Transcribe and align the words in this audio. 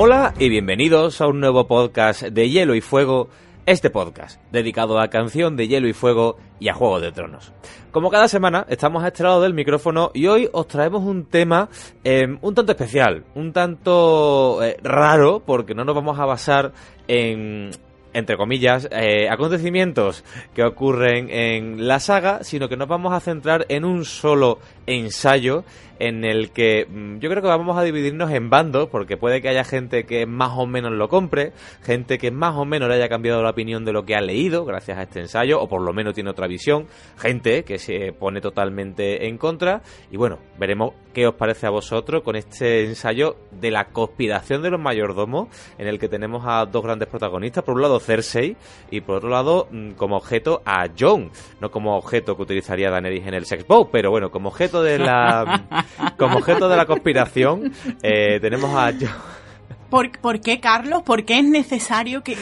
Hola 0.00 0.32
y 0.38 0.48
bienvenidos 0.48 1.20
a 1.20 1.26
un 1.26 1.40
nuevo 1.40 1.66
podcast 1.66 2.22
de 2.22 2.48
Hielo 2.48 2.76
y 2.76 2.80
Fuego, 2.80 3.28
este 3.66 3.90
podcast 3.90 4.40
dedicado 4.52 5.00
a 5.00 5.08
canción 5.08 5.56
de 5.56 5.66
Hielo 5.66 5.88
y 5.88 5.92
Fuego 5.92 6.36
y 6.60 6.68
a 6.68 6.74
Juego 6.74 7.00
de 7.00 7.10
Tronos. 7.10 7.52
Como 7.90 8.08
cada 8.08 8.28
semana, 8.28 8.64
estamos 8.68 9.02
a 9.02 9.08
este 9.08 9.24
lado 9.24 9.42
del 9.42 9.54
micrófono 9.54 10.12
y 10.14 10.28
hoy 10.28 10.48
os 10.52 10.68
traemos 10.68 11.02
un 11.02 11.24
tema 11.24 11.68
eh, 12.04 12.28
un 12.40 12.54
tanto 12.54 12.70
especial, 12.70 13.24
un 13.34 13.52
tanto 13.52 14.62
eh, 14.62 14.76
raro, 14.84 15.42
porque 15.44 15.74
no 15.74 15.84
nos 15.84 15.96
vamos 15.96 16.16
a 16.20 16.26
basar 16.26 16.72
en 17.08 17.72
entre 18.12 18.36
comillas, 18.36 18.88
eh, 18.90 19.28
acontecimientos 19.28 20.24
que 20.54 20.64
ocurren 20.64 21.28
en 21.30 21.86
la 21.86 22.00
saga, 22.00 22.42
sino 22.42 22.68
que 22.68 22.76
nos 22.76 22.88
vamos 22.88 23.12
a 23.12 23.20
centrar 23.20 23.66
en 23.68 23.84
un 23.84 24.04
solo 24.04 24.58
ensayo 24.86 25.64
en 25.98 26.24
el 26.24 26.50
que 26.50 26.86
mm, 26.88 27.18
yo 27.18 27.30
creo 27.30 27.42
que 27.42 27.48
vamos 27.48 27.76
a 27.76 27.82
dividirnos 27.82 28.30
en 28.30 28.50
bandos, 28.50 28.88
porque 28.88 29.16
puede 29.16 29.42
que 29.42 29.48
haya 29.48 29.64
gente 29.64 30.04
que 30.04 30.26
más 30.26 30.52
o 30.56 30.66
menos 30.66 30.92
lo 30.92 31.08
compre, 31.08 31.52
gente 31.82 32.18
que 32.18 32.30
más 32.30 32.56
o 32.56 32.64
menos 32.64 32.88
le 32.88 32.96
haya 32.96 33.08
cambiado 33.08 33.42
la 33.42 33.50
opinión 33.50 33.84
de 33.84 33.92
lo 33.92 34.04
que 34.04 34.14
ha 34.14 34.20
leído 34.20 34.64
gracias 34.64 34.98
a 34.98 35.02
este 35.02 35.20
ensayo, 35.20 35.60
o 35.60 35.68
por 35.68 35.82
lo 35.82 35.92
menos 35.92 36.14
tiene 36.14 36.30
otra 36.30 36.46
visión, 36.46 36.86
gente 37.16 37.64
que 37.64 37.78
se 37.78 38.12
pone 38.12 38.40
totalmente 38.40 39.28
en 39.28 39.38
contra, 39.38 39.82
y 40.10 40.16
bueno, 40.16 40.38
veremos 40.58 40.92
qué 41.12 41.26
os 41.26 41.34
parece 41.34 41.66
a 41.66 41.70
vosotros 41.70 42.22
con 42.22 42.36
este 42.36 42.84
ensayo 42.84 43.36
de 43.50 43.70
la 43.70 43.86
conspiración 43.86 44.62
de 44.62 44.70
los 44.70 44.80
mayordomos, 44.80 45.48
en 45.78 45.88
el 45.88 45.98
que 45.98 46.08
tenemos 46.08 46.44
a 46.46 46.64
dos 46.66 46.82
grandes 46.82 47.08
protagonistas, 47.08 47.64
por 47.64 47.74
un 47.74 47.82
lado 47.82 47.98
Cersei, 47.98 48.56
y 48.90 49.00
por 49.00 49.16
otro 49.16 49.28
lado, 49.28 49.68
mm, 49.70 49.92
como 49.92 50.16
objeto 50.16 50.62
a 50.64 50.86
Jon, 50.96 51.30
no 51.60 51.70
como 51.70 51.96
objeto 51.96 52.36
que 52.36 52.42
utilizaría 52.42 52.90
Daenerys 52.90 53.26
en 53.26 53.34
el 53.34 53.46
Sex 53.46 53.66
Bow, 53.66 53.90
pero 53.90 54.10
bueno, 54.10 54.30
como 54.30 54.48
objeto 54.48 54.82
de 54.82 54.98
la 54.98 55.86
como 56.16 56.38
objeto 56.38 56.68
de 56.68 56.76
la 56.76 56.86
conspiración 56.86 57.72
eh, 58.02 58.38
tenemos 58.40 58.74
a 58.74 58.92
¿Por, 59.90 60.18
¿Por, 60.18 60.40
qué, 60.40 60.60
Carlos? 60.60 61.02
¿Por 61.02 61.24
qué 61.24 61.38
es 61.38 61.44
necesario 61.44 62.22
que, 62.22 62.36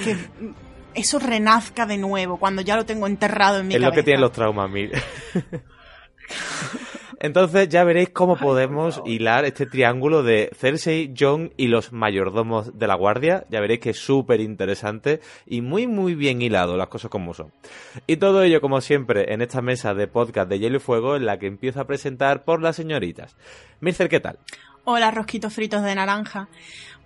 eso 0.94 1.18
renazca 1.18 1.86
de 1.86 1.98
nuevo 1.98 2.38
cuando 2.38 2.62
ya 2.62 2.76
lo 2.76 2.84
tengo 2.86 3.06
enterrado 3.06 3.60
en 3.60 3.68
mi 3.68 3.74
cabeza? 3.74 3.88
Es 3.88 3.92
lo 3.92 3.96
que 3.96 4.02
tienen 4.02 4.20
los 4.20 4.32
traumas, 4.32 4.70
mil. 4.70 4.90
Entonces 7.18 7.68
ya 7.68 7.82
veréis 7.84 8.10
cómo 8.10 8.36
podemos 8.36 9.00
hilar 9.06 9.44
este 9.44 9.64
triángulo 9.66 10.22
de 10.22 10.50
Cersei, 10.54 11.14
Jon 11.18 11.52
y 11.56 11.68
los 11.68 11.92
mayordomos 11.92 12.78
de 12.78 12.86
la 12.86 12.94
guardia. 12.94 13.46
Ya 13.48 13.60
veréis 13.60 13.80
que 13.80 13.90
es 13.90 13.98
súper 13.98 14.40
interesante 14.40 15.20
y 15.46 15.62
muy 15.62 15.86
muy 15.86 16.14
bien 16.14 16.42
hilado, 16.42 16.76
las 16.76 16.88
cosas 16.88 17.10
como 17.10 17.32
son. 17.32 17.52
Y 18.06 18.18
todo 18.18 18.42
ello, 18.42 18.60
como 18.60 18.80
siempre, 18.80 19.32
en 19.32 19.40
esta 19.40 19.62
mesa 19.62 19.94
de 19.94 20.08
podcast 20.08 20.48
de 20.48 20.58
Hielo 20.58 20.76
y 20.76 20.80
Fuego, 20.80 21.16
en 21.16 21.24
la 21.24 21.38
que 21.38 21.46
empiezo 21.46 21.80
a 21.80 21.86
presentar 21.86 22.44
por 22.44 22.60
las 22.60 22.76
señoritas. 22.76 23.36
Mircer, 23.80 24.08
¿qué 24.08 24.20
tal? 24.20 24.38
Hola, 24.84 25.10
rosquitos 25.10 25.54
fritos 25.54 25.82
de 25.82 25.94
naranja. 25.94 26.48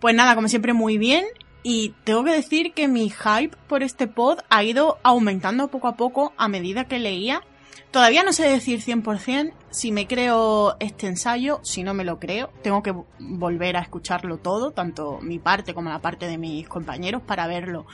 Pues 0.00 0.14
nada, 0.14 0.34
como 0.34 0.48
siempre, 0.48 0.72
muy 0.72 0.98
bien. 0.98 1.24
Y 1.62 1.94
tengo 2.04 2.24
que 2.24 2.32
decir 2.32 2.72
que 2.72 2.88
mi 2.88 3.10
hype 3.10 3.56
por 3.68 3.82
este 3.82 4.06
pod 4.06 4.38
ha 4.48 4.64
ido 4.64 4.98
aumentando 5.02 5.68
poco 5.68 5.88
a 5.88 5.96
poco 5.96 6.32
a 6.36 6.48
medida 6.48 6.86
que 6.86 6.98
leía 6.98 7.42
Todavía 7.90 8.22
no 8.22 8.32
sé 8.32 8.48
decir 8.48 8.80
100% 8.80 9.52
si 9.70 9.90
me 9.90 10.06
creo 10.06 10.76
este 10.78 11.08
ensayo, 11.08 11.58
si 11.62 11.82
no 11.82 11.92
me 11.92 12.04
lo 12.04 12.20
creo. 12.20 12.50
Tengo 12.62 12.84
que 12.84 12.94
volver 13.18 13.76
a 13.76 13.80
escucharlo 13.80 14.38
todo, 14.38 14.70
tanto 14.70 15.18
mi 15.20 15.40
parte 15.40 15.74
como 15.74 15.90
la 15.90 15.98
parte 15.98 16.26
de 16.28 16.38
mis 16.38 16.68
compañeros, 16.68 17.20
para 17.22 17.48
verlo. 17.48 17.86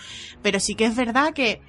Pero 0.42 0.60
sí 0.60 0.74
que 0.74 0.84
es 0.84 0.96
verdad 0.96 1.32
que, 1.32 1.62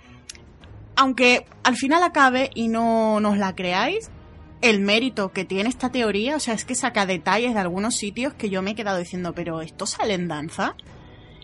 aunque 0.98 1.46
al 1.64 1.78
final 1.78 2.04
acabe 2.04 2.50
y 2.54 2.68
no 2.68 3.22
nos 3.22 3.38
la 3.38 3.56
creáis, 3.56 4.12
el 4.62 4.82
mérito 4.82 5.32
que 5.32 5.46
tiene 5.46 5.70
esta 5.70 5.90
teoría, 5.90 6.36
o 6.36 6.40
sea, 6.40 6.54
es 6.54 6.66
que 6.66 6.76
saca 6.76 7.06
detalles 7.06 7.54
de 7.54 7.60
algunos 7.62 7.96
sitios 7.96 8.34
que 8.34 8.50
yo 8.50 8.62
me 8.62 8.72
he 8.72 8.76
quedado 8.76 8.98
diciendo, 8.98 9.34
pero 9.34 9.62
¿esto 9.62 9.86
sale 9.86 10.16
en 10.16 10.28
danza? 10.28 10.76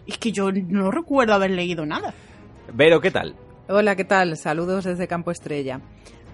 Es 0.05 0.17
que 0.17 0.33
yo 0.33 0.51
no 0.51 0.91
recuerdo 0.91 1.33
haber 1.33 1.51
leído 1.51 1.85
nada. 1.85 2.13
Vero, 2.73 2.99
¿qué 2.99 3.11
tal? 3.11 3.35
Hola, 3.69 3.95
¿qué 3.95 4.03
tal? 4.03 4.35
Saludos 4.35 4.83
desde 4.83 5.07
Campo 5.07 5.31
Estrella. 5.31 5.79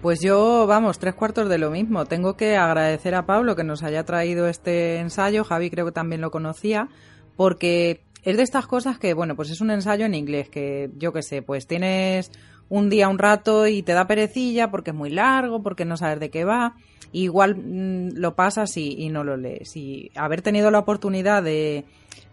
Pues 0.01 0.21
yo, 0.21 0.65
vamos, 0.65 0.97
tres 0.97 1.13
cuartos 1.13 1.49
de 1.49 1.57
lo 1.57 1.71
mismo. 1.71 2.05
Tengo 2.05 2.37
que 2.37 2.55
agradecer 2.55 3.15
a 3.15 3.25
Pablo 3.25 3.57
que 3.57 3.65
nos 3.65 3.83
haya 3.83 4.05
traído 4.05 4.47
este 4.47 4.99
ensayo. 4.99 5.43
Javi 5.43 5.69
creo 5.69 5.85
que 5.85 5.91
también 5.91 6.21
lo 6.21 6.31
conocía, 6.31 6.87
porque 7.35 8.05
es 8.23 8.37
de 8.37 8.43
estas 8.43 8.65
cosas 8.65 8.97
que, 8.97 9.13
bueno, 9.13 9.35
pues 9.35 9.49
es 9.49 9.59
un 9.59 9.71
ensayo 9.71 10.05
en 10.05 10.15
inglés, 10.15 10.47
que 10.47 10.89
yo 10.95 11.11
qué 11.11 11.21
sé, 11.21 11.41
pues 11.41 11.67
tienes 11.67 12.31
un 12.69 12.89
día, 12.89 13.09
un 13.09 13.19
rato 13.19 13.67
y 13.67 13.83
te 13.83 13.91
da 13.91 14.07
perecilla 14.07 14.71
porque 14.71 14.91
es 14.91 14.95
muy 14.95 15.09
largo, 15.09 15.61
porque 15.61 15.83
no 15.83 15.97
sabes 15.97 16.21
de 16.21 16.29
qué 16.29 16.45
va. 16.45 16.75
igual 17.11 17.57
mm, 17.57 18.11
lo 18.15 18.35
pasas 18.35 18.77
y, 18.77 19.09
no 19.09 19.25
lo 19.25 19.35
lees. 19.35 19.75
Y 19.75 20.11
haber 20.15 20.41
tenido 20.41 20.71
la 20.71 20.79
oportunidad 20.79 21.43
de 21.43 21.83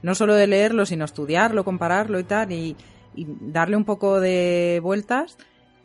no 0.03 0.15
solo 0.15 0.35
de 0.35 0.47
leerlo, 0.47 0.87
sino 0.87 1.05
estudiarlo, 1.05 1.65
compararlo 1.65 2.21
y 2.21 2.25
tal, 2.25 2.53
y 2.53 2.77
darle 3.17 3.77
un 3.77 3.85
poco 3.85 4.21
de 4.21 4.79
vueltas, 4.85 5.37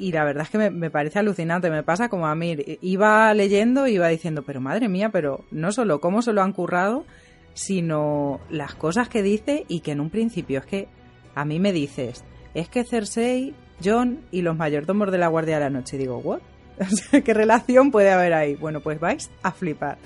y 0.02 0.12
la 0.12 0.24
verdad 0.24 0.44
es 0.44 0.50
que 0.50 0.72
me, 0.72 0.90
parece 0.90 1.20
alucinante. 1.20 1.70
Me 1.70 1.84
pasa 1.84 2.10
como 2.10 2.26
a 2.26 2.34
mí. 2.34 2.58
Iba 2.82 3.32
leyendo 3.36 3.88
y 3.88 3.94
iba 3.94 4.08
diciendo, 4.08 4.42
pero 4.42 4.60
madre 4.60 4.90
mía, 4.90 5.10
pero 5.10 5.46
no 5.52 5.72
solo 5.72 6.02
cómo 6.02 6.24
se 6.24 6.34
lo 6.34 6.42
han 6.42 6.54
currado, 6.54 7.06
sino 7.54 8.40
las 8.50 8.74
cosas 8.74 9.10
que 9.10 9.22
dice 9.22 9.66
y 9.68 9.82
que 9.82 9.92
en 9.92 10.02
un 10.02 10.10
principio 10.10 10.60
es 10.60 10.66
que 10.66 10.88
a 11.36 11.46
mí 11.46 11.60
me 11.60 11.72
dices, 11.72 12.24
es 12.56 12.68
que 12.68 12.84
Cersei, 12.84 13.54
John 13.84 14.22
y 14.32 14.42
los 14.42 14.58
mayordomos 14.58 15.12
de 15.12 15.20
la 15.20 15.28
Guardia 15.28 15.60
de 15.60 15.66
la 15.66 15.70
Noche. 15.70 16.00
digo, 16.00 16.18
¿what? 16.18 16.42
¿Qué 17.24 17.34
relación 17.36 17.92
puede 17.92 18.10
haber 18.10 18.34
ahí? 18.34 18.56
Bueno, 18.56 18.82
pues 18.82 19.00
vais 19.00 19.30
a 19.44 19.52
flipar. 19.52 20.00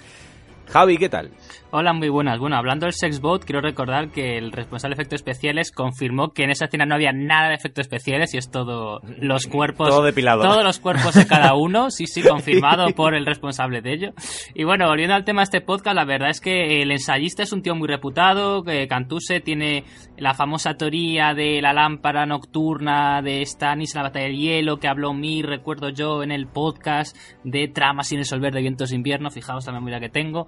Javi, 0.67 0.97
¿qué 0.97 1.09
tal? 1.09 1.31
Hola, 1.71 1.91
muy 1.91 2.07
buenas. 2.07 2.39
Bueno, 2.39 2.55
hablando 2.55 2.85
del 2.85 2.93
Sexbot, 2.93 3.43
quiero 3.43 3.59
recordar 3.59 4.09
que 4.09 4.37
el 4.37 4.53
responsable 4.53 4.95
de 4.95 5.01
efectos 5.01 5.19
especiales 5.19 5.71
confirmó 5.71 6.31
que 6.31 6.43
en 6.43 6.51
esa 6.51 6.65
escena 6.65 6.85
no 6.85 6.95
había 6.95 7.11
nada 7.11 7.49
de 7.49 7.55
efectos 7.55 7.81
especiales 7.81 8.33
y 8.33 8.37
es 8.37 8.49
todo 8.49 9.01
los 9.19 9.45
cuerpos. 9.47 9.89
Todo 9.89 10.03
depilado. 10.03 10.41
Todos 10.41 10.63
los 10.63 10.79
cuerpos 10.79 11.15
de 11.15 11.27
cada 11.27 11.53
uno, 11.55 11.91
sí, 11.91 12.07
sí, 12.07 12.21
confirmado 12.27 12.87
por 12.95 13.13
el 13.13 13.25
responsable 13.25 13.81
de 13.81 13.93
ello. 13.93 14.13
Y 14.53 14.63
bueno, 14.63 14.87
volviendo 14.87 15.15
al 15.15 15.25
tema 15.25 15.41
de 15.41 15.45
este 15.45 15.61
podcast, 15.61 15.95
la 15.95 16.05
verdad 16.05 16.29
es 16.29 16.39
que 16.39 16.81
el 16.81 16.91
ensayista 16.91 17.43
es 17.43 17.51
un 17.51 17.61
tío 17.61 17.75
muy 17.75 17.89
reputado, 17.89 18.63
que 18.63 18.87
Cantuse 18.87 19.41
tiene 19.41 19.83
la 20.17 20.33
famosa 20.33 20.75
teoría 20.75 21.33
de 21.33 21.61
la 21.61 21.73
lámpara 21.73 22.25
nocturna 22.25 23.21
de 23.21 23.45
Stannis 23.45 23.95
en 23.95 23.99
la 23.99 24.07
batalla 24.07 24.27
del 24.27 24.37
hielo, 24.37 24.77
que 24.77 24.87
habló 24.87 25.13
mi, 25.13 25.41
recuerdo 25.41 25.89
yo, 25.89 26.23
en 26.23 26.31
el 26.31 26.47
podcast 26.47 27.17
de 27.43 27.67
tramas 27.67 28.07
sin 28.07 28.19
resolver 28.19 28.53
de 28.53 28.61
vientos 28.61 28.91
de 28.91 28.95
invierno, 28.95 29.29
fijaos 29.29 29.65
la 29.65 29.73
memoria 29.73 29.99
que 29.99 30.09
tengo. 30.09 30.47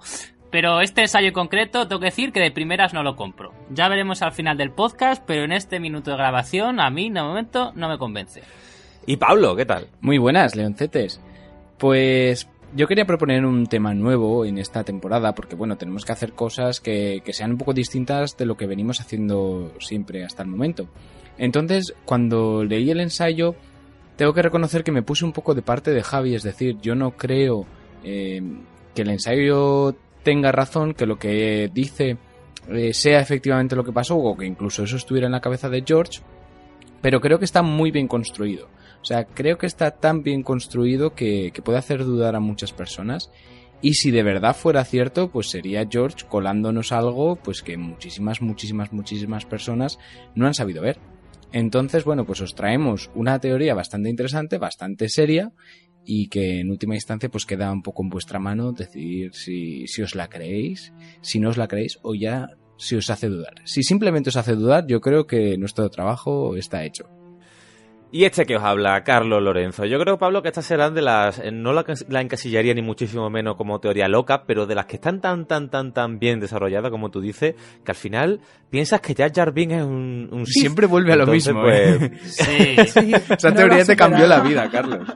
Pero 0.50 0.80
este 0.80 1.02
ensayo 1.02 1.32
concreto, 1.32 1.86
tengo 1.86 2.00
que 2.00 2.06
decir 2.06 2.32
que 2.32 2.40
de 2.40 2.50
primeras 2.50 2.94
no 2.94 3.02
lo 3.02 3.16
compro. 3.16 3.52
Ya 3.70 3.88
veremos 3.88 4.22
al 4.22 4.32
final 4.32 4.56
del 4.56 4.70
podcast, 4.70 5.22
pero 5.26 5.44
en 5.44 5.52
este 5.52 5.78
minuto 5.78 6.10
de 6.10 6.16
grabación, 6.16 6.80
a 6.80 6.88
mí, 6.88 7.10
de 7.10 7.20
momento, 7.20 7.72
no 7.74 7.88
me 7.88 7.98
convence. 7.98 8.42
Y 9.06 9.16
Pablo, 9.16 9.54
¿qué 9.56 9.66
tal? 9.66 9.88
Muy 10.00 10.16
buenas, 10.16 10.56
leoncetes. 10.56 11.20
Pues 11.76 12.48
yo 12.74 12.86
quería 12.86 13.04
proponer 13.04 13.44
un 13.44 13.66
tema 13.66 13.92
nuevo 13.92 14.46
en 14.46 14.58
esta 14.58 14.84
temporada, 14.84 15.34
porque 15.34 15.54
bueno, 15.54 15.76
tenemos 15.76 16.06
que 16.06 16.12
hacer 16.12 16.32
cosas 16.32 16.80
que, 16.80 17.22
que 17.24 17.34
sean 17.34 17.52
un 17.52 17.58
poco 17.58 17.74
distintas 17.74 18.36
de 18.36 18.46
lo 18.46 18.56
que 18.56 18.66
venimos 18.66 19.00
haciendo 19.00 19.72
siempre 19.80 20.24
hasta 20.24 20.42
el 20.42 20.48
momento. 20.48 20.88
Entonces, 21.36 21.94
cuando 22.06 22.64
leí 22.64 22.90
el 22.90 23.00
ensayo, 23.00 23.54
tengo 24.16 24.32
que 24.32 24.42
reconocer 24.42 24.82
que 24.82 24.92
me 24.92 25.02
puse 25.02 25.24
un 25.24 25.32
poco 25.32 25.54
de 25.54 25.62
parte 25.62 25.92
de 25.92 26.02
Javi, 26.02 26.34
es 26.34 26.42
decir, 26.42 26.78
yo 26.80 26.94
no 26.94 27.12
creo 27.12 27.66
eh, 28.02 28.42
que 28.94 29.02
el 29.02 29.10
ensayo 29.10 29.94
tenga 30.28 30.52
razón, 30.52 30.92
que 30.92 31.06
lo 31.06 31.18
que 31.18 31.70
dice 31.72 32.18
eh, 32.68 32.92
sea 32.92 33.18
efectivamente 33.18 33.74
lo 33.74 33.82
que 33.82 33.92
pasó 33.92 34.18
o 34.18 34.36
que 34.36 34.44
incluso 34.44 34.82
eso 34.82 34.98
estuviera 34.98 35.24
en 35.24 35.32
la 35.32 35.40
cabeza 35.40 35.70
de 35.70 35.82
George, 35.86 36.20
pero 37.00 37.22
creo 37.22 37.38
que 37.38 37.46
está 37.46 37.62
muy 37.62 37.90
bien 37.90 38.06
construido. 38.06 38.68
O 39.00 39.06
sea, 39.06 39.24
creo 39.24 39.56
que 39.56 39.64
está 39.64 39.90
tan 39.90 40.22
bien 40.22 40.42
construido 40.42 41.14
que, 41.14 41.50
que 41.54 41.62
puede 41.62 41.78
hacer 41.78 42.04
dudar 42.04 42.36
a 42.36 42.40
muchas 42.40 42.74
personas. 42.74 43.30
Y 43.80 43.94
si 43.94 44.10
de 44.10 44.22
verdad 44.22 44.54
fuera 44.54 44.84
cierto, 44.84 45.30
pues 45.30 45.48
sería 45.48 45.88
George 45.90 46.26
colándonos 46.28 46.92
algo 46.92 47.36
pues 47.36 47.62
que 47.62 47.78
muchísimas, 47.78 48.42
muchísimas, 48.42 48.92
muchísimas 48.92 49.46
personas 49.46 49.98
no 50.34 50.46
han 50.46 50.52
sabido 50.52 50.82
ver. 50.82 50.98
Entonces, 51.52 52.04
bueno, 52.04 52.26
pues 52.26 52.42
os 52.42 52.54
traemos 52.54 53.10
una 53.14 53.38
teoría 53.38 53.72
bastante 53.72 54.10
interesante, 54.10 54.58
bastante 54.58 55.08
seria 55.08 55.52
y 56.10 56.28
que 56.28 56.60
en 56.60 56.70
última 56.70 56.94
instancia 56.94 57.28
pues 57.28 57.44
queda 57.44 57.70
un 57.70 57.82
poco 57.82 58.02
en 58.02 58.08
vuestra 58.08 58.38
mano 58.38 58.72
decidir 58.72 59.34
si, 59.34 59.86
si 59.86 60.00
os 60.00 60.14
la 60.14 60.28
creéis, 60.28 60.94
si 61.20 61.38
no 61.38 61.50
os 61.50 61.58
la 61.58 61.68
creéis 61.68 61.98
o 62.02 62.14
ya 62.14 62.48
si 62.78 62.96
os 62.96 63.10
hace 63.10 63.28
dudar. 63.28 63.56
Si 63.64 63.82
simplemente 63.82 64.30
os 64.30 64.36
hace 64.36 64.54
dudar, 64.54 64.86
yo 64.86 65.02
creo 65.02 65.26
que 65.26 65.58
nuestro 65.58 65.90
trabajo 65.90 66.56
está 66.56 66.82
hecho. 66.86 67.17
Y 68.10 68.24
este 68.24 68.46
que 68.46 68.56
os 68.56 68.62
habla, 68.62 69.04
Carlos 69.04 69.42
Lorenzo. 69.42 69.84
Yo 69.84 69.98
creo, 69.98 70.18
Pablo, 70.18 70.40
que 70.40 70.48
estas 70.48 70.64
serán 70.64 70.94
de 70.94 71.02
las. 71.02 71.38
Eh, 71.40 71.50
no 71.52 71.74
la, 71.74 72.20
encasillaría 72.22 72.72
ni 72.72 72.80
muchísimo 72.80 73.28
menos 73.28 73.56
como 73.56 73.80
teoría 73.80 74.08
loca, 74.08 74.44
pero 74.46 74.64
de 74.64 74.74
las 74.74 74.86
que 74.86 74.96
están 74.96 75.20
tan, 75.20 75.44
tan, 75.46 75.68
tan, 75.68 75.92
tan 75.92 76.18
bien 76.18 76.40
desarrolladas, 76.40 76.90
como 76.90 77.10
tú 77.10 77.20
dices, 77.20 77.54
que 77.84 77.92
al 77.92 77.96
final 77.96 78.40
piensas 78.70 79.02
que 79.02 79.12
ya 79.12 79.30
Jarvin 79.30 79.72
es 79.72 79.82
un. 79.82 80.44
Siempre 80.46 80.86
vuelve 80.86 81.12
a 81.12 81.16
lo 81.16 81.26
mismo. 81.26 81.60
Pues, 81.60 82.02
¿eh? 82.02 82.86
sí. 82.86 83.12
Esa 83.28 83.52
teoría 83.52 83.84
te 83.84 83.94
cambió 83.94 84.26
la 84.26 84.40
vida, 84.40 84.70
Carlos. 84.70 85.06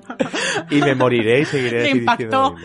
y 0.70 0.76
me 0.82 0.94
moriré 0.94 1.40
y 1.40 1.44
seguiré 1.46 1.94
diciendo 1.94 2.56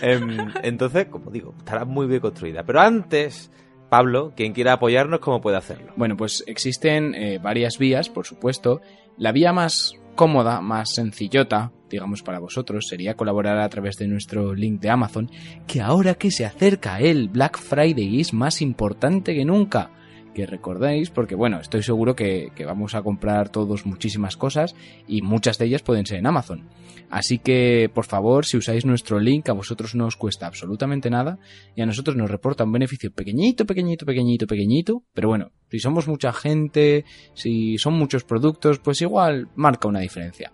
em, 0.00 0.38
entonces, 0.62 1.06
como 1.06 1.30
digo, 1.30 1.54
estará 1.58 1.84
muy 1.84 2.06
bien 2.06 2.20
construida. 2.20 2.62
Pero 2.64 2.80
antes 2.80 3.50
Pablo, 3.88 4.32
quien 4.34 4.52
quiera 4.52 4.74
apoyarnos, 4.74 5.20
¿cómo 5.20 5.40
puede 5.40 5.56
hacerlo? 5.56 5.92
Bueno, 5.96 6.16
pues 6.16 6.42
existen 6.46 7.14
eh, 7.14 7.38
varias 7.38 7.78
vías, 7.78 8.08
por 8.08 8.26
supuesto. 8.26 8.80
La 9.18 9.32
vía 9.32 9.52
más 9.52 9.94
cómoda, 10.14 10.60
más 10.60 10.94
sencillota, 10.94 11.72
digamos 11.88 12.22
para 12.22 12.38
vosotros, 12.38 12.86
sería 12.88 13.14
colaborar 13.14 13.58
a 13.58 13.68
través 13.70 13.96
de 13.96 14.08
nuestro 14.08 14.54
link 14.54 14.80
de 14.80 14.90
Amazon, 14.90 15.30
que 15.66 15.80
ahora 15.80 16.14
que 16.14 16.30
se 16.30 16.44
acerca 16.44 17.00
el 17.00 17.28
Black 17.28 17.58
Friday 17.58 18.20
es 18.20 18.34
más 18.34 18.60
importante 18.60 19.34
que 19.34 19.46
nunca 19.46 19.90
que 20.36 20.44
recordéis, 20.44 21.08
porque 21.08 21.34
bueno, 21.34 21.60
estoy 21.60 21.82
seguro 21.82 22.14
que, 22.14 22.52
que, 22.54 22.66
vamos 22.66 22.94
a 22.94 23.00
comprar 23.00 23.48
todos 23.48 23.86
muchísimas 23.86 24.36
cosas 24.36 24.76
y 25.08 25.22
muchas 25.22 25.56
de 25.56 25.64
ellas 25.64 25.80
pueden 25.80 26.04
ser 26.04 26.18
en 26.18 26.26
Amazon. 26.26 26.68
Así 27.08 27.38
que, 27.38 27.90
por 27.94 28.04
favor, 28.04 28.44
si 28.44 28.58
usáis 28.58 28.84
nuestro 28.84 29.18
link, 29.18 29.48
a 29.48 29.54
vosotros 29.54 29.94
no 29.94 30.04
os 30.04 30.16
cuesta 30.16 30.46
absolutamente 30.46 31.08
nada 31.08 31.38
y 31.74 31.80
a 31.80 31.86
nosotros 31.86 32.16
nos 32.16 32.30
reporta 32.30 32.64
un 32.64 32.72
beneficio 32.72 33.10
pequeñito, 33.10 33.64
pequeñito, 33.64 34.04
pequeñito, 34.04 34.46
pequeñito, 34.46 35.02
pero 35.14 35.28
bueno, 35.28 35.52
si 35.70 35.78
somos 35.78 36.06
mucha 36.06 36.34
gente, 36.34 37.06
si 37.32 37.78
son 37.78 37.94
muchos 37.94 38.24
productos, 38.24 38.78
pues 38.78 39.00
igual 39.00 39.48
marca 39.54 39.88
una 39.88 40.00
diferencia. 40.00 40.52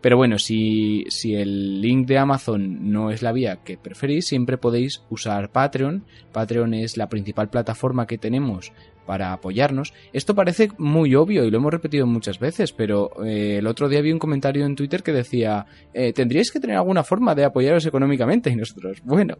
Pero 0.00 0.18
bueno, 0.18 0.38
si, 0.38 1.04
si 1.08 1.34
el 1.34 1.80
link 1.80 2.06
de 2.06 2.18
Amazon 2.18 2.92
no 2.92 3.10
es 3.10 3.22
la 3.22 3.32
vía 3.32 3.64
que 3.64 3.76
preferís, 3.76 4.24
siempre 4.26 4.56
podéis 4.56 5.02
usar 5.10 5.50
Patreon. 5.50 6.04
Patreon 6.32 6.74
es 6.74 6.96
la 6.96 7.08
principal 7.08 7.50
plataforma 7.50 8.06
que 8.06 8.16
tenemos 8.16 8.72
para 9.06 9.32
apoyarnos. 9.32 9.94
Esto 10.12 10.34
parece 10.34 10.70
muy 10.78 11.14
obvio 11.14 11.44
y 11.44 11.50
lo 11.50 11.58
hemos 11.58 11.72
repetido 11.72 12.06
muchas 12.06 12.38
veces, 12.38 12.72
pero 12.72 13.24
eh, 13.24 13.58
el 13.58 13.66
otro 13.66 13.88
día 13.88 14.02
vi 14.02 14.12
un 14.12 14.18
comentario 14.18 14.66
en 14.66 14.74
Twitter 14.74 15.02
que 15.02 15.12
decía, 15.12 15.66
eh, 15.94 16.12
tendríais 16.12 16.50
que 16.50 16.60
tener 16.60 16.76
alguna 16.76 17.04
forma 17.04 17.34
de 17.34 17.44
apoyaros 17.44 17.86
económicamente 17.86 18.50
y 18.50 18.56
nosotros, 18.56 18.98
bueno, 19.04 19.38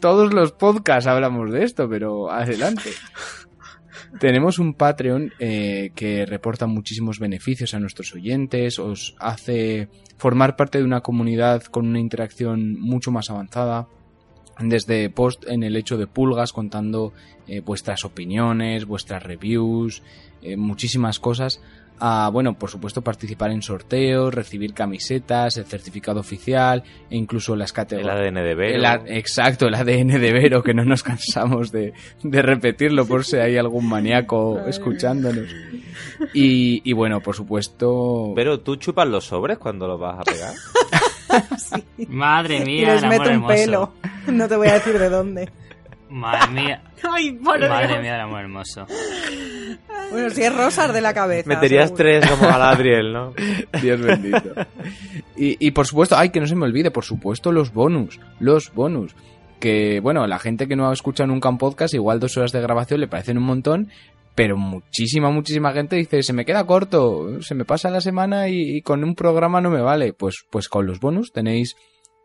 todos 0.00 0.32
los 0.34 0.52
podcasts 0.52 1.06
hablamos 1.06 1.50
de 1.50 1.64
esto, 1.64 1.88
pero 1.88 2.30
adelante. 2.30 2.90
Tenemos 4.20 4.58
un 4.58 4.74
Patreon 4.74 5.32
eh, 5.38 5.90
que 5.94 6.26
reporta 6.26 6.66
muchísimos 6.66 7.18
beneficios 7.18 7.72
a 7.72 7.80
nuestros 7.80 8.14
oyentes, 8.14 8.78
os 8.78 9.16
hace 9.18 9.88
formar 10.18 10.54
parte 10.54 10.78
de 10.78 10.84
una 10.84 11.00
comunidad 11.00 11.62
con 11.62 11.88
una 11.88 11.98
interacción 11.98 12.78
mucho 12.78 13.10
más 13.10 13.30
avanzada 13.30 13.88
desde 14.58 15.10
post 15.10 15.44
en 15.48 15.62
el 15.62 15.76
hecho 15.76 15.96
de 15.96 16.06
pulgas 16.06 16.52
contando 16.52 17.12
eh, 17.46 17.60
vuestras 17.60 18.04
opiniones, 18.04 18.84
vuestras 18.84 19.22
reviews, 19.22 20.02
eh, 20.42 20.56
muchísimas 20.56 21.18
cosas. 21.18 21.60
A, 22.04 22.30
bueno, 22.32 22.54
por 22.54 22.68
supuesto, 22.68 23.02
participar 23.02 23.52
en 23.52 23.62
sorteos, 23.62 24.34
recibir 24.34 24.74
camisetas, 24.74 25.56
el 25.56 25.66
certificado 25.66 26.18
oficial 26.18 26.82
e 27.08 27.16
incluso 27.16 27.54
las 27.54 27.72
categorías. 27.72 28.16
El 28.16 28.26
ADN 28.26 28.44
de 28.44 28.54
Vero. 28.56 28.74
El, 28.74 29.16
exacto, 29.16 29.68
el 29.68 29.74
ADN 29.76 30.20
de 30.20 30.32
Vero, 30.32 30.64
que 30.64 30.74
no 30.74 30.84
nos 30.84 31.04
cansamos 31.04 31.70
de, 31.70 31.92
de 32.24 32.42
repetirlo 32.42 33.06
por 33.06 33.24
si 33.24 33.36
hay 33.36 33.56
algún 33.56 33.88
maníaco 33.88 34.60
escuchándonos. 34.66 35.54
Y, 36.34 36.82
y, 36.88 36.92
bueno, 36.92 37.20
por 37.20 37.36
supuesto. 37.36 38.32
Pero 38.34 38.58
tú 38.60 38.76
chupas 38.76 39.06
los 39.06 39.26
sobres 39.26 39.58
cuando 39.58 39.86
los 39.86 40.00
vas 40.00 40.18
a 40.18 40.22
pegar. 40.24 40.54
sí. 41.58 42.06
Madre 42.08 42.64
mía, 42.64 42.82
y 42.82 42.86
les 42.86 43.04
meto 43.04 43.30
un 43.30 43.46
pelo. 43.46 43.92
No 44.32 44.48
te 44.48 44.56
voy 44.56 44.68
a 44.68 44.74
decir 44.74 44.98
de 44.98 45.08
dónde. 45.08 45.48
Madre 46.08 46.52
mía. 46.52 46.82
Ay, 47.10 47.32
por 47.32 47.58
Madre 47.68 47.88
Dios. 47.88 48.00
mía, 48.02 48.14
el 48.16 48.20
amor 48.20 48.40
hermoso. 48.40 48.86
Bueno, 50.10 50.30
si 50.30 50.42
es 50.42 50.54
rosas 50.54 50.92
de 50.92 51.00
la 51.00 51.14
cabeza. 51.14 51.48
Meterías 51.48 51.88
seguro. 51.88 52.04
tres 52.04 52.30
como 52.30 52.46
Galadriel, 52.46 53.12
¿no? 53.12 53.32
Dios 53.82 54.00
bendito. 54.00 54.54
Y, 55.36 55.56
y 55.66 55.70
por 55.70 55.86
supuesto, 55.86 56.16
ay, 56.16 56.28
que 56.30 56.40
no 56.40 56.46
se 56.46 56.54
me 56.54 56.66
olvide, 56.66 56.90
por 56.90 57.04
supuesto, 57.04 57.50
los 57.50 57.72
bonus. 57.72 58.20
Los 58.38 58.72
bonus. 58.74 59.14
Que, 59.58 60.00
bueno, 60.00 60.26
la 60.26 60.38
gente 60.38 60.68
que 60.68 60.76
no 60.76 60.90
ha 60.90 60.92
escuchado 60.92 61.28
nunca 61.28 61.48
un 61.48 61.56
podcast, 61.58 61.94
igual 61.94 62.20
dos 62.20 62.36
horas 62.36 62.52
de 62.52 62.60
grabación 62.60 63.00
le 63.00 63.08
parecen 63.08 63.38
un 63.38 63.44
montón, 63.44 63.88
pero 64.34 64.56
muchísima, 64.56 65.30
muchísima 65.30 65.72
gente 65.72 65.96
dice, 65.96 66.22
se 66.22 66.32
me 66.32 66.44
queda 66.44 66.66
corto, 66.66 67.40
se 67.42 67.54
me 67.54 67.64
pasa 67.64 67.88
la 67.88 68.00
semana 68.00 68.48
y, 68.48 68.76
y, 68.76 68.82
con 68.82 69.02
un 69.04 69.14
programa 69.14 69.60
no 69.60 69.70
me 69.70 69.80
vale. 69.80 70.12
Pues, 70.12 70.44
pues 70.50 70.68
con 70.68 70.84
los 70.86 71.00
bonus 71.00 71.32
tenéis, 71.32 71.76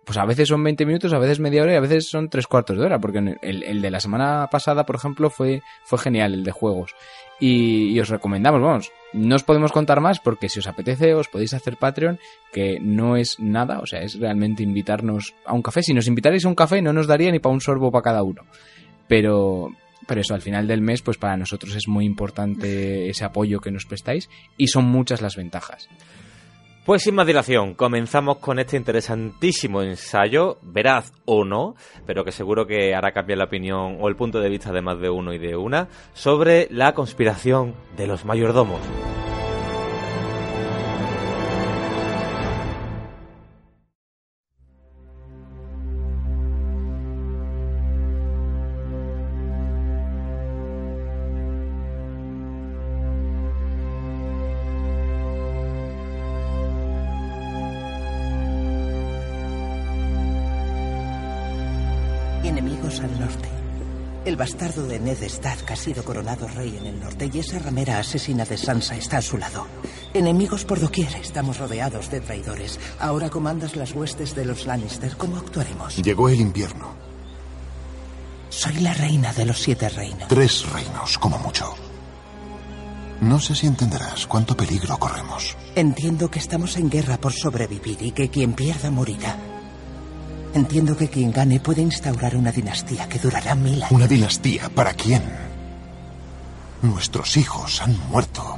pues 0.08 0.18
a 0.18 0.26
veces 0.26 0.48
son 0.48 0.64
20 0.64 0.86
minutos, 0.86 1.12
a 1.12 1.20
veces 1.20 1.42
media 1.42 1.64
hora 1.64 1.74
y 1.74 1.76
a 1.76 1.82
veces 1.82 2.10
son 2.10 2.30
tres 2.30 2.48
cuartos 2.48 2.78
de 2.78 2.86
hora, 2.86 2.98
porque 2.98 3.18
el, 3.42 3.64
el 3.64 3.82
de 3.82 3.92
la 3.92 4.00
semana 4.00 4.48
pasada, 4.50 4.86
por 4.86 4.96
ejemplo, 4.96 5.30
fue, 5.30 5.62
fue 5.84 6.00
genial, 6.00 6.34
el 6.34 6.46
de 6.46 6.52
juegos. 6.54 6.96
Y, 7.42 7.90
y, 7.90 8.00
os 8.00 8.08
recomendamos, 8.08 8.62
vamos, 8.62 8.92
no 9.12 9.36
os 9.36 9.44
podemos 9.44 9.74
contar 9.74 10.00
más 10.00 10.22
porque 10.22 10.48
si 10.48 10.60
os 10.60 10.68
apetece 10.68 11.14
os 11.14 11.28
podéis 11.28 11.54
hacer 11.54 11.76
Patreon, 11.76 12.20
que 12.54 12.80
no 12.80 13.18
es 13.18 13.38
nada, 13.38 13.80
o 13.80 13.86
sea, 13.86 14.00
es 14.00 14.18
realmente 14.18 14.64
invitarnos 14.64 15.36
a 15.46 15.54
un 15.54 15.62
café. 15.62 15.84
Si 15.84 15.94
nos 15.94 16.08
invitarais 16.08 16.46
a 16.46 16.48
un 16.48 16.56
café 16.56 16.82
no 16.82 16.94
nos 16.94 17.06
daría 17.06 17.30
ni 17.30 17.40
para 17.40 17.54
un 17.54 17.60
sorbo 17.60 17.92
para 17.92 18.04
cada 18.04 18.24
uno. 18.24 18.44
Pero, 19.10 19.72
pero 20.08 20.22
eso, 20.22 20.34
al 20.34 20.42
final 20.42 20.68
del 20.68 20.80
mes, 20.80 21.02
pues 21.02 21.18
para 21.18 21.36
nosotros 21.36 21.76
es 21.76 21.90
muy 21.90 22.06
importante 22.06 23.10
ese 23.10 23.26
apoyo 23.26 23.60
que 23.60 23.72
nos 23.72 23.86
prestáis 23.86 24.30
y 24.56 24.70
son 24.70 24.86
muchas 24.86 25.22
las 25.22 25.36
ventajas. 25.36 25.90
Pues 26.88 27.04
sin 27.04 27.16
más 27.16 27.28
dilación, 27.28 27.74
comenzamos 27.74 28.38
con 28.38 28.60
este 28.60 28.78
interesantísimo 28.78 29.82
ensayo, 29.82 30.58
veraz 30.62 31.12
o 31.26 31.44
no, 31.44 31.76
pero 32.06 32.24
que 32.24 32.32
seguro 32.32 32.66
que 32.66 32.96
hará 32.96 33.12
cambiar 33.12 33.40
la 33.40 33.44
opinión 33.44 33.98
o 34.00 34.08
el 34.08 34.16
punto 34.16 34.40
de 34.40 34.48
vista 34.48 34.72
de 34.72 34.82
más 34.82 34.98
de 35.02 35.10
uno 35.10 35.34
y 35.34 35.38
de 35.38 35.58
una, 35.58 35.90
sobre 36.14 36.70
la 36.72 36.94
conspiración 36.94 37.76
de 37.98 38.08
los 38.08 38.24
mayordomos. 38.24 38.80
Bastardo 64.38 64.88
de 64.88 65.00
Ned 65.00 65.22
Stark 65.24 65.66
ha 65.72 65.76
sido 65.76 66.04
coronado 66.04 66.48
rey 66.48 66.78
en 66.78 66.86
el 66.86 67.00
norte 67.00 67.30
y 67.34 67.40
esa 67.40 67.60
ramera 67.60 68.00
asesina 68.00 68.46
de 68.46 68.58
Sansa 68.58 68.96
está 68.96 69.18
a 69.18 69.22
su 69.22 69.38
lado. 69.38 69.68
Enemigos 70.14 70.64
por 70.64 70.80
doquier. 70.80 71.14
Estamos 71.16 71.58
rodeados 71.58 72.10
de 72.12 72.22
traidores. 72.22 72.80
Ahora 73.00 73.30
comandas 73.30 73.76
las 73.76 73.94
huestes 73.94 74.36
de 74.36 74.46
los 74.46 74.66
Lannister. 74.66 75.18
¿Cómo 75.18 75.38
actuaremos? 75.38 75.98
Llegó 75.98 76.30
el 76.30 76.40
invierno. 76.40 76.96
Soy 78.50 78.76
la 78.76 78.94
reina 78.94 79.34
de 79.34 79.46
los 79.46 79.60
siete 79.60 79.90
reinos. 79.90 80.28
Tres 80.30 80.66
reinos, 80.72 81.18
como 81.18 81.38
mucho. 81.40 81.76
No 83.20 83.40
sé 83.40 83.56
si 83.56 83.66
entenderás 83.68 84.28
cuánto 84.28 84.56
peligro 84.56 84.98
corremos. 84.98 85.58
Entiendo 85.76 86.30
que 86.30 86.40
estamos 86.40 86.78
en 86.78 86.90
guerra 86.90 87.18
por 87.18 87.34
sobrevivir 87.34 87.98
y 88.02 88.12
que 88.12 88.30
quien 88.30 88.54
pierda 88.54 88.92
morirá. 88.92 89.57
Entiendo 90.58 90.98
que 90.98 91.08
quien 91.08 91.32
gane 91.32 91.60
puede 91.60 91.84
instaurar 91.84 92.36
una 92.36 92.52
dinastía 92.52 93.08
que 93.08 93.20
durará 93.20 93.54
mil 93.54 93.76
años. 93.76 93.92
¿Una 93.92 94.08
dinastía? 94.08 94.68
¿Para 94.70 94.92
quién? 94.92 95.22
Nuestros 96.82 97.38
hijos 97.38 97.80
han 97.84 97.96
muerto. 98.10 98.58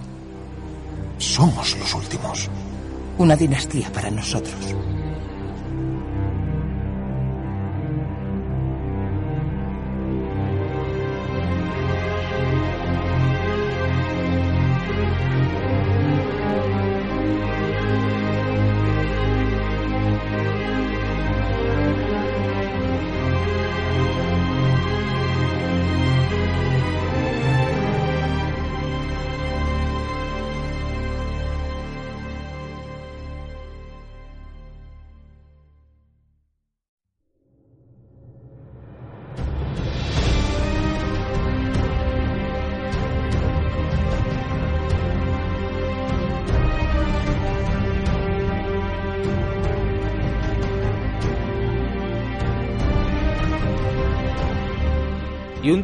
Somos 1.17 1.77
los 1.77 1.93
últimos. 1.93 2.49
Una 3.17 3.35
dinastía 3.35 3.91
para 3.91 4.09
nosotros. 4.09 4.55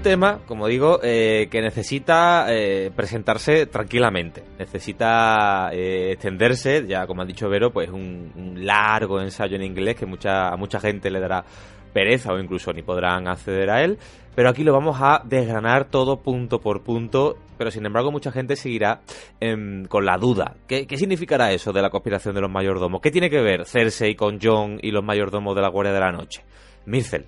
Tema, 0.05 0.41
como 0.45 0.67
digo, 0.67 0.99
eh, 1.01 1.47
que 1.49 1.63
necesita 1.63 2.45
eh, 2.49 2.91
presentarse 2.95 3.65
tranquilamente. 3.65 4.43
Necesita 4.59 5.71
eh, 5.73 6.11
extenderse, 6.11 6.85
ya 6.87 7.07
como 7.07 7.23
ha 7.23 7.25
dicho 7.25 7.49
Vero, 7.49 7.71
pues 7.71 7.89
un, 7.89 8.53
largo 8.63 9.19
ensayo 9.19 9.55
en 9.55 9.63
inglés 9.63 9.95
que 9.95 10.05
mucha, 10.05 10.49
a 10.49 10.57
mucha 10.57 10.79
gente 10.79 11.09
le 11.09 11.19
dará 11.19 11.43
pereza 11.91 12.31
o 12.33 12.37
incluso 12.37 12.71
ni 12.71 12.83
podrán 12.83 13.27
acceder 13.27 13.71
a 13.71 13.83
él. 13.83 13.97
Pero 14.35 14.49
aquí 14.49 14.63
lo 14.63 14.73
vamos 14.73 14.97
a 15.01 15.23
desgranar 15.25 15.85
todo 15.85 16.21
punto 16.21 16.61
por 16.61 16.83
punto. 16.83 17.39
Pero 17.57 17.71
sin 17.71 17.83
embargo, 17.87 18.11
mucha 18.11 18.31
gente 18.31 18.55
seguirá 18.55 19.01
em, 19.39 19.85
con 19.85 20.05
la 20.05 20.19
duda. 20.19 20.55
¿Qué, 20.67 20.85
¿Qué 20.85 20.97
significará 20.97 21.51
eso 21.51 21.73
de 21.73 21.81
la 21.81 21.89
conspiración 21.89 22.35
de 22.35 22.41
los 22.41 22.51
mayordomos? 22.51 23.01
¿Qué 23.01 23.09
tiene 23.09 23.31
que 23.31 23.41
ver 23.41 23.65
Cersei 23.65 24.13
con 24.13 24.39
Jon 24.39 24.77
y 24.83 24.91
los 24.91 25.03
mayordomos 25.03 25.55
de 25.55 25.63
la 25.63 25.69
Guardia 25.69 25.93
de 25.93 25.99
la 25.99 26.11
Noche? 26.11 26.43
Mircel, 26.85 27.25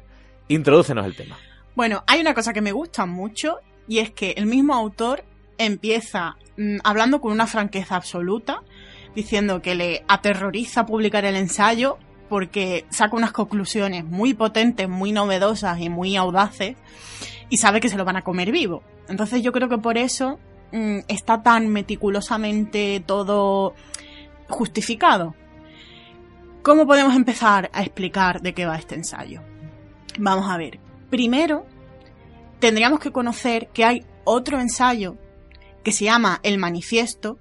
introdúcenos 0.47 1.07
el 1.07 1.15
tema. 1.15 1.37
Bueno, 1.77 2.03
hay 2.07 2.21
una 2.21 2.33
cosa 2.33 2.53
que 2.53 2.61
me 2.61 2.71
gusta 2.71 3.05
mucho 3.05 3.59
y 3.87 3.99
es 3.99 4.09
que 4.09 4.31
el 4.31 4.47
mismo 4.47 4.73
autor 4.73 5.23
empieza 5.59 6.35
mm, 6.57 6.77
hablando 6.83 7.21
con 7.21 7.31
una 7.31 7.45
franqueza 7.45 7.95
absoluta, 7.95 8.63
diciendo 9.13 9.61
que 9.61 9.75
le 9.75 10.03
aterroriza 10.07 10.87
publicar 10.87 11.23
el 11.23 11.35
ensayo 11.35 11.99
porque 12.29 12.87
saca 12.89 13.15
unas 13.15 13.31
conclusiones 13.31 14.03
muy 14.05 14.33
potentes, 14.33 14.89
muy 14.89 15.11
novedosas 15.11 15.79
y 15.79 15.87
muy 15.87 16.15
audaces 16.15 16.77
y 17.47 17.57
sabe 17.57 17.79
que 17.79 17.89
se 17.89 17.97
lo 17.97 18.05
van 18.05 18.17
a 18.17 18.23
comer 18.23 18.51
vivo. 18.51 18.81
Entonces 19.07 19.43
yo 19.43 19.51
creo 19.51 19.69
que 19.69 19.77
por 19.77 19.99
eso 19.99 20.39
mm, 20.71 21.01
está 21.07 21.43
tan 21.43 21.67
meticulosamente 21.67 23.03
todo 23.05 23.75
justificado. 24.49 25.35
¿Cómo 26.63 26.87
podemos 26.87 27.15
empezar 27.15 27.69
a 27.71 27.83
explicar 27.83 28.41
de 28.41 28.55
qué 28.55 28.65
va 28.65 28.77
este 28.77 28.95
ensayo? 28.95 29.43
Vamos 30.17 30.49
a 30.49 30.57
ver. 30.57 30.86
Primero, 31.09 31.65
tendríamos 32.59 32.99
que 32.99 33.11
conocer 33.11 33.69
que 33.73 33.85
hay 33.85 34.05
otro 34.23 34.59
ensayo 34.59 35.17
que 35.83 35.91
se 35.91 36.05
llama 36.05 36.39
El 36.43 36.57
Manifiesto, 36.57 37.39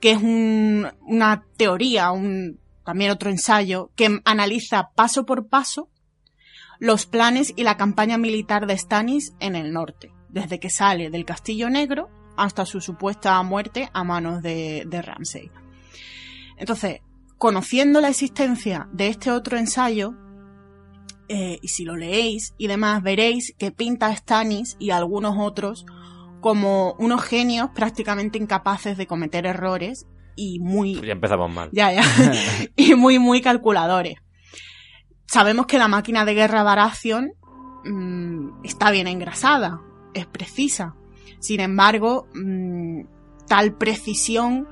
que 0.00 0.10
es 0.12 0.22
un- 0.22 0.88
una 1.06 1.44
teoría, 1.56 2.10
un, 2.10 2.58
también 2.84 3.10
otro 3.10 3.30
ensayo, 3.30 3.90
que 3.96 4.20
analiza 4.24 4.90
paso 4.94 5.24
por 5.24 5.48
paso 5.48 5.88
los 6.78 7.06
planes 7.06 7.52
y 7.56 7.62
la 7.62 7.76
campaña 7.76 8.18
militar 8.18 8.66
de 8.66 8.76
Stannis 8.76 9.32
en 9.38 9.54
el 9.54 9.72
norte, 9.72 10.12
desde 10.28 10.58
que 10.58 10.68
sale 10.68 11.08
del 11.10 11.24
Castillo 11.24 11.70
Negro 11.70 12.10
hasta 12.36 12.66
su 12.66 12.80
supuesta 12.80 13.40
muerte 13.42 13.88
a 13.92 14.02
manos 14.04 14.42
de, 14.42 14.82
de 14.86 15.00
Ramsay. 15.02 15.50
Entonces, 16.56 17.00
conociendo 17.38 18.00
la 18.00 18.08
existencia 18.08 18.88
de 18.92 19.08
este 19.08 19.30
otro 19.30 19.56
ensayo, 19.58 20.14
eh, 21.28 21.58
y 21.62 21.68
si 21.68 21.84
lo 21.84 21.96
leéis 21.96 22.54
y 22.58 22.66
demás, 22.66 23.02
veréis 23.02 23.54
que 23.58 23.70
pinta 23.70 24.06
a 24.06 24.16
Stannis 24.16 24.76
y 24.78 24.90
a 24.90 24.96
algunos 24.96 25.36
otros 25.38 25.86
como 26.40 26.94
unos 26.98 27.22
genios 27.22 27.70
prácticamente 27.74 28.38
incapaces 28.38 28.96
de 28.96 29.06
cometer 29.06 29.46
errores 29.46 30.06
y 30.34 30.58
muy 30.58 30.94
Ya 31.00 31.12
empezamos 31.12 31.50
mal. 31.50 31.68
ya, 31.72 31.92
ya. 31.92 32.02
y 32.76 32.94
muy, 32.94 33.18
muy 33.18 33.40
calculadores. 33.40 34.16
Sabemos 35.26 35.66
que 35.66 35.78
la 35.78 35.88
máquina 35.88 36.24
de 36.24 36.34
guerra 36.34 36.62
Baratheon 36.62 37.32
mm, 37.84 38.64
está 38.64 38.90
bien 38.90 39.06
engrasada, 39.06 39.80
es 40.14 40.26
precisa. 40.26 40.96
Sin 41.38 41.60
embargo, 41.60 42.28
mm, 42.34 43.02
tal 43.46 43.76
precisión 43.76 44.68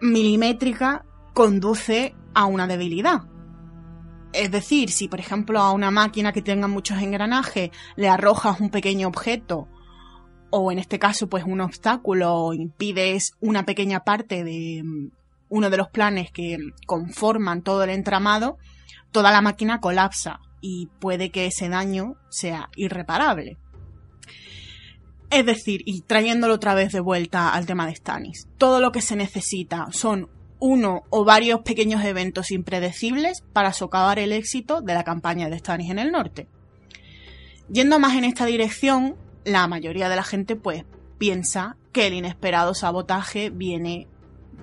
milimétrica 0.00 1.04
conduce 1.32 2.14
a 2.34 2.46
una 2.46 2.66
debilidad. 2.66 3.22
Es 4.34 4.50
decir, 4.50 4.90
si 4.90 5.06
por 5.06 5.20
ejemplo 5.20 5.60
a 5.60 5.70
una 5.70 5.92
máquina 5.92 6.32
que 6.32 6.42
tenga 6.42 6.66
muchos 6.66 7.00
engranajes 7.00 7.70
le 7.94 8.08
arrojas 8.08 8.60
un 8.60 8.68
pequeño 8.68 9.06
objeto 9.06 9.68
o 10.50 10.72
en 10.72 10.78
este 10.78 10.98
caso 10.98 11.28
pues 11.28 11.44
un 11.44 11.60
obstáculo 11.60 12.34
o 12.34 12.52
impides 12.52 13.32
una 13.40 13.64
pequeña 13.64 14.00
parte 14.00 14.42
de 14.42 14.82
mm, 14.82 15.10
uno 15.50 15.70
de 15.70 15.76
los 15.76 15.88
planes 15.88 16.32
que 16.32 16.58
conforman 16.86 17.62
todo 17.62 17.84
el 17.84 17.90
entramado, 17.90 18.58
toda 19.12 19.30
la 19.30 19.40
máquina 19.40 19.80
colapsa 19.80 20.40
y 20.60 20.88
puede 20.98 21.30
que 21.30 21.46
ese 21.46 21.68
daño 21.68 22.16
sea 22.28 22.70
irreparable. 22.74 23.58
Es 25.30 25.46
decir, 25.46 25.82
y 25.84 26.00
trayéndolo 26.02 26.54
otra 26.54 26.74
vez 26.74 26.92
de 26.92 27.00
vuelta 27.00 27.50
al 27.50 27.66
tema 27.66 27.86
de 27.86 27.94
Stannis, 27.94 28.48
todo 28.58 28.80
lo 28.80 28.90
que 28.90 29.00
se 29.00 29.14
necesita 29.14 29.88
son 29.90 30.28
uno 30.66 31.02
o 31.10 31.26
varios 31.26 31.60
pequeños 31.60 32.02
eventos 32.06 32.50
impredecibles 32.50 33.44
para 33.52 33.74
socavar 33.74 34.18
el 34.18 34.32
éxito 34.32 34.80
de 34.80 34.94
la 34.94 35.04
campaña 35.04 35.50
de 35.50 35.58
Stannis 35.58 35.90
en 35.90 35.98
el 35.98 36.10
norte. 36.10 36.48
Yendo 37.70 37.98
más 37.98 38.16
en 38.16 38.24
esta 38.24 38.46
dirección, 38.46 39.14
la 39.44 39.66
mayoría 39.66 40.08
de 40.08 40.16
la 40.16 40.22
gente 40.22 40.56
pues 40.56 40.86
piensa 41.18 41.76
que 41.92 42.06
el 42.06 42.14
inesperado 42.14 42.72
sabotaje 42.72 43.50
viene 43.50 44.08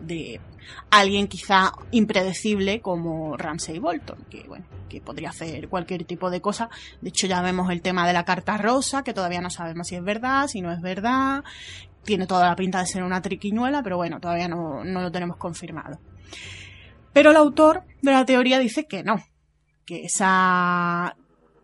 de 0.01 0.41
alguien 0.89 1.27
quizá 1.27 1.71
impredecible 1.91 2.81
como 2.81 3.37
Ramsay 3.37 3.77
Bolton, 3.77 4.25
que 4.27 4.43
bueno, 4.47 4.65
que 4.89 5.01
podría 5.01 5.29
hacer 5.29 5.69
cualquier 5.69 6.05
tipo 6.05 6.31
de 6.31 6.41
cosa. 6.41 6.71
De 7.01 7.09
hecho 7.09 7.27
ya 7.27 7.43
vemos 7.43 7.69
el 7.69 7.83
tema 7.83 8.07
de 8.07 8.13
la 8.13 8.25
carta 8.25 8.57
rosa, 8.57 9.03
que 9.03 9.13
todavía 9.13 9.41
no 9.41 9.51
sabemos 9.51 9.87
si 9.87 9.97
es 9.97 10.03
verdad, 10.03 10.47
si 10.47 10.61
no 10.61 10.71
es 10.71 10.81
verdad. 10.81 11.43
Tiene 12.03 12.27
toda 12.27 12.47
la 12.47 12.55
pinta 12.55 12.79
de 12.79 12.87
ser 12.87 13.03
una 13.03 13.21
triquiñuela, 13.21 13.83
pero 13.83 13.97
bueno, 13.97 14.19
todavía 14.19 14.47
no, 14.47 14.83
no 14.83 15.01
lo 15.01 15.11
tenemos 15.11 15.37
confirmado. 15.37 15.99
Pero 17.13 17.31
el 17.31 17.37
autor 17.37 17.83
de 18.01 18.11
la 18.11 18.25
teoría 18.25 18.59
dice 18.59 18.85
que 18.85 19.03
no, 19.03 19.23
que 19.85 20.05
esa 20.05 21.15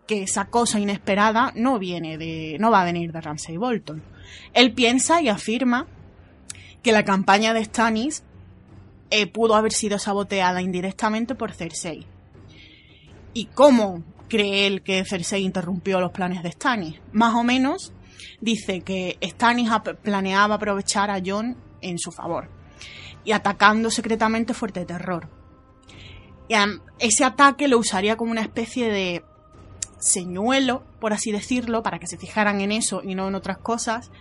que 0.07 0.23
esa 0.23 0.45
cosa 0.45 0.79
inesperada 0.79 1.51
no 1.55 1.79
viene 1.79 2.17
de 2.17 2.57
no 2.59 2.71
va 2.71 2.81
a 2.81 2.85
venir 2.85 3.11
de 3.11 3.21
Ramsay 3.21 3.57
Bolton. 3.57 4.01
Él 4.53 4.73
piensa 4.73 5.21
y 5.21 5.29
afirma 5.29 5.85
que 6.81 6.91
la 6.93 7.03
campaña 7.03 7.53
de 7.53 7.65
Stannis 7.65 8.23
eh, 9.09 9.27
pudo 9.27 9.55
haber 9.55 9.73
sido 9.73 9.99
saboteada 9.99 10.61
indirectamente 10.61 11.35
por 11.35 11.53
Cersei. 11.53 12.05
¿Y 13.33 13.45
cómo 13.47 14.03
cree 14.29 14.67
él 14.67 14.81
que 14.81 15.03
Cersei 15.05 15.43
interrumpió 15.43 15.99
los 15.99 16.11
planes 16.11 16.41
de 16.43 16.51
Stannis? 16.51 16.99
Más 17.11 17.35
o 17.35 17.43
menos 17.43 17.93
dice 18.41 18.81
que 18.81 19.17
Stannis 19.21 19.69
planeaba 20.01 20.55
aprovechar 20.55 21.09
a 21.09 21.21
Jon 21.23 21.57
en 21.81 21.97
su 21.99 22.11
favor 22.11 22.49
y 23.23 23.31
atacando 23.31 23.91
secretamente 23.91 24.53
Fuerte 24.53 24.85
Terror. 24.85 25.29
Y 26.47 26.55
ese 26.99 27.25
ataque 27.25 27.67
lo 27.67 27.77
usaría 27.77 28.15
como 28.15 28.31
una 28.31 28.41
especie 28.41 28.89
de 28.89 29.23
señuelo, 29.99 30.83
por 31.01 31.13
así 31.13 31.31
decirlo, 31.31 31.83
para 31.83 31.99
que 31.99 32.07
se 32.07 32.17
fijaran 32.17 32.61
en 32.61 32.71
eso 32.71 33.01
y 33.03 33.15
no 33.15 33.27
en 33.27 33.35
otras 33.35 33.57
cosas, 33.57 34.11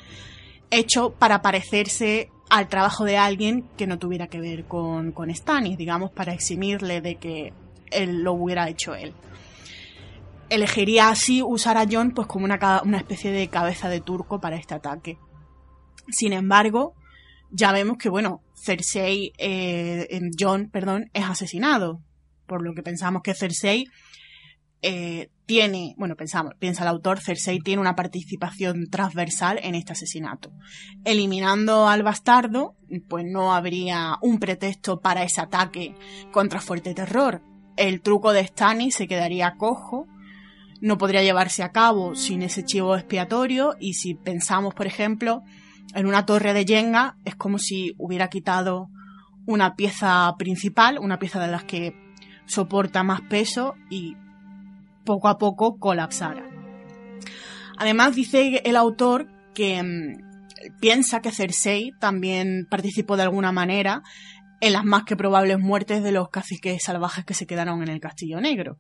hecho 0.71 1.11
para 1.11 1.43
parecerse 1.43 2.31
al 2.49 2.69
trabajo 2.69 3.05
de 3.05 3.17
alguien 3.17 3.69
que 3.77 3.87
no 3.87 3.99
tuviera 3.99 4.27
que 4.29 4.41
ver 4.41 4.65
con, 4.65 5.13
con 5.13 5.35
Stannis, 5.35 5.79
digamos, 5.79 6.11
para 6.11 6.33
eximirle 6.33 7.01
de 7.01 7.17
que 7.17 7.53
él 7.91 8.23
lo 8.23 8.33
hubiera 8.33 8.69
hecho 8.69 8.95
él. 8.95 9.15
Elegiría 10.49 11.09
así 11.09 11.43
usar 11.43 11.77
a 11.77 11.87
John 11.91 12.13
pues 12.13 12.27
como 12.27 12.45
una, 12.45 12.83
una 12.85 12.99
especie 12.99 13.33
de 13.33 13.49
cabeza 13.49 13.89
de 13.89 14.01
turco 14.01 14.41
para 14.41 14.57
este 14.57 14.75
ataque. 14.75 15.19
Sin 16.09 16.33
embargo, 16.33 16.95
ya 17.51 17.73
vemos 17.73 17.97
que, 17.99 18.09
bueno, 18.09 18.43
Cersei, 18.55 19.33
eh, 19.39 20.07
em, 20.11 20.31
John, 20.39 20.71
perdón, 20.71 21.11
es 21.13 21.25
asesinado. 21.25 22.01
Por 22.47 22.63
lo 22.63 22.75
que 22.75 22.83
pensamos 22.83 23.23
que 23.23 23.35
Cersei 23.35 23.87
eh, 24.83 25.31
tiene, 25.47 25.95
bueno, 25.97 26.17
pensamos, 26.17 26.55
piensa 26.59 26.83
el 26.83 26.89
autor, 26.89 27.21
Cersei 27.21 27.59
tiene 27.61 27.81
una 27.81 27.97
participación 27.97 28.89
transversal 28.91 29.59
en 29.63 29.75
este 29.75 29.93
asesinato. 29.93 30.53
Eliminando 31.05 31.89
al 31.89 32.03
bastardo, 32.03 32.77
pues 33.09 33.25
no 33.27 33.55
habría 33.55 34.17
un 34.23 34.39
pretexto 34.39 35.01
para 35.01 35.23
ese 35.23 35.41
ataque 35.41 35.95
contra 36.33 36.61
Fuerte 36.61 36.95
Terror. 36.95 37.43
El 37.77 38.01
truco 38.01 38.33
de 38.33 38.47
Stannis 38.47 38.95
se 38.95 39.09
quedaría 39.09 39.57
cojo, 39.57 40.07
no 40.81 40.99
podría 40.99 41.23
llevarse 41.23 41.63
a 41.63 41.73
cabo 41.73 42.15
sin 42.15 42.43
ese 42.43 42.65
chivo 42.65 42.97
expiatorio 42.97 43.77
y 43.81 43.95
si 43.95 44.15
pensamos, 44.15 44.75
por 44.75 44.87
ejemplo, 44.87 45.43
en 45.95 46.07
una 46.07 46.27
torre 46.27 46.53
de 46.53 46.65
Jenga, 46.65 47.17
es 47.25 47.37
como 47.37 47.59
si 47.59 47.95
hubiera 47.99 48.29
quitado 48.29 48.89
una 49.47 49.77
pieza 49.77 50.35
principal, 50.39 50.99
una 50.99 51.19
pieza 51.19 51.41
de 51.41 51.51
las 51.51 51.65
que 51.65 51.95
soporta 52.47 53.03
más 53.03 53.21
peso 53.23 53.75
y 53.91 54.17
poco 55.05 55.29
a 55.29 55.39
poco 55.39 55.79
colapsara. 55.79 56.45
Además 57.79 58.15
dice 58.15 58.63
el 58.65 58.77
autor 58.77 59.29
que 59.55 59.83
mm, 59.83 60.81
piensa 60.81 61.21
que 61.21 61.33
Cersei 61.33 61.93
también 61.99 62.67
participó 62.69 63.17
de 63.17 63.23
alguna 63.23 63.53
manera 63.53 64.03
en 64.61 64.73
las 64.73 64.85
más 64.85 65.05
que 65.05 65.17
probables 65.17 65.59
muertes 65.59 66.03
de 66.03 66.13
los 66.13 66.31
caciques 66.31 66.83
salvajes 66.83 67.25
que 67.25 67.35
se 67.35 67.47
quedaron 67.47 67.83
en 67.83 67.89
el 67.89 68.01
Castillo 68.01 68.41
Negro. 68.41 68.79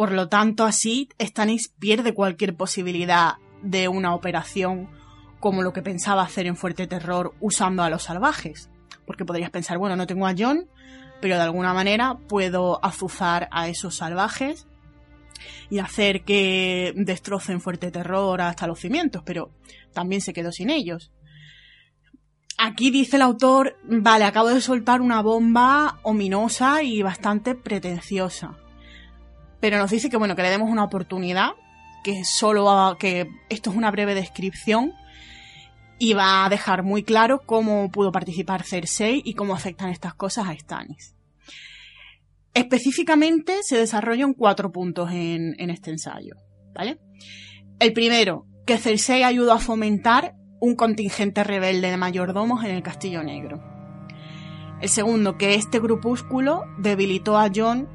Por 0.00 0.12
lo 0.12 0.30
tanto, 0.30 0.64
así 0.64 1.10
Stannis 1.20 1.74
pierde 1.78 2.14
cualquier 2.14 2.56
posibilidad 2.56 3.34
de 3.60 3.86
una 3.88 4.14
operación 4.14 4.88
como 5.40 5.62
lo 5.62 5.74
que 5.74 5.82
pensaba 5.82 6.22
hacer 6.22 6.46
en 6.46 6.56
Fuerte 6.56 6.86
Terror 6.86 7.34
usando 7.38 7.82
a 7.82 7.90
los 7.90 8.04
salvajes. 8.04 8.70
Porque 9.04 9.26
podrías 9.26 9.50
pensar, 9.50 9.76
bueno, 9.76 9.96
no 9.96 10.06
tengo 10.06 10.26
a 10.26 10.32
John, 10.34 10.70
pero 11.20 11.34
de 11.36 11.42
alguna 11.42 11.74
manera 11.74 12.16
puedo 12.30 12.82
azuzar 12.82 13.50
a 13.52 13.68
esos 13.68 13.94
salvajes 13.94 14.66
y 15.68 15.80
hacer 15.80 16.24
que 16.24 16.94
destrocen 16.96 17.60
Fuerte 17.60 17.90
Terror 17.90 18.40
hasta 18.40 18.66
los 18.66 18.80
cimientos, 18.80 19.22
pero 19.26 19.50
también 19.92 20.22
se 20.22 20.32
quedó 20.32 20.50
sin 20.50 20.70
ellos. 20.70 21.12
Aquí 22.56 22.90
dice 22.90 23.16
el 23.16 23.22
autor, 23.22 23.76
vale, 23.84 24.24
acabo 24.24 24.48
de 24.48 24.62
soltar 24.62 25.02
una 25.02 25.20
bomba 25.20 26.00
ominosa 26.04 26.82
y 26.82 27.02
bastante 27.02 27.54
pretenciosa. 27.54 28.56
Pero 29.60 29.78
nos 29.78 29.90
dice 29.90 30.08
que 30.10 30.16
bueno, 30.16 30.34
que 30.36 30.42
le 30.42 30.50
demos 30.50 30.70
una 30.70 30.84
oportunidad, 30.84 31.50
que 32.02 32.24
solo 32.24 32.64
va- 32.64 32.96
que 32.98 33.28
esto 33.48 33.70
es 33.70 33.76
una 33.76 33.90
breve 33.90 34.14
descripción 34.14 34.92
y 35.98 36.14
va 36.14 36.46
a 36.46 36.48
dejar 36.48 36.82
muy 36.82 37.02
claro 37.02 37.42
cómo 37.44 37.90
pudo 37.90 38.10
participar 38.10 38.62
Cersei 38.64 39.20
y 39.24 39.34
cómo 39.34 39.54
afectan 39.54 39.90
estas 39.90 40.14
cosas 40.14 40.48
a 40.48 40.54
Stannis. 40.56 41.14
Específicamente 42.54 43.62
se 43.62 43.76
desarrollan 43.76 44.34
cuatro 44.34 44.72
puntos 44.72 45.10
en, 45.12 45.54
en 45.58 45.70
este 45.70 45.90
ensayo, 45.90 46.34
¿vale? 46.74 46.98
El 47.78 47.92
primero, 47.92 48.46
que 48.66 48.78
Cersei 48.78 49.22
ayudó 49.22 49.52
a 49.52 49.58
fomentar 49.58 50.34
un 50.60 50.74
contingente 50.74 51.44
rebelde 51.44 51.90
de 51.90 51.96
mayordomos 51.96 52.64
en 52.64 52.72
el 52.72 52.82
Castillo 52.82 53.22
Negro. 53.22 53.62
El 54.80 54.88
segundo, 54.88 55.36
que 55.36 55.54
este 55.54 55.78
grupúsculo 55.78 56.64
debilitó 56.78 57.38
a 57.38 57.50
Jon 57.54 57.88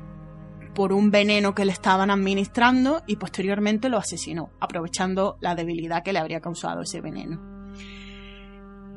por 0.75 0.94
un 0.94 1.10
veneno 1.10 1.55
que 1.55 1.65
le 1.65 1.72
estaban 1.72 2.12
administrando 2.12 3.01
y 3.08 3.15
posteriormente 3.15 3.89
lo 3.89 3.98
asesinó, 3.98 4.51
aprovechando 4.60 5.38
la 5.41 5.55
debilidad 5.55 6.03
que 6.03 6.13
le 6.13 6.20
habría 6.20 6.41
causado 6.41 6.82
ese 6.82 7.01
veneno. 7.01 7.41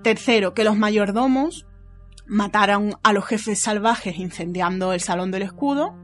Tercero, 0.02 0.52
que 0.52 0.64
los 0.64 0.76
mayordomos 0.76 1.66
mataron 2.26 2.94
a 3.02 3.14
los 3.14 3.24
jefes 3.24 3.60
salvajes 3.60 4.18
incendiando 4.18 4.92
el 4.92 5.00
Salón 5.00 5.30
del 5.30 5.42
Escudo. 5.42 5.94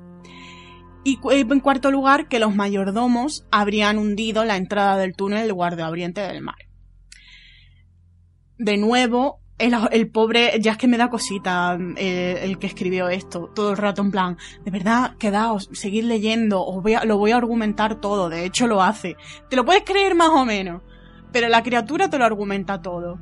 Y 1.04 1.19
cu- 1.19 1.33
en 1.33 1.61
cuarto 1.61 1.90
lugar, 1.90 2.28
que 2.28 2.38
los 2.38 2.54
mayordomos 2.54 3.47
habrían 3.52 3.99
hundido 3.99 4.45
la 4.45 4.57
entrada 4.57 4.97
del 4.97 5.14
túnel 5.14 5.43
del 5.43 5.52
guardaoriente 5.52 6.23
del 6.23 6.40
mar. 6.40 6.57
De 8.57 8.78
nuevo, 8.78 9.40
el, 9.64 10.09
pobre, 10.11 10.59
ya 10.61 10.73
es 10.73 10.78
que 10.78 10.88
me 10.88 10.97
da 10.97 11.09
cosita 11.11 11.78
eh, 11.97 12.40
el 12.42 12.59
que 12.59 12.66
escribió 12.66 13.09
esto, 13.09 13.50
todo 13.54 13.71
el 13.73 13.76
rato 13.76 14.02
en 14.02 14.11
plan, 14.11 14.37
de 14.64 14.71
verdad, 14.71 15.16
quedaos, 15.18 15.68
seguid 15.73 16.04
leyendo, 16.04 16.64
os 16.64 16.83
voy 16.83 16.94
a- 16.94 17.04
lo 17.04 17.18
voy 17.18 17.30
a 17.33 17.37
argumentar 17.37 18.00
todo, 18.00 18.28
de 18.28 18.44
hecho 18.44 18.66
lo 18.66 18.83
hace. 18.83 19.16
Te 19.49 19.56
lo 19.56 19.64
puedes 19.64 19.83
creer 19.85 20.14
más 20.14 20.30
o 20.30 20.44
menos, 20.44 20.83
pero 21.33 21.49
la 21.49 21.62
criatura 21.62 22.09
te 22.11 22.18
lo 22.18 22.25
argumenta 22.25 22.80
todo. 22.83 23.18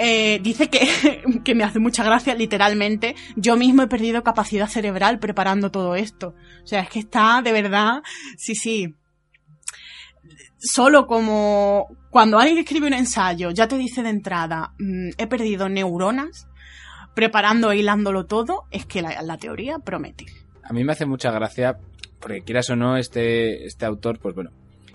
Eh, 0.00 0.38
dice 0.42 0.68
que, 0.70 0.80
que 1.44 1.54
me 1.54 1.64
hace 1.64 1.80
mucha 1.80 2.04
gracia, 2.04 2.34
literalmente, 2.34 3.16
yo 3.36 3.56
mismo 3.56 3.82
he 3.82 3.88
perdido 3.88 4.22
capacidad 4.22 4.68
cerebral 4.68 5.18
preparando 5.18 5.70
todo 5.72 5.96
esto. 5.96 6.34
O 6.62 6.66
sea, 6.66 6.80
es 6.82 6.88
que 6.88 7.00
está, 7.00 7.42
de 7.42 7.52
verdad, 7.52 8.02
sí, 8.36 8.54
sí. 8.54 8.94
Solo 10.58 11.06
como 11.06 11.88
cuando 12.10 12.38
alguien 12.38 12.58
escribe 12.58 12.86
un 12.86 12.94
ensayo, 12.94 13.50
ya 13.50 13.68
te 13.68 13.78
dice 13.78 14.02
de 14.02 14.10
entrada, 14.10 14.72
mm, 14.78 15.10
he 15.18 15.26
perdido 15.26 15.68
neuronas, 15.68 16.48
preparando 17.14 17.70
e 17.70 17.78
hilándolo 17.78 18.26
todo, 18.26 18.64
es 18.70 18.86
que 18.86 19.02
la, 19.02 19.22
la 19.22 19.38
teoría 19.38 19.78
promete. 19.78 20.26
A 20.62 20.72
mí 20.72 20.84
me 20.84 20.92
hace 20.92 21.06
mucha 21.06 21.30
gracia, 21.30 21.78
porque 22.20 22.42
quieras 22.42 22.70
o 22.70 22.76
no, 22.76 22.96
este, 22.96 23.64
este 23.64 23.86
autor, 23.86 24.18
pues 24.18 24.34
bueno, 24.34 24.50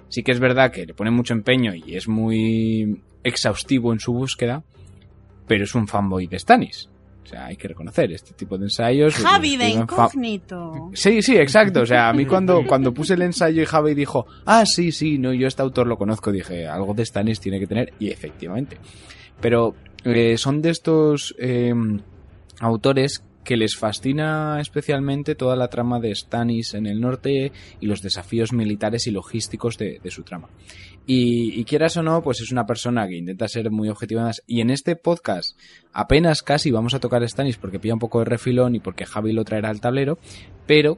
sí 0.09 0.23
que 0.23 0.31
es 0.31 0.39
verdad 0.39 0.71
que 0.71 0.85
le 0.85 0.93
pone 0.93 1.11
mucho 1.11 1.33
empeño 1.33 1.73
y 1.73 1.95
es 1.95 2.07
muy 2.07 3.01
exhaustivo 3.23 3.93
en 3.93 3.99
su 3.99 4.13
búsqueda, 4.13 4.63
pero 5.47 5.63
es 5.63 5.75
un 5.75 5.87
fanboy 5.87 6.27
de 6.27 6.39
Stannis. 6.39 6.89
O 7.23 7.25
sea, 7.25 7.45
hay 7.45 7.55
que 7.55 7.67
reconocer 7.69 8.11
este 8.11 8.33
tipo 8.33 8.57
de 8.57 8.65
ensayos. 8.65 9.13
pues, 9.13 9.25
Javi 9.25 9.55
de 9.57 9.71
fa- 9.73 9.79
incógnito. 9.79 10.89
Sí, 10.93 11.21
sí, 11.21 11.37
exacto. 11.37 11.81
O 11.81 11.85
sea, 11.85 12.09
a 12.09 12.13
mí 12.13 12.25
cuando, 12.25 12.65
cuando 12.67 12.93
puse 12.93 13.13
el 13.13 13.21
ensayo 13.21 13.61
y 13.61 13.65
Javi 13.65 13.93
dijo, 13.93 14.25
ah, 14.45 14.65
sí, 14.65 14.91
sí, 14.91 15.17
no, 15.17 15.33
yo 15.33 15.47
este 15.47 15.61
autor 15.61 15.87
lo 15.87 15.97
conozco, 15.97 16.31
dije, 16.31 16.67
algo 16.67 16.93
de 16.93 17.05
Stannis 17.05 17.39
tiene 17.39 17.59
que 17.59 17.67
tener, 17.67 17.93
y 17.99 18.09
efectivamente. 18.09 18.77
Pero 19.39 19.73
eh, 20.03 20.37
son 20.37 20.61
de 20.61 20.69
estos 20.71 21.33
eh, 21.39 21.73
autores 22.59 23.23
que 23.43 23.57
les 23.57 23.75
fascina 23.75 24.59
especialmente 24.61 25.35
toda 25.35 25.57
la 25.57 25.67
trama 25.67 25.99
de 25.99 26.15
Stannis 26.15 26.73
en 26.75 26.85
el 26.85 27.01
norte 27.01 27.51
y 27.81 27.87
los 27.87 28.01
desafíos 28.01 28.53
militares 28.53 29.05
y 29.07 29.11
logísticos 29.11 29.77
de, 29.77 29.99
de 30.01 30.11
su 30.11 30.23
trama. 30.23 30.47
Y, 31.05 31.59
y 31.59 31.65
quieras 31.65 31.97
o 31.97 32.03
no, 32.03 32.21
pues 32.21 32.39
es 32.41 32.51
una 32.51 32.65
persona 32.65 33.07
que 33.07 33.17
intenta 33.17 33.47
ser 33.47 33.69
muy 33.71 33.89
objetiva. 33.89 34.31
Y 34.47 34.61
en 34.61 34.69
este 34.69 34.95
podcast 34.95 35.59
apenas 35.91 36.41
casi 36.41 36.71
vamos 36.71 36.93
a 36.93 36.99
tocar 36.99 37.27
Stannis 37.27 37.57
porque 37.57 37.79
pilla 37.79 37.93
un 37.93 37.99
poco 37.99 38.19
de 38.19 38.25
refilón 38.25 38.75
y 38.75 38.79
porque 38.79 39.05
Javi 39.05 39.33
lo 39.33 39.43
traerá 39.43 39.69
al 39.69 39.81
tablero, 39.81 40.17
pero 40.65 40.97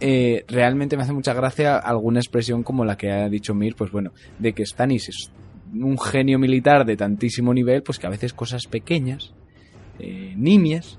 eh, 0.00 0.44
realmente 0.48 0.96
me 0.96 1.04
hace 1.04 1.12
mucha 1.12 1.32
gracia 1.32 1.76
alguna 1.78 2.20
expresión 2.20 2.62
como 2.62 2.84
la 2.84 2.96
que 2.96 3.10
ha 3.10 3.28
dicho 3.28 3.54
Mir, 3.54 3.74
pues 3.74 3.90
bueno, 3.90 4.12
de 4.38 4.52
que 4.52 4.66
Stannis 4.66 5.08
es 5.08 5.30
un 5.72 5.98
genio 5.98 6.38
militar 6.38 6.84
de 6.84 6.96
tantísimo 6.96 7.52
nivel, 7.52 7.82
pues 7.82 7.98
que 7.98 8.06
a 8.06 8.10
veces 8.10 8.32
cosas 8.32 8.66
pequeñas, 8.66 9.32
eh, 9.98 10.34
nimias, 10.36 10.98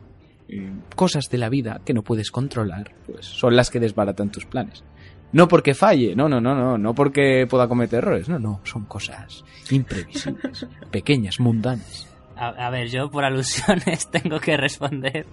eh, 0.49 0.71
cosas 0.95 1.29
de 1.29 1.37
la 1.37 1.49
vida 1.49 1.81
que 1.85 1.93
no 1.93 2.03
puedes 2.03 2.31
controlar, 2.31 2.93
pues 3.05 3.25
son 3.25 3.55
las 3.55 3.69
que 3.69 3.79
desbaratan 3.79 4.31
tus 4.31 4.45
planes. 4.45 4.83
No 5.33 5.47
porque 5.47 5.73
falle, 5.73 6.15
no, 6.15 6.29
no, 6.29 6.39
no, 6.39 6.55
no, 6.55 6.77
no 6.77 6.93
porque 6.93 7.45
pueda 7.49 7.67
cometer 7.67 7.99
errores, 7.99 8.29
no, 8.29 8.39
no, 8.39 8.61
son 8.63 8.85
cosas 8.85 9.43
imprevisibles, 9.69 10.65
pequeñas, 10.91 11.39
mundanas. 11.39 12.06
A, 12.39 12.69
ver, 12.69 12.87
yo 12.89 13.09
por 13.09 13.23
alusiones 13.25 14.09
tengo 14.11 14.39
que 14.39 14.57
responder. 14.57 15.25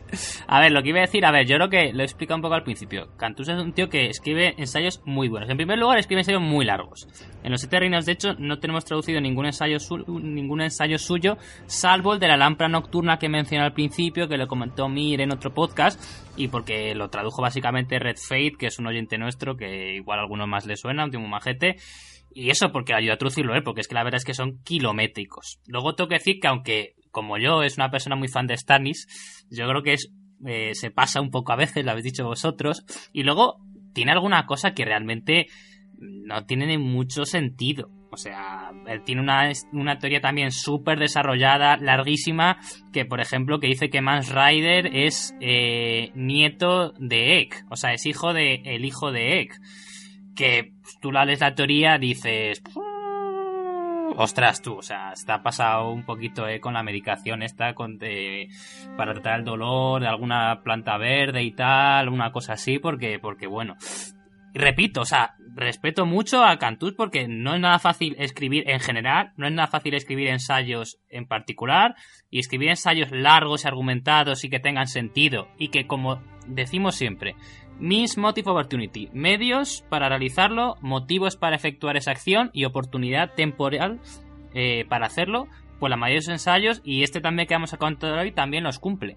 A 0.47 0.61
ver, 0.61 0.73
lo 0.73 0.83
que 0.83 0.89
iba 0.89 0.99
a 0.99 1.03
decir, 1.03 1.25
a 1.25 1.31
ver, 1.31 1.47
yo 1.47 1.57
creo 1.57 1.69
que 1.69 1.93
lo 1.93 2.03
he 2.03 2.05
explicado 2.05 2.37
un 2.37 2.43
poco 2.43 2.55
al 2.55 2.63
principio. 2.63 3.09
Cantus 3.17 3.49
es 3.49 3.61
un 3.61 3.73
tío 3.73 3.89
que 3.89 4.07
escribe 4.07 4.55
ensayos 4.57 5.03
muy 5.05 5.29
buenos. 5.29 5.51
En 5.51 5.57
primer 5.57 5.79
lugar, 5.79 5.99
escribe 5.99 6.23
ensayos 6.23 6.41
muy 6.41 6.65
largos. 6.65 7.07
En 7.43 7.51
los 7.51 7.61
siete 7.61 7.79
reinos, 7.79 8.07
de 8.07 8.13
hecho, 8.13 8.35
no 8.39 8.59
tenemos 8.59 8.85
traducido 8.85 9.21
ningún 9.21 9.47
ensayo, 9.47 9.79
ningún 10.09 10.63
ensayo 10.63 10.99
suyo, 10.99 11.37
salvo 11.67 12.15
el 12.15 12.21
de 12.21 12.29
la 12.29 12.37
lámpara 12.37 12.69
nocturna 12.69 13.19
que 13.19 13.29
mencioné 13.29 13.65
al 13.65 13.75
principio, 13.75 14.29
que 14.29 14.39
lo 14.39 14.47
comentó 14.47 14.89
Mir 14.89 15.21
en 15.21 15.33
otro 15.33 15.53
podcast, 15.53 16.03
y 16.37 16.49
porque 16.49 16.95
lo 16.95 17.11
tradujo 17.11 17.43
básicamente 17.43 17.99
Red 17.99 18.17
Fate, 18.17 18.55
que 18.59 18.67
es 18.67 18.79
un 18.79 18.87
oyente 18.87 19.19
nuestro, 19.19 19.57
que 19.57 19.95
igual 19.97 20.19
a 20.19 20.23
alguno 20.23 20.47
más 20.47 20.67
le 20.67 20.77
suena, 20.77 21.05
un 21.05 21.11
tío 21.11 21.21
majete. 21.21 21.77
Y 22.35 22.51
eso 22.51 22.73
porque 22.73 22.95
ayuda 22.95 23.15
a 23.15 23.19
traducirlo 23.19 23.55
él, 23.55 23.63
porque 23.63 23.81
es 23.81 23.89
que 23.89 23.95
la 23.95 24.03
verdad 24.03 24.19
es 24.19 24.25
que 24.25 24.35
son 24.35 24.63
kilométricos. 24.65 25.61
Luego 25.67 25.95
tengo 25.95 26.09
que 26.09 26.17
decir 26.17 26.41
que 26.41 26.49
aunque, 26.49 26.95
como 27.11 27.39
yo, 27.39 27.63
es 27.63 27.77
una 27.77 27.91
persona 27.91 28.17
muy 28.17 28.29
fan 28.29 28.47
de 28.47 28.57
Stannis, 28.57 29.47
yo 29.51 29.69
creo 29.69 29.83
que 29.83 29.93
es 29.95 30.13
eh, 30.47 30.75
se 30.75 30.91
pasa 30.91 31.21
un 31.21 31.31
poco 31.31 31.53
a 31.53 31.57
veces, 31.57 31.85
lo 31.85 31.93
habéis 31.93 32.05
dicho 32.05 32.25
vosotros. 32.25 32.85
Y 33.13 33.23
luego 33.23 33.61
tiene 33.93 34.13
alguna 34.13 34.47
cosa 34.47 34.75
que 34.75 34.85
realmente 34.85 35.47
no 35.99 36.45
tiene 36.45 36.67
ni 36.67 36.79
mucho 36.79 37.25
sentido. 37.25 37.91
O 38.11 38.17
sea, 38.17 38.71
él 38.87 39.03
tiene 39.03 39.23
una, 39.23 39.51
una 39.73 39.99
teoría 39.99 40.21
también 40.21 40.53
súper 40.53 41.01
desarrollada, 41.01 41.77
larguísima, 41.79 42.59
que 42.93 43.05
por 43.05 43.21
ejemplo 43.21 43.59
que 43.59 43.67
dice 43.67 43.91
que 43.91 44.03
Mans 44.03 44.33
Rider 44.33 44.87
es 44.95 45.35
eh, 45.41 46.13
nieto 46.15 46.93
de 46.93 47.41
Ek, 47.41 47.65
o 47.71 47.77
sea, 47.77 47.93
es 47.93 48.07
hijo 48.07 48.33
de 48.33 48.63
el 48.67 48.85
hijo 48.85 49.11
de 49.11 49.41
Ek. 49.41 49.55
Que 50.37 50.73
tú 51.01 51.13
la 51.13 51.25
lees 51.25 51.41
la 51.41 51.55
teoría, 51.55 51.99
dices, 51.99 52.63
ostras 54.17 54.63
tú, 54.63 54.77
o 54.77 54.83
sea, 54.83 55.13
está 55.13 55.43
pasado 55.43 55.91
un 55.91 56.05
poquito 56.05 56.49
eh, 56.49 56.61
con 56.61 56.75
la 56.75 56.83
medicación 56.83 57.43
esta 57.43 57.75
con, 57.75 57.99
de- 57.99 58.49
para 58.97 59.13
tratar 59.13 59.41
el 59.41 59.45
dolor 59.45 60.01
de 60.03 60.09
alguna 60.09 60.61
planta 60.63 60.97
verde 60.99 61.43
y 61.43 61.53
tal, 61.53 62.09
una 62.09 62.33
cosa 62.33 62.55
así, 62.55 62.79
porque, 62.79 63.19
porque 63.19 63.47
bueno. 63.47 63.77
Repito, 64.57 65.01
o 65.01 65.05
sea, 65.05 65.35
respeto 65.57 66.07
mucho 66.07 66.45
a 66.45 66.59
Cantus 66.59 66.93
porque 66.93 67.27
no 67.27 67.57
es 67.57 67.61
nada 67.61 67.81
fácil 67.81 68.15
escribir 68.21 68.71
en 68.71 68.79
general, 68.79 69.33
no 69.37 69.49
es 69.49 69.53
nada 69.53 69.67
fácil 69.67 69.95
escribir 69.95 70.29
ensayos 70.29 71.01
en 71.09 71.27
particular, 71.27 71.97
y 72.31 72.39
escribir 72.39 72.69
ensayos 72.69 73.11
largos 73.11 73.65
y 73.65 73.69
argumentados 73.69 74.45
y 74.45 74.51
que 74.51 74.61
tengan 74.61 74.87
sentido, 74.87 75.49
y 75.59 75.69
que 75.69 75.89
como 75.89 76.23
decimos 76.47 76.95
siempre, 76.95 77.35
Means 77.79 78.17
Motive 78.17 78.51
Opportunity, 78.51 79.09
medios 79.13 79.85
para 79.89 80.09
realizarlo, 80.09 80.77
motivos 80.81 81.37
para 81.37 81.57
efectuar 81.57 81.97
esa 81.97 82.13
acción 82.13 82.51
y 82.53 82.65
oportunidad 82.65 83.35
temporal 83.35 84.01
eh, 84.55 84.85
para 84.89 85.07
hacerlo, 85.07 85.49
pues 85.81 85.91
la 85.91 85.97
mayoría 85.97 86.21
de 86.21 86.27
los 86.27 86.29
ensayos, 86.29 86.81
y 86.85 87.03
este 87.03 87.21
también 87.21 87.49
que 87.49 87.55
vamos 87.55 87.75
a 87.75 87.79
contar 87.79 88.19
hoy, 88.19 88.33
también 88.33 88.65
los 88.65 88.79
cumple. 88.79 89.17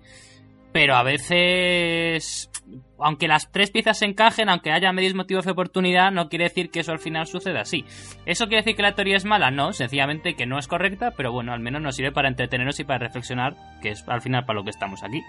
Pero 0.73 0.95
a 0.95 1.03
veces, 1.03 2.51
aunque 2.99 3.27
las 3.27 3.51
tres 3.51 3.71
piezas 3.71 3.99
se 3.99 4.05
encajen, 4.05 4.49
aunque 4.49 4.71
haya 4.71 4.91
medios 4.91 5.15
motivos 5.15 5.45
de 5.45 5.51
oportunidad, 5.51 6.11
no 6.11 6.29
quiere 6.29 6.45
decir 6.45 6.69
que 6.69 6.81
eso 6.81 6.91
al 6.91 6.99
final 6.99 7.25
suceda 7.25 7.61
así. 7.61 7.85
¿Eso 8.25 8.45
quiere 8.47 8.63
decir 8.63 8.75
que 8.75 8.83
la 8.83 8.93
teoría 8.93 9.17
es 9.17 9.25
mala? 9.25 9.49
No, 9.49 9.71
sencillamente 9.71 10.35
que 10.35 10.45
no 10.45 10.59
es 10.59 10.67
correcta, 10.67 11.13
pero 11.15 11.31
bueno, 11.31 11.53
al 11.53 11.61
menos 11.61 11.81
nos 11.81 11.95
sirve 11.95 12.11
para 12.11 12.27
entretenernos 12.27 12.79
y 12.79 12.83
para 12.83 12.99
reflexionar, 12.99 13.55
que 13.81 13.89
es 13.89 14.03
al 14.07 14.21
final 14.21 14.45
para 14.45 14.59
lo 14.59 14.63
que 14.63 14.71
estamos 14.71 15.03
aquí. 15.03 15.21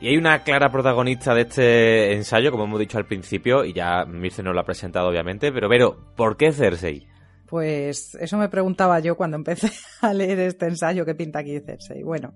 Y 0.00 0.08
hay 0.08 0.16
una 0.16 0.42
clara 0.42 0.72
protagonista 0.72 1.34
de 1.34 1.42
este 1.42 2.14
ensayo, 2.14 2.50
como 2.50 2.64
hemos 2.64 2.80
dicho 2.80 2.96
al 2.96 3.04
principio, 3.04 3.66
y 3.66 3.74
ya 3.74 4.06
Mirce 4.06 4.42
nos 4.42 4.54
lo 4.54 4.60
ha 4.60 4.64
presentado 4.64 5.08
obviamente, 5.08 5.52
pero 5.52 5.68
Vero, 5.68 6.14
¿por 6.16 6.38
qué 6.38 6.52
Cersei? 6.52 7.06
Pues 7.46 8.14
eso 8.14 8.38
me 8.38 8.48
preguntaba 8.48 9.00
yo 9.00 9.16
cuando 9.16 9.36
empecé 9.36 9.70
a 10.00 10.14
leer 10.14 10.38
este 10.38 10.66
ensayo 10.66 11.04
que 11.04 11.14
pinta 11.14 11.40
aquí 11.40 11.60
Cersei. 11.60 12.02
Bueno, 12.02 12.32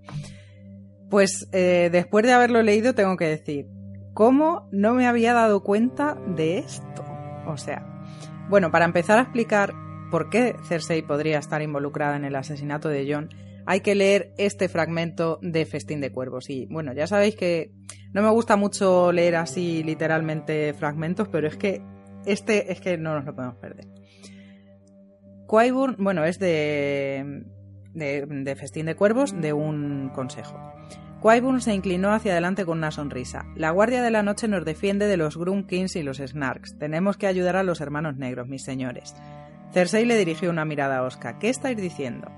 pues 1.08 1.48
eh, 1.52 1.88
después 1.90 2.24
de 2.26 2.32
haberlo 2.32 2.62
leído 2.62 2.94
tengo 2.94 3.16
que 3.16 3.28
decir, 3.28 3.66
¿cómo 4.12 4.68
no 4.70 4.92
me 4.92 5.06
había 5.06 5.32
dado 5.32 5.62
cuenta 5.62 6.18
de 6.26 6.58
esto? 6.58 7.02
O 7.46 7.56
sea, 7.56 7.86
bueno, 8.50 8.70
para 8.70 8.84
empezar 8.84 9.18
a 9.18 9.22
explicar 9.22 9.72
por 10.10 10.28
qué 10.28 10.54
Cersei 10.68 11.00
podría 11.00 11.38
estar 11.38 11.62
involucrada 11.62 12.16
en 12.16 12.26
el 12.26 12.36
asesinato 12.36 12.90
de 12.90 13.10
Jon, 13.10 13.30
hay 13.66 13.80
que 13.80 13.94
leer 13.94 14.32
este 14.38 14.68
fragmento 14.68 15.38
de 15.42 15.64
Festín 15.66 16.00
de 16.00 16.12
Cuervos. 16.12 16.50
Y 16.50 16.66
bueno, 16.66 16.92
ya 16.92 17.06
sabéis 17.06 17.36
que 17.36 17.72
No 18.12 18.22
me 18.22 18.30
gusta 18.30 18.56
mucho 18.56 19.12
leer 19.12 19.36
así 19.36 19.82
literalmente 19.82 20.72
fragmentos, 20.74 21.28
pero 21.28 21.48
es 21.48 21.56
que 21.56 21.82
este 22.26 22.72
es 22.72 22.80
que 22.80 22.96
no 22.96 23.14
nos 23.14 23.24
lo 23.24 23.34
podemos 23.34 23.56
perder. 23.56 23.86
Qyburn, 25.48 25.96
bueno, 25.98 26.24
es 26.24 26.38
de, 26.38 27.44
de, 27.92 28.56
Festín 28.56 28.86
de 28.86 28.94
Cuervos, 28.94 29.38
de 29.38 29.52
un 29.52 30.10
consejo. 30.14 30.58
Qyburn 31.22 31.60
se 31.60 31.74
inclinó 31.74 32.12
hacia 32.12 32.32
adelante 32.32 32.64
con 32.64 32.78
una 32.78 32.90
sonrisa. 32.90 33.46
La 33.56 33.70
Guardia 33.70 34.02
de 34.02 34.10
la 34.10 34.22
Noche 34.22 34.48
nos 34.48 34.64
defiende 34.64 35.06
de 35.06 35.16
los 35.16 35.36
Grumkins 35.36 35.96
y 35.96 36.02
los 36.02 36.18
Snarks. 36.18 36.78
Tenemos 36.78 37.16
que 37.16 37.26
ayudar 37.26 37.56
a 37.56 37.62
los 37.62 37.80
hermanos 37.80 38.16
negros, 38.16 38.48
mis 38.48 38.64
señores. 38.64 39.14
Cersei 39.72 40.04
le 40.04 40.16
dirigió 40.16 40.50
una 40.50 40.64
mirada 40.64 40.98
a 40.98 41.02
Oscar. 41.02 41.38
¿Qué 41.38 41.48
estáis 41.48 41.76
diciendo? 41.76 42.30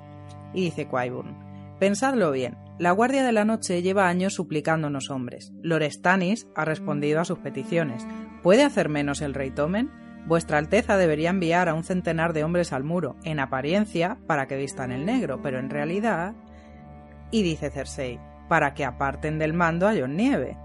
Y 0.57 0.65
dice 0.65 0.89
Qyburn. 0.89 1.77
Pensadlo 1.79 2.33
bien. 2.33 2.57
La 2.79 2.91
Guardia 2.91 3.23
de 3.23 3.33
la 3.33 3.45
Noche 3.45 3.83
lleva 3.83 4.09
años 4.09 4.33
suplicándonos 4.35 5.11
hombres. 5.11 5.53
Lorestanis 5.63 6.49
ha 6.57 6.65
respondido 6.65 7.21
a 7.21 7.27
sus 7.27 7.39
peticiones. 7.39 8.07
¿Puede 8.43 8.65
hacer 8.65 8.89
menos 8.89 9.21
el 9.21 9.35
rey 9.35 9.51
Tomen? 9.51 9.91
Vuestra 10.27 10.57
Alteza 10.57 10.97
debería 10.97 11.31
enviar 11.31 11.69
a 11.69 11.75
un 11.75 11.85
centenar 11.85 12.33
de 12.33 12.43
hombres 12.43 12.73
al 12.73 12.85
muro, 12.85 13.17
en 13.23 13.39
apariencia, 13.39 14.19
para 14.27 14.47
que 14.47 14.57
vistan 14.57 14.93
el 14.93 15.05
negro, 15.05 15.41
pero 15.43 15.59
en 15.59 15.69
realidad... 15.69 16.35
Y 17.31 17.43
dice 17.43 17.71
Cersei, 17.71 18.19
para 18.49 18.73
que 18.73 18.87
aparten 18.87 19.39
del 19.39 19.53
mando 19.53 19.87
a 19.87 19.95
John 19.95 20.17
Nieve. 20.17 20.57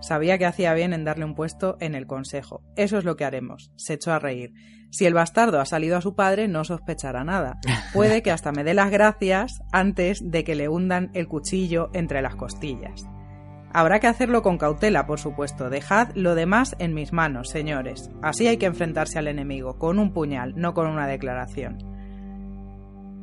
Sabía 0.00 0.38
que 0.38 0.46
hacía 0.46 0.74
bien 0.74 0.92
en 0.92 1.04
darle 1.04 1.24
un 1.24 1.34
puesto 1.34 1.76
en 1.80 1.94
el 1.94 2.06
consejo. 2.06 2.62
Eso 2.76 2.98
es 2.98 3.04
lo 3.04 3.16
que 3.16 3.24
haremos. 3.24 3.70
Se 3.76 3.94
echó 3.94 4.12
a 4.12 4.18
reír. 4.18 4.52
Si 4.90 5.04
el 5.04 5.14
bastardo 5.14 5.60
ha 5.60 5.66
salido 5.66 5.96
a 5.96 6.00
su 6.00 6.14
padre, 6.14 6.48
no 6.48 6.64
sospechará 6.64 7.24
nada. 7.24 7.58
Puede 7.92 8.22
que 8.22 8.30
hasta 8.30 8.52
me 8.52 8.64
dé 8.64 8.74
las 8.74 8.90
gracias 8.90 9.60
antes 9.72 10.20
de 10.22 10.44
que 10.44 10.54
le 10.54 10.68
hundan 10.68 11.10
el 11.14 11.28
cuchillo 11.28 11.90
entre 11.92 12.22
las 12.22 12.36
costillas. 12.36 13.06
Habrá 13.72 14.00
que 14.00 14.06
hacerlo 14.06 14.42
con 14.42 14.56
cautela, 14.56 15.06
por 15.06 15.20
supuesto. 15.20 15.68
Dejad 15.68 16.08
lo 16.14 16.34
demás 16.34 16.74
en 16.78 16.94
mis 16.94 17.12
manos, 17.12 17.50
señores. 17.50 18.10
Así 18.22 18.46
hay 18.46 18.56
que 18.56 18.66
enfrentarse 18.66 19.18
al 19.18 19.28
enemigo, 19.28 19.78
con 19.78 19.98
un 19.98 20.12
puñal, 20.12 20.54
no 20.56 20.72
con 20.72 20.86
una 20.86 21.06
declaración. 21.06 21.97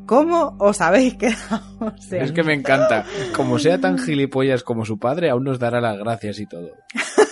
¿Cómo 0.05 0.55
os 0.59 0.81
habéis 0.81 1.15
quedado? 1.15 1.61
O 1.79 1.97
sea, 1.97 2.23
Es 2.23 2.31
que 2.31 2.43
me 2.43 2.53
encanta. 2.53 3.05
Como 3.35 3.59
sea 3.59 3.79
tan 3.79 3.97
gilipollas 3.97 4.63
como 4.63 4.85
su 4.85 4.97
padre, 4.97 5.29
aún 5.29 5.43
nos 5.43 5.59
dará 5.59 5.81
las 5.81 5.97
gracias 5.97 6.39
y 6.39 6.45
todo. 6.45 6.71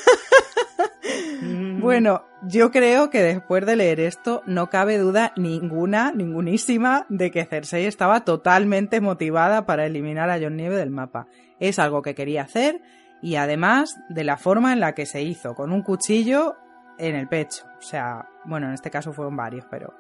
Bueno, 1.83 2.23
yo 2.43 2.71
creo 2.71 3.09
que 3.09 3.21
después 3.21 3.65
de 3.65 3.75
leer 3.75 3.99
esto 3.99 4.41
no 4.45 4.69
cabe 4.69 4.97
duda 4.97 5.33
ninguna, 5.35 6.13
ningunísima, 6.13 7.05
de 7.09 7.29
que 7.29 7.43
Cersei 7.43 7.85
estaba 7.85 8.23
totalmente 8.23 9.01
motivada 9.01 9.65
para 9.65 9.85
eliminar 9.85 10.29
a 10.29 10.39
Jon 10.39 10.55
Nieve 10.55 10.77
del 10.77 10.91
mapa. 10.91 11.27
Es 11.59 11.79
algo 11.79 12.01
que 12.01 12.15
quería 12.15 12.43
hacer 12.43 12.81
y 13.21 13.35
además 13.35 13.99
de 14.07 14.23
la 14.23 14.37
forma 14.37 14.71
en 14.71 14.79
la 14.79 14.93
que 14.93 15.05
se 15.05 15.23
hizo, 15.23 15.55
con 15.55 15.73
un 15.73 15.81
cuchillo 15.81 16.55
en 16.97 17.15
el 17.15 17.27
pecho. 17.27 17.65
O 17.79 17.81
sea, 17.81 18.29
bueno, 18.45 18.67
en 18.67 18.75
este 18.75 18.89
caso 18.89 19.11
fueron 19.11 19.35
varios, 19.35 19.65
pero 19.69 19.93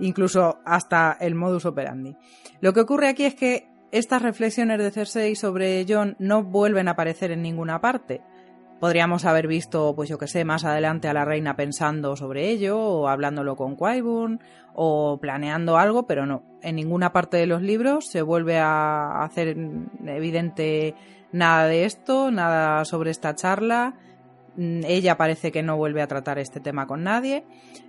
incluso 0.00 0.58
hasta 0.64 1.16
el 1.20 1.34
modus 1.34 1.66
operandi. 1.66 2.16
Lo 2.60 2.72
que 2.72 2.80
ocurre 2.80 3.08
aquí 3.08 3.24
es 3.24 3.34
que 3.34 3.68
estas 3.90 4.22
reflexiones 4.22 4.78
de 4.78 4.90
Cersei 4.90 5.34
sobre 5.34 5.84
Jon 5.88 6.16
no 6.18 6.42
vuelven 6.42 6.88
a 6.88 6.92
aparecer 6.92 7.30
en 7.30 7.42
ninguna 7.42 7.80
parte. 7.80 8.20
Podríamos 8.80 9.24
haber 9.24 9.48
visto, 9.48 9.94
pues 9.96 10.08
yo 10.08 10.18
que 10.18 10.28
sé, 10.28 10.44
más 10.44 10.64
adelante 10.64 11.08
a 11.08 11.12
la 11.12 11.24
reina 11.24 11.56
pensando 11.56 12.14
sobre 12.14 12.48
ello, 12.50 12.78
o 12.78 13.08
hablándolo 13.08 13.56
con 13.56 13.76
Qyburn, 13.76 14.40
o 14.74 15.18
planeando 15.20 15.78
algo, 15.78 16.06
pero 16.06 16.26
no. 16.26 16.42
En 16.62 16.76
ninguna 16.76 17.12
parte 17.12 17.38
de 17.38 17.46
los 17.46 17.60
libros 17.60 18.06
se 18.06 18.22
vuelve 18.22 18.58
a 18.58 19.24
hacer 19.24 19.56
evidente 20.06 20.94
nada 21.32 21.66
de 21.66 21.86
esto, 21.86 22.30
nada 22.30 22.84
sobre 22.84 23.10
esta 23.10 23.34
charla. 23.34 23.94
Mm, 24.56 24.84
Ella 24.84 25.16
parece 25.16 25.50
que 25.50 25.64
no 25.64 25.76
vuelve 25.76 26.02
a 26.02 26.06
tratar 26.06 26.38
este 26.38 26.60
tema 26.60 26.86
con 26.86 27.02
nadie. 27.02 27.44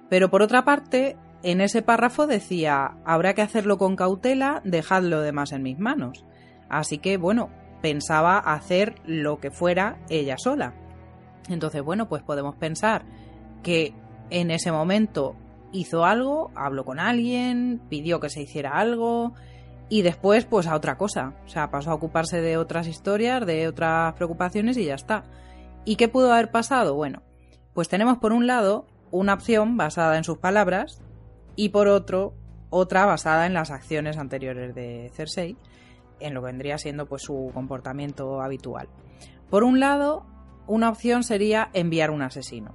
Pero 0.09 0.31
por 0.31 0.41
otra 0.41 0.65
parte, 0.65 1.17
en 1.43 1.61
ese 1.61 1.81
párrafo 1.81 2.27
decía, 2.27 2.97
habrá 3.05 3.33
que 3.33 3.41
hacerlo 3.41 3.77
con 3.77 3.95
cautela, 3.95 4.61
dejad 4.65 5.03
lo 5.03 5.21
demás 5.21 5.51
en 5.51 5.63
mis 5.63 5.79
manos. 5.79 6.25
Así 6.69 6.97
que, 6.97 7.17
bueno, 7.17 7.49
pensaba 7.81 8.37
hacer 8.37 8.95
lo 9.05 9.39
que 9.39 9.51
fuera 9.51 9.99
ella 10.09 10.37
sola. 10.37 10.73
Entonces, 11.47 11.81
bueno, 11.81 12.09
pues 12.09 12.23
podemos 12.23 12.55
pensar 12.55 13.05
que 13.63 13.93
en 14.29 14.51
ese 14.51 14.71
momento 14.71 15.35
hizo 15.71 16.05
algo, 16.05 16.51
habló 16.55 16.85
con 16.85 16.99
alguien, 16.99 17.81
pidió 17.89 18.19
que 18.19 18.29
se 18.29 18.41
hiciera 18.41 18.77
algo 18.77 19.33
y 19.87 20.01
después 20.01 20.45
pues 20.45 20.67
a 20.67 20.75
otra 20.75 20.97
cosa. 20.97 21.33
O 21.45 21.47
sea, 21.47 21.71
pasó 21.71 21.91
a 21.91 21.95
ocuparse 21.95 22.41
de 22.41 22.57
otras 22.57 22.87
historias, 22.87 23.45
de 23.45 23.67
otras 23.67 24.13
preocupaciones 24.13 24.77
y 24.77 24.85
ya 24.85 24.95
está. 24.95 25.23
¿Y 25.85 25.95
qué 25.95 26.07
pudo 26.07 26.33
haber 26.33 26.51
pasado? 26.51 26.95
Bueno, 26.95 27.23
pues 27.73 27.87
tenemos 27.87 28.17
por 28.17 28.33
un 28.33 28.45
lado 28.45 28.85
una 29.11 29.33
opción 29.33 29.77
basada 29.77 30.17
en 30.17 30.23
sus 30.23 30.37
palabras 30.37 31.01
y 31.59 31.69
por 31.69 31.89
otro 31.89 32.35
otra 32.69 33.05
basada 33.05 33.45
en 33.45 33.53
las 33.53 33.69
acciones 33.69 34.17
anteriores 34.17 34.73
de 34.73 35.11
Cersei 35.13 35.57
en 36.21 36.33
lo 36.33 36.39
que 36.39 36.45
vendría 36.45 36.77
siendo 36.77 37.05
pues 37.05 37.23
su 37.23 37.51
comportamiento 37.53 38.41
habitual. 38.41 38.87
Por 39.49 39.65
un 39.65 39.81
lado, 39.81 40.25
una 40.67 40.87
opción 40.87 41.23
sería 41.23 41.69
enviar 41.73 42.11
un 42.11 42.21
asesino. 42.21 42.73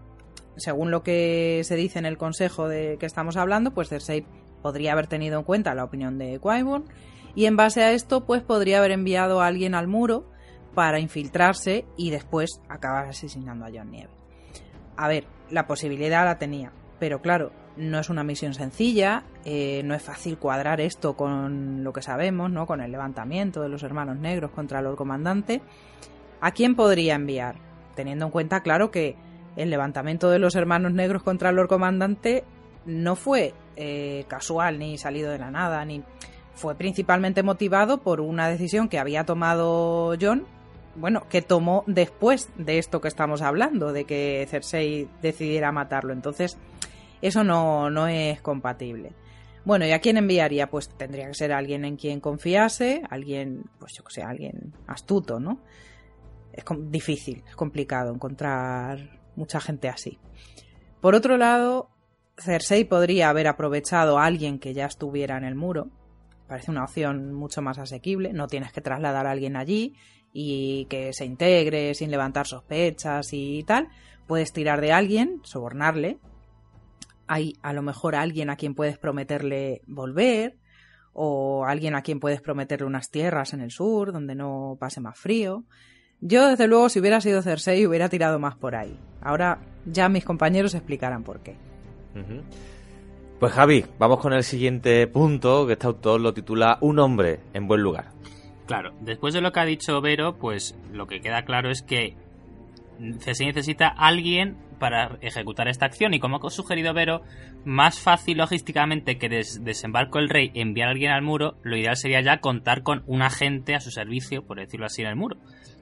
Según 0.57 0.91
lo 0.91 1.03
que 1.03 1.63
se 1.65 1.77
dice 1.77 1.99
en 1.99 2.05
el 2.05 2.19
consejo 2.19 2.69
de 2.69 2.99
que 2.99 3.07
estamos 3.07 3.39
hablando, 3.39 3.73
pues 3.73 3.89
Cersei 3.89 4.27
podría 4.61 4.93
haber 4.93 5.07
tenido 5.07 5.39
en 5.39 5.45
cuenta 5.45 5.75
la 5.75 5.85
opinión 5.85 6.19
de 6.19 6.39
Qyburn 6.39 6.85
y 7.35 7.47
en 7.47 7.57
base 7.57 7.83
a 7.83 7.93
esto 7.93 8.27
pues 8.27 8.43
podría 8.43 8.81
haber 8.81 8.91
enviado 8.91 9.41
a 9.41 9.47
alguien 9.47 9.75
al 9.75 9.89
muro 9.89 10.29
para 10.75 11.01
infiltrarse 11.01 11.87
y 11.97 12.11
después 12.11 12.61
acabar 12.69 13.07
asesinando 13.07 13.65
a 13.65 13.71
Jon 13.71 13.91
Nieve. 13.91 14.13
A 14.99 15.09
ver, 15.09 15.25
la 15.49 15.67
posibilidad 15.67 16.27
la 16.27 16.39
tenía, 16.39 16.71
pero 17.05 17.21
claro, 17.21 17.53
no 17.77 17.99
es 17.99 18.09
una 18.09 18.25
misión 18.25 18.55
sencilla, 18.55 19.25
eh, 19.45 19.83
no 19.85 19.95
es 19.95 20.03
fácil 20.03 20.39
cuadrar 20.39 20.81
esto 20.81 21.19
con 21.19 21.85
lo 21.85 21.93
que 21.93 22.01
sabemos, 22.01 22.51
¿no? 22.51 22.67
Con 22.67 22.81
el 22.81 22.91
levantamiento 22.91 23.61
de 23.61 23.69
los 23.69 23.83
hermanos 23.83 24.17
negros 24.17 24.53
contra 24.53 24.81
el 24.81 24.97
Comandante. 24.97 25.61
¿A 26.41 26.53
quién 26.53 26.75
podría 26.75 27.17
enviar? 27.17 27.57
Teniendo 27.95 28.25
en 28.25 28.31
cuenta, 28.31 28.63
claro, 28.63 28.91
que 28.91 29.17
el 29.55 29.69
levantamiento 29.69 30.31
de 30.31 30.39
los 30.39 30.55
hermanos 30.55 30.95
negros 30.95 31.23
contra 31.23 31.51
el 31.51 31.69
Comandante 31.69 32.45
no 32.87 33.17
fue 33.17 33.53
eh, 33.77 34.25
casual 34.27 34.79
ni 34.79 34.97
salido 34.97 35.31
de 35.31 35.41
la 35.41 35.51
nada, 35.51 35.85
ni 35.85 36.03
fue 36.55 36.77
principalmente 36.77 37.43
motivado 37.43 37.99
por 37.99 38.23
una 38.23 38.49
decisión 38.49 38.89
que 38.89 38.99
había 38.99 39.25
tomado 39.25 40.17
John, 40.19 40.47
bueno, 40.97 41.27
que 41.29 41.43
tomó 41.43 41.85
después 41.87 42.49
de 42.57 42.79
esto 42.79 43.01
que 43.01 43.09
estamos 43.09 43.43
hablando, 43.43 43.93
de 43.93 44.05
que 44.05 44.47
Cersei 44.49 45.09
decidiera 45.21 45.73
matarlo. 45.73 46.13
Entonces, 46.13 46.57
eso 47.29 47.45
no, 47.45 47.91
no 47.91 48.07
es 48.07 48.41
compatible. 48.41 49.13
Bueno, 49.65 49.87
¿y 49.87 49.93
a 49.93 50.01
quién 50.01 50.19
enviaría? 50.19 50.69
Pues 50.69 50.91
tendría 50.91 51.27
que 51.27 51.35
ser 51.35 51.53
alguien 51.53 51.87
en 51.87 51.97
quien 51.97 52.21
confiase, 52.21 53.03
alguien, 53.09 53.65
pues 53.79 53.95
yo 53.95 54.05
que 54.05 54.13
sé, 54.13 54.23
alguien 54.23 54.75
astuto, 54.87 55.41
¿no? 55.41 55.61
Es 56.53 56.65
difícil, 56.91 57.43
es 57.49 57.57
complicado 57.57 58.13
encontrar 58.13 59.21
mucha 59.37 59.61
gente 59.61 59.89
así. 59.89 60.19
Por 61.01 61.15
otro 61.15 61.39
lado, 61.39 61.89
Cersei 62.37 62.85
podría 62.85 63.31
haber 63.31 63.49
aprovechado 63.49 64.19
a 64.19 64.27
alguien 64.27 64.59
que 64.59 64.75
ya 64.75 64.85
estuviera 64.85 65.39
en 65.39 65.45
el 65.45 65.55
muro. 65.55 65.89
Parece 66.47 66.71
una 66.71 66.85
opción 66.85 67.33
mucho 67.33 67.63
más 67.63 67.79
asequible. 67.79 68.35
No 68.35 68.49
tienes 68.49 68.71
que 68.71 68.83
trasladar 68.83 69.27
a 69.27 69.31
alguien 69.31 69.57
allí 69.57 69.95
y 70.33 70.85
que 70.87 71.15
se 71.15 71.25
integre 71.25 71.95
sin 71.95 72.11
levantar 72.11 72.47
sospechas 72.47 73.33
y 73.33 73.65
tal. 73.65 73.89
Puedes 74.27 74.53
tirar 74.53 74.83
de 74.83 74.93
alguien, 74.93 75.41
sobornarle, 75.43 76.19
hay 77.27 77.55
a 77.63 77.73
lo 77.73 77.83
mejor 77.83 78.15
alguien 78.15 78.51
a 78.51 78.57
quien 78.57 78.75
puedes 78.75 78.99
prometerle 78.99 79.83
volver 79.87 80.57
o 81.13 81.65
alguien 81.65 81.95
a 81.95 82.03
quien 82.03 82.21
puedes 82.21 82.41
prometerle 82.41 82.87
unas 82.87 83.11
tierras 83.11 83.53
en 83.53 83.61
el 83.61 83.71
sur 83.71 84.13
donde 84.13 84.35
no 84.35 84.77
pase 84.79 85.01
más 85.01 85.19
frío. 85.19 85.65
Yo, 86.21 86.49
desde 86.49 86.67
luego, 86.69 86.89
si 86.89 87.01
hubiera 87.01 87.21
sido 87.21 87.43
Cersei, 87.43 87.87
hubiera 87.87 88.09
tirado 88.09 88.39
más 88.39 88.57
por 88.57 88.75
ahí. 88.75 88.99
Ahora 89.21 89.61
ya 89.85 90.09
mis 90.09 90.25
compañeros 90.25 90.75
explicarán 90.75 91.23
por 91.23 91.41
qué. 91.41 91.57
Pues 93.39 93.53
Javi, 93.53 93.85
vamos 93.99 94.21
con 94.21 94.33
el 94.33 94.43
siguiente 94.43 95.07
punto, 95.07 95.67
que 95.67 95.75
este 95.75 95.87
autor 95.87 96.21
lo 96.21 96.33
titula 96.33 96.79
Un 96.81 96.99
hombre 96.99 97.41
en 97.53 97.67
buen 97.67 97.83
lugar. 97.83 98.07
Claro, 98.67 98.95
después 99.01 99.35
de 99.35 99.43
lo 99.43 99.53
que 99.53 99.61
ha 99.61 99.65
dicho 99.65 100.01
Vero, 100.01 100.39
pues 100.39 100.75
lo 100.93 101.07
que 101.07 101.21
queda 101.21 101.45
claro 101.45 101.71
es 101.71 101.83
que 101.83 102.17
Cersei 103.21 103.47
necesita 103.47 103.89
alguien 103.89 104.57
para 104.79 105.19
ejecutar 105.21 105.69
esta 105.69 105.87
acción 105.87 106.15
y 106.15 106.21
como 106.21 106.37
ha 106.37 106.51
sugerido 106.51 106.93
Vero, 106.93 107.23
más 107.65 108.01
fácil 108.01 108.39
logísticamente 108.39 109.19
que 109.19 109.29
des 109.29 109.65
desembarco 109.65 110.19
el 110.19 110.29
rey 110.29 110.51
enviar 110.55 110.89
a 110.89 110.91
alguien 110.93 111.13
al 111.13 111.23
muro, 111.23 111.57
lo 111.63 111.77
ideal 111.77 111.97
sería 111.97 112.21
ya 112.21 112.41
contar 112.41 112.83
con 112.83 113.03
un 113.07 113.23
agente 113.23 113.75
a 113.75 113.81
su 113.81 113.91
servicio, 113.91 114.45
por 114.45 114.59
decirlo 114.59 114.87
así, 114.87 115.03
en 115.03 115.09
el 115.09 115.17
muro. 115.17 115.39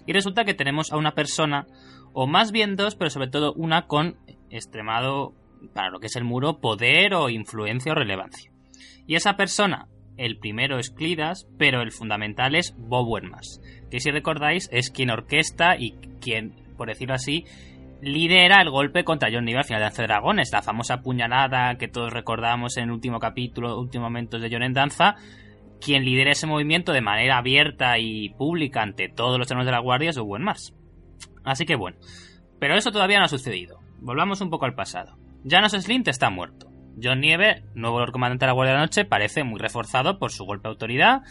Y 0.07 0.13
resulta 0.13 0.45
que 0.45 0.55
tenemos 0.55 0.93
a 0.93 0.97
una 0.97 1.15
persona, 1.15 1.67
o 2.13 2.27
más 2.27 2.53
bien 2.53 2.77
dos, 2.77 2.95
pero 2.95 3.11
sobre 3.11 3.29
todo 3.29 3.53
una 3.55 3.87
con 3.87 4.17
extremado, 4.51 5.35
para 5.75 5.91
lo 5.91 6.01
que 6.01 6.07
es 6.07 6.17
el 6.17 6.25
muro, 6.25 6.61
poder 6.61 7.15
o 7.15 7.29
influencia 7.29 7.93
o 7.93 7.95
relevancia. 7.95 8.51
Y 9.07 9.17
esa 9.17 9.37
persona, 9.37 9.89
el 10.17 10.39
primero 10.39 10.79
es 10.79 10.91
Clidas, 10.91 11.49
pero 11.59 11.83
el 11.83 11.93
fundamental 11.93 12.55
es 12.55 12.75
Bob 12.77 13.09
Wermas, 13.09 13.61
que 13.91 14.01
si 14.01 14.11
recordáis 14.11 14.69
es 14.73 14.91
quien 14.91 15.11
orquesta 15.11 15.77
y 15.77 15.93
quien 16.21 16.62
por 16.77 16.89
decirlo 16.89 17.15
así, 17.15 17.45
lidera 18.03 18.61
el 18.61 18.71
golpe 18.71 19.05
contra 19.05 19.31
John 19.33 19.45
Nieve 19.45 19.61
al 19.61 19.65
final 19.65 19.81
de 19.81 19.85
Danza 19.85 20.03
de 20.03 20.09
Dragones, 20.09 20.53
la 20.53 20.61
famosa 20.61 21.01
puñalada 21.03 21.77
que 21.77 21.89
todos 21.89 22.13
recordamos 22.13 22.77
en 22.77 22.85
el 22.85 22.91
último 22.91 23.21
capítulo, 23.21 23.79
últimos 23.79 24.07
momentos 24.07 24.43
de 24.43 24.51
John 24.51 24.65
en 24.65 24.75
Danza. 24.75 25.15
Quien 25.81 26.05
lidera 26.05 26.33
ese 26.33 26.47
movimiento 26.47 26.93
de 26.93 27.01
manera 27.01 27.39
abierta 27.39 27.99
y 27.99 28.31
pública 28.31 28.83
ante 28.83 29.09
todos 29.09 29.39
los 29.39 29.49
tronos 29.49 29.67
de 29.67 29.73
la 29.73 29.81
guardia 29.81 30.11
es 30.11 30.19
Owen 30.19 30.43
Mars. 30.43 30.75
Así 31.45 31.65
que 31.65 31.77
bueno, 31.77 31.97
pero 32.59 32.77
eso 32.77 32.93
todavía 32.93 33.19
no 33.19 33.25
ha 33.25 33.29
sucedido. 33.29 33.79
Volvamos 34.01 34.41
un 34.41 34.51
poco 34.51 34.65
al 34.65 34.75
pasado. 34.75 35.17
Janos 35.49 35.73
Slint 35.73 36.09
está 36.09 36.31
muerto. 36.31 36.71
John 37.03 37.21
Nieve, 37.21 37.65
nuevo 37.75 38.05
comandante 38.13 38.45
de 38.45 38.49
la 38.49 38.53
Guardia 38.53 38.73
de 38.73 38.79
la 38.79 38.85
Noche, 38.85 39.05
parece 39.05 39.45
muy 39.45 39.59
reforzado 39.59 40.19
por 40.19 40.31
su 40.31 40.45
golpe 40.45 40.69
de 40.69 40.73
autoridad, 40.73 41.23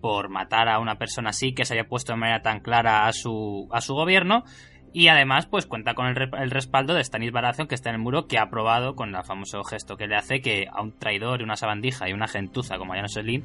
por 0.00 0.28
matar 0.28 0.68
a 0.68 0.78
una 0.78 0.96
persona 0.96 1.30
así 1.30 1.54
que 1.54 1.64
se 1.64 1.74
haya 1.74 1.88
puesto 1.88 2.12
de 2.12 2.18
manera 2.18 2.40
tan 2.40 2.60
clara 2.60 3.06
a 3.06 3.12
su, 3.12 3.68
a 3.72 3.80
su 3.80 3.94
gobierno 3.94 4.44
y 4.92 5.08
además, 5.08 5.46
pues 5.46 5.66
cuenta 5.66 5.94
con 5.94 6.06
el, 6.06 6.50
respaldo 6.50 6.94
de 6.94 7.04
Stanis 7.04 7.32
Baratheon, 7.32 7.68
que 7.68 7.74
está 7.74 7.90
en 7.90 7.96
el 7.96 8.00
muro, 8.00 8.26
que 8.26 8.38
ha 8.38 8.42
aprobado 8.42 8.94
con 8.94 9.14
el 9.14 9.24
famoso 9.24 9.62
gesto 9.64 9.96
que 9.96 10.06
le 10.06 10.16
hace 10.16 10.40
que 10.40 10.66
a 10.72 10.82
un 10.82 10.92
traidor, 10.98 11.40
y 11.40 11.44
una 11.44 11.56
sabandija 11.56 12.08
y 12.08 12.12
una 12.12 12.28
gentuza 12.28 12.78
como 12.78 12.94
Janos 12.94 13.12
Slint 13.12 13.44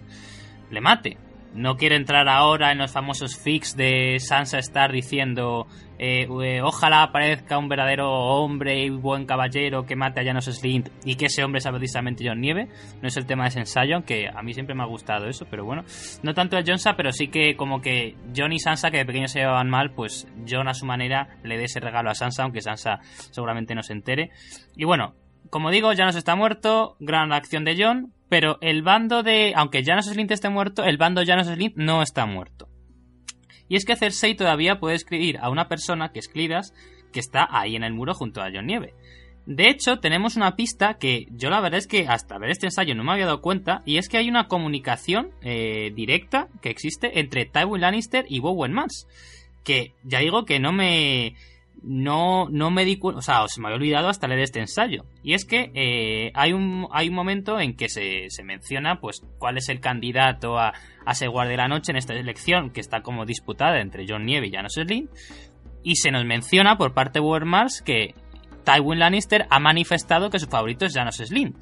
le 0.72 0.82
mate. 0.82 1.18
No 1.54 1.78
quiere 1.78 1.96
entrar 1.96 2.28
ahora 2.30 2.72
en 2.72 2.80
los 2.80 2.92
famosos 2.92 3.38
fix 3.38 3.76
de 3.78 4.18
Sansa 4.20 4.58
Star 4.58 4.92
diciendo 4.92 5.68
eh, 6.06 6.28
eh, 6.44 6.62
ojalá 6.62 7.02
aparezca 7.02 7.58
un 7.58 7.70
verdadero 7.70 8.12
hombre 8.12 8.84
y 8.84 8.90
buen 8.90 9.26
caballero 9.26 9.86
que 9.86 9.96
mate 9.96 10.20
a 10.20 10.26
Janos 10.26 10.44
Slint 10.44 10.90
y 11.06 11.16
que 11.16 11.28
ese 11.28 11.46
hombre 11.46 11.62
sea 11.62 11.72
precisamente 11.72 12.28
John 12.28 12.42
Nieve. 12.42 12.68
No 13.02 13.08
es 13.08 13.16
el 13.16 13.26
tema 13.26 13.48
de 13.48 13.58
ensayo, 13.62 13.96
aunque 13.96 14.28
a 14.28 14.44
mí 14.44 14.54
siempre 14.54 14.76
me 14.76 14.84
ha 14.84 14.86
gustado 14.86 15.28
eso, 15.28 15.48
pero 15.50 15.64
bueno. 15.64 15.86
No 16.22 16.34
tanto 16.34 16.58
el 16.58 16.66
Jonsa, 16.68 16.98
pero 16.98 17.14
sí 17.14 17.30
que 17.30 17.56
como 17.56 17.80
que 17.80 18.18
John 18.36 18.52
y 18.52 18.60
Sansa, 18.60 18.92
que 18.92 18.98
de 18.98 19.06
pequeño 19.06 19.30
se 19.30 19.40
llevaban 19.40 19.70
mal, 19.70 19.92
pues 19.92 20.28
John 20.46 20.68
a 20.68 20.74
su 20.74 20.86
manera 20.86 21.38
le 21.42 21.58
dé 21.58 21.64
ese 21.64 21.80
regalo 21.80 22.10
a 22.10 22.16
Sansa, 22.16 22.44
aunque 22.44 22.60
Sansa 22.60 23.00
seguramente 23.32 23.74
no 23.74 23.82
se 23.82 23.94
entere. 23.94 24.32
Y 24.76 24.84
bueno, 24.84 25.16
como 25.50 25.72
digo, 25.72 25.96
Janos 25.96 26.18
está 26.18 26.36
muerto, 26.36 26.98
gran 27.00 27.32
acción 27.32 27.64
de 27.64 27.82
John, 27.82 28.12
pero 28.28 28.58
el 28.60 28.82
bando 28.82 29.24
de. 29.24 29.54
Aunque 29.56 29.86
Janos 29.86 30.08
Slint 30.08 30.32
esté 30.32 30.50
muerto, 30.50 30.84
el 30.84 30.98
bando 30.98 31.24
Janos 31.26 31.48
Slint 31.48 31.78
no 31.78 32.02
está 32.02 32.26
muerto. 32.26 32.68
Y 33.70 33.76
es 33.76 33.86
que 33.86 33.96
Cersei 33.96 34.36
todavía 34.36 34.80
puede 34.80 34.96
escribir 34.96 35.38
a 35.40 35.50
una 35.50 35.68
persona, 35.68 36.12
que 36.12 36.20
es 36.20 36.28
Clidas, 36.28 36.74
que 37.12 37.20
está 37.20 37.48
ahí 37.50 37.76
en 37.76 37.84
el 37.84 37.94
muro 37.94 38.14
junto 38.14 38.42
a 38.42 38.50
John 38.54 38.68
Nieve. 38.68 38.94
De 39.46 39.68
hecho, 39.68 40.00
tenemos 40.00 40.38
una 40.38 40.56
pista 40.56 40.94
que 40.96 41.28
yo 41.32 41.50
la 41.50 41.60
verdad 41.60 41.78
es 41.78 41.88
que 41.88 42.08
hasta 42.08 42.38
ver 42.38 42.50
este 42.50 42.68
ensayo 42.68 42.96
no 42.96 43.04
me 43.04 43.12
había 43.12 43.26
dado 43.26 43.42
cuenta, 43.42 43.82
y 43.86 43.98
es 43.98 44.08
que 44.08 44.18
hay 44.18 44.30
una 44.30 44.48
comunicación 44.48 45.32
eh, 45.42 45.92
directa 45.96 46.48
que 46.62 46.70
existe 46.70 47.20
entre 47.20 47.46
Tywin 47.46 47.82
Lannister 47.82 48.26
y 48.30 48.40
Bowen 48.40 48.72
Mars. 48.72 49.08
Que 49.64 49.94
ya 50.04 50.20
digo 50.20 50.46
que 50.46 50.60
no 50.60 50.72
me 50.74 51.36
no, 51.82 52.48
no 52.50 52.72
me 52.72 52.86
di 52.86 52.98
cuenta, 52.98 53.20
o 53.20 53.22
sea, 53.22 53.48
se 53.48 53.60
me 53.60 53.68
había 53.68 53.78
olvidado 53.78 54.08
hasta 54.08 54.28
leer 54.28 54.42
este 54.42 54.60
ensayo. 54.60 55.06
Y 55.24 55.34
es 55.34 55.46
que 55.46 55.72
eh, 55.74 56.32
hay, 56.34 56.54
un, 56.54 56.88
hay 56.92 57.10
un 57.10 57.16
momento 57.16 57.60
en 57.60 57.76
que 57.76 57.90
se, 57.90 58.30
se, 58.30 58.44
menciona 58.44 59.00
pues 59.00 59.22
cuál 59.38 59.58
es 59.58 59.70
el 59.70 59.80
candidato 59.80 60.58
a, 60.58 60.74
a 61.06 61.14
ser 61.14 61.30
guardia 61.30 61.52
de 61.52 61.58
la 61.58 61.68
noche 61.68 61.92
en 61.92 61.98
esta 61.98 62.14
elección 62.14 62.72
que 62.72 62.80
está 62.80 63.02
como 63.02 63.26
disputada 63.26 63.82
entre 63.82 64.06
John 64.08 64.26
Nieve 64.26 64.48
y 64.48 64.52
Janos 64.52 64.74
Slytherin. 64.74 65.10
Y 65.84 65.98
se 65.98 66.12
nos 66.12 66.24
menciona 66.26 66.78
por 66.78 66.94
parte 66.94 67.20
de 67.20 67.46
Mars 67.46 67.82
que 67.82 68.16
Tywin 68.64 69.00
Lannister 69.00 69.46
ha 69.50 69.60
manifestado 69.60 70.30
que 70.30 70.40
su 70.40 70.48
favorito 70.48 70.86
es 70.86 70.94
Janos 70.94 71.18
Slytherin. 71.18 71.56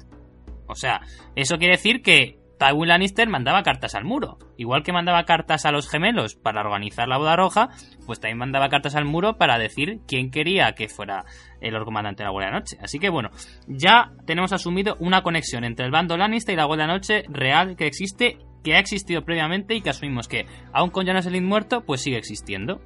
O 0.68 0.76
sea, 0.76 1.00
eso 1.34 1.58
quiere 1.58 1.74
decir 1.76 2.02
que 2.02 2.41
Tywin 2.62 2.88
Lannister 2.90 3.28
mandaba 3.28 3.64
cartas 3.64 3.96
al 3.96 4.04
muro. 4.04 4.38
Igual 4.56 4.84
que 4.84 4.92
mandaba 4.92 5.24
cartas 5.24 5.66
a 5.66 5.72
los 5.72 5.90
gemelos 5.90 6.36
para 6.36 6.60
organizar 6.60 7.08
la 7.08 7.18
boda 7.18 7.34
roja, 7.34 7.70
pues 8.06 8.20
también 8.20 8.38
mandaba 8.38 8.68
cartas 8.68 8.94
al 8.94 9.04
muro 9.04 9.36
para 9.36 9.58
decir 9.58 9.98
quién 10.06 10.30
quería 10.30 10.72
que 10.76 10.86
fuera 10.86 11.24
el 11.60 11.76
comandante 11.84 12.22
de 12.22 12.26
la 12.26 12.30
Guardia 12.30 12.52
Noche. 12.52 12.76
Así 12.80 13.00
que 13.00 13.08
bueno, 13.08 13.30
ya 13.66 14.12
tenemos 14.26 14.52
asumido 14.52 14.94
una 15.00 15.22
conexión 15.22 15.64
entre 15.64 15.86
el 15.86 15.90
bando 15.90 16.16
Lannister 16.16 16.52
y 16.52 16.56
la 16.56 16.66
Guardia 16.66 16.86
Noche 16.86 17.24
real 17.30 17.74
que 17.74 17.86
existe, 17.86 18.38
que 18.62 18.76
ha 18.76 18.78
existido 18.78 19.22
previamente 19.22 19.74
y 19.74 19.80
que 19.80 19.90
asumimos 19.90 20.28
que, 20.28 20.46
aun 20.72 20.90
con 20.90 21.04
Janos 21.04 21.26
Elin 21.26 21.44
muerto, 21.44 21.80
pues 21.80 22.00
sigue 22.00 22.18
existiendo. 22.18 22.80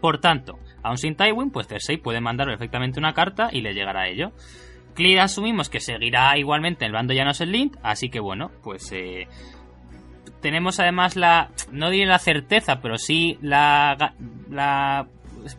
Por 0.00 0.18
tanto, 0.18 0.58
aun 0.82 0.98
sin 0.98 1.14
Tywin, 1.14 1.52
pues 1.52 1.68
Cersei 1.68 1.98
puede 1.98 2.20
mandar 2.20 2.48
perfectamente 2.48 2.98
una 2.98 3.12
carta 3.12 3.48
y 3.52 3.60
le 3.60 3.74
llegará 3.74 4.00
a 4.00 4.08
ello. 4.08 4.32
Clear 4.94 5.24
asumimos 5.24 5.70
que 5.70 5.80
seguirá 5.80 6.36
igualmente 6.36 6.84
el 6.84 6.92
bando 6.92 7.14
Llanos 7.14 7.40
el 7.40 7.52
Link, 7.52 7.76
así 7.82 8.10
que 8.10 8.20
bueno, 8.20 8.50
pues 8.62 8.92
eh, 8.92 9.26
tenemos 10.40 10.80
además 10.80 11.16
la, 11.16 11.50
no 11.70 11.88
diré 11.88 12.06
la 12.06 12.18
certeza, 12.18 12.80
pero 12.82 12.98
sí 12.98 13.38
la, 13.40 14.14
la 14.50 15.06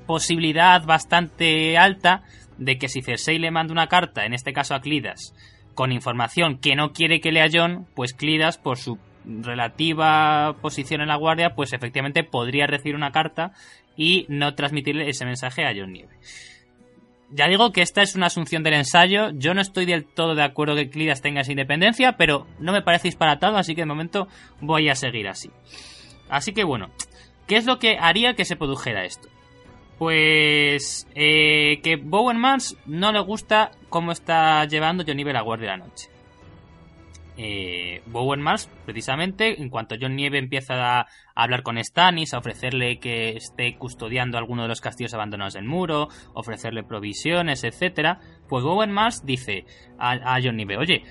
posibilidad 0.05 0.83
bastante 0.85 1.77
alta 1.77 2.23
de 2.57 2.77
que 2.77 2.89
si 2.89 3.01
Cersei 3.01 3.39
le 3.39 3.49
manda 3.49 3.73
una 3.73 3.87
carta, 3.87 4.25
en 4.25 4.33
este 4.33 4.53
caso 4.53 4.75
a 4.75 4.81
Clidas, 4.81 5.33
con 5.73 5.91
información 5.91 6.59
que 6.59 6.75
no 6.75 6.93
quiere 6.93 7.19
que 7.19 7.31
lea 7.31 7.49
John, 7.51 7.87
pues 7.95 8.13
Clidas, 8.13 8.57
por 8.57 8.77
su 8.77 8.99
relativa 9.25 10.57
posición 10.61 11.01
en 11.01 11.07
la 11.07 11.15
guardia, 11.15 11.55
pues 11.55 11.73
efectivamente 11.73 12.23
podría 12.23 12.67
recibir 12.67 12.95
una 12.95 13.11
carta 13.11 13.53
y 13.95 14.25
no 14.29 14.53
transmitirle 14.53 15.09
ese 15.09 15.25
mensaje 15.25 15.65
a 15.65 15.73
John 15.75 15.93
Nieve 15.93 16.13
ya 17.33 17.47
digo 17.47 17.71
que 17.71 17.81
esta 17.81 18.01
es 18.01 18.15
una 18.15 18.27
asunción 18.27 18.63
del 18.63 18.75
ensayo. 18.75 19.31
Yo 19.33 19.53
no 19.53 19.61
estoy 19.61 19.85
del 19.85 20.05
todo 20.05 20.35
de 20.35 20.43
acuerdo 20.43 20.75
que 20.75 20.89
Clidas 20.89 21.21
tenga 21.21 21.41
esa 21.41 21.51
independencia, 21.51 22.13
pero 22.17 22.47
no 22.59 22.71
me 22.71 22.81
parece 22.81 23.07
disparatado, 23.07 23.57
así 23.57 23.75
que 23.75 23.81
de 23.81 23.87
momento 23.87 24.27
voy 24.61 24.89
a 24.89 24.95
seguir 24.95 25.27
así. 25.27 25.49
Así 26.29 26.53
que 26.53 26.63
bueno, 26.63 26.89
¿qué 27.47 27.57
es 27.57 27.65
lo 27.65 27.79
que 27.79 27.97
haría 27.99 28.35
que 28.35 28.45
se 28.45 28.55
produjera 28.55 29.05
esto? 29.05 29.29
Pues 29.97 31.07
eh, 31.15 31.79
que 31.83 31.95
Bowen 31.95 32.37
Mars 32.37 32.77
no 32.85 33.11
le 33.11 33.19
gusta 33.19 33.71
cómo 33.89 34.11
está 34.11 34.65
llevando 34.65 35.03
Johnny 35.05 35.23
la 35.23 35.41
Guardia 35.41 35.71
de 35.71 35.77
la 35.77 35.85
Noche 35.85 36.12
eh, 37.37 38.01
Bowen 38.05 38.41
Mars, 38.41 38.69
precisamente, 38.85 39.61
en 39.61 39.69
cuanto 39.69 39.95
John 39.99 40.15
Nieve 40.15 40.37
empieza 40.37 40.99
a 40.99 41.07
hablar 41.35 41.63
con 41.63 41.83
Stannis, 41.83 42.33
a 42.33 42.37
ofrecerle 42.37 42.99
que 42.99 43.31
esté 43.31 43.75
custodiando 43.77 44.37
alguno 44.37 44.63
de 44.63 44.67
los 44.67 44.81
castillos 44.81 45.13
abandonados 45.13 45.53
del 45.53 45.65
muro, 45.65 46.09
ofrecerle 46.33 46.83
provisiones, 46.83 47.63
etcétera, 47.63 48.19
pues 48.47 48.63
Bowen 48.63 48.91
Mars 48.91 49.25
dice 49.25 49.65
a, 49.97 50.39
John 50.43 50.57
Nieve, 50.57 50.77
oye, 50.77 51.03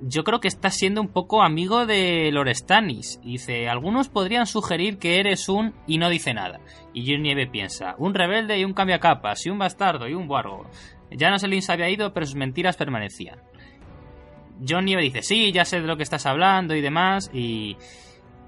yo 0.00 0.22
creo 0.22 0.38
que 0.40 0.48
estás 0.48 0.76
siendo 0.76 1.00
un 1.00 1.08
poco 1.08 1.42
amigo 1.42 1.84
de 1.84 2.30
Lord 2.30 2.54
Stannis. 2.54 3.20
Dice, 3.24 3.68
algunos 3.68 4.08
podrían 4.08 4.46
sugerir 4.46 4.98
que 4.98 5.18
eres 5.18 5.48
un 5.48 5.74
y 5.88 5.98
no 5.98 6.08
dice 6.08 6.34
nada. 6.34 6.60
Y 6.92 7.10
John 7.10 7.22
Nieve 7.22 7.48
piensa, 7.48 7.96
un 7.98 8.14
rebelde 8.14 8.58
y 8.58 8.64
un 8.64 8.74
cambiacapas, 8.74 9.44
y 9.46 9.50
un 9.50 9.58
bastardo 9.58 10.06
y 10.06 10.14
un 10.14 10.28
guargo. 10.28 10.68
Ya 11.10 11.30
no 11.30 11.38
se 11.38 11.48
le 11.48 11.58
había 11.68 11.88
ido, 11.88 12.12
pero 12.12 12.26
sus 12.26 12.36
mentiras 12.36 12.76
permanecían. 12.76 13.40
John 14.66 14.84
Nieve 14.84 15.02
dice, 15.02 15.22
sí, 15.22 15.52
ya 15.52 15.64
sé 15.64 15.80
de 15.80 15.86
lo 15.86 15.96
que 15.96 16.02
estás 16.02 16.26
hablando 16.26 16.74
y 16.74 16.80
demás, 16.80 17.30
y... 17.32 17.76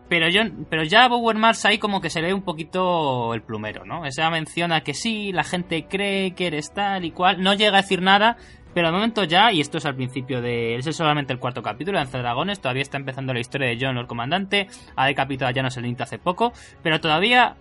Pero, 0.08 0.26
John, 0.32 0.66
pero 0.68 0.82
ya 0.82 1.06
Bowen 1.06 1.38
Mars 1.38 1.64
ahí 1.64 1.78
como 1.78 2.00
que 2.00 2.10
se 2.10 2.20
ve 2.20 2.34
un 2.34 2.42
poquito 2.42 3.32
el 3.32 3.42
plumero, 3.42 3.84
¿no? 3.84 4.04
Esa 4.04 4.28
menciona 4.28 4.80
que 4.80 4.92
sí, 4.92 5.30
la 5.30 5.44
gente 5.44 5.86
cree 5.88 6.32
que 6.32 6.48
eres 6.48 6.72
tal 6.72 7.04
y 7.04 7.12
cual, 7.12 7.40
no 7.40 7.54
llega 7.54 7.78
a 7.78 7.82
decir 7.82 8.02
nada, 8.02 8.36
pero 8.74 8.88
al 8.88 8.92
momento 8.92 9.22
ya, 9.22 9.52
y 9.52 9.60
esto 9.60 9.78
es 9.78 9.86
al 9.86 9.94
principio 9.94 10.40
de... 10.40 10.76
Ese 10.76 10.90
es 10.90 10.96
solamente 10.96 11.32
el 11.32 11.38
cuarto 11.38 11.62
capítulo 11.62 11.98
de 11.98 12.06
Dragones, 12.06 12.60
todavía 12.60 12.82
está 12.82 12.96
empezando 12.96 13.32
la 13.32 13.38
historia 13.38 13.68
de 13.68 13.78
John, 13.80 13.98
el 13.98 14.08
comandante, 14.08 14.66
ha 14.96 15.06
decapitado 15.06 15.48
a 15.48 15.54
Janos 15.54 15.76
el 15.76 15.96
hace 16.00 16.18
poco, 16.18 16.52
pero 16.82 17.00
todavía, 17.00 17.56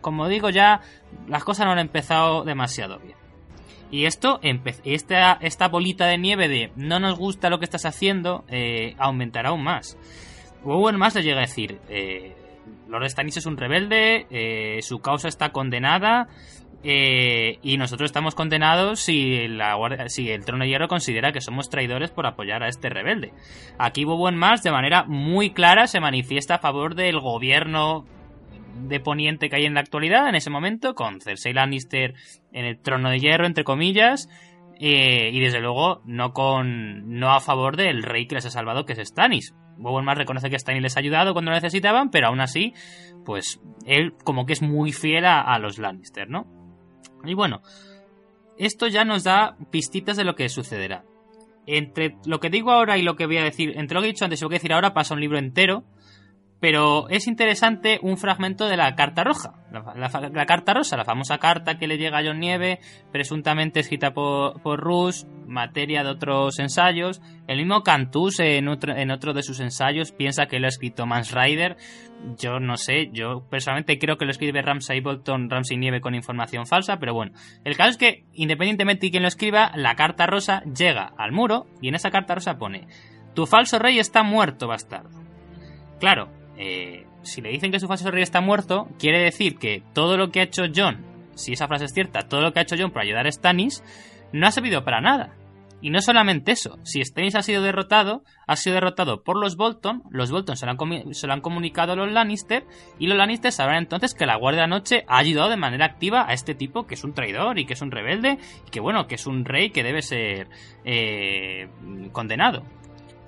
como 0.00 0.28
digo 0.28 0.48
ya, 0.48 0.80
las 1.28 1.44
cosas 1.44 1.66
no 1.66 1.72
han 1.72 1.78
empezado 1.78 2.44
demasiado 2.44 2.98
bien. 3.00 3.19
Y 3.90 4.04
esto, 4.04 4.40
esta, 4.84 5.32
esta 5.40 5.68
bolita 5.68 6.06
de 6.06 6.18
nieve 6.18 6.48
de 6.48 6.70
no 6.76 7.00
nos 7.00 7.18
gusta 7.18 7.50
lo 7.50 7.58
que 7.58 7.64
estás 7.64 7.84
haciendo, 7.84 8.44
eh, 8.48 8.94
aumentará 8.98 9.48
aún 9.50 9.64
más. 9.64 9.98
Owen 10.64 10.96
más 10.96 11.14
le 11.16 11.22
llega 11.22 11.38
a 11.38 11.46
decir, 11.46 11.80
eh, 11.88 12.36
Lord 12.88 13.08
Stannis 13.08 13.38
es 13.38 13.46
un 13.46 13.56
rebelde, 13.56 14.26
eh, 14.30 14.82
su 14.82 15.00
causa 15.00 15.26
está 15.28 15.50
condenada, 15.50 16.28
y 16.82 17.76
nosotros 17.76 18.08
estamos 18.08 18.34
condenados 18.34 19.00
si 19.00 19.34
el 19.34 20.44
trono 20.46 20.64
de 20.64 20.70
hierro 20.70 20.88
considera 20.88 21.30
que 21.30 21.42
somos 21.42 21.68
traidores 21.68 22.10
por 22.10 22.26
apoyar 22.26 22.62
a 22.62 22.68
este 22.68 22.88
rebelde. 22.88 23.34
Aquí 23.78 24.04
Bowen 24.04 24.34
Mars 24.34 24.62
de 24.62 24.70
manera 24.70 25.04
muy 25.04 25.50
clara 25.50 25.86
se 25.88 26.00
manifiesta 26.00 26.54
a 26.54 26.58
favor 26.58 26.94
del 26.94 27.20
gobierno 27.20 28.06
de 28.74 29.00
Poniente 29.00 29.48
que 29.48 29.56
hay 29.56 29.64
en 29.64 29.74
la 29.74 29.80
actualidad, 29.80 30.28
en 30.28 30.34
ese 30.34 30.50
momento, 30.50 30.94
con 30.94 31.20
Cersei 31.20 31.52
Lannister 31.52 32.14
en 32.52 32.64
el 32.64 32.80
trono 32.80 33.10
de 33.10 33.18
hierro, 33.18 33.46
entre 33.46 33.64
comillas, 33.64 34.28
eh, 34.78 35.30
y 35.32 35.40
desde 35.40 35.60
luego 35.60 36.00
no 36.06 36.32
con 36.32 37.18
no 37.18 37.32
a 37.32 37.40
favor 37.40 37.76
del 37.76 38.02
rey 38.02 38.26
que 38.26 38.36
les 38.36 38.46
ha 38.46 38.50
salvado, 38.50 38.86
que 38.86 38.94
es 38.94 39.08
Stannis. 39.08 39.54
Bowen 39.76 40.04
más 40.04 40.16
reconoce 40.16 40.48
que 40.48 40.58
Stannis 40.58 40.82
les 40.82 40.96
ha 40.96 41.00
ayudado 41.00 41.32
cuando 41.32 41.50
lo 41.50 41.56
necesitaban, 41.56 42.10
pero 42.10 42.28
aún 42.28 42.40
así, 42.40 42.72
pues 43.24 43.60
él 43.86 44.14
como 44.24 44.46
que 44.46 44.54
es 44.54 44.62
muy 44.62 44.92
fiel 44.92 45.26
a, 45.26 45.58
los 45.58 45.78
Lannister, 45.78 46.28
¿no? 46.28 46.46
Y 47.24 47.34
bueno, 47.34 47.60
esto 48.58 48.88
ya 48.88 49.04
nos 49.04 49.24
da 49.24 49.56
pistitas 49.70 50.16
de 50.16 50.24
lo 50.24 50.34
que 50.34 50.48
sucederá. 50.48 51.04
Entre 51.66 52.16
lo 52.24 52.40
que 52.40 52.48
digo 52.48 52.72
ahora 52.72 52.96
y 52.96 53.02
lo 53.02 53.16
que 53.16 53.26
voy 53.26 53.36
a 53.36 53.44
decir, 53.44 53.74
entre 53.76 53.94
lo 53.94 54.00
que 54.00 54.08
he 54.08 54.12
dicho 54.12 54.24
antes 54.24 54.40
y 54.40 54.44
lo 54.44 54.48
que 54.48 54.54
voy 54.54 54.56
a 54.56 54.60
decir 54.60 54.72
ahora 54.72 54.94
pasa 54.94 55.14
un 55.14 55.20
libro 55.20 55.38
entero, 55.38 55.84
pero 56.60 57.08
es 57.08 57.26
interesante 57.26 57.98
un 58.02 58.18
fragmento 58.18 58.68
de 58.68 58.76
la 58.76 58.94
carta 58.94 59.24
roja, 59.24 59.54
la, 59.72 60.46
carta 60.46 60.74
rosa, 60.74 60.96
la 60.96 61.04
famosa 61.04 61.38
carta 61.38 61.78
que 61.78 61.86
le 61.86 61.96
llega 61.96 62.18
a 62.18 62.22
John 62.22 62.38
Nieve, 62.38 62.80
presuntamente 63.10 63.80
escrita 63.80 64.12
por, 64.12 64.60
por 64.60 64.80
materia 65.46 66.04
de 66.04 66.10
otros 66.10 66.58
ensayos. 66.58 67.20
El 67.46 67.58
mismo 67.58 67.82
Cantus 67.82 68.40
en 68.40 68.68
otro, 68.68 68.94
en 68.94 69.10
otro 69.10 69.32
de 69.32 69.42
sus 69.42 69.60
ensayos 69.60 70.12
piensa 70.12 70.46
que 70.46 70.60
lo 70.60 70.66
ha 70.66 70.68
escrito 70.68 71.06
Mans 71.06 71.32
Rider. 71.32 71.76
Yo 72.38 72.60
no 72.60 72.76
sé, 72.76 73.10
yo 73.12 73.46
personalmente 73.50 73.98
creo 73.98 74.16
que 74.16 74.26
lo 74.26 74.30
escribe 74.30 74.62
Ramsay 74.62 75.00
Bolton, 75.00 75.48
Ramsay 75.48 75.78
Nieve 75.78 76.00
con 76.00 76.14
información 76.14 76.66
falsa, 76.66 76.98
pero 76.98 77.14
bueno. 77.14 77.32
El 77.64 77.76
caso 77.76 77.90
es 77.90 77.96
que, 77.96 78.24
independientemente 78.34 79.06
de 79.06 79.10
quién 79.10 79.22
lo 79.22 79.28
escriba, 79.28 79.72
la 79.74 79.96
carta 79.96 80.26
rosa 80.26 80.62
llega 80.64 81.12
al 81.16 81.32
muro 81.32 81.66
y 81.80 81.88
en 81.88 81.94
esa 81.94 82.10
carta 82.10 82.34
rosa 82.34 82.58
pone: 82.58 82.86
Tu 83.34 83.46
falso 83.46 83.78
rey 83.78 83.98
está 83.98 84.22
muerto, 84.22 84.68
bastardo. 84.68 85.20
Claro, 85.98 86.30
eh, 86.62 87.06
si 87.22 87.40
le 87.40 87.48
dicen 87.48 87.72
que 87.72 87.80
su 87.80 87.88
falso 87.88 88.10
rey 88.10 88.22
está 88.22 88.42
muerto, 88.42 88.86
quiere 88.98 89.18
decir 89.20 89.56
que 89.56 89.82
todo 89.94 90.18
lo 90.18 90.30
que 90.30 90.40
ha 90.40 90.42
hecho 90.42 90.64
John, 90.74 90.98
si 91.34 91.54
esa 91.54 91.66
frase 91.66 91.86
es 91.86 91.94
cierta, 91.94 92.28
todo 92.28 92.42
lo 92.42 92.52
que 92.52 92.58
ha 92.58 92.62
hecho 92.62 92.76
John 92.78 92.90
para 92.90 93.04
ayudar 93.04 93.26
a 93.26 93.32
Stannis, 93.32 93.82
no 94.32 94.46
ha 94.46 94.50
servido 94.50 94.84
para 94.84 95.00
nada. 95.00 95.34
Y 95.80 95.88
no 95.88 96.02
solamente 96.02 96.52
eso, 96.52 96.78
si 96.82 97.02
Stannis 97.02 97.34
ha 97.34 97.40
sido 97.40 97.62
derrotado, 97.62 98.22
ha 98.46 98.56
sido 98.56 98.74
derrotado 98.74 99.22
por 99.22 99.40
los 99.40 99.56
Bolton, 99.56 100.02
los 100.10 100.30
Bolton 100.30 100.58
se 100.58 100.66
lo 100.66 100.72
han, 100.72 101.14
se 101.14 101.26
lo 101.26 101.32
han 101.32 101.40
comunicado 101.40 101.94
a 101.94 101.96
los 101.96 102.12
Lannister, 102.12 102.66
y 102.98 103.06
los 103.06 103.16
Lannister 103.16 103.52
sabrán 103.52 103.78
entonces 103.78 104.12
que 104.12 104.26
la 104.26 104.36
Guardia 104.36 104.60
de 104.60 104.68
la 104.68 104.76
Noche 104.76 105.04
ha 105.08 105.16
ayudado 105.16 105.48
de 105.48 105.56
manera 105.56 105.86
activa 105.86 106.26
a 106.28 106.34
este 106.34 106.54
tipo 106.54 106.86
que 106.86 106.92
es 106.92 107.04
un 107.04 107.14
traidor 107.14 107.58
y 107.58 107.64
que 107.64 107.72
es 107.72 107.80
un 107.80 107.90
rebelde, 107.90 108.36
y 108.66 108.70
que 108.70 108.80
bueno, 108.80 109.06
que 109.06 109.14
es 109.14 109.26
un 109.26 109.46
rey 109.46 109.70
que 109.70 109.82
debe 109.82 110.02
ser 110.02 110.48
eh, 110.84 111.68
condenado. 112.12 112.66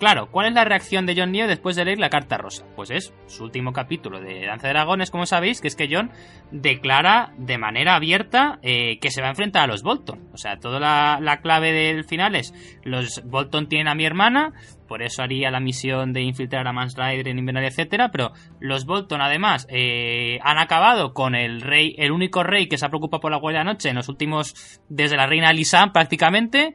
Claro, 0.02 0.32
¿cuál 0.32 0.48
es 0.48 0.54
la 0.54 0.64
reacción 0.64 1.06
de 1.06 1.14
John 1.16 1.30
Nieve 1.30 1.46
después 1.46 1.76
de 1.76 1.84
leer 1.84 2.00
la 2.00 2.10
carta 2.10 2.36
rosa? 2.36 2.66
Pues 2.74 2.90
es 2.90 3.14
su 3.28 3.44
último 3.44 3.72
capítulo 3.72 4.20
de 4.20 4.46
Danza 4.46 4.66
de 4.66 4.72
Dragones, 4.72 5.12
como 5.12 5.26
sabéis, 5.26 5.60
que 5.60 5.68
es 5.68 5.76
que 5.76 5.88
John 5.88 6.10
declara 6.50 7.32
de 7.38 7.56
manera 7.56 7.94
abierta 7.94 8.58
eh, 8.62 8.98
que 8.98 9.12
se 9.12 9.20
va 9.20 9.28
a 9.28 9.30
enfrentar 9.30 9.62
a 9.62 9.66
los 9.68 9.84
Bolton. 9.84 10.28
O 10.32 10.38
sea, 10.38 10.58
toda 10.58 10.80
la, 10.80 11.20
la 11.20 11.40
clave 11.40 11.70
del 11.70 12.02
final 12.02 12.34
es 12.34 12.52
los 12.82 13.22
Bolton 13.24 13.68
tienen 13.68 13.86
a 13.86 13.94
mi 13.94 14.04
hermana, 14.04 14.54
por 14.92 15.02
eso 15.02 15.22
haría 15.22 15.50
la 15.50 15.60
misión 15.60 16.12
de 16.12 16.20
infiltrar 16.20 16.66
a 16.66 16.72
Mans 16.74 16.96
Rider 16.96 17.28
en 17.28 17.38
Invernalia, 17.38 17.70
etcétera, 17.70 18.10
pero 18.10 18.32
los 18.60 18.84
Bolton 18.84 19.22
además 19.22 19.66
eh, 19.70 20.38
han 20.42 20.58
acabado 20.58 21.14
con 21.14 21.34
el 21.34 21.62
rey, 21.62 21.94
el 21.96 22.12
único 22.12 22.42
rey 22.42 22.66
que 22.66 22.76
se 22.76 22.84
ha 22.84 22.90
preocupado 22.90 23.22
por 23.22 23.30
la 23.30 23.38
Guardia 23.38 23.60
de 23.60 23.64
la 23.64 23.72
Noche 23.72 23.88
en 23.88 23.96
los 23.96 24.10
últimos, 24.10 24.82
desde 24.90 25.16
la 25.16 25.26
reina 25.26 25.52
Lisan 25.52 25.92
prácticamente, 25.92 26.74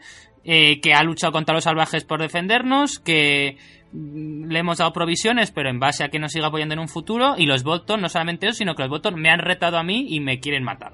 eh, 0.49 0.79
que 0.79 0.93
ha 0.93 1.03
luchado 1.03 1.33
contra 1.33 1.53
los 1.53 1.65
salvajes 1.65 2.05
por 2.05 2.21
defendernos, 2.21 2.99
que 2.99 3.57
mm, 3.91 4.49
le 4.49 4.60
hemos 4.60 4.77
dado 4.77 4.93
provisiones, 4.93 5.51
pero 5.51 5.69
en 5.69 5.77
base 5.77 6.05
a 6.05 6.07
que 6.07 6.19
nos 6.19 6.31
siga 6.31 6.47
apoyando 6.47 6.73
en 6.73 6.79
un 6.79 6.88
futuro, 6.88 7.36
y 7.38 7.45
los 7.45 7.63
Bolton, 7.63 7.99
no 7.99 8.07
solamente 8.07 8.47
eso, 8.47 8.60
sino 8.60 8.73
que 8.73 8.83
los 8.83 8.89
Bolton 8.89 9.19
me 9.19 9.29
han 9.29 9.39
retado 9.39 9.77
a 9.77 9.83
mí 9.83 10.05
y 10.07 10.21
me 10.21 10.39
quieren 10.39 10.63
matar. 10.63 10.93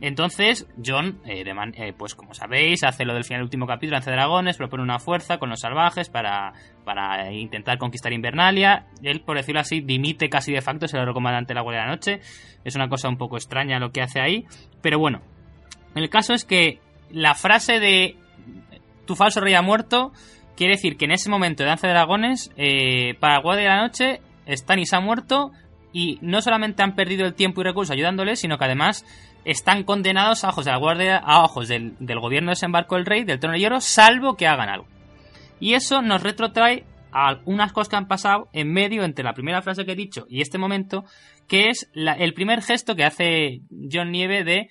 Entonces, 0.00 0.68
John, 0.84 1.20
eh, 1.24 1.42
eh, 1.74 1.94
pues 1.98 2.14
como 2.14 2.32
sabéis, 2.32 2.84
hace 2.84 3.04
lo 3.04 3.14
del 3.14 3.24
final 3.24 3.40
del 3.40 3.46
último 3.46 3.66
capítulo, 3.66 3.98
de 3.98 4.12
Dragones, 4.12 4.56
propone 4.56 4.84
una 4.84 5.00
fuerza 5.00 5.38
con 5.38 5.50
los 5.50 5.58
salvajes 5.58 6.08
para, 6.08 6.52
para 6.84 7.32
intentar 7.32 7.78
conquistar 7.78 8.12
Invernalia. 8.12 8.86
Él, 9.02 9.22
por 9.22 9.36
decirlo 9.36 9.62
así, 9.62 9.80
dimite 9.80 10.28
casi 10.28 10.52
de 10.52 10.60
facto, 10.60 10.86
es 10.86 10.94
el 10.94 11.12
comandante 11.12 11.54
de 11.54 11.54
la 11.56 11.62
Guardia 11.62 11.80
de 11.80 11.86
la 11.86 11.92
Noche. 11.92 12.20
Es 12.64 12.76
una 12.76 12.88
cosa 12.88 13.08
un 13.08 13.16
poco 13.16 13.36
extraña 13.36 13.80
lo 13.80 13.90
que 13.90 14.02
hace 14.02 14.20
ahí. 14.20 14.44
Pero 14.80 15.00
bueno, 15.00 15.22
el 15.96 16.08
caso 16.08 16.34
es 16.34 16.44
que 16.44 16.78
la 17.10 17.34
frase 17.34 17.80
de 17.80 18.16
tu 19.06 19.14
falso 19.16 19.40
rey 19.40 19.54
ha 19.54 19.62
muerto 19.62 20.12
quiere 20.56 20.74
decir 20.74 20.96
que 20.96 21.04
en 21.04 21.12
ese 21.12 21.28
momento 21.30 21.62
de 21.62 21.68
Danza 21.68 21.86
de 21.86 21.92
Dragones, 21.92 22.50
eh, 22.56 23.14
para 23.20 23.40
Guardia 23.40 23.64
de 23.64 23.70
la 23.76 23.82
Noche, 23.82 24.20
Stannis 24.48 24.92
ha 24.94 25.00
muerto 25.00 25.52
y 25.92 26.18
no 26.22 26.40
solamente 26.40 26.82
han 26.82 26.94
perdido 26.94 27.26
el 27.26 27.34
tiempo 27.34 27.60
y 27.60 27.64
recursos 27.64 27.90
ayudándoles, 27.92 28.40
sino 28.40 28.56
que 28.58 28.64
además 28.64 29.04
están 29.44 29.84
condenados 29.84 30.44
a 30.44 30.48
ojos 30.48 30.64
de 30.64 30.70
la 30.72 30.78
Guardia, 30.78 31.16
a 31.18 31.42
ojos 31.44 31.68
del, 31.68 31.94
del 32.00 32.20
gobierno 32.20 32.48
de 32.48 32.52
desembarco 32.52 32.96
del 32.96 33.06
rey, 33.06 33.24
del 33.24 33.38
trono 33.38 33.52
de 33.54 33.60
hierro, 33.60 33.80
salvo 33.80 34.36
que 34.36 34.46
hagan 34.46 34.68
algo. 34.68 34.86
Y 35.60 35.74
eso 35.74 36.02
nos 36.02 36.22
retrotrae 36.22 36.84
a 37.12 37.38
unas 37.44 37.72
cosas 37.72 37.88
que 37.88 37.96
han 37.96 38.08
pasado 38.08 38.48
en 38.52 38.72
medio 38.72 39.04
entre 39.04 39.24
la 39.24 39.32
primera 39.34 39.62
frase 39.62 39.84
que 39.86 39.92
he 39.92 39.96
dicho 39.96 40.26
y 40.28 40.42
este 40.42 40.58
momento, 40.58 41.04
que 41.48 41.68
es 41.70 41.88
la- 41.94 42.12
el 42.14 42.34
primer 42.34 42.60
gesto 42.62 42.94
que 42.96 43.04
hace 43.04 43.60
John 43.90 44.10
Nieve 44.10 44.42
de 44.44 44.68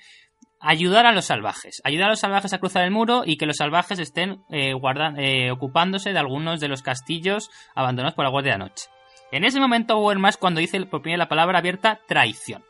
ayudar 0.59 1.05
a 1.05 1.11
los 1.11 1.25
salvajes. 1.25 1.81
Ayudar 1.83 2.07
a 2.07 2.11
los 2.11 2.19
salvajes 2.19 2.53
a 2.53 2.59
cruzar 2.59 2.83
el 2.83 2.91
muro 2.91 3.23
y 3.25 3.37
que 3.37 3.45
los 3.45 3.57
salvajes 3.57 3.99
estén 3.99 4.43
eh, 4.49 4.73
eh, 5.17 5.51
ocupándose 5.51 6.13
de 6.13 6.19
algunos 6.19 6.59
de 6.59 6.67
los 6.67 6.81
castillos 6.81 7.49
abandonados 7.75 8.15
por 8.15 8.25
la 8.25 8.31
Guardia 8.31 8.53
de 8.53 8.59
la 8.59 8.65
Noche. 8.65 8.85
En 9.31 9.43
ese 9.43 9.59
momento 9.59 9.95
Bowen 9.97 10.21
más 10.21 10.37
cuando 10.37 10.59
dice 10.59 10.85
por 10.85 11.01
primera 11.01 11.23
la 11.23 11.29
palabra 11.29 11.59
abierta 11.59 11.99
traición. 12.07 12.63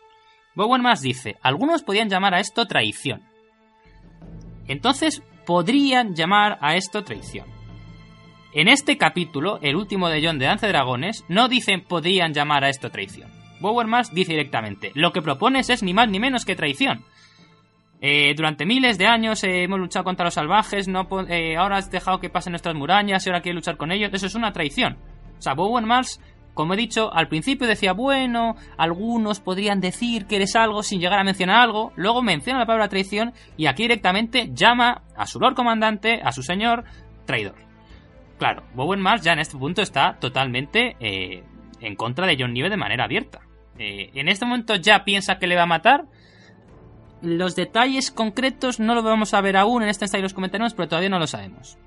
Bowen 0.56 0.84
dice, 1.02 1.36
algunos 1.41 1.84
podían 1.84 2.10
llamar 2.10 2.34
a 2.34 2.39
esto 2.39 2.65
traición. 2.65 3.21
Entonces 4.67 5.21
podrían 5.45 6.15
llamar 6.15 6.58
a 6.62 6.76
esto 6.76 7.04
traición. 7.04 7.45
En 8.54 8.69
este 8.69 8.98
capítulo, 8.98 9.60
el 9.62 9.76
último 9.76 10.08
de 10.08 10.26
John 10.26 10.39
de 10.39 10.45
Danza 10.45 10.67
de 10.67 10.71
Dragones, 10.71 11.26
no 11.28 11.50
dicen 11.50 11.84
podrían 11.84 12.34
llamar 12.34 12.63
a 12.63 12.69
esto 12.69 12.89
traición. 12.89 13.30
Bowen 13.60 13.91
dice 14.13 14.32
directamente, 14.32 14.91
lo 14.95 15.12
que 15.12 15.21
propones 15.21 15.69
es 15.69 15.84
ni 15.84 15.93
más 15.93 16.10
ni 16.10 16.19
menos 16.19 16.45
que 16.45 16.56
traición. 16.56 17.04
Eh, 18.07 18.35
durante 18.35 18.67
miles 18.67 18.99
de 18.99 19.07
años 19.07 19.43
eh, 19.43 19.63
hemos 19.63 19.79
luchado 19.79 20.05
contra 20.05 20.25
los 20.25 20.35
salvajes, 20.35 20.87
no 20.87 21.07
eh, 21.27 21.57
ahora 21.57 21.77
has 21.77 21.89
dejado 21.89 22.19
que 22.19 22.29
pasen 22.29 22.51
nuestras 22.51 22.75
murallas 22.75 23.25
y 23.25 23.29
ahora 23.31 23.41
quieres 23.41 23.55
luchar 23.55 23.77
con 23.77 23.91
ellos. 23.91 24.11
Eso 24.13 24.27
es 24.27 24.35
una 24.35 24.53
traición. 24.53 24.99
O 25.39 25.41
sea, 25.41 25.55
Bowen 25.55 25.85
Mars, 25.85 26.21
como 26.53 26.75
he 26.75 26.77
dicho, 26.77 27.11
al 27.11 27.29
principio 27.29 27.65
decía, 27.65 27.93
bueno, 27.93 28.57
algunos 28.77 29.39
podrían 29.39 29.79
decir 29.79 30.27
que 30.27 30.35
eres 30.35 30.55
algo 30.55 30.83
sin 30.83 30.99
llegar 30.99 31.17
a 31.17 31.23
mencionar 31.23 31.59
algo. 31.59 31.93
Luego 31.95 32.21
menciona 32.21 32.59
la 32.59 32.67
palabra 32.67 32.89
traición 32.89 33.33
y 33.57 33.65
aquí 33.65 33.81
directamente 33.81 34.51
llama 34.53 35.01
a 35.17 35.25
su 35.25 35.39
Lord 35.39 35.55
Comandante, 35.55 36.21
a 36.23 36.31
su 36.31 36.43
señor, 36.43 36.83
traidor. 37.25 37.55
Claro, 38.37 38.65
Bowen 38.75 39.01
Mars 39.01 39.23
ya 39.23 39.33
en 39.33 39.39
este 39.39 39.57
punto 39.57 39.81
está 39.81 40.17
totalmente 40.19 40.95
eh, 40.99 41.43
en 41.81 41.95
contra 41.95 42.27
de 42.27 42.37
John 42.39 42.53
Nieve 42.53 42.69
de 42.69 42.77
manera 42.77 43.05
abierta. 43.05 43.39
Eh, 43.79 44.11
en 44.13 44.27
este 44.27 44.45
momento 44.45 44.75
ya 44.75 45.03
piensa 45.03 45.39
que 45.39 45.47
le 45.47 45.55
va 45.55 45.63
a 45.63 45.65
matar. 45.65 46.05
Los 47.21 47.56
detalles 47.56 48.12
concretos 48.12 48.80
no 48.80 48.93
lo 48.93 49.04
vamos 49.04 49.34
a 49.34 49.41
ver 49.41 49.58
aún 49.58 49.84
en 49.84 49.89
este 49.89 50.06
ensayo 50.06 50.23
los 50.23 50.34
comentaremos, 50.34 50.73
pero 50.73 50.89
todavía 50.89 51.10
no 51.10 51.19
lo 51.19 51.28
sabemos. 51.28 51.78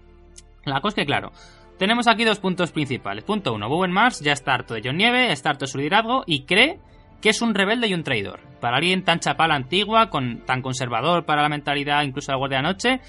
La 0.64 0.80
cosa 0.80 0.88
es 0.88 0.94
que, 0.94 1.06
claro, 1.06 1.32
tenemos 1.78 2.08
aquí 2.08 2.24
dos 2.24 2.40
puntos 2.40 2.72
principales. 2.72 3.24
Punto 3.24 3.54
uno, 3.54 3.68
Bowen 3.68 3.92
Mars 3.92 4.20
ya 4.20 4.32
está 4.32 4.54
harto 4.54 4.74
de 4.74 4.82
John 4.84 4.96
Nieve, 4.96 5.32
está 5.32 5.50
harto 5.50 5.64
de 5.64 5.70
su 5.70 5.78
liderazgo 5.78 6.24
y 6.26 6.42
cree 6.42 6.80
que 7.20 7.30
es 7.30 7.42
un 7.42 7.54
rebelde 7.54 7.88
y 7.88 7.94
un 7.94 8.02
traidor. 8.02 8.40
Para 8.60 8.78
alguien 8.78 9.04
tan 9.04 9.20
chapala 9.20 9.54
antigua, 9.54 10.10
tan 10.46 10.62
conservador 10.62 11.24
para 11.24 11.42
la 11.42 11.48
mentalidad 11.48 12.02
incluso 12.02 12.32
de 12.32 12.34
la 12.34 12.38
Guardia 12.38 12.58
de 12.58 12.62
Noche, 12.62 13.00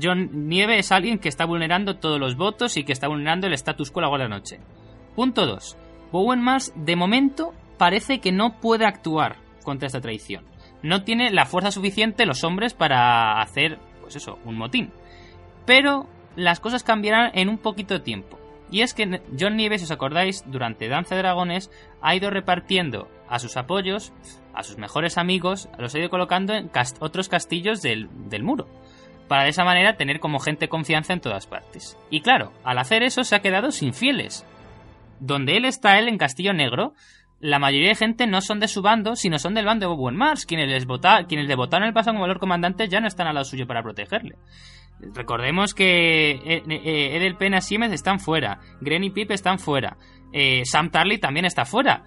John 0.00 0.48
Nieve 0.48 0.78
es 0.78 0.92
alguien 0.92 1.18
que 1.18 1.28
está 1.28 1.44
vulnerando 1.44 1.96
todos 1.96 2.18
los 2.20 2.36
votos 2.36 2.76
y 2.76 2.84
que 2.84 2.92
está 2.92 3.08
vulnerando 3.08 3.46
el 3.46 3.54
status 3.54 3.90
quo 3.90 4.00
de 4.00 4.04
la 4.04 4.08
Guardia 4.08 4.28
de 4.28 4.34
Noche. 4.34 4.60
Punto 5.14 5.46
2. 5.46 5.76
Bowen 6.12 6.40
Mars, 6.40 6.72
de 6.76 6.96
momento, 6.96 7.52
parece 7.78 8.20
que 8.20 8.32
no 8.32 8.60
puede 8.60 8.86
actuar 8.86 9.36
contra 9.62 9.86
esta 9.86 10.00
traición. 10.00 10.44
No 10.86 11.02
tiene 11.02 11.32
la 11.32 11.46
fuerza 11.46 11.72
suficiente 11.72 12.26
los 12.26 12.44
hombres 12.44 12.72
para 12.72 13.40
hacer, 13.40 13.78
pues 14.00 14.14
eso, 14.14 14.38
un 14.44 14.56
motín. 14.56 14.92
Pero 15.64 16.06
las 16.36 16.60
cosas 16.60 16.84
cambiarán 16.84 17.32
en 17.34 17.48
un 17.48 17.58
poquito 17.58 17.94
de 17.94 18.00
tiempo. 18.00 18.38
Y 18.70 18.82
es 18.82 18.94
que 18.94 19.20
John 19.38 19.56
Nieve, 19.56 19.78
si 19.78 19.84
os 19.84 19.90
acordáis, 19.90 20.44
durante 20.46 20.88
Danza 20.88 21.16
de 21.16 21.22
Dragones 21.22 21.72
ha 22.00 22.14
ido 22.14 22.30
repartiendo 22.30 23.08
a 23.28 23.40
sus 23.40 23.56
apoyos, 23.56 24.12
a 24.54 24.62
sus 24.62 24.78
mejores 24.78 25.18
amigos, 25.18 25.68
los 25.76 25.92
ha 25.94 25.98
ido 25.98 26.08
colocando 26.08 26.54
en 26.54 26.70
otros 27.00 27.28
castillos 27.28 27.82
del, 27.82 28.08
del 28.28 28.44
muro 28.44 28.68
para 29.26 29.42
de 29.42 29.50
esa 29.50 29.64
manera 29.64 29.96
tener 29.96 30.20
como 30.20 30.38
gente 30.38 30.68
confianza 30.68 31.12
en 31.12 31.20
todas 31.20 31.48
partes. 31.48 31.98
Y 32.10 32.20
claro, 32.20 32.52
al 32.62 32.78
hacer 32.78 33.02
eso 33.02 33.24
se 33.24 33.34
ha 33.34 33.40
quedado 33.40 33.72
sin 33.72 33.92
fieles. 33.92 34.46
Donde 35.18 35.56
él 35.56 35.64
está, 35.64 35.98
él 35.98 36.06
en 36.08 36.18
Castillo 36.18 36.52
Negro, 36.52 36.94
la 37.40 37.58
mayoría 37.58 37.90
de 37.90 37.94
gente 37.94 38.26
no 38.26 38.40
son 38.40 38.60
de 38.60 38.68
su 38.68 38.82
bando, 38.82 39.14
sino 39.14 39.38
son 39.38 39.54
del 39.54 39.66
bando 39.66 39.88
de 39.88 39.94
Bowen 39.94 40.16
Mars. 40.16 40.46
Quienes, 40.46 40.68
les 40.68 40.86
vota, 40.86 41.24
quienes 41.26 41.46
le 41.46 41.54
votaron 41.54 41.86
el 41.86 41.94
pasado 41.94 42.14
como 42.14 42.26
Lord 42.26 42.40
Comandante 42.40 42.88
ya 42.88 43.00
no 43.00 43.06
están 43.06 43.26
al 43.26 43.34
lado 43.34 43.44
suyo 43.44 43.66
para 43.66 43.82
protegerle. 43.82 44.36
Recordemos 45.00 45.74
que 45.74 46.30
eh, 46.30 46.62
eh, 46.68 47.16
Edel 47.16 47.36
Pena 47.36 47.60
Siemens 47.60 47.92
están 47.92 48.18
fuera, 48.18 48.60
Gren 48.80 49.04
y 49.04 49.10
Pip 49.10 49.30
están 49.30 49.58
fuera, 49.58 49.98
eh, 50.32 50.62
Sam 50.64 50.90
Tarly 50.90 51.18
también 51.18 51.44
está 51.44 51.64
fuera. 51.66 52.04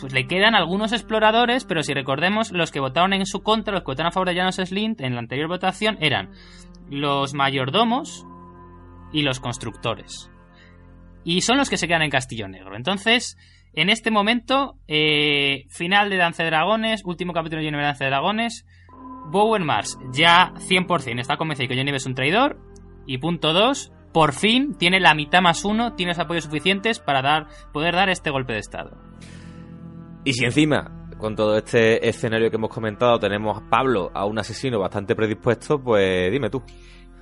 Pues 0.00 0.12
le 0.12 0.26
quedan 0.26 0.56
algunos 0.56 0.92
exploradores, 0.92 1.64
pero 1.64 1.84
si 1.84 1.94
recordemos, 1.94 2.50
los 2.50 2.72
que 2.72 2.80
votaron 2.80 3.12
en 3.12 3.24
su 3.24 3.44
contra, 3.44 3.72
los 3.72 3.82
que 3.82 3.92
votaron 3.92 4.08
a 4.08 4.12
favor 4.12 4.28
de 4.28 4.34
Janos 4.34 4.56
Slint 4.56 5.00
en 5.00 5.14
la 5.14 5.20
anterior 5.20 5.46
votación 5.46 5.96
eran 6.00 6.32
los 6.90 7.34
mayordomos 7.34 8.26
y 9.12 9.22
los 9.22 9.38
constructores. 9.38 10.28
Y 11.22 11.42
son 11.42 11.56
los 11.56 11.70
que 11.70 11.76
se 11.76 11.86
quedan 11.86 12.02
en 12.02 12.10
Castillo 12.10 12.48
Negro. 12.48 12.74
Entonces, 12.74 13.36
en 13.74 13.88
este 13.88 14.10
momento, 14.10 14.76
eh, 14.86 15.64
final 15.68 16.10
de 16.10 16.16
Danza 16.16 16.42
de 16.42 16.50
Dragones, 16.50 17.02
último 17.04 17.32
capítulo 17.32 17.62
de 17.62 17.68
Johnny 17.68 17.82
Danza 17.82 18.04
de 18.04 18.10
Dragones, 18.10 18.66
Bowen 19.30 19.64
Mars 19.64 19.98
ya 20.12 20.52
100% 20.68 21.20
está 21.20 21.36
convencido 21.36 21.68
que 21.68 21.76
Johnny 21.76 21.90
es 21.92 22.06
un 22.06 22.14
traidor. 22.14 22.58
Y 23.06 23.18
punto 23.18 23.52
2, 23.52 23.92
por 24.12 24.32
fin 24.32 24.76
tiene 24.78 25.00
la 25.00 25.14
mitad 25.14 25.40
más 25.40 25.64
uno, 25.64 25.94
tiene 25.94 26.10
los 26.10 26.18
apoyos 26.18 26.44
suficientes 26.44 27.00
para 27.00 27.22
dar, 27.22 27.46
poder 27.72 27.94
dar 27.94 28.10
este 28.10 28.30
golpe 28.30 28.52
de 28.52 28.60
estado. 28.60 28.96
Y 30.24 30.34
si 30.34 30.44
encima, 30.44 31.08
con 31.18 31.34
todo 31.34 31.56
este 31.56 32.08
escenario 32.08 32.50
que 32.50 32.56
hemos 32.56 32.70
comentado, 32.70 33.18
tenemos 33.18 33.58
a 33.58 33.68
Pablo, 33.68 34.10
a 34.14 34.24
un 34.24 34.38
asesino 34.38 34.78
bastante 34.78 35.16
predispuesto, 35.16 35.82
pues 35.82 36.30
dime 36.30 36.50
tú. 36.50 36.62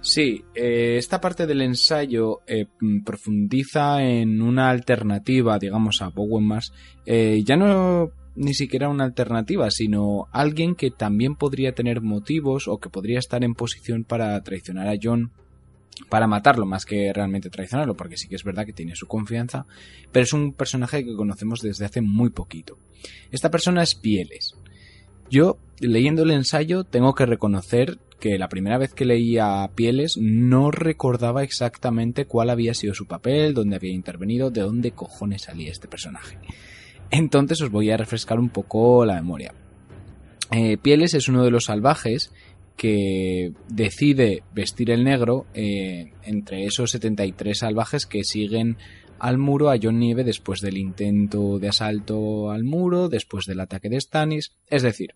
Sí, 0.03 0.45
eh, 0.55 0.97
esta 0.97 1.21
parte 1.21 1.47
del 1.47 1.61
ensayo 1.61 2.41
eh, 2.47 2.67
mm, 2.81 3.03
profundiza 3.03 4.03
en 4.03 4.41
una 4.41 4.71
alternativa, 4.71 5.59
digamos, 5.59 6.01
a 6.01 6.09
Bowen 6.09 6.45
Mars. 6.45 6.73
Eh, 7.05 7.43
ya 7.45 7.57
no 7.57 8.11
ni 8.35 8.55
siquiera 8.55 8.89
una 8.89 9.05
alternativa, 9.05 9.71
sino 9.71 10.29
alguien 10.33 10.75
que 10.75 10.91
también 10.91 11.35
podría 11.35 11.75
tener 11.75 12.01
motivos 12.01 12.69
o 12.69 12.79
que 12.79 12.89
podría 12.89 13.19
estar 13.19 13.45
en 13.45 13.55
posición 13.55 14.05
para 14.05 14.41
traicionar 14.43 14.89
a 14.89 14.99
John 15.01 15.33
para 16.09 16.27
matarlo 16.27 16.65
más 16.65 16.87
que 16.87 17.13
realmente 17.13 17.51
traicionarlo, 17.51 17.95
porque 17.95 18.17
sí 18.17 18.29
que 18.29 18.37
es 18.37 18.45
verdad 18.45 18.65
que 18.65 18.73
tiene 18.73 18.97
su 18.97 19.07
confianza, 19.07 19.67
pero 20.11 20.25
es 20.25 20.33
un 20.33 20.55
personaje 20.55 21.05
que 21.05 21.15
conocemos 21.15 21.61
desde 21.61 21.85
hace 21.85 22.01
muy 22.01 22.31
poquito. 22.31 22.79
Esta 23.31 23.51
persona 23.51 23.83
es 23.83 23.95
Pieles. 23.95 24.55
Yo, 25.29 25.59
leyendo 25.79 26.23
el 26.23 26.31
ensayo, 26.31 26.85
tengo 26.85 27.15
que 27.15 27.27
reconocer 27.27 27.99
que 28.21 28.39
la 28.39 28.49
primera 28.49 28.79
vez 28.79 28.95
que 28.95 29.05
leía 29.05 29.69
Pieles 29.75 30.17
no 30.19 30.71
recordaba 30.71 31.43
exactamente 31.43 32.27
cuál 32.27 32.51
había 32.51 32.75
sido 32.75 32.95
su 32.95 33.07
papel, 33.07 33.55
dónde 33.55 33.77
había 33.77 33.93
intervenido, 33.93 34.51
de 34.51 34.61
dónde 34.61 34.93
cojones 34.93 35.43
salía 35.43 35.71
este 35.71 35.89
personaje. 35.89 36.39
Entonces 37.11 37.61
os 37.61 37.71
voy 37.71 37.91
a 37.91 37.97
refrescar 37.97 38.39
un 38.39 38.51
poco 38.51 39.05
la 39.05 39.15
memoria. 39.15 39.53
Eh, 40.53 40.77
Pieles 40.77 41.15
es 41.15 41.29
uno 41.29 41.45
de 41.45 41.51
los 41.51 41.65
salvajes 41.65 42.33
que 42.77 43.53
decide 43.69 44.43
vestir 44.55 44.91
el 44.91 45.05
negro 45.05 45.47
eh, 45.55 46.13
entre 46.23 46.65
esos 46.65 46.93
73 46.93 47.59
salvajes 47.59 48.07
que 48.07 48.25
siguen 48.25 48.79
al 49.19 49.37
muro 49.37 49.71
a 49.71 49.77
John 49.81 49.99
Nieve 49.99 50.25
después 50.25 50.61
del 50.61 50.79
intento 50.79 51.59
de 51.59 51.69
asalto 51.69 52.51
al 52.51 52.65
muro, 52.65 53.09
después 53.09 53.45
del 53.45 53.61
ataque 53.61 53.91
de 53.91 54.01
Stannis. 54.01 54.53
Es 54.69 54.83
decir, 54.83 55.15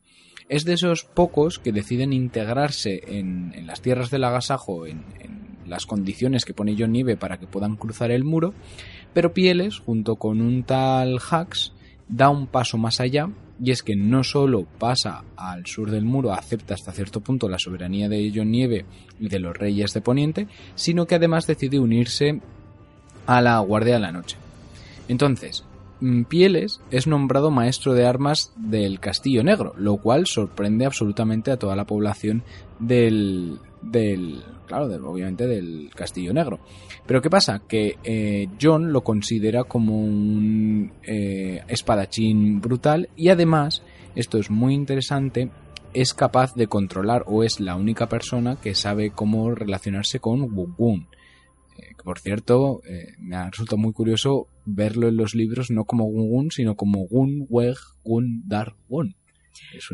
es 0.49 0.65
de 0.65 0.75
esos 0.75 1.05
pocos 1.05 1.59
que 1.59 1.73
deciden 1.73 2.13
integrarse 2.13 3.03
en, 3.07 3.67
las 3.67 3.81
tierras 3.81 4.11
del 4.11 4.25
agasajo, 4.25 4.87
en, 4.87 5.05
en, 5.21 5.45
las 5.67 5.87
condiciones 5.87 6.45
que 6.45 6.53
pone 6.53 6.77
John 6.79 6.93
Nieve 6.93 7.17
para 7.17 7.39
que 7.39 7.47
puedan 7.47 7.77
cruzar 7.77 8.11
el 8.11 8.23
muro, 8.23 8.53
pero 9.15 9.33
Pieles, 9.33 9.79
junto 9.79 10.17
con 10.17 10.43
un 10.43 10.63
tal 10.65 11.19
Hax, 11.31 11.73
da 12.09 12.29
un 12.29 12.47
paso 12.47 12.77
más 12.77 13.01
allá 13.01 13.31
y 13.63 13.71
es 13.71 13.83
que 13.83 13.97
no 13.97 14.25
solo 14.25 14.67
pasa 14.79 15.25
al 15.37 15.67
sur 15.67 15.91
del 15.91 16.05
muro, 16.05 16.33
acepta 16.33 16.75
hasta 16.75 16.93
cierto 16.93 17.21
punto 17.21 17.49
la 17.49 17.59
soberanía 17.59 18.09
de 18.09 18.33
John 18.35 18.51
Nieve 18.51 18.85
y 19.21 19.29
de 19.29 19.39
los 19.39 19.57
reyes 19.57 19.93
de 19.95 20.01
Poniente, 20.01 20.49
sino 20.75 21.07
que 21.07 21.15
además 21.15 21.47
decide 21.47 21.79
unirse 21.79 22.41
a 23.27 23.41
la 23.41 23.59
Guardia 23.61 23.95
de 23.95 24.01
la 24.01 24.13
Noche. 24.13 24.37
Entonces, 25.09 25.65
Pieles 26.29 26.81
es 26.91 27.07
nombrado 27.07 27.51
maestro 27.51 27.95
de 27.95 28.07
armas 28.07 28.53
del 28.57 29.01
Castillo 29.01 29.43
Negro, 29.43 29.75
lo 29.79 29.97
cual 29.97 30.27
sorprende 30.27 30.85
absolutamente 30.85 31.51
a 31.51 31.57
toda 31.57 31.77
la 31.77 31.87
población 31.87 32.43
del, 32.79 33.59
del 33.81 34.43
claro, 34.67 34.87
obviamente 35.09 35.47
del 35.47 35.91
Castillo 35.95 36.35
Negro. 36.35 36.61
Pero 37.07 37.23
¿qué 37.23 37.31
pasa? 37.31 37.63
Que 37.67 37.97
eh, 38.05 38.49
John 38.61 38.93
lo 38.93 39.03
considera 39.03 39.65
como 39.65 39.99
un 39.99 40.93
eh, 41.05 41.63
espadachín 41.69 42.61
brutal 42.61 43.09
y 43.17 43.29
además, 43.31 43.83
esto 44.15 44.39
es 44.39 44.51
muy 44.51 44.75
interesante, 44.75 45.51
es 45.95 46.13
capaz 46.13 46.55
de 46.55 46.67
controlar 46.67 47.25
o 47.27 47.45
es 47.45 47.61
la 47.61 47.77
única 47.77 48.09
persona 48.09 48.57
que 48.57 48.75
sabe 48.75 49.11
cómo 49.11 49.55
relacionarse 49.55 50.21
con 50.21 50.49
Gun 50.77 51.07
eh, 51.79 51.95
por 52.03 52.19
cierto, 52.19 52.81
me 53.19 53.37
ha 53.37 53.51
resultado 53.51 53.79
muy 53.79 53.93
curioso 53.93 54.49
verlo 54.67 55.09
en 55.09 55.17
los 55.17 55.35
libros 55.35 55.71
no 55.71 55.85
como 55.85 56.05
Gun 56.07 56.51
sino 56.51 56.75
como 56.75 57.07
Gun, 57.07 57.47
Weg, 57.49 57.77
Gun, 58.05 58.43
Dar, 58.47 58.75
Gun. 58.89 59.15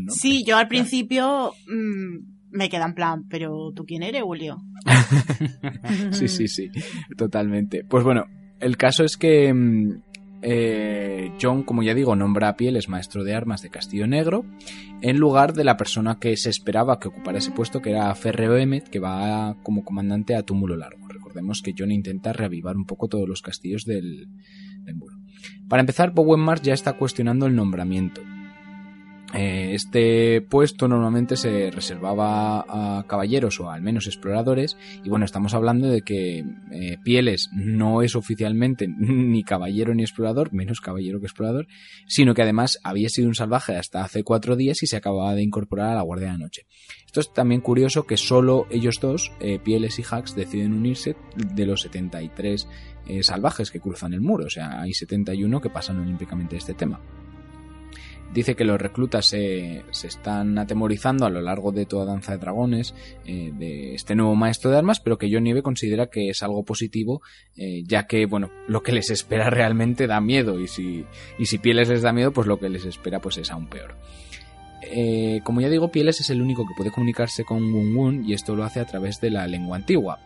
Sí, 0.08 0.44
yo 0.46 0.56
al 0.56 0.68
principio 0.68 1.52
mm, 1.66 2.50
me 2.50 2.68
queda 2.68 2.86
en 2.86 2.94
plan, 2.94 3.28
pero 3.28 3.72
¿tú 3.74 3.84
quién 3.84 4.02
eres, 4.02 4.22
Julio? 4.22 4.58
sí, 6.12 6.28
sí, 6.28 6.48
sí, 6.48 6.70
totalmente. 7.16 7.84
Pues 7.84 8.04
bueno, 8.04 8.24
el 8.58 8.76
caso 8.76 9.04
es 9.04 9.16
que 9.16 9.52
mm, 9.52 10.02
eh, 10.42 11.32
John, 11.40 11.62
como 11.62 11.82
ya 11.82 11.94
digo, 11.94 12.16
nombra 12.16 12.48
a 12.48 12.56
Pieles 12.56 12.88
maestro 12.88 13.24
de 13.24 13.34
armas 13.34 13.62
de 13.62 13.70
Castillo 13.70 14.06
Negro, 14.06 14.44
en 15.02 15.18
lugar 15.18 15.52
de 15.52 15.64
la 15.64 15.76
persona 15.76 16.18
que 16.18 16.36
se 16.36 16.50
esperaba 16.50 16.98
que 16.98 17.08
ocupara 17.08 17.38
ese 17.38 17.52
puesto, 17.52 17.80
que 17.80 17.90
era 17.90 18.14
Ferreo 18.14 18.56
Emmet, 18.56 18.88
que 18.88 18.98
va 18.98 19.56
como 19.62 19.84
comandante 19.84 20.34
a 20.34 20.42
Túmulo 20.42 20.76
Largo. 20.76 21.09
Recordemos 21.30 21.62
que 21.62 21.74
John 21.78 21.92
intenta 21.92 22.32
reavivar 22.32 22.76
un 22.76 22.86
poco 22.86 23.06
todos 23.06 23.28
los 23.28 23.40
castillos 23.40 23.84
del, 23.84 24.26
del 24.80 24.96
muro. 24.96 25.16
Para 25.68 25.78
empezar, 25.78 26.10
Bowen 26.10 26.40
Mars 26.40 26.62
ya 26.62 26.74
está 26.74 26.94
cuestionando 26.94 27.46
el 27.46 27.54
nombramiento. 27.54 28.20
Eh, 29.32 29.74
este 29.74 30.40
puesto 30.40 30.88
normalmente 30.88 31.36
se 31.36 31.70
reservaba 31.70 32.64
a 32.68 33.04
caballeros 33.06 33.60
o 33.60 33.70
al 33.70 33.80
menos 33.80 34.08
exploradores 34.08 34.76
y 35.04 35.08
bueno, 35.08 35.24
estamos 35.24 35.54
hablando 35.54 35.86
de 35.86 36.02
que 36.02 36.44
eh, 36.72 36.96
Pieles 37.04 37.48
no 37.52 38.02
es 38.02 38.16
oficialmente 38.16 38.88
ni 38.98 39.44
caballero 39.44 39.94
ni 39.94 40.02
explorador, 40.02 40.52
menos 40.52 40.80
caballero 40.80 41.20
que 41.20 41.26
explorador, 41.26 41.68
sino 42.08 42.34
que 42.34 42.42
además 42.42 42.80
había 42.82 43.08
sido 43.08 43.28
un 43.28 43.36
salvaje 43.36 43.76
hasta 43.76 44.02
hace 44.02 44.24
cuatro 44.24 44.56
días 44.56 44.82
y 44.82 44.88
se 44.88 44.96
acababa 44.96 45.36
de 45.36 45.42
incorporar 45.42 45.90
a 45.90 45.94
la 45.94 46.02
Guardia 46.02 46.26
de 46.26 46.32
la 46.32 46.38
Noche. 46.38 46.66
Esto 47.11 47.18
es 47.18 47.32
también 47.32 47.61
curioso 47.61 48.06
que 48.06 48.16
solo 48.16 48.68
ellos 48.70 49.00
dos, 49.00 49.32
eh, 49.40 49.58
Pieles 49.58 49.98
y 49.98 50.04
Hax, 50.08 50.36
deciden 50.36 50.72
unirse 50.72 51.16
de 51.34 51.66
los 51.66 51.80
73 51.80 52.68
salvajes 53.22 53.72
que 53.72 53.80
cruzan 53.80 54.12
el 54.12 54.20
muro, 54.20 54.44
o 54.44 54.50
sea, 54.50 54.80
hay 54.80 54.92
71 54.92 55.61
que 55.61 55.70
pasan 55.70 55.98
olímpicamente 55.98 56.56
este 56.56 56.74
tema. 56.74 57.00
Dice 58.32 58.54
que 58.54 58.64
los 58.64 58.80
reclutas 58.80 59.26
se, 59.26 59.82
están 60.04 60.56
atemorizando 60.56 61.26
a 61.26 61.30
lo 61.30 61.40
largo 61.40 61.72
de 61.72 61.84
toda 61.84 62.04
Danza 62.04 62.32
de 62.32 62.38
Dragones 62.38 62.94
eh, 63.26 63.50
de 63.52 63.94
este 63.94 64.14
nuevo 64.14 64.36
maestro 64.36 64.70
de 64.70 64.78
armas, 64.78 65.00
pero 65.00 65.18
que 65.18 65.28
John 65.32 65.42
Nieve 65.42 65.64
considera 65.64 66.06
que 66.06 66.28
es 66.28 66.44
algo 66.44 66.64
positivo, 66.64 67.22
eh, 67.56 67.82
ya 67.84 68.06
que, 68.06 68.26
bueno, 68.26 68.52
lo 68.68 68.84
que 68.84 68.92
les 68.92 69.11
espera 69.11 69.50
realmente 69.50 70.06
da 70.06 70.20
miedo, 70.20 70.61
y 70.61 70.68
si, 70.68 71.04
y 71.40 71.46
si 71.46 71.58
Pieles 71.58 71.88
les 71.88 72.02
da 72.02 72.12
miedo, 72.12 72.32
pues 72.32 72.46
lo 72.46 72.61
que 72.61 72.68
les 72.68 72.84
espera 72.84 73.20
pues 73.20 73.36
es 73.36 73.50
aún 73.50 73.66
peor. 73.66 73.96
Eh, 74.82 75.40
como 75.44 75.60
ya 75.60 75.68
digo, 75.68 75.90
Pieles 75.90 76.20
es 76.20 76.30
el 76.30 76.42
único 76.42 76.66
que 76.66 76.74
puede 76.76 76.90
comunicarse 76.90 77.44
con 77.44 77.62
Wun 77.72 77.96
Wun, 77.96 78.24
y 78.28 78.32
esto 78.32 78.56
lo 78.56 78.64
hace 78.64 78.80
a 78.80 78.86
través 78.86 79.20
de 79.20 79.30
la 79.30 79.46
lengua 79.46 79.76
antigua. 79.76 80.18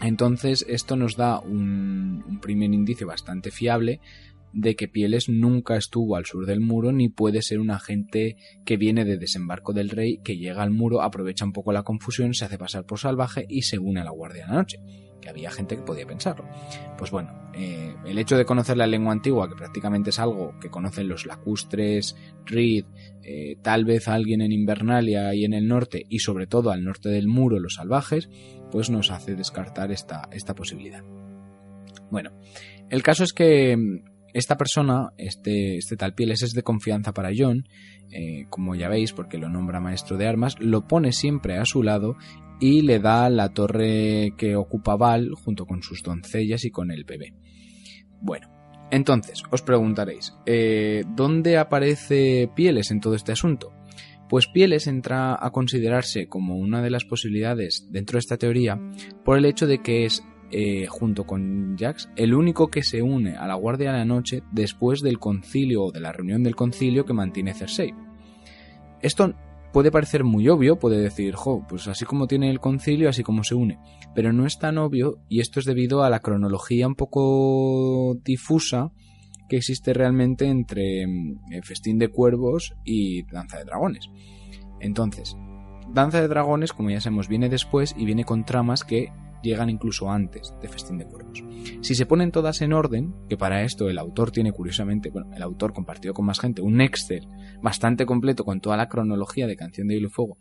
Entonces, 0.00 0.64
esto 0.68 0.96
nos 0.96 1.16
da 1.16 1.40
un, 1.40 2.24
un 2.26 2.40
primer 2.40 2.72
indicio 2.72 3.06
bastante 3.06 3.50
fiable 3.50 4.00
de 4.52 4.76
que 4.76 4.88
Pieles 4.88 5.28
nunca 5.28 5.76
estuvo 5.76 6.16
al 6.16 6.24
sur 6.24 6.46
del 6.46 6.60
muro 6.60 6.92
ni 6.92 7.08
puede 7.08 7.42
ser 7.42 7.60
un 7.60 7.70
agente 7.70 8.36
que 8.64 8.76
viene 8.76 9.04
de 9.04 9.18
desembarco 9.18 9.72
del 9.72 9.90
rey 9.90 10.18
que 10.24 10.36
llega 10.36 10.62
al 10.62 10.70
muro, 10.70 11.02
aprovecha 11.02 11.44
un 11.44 11.52
poco 11.52 11.72
la 11.72 11.82
confusión, 11.82 12.34
se 12.34 12.44
hace 12.44 12.58
pasar 12.58 12.84
por 12.84 12.98
salvaje 12.98 13.44
y 13.48 13.62
se 13.62 13.78
une 13.78 14.00
a 14.00 14.04
la 14.04 14.10
Guardia 14.10 14.46
de 14.46 14.50
la 14.50 14.58
Noche. 14.58 14.78
Que 15.20 15.28
había 15.28 15.50
gente 15.50 15.76
que 15.76 15.82
podía 15.82 16.06
pensarlo. 16.06 16.48
Pues 16.96 17.10
bueno, 17.10 17.50
eh, 17.54 17.94
el 18.06 18.18
hecho 18.18 18.36
de 18.36 18.44
conocer 18.44 18.76
la 18.76 18.86
lengua 18.86 19.12
antigua, 19.12 19.48
que 19.48 19.56
prácticamente 19.56 20.10
es 20.10 20.18
algo 20.18 20.54
que 20.60 20.70
conocen 20.70 21.08
los 21.08 21.26
lacustres, 21.26 22.16
Reed, 22.46 22.84
eh, 23.22 23.56
tal 23.62 23.84
vez 23.84 24.06
alguien 24.06 24.42
en 24.42 24.52
Invernalia 24.52 25.34
y 25.34 25.44
en 25.44 25.54
el 25.54 25.66
norte, 25.66 26.04
y 26.08 26.20
sobre 26.20 26.46
todo 26.46 26.70
al 26.70 26.84
norte 26.84 27.08
del 27.08 27.26
muro, 27.26 27.58
los 27.58 27.74
salvajes, 27.74 28.30
pues 28.70 28.90
nos 28.90 29.10
hace 29.10 29.34
descartar 29.34 29.90
esta, 29.90 30.28
esta 30.30 30.54
posibilidad. 30.54 31.02
Bueno, 32.10 32.30
el 32.90 33.02
caso 33.02 33.24
es 33.24 33.32
que 33.32 33.76
esta 34.32 34.56
persona, 34.56 35.12
este, 35.16 35.76
este 35.78 35.96
tal 35.96 36.14
Pieles, 36.14 36.42
es 36.42 36.52
de 36.52 36.62
confianza 36.62 37.12
para 37.12 37.30
John, 37.36 37.64
eh, 38.10 38.46
como 38.50 38.74
ya 38.74 38.88
veis, 38.88 39.12
porque 39.12 39.38
lo 39.38 39.48
nombra 39.48 39.80
maestro 39.80 40.16
de 40.16 40.26
armas, 40.26 40.54
lo 40.60 40.86
pone 40.86 41.12
siempre 41.12 41.58
a 41.58 41.64
su 41.64 41.82
lado 41.82 42.16
y 42.60 42.82
le 42.82 42.98
da 42.98 43.30
la 43.30 43.50
torre 43.50 44.34
que 44.36 44.56
ocupa 44.56 44.96
Val 44.96 45.30
junto 45.34 45.66
con 45.66 45.82
sus 45.82 46.02
doncellas 46.02 46.64
y 46.64 46.70
con 46.70 46.90
el 46.90 47.04
bebé. 47.04 47.34
Bueno, 48.20 48.48
entonces, 48.90 49.42
os 49.50 49.62
preguntaréis, 49.62 50.34
eh, 50.46 51.04
¿dónde 51.14 51.58
aparece 51.58 52.50
Pieles 52.54 52.90
en 52.90 53.00
todo 53.00 53.14
este 53.14 53.32
asunto? 53.32 53.72
Pues 54.28 54.46
Pieles 54.46 54.86
entra 54.86 55.38
a 55.40 55.50
considerarse 55.50 56.28
como 56.28 56.56
una 56.56 56.82
de 56.82 56.90
las 56.90 57.04
posibilidades 57.04 57.88
dentro 57.90 58.16
de 58.16 58.20
esta 58.20 58.36
teoría 58.36 58.78
por 59.24 59.38
el 59.38 59.46
hecho 59.46 59.66
de 59.66 59.78
que 59.82 60.04
es 60.04 60.22
eh, 60.50 60.86
junto 60.86 61.24
con 61.24 61.76
Jax, 61.78 62.08
el 62.16 62.34
único 62.34 62.68
que 62.68 62.82
se 62.82 63.02
une 63.02 63.36
a 63.36 63.46
la 63.46 63.54
Guardia 63.54 63.92
de 63.92 63.98
la 63.98 64.04
Noche 64.06 64.42
después 64.50 65.00
del 65.00 65.18
concilio 65.18 65.84
o 65.84 65.92
de 65.92 66.00
la 66.00 66.12
reunión 66.12 66.42
del 66.42 66.56
concilio 66.56 67.04
que 67.04 67.12
mantiene 67.12 67.52
Cersei. 67.52 67.94
Esto 69.02 69.34
puede 69.72 69.90
parecer 69.90 70.24
muy 70.24 70.48
obvio, 70.48 70.78
puede 70.78 70.98
decir, 70.98 71.34
jo, 71.34 71.64
pues 71.68 71.88
así 71.88 72.04
como 72.04 72.26
tiene 72.26 72.50
el 72.50 72.60
concilio, 72.60 73.08
así 73.08 73.22
como 73.22 73.44
se 73.44 73.54
une, 73.54 73.78
pero 74.14 74.32
no 74.32 74.46
es 74.46 74.58
tan 74.58 74.78
obvio 74.78 75.18
y 75.28 75.40
esto 75.40 75.60
es 75.60 75.66
debido 75.66 76.02
a 76.02 76.10
la 76.10 76.20
cronología 76.20 76.86
un 76.86 76.94
poco 76.94 78.16
difusa 78.24 78.92
que 79.48 79.56
existe 79.56 79.94
realmente 79.94 80.46
entre 80.46 81.06
mm, 81.06 81.62
Festín 81.62 81.98
de 81.98 82.08
Cuervos 82.08 82.74
y 82.84 83.22
Danza 83.24 83.58
de 83.58 83.64
Dragones. 83.64 84.10
Entonces, 84.80 85.36
Danza 85.92 86.20
de 86.20 86.28
Dragones, 86.28 86.72
como 86.72 86.90
ya 86.90 87.00
sabemos, 87.00 87.28
viene 87.28 87.48
después 87.48 87.94
y 87.96 88.04
viene 88.04 88.24
con 88.24 88.44
tramas 88.44 88.84
que 88.84 89.10
llegan 89.42 89.70
incluso 89.70 90.10
antes 90.10 90.54
de 90.60 90.68
Festín 90.68 90.98
de 90.98 91.06
Cuervos. 91.06 91.42
Si 91.80 91.94
se 91.94 92.06
ponen 92.06 92.30
todas 92.30 92.60
en 92.62 92.72
orden, 92.72 93.14
que 93.28 93.36
para 93.36 93.62
esto 93.62 93.88
el 93.88 93.98
autor 93.98 94.30
tiene 94.30 94.52
curiosamente, 94.52 95.10
bueno, 95.10 95.30
el 95.34 95.42
autor 95.42 95.72
compartido 95.72 96.14
con 96.14 96.26
más 96.26 96.40
gente, 96.40 96.62
un 96.62 96.80
Excel 96.80 97.26
bastante 97.62 98.06
completo 98.06 98.44
con 98.44 98.60
toda 98.60 98.76
la 98.76 98.88
cronología 98.88 99.46
de 99.46 99.56
Canción 99.56 99.88
de 99.88 99.94
Hielo 99.94 100.08
y 100.08 100.10
Fuego, 100.10 100.38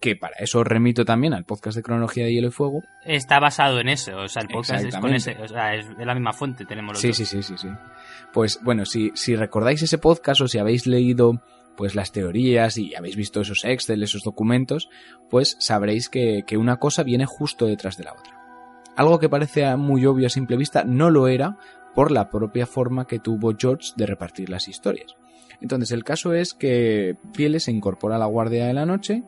que 0.00 0.14
para 0.14 0.34
eso 0.40 0.62
remito 0.62 1.04
también 1.06 1.32
al 1.32 1.44
podcast 1.46 1.76
de 1.76 1.82
cronología 1.82 2.24
de 2.24 2.32
Hielo 2.34 2.48
y 2.48 2.52
Fuego. 2.52 2.82
Está 3.04 3.38
basado 3.40 3.80
en 3.80 3.88
eso, 3.88 4.16
o 4.18 4.28
sea, 4.28 4.42
el 4.42 4.48
podcast 4.48 4.84
es, 4.84 4.96
con 4.96 5.14
ese, 5.14 5.36
o 5.42 5.48
sea, 5.48 5.74
es 5.74 5.86
de 5.96 6.04
la 6.04 6.14
misma 6.14 6.32
fuente, 6.34 6.66
tenemos 6.66 6.92
los 6.94 7.00
Sí, 7.00 7.08
dos. 7.08 7.16
sí, 7.16 7.24
sí, 7.24 7.42
sí, 7.42 7.54
sí. 7.56 7.68
Pues 8.32 8.60
bueno, 8.62 8.84
si, 8.84 9.10
si 9.14 9.34
recordáis 9.36 9.82
ese 9.82 9.96
podcast 9.98 10.42
o 10.42 10.48
si 10.48 10.58
habéis 10.58 10.86
leído 10.86 11.40
pues 11.76 11.94
las 11.94 12.12
teorías 12.12 12.78
y 12.78 12.94
habéis 12.94 13.16
visto 13.16 13.40
esos 13.40 13.64
Excel, 13.64 14.02
esos 14.02 14.22
documentos, 14.22 14.88
pues 15.28 15.56
sabréis 15.60 16.08
que, 16.08 16.44
que 16.46 16.56
una 16.56 16.78
cosa 16.78 17.02
viene 17.02 17.26
justo 17.26 17.66
detrás 17.66 17.96
de 17.96 18.04
la 18.04 18.12
otra. 18.12 18.36
Algo 18.96 19.18
que 19.18 19.28
parece 19.28 19.76
muy 19.76 20.06
obvio 20.06 20.26
a 20.26 20.30
simple 20.30 20.56
vista 20.56 20.84
no 20.84 21.10
lo 21.10 21.28
era 21.28 21.58
por 21.94 22.10
la 22.10 22.30
propia 22.30 22.66
forma 22.66 23.06
que 23.06 23.18
tuvo 23.18 23.54
George 23.58 23.92
de 23.96 24.06
repartir 24.06 24.48
las 24.48 24.68
historias. 24.68 25.16
Entonces 25.60 25.90
el 25.92 26.04
caso 26.04 26.34
es 26.34 26.54
que 26.54 27.16
Pieles 27.34 27.64
se 27.64 27.72
incorpora 27.72 28.16
a 28.16 28.18
la 28.18 28.26
Guardia 28.26 28.66
de 28.66 28.74
la 28.74 28.86
Noche 28.86 29.22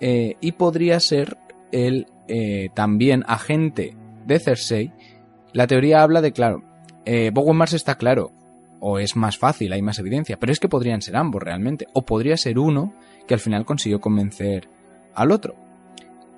eh, 0.00 0.36
y 0.40 0.52
podría 0.52 1.00
ser 1.00 1.38
el 1.72 2.06
eh, 2.28 2.70
también 2.74 3.24
agente 3.26 3.96
de 4.26 4.38
Cersei. 4.38 4.92
La 5.52 5.66
teoría 5.66 6.02
habla 6.02 6.20
de, 6.20 6.32
claro, 6.32 6.62
eh, 7.04 7.30
Bowen 7.32 7.56
Mars 7.56 7.72
está 7.72 7.96
claro, 7.96 8.32
o 8.80 8.98
es 8.98 9.16
más 9.16 9.38
fácil, 9.38 9.72
hay 9.72 9.82
más 9.82 9.98
evidencia, 9.98 10.38
pero 10.38 10.52
es 10.52 10.60
que 10.60 10.68
podrían 10.68 11.02
ser 11.02 11.16
ambos 11.16 11.42
realmente, 11.42 11.86
o 11.92 12.02
podría 12.02 12.36
ser 12.36 12.58
uno 12.58 12.92
que 13.26 13.34
al 13.34 13.40
final 13.40 13.64
consiguió 13.64 14.00
convencer 14.00 14.68
al 15.14 15.32
otro. 15.32 15.56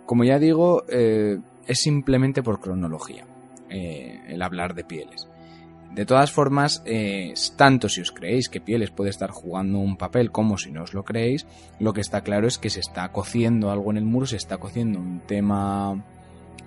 Como 0.07 0.25
ya 0.25 0.39
digo, 0.39 0.85
eh, 0.89 1.39
es 1.67 1.81
simplemente 1.81 2.43
por 2.43 2.61
cronología 2.61 3.27
eh, 3.69 4.21
el 4.29 4.43
hablar 4.43 4.75
de 4.75 4.85
pieles. 4.85 5.29
De 5.95 6.07
todas 6.07 6.31
formas, 6.31 6.83
eh, 6.87 7.35
tanto 7.57 7.89
si 7.89 8.01
os 8.01 8.13
creéis 8.13 8.49
que 8.49 8.61
Pieles 8.61 8.93
puede 8.93 9.11
estar 9.11 9.31
jugando 9.31 9.81
un 9.81 9.97
papel 9.97 10.31
como 10.31 10.57
si 10.57 10.71
no 10.71 10.85
os 10.85 10.95
lo 10.95 11.05
creéis, 11.05 11.49
lo 11.81 11.93
que 11.93 12.01
está 12.01 12.21
claro 12.21 12.47
es 12.47 12.59
que 12.59 12.71
se 12.71 12.79
está 12.79 13.11
cociendo 13.11 13.73
algo 13.73 13.91
en 13.91 13.97
el 13.97 14.05
muro, 14.05 14.25
se 14.25 14.37
está 14.37 14.59
cociendo 14.59 15.01
un 15.01 15.21
tema 15.27 16.05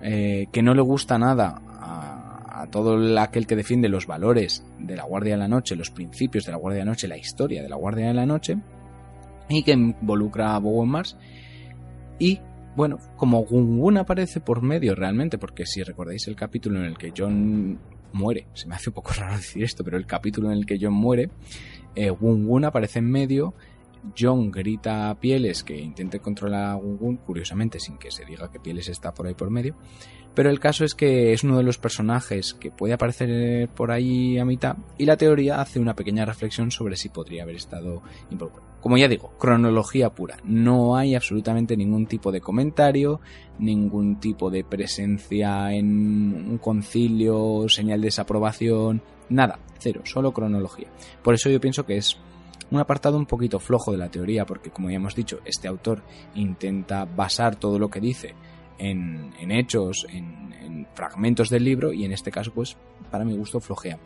que 0.02 0.62
no 0.62 0.74
le 0.74 0.82
gusta 0.82 1.18
nada 1.18 1.62
todo 2.70 2.94
el- 2.96 3.16
aquel 3.18 3.46
que 3.46 3.56
defiende 3.56 3.88
los 3.88 4.06
valores 4.06 4.64
de 4.78 4.96
la 4.96 5.04
Guardia 5.04 5.34
de 5.34 5.38
la 5.40 5.48
Noche, 5.48 5.76
los 5.76 5.90
principios 5.90 6.44
de 6.44 6.52
la 6.52 6.58
Guardia 6.58 6.80
de 6.80 6.84
la 6.86 6.90
Noche, 6.92 7.08
la 7.08 7.16
historia 7.18 7.62
de 7.62 7.68
la 7.68 7.76
Guardia 7.76 8.06
de 8.08 8.14
la 8.14 8.26
Noche, 8.26 8.56
y 9.48 9.62
que 9.62 9.72
involucra 9.72 10.54
a 10.54 10.58
Bowen 10.58 10.88
Mars. 10.90 11.16
Y 12.18 12.40
bueno, 12.76 12.98
como 13.16 13.44
Gungun 13.44 13.98
aparece 13.98 14.40
por 14.40 14.62
medio 14.62 14.94
realmente, 14.94 15.38
porque 15.38 15.66
si 15.66 15.82
recordáis 15.82 16.26
el 16.28 16.36
capítulo 16.36 16.78
en 16.80 16.86
el 16.86 16.98
que 16.98 17.12
John 17.16 17.78
muere, 18.12 18.46
se 18.54 18.66
me 18.68 18.74
hace 18.74 18.90
un 18.90 18.94
poco 18.94 19.12
raro 19.18 19.36
decir 19.36 19.62
esto, 19.62 19.84
pero 19.84 19.96
el 19.96 20.06
capítulo 20.06 20.50
en 20.50 20.58
el 20.58 20.66
que 20.66 20.78
John 20.80 20.94
muere, 20.94 21.30
eh, 21.94 22.10
Gungun 22.10 22.64
aparece 22.64 22.98
en 23.00 23.10
medio, 23.10 23.54
John 24.18 24.50
grita 24.50 25.08
a 25.10 25.18
Pieles 25.18 25.64
que 25.64 25.78
intente 25.78 26.18
controlar 26.20 26.66
a 26.70 26.74
Gungun, 26.74 27.16
curiosamente 27.18 27.80
sin 27.80 27.96
que 27.96 28.10
se 28.10 28.24
diga 28.24 28.50
que 28.50 28.60
Pieles 28.60 28.88
está 28.88 29.14
por 29.14 29.26
ahí 29.26 29.34
por 29.34 29.50
medio, 29.50 29.76
pero 30.34 30.50
el 30.50 30.60
caso 30.60 30.84
es 30.84 30.94
que 30.94 31.32
es 31.32 31.44
uno 31.44 31.56
de 31.56 31.62
los 31.62 31.78
personajes 31.78 32.54
que 32.54 32.70
puede 32.70 32.94
aparecer 32.94 33.30
eh, 33.30 33.68
por 33.74 33.92
ahí 33.92 34.38
a 34.38 34.44
mitad 34.44 34.76
y 34.98 35.06
la 35.06 35.16
teoría 35.16 35.60
hace 35.60 35.78
una 35.78 35.94
pequeña 35.94 36.24
reflexión 36.24 36.70
sobre 36.70 36.96
si 36.96 37.08
podría 37.08 37.44
haber 37.44 37.56
estado 37.56 38.02
involucrado. 38.30 38.74
Como 38.80 38.98
ya 38.98 39.08
digo, 39.08 39.32
cronología 39.38 40.10
pura. 40.10 40.36
No 40.44 40.96
hay 40.96 41.14
absolutamente 41.14 41.74
ningún 41.74 42.06
tipo 42.06 42.30
de 42.30 42.42
comentario, 42.42 43.20
ningún 43.58 44.20
tipo 44.20 44.50
de 44.50 44.62
presencia 44.62 45.72
en 45.72 45.86
un 46.50 46.58
concilio, 46.58 47.66
señal 47.68 48.02
de 48.02 48.08
desaprobación, 48.08 49.00
nada, 49.30 49.58
cero, 49.78 50.02
solo 50.04 50.34
cronología. 50.34 50.88
Por 51.22 51.32
eso 51.32 51.48
yo 51.48 51.60
pienso 51.60 51.86
que 51.86 51.96
es 51.96 52.18
un 52.70 52.78
apartado 52.78 53.16
un 53.16 53.24
poquito 53.24 53.58
flojo 53.58 53.92
de 53.92 53.98
la 53.98 54.10
teoría, 54.10 54.44
porque 54.44 54.70
como 54.70 54.90
ya 54.90 54.96
hemos 54.96 55.14
dicho, 55.14 55.40
este 55.46 55.68
autor 55.68 56.02
intenta 56.34 57.06
basar 57.06 57.56
todo 57.56 57.78
lo 57.78 57.88
que 57.88 58.00
dice 58.00 58.34
en, 58.78 59.32
en 59.38 59.50
hechos, 59.50 60.06
en, 60.08 60.52
en 60.62 60.86
fragmentos 60.94 61.50
del 61.50 61.64
libro, 61.64 61.92
y 61.92 62.04
en 62.04 62.12
este 62.12 62.30
caso, 62.30 62.52
pues, 62.52 62.76
para 63.10 63.24
mi 63.24 63.36
gusto, 63.36 63.60
flojea. 63.60 63.98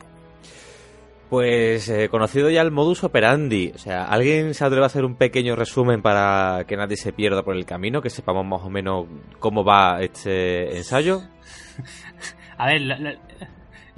Pues 1.28 1.90
eh, 1.90 2.08
conocido 2.08 2.48
ya 2.48 2.62
el 2.62 2.70
modus 2.70 3.04
operandi, 3.04 3.72
o 3.74 3.78
sea, 3.78 4.04
¿alguien 4.04 4.54
se 4.54 4.64
atreve 4.64 4.84
a 4.84 4.86
hacer 4.86 5.04
un 5.04 5.14
pequeño 5.14 5.56
resumen 5.56 6.00
para 6.00 6.64
que 6.66 6.74
nadie 6.74 6.96
se 6.96 7.12
pierda 7.12 7.42
por 7.42 7.54
el 7.54 7.66
camino, 7.66 8.00
que 8.00 8.08
sepamos 8.08 8.46
más 8.46 8.62
o 8.62 8.70
menos 8.70 9.06
cómo 9.38 9.62
va 9.62 10.00
este 10.00 10.78
ensayo? 10.78 11.20
A 12.56 12.66
ver, 12.68 13.18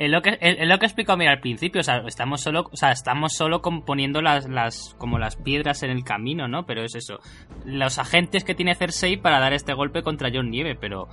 es 0.03 0.11
lo 0.11 0.23
que 0.23 0.39
es, 0.41 0.67
lo 0.67 0.79
que 0.79 0.87
he 0.87 0.89
explicado 0.89 1.19
mira 1.19 1.33
al 1.33 1.41
principio, 1.41 1.81
o 1.81 1.85
sea, 1.85 1.99
estamos 2.07 2.41
solo, 2.41 2.69
o 2.73 2.77
sea, 2.77 2.91
estamos 2.91 3.35
solo 3.35 3.61
com- 3.61 3.85
poniendo 3.85 4.23
las, 4.23 4.49
las 4.49 4.95
como 4.99 5.19
las 5.19 5.37
piedras 5.37 5.83
en 5.83 5.91
el 5.91 6.05
camino, 6.05 6.49
¿no? 6.49 6.65
Pero 6.65 6.83
es 6.83 6.95
eso, 6.95 7.19
los 7.67 7.99
agentes 7.99 8.45
que 8.45 8.55
tiene 8.55 8.75
Cersei 8.75 9.19
para 9.19 9.39
dar 9.41 9.53
este 9.53 9.75
golpe 9.75 10.03
contra 10.03 10.31
John 10.33 10.51
Nieve, 10.51 10.75
pero 10.81 11.07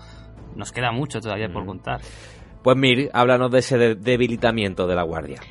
nos 0.55 0.71
queda 0.71 0.91
mucho 0.91 1.19
todavía 1.19 1.49
por 1.51 1.63
Mm. 1.63 1.67
contar. 1.67 2.01
Pues 2.63 2.77
Mir, 2.77 3.09
háblanos 3.13 3.51
de 3.51 3.59
ese 3.59 3.77
de- 3.77 3.95
debilitamiento 3.95 4.87
de 4.87 4.95
la 4.95 5.03
guardia. 5.03 5.41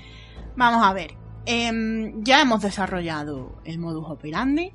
Vamos 0.56 0.82
a 0.84 0.92
ver. 0.92 1.12
em, 1.48 2.24
ya 2.24 2.40
hemos 2.42 2.60
desarrollado 2.62 3.60
el 3.64 3.78
modus 3.78 4.06
operandi 4.10 4.72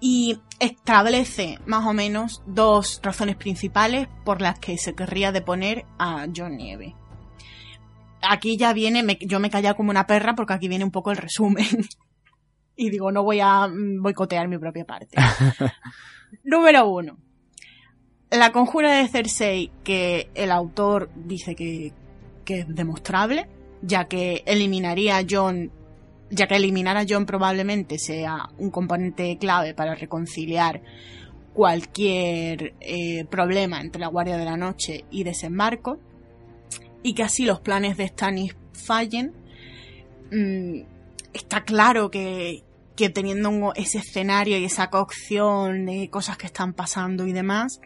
y 0.00 0.40
establece 0.58 1.58
más 1.66 1.86
o 1.86 1.92
menos 1.92 2.42
dos 2.46 3.00
razones 3.04 3.36
principales 3.36 4.08
por 4.24 4.40
las 4.40 4.58
que 4.58 4.78
se 4.78 4.94
querría 4.96 5.30
deponer 5.30 5.84
a 5.98 6.26
John 6.34 6.56
Nieve. 6.56 6.94
Aquí 8.22 8.56
ya 8.56 8.72
viene, 8.72 9.02
me- 9.02 9.18
yo 9.20 9.40
me 9.40 9.48
he 9.48 9.50
callado 9.50 9.76
como 9.76 9.90
una 9.90 10.06
perra 10.06 10.34
porque 10.34 10.52
aquí 10.54 10.68
viene 10.68 10.84
un 10.84 10.90
poco 10.90 11.10
el 11.10 11.16
resumen. 11.16 11.66
y 12.76 12.90
digo, 12.90 13.10
no 13.12 13.22
voy 13.22 13.40
a 13.40 13.66
mm, 13.68 14.02
boicotear 14.02 14.48
mi 14.48 14.58
propia 14.58 14.84
parte. 14.84 15.16
Número 16.44 16.88
uno. 16.88 17.18
La 18.30 18.52
conjura 18.52 18.92
de 18.94 19.08
Cersei 19.08 19.70
que 19.82 20.30
el 20.34 20.52
autor 20.52 21.10
dice 21.16 21.56
que, 21.56 21.92
que 22.44 22.60
es 22.60 22.68
demostrable, 22.68 23.48
ya 23.82 24.04
que 24.04 24.42
eliminaría 24.46 25.16
a 25.16 25.24
John, 25.28 25.72
ya 26.30 26.46
que 26.46 26.54
eliminar 26.54 26.96
a 26.96 27.04
John 27.08 27.26
probablemente 27.26 27.98
sea 27.98 28.48
un 28.58 28.70
componente 28.70 29.36
clave 29.38 29.74
para 29.74 29.96
reconciliar 29.96 30.80
cualquier 31.54 32.74
eh, 32.80 33.24
problema 33.24 33.80
entre 33.80 34.00
la 34.00 34.06
Guardia 34.06 34.36
de 34.36 34.44
la 34.44 34.56
Noche 34.56 35.04
y 35.10 35.24
Desembarco, 35.24 35.98
y 37.02 37.14
que 37.14 37.22
así 37.22 37.44
los 37.44 37.60
planes 37.60 37.96
de 37.96 38.08
Stannis 38.08 38.56
fallen. 38.72 39.32
Mm, 40.30 40.82
está 41.32 41.64
claro 41.64 42.10
que, 42.10 42.64
que 42.96 43.10
teniendo 43.10 43.72
ese 43.74 43.98
escenario 43.98 44.58
y 44.58 44.64
esa 44.64 44.90
cocción 44.90 45.86
de 45.86 46.10
cosas 46.10 46.36
que 46.36 46.46
están 46.46 46.74
pasando 46.74 47.26
y 47.26 47.32
demás, 47.32 47.80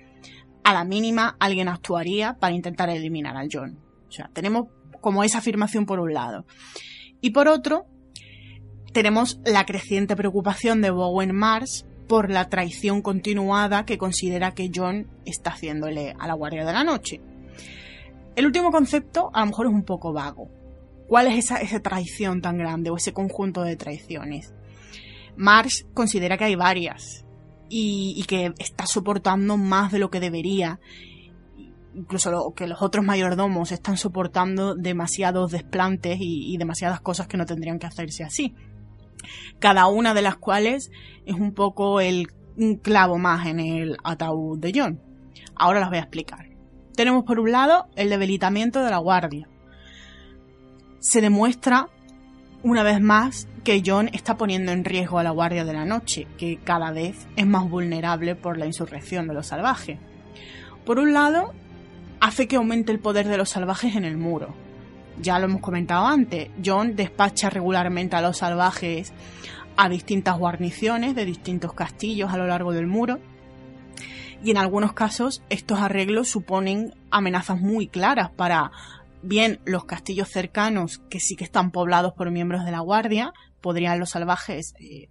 a 0.64 0.72
la 0.72 0.84
mínima 0.84 1.36
alguien 1.38 1.68
actuaría 1.68 2.34
para 2.34 2.54
intentar 2.54 2.88
eliminar 2.88 3.36
a 3.36 3.46
John. 3.50 3.78
O 4.08 4.12
sea, 4.12 4.30
tenemos 4.32 4.68
como 5.00 5.22
esa 5.22 5.38
afirmación 5.38 5.86
por 5.86 6.00
un 6.00 6.14
lado. 6.14 6.46
Y 7.20 7.30
por 7.30 7.48
otro, 7.48 7.86
tenemos 8.92 9.40
la 9.44 9.66
creciente 9.66 10.16
preocupación 10.16 10.80
de 10.80 10.90
Bowen 10.90 11.34
Mars 11.34 11.86
por 12.08 12.30
la 12.30 12.48
traición 12.48 13.02
continuada 13.02 13.84
que 13.84 13.98
considera 13.98 14.54
que 14.54 14.70
John 14.74 15.08
está 15.24 15.50
haciéndole 15.50 16.14
a 16.18 16.26
la 16.26 16.34
Guardia 16.34 16.64
de 16.64 16.72
la 16.72 16.84
Noche. 16.84 17.20
El 18.36 18.46
último 18.46 18.70
concepto 18.70 19.30
a 19.32 19.40
lo 19.40 19.46
mejor 19.46 19.66
es 19.66 19.72
un 19.72 19.84
poco 19.84 20.12
vago. 20.12 20.48
¿Cuál 21.06 21.26
es 21.28 21.50
esa, 21.50 21.80
traición 21.80 22.40
tan 22.40 22.58
grande 22.58 22.90
o 22.90 22.96
ese 22.96 23.12
conjunto 23.12 23.62
de 23.62 23.76
traiciones? 23.76 24.54
Mars 25.36 25.86
considera 25.94 26.36
que 26.38 26.44
hay 26.44 26.56
varias 26.56 27.24
y, 27.68 28.24
que 28.26 28.52
está 28.58 28.86
soportando 28.86 29.56
más 29.56 29.92
de 29.92 29.98
lo 29.98 30.10
que 30.10 30.20
debería 30.20 30.80
incluso 31.96 32.52
que 32.56 32.66
los 32.66 32.82
otros 32.82 33.04
mayordomos 33.04 33.70
están 33.70 33.96
soportando 33.96 34.74
demasiados 34.74 35.52
desplantes 35.52 36.18
y, 36.18 36.52
y 36.52 36.56
demasiadas 36.56 37.00
cosas 37.00 37.28
que 37.28 37.36
no 37.36 37.46
tendrían 37.46 37.78
que 37.78 37.86
hacerse 37.86 38.24
así. 38.24 38.56
Cada 39.60 39.86
una 39.86 40.12
de 40.12 40.22
las 40.22 40.36
cuales 40.36 40.90
es 41.24 41.34
un 41.36 41.54
poco 41.54 42.00
el 42.00 42.26
un 42.56 42.76
clavo 42.76 43.18
más 43.18 43.46
en 43.46 43.60
el 43.60 43.96
ataúd 44.04 44.58
de 44.58 44.72
John. 44.74 45.00
Ahora 45.56 45.80
las 45.80 45.88
voy 45.88 45.98
a 45.98 46.02
explicar. 46.02 46.53
Tenemos 46.96 47.24
por 47.24 47.40
un 47.40 47.50
lado 47.50 47.86
el 47.96 48.08
debilitamiento 48.08 48.82
de 48.82 48.90
la 48.90 48.98
guardia. 48.98 49.48
Se 51.00 51.20
demuestra 51.20 51.88
una 52.62 52.82
vez 52.82 53.00
más 53.00 53.48
que 53.64 53.82
John 53.84 54.10
está 54.12 54.36
poniendo 54.36 54.72
en 54.72 54.84
riesgo 54.84 55.18
a 55.18 55.22
la 55.22 55.30
Guardia 55.30 55.64
de 55.64 55.72
la 55.72 55.84
Noche, 55.84 56.26
que 56.38 56.58
cada 56.62 56.92
vez 56.92 57.26
es 57.36 57.46
más 57.46 57.68
vulnerable 57.68 58.36
por 58.36 58.58
la 58.58 58.66
insurrección 58.66 59.26
de 59.26 59.34
los 59.34 59.48
salvajes. 59.48 59.98
Por 60.86 60.98
un 60.98 61.12
lado, 61.12 61.52
hace 62.20 62.46
que 62.46 62.56
aumente 62.56 62.92
el 62.92 63.00
poder 63.00 63.26
de 63.26 63.38
los 63.38 63.50
salvajes 63.50 63.96
en 63.96 64.04
el 64.04 64.16
muro. 64.16 64.54
Ya 65.20 65.38
lo 65.38 65.46
hemos 65.46 65.60
comentado 65.60 66.06
antes, 66.06 66.50
John 66.64 66.96
despacha 66.96 67.50
regularmente 67.50 68.16
a 68.16 68.22
los 68.22 68.38
salvajes 68.38 69.12
a 69.76 69.88
distintas 69.88 70.38
guarniciones 70.38 71.14
de 71.14 71.24
distintos 71.24 71.72
castillos 71.72 72.32
a 72.32 72.36
lo 72.36 72.46
largo 72.46 72.72
del 72.72 72.86
muro. 72.86 73.18
Y 74.44 74.50
en 74.50 74.58
algunos 74.58 74.92
casos 74.92 75.42
estos 75.48 75.80
arreglos 75.80 76.28
suponen 76.28 76.94
amenazas 77.10 77.58
muy 77.58 77.88
claras 77.88 78.30
para 78.30 78.70
bien 79.22 79.58
los 79.64 79.86
castillos 79.86 80.28
cercanos 80.28 80.98
que 81.08 81.18
sí 81.18 81.34
que 81.34 81.44
están 81.44 81.70
poblados 81.70 82.12
por 82.12 82.30
miembros 82.30 82.66
de 82.66 82.70
la 82.70 82.80
guardia, 82.80 83.32
podrían 83.62 83.98
los 83.98 84.10
salvajes 84.10 84.74
eh, 84.78 85.08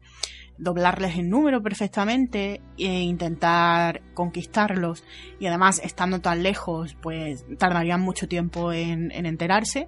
doblarles 0.59 1.17
el 1.17 1.31
número 1.31 1.63
perfectamente 1.63 2.61
e 2.77 3.01
intentar 3.01 4.03
conquistarlos. 4.13 5.03
Y 5.39 5.47
además 5.47 5.81
estando 5.84 6.21
tan 6.21 6.43
lejos 6.43 6.95
pues 7.01 7.43
tardarían 7.57 8.01
mucho 8.01 8.27
tiempo 8.27 8.71
en, 8.71 9.11
en 9.11 9.25
enterarse 9.25 9.88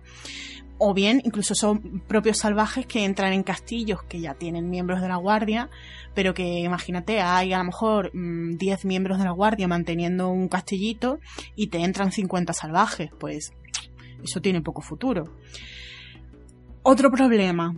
o 0.77 0.93
bien 0.93 1.21
incluso 1.23 1.55
son 1.55 2.01
propios 2.07 2.39
salvajes 2.39 2.85
que 2.85 3.05
entran 3.05 3.33
en 3.33 3.43
castillos 3.43 4.03
que 4.03 4.19
ya 4.19 4.33
tienen 4.33 4.69
miembros 4.69 5.01
de 5.01 5.07
la 5.07 5.15
guardia, 5.15 5.69
pero 6.13 6.33
que 6.33 6.59
imagínate, 6.59 7.21
hay 7.21 7.53
a 7.53 7.59
lo 7.59 7.65
mejor 7.65 8.11
10 8.13 8.13
mm, 8.13 8.87
miembros 8.87 9.17
de 9.17 9.25
la 9.25 9.31
guardia 9.31 9.67
manteniendo 9.67 10.29
un 10.29 10.47
castillito 10.47 11.19
y 11.55 11.67
te 11.67 11.79
entran 11.79 12.11
50 12.11 12.53
salvajes, 12.53 13.09
pues 13.19 13.53
eso 14.23 14.41
tiene 14.41 14.61
poco 14.61 14.81
futuro. 14.81 15.35
Otro 16.83 17.09
problema 17.09 17.73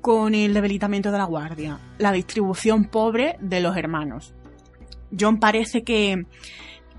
con 0.00 0.34
el 0.34 0.52
debilitamiento 0.52 1.10
de 1.10 1.18
la 1.18 1.24
guardia, 1.24 1.78
la 1.98 2.12
distribución 2.12 2.84
pobre 2.84 3.36
de 3.40 3.60
los 3.60 3.76
hermanos. 3.76 4.34
John 5.18 5.40
parece 5.40 5.82
que 5.82 6.26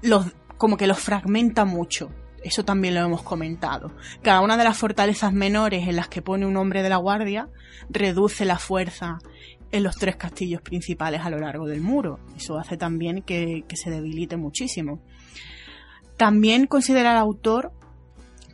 los 0.02 0.34
como 0.58 0.78
que 0.78 0.88
los 0.88 1.00
fragmenta 1.00 1.66
mucho 1.66 2.10
eso 2.46 2.64
también 2.64 2.94
lo 2.94 3.02
hemos 3.02 3.24
comentado. 3.24 3.92
Cada 4.22 4.42
una 4.42 4.56
de 4.56 4.64
las 4.64 4.78
fortalezas 4.78 5.34
menores 5.34 5.88
en 5.88 5.96
las 5.96 6.10
que 6.10 6.22
pone 6.22 6.46
un 6.46 6.58
hombre 6.58 6.84
de 6.84 6.90
la 6.90 6.98
guardia 6.98 7.50
reduce 7.90 8.46
la 8.46 8.60
fuerza 8.60 9.18
en 9.72 9.82
los 9.82 9.96
tres 9.96 10.16
castillos 10.16 10.62
principales 10.62 11.22
a 11.22 11.32
lo 11.32 11.40
largo 11.40 11.66
del 11.66 11.82
muro. 11.82 12.20
Eso 12.38 12.60
hace 12.60 12.78
también 12.78 13.24
que, 13.24 13.66
se 13.74 13.90
debilite 13.90 14.38
muchísimo. 14.38 15.02
También 16.18 16.68
considera 16.68 17.14
el 17.14 17.18
autor 17.18 17.74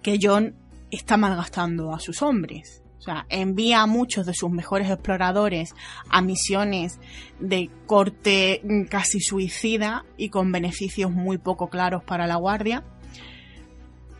que 0.01 0.17
John 0.21 0.55
está 0.89 1.17
malgastando 1.17 1.93
a 1.93 1.99
sus 1.99 2.21
hombres. 2.21 2.81
O 2.97 3.01
sea, 3.01 3.25
envía 3.27 3.81
a 3.81 3.87
muchos 3.87 4.25
de 4.25 4.33
sus 4.33 4.51
mejores 4.51 4.89
exploradores 4.89 5.75
a 6.07 6.21
misiones 6.21 6.97
de 7.41 7.69
corte 7.87 8.61
casi 8.89 9.19
suicida 9.19 10.05
y 10.15 10.29
con 10.29 10.53
beneficios 10.53 11.11
muy 11.11 11.37
poco 11.37 11.67
claros 11.67 12.05
para 12.05 12.25
la 12.25 12.37
guardia 12.37 12.85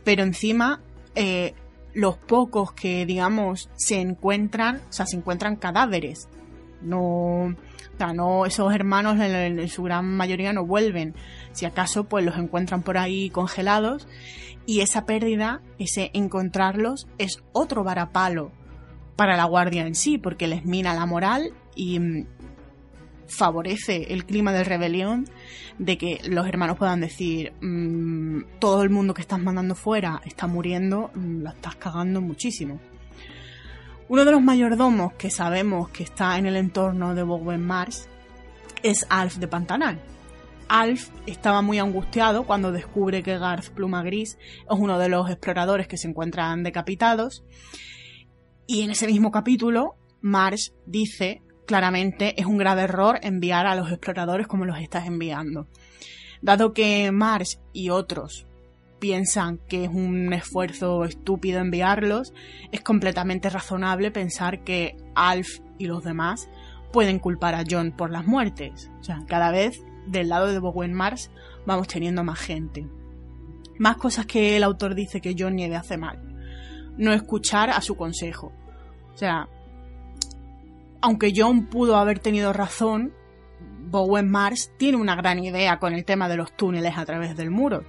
pero 0.04 0.24
encima 0.24 0.82
eh, 1.16 1.54
los 1.94 2.18
pocos 2.18 2.72
que, 2.74 3.06
digamos, 3.06 3.70
se 3.76 4.00
encuentran, 4.00 4.78
o 4.90 4.94
sea, 4.94 5.06
se 5.06 5.18
encuentran 5.18 5.56
cadáveres. 5.56 6.30
No, 6.82 7.46
o 7.48 7.98
sea, 7.98 8.14
no, 8.14 8.46
esos 8.46 8.74
hermanos 8.74 9.20
en, 9.20 9.68
su 9.68 9.84
gran 9.84 10.06
mayoría 10.16 10.54
no 10.54 10.66
vuelven. 10.66 11.16
Si 11.52 11.66
acaso, 11.66 12.06
pues 12.06 12.26
los 12.26 12.38
encuentran 12.38 12.82
por 12.82 12.98
ahí 12.98 13.30
congelados. 13.30 14.08
Y 14.66 14.82
esa 14.82 15.06
pérdida, 15.06 15.62
ese 15.80 16.12
encontrarlos, 16.14 17.08
es 17.18 17.44
otro 17.52 17.84
varapalo 17.84 18.52
para 19.16 19.36
la 19.36 19.46
guardia 19.46 19.86
en 19.86 19.96
sí, 19.96 20.18
porque 20.18 20.48
les 20.48 20.66
mina 20.66 20.94
la 20.94 21.06
moral 21.06 21.54
y 21.76 22.00
mm, 22.00 22.28
favorece 23.32 24.14
el 24.14 24.26
clima 24.26 24.52
de 24.54 24.64
rebelión 24.64 25.28
de 25.80 25.98
que 25.98 26.22
los 26.28 26.48
hermanos 26.48 26.78
puedan 26.78 27.02
decir 27.02 27.54
mm, 27.62 28.60
todo 28.60 28.84
el 28.84 28.90
mundo 28.90 29.14
que 29.14 29.22
estás 29.22 29.40
mandando 29.40 29.74
fuera 29.74 30.22
está 30.26 30.48
muriendo, 30.48 31.12
mm, 31.16 31.42
la 31.42 31.52
estás 31.52 31.76
cagando 31.76 32.22
muchísimo. 32.22 32.80
Uno 34.08 34.26
de 34.26 34.32
los 34.32 34.42
mayordomos 34.42 35.14
que 35.14 35.30
sabemos 35.30 35.90
que 35.90 36.04
está 36.04 36.38
en 36.38 36.46
el 36.46 36.58
entorno 36.58 37.16
de 37.16 37.24
Bowen 37.24 37.66
Mars 37.66 38.10
es 38.84 39.06
Alf 39.10 39.38
de 39.38 39.48
Pantanal. 39.48 40.02
Alf 40.68 41.10
estaba 41.26 41.62
muy 41.62 41.80
angustiado 41.80 42.46
cuando 42.46 42.72
descubre 42.72 43.24
que 43.24 43.38
Garth 43.38 43.70
Pluma 43.70 44.04
Gris 44.04 44.38
es 44.38 44.78
uno 44.78 45.00
de 45.00 45.10
los 45.10 45.30
exploradores 45.30 45.88
que 45.88 45.98
se 45.98 46.08
encuentran 46.08 46.64
decapitados. 46.64 47.44
Y 48.68 48.82
en 48.82 48.92
ese 48.92 49.08
mismo 49.08 49.32
capítulo, 49.32 49.96
Mars 50.22 50.74
dice 50.86 51.42
claramente 51.72 52.38
es 52.38 52.46
un 52.46 52.58
grave 52.58 52.82
error 52.82 53.18
enviar 53.24 53.66
a 53.66 53.76
los 53.76 53.90
exploradores 53.90 54.46
como 54.46 54.66
los 54.66 54.78
estás 54.80 55.08
enviando. 55.08 55.68
Dado 56.42 56.74
que 56.74 57.10
Mars 57.14 57.62
y 57.72 57.92
otros 57.92 58.46
piensan 59.00 59.58
que 59.70 59.86
es 59.86 59.90
un 59.90 60.34
esfuerzo 60.34 61.06
estúpido 61.06 61.62
enviarlos, 61.62 62.34
es 62.74 62.82
completamente 62.82 63.50
razonable 63.50 64.12
pensar 64.12 64.66
que 64.66 64.98
Alf 65.16 65.60
y 65.78 65.86
los 65.86 66.04
demás 66.04 66.50
pueden 66.92 67.20
culpar 67.20 67.56
a 67.56 67.64
John 67.66 67.94
por 67.94 68.12
las 68.12 68.28
muertes. 68.28 68.92
O 69.00 69.04
sea, 69.06 69.24
cada 69.26 69.50
vez 69.50 69.82
del 70.08 70.28
lado 70.28 70.48
de 70.48 70.60
Bowen 70.60 70.92
Mars 70.92 71.32
vamos 71.66 71.88
teniendo 71.88 72.22
más 72.26 72.40
gente. 72.42 72.86
Más 73.80 73.96
cosas 73.96 74.26
que 74.26 74.58
el 74.58 74.64
autor 74.64 74.94
dice 74.94 75.22
que 75.22 75.38
John 75.40 75.56
Nieve 75.56 75.78
hace 75.78 75.96
mal. 75.96 76.20
No 76.98 77.14
escuchar 77.14 77.70
a 77.70 77.80
su 77.80 77.96
consejo. 77.96 78.52
O 79.14 79.18
sea, 79.18 79.48
aunque 81.02 81.34
John 81.36 81.68
pudo 81.68 81.98
haber 81.98 82.20
tenido 82.20 82.54
razón, 82.54 83.14
Bowen 83.92 84.30
Mars 84.30 84.72
tiene 84.78 84.98
una 84.98 85.16
gran 85.16 85.40
idea 85.44 85.80
con 85.80 85.94
el 85.94 86.06
tema 86.06 86.30
de 86.30 86.38
los 86.38 86.56
túneles 86.56 86.98
a 86.98 87.06
través 87.06 87.36
del 87.36 87.52
muro. 87.52 87.84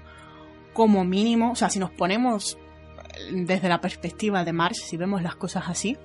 Como 0.72 1.04
mínimo, 1.04 1.52
o 1.52 1.54
sea, 1.54 1.70
si 1.70 1.78
nos 1.78 1.90
ponemos 1.90 2.58
desde 3.30 3.68
la 3.68 3.80
perspectiva 3.80 4.44
de 4.44 4.52
Mars, 4.52 4.82
si 4.84 4.96
vemos 4.96 5.22
las 5.22 5.36
cosas 5.36 5.64
así, 5.68 5.96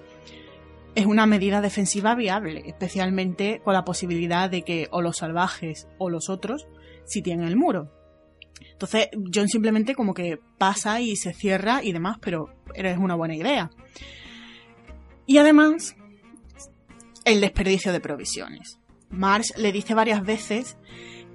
es 0.94 1.06
una 1.06 1.26
medida 1.26 1.62
defensiva 1.62 2.16
viable, 2.16 2.64
especialmente 2.66 3.62
con 3.64 3.74
la 3.74 3.86
posibilidad 3.86 4.50
de 4.50 4.64
que 4.64 4.88
o 4.92 5.02
los 5.02 5.18
salvajes 5.18 5.88
o 5.98 6.10
los 6.10 6.30
otros 6.30 6.68
si 7.06 7.22
tienen 7.22 7.48
el 7.48 7.56
muro. 7.56 7.92
Entonces, 8.72 9.10
John 9.34 9.48
simplemente 9.48 9.96
como 9.96 10.14
que 10.14 10.40
pasa 10.58 11.00
y 11.00 11.16
se 11.16 11.34
cierra 11.34 11.84
y 11.84 11.92
demás, 11.92 12.18
pero 12.22 12.50
es 12.74 12.98
una 12.98 13.16
buena 13.16 13.36
idea. 13.36 13.72
Y 15.26 15.38
además, 15.38 15.96
el 17.28 17.42
desperdicio 17.42 17.92
de 17.92 18.00
provisiones. 18.00 18.80
Mars 19.10 19.54
le 19.58 19.74
dice 19.74 19.94
varias 19.94 20.24
veces 20.24 20.78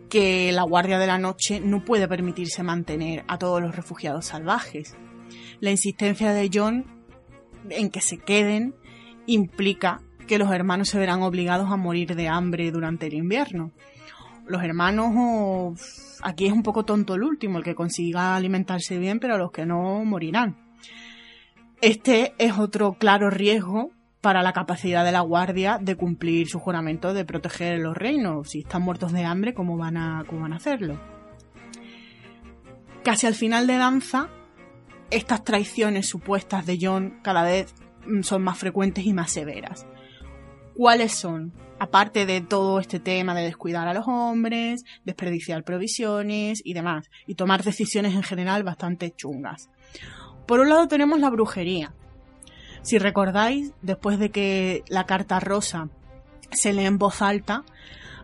que 0.08 0.50
la 0.50 0.62
Guardia 0.62 0.98
de 0.98 1.06
la 1.06 1.18
Noche 1.18 1.60
no 1.60 1.84
puede 1.84 2.08
permitirse 2.08 2.62
mantener 2.62 3.24
a 3.28 3.36
todos 3.36 3.60
los 3.60 3.76
refugiados 3.76 4.24
salvajes. 4.24 4.96
La 5.60 5.70
insistencia 5.70 6.32
de 6.32 6.50
John 6.52 6.86
en 7.68 7.90
que 7.90 8.00
se 8.00 8.16
queden 8.16 8.74
implica 9.26 10.00
que 10.26 10.38
los 10.38 10.50
hermanos 10.50 10.88
se 10.88 10.98
verán 10.98 11.20
obligados 11.20 11.70
a 11.70 11.76
morir 11.76 12.16
de 12.16 12.26
hambre 12.26 12.70
durante 12.70 13.08
el 13.08 13.14
invierno. 13.14 13.70
Los 14.46 14.62
hermanos, 14.62 15.78
aquí 16.22 16.46
es 16.46 16.54
un 16.54 16.62
poco 16.62 16.86
tonto 16.86 17.16
el 17.16 17.22
último, 17.22 17.58
el 17.58 17.64
que 17.64 17.74
consiga 17.74 18.34
alimentarse 18.34 18.96
bien, 18.96 19.20
pero 19.20 19.36
los 19.36 19.52
que 19.52 19.66
no 19.66 20.02
morirán. 20.06 20.56
Este 21.82 22.32
es 22.38 22.56
otro 22.58 22.94
claro 22.94 23.28
riesgo 23.28 23.90
para 24.22 24.42
la 24.42 24.52
capacidad 24.52 25.04
de 25.04 25.12
la 25.12 25.20
guardia 25.20 25.78
de 25.82 25.96
cumplir 25.96 26.48
su 26.48 26.60
juramento 26.60 27.12
de 27.12 27.24
proteger 27.24 27.80
los 27.80 27.96
reinos. 27.96 28.50
Si 28.50 28.60
están 28.60 28.82
muertos 28.82 29.12
de 29.12 29.24
hambre, 29.24 29.52
¿cómo 29.52 29.76
van 29.76 29.96
a, 29.96 30.24
cómo 30.26 30.42
van 30.42 30.52
a 30.52 30.56
hacerlo? 30.56 30.98
Casi 33.02 33.26
al 33.26 33.34
final 33.34 33.66
de 33.66 33.76
Danza, 33.76 34.28
estas 35.10 35.42
traiciones 35.42 36.08
supuestas 36.08 36.66
de 36.66 36.78
John 36.80 37.18
cada 37.22 37.42
vez 37.42 37.74
mm, 38.06 38.22
son 38.22 38.42
más 38.44 38.58
frecuentes 38.58 39.04
y 39.04 39.12
más 39.12 39.32
severas. 39.32 39.86
¿Cuáles 40.76 41.12
son? 41.12 41.52
Aparte 41.80 42.24
de 42.24 42.40
todo 42.40 42.78
este 42.78 43.00
tema 43.00 43.34
de 43.34 43.42
descuidar 43.42 43.88
a 43.88 43.94
los 43.94 44.06
hombres, 44.06 44.84
desperdiciar 45.04 45.64
provisiones 45.64 46.62
y 46.64 46.74
demás, 46.74 47.10
y 47.26 47.34
tomar 47.34 47.64
decisiones 47.64 48.14
en 48.14 48.22
general 48.22 48.62
bastante 48.62 49.10
chungas. 49.10 49.68
Por 50.46 50.60
un 50.60 50.68
lado 50.68 50.86
tenemos 50.86 51.18
la 51.18 51.28
brujería, 51.28 51.92
si 52.82 52.98
recordáis, 52.98 53.72
después 53.80 54.18
de 54.18 54.30
que 54.30 54.84
la 54.88 55.06
carta 55.06 55.40
rosa 55.40 55.88
se 56.50 56.72
lee 56.72 56.86
en 56.86 56.98
voz 56.98 57.22
alta, 57.22 57.64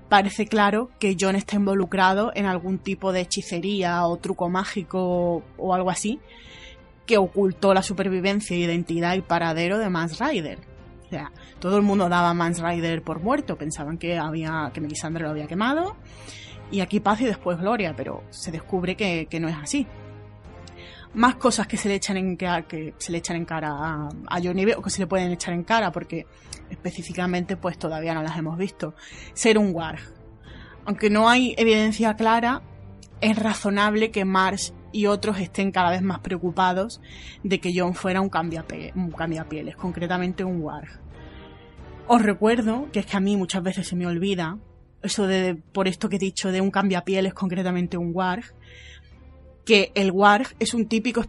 parece 0.09 0.47
claro 0.47 0.91
que 0.99 1.17
John 1.19 1.37
está 1.37 1.57
involucrado 1.57 2.33
en 2.35 2.47
algún 2.47 2.79
tipo 2.79 3.13
de 3.13 3.21
hechicería 3.21 4.05
o 4.07 4.17
truco 4.17 4.49
mágico 4.49 5.43
o 5.57 5.75
algo 5.75 5.91
así 5.91 6.21
que 7.07 7.17
ocultó 7.17 7.73
la 7.73 7.83
supervivencia, 7.83 8.55
identidad 8.55 9.15
y 9.15 9.23
paradero 9.23 9.79
de 9.79 9.89
Mans 9.89 10.21
Rider. 10.21 10.59
O 11.07 11.09
sea, 11.09 11.33
todo 11.59 11.79
el 11.79 11.83
mundo 11.83 12.11
daba 12.11 12.29
a 12.29 12.35
Mans 12.35 12.61
Rider 12.61 13.03
por 13.03 13.21
muerto, 13.21 13.57
pensaban 13.57 13.97
que 13.97 14.19
había 14.19 14.71
que 14.75 14.83
Melisandre 14.83 15.25
lo 15.25 15.31
había 15.31 15.47
quemado 15.47 15.97
y 16.71 16.81
aquí 16.81 17.01
paz 17.01 17.23
y 17.23 17.25
después 17.25 17.59
gloria, 17.59 17.95
pero 17.97 18.23
se 18.29 18.53
descubre 18.53 18.95
que, 18.95 19.27
que 19.31 19.41
no 19.41 19.49
es 19.49 19.57
así 19.57 19.87
más 21.15 21.37
cosas 21.37 21.67
que 21.67 21.77
se 21.77 21.89
le 21.89 21.95
echan 21.97 22.17
en 22.17 22.37
cara, 22.37 22.63
que 22.67 22.95
se 22.99 23.13
le 23.13 23.19
echan 23.19 23.37
en 23.37 23.45
cara 23.45 23.71
a, 23.71 24.09
a 24.29 24.41
Johnny 24.43 24.65
o 24.73 24.83
que 24.83 24.91
se 24.91 25.01
le 25.01 25.07
pueden 25.07 25.33
echar 25.33 25.55
en 25.55 25.65
cara 25.65 25.91
porque 25.91 26.27
específicamente 26.71 27.57
pues 27.57 27.79
todavía 27.79 28.15
no 28.15 28.23
las 28.23 28.37
hemos 28.37 28.59
visto. 28.59 28.95
Ser 29.35 29.59
un 29.59 29.75
warg. 29.75 30.01
Aunque 30.85 31.11
no 31.11 31.29
hay 31.29 31.55
evidencia 31.59 32.15
clara, 32.15 32.63
es 33.21 33.37
razonable 33.37 34.11
que 34.11 34.25
Marsh 34.25 34.71
y 34.93 35.07
otros 35.07 35.39
estén 35.39 35.71
cada 35.71 35.91
vez 35.91 36.03
más 36.03 36.21
preocupados 36.21 37.01
de 37.43 37.61
que 37.61 37.73
John 37.75 37.95
fuera 37.95 38.21
un 38.21 38.31
cambiapieles, 38.31 39.77
concretamente 39.77 40.45
un 40.45 40.63
warg. 40.63 40.89
Os 42.07 42.23
recuerdo 42.23 42.89
que 42.91 43.01
es 43.01 43.07
que 43.07 43.17
a 43.17 43.21
mí 43.21 43.37
muchas 43.37 43.63
veces 43.63 43.87
se 43.87 43.97
me 43.97 44.07
olvida 44.07 44.59
eso 45.03 45.27
de, 45.27 45.55
por 45.55 45.89
esto 45.89 46.09
que 46.09 46.17
he 46.17 46.19
dicho, 46.19 46.51
de 46.51 46.61
un 46.61 46.71
cambiapieles, 46.71 47.35
concretamente 47.35 47.97
un 47.97 48.11
warg, 48.15 48.45
que 49.69 49.93
el 49.95 50.13
warg 50.13 50.57
es 50.61 50.73
un, 50.73 50.87
típico 50.89 51.23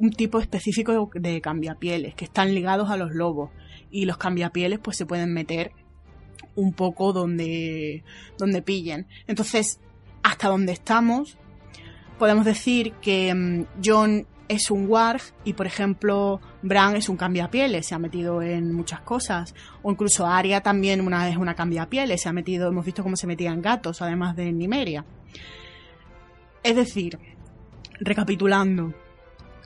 un 0.00 0.10
tipo 0.10 0.38
específico 0.38 1.10
de 1.14 1.40
cambiapieles, 1.40 2.14
que 2.14 2.26
están 2.26 2.54
ligados 2.54 2.90
a 2.90 2.98
los 2.98 3.14
lobos, 3.14 3.48
y 3.90 4.04
los 4.04 4.18
cambiapieles 4.18 4.80
pues 4.80 4.98
se 4.98 5.06
pueden 5.06 5.32
meter 5.32 5.72
un 6.56 6.74
poco 6.74 7.14
donde, 7.14 8.04
donde 8.36 8.60
pillen. 8.60 9.06
Entonces, 9.26 9.80
hasta 10.22 10.48
donde 10.48 10.72
estamos, 10.72 11.38
podemos 12.18 12.44
decir 12.44 12.92
que 13.00 13.34
mm, 13.34 13.64
John 13.82 14.26
es 14.48 14.70
un 14.70 14.90
warg 14.90 15.22
y 15.44 15.54
por 15.54 15.66
ejemplo 15.66 16.42
Bran 16.60 16.96
es 16.96 17.08
un 17.08 17.16
cambiapieles, 17.16 17.86
se 17.86 17.94
ha 17.94 17.98
metido 17.98 18.42
en 18.42 18.74
muchas 18.74 19.00
cosas 19.00 19.54
o 19.82 19.90
incluso 19.90 20.26
Arya 20.26 20.60
también 20.60 21.00
una 21.00 21.30
es 21.30 21.38
una 21.38 21.54
cambiapieles, 21.54 22.20
se 22.20 22.28
ha 22.28 22.34
metido, 22.34 22.68
hemos 22.68 22.84
visto 22.84 23.02
cómo 23.02 23.16
se 23.16 23.26
metía 23.26 23.52
en 23.52 23.62
gatos 23.62 24.02
además 24.02 24.36
de 24.36 24.52
Nimeria. 24.52 25.06
Es 26.62 26.76
decir, 26.76 27.18
recapitulando, 28.00 28.94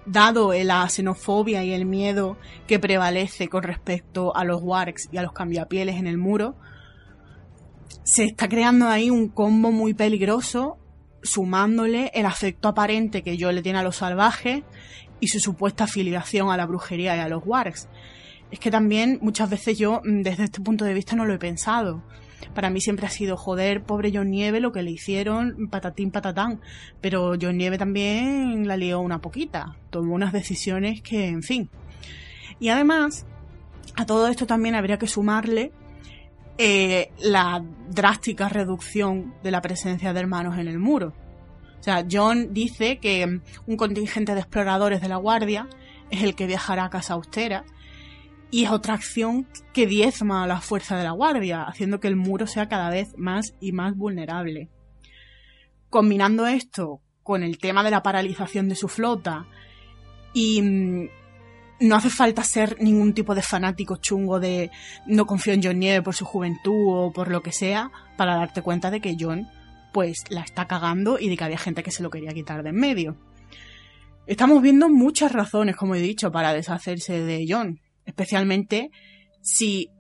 dado 0.07 0.53
la 0.53 0.89
xenofobia 0.89 1.65
y 1.65 1.73
el 1.73 1.85
miedo 1.85 2.37
que 2.67 2.79
prevalece 2.79 3.49
con 3.49 3.63
respecto 3.63 4.35
a 4.37 4.45
los 4.45 4.61
wargs 4.63 5.09
y 5.13 5.19
a 5.19 5.23
los 5.23 5.33
cambiapieles 5.33 5.97
en 5.97 6.07
el 6.07 6.19
muro, 6.19 6.57
se 8.05 8.25
está 8.25 8.49
creando 8.49 8.89
ahí 8.89 9.11
un 9.11 9.29
combo 9.29 9.71
muy 9.71 9.95
peligroso, 9.95 10.79
sumándole 11.23 12.11
el 12.15 12.27
afecto 12.27 12.69
aparente 12.69 13.23
que 13.23 13.37
yo 13.37 13.53
le 13.53 13.63
tiene 13.63 13.79
a 13.79 13.83
los 13.83 13.97
salvajes 13.97 14.65
y 15.21 15.29
su 15.29 15.39
supuesta 15.39 15.85
afiliación 15.85 16.51
a 16.51 16.57
la 16.57 16.67
brujería 16.67 17.17
y 17.17 17.21
a 17.21 17.29
los 17.29 17.43
wargs. 17.45 17.89
Es 18.51 18.59
que 18.59 18.71
también 18.71 19.19
muchas 19.23 19.49
veces 19.49 19.79
yo, 19.79 20.01
mm, 20.05 20.23
desde 20.23 20.45
este 20.45 20.61
punto 20.61 20.85
de 20.85 20.95
vista, 20.95 21.15
no 21.15 21.25
lo 21.25 21.35
he 21.35 21.39
pensado. 21.39 22.03
Para 22.55 22.71
mí 22.71 22.81
siempre 22.81 23.07
ha 23.07 23.11
sido, 23.11 23.37
joder, 23.37 23.83
pobre 23.83 24.11
John 24.13 24.31
Nieve, 24.31 24.61
lo 24.61 24.73
que 24.73 24.83
le 24.83 24.91
hicieron, 24.91 25.69
patatín, 25.71 26.11
patatán. 26.11 26.61
Pero 27.01 27.35
John 27.41 27.57
Nieve 27.57 27.79
también 27.79 28.67
la 28.67 28.77
lió 28.77 29.01
una 29.01 29.21
poquita. 29.21 29.77
Tomó 29.91 30.15
unas 30.15 30.33
decisiones 30.33 31.03
que, 31.03 31.29
en 31.29 31.43
fin. 31.43 31.71
Y 32.59 32.69
además, 32.69 33.27
a 33.97 34.07
todo 34.07 34.29
esto 34.29 34.47
también 34.47 34.75
habría 34.75 34.99
que 34.99 35.07
sumarle 35.07 35.73
eh, 36.59 37.11
la 37.19 37.65
drástica 37.89 38.49
reducción 38.49 39.35
de 39.43 39.51
la 39.51 39.63
presencia 39.63 40.13
de 40.13 40.21
hermanos 40.21 40.59
en 40.59 40.69
el 40.69 40.79
muro. 40.79 41.15
O 41.79 41.83
sea, 41.83 42.05
John 42.11 42.53
dice 42.53 42.99
que 42.99 43.41
un 43.67 43.77
contingente 43.77 44.35
de 44.35 44.41
exploradores 44.41 45.01
de 45.01 45.09
la 45.09 45.17
Guardia 45.17 45.69
es 46.11 46.23
el 46.23 46.35
que 46.35 46.47
viajará 46.47 46.85
a 46.85 46.91
Casa 46.91 47.15
Austera 47.15 47.65
y 48.51 48.65
es 48.65 48.71
otra 48.71 48.95
acción 48.95 49.47
que 49.73 49.87
diezma 49.87 50.45
a 50.45 50.47
la 50.47 50.61
fuerza 50.61 50.97
de 50.97 51.05
la 51.05 51.13
Guardia, 51.13 51.63
haciendo 51.63 52.01
que 52.01 52.09
el 52.09 52.17
muro 52.17 52.47
sea 52.47 52.69
cada 52.69 52.91
vez 52.91 53.15
más 53.17 53.55
y 53.61 53.73
más 53.73 53.97
vulnerable. 53.97 54.69
Combinando 55.89 56.47
esto 56.47 57.01
con 57.23 57.43
el 57.43 57.59
tema 57.59 57.85
de 57.85 57.91
la 57.91 58.03
paralización 58.03 58.69
de 58.69 58.75
su 58.75 58.89
flota 58.89 59.47
y 60.33 60.63
mm, 60.63 61.09
no 61.81 61.97
hace 61.97 62.11
falta 62.11 62.43
ser 62.45 62.81
ningún 62.81 63.15
tipo 63.15 63.35
de 63.35 63.43
fanático 63.43 63.97
chungo 63.97 64.41
de 64.41 64.71
no 65.07 65.27
confío 65.27 65.53
en 65.53 65.63
John 65.63 65.79
Nieve 65.79 66.03
por 66.03 66.15
su 66.15 66.25
juventud 66.25 66.87
o 66.89 67.13
por 67.13 67.31
lo 67.31 67.43
que 67.43 67.53
sea 67.53 67.91
para 68.17 68.35
darte 68.35 68.63
cuenta 68.63 68.91
de 68.91 69.01
que 69.01 69.17
John 69.19 69.49
pues 69.93 70.25
la 70.29 70.43
está 70.43 70.67
cagando 70.67 71.19
y 71.19 71.29
de 71.29 71.37
que 71.37 71.45
había 71.45 71.59
gente 71.59 71.83
que 71.83 71.91
se 71.91 72.03
lo 72.03 72.11
quería 72.11 72.33
quitar 72.33 72.63
de 72.63 72.71
en 72.71 72.77
medio. 72.77 73.17
Estamos 74.27 74.63
viendo 74.63 74.89
muchas 74.89 75.33
razones, 75.33 75.75
como 75.75 75.97
he 75.97 76.01
dicho, 76.01 76.31
para 76.31 76.53
deshacerse 76.53 77.25
de 77.25 77.47
John, 77.49 77.81
especialmente 78.11 78.91
si, 79.41 79.91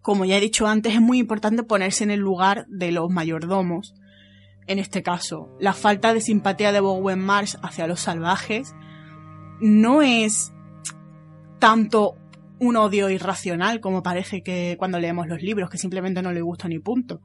como 0.00 0.24
ya 0.24 0.36
he 0.36 0.40
dicho 0.40 0.66
antes, 0.66 0.94
es 0.94 1.00
muy 1.00 1.18
importante 1.18 1.62
ponerse 1.62 2.04
en 2.04 2.10
el 2.10 2.20
lugar 2.20 2.66
de 2.68 2.92
los 2.92 3.10
mayordomos. 3.10 3.94
En 4.66 4.78
este 4.78 5.02
caso, 5.02 5.56
la 5.58 5.72
falta 5.72 6.12
de 6.14 6.20
simpatía 6.20 6.72
de 6.72 6.80
Bowen 6.80 7.18
Marsh 7.18 7.56
hacia 7.62 7.86
los 7.86 8.00
salvajes 8.00 8.74
no 9.60 10.02
es 10.02 10.52
tanto 11.58 12.16
un 12.58 12.76
odio 12.76 13.10
irracional 13.10 13.80
como 13.80 14.02
parece 14.02 14.42
que 14.42 14.76
cuando 14.78 15.00
leemos 15.00 15.26
los 15.26 15.42
libros, 15.42 15.68
que 15.68 15.78
simplemente 15.78 16.22
no 16.22 16.32
le 16.32 16.42
gusta 16.42 16.68
ni 16.68 16.78
punto. 16.78 17.20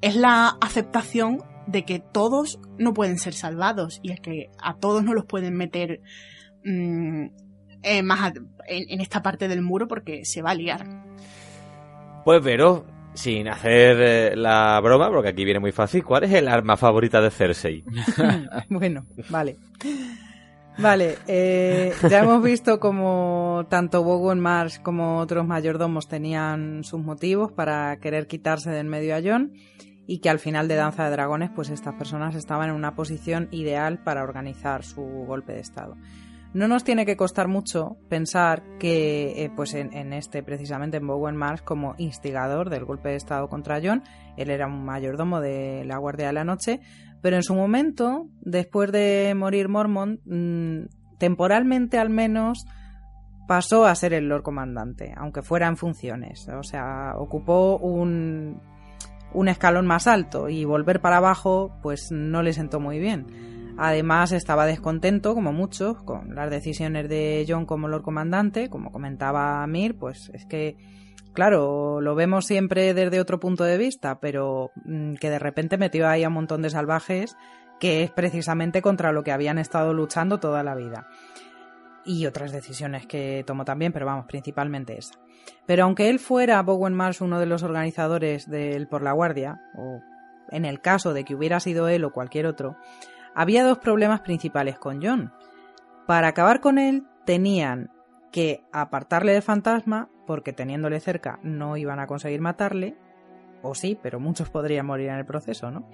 Es 0.00 0.14
la 0.14 0.56
aceptación 0.60 1.38
de 1.66 1.84
que 1.84 2.00
todos 2.00 2.60
no 2.78 2.92
pueden 2.92 3.18
ser 3.18 3.34
salvados 3.34 4.00
y 4.02 4.12
es 4.12 4.20
que 4.20 4.50
a 4.60 4.76
todos 4.76 5.04
no 5.04 5.14
los 5.14 5.26
pueden 5.26 5.54
meter 5.54 6.00
mm, 6.64 7.26
eh, 7.82 8.02
más 8.02 8.32
en, 8.66 9.00
esta 9.00 9.22
parte 9.22 9.48
del 9.48 9.62
muro 9.62 9.88
porque 9.88 10.24
se 10.24 10.42
va 10.42 10.50
a 10.50 10.54
liar. 10.54 10.86
Pues 12.24 12.40
pero, 12.42 12.86
sin 13.14 13.48
hacer 13.48 14.00
eh, 14.00 14.36
la 14.36 14.80
broma, 14.80 15.10
porque 15.10 15.30
aquí 15.30 15.44
viene 15.44 15.60
muy 15.60 15.72
fácil, 15.72 16.04
¿cuál 16.04 16.24
es 16.24 16.32
el 16.32 16.48
arma 16.48 16.76
favorita 16.76 17.20
de 17.20 17.30
Cersei? 17.30 17.84
bueno, 18.68 19.06
vale. 19.28 19.56
Vale, 20.78 21.18
eh, 21.26 21.92
ya 22.08 22.20
hemos 22.20 22.42
visto 22.42 22.80
como 22.80 23.66
tanto 23.68 24.02
Bowen 24.02 24.40
Marsh 24.40 24.80
como 24.80 25.18
otros 25.18 25.46
mayordomos 25.46 26.08
tenían 26.08 26.82
sus 26.82 27.00
motivos 27.00 27.52
para 27.52 27.98
querer 27.98 28.26
quitarse 28.26 28.70
del 28.70 28.86
medio 28.86 29.14
a 29.14 29.20
John 29.22 29.52
y 30.06 30.20
que 30.20 30.30
al 30.30 30.38
final 30.38 30.68
de 30.68 30.76
Danza 30.76 31.04
de 31.04 31.10
Dragones 31.10 31.50
pues 31.54 31.68
estas 31.68 31.94
personas 31.94 32.34
estaban 32.34 32.70
en 32.70 32.74
una 32.74 32.94
posición 32.94 33.48
ideal 33.50 33.98
para 34.02 34.22
organizar 34.22 34.82
su 34.82 35.02
golpe 35.02 35.52
de 35.52 35.60
estado. 35.60 35.96
No 36.54 36.68
nos 36.68 36.84
tiene 36.84 37.06
que 37.06 37.16
costar 37.16 37.48
mucho 37.48 37.96
pensar 38.10 38.62
que, 38.78 39.44
eh, 39.44 39.50
pues 39.56 39.72
en, 39.74 40.12
este, 40.12 40.42
precisamente 40.42 40.98
en 40.98 41.06
Bowen 41.06 41.36
Marsh, 41.36 41.62
como 41.62 41.94
instigador 41.96 42.68
del 42.68 42.84
golpe 42.84 43.08
de 43.08 43.16
Estado 43.16 43.48
contra 43.48 43.80
John, 43.82 44.02
él 44.36 44.50
era 44.50 44.66
un 44.66 44.84
mayordomo 44.84 45.40
de 45.40 45.84
la 45.86 45.96
Guardia 45.96 46.26
de 46.26 46.32
la 46.34 46.44
Noche, 46.44 46.80
pero 47.22 47.36
en 47.36 47.42
su 47.42 47.54
momento, 47.54 48.26
después 48.42 48.92
de 48.92 49.32
morir 49.34 49.68
Mormont, 49.68 50.20
mm, 50.26 50.88
temporalmente 51.18 51.98
al 51.98 52.10
menos, 52.10 52.66
pasó 53.46 53.86
a 53.86 53.94
ser 53.94 54.12
el 54.12 54.28
Lord 54.28 54.42
Comandante, 54.42 55.14
aunque 55.16 55.42
fuera 55.42 55.68
en 55.68 55.76
funciones. 55.76 56.48
O 56.48 56.62
sea, 56.62 57.14
ocupó 57.16 57.78
un, 57.78 58.60
un 59.32 59.48
escalón 59.48 59.86
más 59.86 60.06
alto 60.06 60.48
y 60.48 60.64
volver 60.64 61.00
para 61.00 61.16
abajo, 61.16 61.78
pues 61.82 62.10
no 62.10 62.42
le 62.42 62.52
sentó 62.52 62.80
muy 62.80 62.98
bien. 62.98 63.61
Además, 63.78 64.32
estaba 64.32 64.66
descontento, 64.66 65.34
como 65.34 65.52
muchos, 65.52 66.02
con 66.02 66.34
las 66.34 66.50
decisiones 66.50 67.08
de 67.08 67.44
John 67.48 67.66
como 67.66 67.88
Lord 67.88 68.02
Comandante. 68.02 68.68
Como 68.68 68.92
comentaba 68.92 69.66
Mir, 69.66 69.96
pues 69.98 70.30
es 70.34 70.46
que 70.46 70.76
claro, 71.32 72.00
lo 72.00 72.14
vemos 72.14 72.46
siempre 72.46 72.94
desde 72.94 73.20
otro 73.20 73.40
punto 73.40 73.64
de 73.64 73.78
vista, 73.78 74.20
pero 74.20 74.70
mm, 74.84 75.14
que 75.14 75.30
de 75.30 75.38
repente 75.38 75.78
metió 75.78 76.08
ahí 76.08 76.24
a 76.24 76.28
un 76.28 76.34
montón 76.34 76.62
de 76.62 76.70
salvajes 76.70 77.36
que 77.80 78.02
es 78.04 78.10
precisamente 78.10 78.80
contra 78.80 79.12
lo 79.12 79.24
que 79.24 79.32
habían 79.32 79.58
estado 79.58 79.92
luchando 79.92 80.38
toda 80.38 80.62
la 80.62 80.74
vida. 80.74 81.08
Y 82.04 82.26
otras 82.26 82.52
decisiones 82.52 83.06
que 83.06 83.42
tomó 83.46 83.64
también, 83.64 83.92
pero 83.92 84.06
vamos, 84.06 84.26
principalmente 84.26 84.98
esa. 84.98 85.14
Pero 85.66 85.84
aunque 85.84 86.08
él 86.08 86.18
fuera 86.18 86.62
Bowen 86.62 86.94
Marsh 86.94 87.22
uno 87.22 87.40
de 87.40 87.46
los 87.46 87.62
organizadores 87.62 88.48
del 88.48 88.86
Por 88.86 89.02
la 89.02 89.12
Guardia, 89.12 89.60
o 89.76 90.00
en 90.50 90.64
el 90.64 90.80
caso 90.80 91.12
de 91.12 91.24
que 91.24 91.34
hubiera 91.34 91.58
sido 91.58 91.88
él 91.88 92.04
o 92.04 92.12
cualquier 92.12 92.46
otro, 92.46 92.76
había 93.34 93.64
dos 93.64 93.78
problemas 93.78 94.20
principales 94.20 94.78
con 94.78 95.02
John. 95.02 95.32
Para 96.06 96.28
acabar 96.28 96.60
con 96.60 96.78
él 96.78 97.04
tenían 97.24 97.90
que 98.30 98.64
apartarle 98.72 99.32
del 99.32 99.42
fantasma, 99.42 100.08
porque 100.26 100.52
teniéndole 100.52 101.00
cerca 101.00 101.38
no 101.42 101.76
iban 101.76 102.00
a 102.00 102.06
conseguir 102.06 102.40
matarle, 102.40 102.96
o 103.62 103.74
sí, 103.74 103.98
pero 104.02 104.18
muchos 104.18 104.50
podrían 104.50 104.86
morir 104.86 105.08
en 105.08 105.16
el 105.16 105.26
proceso, 105.26 105.70
¿no? 105.70 105.88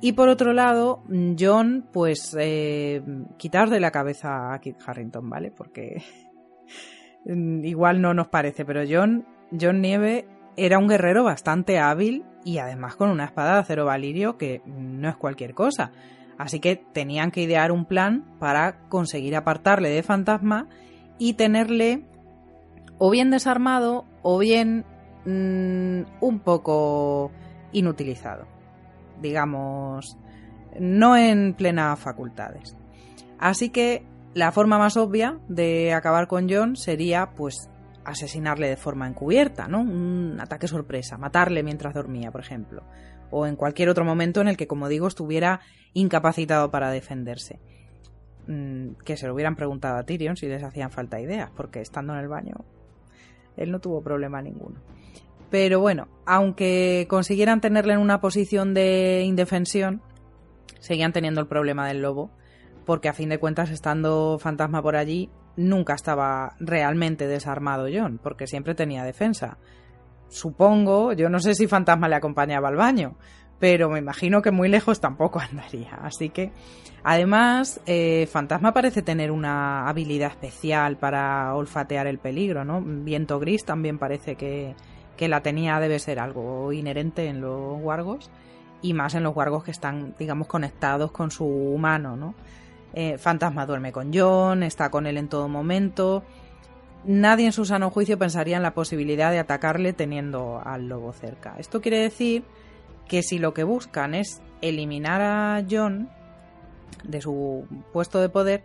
Y 0.00 0.12
por 0.12 0.28
otro 0.28 0.52
lado, 0.52 1.02
John, 1.38 1.88
pues 1.92 2.36
eh, 2.38 3.02
de 3.02 3.80
la 3.80 3.90
cabeza 3.90 4.52
a 4.52 4.60
Kit 4.60 4.76
Harrington, 4.84 5.28
¿vale? 5.30 5.50
Porque 5.50 6.02
igual 7.24 8.00
no 8.00 8.12
nos 8.14 8.28
parece, 8.28 8.64
pero 8.64 8.82
John, 8.88 9.26
John 9.58 9.80
Nieve 9.80 10.26
era 10.56 10.78
un 10.78 10.88
guerrero 10.88 11.24
bastante 11.24 11.78
hábil 11.78 12.24
y 12.44 12.58
además 12.58 12.96
con 12.96 13.08
una 13.08 13.24
espada 13.24 13.54
de 13.54 13.60
acero 13.60 13.86
valirio 13.86 14.36
que 14.36 14.62
no 14.66 15.08
es 15.08 15.16
cualquier 15.16 15.54
cosa. 15.54 15.92
Así 16.38 16.60
que 16.60 16.76
tenían 16.76 17.30
que 17.30 17.42
idear 17.42 17.72
un 17.72 17.84
plan 17.84 18.24
para 18.38 18.80
conseguir 18.88 19.36
apartarle 19.36 19.88
de 19.90 20.02
fantasma 20.02 20.68
y 21.18 21.34
tenerle 21.34 22.04
o 22.98 23.10
bien 23.10 23.30
desarmado 23.30 24.04
o 24.22 24.38
bien 24.38 24.84
mm, 25.24 26.02
un 26.20 26.40
poco 26.40 27.30
inutilizado. 27.72 28.46
Digamos, 29.20 30.16
no 30.78 31.16
en 31.16 31.54
plenas 31.54 31.98
facultades. 31.98 32.76
Así 33.38 33.70
que 33.70 34.06
la 34.34 34.52
forma 34.52 34.78
más 34.78 34.96
obvia 34.96 35.38
de 35.48 35.92
acabar 35.92 36.26
con 36.26 36.48
John 36.50 36.76
sería 36.76 37.30
pues 37.36 37.70
asesinarle 38.04 38.68
de 38.68 38.76
forma 38.76 39.08
encubierta, 39.08 39.68
¿no? 39.68 39.80
Un 39.80 40.38
ataque 40.40 40.68
sorpresa, 40.68 41.16
matarle 41.16 41.62
mientras 41.62 41.94
dormía, 41.94 42.30
por 42.30 42.40
ejemplo, 42.42 42.82
o 43.34 43.46
en 43.46 43.56
cualquier 43.56 43.88
otro 43.88 44.04
momento 44.04 44.40
en 44.40 44.48
el 44.48 44.56
que, 44.56 44.68
como 44.68 44.88
digo, 44.88 45.08
estuviera 45.08 45.60
incapacitado 45.92 46.70
para 46.70 46.90
defenderse. 46.90 47.58
Mm, 48.46 48.90
que 49.04 49.16
se 49.16 49.26
lo 49.26 49.34
hubieran 49.34 49.56
preguntado 49.56 49.96
a 49.96 50.04
Tyrion 50.04 50.36
si 50.36 50.46
les 50.46 50.62
hacían 50.62 50.90
falta 50.90 51.20
ideas, 51.20 51.50
porque 51.56 51.80
estando 51.80 52.12
en 52.12 52.20
el 52.20 52.28
baño 52.28 52.64
él 53.56 53.70
no 53.70 53.80
tuvo 53.80 54.02
problema 54.02 54.42
ninguno. 54.42 54.80
Pero 55.50 55.80
bueno, 55.80 56.08
aunque 56.26 57.06
consiguieran 57.08 57.60
tenerle 57.60 57.94
en 57.94 58.00
una 58.00 58.20
posición 58.20 58.74
de 58.74 59.22
indefensión, 59.24 60.02
seguían 60.80 61.12
teniendo 61.12 61.40
el 61.40 61.46
problema 61.46 61.86
del 61.86 62.02
lobo, 62.02 62.30
porque 62.84 63.08
a 63.08 63.12
fin 63.12 63.28
de 63.28 63.38
cuentas, 63.38 63.70
estando 63.70 64.38
fantasma 64.40 64.82
por 64.82 64.96
allí, 64.96 65.30
nunca 65.56 65.94
estaba 65.94 66.56
realmente 66.58 67.26
desarmado 67.26 67.86
John, 67.92 68.18
porque 68.22 68.46
siempre 68.46 68.74
tenía 68.74 69.04
defensa. 69.04 69.58
Supongo, 70.34 71.12
yo 71.12 71.28
no 71.28 71.38
sé 71.38 71.54
si 71.54 71.68
fantasma 71.68 72.08
le 72.08 72.16
acompañaba 72.16 72.66
al 72.66 72.74
baño, 72.74 73.14
pero 73.60 73.88
me 73.88 74.00
imagino 74.00 74.42
que 74.42 74.50
muy 74.50 74.68
lejos 74.68 75.00
tampoco 75.00 75.38
andaría. 75.50 75.94
Así 76.02 76.28
que, 76.28 76.50
además, 77.04 77.80
eh, 77.86 78.26
Fantasma 78.26 78.74
parece 78.74 79.02
tener 79.02 79.30
una 79.30 79.88
habilidad 79.88 80.32
especial 80.32 80.96
para 80.96 81.54
olfatear 81.54 82.08
el 82.08 82.18
peligro, 82.18 82.64
¿no? 82.64 82.82
Viento 82.84 83.38
Gris 83.38 83.64
también 83.64 83.96
parece 83.96 84.34
que, 84.34 84.74
que 85.16 85.28
la 85.28 85.40
tenía, 85.40 85.78
debe 85.78 86.00
ser 86.00 86.18
algo 86.18 86.72
inherente 86.72 87.28
en 87.28 87.40
los 87.40 87.80
wargos, 87.80 88.28
y 88.82 88.92
más 88.92 89.14
en 89.14 89.22
los 89.22 89.36
wargos 89.36 89.62
que 89.62 89.70
están, 89.70 90.16
digamos, 90.18 90.48
conectados 90.48 91.12
con 91.12 91.30
su 91.30 91.46
humano, 91.46 92.16
¿no? 92.16 92.34
Eh, 92.92 93.18
Fantasma 93.18 93.66
duerme 93.66 93.92
con 93.92 94.10
John, 94.12 94.64
está 94.64 94.90
con 94.90 95.06
él 95.06 95.16
en 95.16 95.28
todo 95.28 95.46
momento. 95.48 96.24
Nadie 97.06 97.46
en 97.46 97.52
su 97.52 97.64
sano 97.66 97.90
juicio 97.90 98.18
pensaría 98.18 98.56
en 98.56 98.62
la 98.62 98.74
posibilidad 98.74 99.30
de 99.30 99.38
atacarle 99.38 99.92
teniendo 99.92 100.62
al 100.64 100.88
lobo 100.88 101.12
cerca. 101.12 101.54
Esto 101.58 101.82
quiere 101.82 101.98
decir 101.98 102.44
que 103.06 103.22
si 103.22 103.38
lo 103.38 103.52
que 103.52 103.64
buscan 103.64 104.14
es 104.14 104.40
eliminar 104.62 105.20
a 105.20 105.64
John 105.70 106.08
de 107.02 107.20
su 107.20 107.66
puesto 107.92 108.20
de 108.20 108.30
poder, 108.30 108.64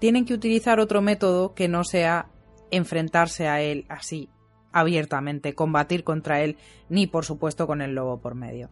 tienen 0.00 0.24
que 0.24 0.34
utilizar 0.34 0.80
otro 0.80 1.00
método 1.00 1.54
que 1.54 1.68
no 1.68 1.84
sea 1.84 2.26
enfrentarse 2.70 3.46
a 3.46 3.60
él 3.60 3.86
así, 3.88 4.28
abiertamente, 4.72 5.54
combatir 5.54 6.02
contra 6.04 6.42
él, 6.42 6.56
ni 6.88 7.06
por 7.06 7.24
supuesto 7.24 7.66
con 7.66 7.80
el 7.80 7.94
lobo 7.94 8.18
por 8.18 8.34
medio. 8.34 8.68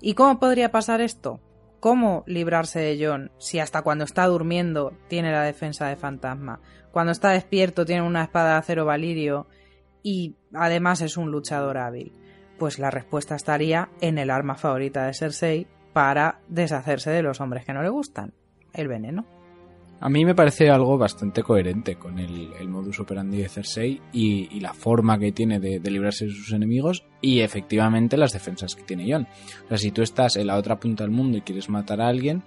¿Y 0.00 0.14
cómo 0.14 0.38
podría 0.38 0.72
pasar 0.72 1.00
esto? 1.00 1.40
¿Cómo 1.80 2.24
librarse 2.26 2.80
de 2.80 3.06
John 3.06 3.30
si 3.38 3.60
hasta 3.60 3.82
cuando 3.82 4.04
está 4.04 4.26
durmiendo 4.26 4.92
tiene 5.08 5.30
la 5.30 5.42
defensa 5.42 5.86
de 5.86 5.96
fantasma? 5.96 6.60
Cuando 6.96 7.12
está 7.12 7.32
despierto 7.32 7.84
tiene 7.84 8.00
una 8.00 8.22
espada 8.22 8.52
de 8.52 8.56
acero 8.56 8.86
valirio 8.86 9.48
y 10.02 10.34
además 10.54 11.02
es 11.02 11.18
un 11.18 11.30
luchador 11.30 11.76
hábil. 11.76 12.10
Pues 12.58 12.78
la 12.78 12.90
respuesta 12.90 13.36
estaría 13.36 13.90
en 14.00 14.16
el 14.16 14.30
arma 14.30 14.54
favorita 14.54 15.04
de 15.04 15.12
Cersei 15.12 15.66
para 15.92 16.40
deshacerse 16.48 17.10
de 17.10 17.20
los 17.20 17.38
hombres 17.42 17.66
que 17.66 17.74
no 17.74 17.82
le 17.82 17.90
gustan, 17.90 18.32
el 18.72 18.88
veneno. 18.88 19.26
A 19.98 20.10
mí 20.10 20.26
me 20.26 20.34
parece 20.34 20.68
algo 20.68 20.98
bastante 20.98 21.42
coherente 21.42 21.96
con 21.96 22.18
el, 22.18 22.68
modus 22.68 23.00
operandi 23.00 23.38
de 23.38 23.48
Cersei 23.48 24.00
y, 24.12 24.60
la 24.60 24.74
forma 24.74 25.18
que 25.18 25.32
tiene 25.32 25.58
de, 25.58 25.80
librarse 25.90 26.26
de 26.26 26.32
sus 26.32 26.52
enemigos 26.52 27.04
y 27.22 27.40
efectivamente 27.40 28.18
las 28.18 28.32
defensas 28.32 28.76
que 28.76 28.82
tiene 28.82 29.10
Jon. 29.10 29.26
O 29.64 29.68
sea, 29.68 29.78
si 29.78 29.92
tú 29.92 30.02
estás 30.02 30.36
en 30.36 30.48
la 30.48 30.56
otra 30.56 30.78
punta 30.78 31.04
del 31.04 31.12
mundo 31.12 31.38
y 31.38 31.40
quieres 31.40 31.70
matar 31.70 32.02
a 32.02 32.08
alguien, 32.08 32.42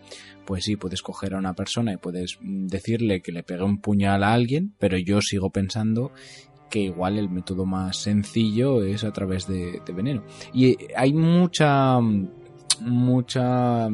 pues 0.46 0.64
sí, 0.66 0.76
puedes 0.76 1.02
coger 1.02 1.34
a 1.34 1.40
una 1.40 1.54
persona 1.54 1.94
y 1.94 1.98
puedes 1.98 2.38
decirle 2.42 3.22
que 3.22 3.32
le 3.32 3.44
pegue 3.44 3.64
un 3.64 3.82
puñal 3.82 4.24
a 4.24 4.34
alguien, 4.34 4.76
pero 4.78 4.98
yo 4.98 5.20
sigo 5.22 5.50
pensando 5.50 6.12
que 6.70 6.80
igual 6.82 7.18
el 7.18 7.30
método 7.30 7.66
más 7.66 7.98
sencillo 7.98 8.84
es 8.84 9.04
a 9.04 9.12
través 9.12 9.48
de, 9.48 9.82
veneno. 9.94 10.24
Y 10.54 10.78
hay 10.96 11.14
mucha, 11.14 12.00
mucha 12.82 13.90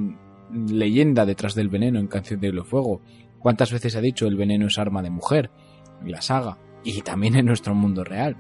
leyenda 0.68 1.26
detrás 1.26 1.56
del 1.56 1.70
veneno 1.70 2.00
en 2.00 2.08
Canción 2.08 2.40
de 2.42 2.52
Fuego 2.64 3.02
¿Cuántas 3.46 3.72
veces 3.72 3.96
ha 3.96 4.02
dicho 4.02 4.26
el 4.26 4.38
veneno 4.38 4.66
es 4.66 4.80
arma 4.80 5.04
de 5.04 5.12
mujer? 5.12 5.52
La 6.04 6.20
saga. 6.20 6.58
Y 6.84 7.04
también 7.04 7.36
en 7.36 7.46
nuestro 7.46 7.76
mundo 7.76 8.04
real. 8.04 8.36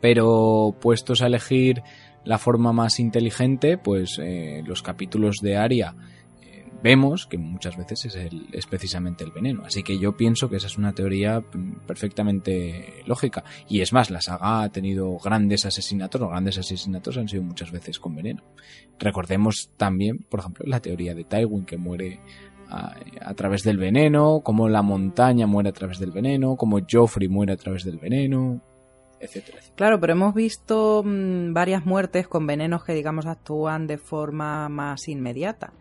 Pero 0.00 0.74
puestos 0.80 1.22
a 1.22 1.28
elegir 1.28 1.84
la 2.24 2.38
forma 2.38 2.72
más 2.72 2.98
inteligente, 2.98 3.78
pues 3.78 4.18
eh, 4.20 4.64
los 4.66 4.82
capítulos 4.82 5.36
de 5.40 5.56
Aria 5.56 5.94
eh, 6.42 6.66
vemos 6.82 7.28
que 7.28 7.38
muchas 7.38 7.76
veces 7.76 8.06
es, 8.06 8.16
es, 8.50 8.66
precisamente 8.66 9.22
el 9.22 9.30
veneno. 9.30 9.62
Así 9.64 9.84
que 9.84 10.00
yo 10.00 10.16
pienso 10.16 10.50
que 10.50 10.56
esa 10.56 10.66
es 10.66 10.78
una 10.78 10.94
teoría 10.94 11.38
mm, 11.38 11.86
perfectamente 11.86 13.04
lógica. 13.06 13.44
Y 13.68 13.82
es 13.82 13.92
más, 13.92 14.10
la 14.10 14.20
saga 14.20 14.62
ha 14.62 14.68
tenido 14.72 15.16
grandes 15.18 15.64
asesinatos, 15.64 16.20
los 16.20 16.30
grandes 16.30 16.58
asesinatos 16.58 17.16
han 17.18 17.28
sido 17.28 17.44
muchas 17.44 17.70
veces 17.70 18.00
con 18.00 18.16
veneno. 18.16 18.42
Recordemos 18.98 19.70
también, 19.76 20.26
por 20.28 20.40
ejemplo, 20.40 20.64
la 20.66 20.80
teoría 20.80 21.14
de 21.14 21.22
Tywin 21.22 21.64
que 21.64 21.76
muere 21.76 22.20
a, 22.70 23.34
través 23.34 23.62
del 23.62 23.78
veneno, 23.78 24.40
como 24.42 24.68
la 24.68 24.82
montaña 24.82 25.46
muere 25.46 25.70
a 25.70 25.72
través 25.72 25.98
del 25.98 26.10
veneno, 26.10 26.56
como 26.56 26.78
Joffrey 26.88 27.28
muere 27.28 27.52
a 27.52 27.56
través 27.56 27.84
del 27.84 27.98
veneno, 27.98 28.60
etcétera. 29.20 29.58
Claro, 29.74 29.98
pero 30.00 30.12
hemos 30.12 30.34
visto 30.34 31.02
mm, 31.04 31.52
varias 31.52 31.86
muertes 31.86 32.28
con 32.28 32.46
venenos 32.46 32.84
que 32.84 32.94
digamos 32.94 33.26
actúan 33.26 33.86
de 33.86 33.98
forma 33.98 34.68
más 34.68 35.08
inmediata. 35.08 35.72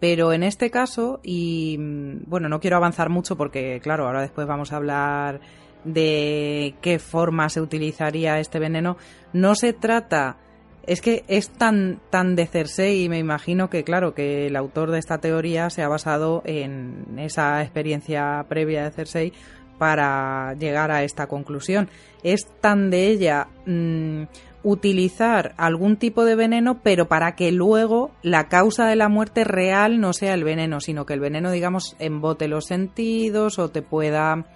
Pero 0.00 0.32
en 0.32 0.42
este 0.42 0.70
caso, 0.70 1.20
y 1.22 1.76
mm, 1.78 2.24
bueno, 2.26 2.48
no 2.48 2.60
quiero 2.60 2.76
avanzar 2.76 3.08
mucho 3.08 3.36
porque, 3.36 3.80
claro, 3.82 4.06
ahora 4.06 4.22
después 4.22 4.46
vamos 4.46 4.72
a 4.72 4.76
hablar 4.76 5.40
de 5.84 6.74
qué 6.80 6.98
forma 6.98 7.48
se 7.48 7.60
utilizaría 7.60 8.38
este 8.38 8.58
veneno, 8.58 8.96
no 9.32 9.54
se 9.54 9.72
trata 9.72 10.38
es 10.86 11.00
que 11.00 11.24
es 11.28 11.50
tan, 11.50 12.00
tan 12.10 12.34
de 12.34 12.46
Cersei 12.46 13.04
y 13.04 13.08
me 13.08 13.18
imagino 13.18 13.70
que, 13.70 13.84
claro, 13.84 14.14
que 14.14 14.46
el 14.46 14.56
autor 14.56 14.90
de 14.90 14.98
esta 14.98 15.18
teoría 15.18 15.70
se 15.70 15.82
ha 15.82 15.88
basado 15.88 16.42
en 16.44 17.18
esa 17.18 17.62
experiencia 17.62 18.44
previa 18.48 18.84
de 18.84 18.90
Cersei 18.90 19.32
para 19.78 20.54
llegar 20.54 20.90
a 20.90 21.04
esta 21.04 21.26
conclusión. 21.26 21.88
Es 22.22 22.46
tan 22.60 22.90
de 22.90 23.08
ella 23.08 23.48
mm, 23.66 24.24
utilizar 24.64 25.54
algún 25.56 25.96
tipo 25.96 26.24
de 26.24 26.34
veneno, 26.34 26.80
pero 26.82 27.06
para 27.06 27.36
que 27.36 27.52
luego 27.52 28.10
la 28.22 28.48
causa 28.48 28.86
de 28.86 28.96
la 28.96 29.08
muerte 29.08 29.44
real 29.44 30.00
no 30.00 30.12
sea 30.12 30.34
el 30.34 30.44
veneno, 30.44 30.80
sino 30.80 31.06
que 31.06 31.14
el 31.14 31.20
veneno, 31.20 31.50
digamos, 31.50 31.96
embote 31.98 32.48
los 32.48 32.66
sentidos 32.66 33.58
o 33.58 33.70
te 33.70 33.82
pueda, 33.82 34.46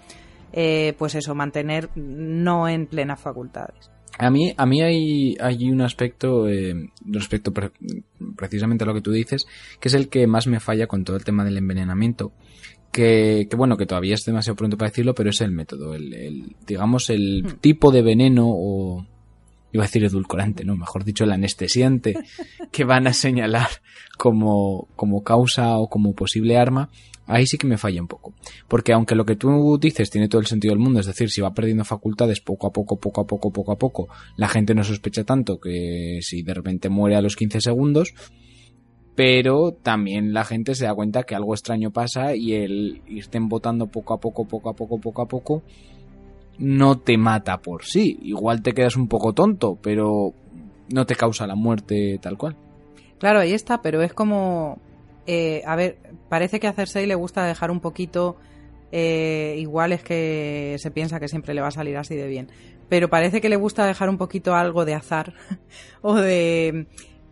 eh, 0.53 0.95
pues 0.99 1.15
eso, 1.15 1.35
mantener 1.35 1.89
no 1.95 2.69
en 2.69 2.87
plenas 2.87 3.21
facultades. 3.21 3.96
A 4.19 4.31
mí, 4.31 4.55
a 4.57 4.67
mí 4.67 4.83
hay, 4.83 5.37
hay 5.41 5.71
un 5.71 5.83
aspecto, 5.83 6.49
eh, 6.49 6.91
respecto 7.05 7.53
precisamente 8.37 8.85
a 8.85 8.87
lo 8.87 8.95
que 8.95 9.03
tú 9.03 9.13
dices, 9.13 9.47
que 9.81 9.89
es 9.89 9.95
el 9.95 10.09
que 10.09 10.27
más 10.27 10.47
me 10.47 10.61
falla 10.61 10.87
con 10.87 11.05
todo 11.05 11.17
el 11.17 11.25
tema 11.25 11.45
del 11.45 11.59
envenenamiento. 11.59 12.33
Que, 12.93 13.47
que 13.51 13.57
bueno, 13.57 13.77
que 13.77 13.85
todavía 13.85 14.15
es 14.15 14.25
demasiado 14.25 14.57
pronto 14.57 14.79
para 14.79 14.91
decirlo, 14.91 15.15
pero 15.15 15.29
es 15.29 15.41
el 15.43 15.51
método, 15.51 15.95
el, 15.95 16.15
el 16.15 16.57
digamos, 16.67 17.11
el 17.11 17.43
hmm. 17.45 17.61
tipo 17.61 17.93
de 17.93 18.01
veneno 18.01 18.47
o, 18.47 19.07
iba 19.77 19.85
a 19.85 19.87
decir 19.87 20.05
edulcorante, 20.05 20.65
no, 20.65 20.77
mejor 20.77 21.05
dicho, 21.05 21.25
el 21.25 21.33
anestesiante 21.33 22.19
que 22.73 22.85
van 22.85 23.07
a 23.07 23.13
señalar 23.13 23.69
como, 24.19 24.89
como 24.97 25.23
causa 25.23 25.79
o 25.79 25.89
como 25.89 26.15
posible 26.15 26.57
arma, 26.57 26.91
ahí 27.27 27.47
sí 27.47 27.59
que 27.59 27.67
me 27.67 27.79
falla 27.79 28.01
un 28.01 28.09
poco. 28.09 28.35
Porque 28.69 28.93
aunque 28.93 29.15
lo 29.15 29.25
que 29.25 29.37
tú 29.37 29.79
dices 29.81 30.11
tiene 30.11 30.29
todo 30.29 30.41
el 30.41 30.47
sentido 30.47 30.73
del 30.73 30.83
mundo, 30.83 31.01
es 31.01 31.07
decir, 31.07 31.31
si 31.31 31.41
va 31.41 31.55
perdiendo 31.55 31.85
facultades 31.85 32.41
poco 32.41 32.67
a 32.67 32.73
poco, 32.73 32.99
poco 32.99 33.21
a 33.21 33.27
poco, 33.27 33.53
poco 33.53 33.73
a 33.73 33.77
poco, 33.77 34.09
la 34.37 34.49
gente 34.49 34.75
no 34.75 34.85
sospecha 34.85 35.25
tanto 35.25 35.61
que 35.61 36.21
si 36.23 36.43
de 36.43 36.55
repente 36.55 36.89
muere 36.89 37.17
a 37.17 37.23
los 37.23 37.37
15 37.37 37.61
segundos, 37.61 38.15
pero 39.15 39.73
también 39.73 40.35
la 40.35 40.45
gente 40.45 40.75
se 40.75 40.85
da 40.85 40.95
cuenta 40.95 41.23
que 41.23 41.35
algo 41.35 41.55
extraño 41.55 41.91
pasa 41.91 42.37
y 42.37 42.53
el 42.53 43.03
irte 43.09 43.39
embotando 43.39 43.87
poco 43.87 44.15
a 44.15 44.21
poco, 44.21 44.47
poco 44.47 44.69
a 44.69 44.77
poco, 44.77 45.01
poco 45.01 45.23
a 45.23 45.27
poco, 45.27 45.63
no 46.59 46.99
te 46.99 47.19
mata 47.19 47.59
por 47.59 47.85
sí. 47.85 48.19
Igual 48.23 48.63
te 48.63 48.73
quedas 48.73 48.97
un 48.97 49.09
poco 49.09 49.33
tonto, 49.33 49.79
pero 49.81 50.33
no 50.93 51.07
te 51.07 51.15
causa 51.15 51.47
la 51.47 51.55
muerte 51.55 52.19
tal 52.21 52.37
cual. 52.37 52.57
Claro, 53.19 53.41
ahí 53.41 53.53
está, 53.53 53.81
pero 53.83 54.03
es 54.03 54.13
como 54.13 54.79
eh, 55.27 55.63
a 55.67 55.75
ver, 55.77 55.99
parece 56.29 56.61
que 56.61 56.69
a 56.69 56.73
Cersei 56.73 57.07
le 57.07 57.15
gusta 57.15 57.45
dejar 57.45 57.71
un 57.71 57.81
poquito. 57.81 58.37
Eh, 58.93 59.57
igual 59.59 59.93
es 59.93 60.03
que 60.03 60.77
se 60.79 60.91
piensa 60.91 61.19
que 61.19 61.29
siempre 61.29 61.55
le 61.55 61.61
va 61.61 61.69
a 61.69 61.73
salir 61.73 61.97
así 61.97 62.15
de 62.15 62.29
bien. 62.29 62.49
Pero 62.89 63.11
parece 63.11 63.41
que 63.41 63.49
le 63.49 63.57
gusta 63.57 63.85
dejar 63.85 64.09
un 64.09 64.19
poquito 64.19 64.55
algo 64.55 64.85
de 64.85 64.95
azar. 64.95 65.35
o 66.03 66.15
de. 66.15 66.87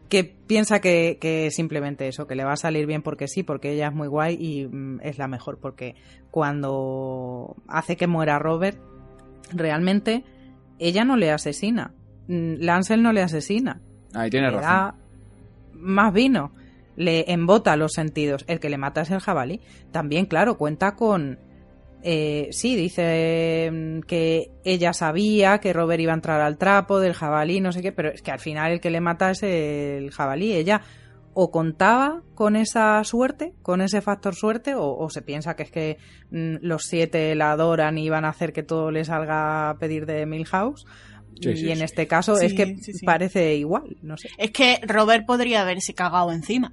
que 0.09 0.25
piensa 0.25 0.81
que, 0.81 1.18
que 1.20 1.51
simplemente 1.51 2.09
eso, 2.09 2.27
que 2.27 2.35
le 2.35 2.45
va 2.45 2.53
a 2.53 2.57
salir 2.57 2.87
bien 2.87 3.03
porque 3.03 3.29
sí, 3.29 3.43
porque 3.43 3.72
ella 3.72 3.89
es 3.89 3.95
muy 3.95 4.09
guay 4.09 4.37
y 4.39 4.66
mm, 4.66 5.01
es 5.03 5.18
la 5.18 5.29
mejor. 5.29 5.59
Porque 5.59 5.95
cuando 6.31 7.57
hace 7.68 7.97
que 7.97 8.09
muera 8.09 8.39
Robert, 8.41 8.79
realmente 9.55 10.25
ella 10.79 11.05
no 11.05 11.17
le 11.17 11.31
asesina. 11.31 11.93
Mm, 12.29 12.55
Lancel 12.59 13.03
no 13.03 13.13
le 13.13 13.23
asesina. 13.23 13.81
Ahí 14.13 14.31
tiene 14.31 14.51
razón. 14.51 14.95
más 15.75 16.13
vino 16.13 16.53
le 16.97 17.31
embota 17.33 17.77
los 17.77 17.93
sentidos. 17.93 18.45
El 18.47 18.61
que 18.61 18.69
le 18.69 18.79
mata 18.79 19.03
es 19.03 19.11
el 19.11 19.21
jabalí. 19.21 19.61
También, 19.91 20.27
claro, 20.27 20.57
cuenta 20.57 20.95
con... 20.95 21.39
Eh, 22.07 22.49
sí, 22.53 22.77
dice 22.77 23.71
mm, 23.73 24.01
que 24.01 24.51
ella 24.63 24.93
sabía 24.93 25.59
que 25.59 25.73
Robert 25.73 26.01
iba 26.01 26.13
a 26.13 26.17
entrar 26.17 26.41
al 26.43 26.59
trapo 26.59 27.01
del 27.01 27.15
jabalí, 27.15 27.61
no 27.61 27.73
sé 27.73 27.81
qué, 27.81 27.93
pero 27.93 28.11
es 28.11 28.21
que 28.21 28.31
al 28.31 28.41
final 28.41 28.73
el 28.73 28.81
que 28.81 28.91
le 28.91 29.01
mata 29.01 29.31
es 29.31 29.43
el 29.43 30.11
jabalí. 30.11 30.53
Ella 30.53 30.83
o 31.35 31.51
contaba 31.51 32.22
con 32.35 32.57
esa 32.57 33.03
suerte, 33.05 33.55
con 33.62 33.80
ese 33.80 34.01
factor 34.01 34.35
suerte, 34.35 34.74
o, 34.76 35.09
se 35.11 35.20
piensa 35.22 35.57
que 35.57 35.64
es 35.64 35.70
que 35.70 35.99
mm, 36.30 36.57
los 36.62 36.85
siete 36.85 37.35
la 37.35 37.53
adoran 37.53 37.99
y 37.99 38.09
van 38.09 38.24
a 38.24 38.28
hacer 38.30 38.53
que 38.53 38.62
todo 38.62 38.91
le 38.91 39.05
salga 39.05 39.70
a 39.70 39.78
pedir 39.78 40.07
de 40.07 40.26
Milhouse, 40.26 40.87
Sí, 41.41 41.51
y 41.51 41.57
sí, 41.57 41.70
en 41.72 41.78
sí. 41.78 41.82
este 41.85 42.07
caso 42.07 42.37
Sí, 42.37 42.47
es 42.47 42.55
que 42.55 42.76
sí, 42.80 42.93
sí. 42.93 43.05
parece 43.05 43.57
igual, 43.57 43.97
no 44.03 44.16
sé. 44.16 44.28
Es 44.39 44.53
que 44.53 44.78
Robert 44.87 45.26
podría 45.26 45.62
haberse 45.62 45.93
cagado 45.93 46.30
encima 46.30 46.70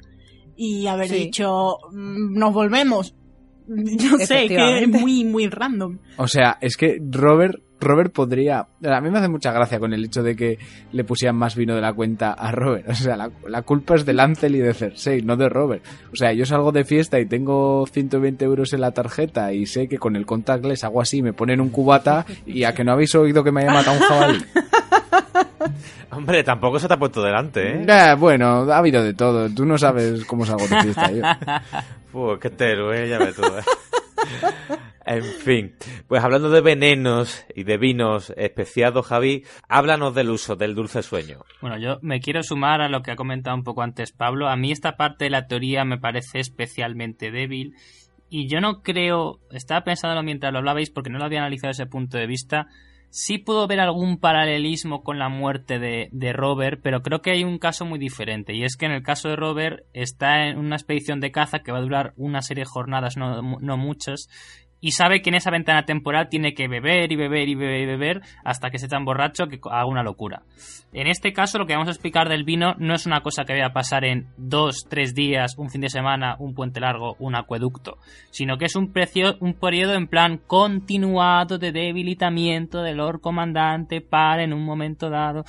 y 0.56 0.86
haber 0.86 1.08
Sí. 1.10 1.16
dicho, 1.16 1.78
"Mm, 1.92 2.38
nos 2.38 2.54
volvemos. 2.54 3.16
No 3.68 4.18
sé, 4.20 4.48
que 4.48 4.80
es 4.84 4.88
muy, 4.88 5.24
muy 5.24 5.48
random. 5.48 5.98
O 6.18 6.28
sea, 6.28 6.58
es 6.62 6.76
que 6.78 6.98
Robert, 7.10 7.56
Robert 7.82 8.14
podría... 8.14 8.60
A 8.60 9.02
mí 9.02 9.10
me 9.10 9.20
hace 9.20 9.28
mucha 9.28 9.52
gracia 9.52 9.80
con 9.80 9.94
el 9.94 10.06
hecho 10.06 10.24
de 10.24 10.36
que 10.36 10.58
le 10.92 11.04
pusieran 11.04 11.36
más 11.36 11.56
vino 11.56 11.76
de 11.76 11.82
la 11.82 11.94
cuenta 11.94 12.32
a 12.32 12.52
Robert. 12.52 12.88
O 12.90 12.96
sea, 12.96 13.18
la, 13.18 13.30
la 13.48 13.62
culpa 13.64 13.96
es 13.96 14.06
de 14.06 14.14
Lancel 14.14 14.56
y 14.56 14.60
de 14.60 14.74
Cersei, 14.74 15.22
no 15.22 15.36
de 15.36 15.50
Robert. 15.50 15.84
O 16.14 16.16
sea, 16.16 16.32
yo 16.34 16.46
salgo 16.46 16.72
de 16.72 16.86
fiesta 16.86 17.20
y 17.20 17.26
tengo 17.26 17.86
120 17.88 18.46
euros 18.46 18.74
en 18.74 18.82
la 18.82 18.92
tarjeta 18.92 19.52
y 19.54 19.66
sé 19.66 19.88
que 19.88 19.98
con 19.98 20.16
el 20.16 20.26
contactless 20.26 20.84
hago 20.84 21.02
así, 21.02 21.22
me 21.22 21.34
ponen 21.34 21.60
un 21.60 21.70
cubata 21.70 22.26
y 22.46 22.64
a 22.64 22.74
que 22.74 22.84
no 22.84 22.94
habéis 22.94 23.14
oído 23.16 23.44
que 23.44 23.52
me 23.52 23.62
haya 23.62 23.74
matado 23.74 23.98
un 23.98 24.04
jabalí. 24.04 24.46
Hombre, 26.12 26.44
tampoco 26.44 26.78
se 26.78 26.88
te 26.88 26.94
ha 26.94 27.00
puesto 27.00 27.24
delante, 27.24 27.78
¿eh? 27.78 27.86
Eh, 27.88 28.16
bueno, 28.18 28.70
ha 28.72 28.78
habido 28.78 29.02
de 29.02 29.14
todo. 29.14 29.50
Tú 29.50 29.66
no 29.66 29.78
sabes 29.78 30.26
cómo 30.26 30.46
salgo 30.46 30.68
de 30.68 30.82
fiesta 30.82 31.12
yo. 31.12 31.24
Uf, 32.34 32.40
qué 32.40 32.50
tero, 32.50 32.94
¿eh? 32.94 33.08
Ya 33.08 33.18
ves 33.18 33.36
tú. 33.36 33.44
¿eh? 33.44 34.78
en 35.18 35.24
fin, 35.24 35.76
pues 36.08 36.24
hablando 36.24 36.50
de 36.50 36.62
venenos 36.62 37.46
y 37.56 37.64
de 37.64 37.78
vinos 37.78 38.34
especiados, 38.38 39.08
Javi, 39.08 39.44
háblanos 39.68 40.16
del 40.16 40.30
uso 40.30 40.56
del 40.56 40.76
dulce 40.76 41.04
sueño. 41.04 41.40
Bueno, 41.62 41.78
yo 41.78 42.00
me 42.02 42.20
quiero 42.20 42.44
sumar 42.44 42.82
a 42.82 42.90
lo 42.90 43.02
que 43.02 43.12
ha 43.12 43.16
comentado 43.16 43.56
un 43.56 43.64
poco 43.64 43.82
antes 43.82 44.12
Pablo. 44.12 44.48
A 44.48 44.56
mí 44.56 44.72
esta 44.72 44.98
parte 44.98 45.26
de 45.26 45.32
la 45.32 45.48
teoría 45.48 45.84
me 45.84 45.98
parece 45.98 46.40
especialmente 46.40 47.32
débil 47.32 47.76
y 48.30 48.48
yo 48.48 48.62
no 48.62 48.82
creo, 48.82 49.42
estaba 49.52 49.84
pensándolo 49.84 50.24
mientras 50.24 50.54
lo 50.54 50.60
hablabais 50.60 50.90
porque 50.90 51.10
no 51.10 51.20
lo 51.20 51.26
había 51.26 51.40
analizado 51.40 51.72
desde 51.72 51.84
ese 51.84 51.92
punto 51.92 52.18
de 52.18 52.28
vista. 52.28 52.68
Sí 53.10 53.40
puedo 53.40 53.68
ver 53.68 53.82
algún 53.82 54.20
paralelismo 54.20 55.04
con 55.04 55.20
la 55.20 55.28
muerte 55.28 55.80
de, 55.80 56.08
de 56.14 56.32
Robert, 56.32 56.80
pero 56.82 57.02
creo 57.02 57.22
que 57.22 57.32
hay 57.32 57.44
un 57.44 57.58
caso 57.60 57.84
muy 57.84 58.00
diferente. 58.00 58.54
Y 58.54 58.64
es 58.64 58.78
que 58.78 58.86
en 58.86 58.94
el 58.94 59.04
caso 59.04 59.28
de 59.28 59.36
Robert 59.36 59.84
está 59.92 60.48
en 60.48 60.58
una 60.58 60.78
expedición 60.78 61.20
de 61.20 61.34
caza 61.34 61.60
que 61.60 61.74
va 61.74 61.80
a 61.80 61.82
durar 61.82 62.14
una 62.16 62.42
serie 62.42 62.62
de 62.62 62.70
jornadas, 62.70 63.18
no, 63.18 63.42
no 63.42 63.76
muchas, 63.76 64.30
y 64.82 64.92
sabe 64.92 65.22
que 65.22 65.30
en 65.30 65.36
esa 65.36 65.52
ventana 65.52 65.86
temporal 65.86 66.28
tiene 66.28 66.54
que 66.54 66.68
beber 66.68 67.12
y 67.12 67.16
beber 67.16 67.48
y 67.48 67.56
beber 67.56 67.82
y 67.82 67.86
beber 67.86 68.22
hasta 68.44 68.70
que 68.70 68.78
esté 68.78 68.90
tan 68.90 69.06
borracho 69.06 69.48
que 69.48 69.60
haga 69.70 69.86
una 69.86 70.04
locura. 70.04 70.42
En 70.92 71.08
este 71.08 71.32
caso, 71.32 71.60
lo 71.60 71.68
que 71.68 71.74
vamos 71.74 71.88
a 71.88 71.92
explicar 71.92 72.28
del 72.28 72.44
vino 72.44 72.76
no 72.78 72.96
es 72.96 73.06
una 73.06 73.22
cosa 73.22 73.46
que 73.46 73.54
vaya 73.54 73.68
a 73.68 73.74
pasar 73.74 74.04
en 74.04 74.28
dos, 74.36 74.88
tres 74.90 75.14
días, 75.14 75.56
un 75.58 75.70
fin 75.70 75.82
de 75.82 75.90
semana, 75.90 76.36
un 76.40 76.54
puente 76.54 76.82
largo, 76.82 77.16
un 77.20 77.36
acueducto, 77.36 77.98
sino 78.32 78.58
que 78.58 78.66
es 78.66 78.76
un, 78.76 78.92
precio, 78.92 79.38
un 79.40 79.54
periodo 79.54 79.94
en 79.94 80.08
plan 80.08 80.42
continuado 80.46 81.60
de 81.60 81.72
debilitamiento 81.72 82.82
del 82.82 82.98
Lord 82.98 83.22
Comandante 83.22 84.02
para 84.02 84.44
en 84.44 84.52
un 84.52 84.66
momento 84.66 85.10
dado. 85.10 85.46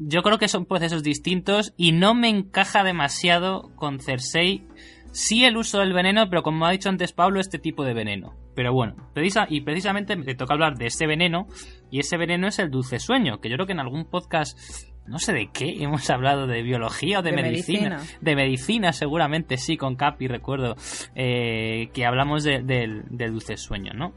Yo 0.00 0.22
creo 0.22 0.38
que 0.38 0.48
son 0.48 0.66
procesos 0.66 1.02
distintos 1.02 1.72
y 1.76 1.92
no 1.92 2.14
me 2.14 2.28
encaja 2.28 2.84
demasiado 2.84 3.70
con 3.74 3.98
Cersei. 3.98 4.64
Sí 5.12 5.44
el 5.44 5.56
uso 5.56 5.80
del 5.80 5.92
veneno, 5.92 6.28
pero 6.28 6.42
como 6.42 6.66
ha 6.66 6.70
dicho 6.70 6.88
antes 6.88 7.12
Pablo, 7.12 7.40
este 7.40 7.58
tipo 7.58 7.84
de 7.84 7.94
veneno. 7.94 8.34
Pero 8.54 8.72
bueno, 8.72 8.94
precisa, 9.14 9.46
y 9.48 9.60
precisamente 9.62 10.16
me 10.16 10.34
toca 10.34 10.54
hablar 10.54 10.76
de 10.76 10.86
ese 10.86 11.06
veneno, 11.06 11.46
y 11.90 12.00
ese 12.00 12.16
veneno 12.16 12.46
es 12.48 12.58
el 12.58 12.70
dulce 12.70 12.98
sueño, 12.98 13.40
que 13.40 13.48
yo 13.48 13.56
creo 13.56 13.66
que 13.66 13.72
en 13.72 13.80
algún 13.80 14.04
podcast, 14.04 14.58
no 15.06 15.18
sé 15.18 15.32
de 15.32 15.50
qué, 15.52 15.76
hemos 15.82 16.08
hablado 16.10 16.46
de 16.46 16.62
biología 16.62 17.20
o 17.20 17.22
de, 17.22 17.30
De 17.32 17.42
medicina. 17.42 17.96
medicina. 17.98 18.18
De 18.20 18.36
medicina, 18.36 18.92
seguramente, 18.92 19.56
sí, 19.56 19.76
con 19.76 19.96
Capi, 19.96 20.26
recuerdo, 20.28 20.76
eh, 21.14 21.88
que 21.94 22.04
hablamos 22.04 22.44
de- 22.44 22.62
del, 22.62 23.04
del 23.10 23.32
dulce 23.32 23.56
sueño, 23.56 23.92
¿no? 23.94 24.12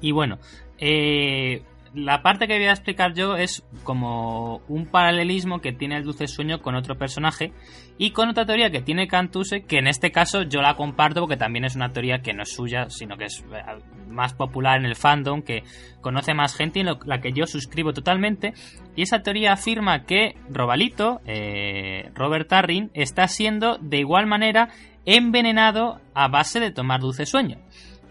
Y 0.00 0.12
bueno, 0.12 0.38
eh, 0.78 1.62
la 1.94 2.22
parte 2.22 2.46
que 2.46 2.56
voy 2.56 2.66
a 2.66 2.72
explicar 2.72 3.14
yo 3.14 3.36
es 3.36 3.64
como 3.82 4.62
un 4.68 4.86
paralelismo 4.86 5.60
que 5.60 5.72
tiene 5.72 5.96
el 5.96 6.04
dulce 6.04 6.28
sueño 6.28 6.60
con 6.60 6.76
otro 6.76 6.96
personaje 6.96 7.52
y 7.98 8.12
con 8.12 8.28
otra 8.28 8.46
teoría 8.46 8.70
que 8.70 8.80
tiene 8.80 9.08
Cantuse, 9.08 9.62
que 9.62 9.78
en 9.78 9.88
este 9.88 10.12
caso 10.12 10.42
yo 10.42 10.62
la 10.62 10.76
comparto 10.76 11.20
porque 11.20 11.36
también 11.36 11.64
es 11.64 11.74
una 11.74 11.92
teoría 11.92 12.22
que 12.22 12.32
no 12.32 12.44
es 12.44 12.52
suya, 12.52 12.88
sino 12.90 13.16
que 13.16 13.24
es 13.24 13.44
eh, 13.52 13.62
más 14.08 14.34
popular 14.34 14.78
en 14.78 14.86
el 14.86 14.94
fandom, 14.94 15.42
que 15.42 15.64
conoce 16.00 16.32
más 16.32 16.54
gente 16.54 16.80
y 16.80 16.84
la 16.84 17.20
que 17.20 17.32
yo 17.32 17.46
suscribo 17.46 17.92
totalmente. 17.92 18.54
Y 18.94 19.02
esa 19.02 19.22
teoría 19.22 19.52
afirma 19.52 20.04
que 20.04 20.36
Robalito, 20.48 21.20
eh, 21.26 22.10
Robert 22.14 22.48
Tarrin, 22.48 22.90
está 22.94 23.26
siendo 23.26 23.78
de 23.78 23.98
igual 23.98 24.26
manera 24.26 24.68
envenenado 25.06 26.00
a 26.14 26.28
base 26.28 26.60
de 26.60 26.70
tomar 26.70 27.00
dulce 27.00 27.26
sueño. 27.26 27.58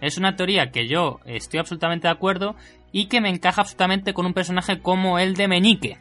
Es 0.01 0.17
una 0.17 0.36
teoría 0.36 0.71
que 0.71 0.88
yo 0.88 1.19
estoy 1.25 1.59
absolutamente 1.59 2.07
de 2.07 2.13
acuerdo 2.13 2.55
y 2.91 3.05
que 3.05 3.21
me 3.21 3.29
encaja 3.29 3.61
absolutamente 3.61 4.13
con 4.13 4.25
un 4.25 4.33
personaje 4.33 4.79
como 4.79 5.19
el 5.19 5.35
de 5.35 5.47
Meñique. 5.47 5.97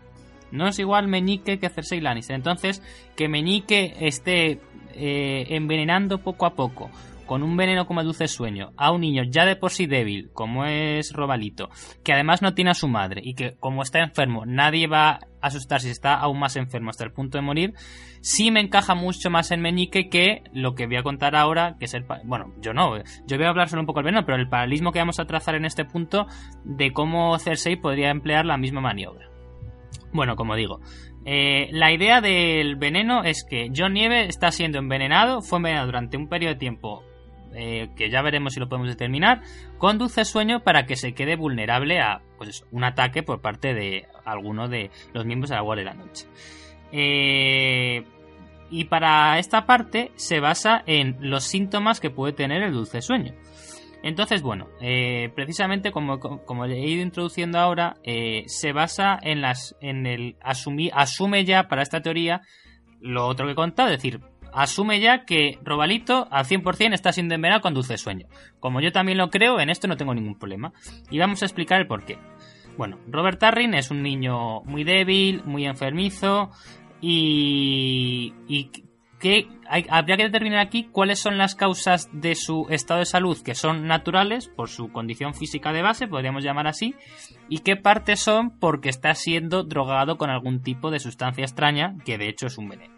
No 0.50 0.68
es 0.68 0.78
igual 0.78 1.08
Meñique 1.08 1.58
que 1.58 1.68
Cersei 1.68 2.00
Lannister. 2.00 2.34
Entonces, 2.34 2.82
que 3.16 3.28
Meñique 3.28 3.94
esté 4.00 4.60
eh, 4.94 5.46
envenenando 5.50 6.18
poco 6.18 6.46
a 6.46 6.54
poco 6.54 6.90
con 7.28 7.44
un 7.44 7.56
veneno 7.56 7.86
como 7.86 8.02
dulce 8.02 8.26
sueño 8.26 8.72
a 8.76 8.90
un 8.90 9.02
niño 9.02 9.22
ya 9.22 9.44
de 9.44 9.54
por 9.54 9.70
sí 9.70 9.86
débil, 9.86 10.30
como 10.32 10.64
es 10.64 11.12
Robalito, 11.12 11.68
que 12.02 12.12
además 12.12 12.42
no 12.42 12.54
tiene 12.54 12.70
a 12.70 12.74
su 12.74 12.88
madre 12.88 13.20
y 13.22 13.34
que 13.34 13.54
como 13.60 13.82
está 13.82 14.00
enfermo 14.00 14.44
nadie 14.46 14.88
va 14.88 15.10
a 15.10 15.20
asustar 15.42 15.80
si 15.80 15.90
está 15.90 16.14
aún 16.14 16.40
más 16.40 16.56
enfermo 16.56 16.90
hasta 16.90 17.04
el 17.04 17.12
punto 17.12 17.38
de 17.38 17.42
morir, 17.42 17.74
sí 18.20 18.50
me 18.50 18.60
encaja 18.60 18.96
mucho 18.96 19.30
más 19.30 19.52
en 19.52 19.60
Meñique 19.60 20.08
que 20.08 20.42
lo 20.52 20.74
que 20.74 20.86
voy 20.86 20.96
a 20.96 21.02
contar 21.02 21.36
ahora, 21.36 21.76
que 21.78 21.84
es 21.84 21.94
el... 21.94 22.04
Bueno, 22.24 22.52
yo 22.60 22.72
no, 22.72 22.96
yo 22.96 23.36
voy 23.36 23.44
a 23.44 23.50
hablar 23.50 23.68
solo 23.68 23.82
un 23.82 23.86
poco 23.86 24.00
del 24.00 24.06
veneno, 24.06 24.26
pero 24.26 24.38
el 24.38 24.48
paralelismo 24.48 24.90
que 24.90 24.98
vamos 24.98 25.20
a 25.20 25.26
trazar 25.26 25.54
en 25.54 25.66
este 25.66 25.84
punto 25.84 26.26
de 26.64 26.92
cómo 26.92 27.38
Cersei 27.38 27.76
podría 27.76 28.10
emplear 28.10 28.46
la 28.46 28.56
misma 28.56 28.80
maniobra. 28.80 29.28
Bueno, 30.12 30.34
como 30.34 30.56
digo, 30.56 30.80
eh, 31.26 31.68
la 31.72 31.92
idea 31.92 32.22
del 32.22 32.76
veneno 32.76 33.22
es 33.22 33.44
que 33.44 33.70
John 33.76 33.92
Nieve 33.92 34.26
está 34.26 34.50
siendo 34.50 34.78
envenenado, 34.78 35.42
fue 35.42 35.58
envenenado 35.58 35.86
durante 35.86 36.16
un 36.16 36.28
periodo 36.28 36.54
de 36.54 36.58
tiempo 36.58 37.04
eh, 37.54 37.88
que 37.96 38.10
ya 38.10 38.22
veremos 38.22 38.54
si 38.54 38.60
lo 38.60 38.68
podemos 38.68 38.88
determinar, 38.88 39.42
con 39.78 39.98
dulce 39.98 40.24
sueño 40.24 40.60
para 40.60 40.86
que 40.86 40.96
se 40.96 41.14
quede 41.14 41.36
vulnerable 41.36 42.00
a 42.00 42.20
pues 42.36 42.64
un 42.70 42.84
ataque 42.84 43.22
por 43.22 43.40
parte 43.40 43.74
de 43.74 44.06
alguno 44.24 44.68
de 44.68 44.90
los 45.12 45.24
miembros 45.24 45.50
de 45.50 45.56
la 45.56 45.62
Guardia 45.62 45.84
de 45.84 45.90
la 45.90 46.04
Noche. 46.04 46.26
Eh, 46.92 48.04
y 48.70 48.84
para 48.84 49.38
esta 49.38 49.66
parte 49.66 50.12
se 50.16 50.40
basa 50.40 50.82
en 50.86 51.16
los 51.20 51.44
síntomas 51.44 52.00
que 52.00 52.10
puede 52.10 52.32
tener 52.32 52.62
el 52.62 52.72
dulce 52.72 53.00
sueño. 53.00 53.34
Entonces, 54.02 54.42
bueno, 54.42 54.68
eh, 54.80 55.30
precisamente 55.34 55.90
como, 55.90 56.20
como 56.20 56.64
he 56.66 56.88
ido 56.88 57.02
introduciendo 57.02 57.58
ahora, 57.58 57.96
eh, 58.04 58.44
se 58.46 58.72
basa 58.72 59.18
en 59.20 59.40
las 59.40 59.76
en 59.80 60.06
el 60.06 60.36
asumir, 60.40 60.92
asume 60.94 61.44
ya 61.44 61.66
para 61.68 61.82
esta 61.82 62.00
teoría 62.00 62.42
lo 63.00 63.26
otro 63.26 63.46
que 63.46 63.52
he 63.52 63.56
contado, 63.56 63.88
es 63.90 63.96
decir, 63.96 64.20
asume 64.52 65.00
ya 65.00 65.24
que 65.24 65.58
Robalito 65.62 66.28
al 66.30 66.44
100% 66.44 66.94
está 66.94 67.12
siendo 67.12 67.34
envenenado 67.34 67.62
con 67.62 67.74
dulce 67.74 67.98
sueño. 67.98 68.26
Como 68.60 68.80
yo 68.80 68.92
también 68.92 69.18
lo 69.18 69.30
creo, 69.30 69.60
en 69.60 69.70
esto 69.70 69.88
no 69.88 69.96
tengo 69.96 70.14
ningún 70.14 70.38
problema. 70.38 70.72
Y 71.10 71.18
vamos 71.18 71.42
a 71.42 71.46
explicar 71.46 71.80
el 71.80 71.86
porqué. 71.86 72.18
Bueno, 72.76 72.98
Robert 73.08 73.40
Tarrin 73.40 73.74
es 73.74 73.90
un 73.90 74.02
niño 74.02 74.60
muy 74.62 74.84
débil, 74.84 75.42
muy 75.44 75.66
enfermizo 75.66 76.50
y, 77.00 78.32
que 79.18 79.48
habría 79.68 80.16
que 80.16 80.22
determinar 80.24 80.60
aquí 80.60 80.84
cuáles 80.84 81.18
son 81.18 81.38
las 81.38 81.56
causas 81.56 82.08
de 82.12 82.36
su 82.36 82.66
estado 82.70 83.00
de 83.00 83.06
salud 83.06 83.36
que 83.44 83.56
son 83.56 83.88
naturales 83.88 84.46
por 84.46 84.68
su 84.68 84.92
condición 84.92 85.34
física 85.34 85.72
de 85.72 85.82
base, 85.82 86.06
podríamos 86.06 86.44
llamar 86.44 86.68
así, 86.68 86.94
y 87.48 87.58
qué 87.58 87.74
partes 87.74 88.20
son 88.20 88.58
porque 88.60 88.90
está 88.90 89.12
siendo 89.14 89.64
drogado 89.64 90.16
con 90.16 90.30
algún 90.30 90.62
tipo 90.62 90.92
de 90.92 91.00
sustancia 91.00 91.42
extraña 91.42 91.96
que 92.04 92.16
de 92.16 92.28
hecho 92.28 92.46
es 92.46 92.58
un 92.58 92.68
veneno. 92.68 92.97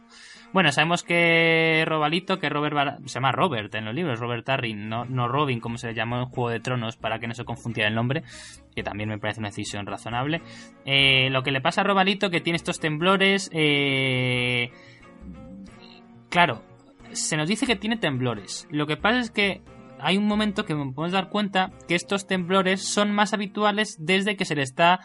Bueno, 0.53 0.73
sabemos 0.73 1.05
que 1.05 1.85
Robalito, 1.87 2.41
que 2.41 2.49
Robert 2.49 2.75
Bar- 2.75 2.99
se 3.05 3.15
llama 3.15 3.31
Robert 3.31 3.73
en 3.77 3.85
los 3.85 3.95
libros, 3.95 4.19
Robert 4.19 4.45
Tarrin, 4.45 4.89
no, 4.89 5.05
no 5.05 5.29
Robin, 5.29 5.61
como 5.61 5.79
se 5.79 5.87
le 5.87 5.95
llamó 5.95 6.19
en 6.19 6.25
Juego 6.27 6.51
de 6.51 6.59
Tronos, 6.59 6.97
para 6.97 7.21
que 7.21 7.29
no 7.29 7.35
se 7.35 7.45
confundiera 7.45 7.89
el 7.89 7.95
nombre, 7.95 8.25
que 8.75 8.83
también 8.83 9.09
me 9.09 9.19
parece 9.19 9.39
una 9.39 9.51
decisión 9.51 9.87
razonable. 9.87 10.43
Eh, 10.85 11.31
lo 11.31 11.45
que 11.45 11.53
le 11.53 11.61
pasa 11.61 11.83
a 11.83 11.85
Robalito, 11.85 12.31
que 12.31 12.41
tiene 12.41 12.57
estos 12.57 12.81
temblores, 12.81 13.49
eh, 13.53 14.73
claro, 16.31 16.63
se 17.13 17.37
nos 17.37 17.49
dice 17.49 17.67
que 17.67 17.77
tiene 17.77 17.97
temblores. 17.97 18.67
Lo 18.71 18.89
que 18.89 18.97
pasa 18.97 19.21
es 19.21 19.31
que 19.31 19.63
hay 20.01 20.17
un 20.17 20.27
momento 20.27 20.65
que 20.65 20.75
podemos 20.75 21.13
dar 21.13 21.29
cuenta 21.29 21.71
que 21.87 21.95
estos 21.95 22.27
temblores 22.27 22.83
son 22.93 23.13
más 23.13 23.35
habituales 23.35 23.97
desde 24.01 24.37
que 24.37 24.45
se 24.45 24.57
le 24.57 24.63
está 24.63 24.99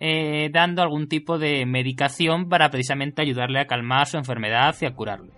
eh, 0.00 0.48
dando 0.50 0.82
algún 0.82 1.08
tipo 1.08 1.38
de 1.38 1.66
medicación 1.66 2.48
para 2.48 2.70
precisamente 2.70 3.20
ayudarle 3.20 3.60
a 3.60 3.66
calmar 3.66 4.06
su 4.06 4.16
enfermedad 4.16 4.74
y 4.80 4.86
a 4.86 4.94
curarle. 4.94 5.30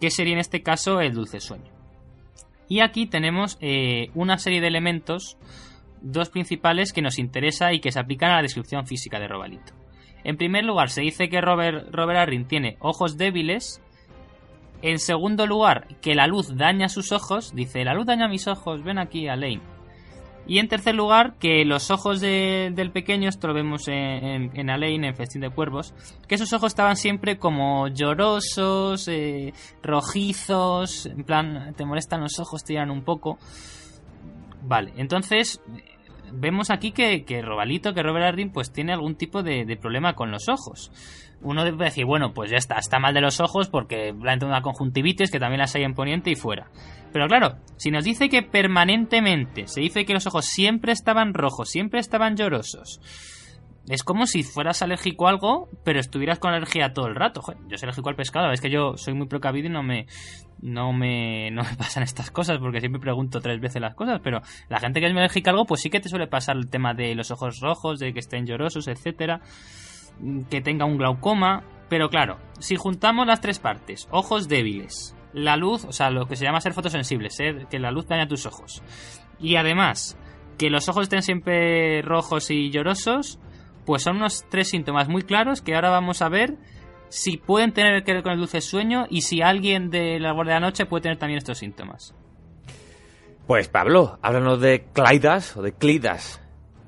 Que 0.00 0.10
sería 0.10 0.34
en 0.34 0.40
este 0.40 0.62
caso 0.62 1.00
el 1.00 1.14
dulce 1.14 1.38
sueño. 1.40 1.70
Y 2.68 2.80
aquí 2.80 3.06
tenemos 3.06 3.56
eh, 3.60 4.10
una 4.14 4.38
serie 4.38 4.60
de 4.60 4.66
elementos, 4.66 5.38
dos 6.02 6.28
principales 6.28 6.92
que 6.92 7.02
nos 7.02 7.18
interesa 7.18 7.72
y 7.72 7.80
que 7.80 7.92
se 7.92 8.00
aplican 8.00 8.30
a 8.30 8.36
la 8.36 8.42
descripción 8.42 8.86
física 8.86 9.20
de 9.20 9.28
Robalito. 9.28 9.74
En 10.24 10.36
primer 10.36 10.64
lugar, 10.64 10.90
se 10.90 11.02
dice 11.02 11.28
que 11.28 11.40
Robert, 11.40 11.88
Robert 11.92 12.30
tiene 12.48 12.76
ojos 12.80 13.16
débiles. 13.16 13.80
En 14.82 14.98
segundo 14.98 15.46
lugar, 15.46 15.86
que 16.00 16.14
la 16.14 16.26
luz 16.26 16.56
daña 16.56 16.88
sus 16.88 17.12
ojos. 17.12 17.54
Dice, 17.54 17.84
la 17.84 17.94
luz 17.94 18.06
daña 18.06 18.28
mis 18.28 18.46
ojos, 18.48 18.82
ven 18.82 18.98
aquí, 18.98 19.28
Alain. 19.28 19.60
Y 20.50 20.58
en 20.58 20.66
tercer 20.66 20.96
lugar, 20.96 21.36
que 21.38 21.64
los 21.64 21.92
ojos 21.92 22.20
de- 22.20 22.72
del 22.74 22.90
pequeño, 22.90 23.28
esto 23.28 23.46
lo 23.46 23.54
vemos 23.54 23.86
en, 23.86 23.94
en, 23.94 24.50
en 24.58 24.68
Alain, 24.68 25.04
en 25.04 25.14
Festín 25.14 25.42
de 25.42 25.50
Cuervos, 25.50 25.94
que 26.26 26.34
esos 26.34 26.52
ojos 26.52 26.72
estaban 26.72 26.96
siempre 26.96 27.38
como 27.38 27.86
llorosos, 27.86 29.06
eh, 29.06 29.52
rojizos, 29.80 31.06
en 31.06 31.22
plan, 31.22 31.72
te 31.76 31.84
molestan 31.84 32.22
los 32.22 32.40
ojos, 32.40 32.64
te 32.64 32.76
un 32.90 33.04
poco. 33.04 33.38
Vale, 34.64 34.92
entonces 34.96 35.62
vemos 36.32 36.70
aquí 36.70 36.90
que, 36.90 37.24
que 37.24 37.42
Robalito, 37.42 37.94
que 37.94 38.02
Robert 38.02 38.26
Arryn, 38.26 38.50
pues 38.50 38.72
tiene 38.72 38.92
algún 38.92 39.14
tipo 39.14 39.44
de 39.64 39.76
problema 39.76 40.14
con 40.14 40.32
los 40.32 40.48
ojos. 40.48 40.90
Uno 41.42 41.64
debe 41.64 41.86
decir, 41.86 42.04
bueno, 42.04 42.32
pues 42.34 42.50
ya 42.50 42.58
está, 42.58 42.76
está 42.76 42.98
mal 42.98 43.14
de 43.14 43.20
los 43.20 43.40
ojos 43.40 43.68
porque 43.68 44.12
le 44.12 44.30
ha 44.30 44.34
entrado 44.34 44.52
una 44.52 44.62
conjuntivitis 44.62 45.30
que 45.30 45.38
también 45.38 45.60
las 45.60 45.74
hay 45.74 45.84
en 45.84 45.94
Poniente 45.94 46.30
y 46.30 46.34
fuera. 46.34 46.70
Pero 47.12 47.26
claro, 47.26 47.56
si 47.76 47.90
nos 47.90 48.04
dice 48.04 48.28
que 48.28 48.42
permanentemente, 48.42 49.66
se 49.66 49.80
dice 49.80 50.04
que 50.04 50.12
los 50.12 50.26
ojos 50.26 50.44
siempre 50.44 50.92
estaban 50.92 51.34
rojos, 51.34 51.70
siempre 51.70 51.98
estaban 51.98 52.36
llorosos, 52.36 53.00
es 53.88 54.04
como 54.04 54.26
si 54.26 54.44
fueras 54.44 54.82
alérgico 54.82 55.26
a 55.26 55.30
algo, 55.30 55.68
pero 55.84 55.98
estuvieras 55.98 56.38
con 56.38 56.52
alergia 56.52 56.92
todo 56.92 57.06
el 57.08 57.16
rato. 57.16 57.42
Joder, 57.42 57.60
yo 57.68 57.76
soy 57.76 57.86
alérgico 57.86 58.08
al 58.08 58.14
pescado, 58.14 58.52
es 58.52 58.60
que 58.60 58.70
yo 58.70 58.96
soy 58.96 59.14
muy 59.14 59.26
precavido 59.26 59.66
y 59.66 59.70
no 59.70 59.82
me, 59.82 60.06
no 60.60 60.92
me, 60.92 61.50
no 61.50 61.64
me 61.64 61.74
pasan 61.78 62.04
estas 62.04 62.30
cosas 62.30 62.58
porque 62.58 62.78
siempre 62.78 63.00
pregunto 63.00 63.40
tres 63.40 63.60
veces 63.60 63.80
las 63.80 63.94
cosas, 63.94 64.20
pero 64.22 64.42
la 64.68 64.78
gente 64.78 65.00
que 65.00 65.06
es 65.06 65.12
alérgica 65.12 65.50
a 65.50 65.54
algo, 65.54 65.66
pues 65.66 65.80
sí 65.80 65.90
que 65.90 65.98
te 65.98 66.08
suele 66.08 66.28
pasar 66.28 66.56
el 66.56 66.70
tema 66.70 66.94
de 66.94 67.16
los 67.16 67.32
ojos 67.32 67.58
rojos, 67.60 67.98
de 67.98 68.12
que 68.12 68.20
estén 68.20 68.46
llorosos, 68.46 68.86
etcétera, 68.86 69.40
que 70.48 70.60
tenga 70.60 70.84
un 70.84 70.98
glaucoma, 70.98 71.64
pero 71.88 72.08
claro, 72.08 72.38
si 72.58 72.76
juntamos 72.76 73.26
las 73.26 73.40
tres 73.40 73.58
partes, 73.58 74.08
ojos 74.10 74.48
débiles, 74.48 75.16
la 75.32 75.56
luz, 75.56 75.84
o 75.84 75.92
sea, 75.92 76.10
lo 76.10 76.26
que 76.26 76.36
se 76.36 76.44
llama 76.44 76.60
ser 76.60 76.72
fotosensible, 76.72 77.30
ser 77.30 77.66
que 77.66 77.78
la 77.78 77.90
luz 77.90 78.06
daña 78.06 78.28
tus 78.28 78.46
ojos, 78.46 78.82
y 79.38 79.56
además 79.56 80.16
que 80.58 80.70
los 80.70 80.88
ojos 80.88 81.04
estén 81.04 81.22
siempre 81.22 82.02
rojos 82.02 82.50
y 82.50 82.70
llorosos, 82.70 83.38
pues 83.86 84.02
son 84.02 84.16
unos 84.16 84.44
tres 84.50 84.68
síntomas 84.68 85.08
muy 85.08 85.22
claros 85.22 85.62
que 85.62 85.74
ahora 85.74 85.90
vamos 85.90 86.22
a 86.22 86.28
ver 86.28 86.56
si 87.08 87.38
pueden 87.38 87.72
tener 87.72 88.04
que 88.04 88.12
ver 88.12 88.22
con 88.22 88.32
el 88.32 88.38
dulce 88.38 88.60
sueño 88.60 89.06
y 89.10 89.22
si 89.22 89.42
alguien 89.42 89.90
de 89.90 90.20
la 90.20 90.32
guardia 90.32 90.54
de 90.54 90.60
la 90.60 90.66
noche 90.66 90.86
puede 90.86 91.02
tener 91.02 91.18
también 91.18 91.38
estos 91.38 91.58
síntomas. 91.58 92.14
Pues 93.46 93.68
Pablo, 93.68 94.18
háblanos 94.22 94.60
de 94.60 94.86
Claidas 94.92 95.56
o 95.56 95.62
de 95.62 95.72
Clidas. 95.72 96.40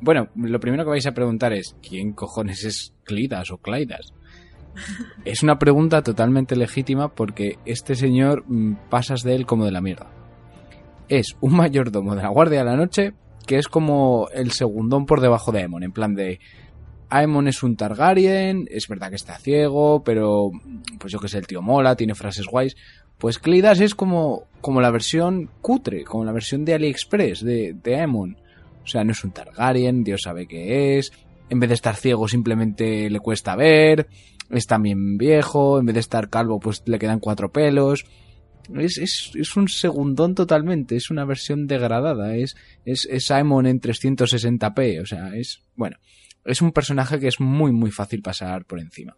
Bueno, 0.03 0.29
lo 0.35 0.59
primero 0.59 0.83
que 0.83 0.91
vais 0.91 1.07
a 1.07 1.15
preguntar 1.15 1.53
es 1.53 1.77
¿quién 1.81 2.13
cojones 2.13 2.65
es 2.65 2.93
Clidas 3.05 3.53
o 3.53 3.59
Claidas? 3.59 4.13
Es 5.25 5.45
una 5.45 5.61
pregunta 5.61 6.03
totalmente 6.03 6.57
legítima 6.57 7.15
porque 7.15 7.59
este 7.65 7.95
señor 7.95 8.45
mm, 8.49 8.89
pasas 8.91 9.23
de 9.23 9.37
él 9.37 9.47
como 9.47 9.65
de 9.65 9.71
la 9.71 9.81
mierda. 9.81 10.11
Es 11.09 11.37
un 11.41 11.55
mayordomo 11.55 12.17
de 12.17 12.23
la 12.23 12.31
Guardia 12.31 12.59
de 12.59 12.65
la 12.65 12.77
Noche 12.77 13.15
que 13.47 13.59
es 13.59 13.69
como 13.69 14.29
el 14.35 14.51
segundón 14.51 15.07
por 15.07 15.21
debajo 15.21 15.53
de 15.53 15.61
Aemon, 15.61 15.85
en 15.85 15.93
plan 15.93 16.15
de 16.15 16.41
Aemon 17.09 17.47
es 17.47 17.63
un 17.63 17.77
Targaryen, 17.77 18.67
es 18.71 18.89
verdad 18.89 19.11
que 19.11 19.17
está 19.17 19.39
ciego, 19.39 20.03
pero 20.03 20.51
pues 20.99 21.13
yo 21.13 21.21
que 21.21 21.29
sé, 21.29 21.39
el 21.39 21.47
tío 21.47 21.63
mola, 21.63 21.95
tiene 21.95 22.15
frases 22.15 22.47
guays. 22.47 22.77
Pues 23.19 23.39
Clidas 23.39 23.81
es 23.81 23.95
como, 23.95 24.47
como 24.61 24.81
la 24.81 24.91
versión 24.91 25.49
cutre, 25.61 26.03
como 26.05 26.25
la 26.25 26.33
versión 26.33 26.65
de 26.65 26.75
AliExpress 26.75 27.45
de, 27.45 27.77
de 27.81 28.01
Aemon. 28.01 28.37
O 28.83 28.87
sea, 28.87 29.05
no 29.05 29.13
es 29.13 29.25
un 29.25 29.33
Targaryen, 29.33 30.05
Dios 30.05 30.23
sabe 30.23 30.47
qué 30.47 30.99
es. 30.99 31.13
En 31.49 31.61
vez 31.61 31.69
de 31.69 31.75
estar 31.75 31.97
ciego, 31.97 32.29
simplemente 32.29 33.11
le 33.11 33.21
cuesta 33.21 33.57
ver. 33.57 34.09
Es 34.51 34.67
también 34.67 35.19
viejo. 35.19 35.79
En 35.79 35.87
vez 35.87 35.95
de 35.95 36.01
estar 36.01 36.29
calvo, 36.29 36.59
pues 36.59 36.83
le 36.87 36.99
quedan 36.99 37.21
cuatro 37.21 37.53
pelos. 37.53 38.05
Es, 38.75 38.99
es, 38.99 39.33
es 39.35 39.57
un 39.57 39.69
segundón 39.69 40.35
totalmente. 40.35 40.97
Es 40.97 41.11
una 41.11 41.25
versión 41.25 41.67
degradada. 41.67 42.37
Es, 42.37 42.57
es, 42.85 43.09
Simon 43.25 43.67
en 43.67 43.81
360p. 43.81 45.03
O 45.03 45.07
sea, 45.07 45.35
es. 45.35 45.63
Bueno. 45.77 45.97
Es 46.45 46.61
un 46.61 46.73
personaje 46.73 47.21
que 47.21 47.29
es 47.29 47.39
muy, 47.39 47.71
muy 47.71 47.93
fácil 47.93 48.21
pasar 48.21 48.65
por 48.65 48.81
encima. 48.81 49.17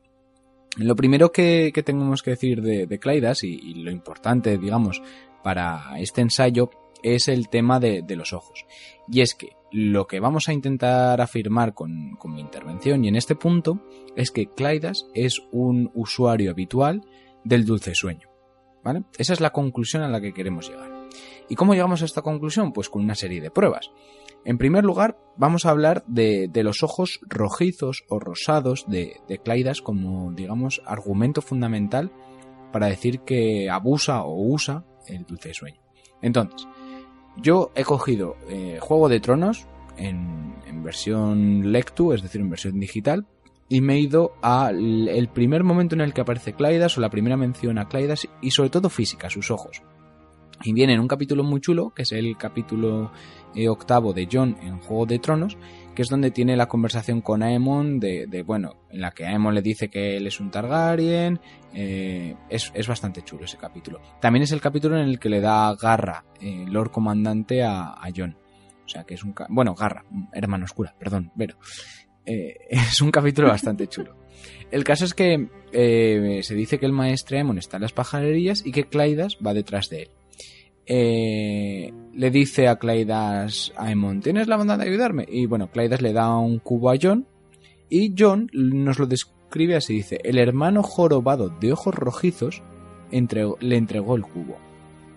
Lo 0.76 0.96
primero 0.96 1.30
que, 1.32 1.70
que 1.72 1.82
tenemos 1.82 2.22
que 2.22 2.32
decir 2.32 2.60
de, 2.60 2.86
de 2.86 3.36
y, 3.42 3.74
lo 3.74 3.90
importante, 3.90 4.58
digamos, 4.58 5.00
para 5.42 5.98
este 5.98 6.20
ensayo 6.20 6.70
es 7.04 7.28
el 7.28 7.48
tema 7.48 7.78
de, 7.78 8.02
de, 8.02 8.16
los 8.16 8.32
ojos. 8.32 8.66
Y 9.08 9.20
es 9.20 9.34
que 9.34 9.50
lo 9.70 10.06
que 10.06 10.18
vamos 10.18 10.48
a 10.48 10.52
intentar 10.52 11.20
afirmar 11.20 11.74
con, 11.74 12.16
con 12.16 12.34
mi 12.34 12.40
intervención 12.40 13.04
y 13.04 13.08
en 13.08 13.16
este 13.16 13.36
punto 13.36 13.80
es 14.16 14.30
que 14.30 14.46
Claidas 14.46 15.06
es 15.14 15.40
un 15.52 15.90
usuario 15.94 16.50
habitual 16.50 17.02
del 17.44 17.64
dulce 17.64 17.94
sueño. 17.94 18.28
¿Vale? 18.82 19.04
Esa 19.16 19.32
es 19.32 19.40
la 19.40 19.50
conclusión 19.50 20.02
a 20.02 20.08
la 20.08 20.20
que 20.20 20.34
queremos 20.34 20.68
llegar. 20.68 20.90
¿Y 21.48 21.54
cómo 21.54 21.74
llegamos 21.74 22.02
a 22.02 22.04
esta 22.04 22.22
conclusión? 22.22 22.72
Pues 22.72 22.88
con 22.88 23.02
una 23.02 23.14
serie 23.14 23.40
de 23.40 23.50
pruebas. 23.50 23.90
En 24.44 24.58
primer 24.58 24.84
lugar, 24.84 25.18
vamos 25.36 25.64
a 25.64 25.70
hablar 25.70 26.04
de, 26.06 26.48
de 26.48 26.62
los 26.62 26.82
ojos 26.82 27.20
rojizos 27.22 28.04
o 28.08 28.18
rosados 28.18 28.84
de, 28.88 29.20
de, 29.26 29.38
Claidas 29.38 29.80
como, 29.80 30.32
digamos, 30.32 30.82
argumento 30.84 31.40
fundamental 31.40 32.12
para 32.72 32.88
decir 32.88 33.20
que 33.20 33.70
abusa 33.70 34.22
o 34.22 34.34
usa 34.34 34.84
el 35.06 35.24
dulce 35.24 35.54
sueño. 35.54 35.80
Entonces, 36.20 36.66
yo 37.36 37.70
he 37.74 37.84
cogido 37.84 38.36
eh, 38.48 38.78
Juego 38.80 39.08
de 39.08 39.20
Tronos 39.20 39.66
en, 39.96 40.54
en, 40.66 40.82
versión 40.82 41.72
Lectu, 41.72 42.12
es 42.12 42.22
decir, 42.22 42.40
en 42.40 42.50
versión 42.50 42.78
digital, 42.78 43.26
y 43.68 43.80
me 43.80 43.94
he 43.94 44.00
ido 44.00 44.32
al 44.42 45.08
el 45.08 45.28
primer 45.28 45.64
momento 45.64 45.94
en 45.94 46.00
el 46.00 46.12
que 46.12 46.20
aparece 46.20 46.52
Claidas 46.52 46.98
o 46.98 47.00
la 47.00 47.10
primera 47.10 47.36
mención 47.36 47.78
a 47.78 47.88
Claidas 47.88 48.28
y 48.40 48.50
sobre 48.50 48.70
todo 48.70 48.88
física, 48.88 49.30
sus 49.30 49.50
ojos. 49.50 49.82
Y 50.62 50.72
viene 50.72 50.94
en 50.94 51.00
un 51.00 51.08
capítulo 51.08 51.42
muy 51.42 51.60
chulo, 51.60 51.92
que 51.94 52.02
es 52.02 52.12
el 52.12 52.36
capítulo 52.36 53.10
eh, 53.54 53.68
octavo 53.68 54.12
de 54.12 54.28
John 54.30 54.56
en 54.62 54.78
Juego 54.78 55.06
de 55.06 55.18
Tronos, 55.18 55.56
que 55.94 56.02
es 56.02 56.08
donde 56.08 56.30
tiene 56.30 56.56
la 56.56 56.66
conversación 56.66 57.20
con 57.20 57.42
Aemon 57.42 58.00
de, 58.00 58.26
de 58.26 58.42
bueno, 58.42 58.76
en 58.90 59.00
la 59.00 59.12
que 59.12 59.26
Aemon 59.26 59.54
le 59.54 59.62
dice 59.62 59.88
que 59.88 60.16
él 60.16 60.26
es 60.26 60.40
un 60.40 60.50
Targaryen, 60.50 61.40
eh, 61.72 62.34
es, 62.48 62.72
es, 62.74 62.86
bastante 62.86 63.22
chulo 63.22 63.44
ese 63.44 63.56
capítulo. 63.56 64.00
También 64.20 64.42
es 64.42 64.52
el 64.52 64.60
capítulo 64.60 64.96
en 64.98 65.08
el 65.08 65.18
que 65.18 65.28
le 65.28 65.40
da 65.40 65.74
garra 65.74 66.24
eh, 66.40 66.64
Lord 66.68 66.90
Comandante 66.90 67.62
a, 67.62 67.92
a, 67.92 68.08
John. 68.14 68.36
O 68.84 68.88
sea 68.88 69.04
que 69.04 69.14
es 69.14 69.24
un... 69.24 69.34
Bueno, 69.48 69.74
garra, 69.74 70.04
hermano 70.32 70.64
oscura, 70.64 70.94
perdón, 70.98 71.32
pero... 71.36 71.56
Eh, 72.26 72.56
es 72.70 73.00
un 73.00 73.10
capítulo 73.10 73.48
bastante 73.48 73.86
chulo. 73.86 74.16
El 74.70 74.84
caso 74.84 75.04
es 75.04 75.14
que 75.14 75.48
se 75.72 76.54
dice 76.54 76.78
que 76.78 76.86
el 76.86 76.92
maestro 76.92 77.36
Aemon 77.36 77.58
está 77.58 77.76
en 77.76 77.82
las 77.82 77.92
pajarerías 77.92 78.64
y 78.66 78.72
que 78.72 78.84
Claidas 78.84 79.38
va 79.44 79.54
detrás 79.54 79.88
de 79.88 80.02
él. 80.02 80.10
Eh, 80.86 81.92
le 82.12 82.30
dice 82.30 82.68
a 82.68 82.76
Claidas 82.76 83.72
a 83.76 83.86
Aemon, 83.86 84.20
¿tienes 84.20 84.48
la 84.48 84.56
bondad 84.56 84.78
de 84.78 84.84
ayudarme? 84.84 85.26
Y 85.28 85.46
bueno, 85.46 85.70
Claidas 85.70 86.02
le 86.02 86.12
da 86.12 86.36
un 86.36 86.58
cubo 86.58 86.90
a 86.90 86.96
John 87.00 87.26
y 87.88 88.14
John 88.16 88.50
nos 88.52 88.98
lo 88.98 89.06
describe 89.06 89.76
así, 89.76 89.94
dice, 89.94 90.20
el 90.24 90.38
hermano 90.38 90.82
jorobado 90.82 91.48
de 91.48 91.72
ojos 91.72 91.94
rojizos 91.94 92.62
le 93.10 93.76
entregó 93.76 94.16
el 94.16 94.22
cubo. 94.22 94.58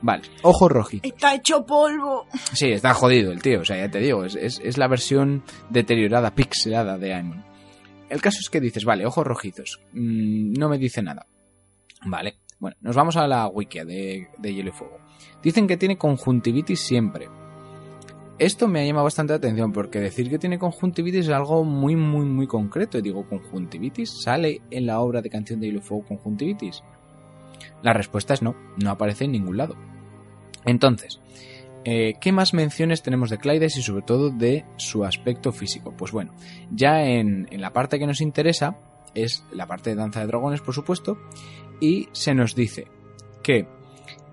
Vale, 0.01 0.23
ojos 0.43 0.71
rojizos. 0.71 1.11
Está 1.11 1.33
hecho 1.33 1.65
polvo. 1.65 2.27
Sí, 2.53 2.67
está 2.71 2.93
jodido 2.93 3.31
el 3.31 3.41
tío, 3.41 3.61
o 3.61 3.65
sea, 3.65 3.77
ya 3.77 3.89
te 3.89 3.99
digo, 3.99 4.25
es, 4.25 4.35
es, 4.35 4.61
es 4.63 4.77
la 4.77 4.87
versión 4.87 5.43
deteriorada, 5.69 6.35
pixelada 6.35 6.97
de 6.97 7.13
Aemon. 7.13 7.43
El 8.09 8.21
caso 8.21 8.37
es 8.39 8.49
que 8.49 8.61
dices, 8.61 8.85
vale, 8.85 9.05
ojos 9.05 9.25
rojizos, 9.25 9.81
mmm, 9.93 10.53
no 10.53 10.69
me 10.69 10.77
dice 10.77 11.01
nada. 11.01 11.25
Vale, 12.05 12.37
bueno, 12.59 12.77
nos 12.81 12.95
vamos 12.95 13.17
a 13.17 13.27
la 13.27 13.47
wikia 13.47 13.85
de, 13.85 14.27
de 14.37 14.53
Hielo 14.53 14.69
y 14.69 14.73
Fuego. 14.73 14.99
Dicen 15.41 15.67
que 15.67 15.77
tiene 15.77 15.97
conjuntivitis 15.97 16.79
siempre. 16.79 17.29
Esto 18.39 18.67
me 18.67 18.81
ha 18.81 18.85
llamado 18.85 19.05
bastante 19.05 19.33
la 19.33 19.37
atención 19.37 19.71
porque 19.71 19.99
decir 19.99 20.29
que 20.29 20.37
tiene 20.37 20.59
conjuntivitis 20.59 21.25
es 21.25 21.33
algo 21.33 21.63
muy, 21.63 21.95
muy, 21.95 22.25
muy 22.25 22.47
concreto. 22.47 22.97
Y 22.97 23.01
digo, 23.01 23.27
¿conjuntivitis? 23.27 24.21
¿Sale 24.23 24.61
en 24.69 24.85
la 24.85 24.99
obra 24.99 25.21
de 25.21 25.29
canción 25.29 25.59
de 25.59 25.67
Hielo 25.67 25.79
y 25.79 25.81
Fuego 25.81 26.05
conjuntivitis? 26.05 26.83
La 27.81 27.93
respuesta 27.93 28.33
es 28.33 28.41
no, 28.41 28.55
no 28.81 28.91
aparece 28.91 29.25
en 29.25 29.31
ningún 29.31 29.57
lado. 29.57 29.75
Entonces, 30.65 31.19
eh, 31.85 32.15
¿qué 32.19 32.31
más 32.31 32.53
menciones 32.53 33.01
tenemos 33.01 33.29
de 33.29 33.37
Claides 33.37 33.77
y 33.77 33.81
sobre 33.81 34.03
todo 34.03 34.29
de 34.29 34.65
su 34.75 35.03
aspecto 35.03 35.51
físico? 35.51 35.93
Pues 35.97 36.11
bueno, 36.11 36.33
ya 36.69 37.03
en 37.05 37.47
la 37.51 37.73
parte 37.73 37.97
que 37.97 38.05
nos 38.05 38.21
interesa 38.21 38.77
es 39.15 39.43
la 39.51 39.65
parte 39.67 39.89
de 39.89 39.95
Danza 39.95 40.19
de 40.19 40.27
Dragones, 40.27 40.61
por 40.61 40.73
supuesto, 40.73 41.17
y 41.79 42.07
se 42.11 42.33
nos 42.33 42.55
dice 42.55 42.87
que 43.43 43.67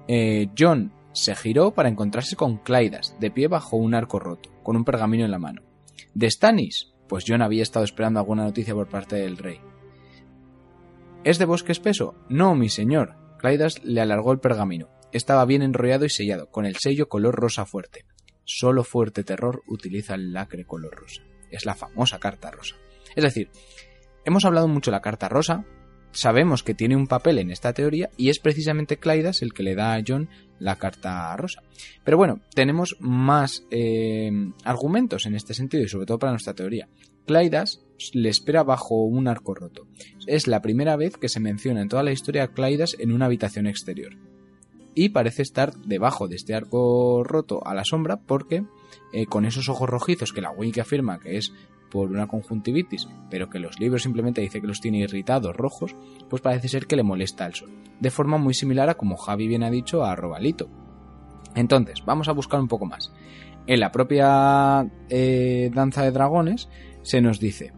eh, 0.09 0.49
John 0.59 0.93
se 1.13 1.35
giró 1.35 1.73
para 1.73 1.89
encontrarse 1.89 2.37
con 2.37 2.59
Claidas, 2.59 3.17
de 3.21 3.31
pie 3.31 3.49
bajo 3.49 3.77
un 3.77 3.95
arco 3.95 4.19
roto, 4.19 4.51
con 4.63 4.77
un 4.77 4.85
pergamino 4.85 5.25
en 5.25 5.31
la 5.31 5.39
mano. 5.39 5.63
De 6.15 6.31
Stannis, 6.31 6.93
pues 7.09 7.25
John 7.27 7.43
había 7.43 7.63
estado 7.63 7.85
esperando 7.85 8.21
alguna 8.21 8.45
noticia 8.45 8.75
por 8.75 8.89
parte 8.89 9.17
del 9.17 9.37
rey. 9.37 9.61
¿Es 11.23 11.39
de 11.39 11.45
bosque 11.45 11.73
espeso? 11.73 12.15
No, 12.29 12.55
mi 12.55 12.69
señor. 12.69 13.17
Claidas 13.39 13.83
le 13.85 14.01
alargó 14.01 14.33
el 14.33 14.41
pergamino. 14.41 14.89
Estaba 15.13 15.45
bien 15.45 15.63
enrollado 15.63 16.05
y 16.05 16.11
sellado, 16.11 16.51
con 16.51 16.67
el 16.67 16.77
sello 16.77 17.09
color 17.09 17.35
rosa 17.35 17.65
fuerte. 17.65 18.05
Solo 18.45 18.85
fuerte 18.85 19.25
terror 19.25 19.63
utiliza 19.67 20.15
el 20.15 20.33
lacre 20.33 20.67
color 20.67 20.95
rosa. 20.95 21.23
Es 21.51 21.65
la 21.65 21.75
famosa 21.75 22.19
carta 22.19 22.51
rosa. 22.51 22.77
Es 23.15 23.25
decir, 23.25 23.51
hemos 24.25 24.45
hablado 24.45 24.69
mucho 24.69 24.91
de 24.91 24.97
la 24.97 25.03
carta 25.03 25.29
rosa, 25.29 25.65
sabemos 26.15 26.63
que 26.63 26.75
tiene 26.75 26.97
un 26.97 27.07
papel 27.07 27.39
en 27.39 27.51
esta 27.51 27.73
teoría 27.73 28.11
y 28.17 28.31
es 28.31 28.39
precisamente 28.39 28.97
Claidas 28.97 29.43
el 29.43 29.53
que 29.53 29.63
le 29.63 29.75
da 29.75 29.95
a 29.95 30.03
John 30.07 30.29
la 30.59 30.77
carta 30.77 31.37
rosa. 31.37 31.63
Pero 32.05 32.17
bueno, 32.17 32.41
tenemos 32.55 32.97
más 33.01 33.65
eh, 33.71 34.31
argumentos 34.65 35.27
en 35.27 35.35
este 35.35 35.53
sentido 35.55 35.83
y 35.83 35.89
sobre 35.89 36.07
todo 36.07 36.19
para 36.19 36.33
nuestra 36.33 36.55
teoría. 36.55 36.89
Claidas 37.27 37.81
le 38.13 38.29
espera 38.29 38.63
bajo 38.63 39.03
un 39.05 39.29
arco 39.29 39.55
roto. 39.55 39.87
Es 40.27 40.47
la 40.47 40.63
primera 40.63 40.97
vez 40.97 41.17
que 41.17 41.29
se 41.29 41.41
menciona 41.41 41.83
en 41.83 41.89
toda 41.89 42.03
la 42.03 42.13
historia 42.13 42.45
a 42.45 42.85
en 42.99 43.13
una 43.13 43.27
habitación 43.27 43.67
exterior. 43.67 44.17
Y 44.95 45.09
parece 45.09 45.43
estar 45.43 45.75
debajo 45.75 46.29
de 46.29 46.37
este 46.37 46.55
arco 46.55 47.25
roto 47.25 47.67
a 47.67 47.75
la 47.75 47.85
sombra 47.85 48.17
porque 48.17 48.65
eh, 49.13 49.27
con 49.27 49.45
esos 49.45 49.69
ojos 49.69 49.89
rojizos 49.89 50.33
que 50.33 50.41
la 50.41 50.53
Wiki 50.53 50.81
afirma 50.81 51.19
que 51.19 51.37
es 51.37 51.53
por 51.95 52.11
una 52.11 52.27
conjuntivitis, 52.27 53.09
pero 53.31 53.49
que 53.49 53.61
los 53.61 53.79
libros 53.79 54.03
simplemente 54.03 54.41
dice 54.41 54.61
que 54.61 54.67
los 54.67 54.81
tiene 54.81 54.99
irritados 54.99 55.55
rojos, 55.55 55.95
pues 56.29 56.43
parece 56.43 56.67
ser 56.67 56.89
que 56.89 56.97
le 56.97 57.05
molesta 57.05 57.47
el 57.47 57.55
sol, 57.55 57.71
de 58.01 58.11
forma 58.11 58.37
muy 58.37 58.53
similar 58.53 58.91
a 58.91 58.97
como 58.97 59.17
Javi 59.17 59.47
bien 59.47 59.63
ha 59.63 59.71
dicho 59.71 60.05
a 60.05 60.17
Robalito. 60.17 60.69
Entonces, 61.55 62.03
vamos 62.05 62.27
a 62.27 62.33
buscar 62.33 62.59
un 62.59 62.67
poco 62.67 62.85
más. 62.85 63.13
En 63.69 63.79
la 63.79 63.93
propia 63.93 64.85
eh, 65.09 65.71
danza 65.73 66.03
de 66.03 66.11
dragones 66.11 66.69
se 67.03 67.21
nos 67.21 67.39
dice, 67.39 67.73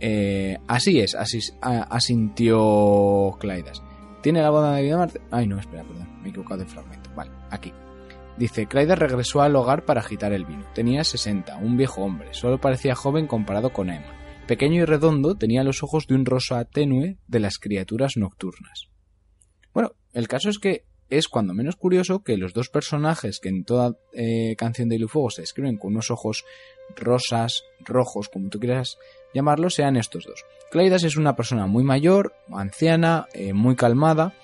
eh, 0.00 0.58
así 0.66 1.00
es, 1.00 1.14
así 1.14 1.38
asintió 1.62 3.38
Claidas. 3.40 3.82
Tiene 4.20 4.42
la 4.42 4.50
boda 4.50 4.74
de 4.74 4.96
Marte. 4.96 5.22
Ay, 5.30 5.46
no, 5.46 5.58
espera, 5.58 5.82
perdón, 5.82 6.08
me 6.20 6.26
he 6.26 6.28
equivocado 6.28 6.60
de 6.60 6.66
fragmento. 6.66 7.08
Vale, 7.16 7.30
aquí. 7.50 7.72
Dice, 8.36 8.66
Claidas 8.66 8.98
regresó 8.98 9.40
al 9.40 9.56
hogar 9.56 9.84
para 9.84 10.00
agitar 10.00 10.32
el 10.32 10.44
vino. 10.44 10.66
Tenía 10.74 11.04
60, 11.04 11.56
un 11.56 11.76
viejo 11.76 12.02
hombre, 12.02 12.34
solo 12.34 12.60
parecía 12.60 12.94
joven 12.94 13.26
comparado 13.26 13.72
con 13.72 13.88
Emma. 13.88 14.14
Pequeño 14.46 14.82
y 14.82 14.84
redondo, 14.84 15.36
tenía 15.36 15.64
los 15.64 15.82
ojos 15.82 16.06
de 16.06 16.14
un 16.14 16.26
rosa 16.26 16.64
tenue 16.64 17.16
de 17.26 17.40
las 17.40 17.58
criaturas 17.58 18.16
nocturnas. 18.16 18.88
Bueno, 19.72 19.92
el 20.12 20.28
caso 20.28 20.50
es 20.50 20.58
que 20.58 20.84
es 21.08 21.28
cuando 21.28 21.54
menos 21.54 21.76
curioso 21.76 22.22
que 22.22 22.36
los 22.36 22.52
dos 22.52 22.68
personajes 22.68 23.40
que 23.40 23.48
en 23.48 23.64
toda 23.64 23.96
eh, 24.12 24.54
canción 24.56 24.88
de 24.88 25.06
Fuego 25.06 25.30
se 25.30 25.42
describen 25.42 25.78
con 25.78 25.92
unos 25.92 26.10
ojos 26.10 26.44
rosas, 26.96 27.62
rojos, 27.80 28.28
como 28.28 28.48
tú 28.48 28.58
quieras 28.58 28.98
llamarlos, 29.34 29.74
sean 29.74 29.96
estos 29.96 30.24
dos. 30.24 30.44
Claidas 30.70 31.04
es 31.04 31.16
una 31.16 31.36
persona 31.36 31.66
muy 31.66 31.84
mayor, 31.84 32.34
anciana, 32.52 33.26
eh, 33.34 33.52
muy 33.52 33.76
calmada, 33.76 34.34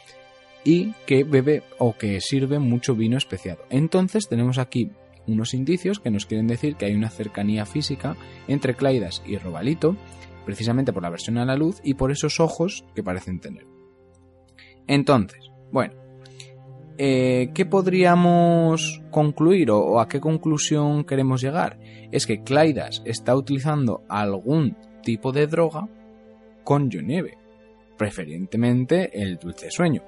y 0.64 0.92
que 1.06 1.24
bebe 1.24 1.62
o 1.78 1.96
que 1.96 2.20
sirve 2.20 2.58
mucho 2.58 2.94
vino 2.94 3.16
especiado. 3.16 3.64
Entonces 3.70 4.28
tenemos 4.28 4.58
aquí 4.58 4.90
unos 5.26 5.54
indicios 5.54 6.00
que 6.00 6.10
nos 6.10 6.26
quieren 6.26 6.46
decir 6.46 6.76
que 6.76 6.86
hay 6.86 6.94
una 6.94 7.10
cercanía 7.10 7.66
física 7.66 8.16
entre 8.48 8.74
Claidas 8.74 9.22
y 9.26 9.38
Robalito, 9.38 9.96
precisamente 10.44 10.92
por 10.92 11.02
la 11.02 11.10
versión 11.10 11.38
a 11.38 11.44
la 11.44 11.56
luz 11.56 11.80
y 11.84 11.94
por 11.94 12.10
esos 12.10 12.40
ojos 12.40 12.84
que 12.94 13.02
parecen 13.02 13.40
tener. 13.40 13.66
Entonces, 14.86 15.50
bueno, 15.70 15.94
eh, 16.98 17.50
¿qué 17.54 17.64
podríamos 17.66 19.02
concluir 19.10 19.70
o, 19.70 20.00
a 20.00 20.08
qué 20.08 20.20
conclusión 20.20 21.04
queremos 21.04 21.40
llegar? 21.40 21.78
Es 22.10 22.26
que 22.26 22.42
Claidas 22.42 23.02
está 23.04 23.34
utilizando 23.34 24.02
algún 24.08 24.76
tipo 25.02 25.32
de 25.32 25.46
droga 25.46 25.88
con 26.64 26.88
Nieve, 26.88 27.38
preferentemente 28.02 29.22
el 29.22 29.38
dulce 29.38 29.70
sueño. 29.70 30.02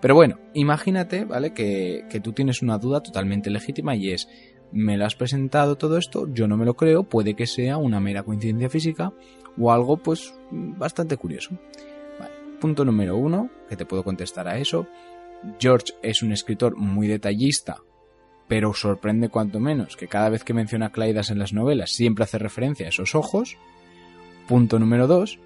Pero 0.00 0.14
bueno, 0.14 0.38
imagínate, 0.54 1.26
¿vale? 1.26 1.52
Que, 1.52 2.06
que 2.08 2.18
tú 2.18 2.32
tienes 2.32 2.62
una 2.62 2.78
duda 2.78 3.02
totalmente 3.02 3.50
legítima 3.50 3.94
y 3.94 4.12
es, 4.12 4.30
me 4.72 4.96
lo 4.96 5.04
has 5.04 5.14
presentado 5.14 5.76
todo 5.76 5.98
esto, 5.98 6.26
yo 6.32 6.48
no 6.48 6.56
me 6.56 6.64
lo 6.64 6.74
creo, 6.74 7.04
puede 7.04 7.34
que 7.34 7.46
sea 7.46 7.76
una 7.76 8.00
mera 8.00 8.22
coincidencia 8.22 8.70
física 8.70 9.12
o 9.58 9.70
algo 9.70 9.98
pues 9.98 10.32
bastante 10.50 11.18
curioso. 11.18 11.58
Punto 12.62 12.82
número 12.86 13.18
uno, 13.18 13.50
que 13.68 13.76
te 13.76 13.84
puedo 13.84 14.04
contestar 14.04 14.48
a 14.48 14.56
eso. 14.56 14.86
George 15.60 15.92
es 16.02 16.22
un 16.22 16.32
escritor 16.32 16.78
muy 16.78 17.08
detallista, 17.08 17.76
pero 18.48 18.72
sorprende 18.72 19.28
cuanto 19.28 19.60
menos 19.60 19.98
que 19.98 20.08
cada 20.08 20.30
vez 20.30 20.44
que 20.44 20.54
menciona 20.54 20.92
Claidas 20.92 21.30
en 21.30 21.38
las 21.38 21.52
novelas 21.52 21.90
siempre 21.90 22.24
hace 22.24 22.38
referencia 22.38 22.86
a 22.86 22.88
esos 22.88 23.14
ojos. 23.14 23.58
Punto 24.48 24.78
número 24.78 25.06
dos, 25.06 25.38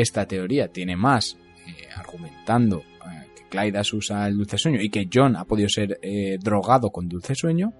esta 0.00 0.26
teoría 0.26 0.68
tiene 0.68 0.96
más 0.96 1.36
eh, 1.66 1.88
argumentando 1.94 2.82
Claidas 3.48 3.92
usa 3.92 4.26
el 4.26 4.36
dulce 4.36 4.58
sueño 4.58 4.80
y 4.80 4.90
que 4.90 5.08
John 5.12 5.36
ha 5.36 5.44
podido 5.44 5.68
ser 5.68 5.98
eh, 6.02 6.38
drogado 6.40 6.90
con 6.90 7.08
dulce 7.08 7.34
sueño 7.34 7.72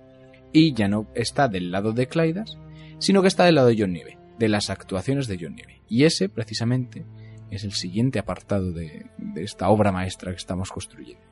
y 0.52 0.72
ya 0.72 0.88
no 0.88 1.08
está 1.14 1.48
del 1.48 1.70
lado 1.70 1.92
de 1.92 2.06
Claidas, 2.06 2.58
sino 2.98 3.22
que 3.22 3.28
está 3.28 3.44
del 3.44 3.56
lado 3.56 3.68
de 3.68 3.76
John 3.78 3.92
Nieve, 3.92 4.18
de 4.38 4.48
las 4.48 4.70
actuaciones 4.70 5.26
de 5.26 5.38
John 5.40 5.54
Nieve. 5.54 5.82
Y 5.88 6.04
ese 6.04 6.28
precisamente 6.28 7.04
es 7.50 7.64
el 7.64 7.72
siguiente 7.72 8.18
apartado 8.18 8.72
de, 8.72 9.06
esta 9.36 9.68
obra 9.68 9.92
maestra 9.92 10.32
que 10.32 10.38
estamos 10.38 10.70
construyendo. 10.70 11.22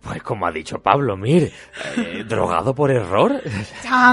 Pues 0.00 0.22
como 0.22 0.46
ha 0.46 0.50
dicho 0.50 0.82
Pablo, 0.82 1.16
mire, 1.16 1.52
eh, 1.96 2.24
drogado 2.26 2.74
por 2.74 2.90
error. 2.90 3.42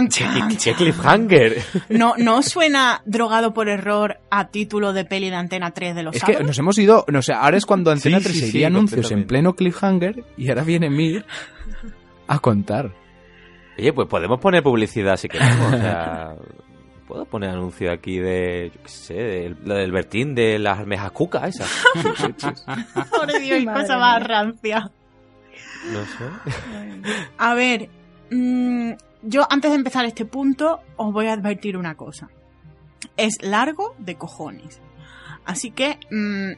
Che 0.09 0.73
cliffhanger. 0.73 1.63
No, 1.89 2.15
no 2.17 2.41
suena 2.43 3.01
drogado 3.05 3.53
por 3.53 3.69
error 3.69 4.19
a 4.29 4.49
título 4.49 4.91
de 4.91 5.05
peli 5.05 5.29
de 5.29 5.37
Antena 5.37 5.71
3 5.71 5.95
de 5.95 6.03
los 6.03 6.15
Es 6.15 6.23
que 6.23 6.43
nos 6.43 6.59
hemos 6.59 6.77
ido, 6.77 7.05
no 7.07 7.21
sé, 7.21 7.33
ahora 7.33 7.57
es 7.57 7.65
cuando 7.65 7.89
Antena 7.89 8.19
3 8.19 8.37
se 8.37 8.47
iría 8.47 8.67
anuncios 8.67 9.11
en 9.11 9.25
pleno 9.25 9.55
cliffhanger 9.55 10.25
y 10.37 10.49
ahora 10.49 10.63
viene 10.63 10.89
Mir 10.89 11.25
a 12.27 12.39
contar. 12.39 12.91
Oye, 13.77 13.93
pues 13.93 14.07
podemos 14.09 14.39
poner 14.39 14.61
publicidad 14.61 15.15
si 15.15 15.29
queremos, 15.29 15.73
o 15.73 15.77
sea, 15.77 16.35
puedo 17.07 17.25
poner 17.25 17.49
anuncio 17.49 17.91
aquí 17.91 18.19
de, 18.19 18.71
yo 18.73 18.83
qué 18.83 18.89
sé, 18.89 19.13
de, 19.13 19.55
lo 19.63 19.75
del 19.75 19.91
Bertín 19.91 20.35
de 20.35 20.59
las 20.59 20.79
almejas 20.79 21.11
cuca 21.11 21.47
esa. 21.47 21.65
Por 23.09 23.39
Dios, 23.39 23.63
cosa 23.65 23.97
más 23.97 24.21
rancia. 24.21 24.91
No 25.89 26.05
sé. 26.05 27.09
A 27.37 27.53
ver, 27.53 27.89
mm, 28.29 28.91
yo 29.23 29.47
antes 29.49 29.71
de 29.71 29.77
empezar 29.77 30.05
este 30.05 30.25
punto 30.25 30.81
os 30.97 31.11
voy 31.11 31.27
a 31.27 31.33
advertir 31.33 31.77
una 31.77 31.95
cosa. 31.95 32.29
Es 33.17 33.41
largo 33.41 33.95
de 33.97 34.15
cojones. 34.15 34.79
Así 35.45 35.71
que 35.71 35.99
mm, 36.11 36.51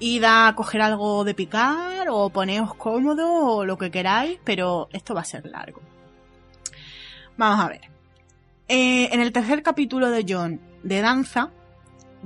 id 0.00 0.24
a 0.24 0.54
coger 0.56 0.80
algo 0.80 1.24
de 1.24 1.34
picar 1.34 2.08
o 2.10 2.30
poneos 2.30 2.74
cómodo 2.74 3.56
o 3.56 3.64
lo 3.64 3.76
que 3.76 3.90
queráis, 3.90 4.38
pero 4.44 4.88
esto 4.92 5.14
va 5.14 5.20
a 5.20 5.24
ser 5.24 5.46
largo. 5.46 5.80
Vamos 7.36 7.60
a 7.60 7.68
ver. 7.68 7.82
Eh, 8.68 9.12
en 9.12 9.20
el 9.20 9.32
tercer 9.32 9.62
capítulo 9.62 10.10
de 10.10 10.24
John 10.28 10.60
de 10.82 11.00
danza, 11.00 11.50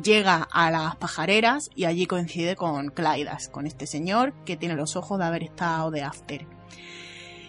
llega 0.02 0.48
a 0.50 0.70
las 0.70 0.96
pajareras 0.96 1.70
y 1.74 1.84
allí 1.84 2.06
coincide 2.06 2.56
con 2.56 2.88
Claidas, 2.88 3.48
con 3.48 3.66
este 3.66 3.86
señor 3.86 4.32
que 4.44 4.56
tiene 4.56 4.74
los 4.74 4.96
ojos 4.96 5.18
de 5.18 5.24
haber 5.24 5.42
estado 5.42 5.90
de 5.90 6.02
after. 6.02 6.46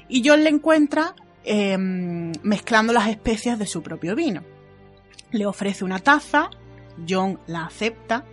Y 0.08 0.28
John 0.28 0.44
le 0.44 0.50
encuentra 0.50 1.16
em, 1.44 2.32
mezclando 2.44 2.94
las 2.94 3.08
especias 3.08 3.58
de 3.58 3.66
su 3.66 3.82
propio 3.82 4.16
vino. 4.16 4.44
Le 5.32 5.46
ofrece 5.46 5.84
una 5.84 6.00
taza, 6.00 6.50
John 7.08 7.40
la 7.48 7.66
acepta 7.66 8.26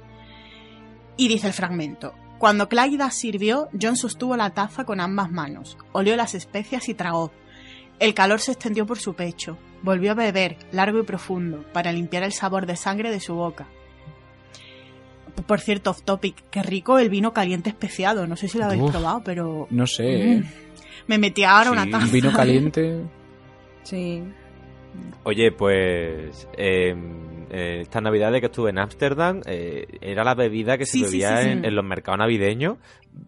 y 1.16 1.28
dice 1.28 1.46
el 1.46 1.52
fragmento. 1.52 2.14
Cuando 2.38 2.68
Claidas 2.68 3.14
sirvió, 3.14 3.68
John 3.80 3.96
sostuvo 3.96 4.36
la 4.36 4.50
taza 4.50 4.84
con 4.84 5.00
ambas 5.00 5.30
manos, 5.30 5.78
olió 5.92 6.16
las 6.16 6.34
especias 6.34 6.88
y 6.88 6.94
tragó. 6.94 7.32
El 7.98 8.14
calor 8.14 8.40
se 8.40 8.52
extendió 8.52 8.84
por 8.84 8.98
su 8.98 9.14
pecho. 9.14 9.58
Volvió 9.82 10.12
a 10.12 10.14
beber, 10.14 10.58
largo 10.72 10.98
y 10.98 11.04
profundo, 11.04 11.64
para 11.72 11.92
limpiar 11.92 12.24
el 12.24 12.32
sabor 12.32 12.66
de 12.66 12.76
sangre 12.76 13.10
de 13.10 13.20
su 13.20 13.34
boca 13.34 13.68
por 15.46 15.60
cierto, 15.60 15.90
off 15.90 16.02
topic, 16.02 16.36
qué 16.50 16.62
rico 16.62 16.98
el 16.98 17.08
vino 17.08 17.32
caliente 17.32 17.70
especiado. 17.70 18.26
No 18.26 18.36
sé 18.36 18.48
si 18.48 18.58
lo 18.58 18.64
habéis 18.64 18.90
probado, 18.90 19.22
pero. 19.24 19.66
No 19.70 19.86
sé. 19.86 20.36
Mm. 20.40 20.44
Me 21.06 21.18
metí 21.18 21.44
ahora 21.44 21.70
una 21.70 21.88
taza. 21.90 22.06
Un 22.06 22.12
vino 22.12 22.32
caliente. 22.32 23.00
sí. 23.82 24.22
Oye, 25.24 25.52
pues. 25.52 26.48
Eh, 26.56 26.94
esta 27.52 28.00
Navidad 28.00 28.32
de 28.32 28.40
que 28.40 28.46
estuve 28.46 28.70
en 28.70 28.78
Ámsterdam, 28.78 29.42
eh, 29.46 29.86
era 30.00 30.24
la 30.24 30.34
bebida 30.34 30.78
que 30.78 30.86
se 30.86 31.02
bebía 31.02 31.42
en, 31.42 31.74
los 31.74 31.84
mercados 31.84 32.18
navideños. 32.18 32.78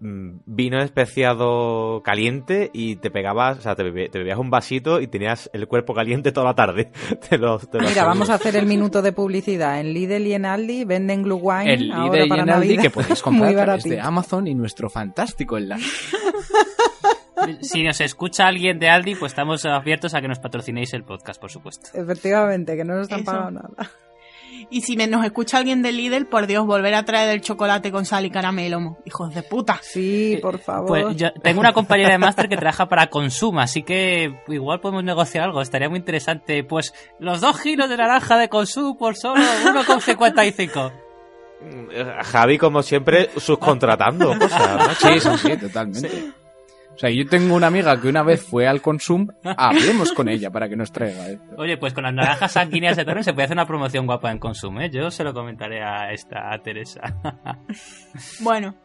Mm, 0.00 0.38
vino 0.46 0.80
especiado 0.80 2.02
caliente 2.02 2.70
y 2.72 2.96
te 2.96 3.10
pegabas, 3.10 3.58
o 3.58 3.60
sea, 3.60 3.74
te, 3.76 3.82
bebías 3.82 4.38
un 4.38 4.48
vasito 4.48 5.00
y 5.02 5.08
tenías 5.08 5.50
el 5.52 5.68
cuerpo 5.68 5.92
caliente 5.92 6.32
toda 6.32 6.46
la 6.46 6.54
tarde. 6.54 6.90
Mira, 7.30 8.06
vamos 8.06 8.30
a 8.30 8.34
hacer 8.34 8.56
el 8.56 8.64
minuto 8.64 9.02
de 9.02 9.12
publicidad. 9.12 9.78
En 9.78 9.92
Lidl 9.92 10.26
y 10.26 10.32
en 10.32 10.46
Aldi 10.46 10.84
venden 10.84 11.22
Glue 11.22 11.38
Wine. 11.40 11.74
En 11.74 11.88
Lidl 11.88 12.26
y 12.26 12.40
en 12.40 12.50
Aldi 12.50 12.78
que 12.78 12.90
podéis 12.90 13.20
comprar 13.22 13.82
de 13.82 14.00
Amazon 14.00 14.46
y 14.46 14.54
nuestro 14.54 14.88
fantástico 14.88 15.58
enlace. 15.58 15.84
si 17.60 17.82
nos 17.82 18.00
escucha 18.00 18.46
alguien 18.46 18.78
de 18.78 18.88
Aldi, 18.88 19.14
pues 19.16 19.32
estamos 19.32 19.64
abiertos 19.66 20.14
a 20.14 20.20
que 20.20 20.28
nos 20.28 20.38
patrocinéis 20.38 20.94
el 20.94 21.04
podcast, 21.04 21.40
por 21.40 21.50
supuesto. 21.50 21.90
Efectivamente, 21.92 22.76
que 22.76 22.84
no 22.84 22.94
nos 22.94 23.02
están 23.02 23.24
pagando 23.24 23.62
nada. 23.62 23.90
Y 24.70 24.82
si 24.82 24.96
me, 24.96 25.06
nos 25.06 25.24
escucha 25.24 25.58
alguien 25.58 25.82
de 25.82 25.92
Lidl, 25.92 26.26
por 26.26 26.46
Dios, 26.46 26.66
volver 26.66 26.94
a 26.94 27.04
traer 27.04 27.30
el 27.30 27.40
chocolate 27.40 27.92
con 27.92 28.04
sal 28.04 28.24
y 28.26 28.30
caramelo, 28.30 28.98
hijos 29.04 29.34
de 29.34 29.42
puta. 29.42 29.78
Sí, 29.82 30.38
por 30.42 30.58
favor. 30.58 30.86
Pues 30.86 31.16
yo 31.16 31.32
tengo 31.42 31.60
una 31.60 31.72
compañera 31.72 32.10
de 32.10 32.18
máster 32.18 32.48
que 32.48 32.56
trabaja 32.56 32.88
para 32.88 33.08
Consum, 33.08 33.58
así 33.58 33.82
que 33.82 34.34
igual 34.48 34.80
podemos 34.80 35.04
negociar 35.04 35.44
algo, 35.44 35.60
estaría 35.60 35.88
muy 35.88 35.98
interesante. 35.98 36.64
Pues 36.64 36.94
los 37.18 37.40
dos 37.40 37.60
giros 37.60 37.88
de 37.88 37.96
naranja 37.96 38.36
de 38.36 38.48
Consum 38.48 38.96
por 38.96 39.16
solo 39.16 39.42
1,55. 39.42 40.92
eh, 41.92 42.12
Javi, 42.24 42.58
como 42.58 42.82
siempre, 42.82 43.30
subcontratando 43.36 44.38
cosas. 44.38 44.76
macho. 44.88 45.08
Sí, 45.08 45.20
sí, 45.20 45.30
sí, 45.38 45.56
totalmente. 45.56 46.43
O 46.94 46.98
sea, 46.98 47.10
yo 47.10 47.26
tengo 47.26 47.56
una 47.56 47.66
amiga 47.66 48.00
que 48.00 48.06
una 48.08 48.22
vez 48.22 48.42
fue 48.42 48.68
al 48.68 48.80
Consum, 48.80 49.26
hablemos 49.56 50.12
con 50.12 50.28
ella 50.28 50.50
para 50.50 50.68
que 50.68 50.76
nos 50.76 50.92
traiga 50.92 51.28
esto. 51.28 51.56
Oye, 51.58 51.76
pues 51.76 51.92
con 51.92 52.04
las 52.04 52.14
naranjas 52.14 52.52
sanguíneas 52.52 52.96
de 52.96 53.04
Torres 53.04 53.24
se 53.24 53.32
puede 53.32 53.46
hacer 53.46 53.56
una 53.56 53.66
promoción 53.66 54.06
guapa 54.06 54.30
en 54.30 54.38
Consum, 54.38 54.80
¿eh? 54.80 54.90
Yo 54.90 55.10
se 55.10 55.24
lo 55.24 55.34
comentaré 55.34 55.82
a 55.82 56.12
esta 56.12 56.52
a 56.52 56.58
Teresa. 56.62 57.00
Bueno, 58.40 58.76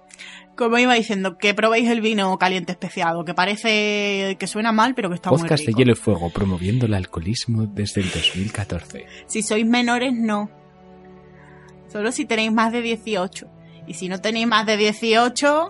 como 0.55 0.77
iba 0.79 0.93
diciendo, 0.95 1.37
que 1.37 1.53
probéis 1.53 1.89
el 1.89 2.01
vino 2.01 2.37
caliente 2.37 2.71
especiado, 2.71 3.23
que 3.23 3.33
parece 3.35 4.35
que 4.39 4.47
suena 4.47 4.71
mal, 4.71 4.95
pero 4.95 5.09
que 5.09 5.15
está 5.15 5.29
muy 5.29 5.39
Podcast 5.39 5.61
de 5.61 5.67
rico. 5.67 5.79
Hielo 5.79 5.91
y 5.91 5.95
Fuego, 5.95 6.31
promoviendo 6.31 6.87
el 6.87 6.95
alcoholismo 6.95 7.67
desde 7.67 8.01
el 8.01 8.09
2014. 8.09 9.05
Si 9.27 9.43
sois 9.43 9.65
menores, 9.65 10.13
no. 10.13 10.49
Solo 11.87 12.11
si 12.11 12.25
tenéis 12.25 12.51
más 12.51 12.71
de 12.71 12.81
18. 12.81 13.58
Y 13.89 13.95
si 13.95 14.07
no 14.07 14.21
tenéis 14.21 14.45
más 14.45 14.67
de 14.67 14.77
18, 14.77 15.67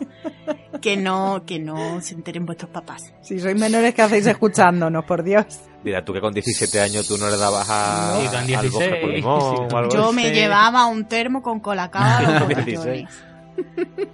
que 0.81 0.97
no, 0.97 1.43
que 1.45 1.57
no 1.57 2.01
se 2.01 2.15
enteren 2.15 2.45
vuestros 2.45 2.69
papás. 2.69 3.13
Si 3.21 3.39
sois 3.39 3.55
menores, 3.57 3.95
¿qué 3.95 4.01
hacéis 4.01 4.27
escuchándonos, 4.27 5.05
por 5.05 5.23
Dios? 5.23 5.45
Mira, 5.85 6.03
tú 6.03 6.11
que 6.11 6.19
con 6.19 6.33
17 6.33 6.81
años 6.81 7.07
tú 7.07 7.17
no 7.17 7.29
le 7.29 7.37
dabas 7.37 7.65
a, 7.69 8.19
No. 8.21 8.29
Con 8.29 8.35
al 8.39 8.45
16, 8.45 8.73
bosque 8.73 8.95
por 9.01 9.09
limón 9.09 9.39
sí. 9.69 9.73
o 9.73 9.77
algo 9.77 9.91
Yo 9.93 10.11
me 10.11 10.23
Sí. 10.27 10.31
llevaba 10.33 10.85
un 10.87 11.05
termo 11.05 11.41
con 11.41 11.61
colacao 11.61 12.03
a 12.03 12.21
los 12.39 12.47
16. 12.49 12.77
botellones, 12.77 13.09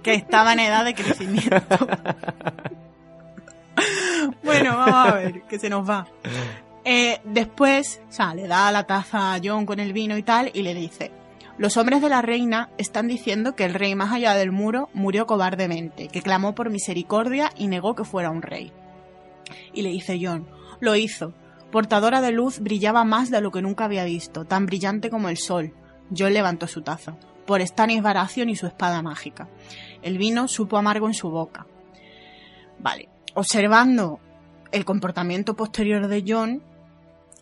que 0.04 0.14
estaba 0.14 0.52
en 0.52 0.60
edad 0.60 0.84
de 0.84 0.94
crecimiento. 0.94 1.56
bueno, 4.44 4.76
vamos 4.76 4.94
a 5.12 5.14
ver, 5.16 5.42
que 5.42 5.58
se 5.58 5.68
nos 5.68 5.88
va. 5.88 6.06
Eh, 6.84 7.20
después, 7.24 8.00
o 8.08 8.12
sea, 8.12 8.34
le 8.34 8.46
da 8.46 8.70
la 8.70 8.84
taza 8.84 9.34
a 9.34 9.40
John 9.42 9.66
con 9.66 9.80
el 9.80 9.92
vino 9.92 10.16
y 10.16 10.22
tal, 10.22 10.50
y 10.54 10.62
le 10.62 10.74
dice: 10.74 11.10
Los 11.58 11.78
hombres 11.78 12.02
de 12.02 12.10
la 12.10 12.20
reina 12.20 12.68
están 12.76 13.08
diciendo 13.08 13.54
que 13.54 13.64
el 13.64 13.72
rey 13.72 13.94
más 13.94 14.12
allá 14.12 14.34
del 14.34 14.52
muro 14.52 14.90
murió 14.92 15.26
cobardemente, 15.26 16.08
que 16.08 16.20
clamó 16.20 16.54
por 16.54 16.68
misericordia 16.68 17.50
y 17.56 17.68
negó 17.68 17.94
que 17.94 18.04
fuera 18.04 18.30
un 18.30 18.42
rey. 18.42 18.72
Y 19.72 19.80
le 19.80 19.88
dice 19.88 20.18
John: 20.20 20.46
Lo 20.80 20.96
hizo. 20.96 21.32
Portadora 21.72 22.20
de 22.20 22.30
luz 22.30 22.60
brillaba 22.60 23.04
más 23.04 23.30
de 23.30 23.40
lo 23.40 23.50
que 23.50 23.62
nunca 23.62 23.86
había 23.86 24.04
visto, 24.04 24.44
tan 24.44 24.66
brillante 24.66 25.08
como 25.08 25.30
el 25.30 25.38
sol. 25.38 25.72
John 26.16 26.34
levantó 26.34 26.66
su 26.66 26.82
taza. 26.82 27.16
Por 27.46 27.66
Stannis 27.66 28.02
Baratheon 28.02 28.50
y 28.50 28.56
su 28.56 28.66
espada 28.66 29.02
mágica. 29.02 29.48
El 30.02 30.18
vino 30.18 30.48
supo 30.48 30.76
amargo 30.76 31.06
en 31.06 31.14
su 31.14 31.30
boca. 31.30 31.66
Vale. 32.78 33.08
Observando 33.34 34.20
el 34.72 34.84
comportamiento 34.84 35.56
posterior 35.56 36.08
de 36.08 36.24
John, 36.26 36.62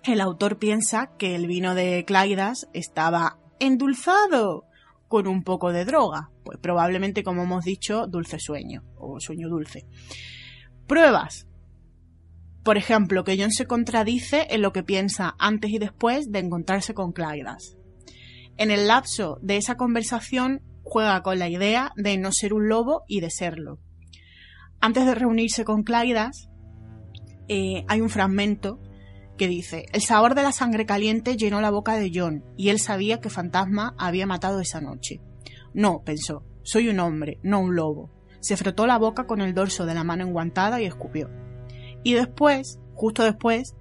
el 0.05 0.21
autor 0.21 0.59
piensa 0.59 1.11
que 1.19 1.35
el 1.35 1.47
vino 1.47 1.75
de 1.75 2.05
Claidas 2.05 2.69
estaba 2.73 3.39
endulzado 3.67 4.67
con 5.09 5.27
un 5.27 5.43
poco 5.43 5.73
de 5.73 5.85
droga. 5.85 6.31
Pues 6.45 6.59
probablemente, 6.59 7.23
como 7.23 7.43
hemos 7.43 7.65
dicho, 7.65 8.07
dulce 8.07 8.39
sueño 8.39 8.83
o 8.97 9.21
sueño 9.21 9.49
dulce. 9.49 9.87
Pruebas. 10.87 11.47
Por 12.63 12.79
ejemplo, 12.79 13.25
que 13.25 13.37
John 13.39 13.51
se 13.51 13.67
contradice 13.67 14.47
en 14.51 14.63
lo 14.63 14.73
que 14.73 14.83
piensa 14.83 15.35
antes 15.39 15.71
y 15.71 15.79
después 15.79 16.31
de 16.31 16.39
encontrarse 16.39 16.95
con 16.95 17.13
Claidas. 17.13 17.77
En 18.57 18.71
el 18.71 18.87
lapso 18.87 19.39
de 19.43 19.57
esa 19.57 19.77
conversación 19.77 20.63
juega 20.83 21.23
con 21.23 21.39
la 21.39 21.49
idea 21.49 21.93
de 21.97 22.17
no 22.19 22.33
ser 22.33 22.55
un 22.55 22.69
lobo 22.69 23.03
y 23.07 23.21
de 23.21 23.31
serlo. 23.31 23.79
Antes 24.81 25.07
de 25.07 25.15
reunirse 25.15 25.65
con 25.65 25.83
Claidas, 25.83 26.49
eh, 27.49 27.85
hay 27.89 28.01
un 28.01 28.11
fragmento 28.11 28.81
que 29.37 29.49
dice, 29.49 29.87
el 29.93 30.03
sabor 30.03 30.35
de 30.35 30.43
la 30.43 30.53
sangre 30.53 30.87
caliente 30.87 31.37
llenó 31.37 31.61
la 31.61 31.71
boca 31.71 31.97
de 31.97 32.11
John 32.15 32.45
y 32.57 32.69
él 32.69 32.79
sabía 32.79 33.21
que 33.21 33.31
Fantasma 33.31 33.95
había 33.99 34.27
matado 34.27 34.61
esa 34.61 34.81
noche. 34.81 35.21
No, 35.73 36.03
pensó, 36.05 36.45
soy 36.63 36.89
un 36.89 37.01
hombre, 37.01 37.39
no 37.43 37.61
un 37.61 37.75
lobo. 37.75 38.11
Se 38.41 38.57
frotó 38.57 38.87
la 38.87 38.99
boca 38.99 39.27
con 39.27 39.41
el 39.41 39.55
dorso 39.55 39.87
de 39.87 39.95
la 39.95 40.05
mano 40.05 40.25
enguantada 40.25 40.81
y 40.81 40.85
escupió. 40.85 41.31
Y 42.03 42.15
después, 42.15 42.79
justo 42.95 43.25
después, 43.25 43.75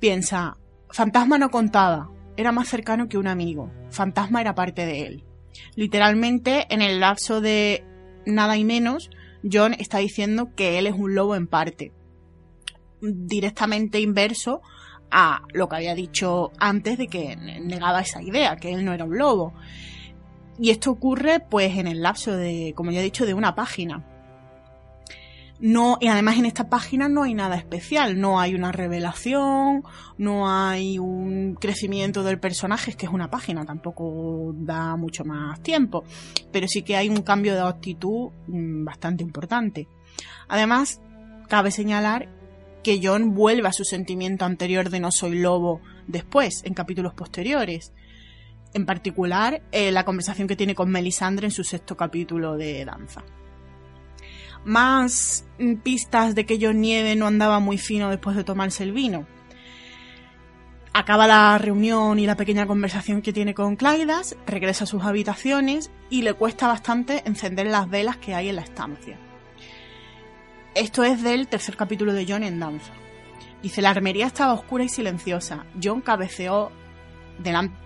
piensa, 0.00 0.58
Fantasma 0.90 1.38
no 1.38 1.50
contaba, 1.50 2.10
era 2.36 2.52
más 2.52 2.68
cercano 2.68 3.08
que 3.08 3.18
un 3.18 3.26
amigo. 3.26 3.70
Fantasma 3.90 4.40
era 4.40 4.54
parte 4.54 4.84
de 4.86 5.06
él. 5.06 5.24
Literalmente, 5.76 6.66
en 6.70 6.82
el 6.82 7.00
lapso 7.00 7.40
de 7.40 7.84
nada 8.26 8.56
y 8.56 8.64
menos, 8.64 9.10
John 9.50 9.74
está 9.74 9.98
diciendo 9.98 10.50
que 10.54 10.78
él 10.78 10.86
es 10.86 10.94
un 10.94 11.14
lobo 11.14 11.36
en 11.36 11.46
parte. 11.46 11.92
Directamente 13.12 14.00
inverso 14.00 14.62
a 15.10 15.42
lo 15.52 15.68
que 15.68 15.76
había 15.76 15.94
dicho 15.94 16.50
antes 16.58 16.98
de 16.98 17.06
que 17.06 17.36
negaba 17.36 18.00
esa 18.00 18.22
idea, 18.22 18.56
que 18.56 18.72
él 18.72 18.84
no 18.84 18.92
era 18.92 19.04
un 19.04 19.16
lobo. 19.16 19.54
Y 20.58 20.70
esto 20.70 20.90
ocurre 20.90 21.40
pues 21.40 21.76
en 21.76 21.86
el 21.86 22.02
lapso 22.02 22.36
de, 22.36 22.72
como 22.76 22.90
ya 22.90 23.00
he 23.00 23.04
dicho, 23.04 23.26
de 23.26 23.34
una 23.34 23.54
página. 23.54 24.04
No, 25.60 25.98
y 26.00 26.08
además 26.08 26.36
en 26.36 26.46
esta 26.46 26.68
página 26.68 27.08
no 27.08 27.22
hay 27.22 27.32
nada 27.32 27.56
especial, 27.56 28.20
no 28.20 28.40
hay 28.40 28.54
una 28.54 28.72
revelación, 28.72 29.84
no 30.18 30.50
hay 30.50 30.98
un 30.98 31.54
crecimiento 31.54 32.24
del 32.24 32.40
personaje, 32.40 32.90
es 32.90 32.96
que 32.96 33.06
es 33.06 33.12
una 33.12 33.30
página, 33.30 33.64
tampoco 33.64 34.52
da 34.56 34.96
mucho 34.96 35.24
más 35.24 35.60
tiempo, 35.62 36.04
pero 36.50 36.66
sí 36.66 36.82
que 36.82 36.96
hay 36.96 37.08
un 37.08 37.22
cambio 37.22 37.54
de 37.54 37.60
actitud 37.60 38.30
mm, 38.48 38.84
bastante 38.84 39.22
importante. 39.22 39.86
Además, 40.48 41.00
cabe 41.48 41.70
señalar 41.70 42.28
que 42.84 43.00
John 43.02 43.34
vuelve 43.34 43.66
a 43.66 43.72
su 43.72 43.82
sentimiento 43.82 44.44
anterior 44.44 44.90
de 44.90 45.00
no 45.00 45.10
soy 45.10 45.40
lobo 45.40 45.80
después, 46.06 46.62
en 46.64 46.74
capítulos 46.74 47.14
posteriores. 47.14 47.92
En 48.74 48.86
particular, 48.86 49.62
eh, 49.72 49.90
la 49.90 50.04
conversación 50.04 50.46
que 50.46 50.54
tiene 50.54 50.76
con 50.76 50.90
Melisandre 50.90 51.48
en 51.48 51.50
su 51.50 51.64
sexto 51.64 51.96
capítulo 51.96 52.56
de 52.56 52.84
Danza 52.84 53.24
más 54.64 55.44
mm, 55.58 55.74
pistas 55.76 56.34
de 56.34 56.46
que 56.46 56.58
John 56.60 56.80
Nieve 56.80 57.16
no 57.16 57.26
andaba 57.26 57.60
muy 57.60 57.78
fino 57.78 58.10
después 58.10 58.36
de 58.36 58.44
tomarse 58.44 58.82
el 58.82 58.92
vino. 58.92 59.26
Acaba 60.92 61.26
la 61.26 61.58
reunión 61.58 62.18
y 62.18 62.26
la 62.26 62.36
pequeña 62.36 62.66
conversación 62.66 63.20
que 63.20 63.32
tiene 63.32 63.52
con 63.52 63.76
Claidas, 63.76 64.36
regresa 64.46 64.84
a 64.84 64.86
sus 64.86 65.02
habitaciones 65.02 65.90
y 66.08 66.22
le 66.22 66.34
cuesta 66.34 66.68
bastante 66.68 67.22
encender 67.26 67.66
las 67.66 67.90
velas 67.90 68.16
que 68.16 68.34
hay 68.34 68.48
en 68.48 68.56
la 68.56 68.62
estancia. 68.62 69.18
Esto 70.74 71.04
es 71.04 71.22
del 71.22 71.46
tercer 71.46 71.76
capítulo 71.76 72.12
de 72.12 72.26
John 72.28 72.42
en 72.42 72.58
Danza. 72.58 72.92
Dice, 73.62 73.80
la 73.80 73.90
armería 73.90 74.26
estaba 74.26 74.54
oscura 74.54 74.82
y 74.82 74.88
silenciosa. 74.88 75.66
John 75.80 76.00
cabeceó 76.00 76.72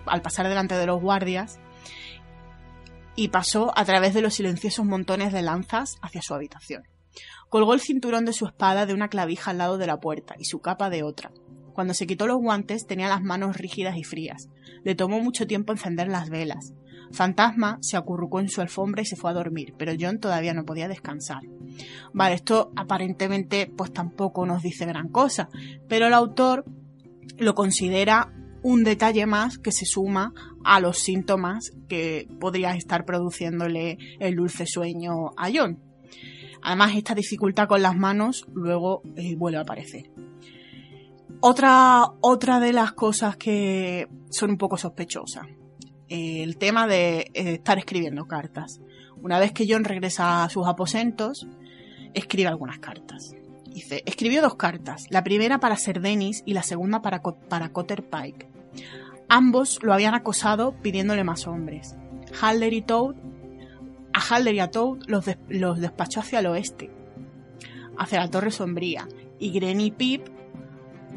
al 0.07 0.21
pasar 0.23 0.49
delante 0.49 0.73
de 0.73 0.87
los 0.87 0.99
guardias 0.99 1.59
y 3.15 3.27
pasó 3.27 3.71
a 3.77 3.85
través 3.85 4.15
de 4.15 4.23
los 4.23 4.33
silenciosos 4.33 4.87
montones 4.87 5.31
de 5.31 5.43
lanzas 5.43 5.99
hacia 6.01 6.23
su 6.23 6.33
habitación. 6.33 6.81
Colgó 7.49 7.75
el 7.75 7.79
cinturón 7.79 8.25
de 8.25 8.33
su 8.33 8.47
espada 8.47 8.87
de 8.87 8.95
una 8.95 9.09
clavija 9.09 9.51
al 9.51 9.59
lado 9.59 9.77
de 9.77 9.85
la 9.85 9.99
puerta 9.99 10.33
y 10.39 10.45
su 10.45 10.59
capa 10.59 10.89
de 10.89 11.03
otra. 11.03 11.31
Cuando 11.73 11.93
se 11.93 12.07
quitó 12.07 12.25
los 12.25 12.39
guantes 12.39 12.87
tenía 12.87 13.07
las 13.07 13.21
manos 13.21 13.55
rígidas 13.55 13.97
y 13.97 14.03
frías. 14.03 14.49
Le 14.83 14.95
tomó 14.95 15.19
mucho 15.19 15.45
tiempo 15.45 15.73
encender 15.73 16.07
las 16.07 16.31
velas. 16.31 16.73
Fantasma 17.11 17.77
se 17.81 17.97
acurrucó 17.97 18.39
en 18.39 18.49
su 18.49 18.61
alfombra 18.61 19.01
y 19.01 19.05
se 19.05 19.15
fue 19.15 19.31
a 19.31 19.33
dormir, 19.33 19.73
pero 19.77 19.93
John 19.99 20.19
todavía 20.19 20.53
no 20.53 20.65
podía 20.65 20.87
descansar. 20.87 21.41
Vale, 22.13 22.35
esto 22.35 22.71
aparentemente 22.75 23.71
pues 23.75 23.91
tampoco 23.91 24.45
nos 24.45 24.61
dice 24.61 24.85
gran 24.85 25.09
cosa, 25.09 25.49
pero 25.87 26.07
el 26.07 26.13
autor 26.13 26.65
lo 27.37 27.55
considera 27.55 28.33
un 28.61 28.83
detalle 28.83 29.25
más 29.25 29.57
que 29.57 29.71
se 29.71 29.85
suma 29.85 30.33
a 30.63 30.79
los 30.79 30.99
síntomas 30.99 31.71
que 31.87 32.27
podría 32.39 32.75
estar 32.75 33.05
produciéndole 33.05 33.97
el 34.19 34.35
dulce 34.35 34.65
sueño 34.67 35.31
a 35.37 35.49
John. 35.53 35.79
Además, 36.61 36.93
esta 36.95 37.15
dificultad 37.15 37.67
con 37.67 37.81
las 37.81 37.95
manos 37.95 38.45
luego 38.53 39.01
eh, 39.15 39.35
vuelve 39.37 39.59
a 39.59 39.61
aparecer. 39.61 40.11
Otra, 41.41 42.03
otra 42.19 42.59
de 42.59 42.73
las 42.73 42.91
cosas 42.91 43.37
que 43.37 44.09
son 44.29 44.51
un 44.51 44.57
poco 44.57 44.75
sospechosas, 44.75 45.47
el 46.09 46.57
tema 46.57 46.87
de 46.87 47.31
eh, 47.33 47.53
estar 47.53 47.77
escribiendo 47.77 48.25
cartas. 48.27 48.81
Una 49.21 49.39
vez 49.39 49.51
que 49.51 49.65
John 49.69 49.83
regresa 49.83 50.43
a 50.43 50.49
sus 50.49 50.67
aposentos, 50.67 51.47
escribe 52.13 52.49
algunas 52.49 52.79
cartas. 52.79 53.35
Dice, 53.65 54.03
escribió 54.05 54.41
dos 54.41 54.55
cartas, 54.55 55.05
la 55.09 55.23
primera 55.23 55.59
para 55.59 55.75
Ser 55.75 56.01
Dennis 56.01 56.43
y 56.45 56.53
la 56.53 56.63
segunda 56.63 57.01
para, 57.01 57.21
para 57.21 57.69
Cotter 57.69 58.03
Pike. 58.03 58.49
Ambos 59.27 59.79
lo 59.83 59.93
habían 59.93 60.15
acosado 60.15 60.73
pidiéndole 60.81 61.23
más 61.23 61.45
hombres. 61.45 61.95
Halder 62.41 62.73
y 62.73 62.81
Toad, 62.81 63.15
a 64.13 64.19
Halder 64.19 64.55
y 64.55 64.59
a 64.59 64.71
Toad 64.71 65.03
los, 65.05 65.25
los 65.49 65.79
despachó 65.79 66.21
hacia 66.21 66.39
el 66.39 66.47
oeste, 66.47 66.89
hacia 67.97 68.19
la 68.19 68.29
Torre 68.29 68.51
Sombría, 68.51 69.07
y 69.37 69.51
Gren 69.51 69.81
y 69.81 69.91
Pip 69.91 70.27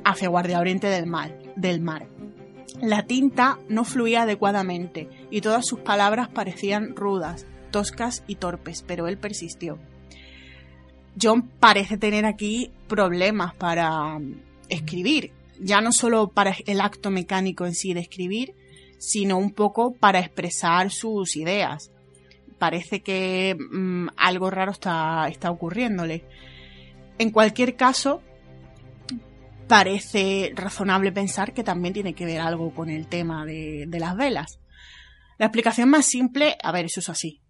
hacia 0.05 0.29
Guardia 0.29 0.61
Oriente 0.61 0.89
del 0.89 1.07
mar, 1.07 1.39
del 1.57 1.81
mar. 1.81 2.07
La 2.81 3.05
tinta 3.05 3.59
no 3.69 3.85
fluía 3.85 4.23
adecuadamente 4.23 5.09
y 5.31 5.41
todas 5.41 5.67
sus 5.67 5.81
palabras 5.81 6.29
parecían 6.29 6.97
rudas, 6.97 7.47
toscas 7.71 8.25
y 8.27 8.37
torpes, 8.37 8.83
pero 8.87 9.09
él 9.09 9.19
persistió. 9.19 9.79
John 11.21 11.49
parece 11.61 11.99
tener 11.99 12.25
aquí 12.25 12.71
problemas 12.89 13.55
para 13.55 14.19
mm, 14.19 14.41
escribir, 14.69 15.33
ya 15.61 15.81
no 15.81 15.93
solo 15.93 16.29
para 16.29 16.57
el 16.67 16.81
acto 16.81 17.11
mecánico 17.11 17.67
en 17.67 17.75
sí 17.75 17.93
de 17.93 18.01
escribir, 18.01 18.55
sino 18.99 19.37
un 19.37 19.51
poco 19.51 19.95
para 19.95 20.21
expresar 20.21 20.91
sus 20.91 21.37
ideas. 21.37 21.91
Parece 22.59 23.03
que 23.03 23.57
mm, 23.57 24.09
algo 24.17 24.51
raro 24.51 24.73
está, 24.73 25.29
está 25.29 25.51
ocurriéndole. 25.51 26.25
En 27.19 27.31
cualquier 27.31 27.77
caso, 27.77 28.23
parece 29.69 30.53
razonable 30.55 31.13
pensar 31.13 31.53
que 31.53 31.65
también 31.65 31.95
tiene 31.95 32.15
que 32.15 32.27
ver 32.27 32.41
algo 32.41 32.75
con 32.75 32.91
el 32.91 33.07
tema 33.07 33.45
de, 33.45 33.87
las 33.91 34.17
velas. 34.17 34.61
La 35.39 35.47
explicación 35.47 35.89
más 35.89 36.07
simple, 36.07 36.57
a 36.63 36.73
ver, 36.73 36.87
eso 36.87 37.01
es 37.01 37.09
así, 37.09 37.41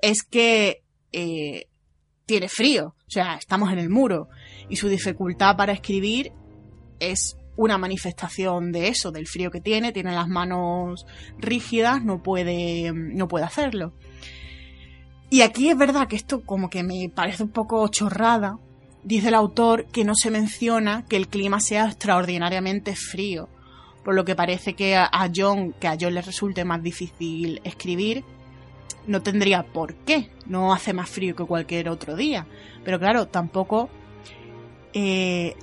es 0.00 0.22
que 0.22 0.82
eh, 1.12 1.66
tiene 2.26 2.48
frío, 2.48 2.94
o 2.96 3.10
sea, 3.10 3.34
estamos 3.34 3.72
en 3.72 3.78
el 3.78 3.90
muro 3.90 4.28
y 4.68 4.76
su 4.76 4.88
dificultad 4.88 5.56
para 5.56 5.72
escribir 5.72 6.32
es 7.00 7.36
una 7.56 7.76
manifestación 7.76 8.72
de 8.72 8.88
eso, 8.88 9.10
del 9.10 9.26
frío 9.26 9.50
que 9.50 9.60
tiene, 9.60 9.92
tiene 9.92 10.12
las 10.12 10.28
manos 10.28 11.06
rígidas, 11.38 12.02
no 12.02 12.22
puede, 12.22 12.92
no 12.94 13.28
puede 13.28 13.44
hacerlo. 13.44 13.92
Y 15.28 15.42
aquí 15.42 15.68
es 15.70 15.76
verdad 15.76 16.08
que 16.08 16.16
esto 16.16 16.42
como 16.42 16.70
que 16.70 16.82
me 16.82 17.10
parece 17.14 17.42
un 17.42 17.50
poco 17.50 17.86
chorrada. 17.88 18.58
Dice 19.02 19.28
el 19.28 19.34
autor 19.34 19.86
que 19.86 20.04
no 20.04 20.14
se 20.14 20.30
menciona 20.30 21.04
que 21.08 21.16
el 21.16 21.28
clima 21.28 21.60
sea 21.60 21.86
extraordinariamente 21.86 22.94
frío, 22.94 23.48
por 24.04 24.14
lo 24.14 24.24
que 24.24 24.36
parece 24.36 24.74
que 24.74 24.96
a 24.96 25.30
John, 25.34 25.72
que 25.78 25.88
a 25.88 25.96
John 25.98 26.14
le 26.14 26.22
resulte 26.22 26.64
más 26.64 26.82
difícil 26.82 27.60
escribir, 27.64 28.24
no 29.06 29.22
tendría 29.22 29.62
por 29.62 29.94
qué, 29.94 30.30
no 30.46 30.72
hace 30.72 30.92
más 30.92 31.08
frío 31.08 31.34
que 31.34 31.44
cualquier 31.44 31.88
otro 31.88 32.14
día. 32.14 32.46
Pero 32.84 32.98
claro, 32.98 33.28
tampoco 33.28 33.88
eh, 34.92 35.56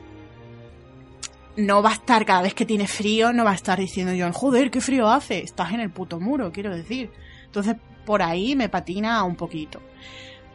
no 1.55 1.81
va 1.81 1.91
a 1.91 1.93
estar 1.93 2.25
cada 2.25 2.41
vez 2.41 2.53
que 2.53 2.65
tiene 2.65 2.87
frío, 2.87 3.33
no 3.33 3.43
va 3.43 3.51
a 3.51 3.55
estar 3.55 3.79
diciendo 3.79 4.13
John, 4.17 4.33
joder, 4.33 4.71
qué 4.71 4.81
frío 4.81 5.09
hace, 5.09 5.39
estás 5.39 5.71
en 5.73 5.79
el 5.79 5.91
puto 5.91 6.19
muro, 6.19 6.51
quiero 6.51 6.75
decir. 6.75 7.11
Entonces, 7.45 7.75
por 8.05 8.21
ahí 8.21 8.55
me 8.55 8.69
patina 8.69 9.23
un 9.23 9.35
poquito. 9.35 9.81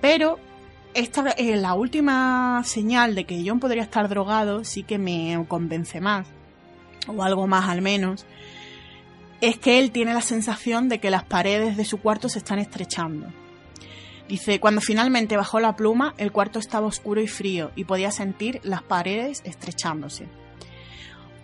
Pero 0.01 0.39
esta, 0.95 1.31
eh, 1.33 1.57
la 1.57 1.75
última 1.75 2.63
señal 2.65 3.15
de 3.15 3.25
que 3.25 3.43
John 3.47 3.61
podría 3.61 3.83
estar 3.83 4.09
drogado 4.09 4.65
sí 4.65 4.83
que 4.83 4.99
me 4.99 5.45
convence 5.49 6.01
más, 6.01 6.29
o 7.07 7.23
algo 7.23 7.47
más 7.47 7.69
al 7.69 7.83
menos, 7.83 8.27
es 9.41 9.59
que 9.59 9.79
él 9.79 9.91
tiene 9.91 10.15
la 10.15 10.21
sensación 10.23 10.89
de 10.89 11.01
que 11.01 11.11
las 11.11 11.25
paredes 11.25 11.77
de 11.77 11.85
su 11.85 11.99
cuarto 11.99 12.29
se 12.29 12.39
están 12.39 12.59
estrechando. 12.59 13.27
Dice, 14.29 14.61
cuando 14.61 14.81
finalmente 14.81 15.37
bajó 15.37 15.61
la 15.61 15.77
pluma, 15.77 16.15
el 16.17 16.33
cuarto 16.33 16.59
estaba 16.59 16.87
oscuro 16.87 17.21
y 17.21 17.27
frío 17.27 17.73
y 17.75 17.85
podía 17.85 18.11
sentir 18.11 18.61
las 18.63 18.83
paredes 18.83 19.43
estrechándose. 19.45 20.29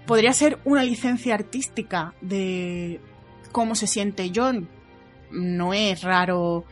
Podría 0.07 0.33
ser 0.33 0.59
una 0.65 0.85
licencia 0.85 1.35
artística 1.35 2.15
de 2.21 3.01
cómo 3.53 3.75
se 3.75 3.87
siente 3.87 4.31
John. 4.35 4.69
No 5.31 5.75
es 5.75 6.03
raro 6.03 6.65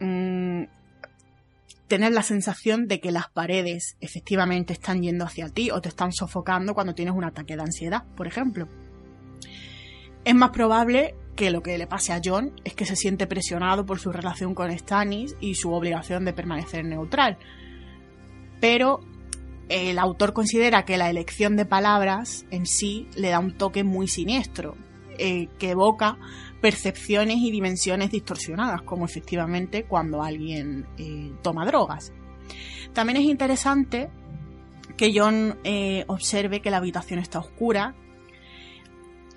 mmm, 0.00 0.64
tener 1.88 2.12
la 2.12 2.22
sensación 2.22 2.86
de 2.86 3.00
que 3.00 3.10
las 3.10 3.28
paredes 3.30 3.96
efectivamente 4.00 4.74
están 4.74 5.02
yendo 5.02 5.24
hacia 5.24 5.48
ti 5.48 5.70
o 5.70 5.80
te 5.80 5.88
están 5.88 6.12
sofocando 6.12 6.74
cuando 6.74 6.94
tienes 6.94 7.14
un 7.14 7.24
ataque 7.24 7.56
de 7.56 7.62
ansiedad, 7.62 8.04
por 8.14 8.26
ejemplo. 8.26 8.68
Es 10.24 10.34
más 10.34 10.50
probable 10.50 11.14
que 11.34 11.50
lo 11.50 11.62
que 11.62 11.78
le 11.78 11.86
pase 11.86 12.12
a 12.12 12.20
John 12.22 12.52
es 12.64 12.74
que 12.74 12.84
se 12.84 12.96
siente 12.96 13.26
presionado 13.26 13.86
por 13.86 13.98
su 13.98 14.12
relación 14.12 14.54
con 14.54 14.76
Stannis 14.76 15.34
y 15.40 15.54
su 15.54 15.72
obligación 15.72 16.24
de 16.24 16.34
permanecer 16.34 16.84
neutral. 16.84 17.38
Pero 18.60 19.00
el 19.68 19.98
autor 19.98 20.32
considera 20.32 20.84
que 20.84 20.98
la 20.98 21.08
elección 21.08 21.56
de 21.56 21.64
palabras 21.64 22.44
en 22.50 22.66
sí 22.66 23.06
le 23.16 23.30
da 23.30 23.38
un 23.38 23.56
toque 23.56 23.84
muy 23.84 24.08
siniestro, 24.08 24.76
eh, 25.16 25.48
que 25.58 25.70
evoca 25.70 26.18
percepciones 26.60 27.36
y 27.38 27.50
dimensiones 27.50 28.10
distorsionadas, 28.10 28.82
como 28.82 29.04
efectivamente 29.04 29.84
cuando 29.84 30.22
alguien 30.22 30.86
eh, 30.98 31.32
toma 31.42 31.64
drogas. 31.64 32.12
También 32.92 33.18
es 33.18 33.24
interesante 33.24 34.10
que 34.96 35.12
John 35.14 35.58
eh, 35.64 36.04
observe 36.08 36.60
que 36.60 36.70
la 36.70 36.78
habitación 36.78 37.20
está 37.20 37.38
oscura, 37.38 37.94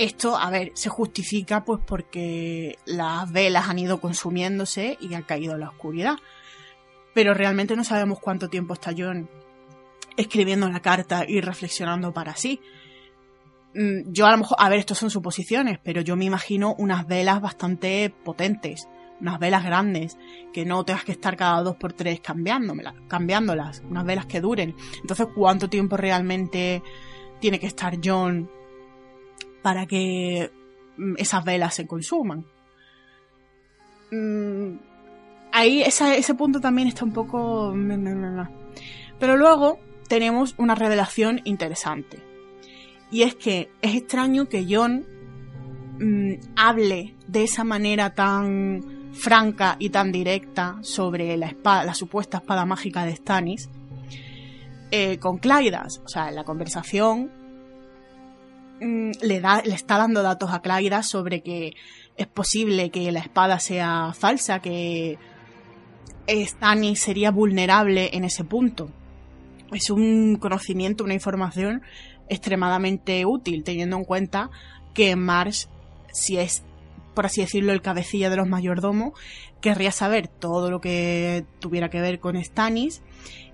esto, 0.01 0.35
a 0.35 0.49
ver, 0.49 0.71
se 0.73 0.89
justifica 0.89 1.63
pues 1.63 1.79
porque 1.85 2.79
las 2.85 3.31
velas 3.31 3.69
han 3.69 3.77
ido 3.77 4.01
consumiéndose 4.01 4.97
y 4.99 5.13
ha 5.13 5.21
caído 5.21 5.57
la 5.57 5.69
oscuridad. 5.69 6.15
Pero 7.13 7.35
realmente 7.35 7.75
no 7.75 7.83
sabemos 7.83 8.19
cuánto 8.19 8.49
tiempo 8.49 8.73
está 8.73 8.93
John 8.97 9.29
escribiendo 10.17 10.67
la 10.69 10.79
carta 10.79 11.23
y 11.27 11.39
reflexionando 11.41 12.13
para 12.13 12.35
sí. 12.35 12.61
Mm, 13.73 14.11
yo 14.11 14.25
a 14.25 14.31
lo 14.31 14.37
mejor, 14.37 14.57
a 14.59 14.69
ver, 14.69 14.79
esto 14.79 14.95
son 14.95 15.09
suposiciones, 15.09 15.79
pero 15.83 16.01
yo 16.01 16.15
me 16.15 16.25
imagino 16.25 16.75
unas 16.77 17.07
velas 17.07 17.41
bastante 17.41 18.13
potentes, 18.23 18.87
unas 19.19 19.39
velas 19.39 19.63
grandes, 19.63 20.17
que 20.53 20.65
no 20.65 20.83
tengas 20.83 21.05
que 21.05 21.13
estar 21.13 21.37
cada 21.37 21.61
dos 21.61 21.75
por 21.77 21.93
tres 21.93 22.19
cambiándolas, 22.21 23.81
unas 23.89 24.05
velas 24.05 24.25
que 24.25 24.41
duren. 24.41 24.75
Entonces, 25.01 25.27
¿cuánto 25.33 25.69
tiempo 25.69 25.95
realmente 25.97 26.81
tiene 27.41 27.59
que 27.59 27.67
estar 27.67 27.97
John 28.01 28.49
para 29.61 29.85
que 29.85 30.51
mm, 30.97 31.15
esas 31.17 31.43
velas 31.43 31.75
se 31.75 31.87
consuman. 31.87 32.45
Mm, 34.11 34.77
ahí 35.51 35.81
ese 35.81 36.35
punto 36.35 36.61
también 36.61 36.87
está 36.87 37.03
un 37.03 37.11
poco... 37.11 37.73
Pero 39.19 39.37
luego 39.37 39.79
tenemos 40.07 40.55
una 40.57 40.75
revelación 40.75 41.41
interesante. 41.43 42.30
Y 43.11 43.23
es 43.23 43.35
que 43.35 43.69
es 43.81 43.95
extraño 43.95 44.47
que 44.47 44.65
John 44.67 45.05
mm, 45.99 46.33
hable 46.55 47.15
de 47.27 47.43
esa 47.43 47.63
manera 47.63 48.13
tan 48.15 49.11
franca 49.13 49.75
y 49.77 49.89
tan 49.89 50.11
directa 50.11 50.77
sobre 50.81 51.35
la 51.37 51.47
espada, 51.47 51.83
la 51.83 51.93
supuesta 51.93 52.37
espada 52.37 52.65
mágica 52.65 53.05
de 53.05 53.15
Stannis 53.15 53.69
eh, 54.91 55.17
con 55.19 55.37
Claidas. 55.37 56.01
O 56.05 56.07
sea, 56.07 56.29
en 56.29 56.35
la 56.35 56.45
conversación 56.45 57.29
Mm, 58.81 59.11
le, 59.21 59.39
da, 59.39 59.61
le 59.61 59.75
está 59.75 59.99
dando 59.99 60.23
datos 60.23 60.51
a 60.51 60.59
Claida 60.59 61.03
sobre 61.03 61.41
que 61.41 61.75
es 62.17 62.25
posible 62.25 62.89
que 62.89 63.11
la 63.11 63.19
espada 63.19 63.59
sea 63.59 64.11
falsa, 64.17 64.59
que 64.59 65.19
Stannis 66.27 66.99
sería 66.99 67.29
vulnerable 67.29 68.09
en 68.13 68.23
ese 68.23 68.43
punto. 68.43 68.89
Es 69.71 69.91
un 69.91 70.37
conocimiento, 70.37 71.03
una 71.03 71.13
información 71.13 71.83
extremadamente 72.31 73.25
útil, 73.25 73.63
teniendo 73.63 73.97
en 73.97 74.05
cuenta 74.05 74.49
que 74.93 75.15
Marsh, 75.15 75.65
si 76.11 76.37
es, 76.37 76.63
por 77.13 77.25
así 77.25 77.41
decirlo, 77.41 77.73
el 77.73 77.81
cabecilla 77.81 78.29
de 78.29 78.37
los 78.37 78.47
mayordomos, 78.47 79.13
querría 79.61 79.91
saber 79.91 80.27
todo 80.27 80.71
lo 80.71 80.81
que 80.81 81.45
tuviera 81.59 81.89
que 81.89 82.01
ver 82.01 82.19
con 82.19 82.41
Stannis 82.43 83.03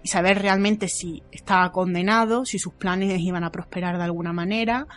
y 0.04 0.08
saber 0.08 0.42
realmente 0.42 0.88
si 0.88 1.24
estaba 1.32 1.72
condenado, 1.72 2.46
si 2.46 2.60
sus 2.60 2.74
planes 2.74 3.20
iban 3.20 3.44
a 3.44 3.52
prosperar 3.52 3.98
de 3.98 4.04
alguna 4.04 4.32
manera, 4.32 4.88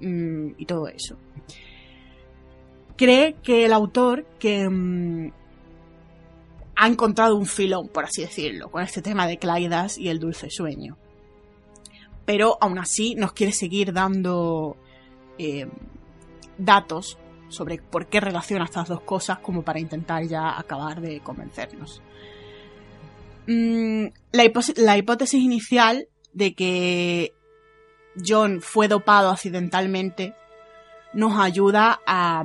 Mm, 0.00 0.50
y 0.56 0.66
todo 0.66 0.88
eso. 0.88 1.16
Cree 2.96 3.36
que 3.42 3.64
el 3.64 3.72
autor 3.72 4.26
que 4.38 4.68
mm, 4.68 5.32
ha 6.76 6.86
encontrado 6.86 7.36
un 7.36 7.46
filón, 7.46 7.88
por 7.88 8.04
así 8.04 8.22
decirlo, 8.22 8.70
con 8.70 8.82
este 8.82 9.02
tema 9.02 9.26
de 9.26 9.38
Claidas 9.38 9.98
y 9.98 10.08
el 10.08 10.18
dulce 10.18 10.50
sueño. 10.50 10.96
Pero 12.28 12.58
aún 12.60 12.78
así 12.78 13.14
nos 13.14 13.32
quiere 13.32 13.54
seguir 13.54 13.94
dando 13.94 14.76
eh, 15.38 15.66
datos 16.58 17.16
sobre 17.48 17.78
por 17.78 18.04
qué 18.08 18.20
relaciona 18.20 18.66
estas 18.66 18.86
dos 18.86 19.00
cosas 19.00 19.38
como 19.38 19.62
para 19.62 19.80
intentar 19.80 20.22
ya 20.24 20.58
acabar 20.58 21.00
de 21.00 21.20
convencernos. 21.20 22.02
Mm, 23.46 24.08
la 24.32 24.98
hipótesis 24.98 25.40
inicial 25.40 26.06
de 26.34 26.52
que 26.52 27.32
John 28.22 28.60
fue 28.60 28.88
dopado 28.88 29.30
accidentalmente, 29.30 30.34
nos 31.14 31.40
ayuda 31.40 32.02
a 32.06 32.44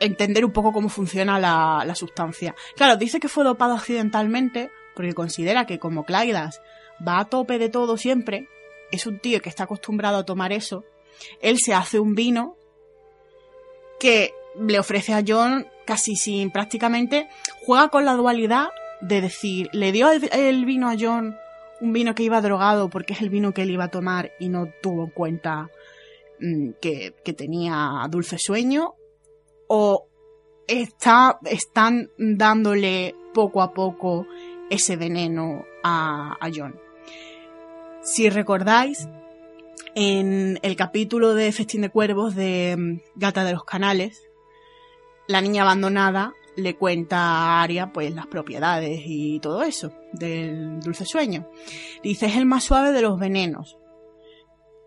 entender 0.00 0.46
un 0.46 0.52
poco 0.52 0.72
cómo 0.72 0.88
funciona 0.88 1.38
la, 1.38 1.94
sustancia. 1.94 2.54
Claro, 2.74 2.96
dice 2.96 3.20
que 3.20 3.28
fue 3.28 3.44
dopado 3.44 3.74
accidentalmente 3.74 4.70
porque 4.94 5.12
considera 5.12 5.66
que 5.66 5.78
como 5.78 6.06
Claidas 6.06 6.62
va 7.06 7.20
a 7.20 7.24
tope 7.24 7.58
de 7.58 7.68
todo 7.68 7.96
siempre, 7.96 8.48
es 8.92 9.06
un 9.06 9.18
tío 9.18 9.40
que 9.40 9.48
está 9.48 9.64
acostumbrado 9.64 10.18
a 10.18 10.24
tomar 10.24 10.52
eso, 10.52 10.84
él 11.40 11.58
se 11.58 11.74
hace 11.74 11.98
un 11.98 12.14
vino 12.14 12.56
que 13.98 14.34
le 14.58 14.78
ofrece 14.78 15.14
a 15.14 15.22
John 15.26 15.66
casi 15.86 16.16
sin 16.16 16.50
prácticamente, 16.50 17.28
juega 17.64 17.88
con 17.88 18.04
la 18.04 18.14
dualidad 18.14 18.68
de 19.00 19.20
decir, 19.20 19.68
le 19.72 19.92
dio 19.92 20.10
el 20.10 20.64
vino 20.64 20.88
a 20.88 20.96
John 20.98 21.36
un 21.80 21.92
vino 21.92 22.14
que 22.14 22.22
iba 22.22 22.40
drogado 22.40 22.88
porque 22.88 23.12
es 23.12 23.20
el 23.20 23.30
vino 23.30 23.52
que 23.52 23.62
él 23.62 23.70
iba 23.70 23.84
a 23.84 23.90
tomar 23.90 24.32
y 24.38 24.48
no 24.48 24.68
tuvo 24.82 25.04
en 25.04 25.10
cuenta 25.10 25.70
mm, 26.40 26.70
que, 26.80 27.12
tenía 27.36 28.06
dulce 28.10 28.38
sueño 28.38 28.94
o 29.68 30.08
está, 30.66 31.38
están 31.44 32.10
dándole 32.16 33.14
poco 33.34 33.62
a 33.62 33.72
poco 33.72 34.26
ese 34.70 34.96
veneno 34.96 35.64
a, 35.82 36.36
a 36.40 36.50
John. 36.54 36.85
Si 38.06 38.30
recordáis, 38.30 39.08
En 39.96 40.60
el 40.62 40.76
capítulo 40.76 41.34
de 41.34 41.50
Festín 41.50 41.80
de 41.80 41.90
Cuervos 41.90 42.36
de 42.36 42.76
mm, 42.78 43.18
Gata 43.18 43.42
de 43.42 43.52
los 43.52 43.64
Canales, 43.64 44.22
la 45.26 45.40
niña 45.40 45.62
abandonada 45.62 46.32
le 46.54 46.76
cuenta 46.76 47.18
a 47.18 47.62
Aria 47.62 47.92
pues 47.92 48.14
las 48.14 48.28
propiedades 48.28 49.00
y 49.04 49.40
todo 49.40 49.64
eso 49.64 49.92
del 50.12 50.78
dulce 50.78 51.04
sueño. 51.04 51.48
Dice, 52.04 52.26
es 52.26 52.36
el 52.36 52.46
más 52.46 52.62
suave 52.62 52.92
de 52.92 53.02
los 53.02 53.18
venenos, 53.18 53.76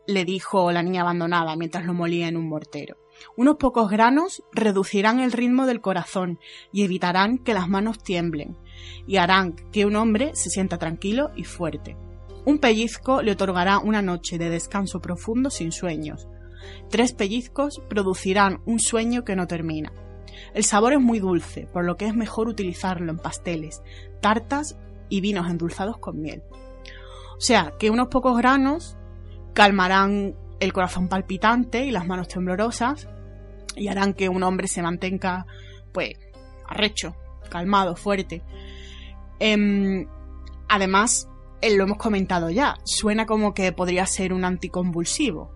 le 0.07 0.23
dijo 0.23 0.71
la 0.71 0.81
niña 0.81 1.01
abandonada 1.01 1.57
mientras 1.57 1.85
lo 1.85 1.93
molía 1.93 2.29
en 2.29 2.37
un 2.37 2.47
mortero. 2.47 2.95
Unos 3.35 3.57
pocos 3.57 3.91
granos 3.91 4.43
reducirán 4.53 5.19
el 5.19 5.33
ritmo 5.33 5.65
del 5.65 5.81
corazón 5.81 6.39
y 6.71 6.83
evitarán 6.83 7.37
que 7.37 7.53
las 7.53 7.67
manos 7.67 8.01
tiemblen, 8.01 8.55
y 9.05 9.17
harán 9.17 9.57
que 9.73 9.85
un 9.85 9.97
hombre 9.97 10.31
se 10.35 10.49
sienta 10.49 10.77
tranquilo 10.77 11.31
y 11.35 11.43
fuerte. 11.43 11.97
Un 12.45 12.59
pellizco 12.59 13.21
le 13.21 13.31
otorgará 13.31 13.79
una 13.79 14.01
noche 14.01 14.37
de 14.37 14.49
descanso 14.49 14.99
profundo 14.99 15.49
sin 15.49 15.71
sueños. 15.71 16.27
Tres 16.89 17.13
pellizcos 17.13 17.81
producirán 17.89 18.61
un 18.65 18.79
sueño 18.79 19.23
que 19.23 19.35
no 19.35 19.47
termina. 19.47 19.91
El 20.53 20.63
sabor 20.63 20.93
es 20.93 20.99
muy 20.99 21.19
dulce, 21.19 21.67
por 21.67 21.85
lo 21.85 21.97
que 21.97 22.05
es 22.05 22.15
mejor 22.15 22.47
utilizarlo 22.47 23.11
en 23.11 23.17
pasteles, 23.17 23.81
tartas 24.21 24.77
y 25.09 25.21
vinos 25.21 25.49
endulzados 25.49 25.97
con 25.97 26.21
miel. 26.21 26.43
O 27.37 27.41
sea, 27.41 27.73
que 27.79 27.89
unos 27.89 28.07
pocos 28.09 28.37
granos 28.37 28.97
calmarán 29.53 30.35
el 30.59 30.73
corazón 30.73 31.07
palpitante 31.07 31.85
y 31.85 31.91
las 31.91 32.05
manos 32.05 32.27
temblorosas 32.27 33.07
y 33.75 33.87
harán 33.87 34.13
que 34.13 34.29
un 34.29 34.43
hombre 34.43 34.67
se 34.67 34.81
mantenga, 34.81 35.45
pues, 35.93 36.13
arrecho, 36.67 37.15
calmado, 37.49 37.95
fuerte. 37.95 38.43
Em, 39.39 40.05
además, 40.67 41.28
eh, 41.61 41.75
lo 41.75 41.83
hemos 41.83 41.97
comentado 41.97 42.49
ya, 42.49 42.75
suena 42.83 43.25
como 43.25 43.53
que 43.53 43.71
podría 43.71 44.05
ser 44.05 44.33
un 44.33 44.45
anticonvulsivo, 44.45 45.51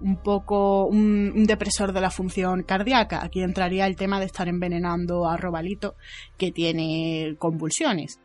un 0.00 0.22
poco 0.22 0.86
un, 0.86 1.44
depresor 1.44 1.92
de 1.92 2.00
la 2.00 2.10
función 2.10 2.62
cardíaca. 2.62 3.24
Aquí 3.24 3.42
entraría 3.42 3.86
el 3.86 3.96
tema 3.96 4.20
de 4.20 4.26
estar 4.26 4.48
envenenando 4.48 5.28
a 5.28 5.36
Robalito, 5.36 5.96
que 6.36 6.52
tiene 6.52 7.36
convulsiones. 7.38 8.20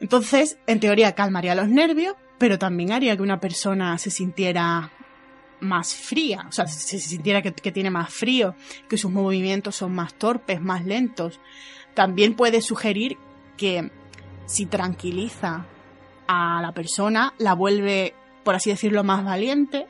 Entonces, 0.00 0.58
en 0.66 0.80
teoría, 0.80 1.14
calmaría 1.14 1.54
los 1.54 1.68
nervios, 1.68 2.14
pero 2.38 2.58
también 2.58 2.92
haría 2.92 3.16
que 3.16 3.22
una 3.22 3.40
persona 3.40 3.98
se 3.98 4.10
sintiera 4.10 4.90
más 5.60 5.94
fría, 5.94 6.46
o 6.48 6.52
sea, 6.52 6.66
se 6.66 6.98
sintiera 6.98 7.42
que, 7.42 7.52
tiene 7.52 7.90
más 7.90 8.12
frío, 8.12 8.54
que 8.88 8.96
sus 8.96 9.10
movimientos 9.10 9.76
son 9.76 9.92
más 9.92 10.14
torpes, 10.14 10.60
más 10.60 10.86
lentos. 10.86 11.38
También 11.94 12.34
puede 12.34 12.62
sugerir 12.62 13.18
que 13.58 13.90
si 14.46 14.64
tranquiliza 14.64 15.66
a 16.30 16.62
la 16.62 16.70
persona, 16.70 17.34
la 17.38 17.54
vuelve, 17.54 18.14
por 18.44 18.54
así 18.54 18.70
decirlo, 18.70 19.02
más 19.02 19.24
valiente, 19.24 19.88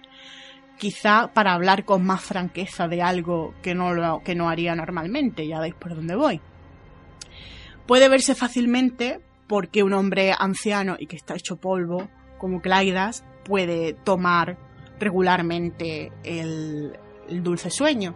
quizá 0.78 1.34
para 1.34 1.52
hablar 1.52 1.84
con 1.84 2.02
más 2.02 2.22
franqueza 2.22 2.88
de 2.88 3.02
algo 3.02 3.52
que 3.60 3.74
no, 3.74 3.92
lo, 3.92 4.22
que 4.24 4.34
no 4.34 4.48
haría 4.48 4.74
normalmente, 4.74 5.46
ya 5.46 5.60
veis 5.60 5.74
por 5.74 5.94
dónde 5.94 6.16
voy. 6.16 6.40
Puede 7.86 8.08
verse 8.08 8.34
fácilmente 8.34 9.20
porque 9.48 9.82
un 9.82 9.92
hombre 9.92 10.32
anciano 10.38 10.96
y 10.98 11.06
que 11.06 11.16
está 11.16 11.34
hecho 11.34 11.56
polvo, 11.56 12.08
como 12.38 12.62
Claidas, 12.62 13.22
puede 13.44 13.92
tomar 13.92 14.56
regularmente 14.98 16.10
el, 16.24 16.96
dulce 17.28 17.68
sueño. 17.68 18.14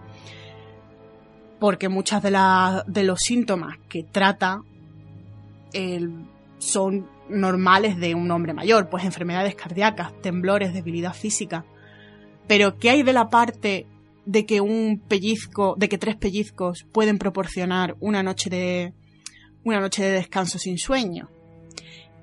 Porque 1.61 1.91
muchas 1.91 2.23
de, 2.23 2.31
de 2.87 3.05
los 3.05 3.19
síntomas 3.19 3.77
que 3.89 4.03
trata 4.03 4.63
el, 5.75 6.25
son 6.57 7.14
normales 7.29 7.99
de 7.99 8.15
un 8.15 8.31
hombre 8.31 8.53
mayor, 8.53 8.89
pues 8.89 9.05
enfermedades 9.05 9.55
cardíacas, 9.55 10.13
temblores, 10.21 10.73
debilidad 10.75 11.15
física. 11.15 11.65
Pero 12.47 12.79
¿qué 12.79 12.91
hay 12.91 13.03
de 13.03 13.13
la 13.13 13.29
parte 13.29 13.87
de 14.27 14.47
que 14.47 14.61
un 14.61 15.01
pellizco, 15.07 15.75
de 15.79 15.89
que 15.89 15.99
tres 15.99 16.17
pellizcos 16.17 16.87
pueden 16.93 17.19
proporcionar 17.19 17.97
una 18.01 18.23
noche 18.23 18.51
de 18.51 18.93
una 19.65 19.81
noche 19.81 20.03
de 20.03 20.11
descanso 20.11 20.59
sin 20.59 20.79
sueño? 20.79 21.31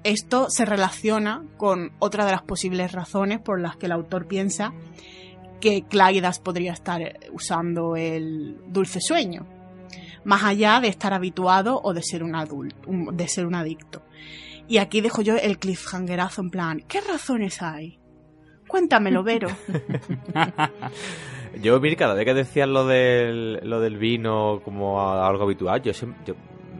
Esto 0.03 0.49
se 0.49 0.65
relaciona 0.65 1.43
con 1.57 1.91
otra 1.99 2.25
de 2.25 2.31
las 2.31 2.41
posibles 2.41 2.91
razones 2.91 3.39
por 3.39 3.61
las 3.61 3.77
que 3.77 3.85
el 3.85 3.91
autor 3.91 4.27
piensa 4.27 4.73
que 5.59 5.83
Claidas 5.83 6.39
podría 6.39 6.73
estar 6.73 7.19
usando 7.31 7.95
el 7.95 8.57
dulce 8.67 8.99
sueño, 8.99 9.45
más 10.23 10.43
allá 10.43 10.79
de 10.81 10.87
estar 10.87 11.13
habituado 11.13 11.79
o 11.83 11.93
de 11.93 12.01
ser 12.01 12.23
un 12.23 12.35
adulto, 12.35 12.89
de 13.13 13.27
ser 13.27 13.45
un 13.45 13.53
adicto. 13.53 14.01
Y 14.71 14.77
aquí 14.77 15.01
dejo 15.01 15.21
yo 15.21 15.35
el 15.35 15.59
cliffhangerazo 15.59 16.39
en 16.39 16.49
plan, 16.49 16.81
¿qué 16.87 17.01
razones 17.01 17.61
hay? 17.61 17.99
Cuéntamelo, 18.69 19.21
Vero. 19.21 19.49
yo, 21.61 21.77
mira, 21.81 21.97
cada 21.97 22.13
vez 22.13 22.23
que 22.23 22.33
decías 22.33 22.69
lo 22.69 22.87
del, 22.87 23.59
lo 23.69 23.81
del 23.81 23.97
vino 23.97 24.61
como 24.63 25.01
algo 25.01 25.43
habitual, 25.43 25.81
yo, 25.81 25.91
yo 26.25 26.35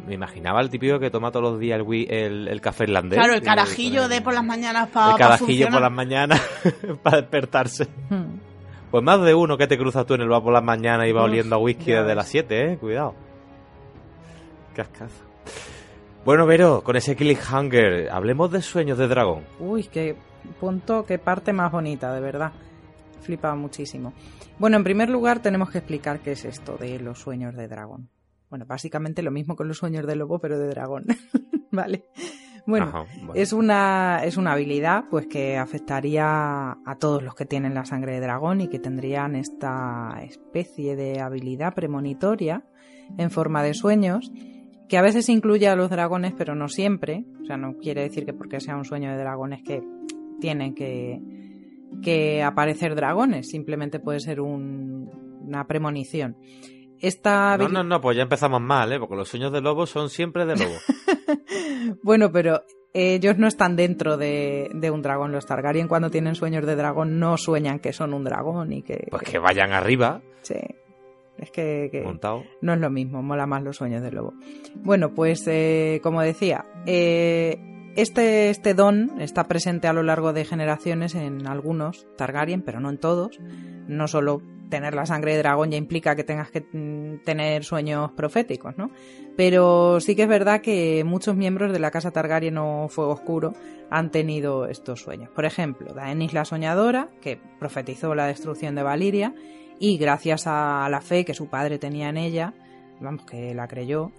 me 0.07 0.13
imaginaba 0.13 0.61
el 0.61 0.69
típico 0.69 0.99
que 0.99 1.09
toma 1.09 1.31
todos 1.31 1.51
los 1.51 1.59
días 1.59 1.81
el, 1.81 2.09
el, 2.09 2.47
el 2.47 2.61
café 2.61 2.85
irlandés. 2.85 3.19
Claro, 3.19 3.33
el 3.33 3.41
carajillo 3.41 4.07
de 4.07 4.21
por 4.21 4.35
las 4.35 4.45
mañanas 4.45 4.87
para 4.87 5.11
El 5.11 5.17
carajillo 5.17 5.67
por 5.69 5.81
las 5.81 5.91
mañanas 5.91 6.41
para 7.03 7.17
despertarse. 7.17 7.89
Hmm. 8.09 8.39
Pues 8.89 9.03
más 9.03 9.21
de 9.21 9.35
uno 9.35 9.57
que 9.57 9.67
te 9.67 9.77
cruzas 9.77 10.05
tú 10.05 10.13
en 10.13 10.21
el 10.21 10.29
bar 10.29 10.41
por 10.41 10.53
las 10.53 10.63
mañanas 10.63 11.09
y 11.09 11.11
va 11.11 11.23
oliendo 11.23 11.57
a 11.57 11.59
whisky 11.59 11.91
desde 11.91 12.15
las 12.15 12.29
7, 12.29 12.71
eh. 12.71 12.77
Cuidado. 12.77 13.15
Cascazo. 14.73 15.30
Bueno, 16.23 16.45
Vero, 16.45 16.83
con 16.83 16.95
ese 16.95 17.15
cliffhanger, 17.15 18.09
hablemos 18.11 18.51
de 18.51 18.61
sueños 18.61 18.97
de 18.99 19.07
dragón. 19.07 19.43
Uy, 19.59 19.85
qué 19.85 20.15
punto, 20.59 21.03
qué 21.03 21.17
parte 21.17 21.51
más 21.51 21.71
bonita, 21.71 22.13
de 22.13 22.21
verdad. 22.21 22.51
Flipa 23.21 23.55
muchísimo. 23.55 24.13
Bueno, 24.59 24.77
en 24.77 24.83
primer 24.83 25.09
lugar 25.09 25.41
tenemos 25.41 25.71
que 25.71 25.79
explicar 25.79 26.19
qué 26.19 26.33
es 26.33 26.45
esto 26.45 26.77
de 26.77 26.99
los 26.99 27.17
sueños 27.19 27.55
de 27.55 27.67
dragón. 27.67 28.09
Bueno, 28.51 28.65
básicamente 28.67 29.23
lo 29.23 29.31
mismo 29.31 29.55
con 29.55 29.67
los 29.67 29.77
sueños 29.77 30.05
de 30.05 30.15
lobo, 30.15 30.37
pero 30.37 30.59
de 30.59 30.67
dragón. 30.67 31.05
vale. 31.71 32.05
Bueno, 32.67 32.85
Ajá, 32.89 33.05
vale. 33.23 33.41
es 33.41 33.53
una 33.53 34.21
es 34.23 34.37
una 34.37 34.51
habilidad 34.51 35.05
pues 35.09 35.25
que 35.25 35.57
afectaría 35.57 36.77
a 36.85 36.97
todos 36.99 37.23
los 37.23 37.33
que 37.33 37.45
tienen 37.47 37.73
la 37.73 37.85
sangre 37.85 38.13
de 38.13 38.19
dragón 38.19 38.61
y 38.61 38.67
que 38.67 38.77
tendrían 38.77 39.35
esta 39.35 40.19
especie 40.21 40.95
de 40.95 41.19
habilidad 41.19 41.73
premonitoria 41.73 42.63
en 43.17 43.31
forma 43.31 43.63
de 43.63 43.73
sueños 43.73 44.31
que 44.91 44.97
a 44.97 45.01
veces 45.01 45.29
incluye 45.29 45.69
a 45.69 45.75
los 45.77 45.89
dragones, 45.89 46.33
pero 46.37 46.53
no 46.53 46.67
siempre. 46.67 47.23
O 47.41 47.45
sea, 47.45 47.55
no 47.55 47.77
quiere 47.77 48.01
decir 48.01 48.25
que 48.25 48.33
porque 48.33 48.59
sea 48.59 48.75
un 48.75 48.83
sueño 48.83 49.09
de 49.09 49.17
dragones 49.17 49.63
que 49.63 49.81
tienen 50.41 50.75
que, 50.75 51.21
que 52.03 52.43
aparecer 52.43 52.93
dragones, 52.93 53.47
simplemente 53.47 54.01
puede 54.01 54.19
ser 54.19 54.41
un, 54.41 55.09
una 55.47 55.65
premonición. 55.65 56.35
Esta 56.99 57.57
no, 57.57 57.69
no, 57.69 57.85
no, 57.85 58.01
pues 58.01 58.17
ya 58.17 58.23
empezamos 58.23 58.59
mal, 58.59 58.91
¿eh? 58.91 58.99
Porque 58.99 59.15
los 59.15 59.29
sueños 59.29 59.53
de 59.53 59.61
lobo 59.61 59.85
son 59.85 60.09
siempre 60.09 60.45
de 60.45 60.57
lobo. 60.57 60.75
bueno, 62.03 62.29
pero 62.33 62.61
ellos 62.93 63.37
no 63.37 63.47
están 63.47 63.77
dentro 63.77 64.17
de, 64.17 64.71
de, 64.73 64.91
un 64.91 65.01
dragón. 65.01 65.31
Los 65.31 65.45
Targaryen 65.45 65.87
cuando 65.87 66.09
tienen 66.09 66.35
sueños 66.35 66.65
de 66.65 66.75
dragón 66.75 67.17
no 67.17 67.37
sueñan 67.37 67.79
que 67.79 67.93
son 67.93 68.13
un 68.13 68.25
dragón 68.25 68.73
y 68.73 68.81
que... 68.81 69.07
Pues 69.09 69.23
que 69.23 69.39
vayan 69.39 69.71
arriba. 69.71 70.21
Sí. 70.41 70.59
Es 71.41 71.51
que, 71.51 71.89
que 71.91 72.05
no 72.61 72.73
es 72.73 72.79
lo 72.79 72.89
mismo, 72.91 73.23
mola 73.23 73.47
más 73.47 73.63
los 73.63 73.77
sueños 73.77 74.03
de 74.03 74.11
lobo. 74.11 74.33
Bueno, 74.75 75.13
pues 75.13 75.43
eh, 75.47 75.99
como 76.03 76.21
decía, 76.21 76.65
eh, 76.85 77.57
este, 77.95 78.49
este 78.49 78.73
don 78.73 79.19
está 79.19 79.47
presente 79.47 79.87
a 79.87 79.93
lo 79.93 80.03
largo 80.03 80.33
de 80.33 80.45
generaciones 80.45 81.15
en 81.15 81.47
algunos 81.47 82.07
Targaryen, 82.15 82.61
pero 82.61 82.79
no 82.79 82.89
en 82.89 82.99
todos. 82.99 83.39
No 83.87 84.07
solo 84.07 84.41
tener 84.69 84.95
la 84.95 85.05
sangre 85.05 85.33
de 85.33 85.39
dragón 85.39 85.69
ya 85.69 85.77
implica 85.77 86.15
que 86.15 86.23
tengas 86.23 86.49
que 86.49 86.61
mm, 86.61 87.23
tener 87.23 87.63
sueños 87.63 88.11
proféticos, 88.13 88.77
¿no? 88.77 88.89
Pero 89.35 89.99
sí 89.99 90.15
que 90.15 90.23
es 90.23 90.27
verdad 90.29 90.61
que 90.61 91.03
muchos 91.03 91.35
miembros 91.35 91.73
de 91.73 91.79
la 91.79 91.91
casa 91.91 92.11
Targaryen 92.11 92.57
o 92.57 92.87
Fuego 92.87 93.11
Oscuro 93.11 93.53
han 93.89 94.09
tenido 94.09 94.67
estos 94.67 95.01
sueños. 95.01 95.29
Por 95.29 95.45
ejemplo, 95.45 95.93
Daenerys 95.93 96.33
la 96.33 96.45
Soñadora, 96.45 97.09
que 97.21 97.39
profetizó 97.59 98.15
la 98.15 98.25
destrucción 98.27 98.73
de 98.73 98.83
Valiria, 98.83 99.35
y 99.81 99.97
gracias 99.97 100.45
a 100.45 100.87
la 100.91 101.01
fe 101.01 101.25
que 101.25 101.33
su 101.33 101.47
padre 101.47 101.79
tenía 101.79 102.09
en 102.09 102.17
ella, 102.17 102.53
vamos, 102.99 103.25
que 103.25 103.55
la 103.55 103.67
creyó, 103.67 104.11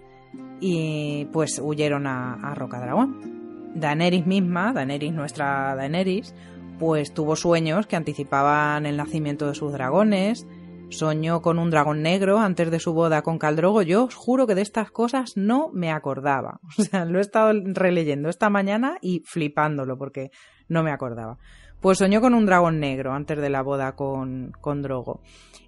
y 0.59 1.23
pues 1.31 1.57
huyeron 1.63 2.05
a, 2.05 2.53
Rocadragón. 2.53 3.71
Daenerys 3.73 4.27
misma, 4.27 4.73
Daenerys, 4.73 5.13
nuestra 5.13 5.73
Daenerys, 5.77 6.35
pues 6.79 7.13
tuvo 7.13 7.37
sueños 7.37 7.87
que 7.87 7.95
anticipaban 7.95 8.85
el 8.85 8.97
nacimiento 8.97 9.47
de 9.47 9.55
sus 9.55 9.71
dragones, 9.71 10.45
soñó 10.89 11.41
con 11.41 11.57
un 11.59 11.69
dragón 11.69 12.01
negro 12.01 12.39
antes 12.39 12.69
de 12.69 12.81
su 12.81 12.93
boda 12.93 13.21
con 13.21 13.39
Caldrogo. 13.39 13.83
Yo 13.83 14.03
os 14.03 14.15
juro 14.15 14.45
que 14.45 14.55
de 14.55 14.63
estas 14.63 14.91
cosas 14.91 15.37
no 15.37 15.69
me 15.71 15.91
acordaba. 15.91 16.59
O 16.77 16.81
sea, 16.83 17.05
lo 17.05 17.19
he 17.19 17.21
estado 17.21 17.53
releyendo 17.67 18.27
esta 18.27 18.49
mañana 18.49 18.97
y 19.01 19.21
flipándolo 19.21 19.97
porque 19.97 20.29
no 20.67 20.83
me 20.83 20.91
acordaba. 20.91 21.37
Pues 21.79 21.97
soñó 21.97 22.21
con 22.21 22.33
un 22.33 22.45
dragón 22.45 22.79
negro 22.79 23.13
antes 23.13 23.37
de 23.37 23.49
la 23.49 23.61
boda 23.61 23.95
con, 23.95 24.53
con 24.61 24.81
Drogo. 24.81 25.21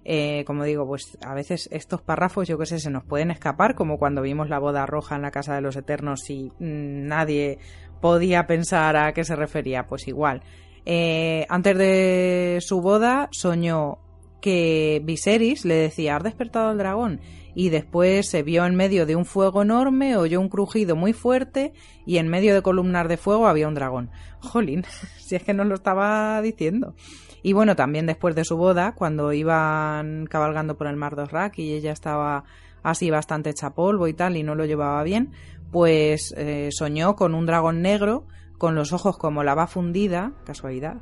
Eh, 0.08 0.44
como 0.46 0.62
digo, 0.62 0.86
pues 0.86 1.18
a 1.20 1.34
veces 1.34 1.68
estos 1.72 2.00
párrafos, 2.00 2.46
yo 2.46 2.56
qué 2.58 2.66
sé, 2.66 2.78
se 2.78 2.90
nos 2.90 3.02
pueden 3.02 3.32
escapar, 3.32 3.74
como 3.74 3.98
cuando 3.98 4.22
vimos 4.22 4.48
la 4.48 4.60
boda 4.60 4.86
roja 4.86 5.16
en 5.16 5.22
la 5.22 5.32
Casa 5.32 5.56
de 5.56 5.62
los 5.62 5.74
Eternos 5.74 6.30
y 6.30 6.52
mmm, 6.60 7.08
nadie 7.08 7.58
podía 8.00 8.46
pensar 8.46 8.96
a 8.96 9.12
qué 9.12 9.24
se 9.24 9.34
refería. 9.34 9.88
Pues 9.88 10.06
igual. 10.06 10.42
Eh, 10.84 11.44
antes 11.48 11.76
de 11.76 12.58
su 12.60 12.80
boda 12.80 13.28
soñó 13.32 13.98
que 14.40 15.02
Viserys 15.04 15.64
le 15.64 15.74
decía, 15.74 16.14
has 16.14 16.22
despertado 16.22 16.68
al 16.68 16.78
dragón. 16.78 17.20
Y 17.56 17.70
después 17.70 18.30
se 18.30 18.44
vio 18.44 18.64
en 18.64 18.76
medio 18.76 19.06
de 19.06 19.16
un 19.16 19.24
fuego 19.24 19.62
enorme, 19.62 20.16
oyó 20.16 20.40
un 20.40 20.48
crujido 20.48 20.94
muy 20.94 21.14
fuerte 21.14 21.72
y 22.04 22.18
en 22.18 22.28
medio 22.28 22.54
de 22.54 22.62
columnas 22.62 23.08
de 23.08 23.16
fuego 23.16 23.48
había 23.48 23.66
un 23.66 23.74
dragón. 23.74 24.12
Jolín, 24.38 24.84
si 25.18 25.34
es 25.34 25.42
que 25.42 25.52
no 25.52 25.64
lo 25.64 25.74
estaba 25.74 26.40
diciendo. 26.42 26.94
Y 27.42 27.52
bueno, 27.52 27.76
también 27.76 28.06
después 28.06 28.34
de 28.34 28.44
su 28.44 28.56
boda, 28.56 28.94
cuando 28.94 29.32
iban 29.32 30.26
cabalgando 30.26 30.76
por 30.76 30.86
el 30.86 30.96
mar 30.96 31.16
de 31.16 31.22
Osrak 31.22 31.58
y 31.58 31.74
ella 31.74 31.92
estaba 31.92 32.44
así 32.82 33.10
bastante 33.10 33.50
hecha 33.50 33.70
polvo 33.70 34.08
y 34.08 34.14
tal 34.14 34.36
y 34.36 34.42
no 34.42 34.54
lo 34.54 34.64
llevaba 34.64 35.02
bien, 35.02 35.32
pues 35.70 36.32
eh, 36.36 36.68
soñó 36.72 37.16
con 37.16 37.34
un 37.34 37.46
dragón 37.46 37.82
negro 37.82 38.26
con 38.58 38.74
los 38.74 38.92
ojos 38.92 39.18
como 39.18 39.42
lava 39.42 39.66
fundida, 39.66 40.32
casualidad, 40.44 40.96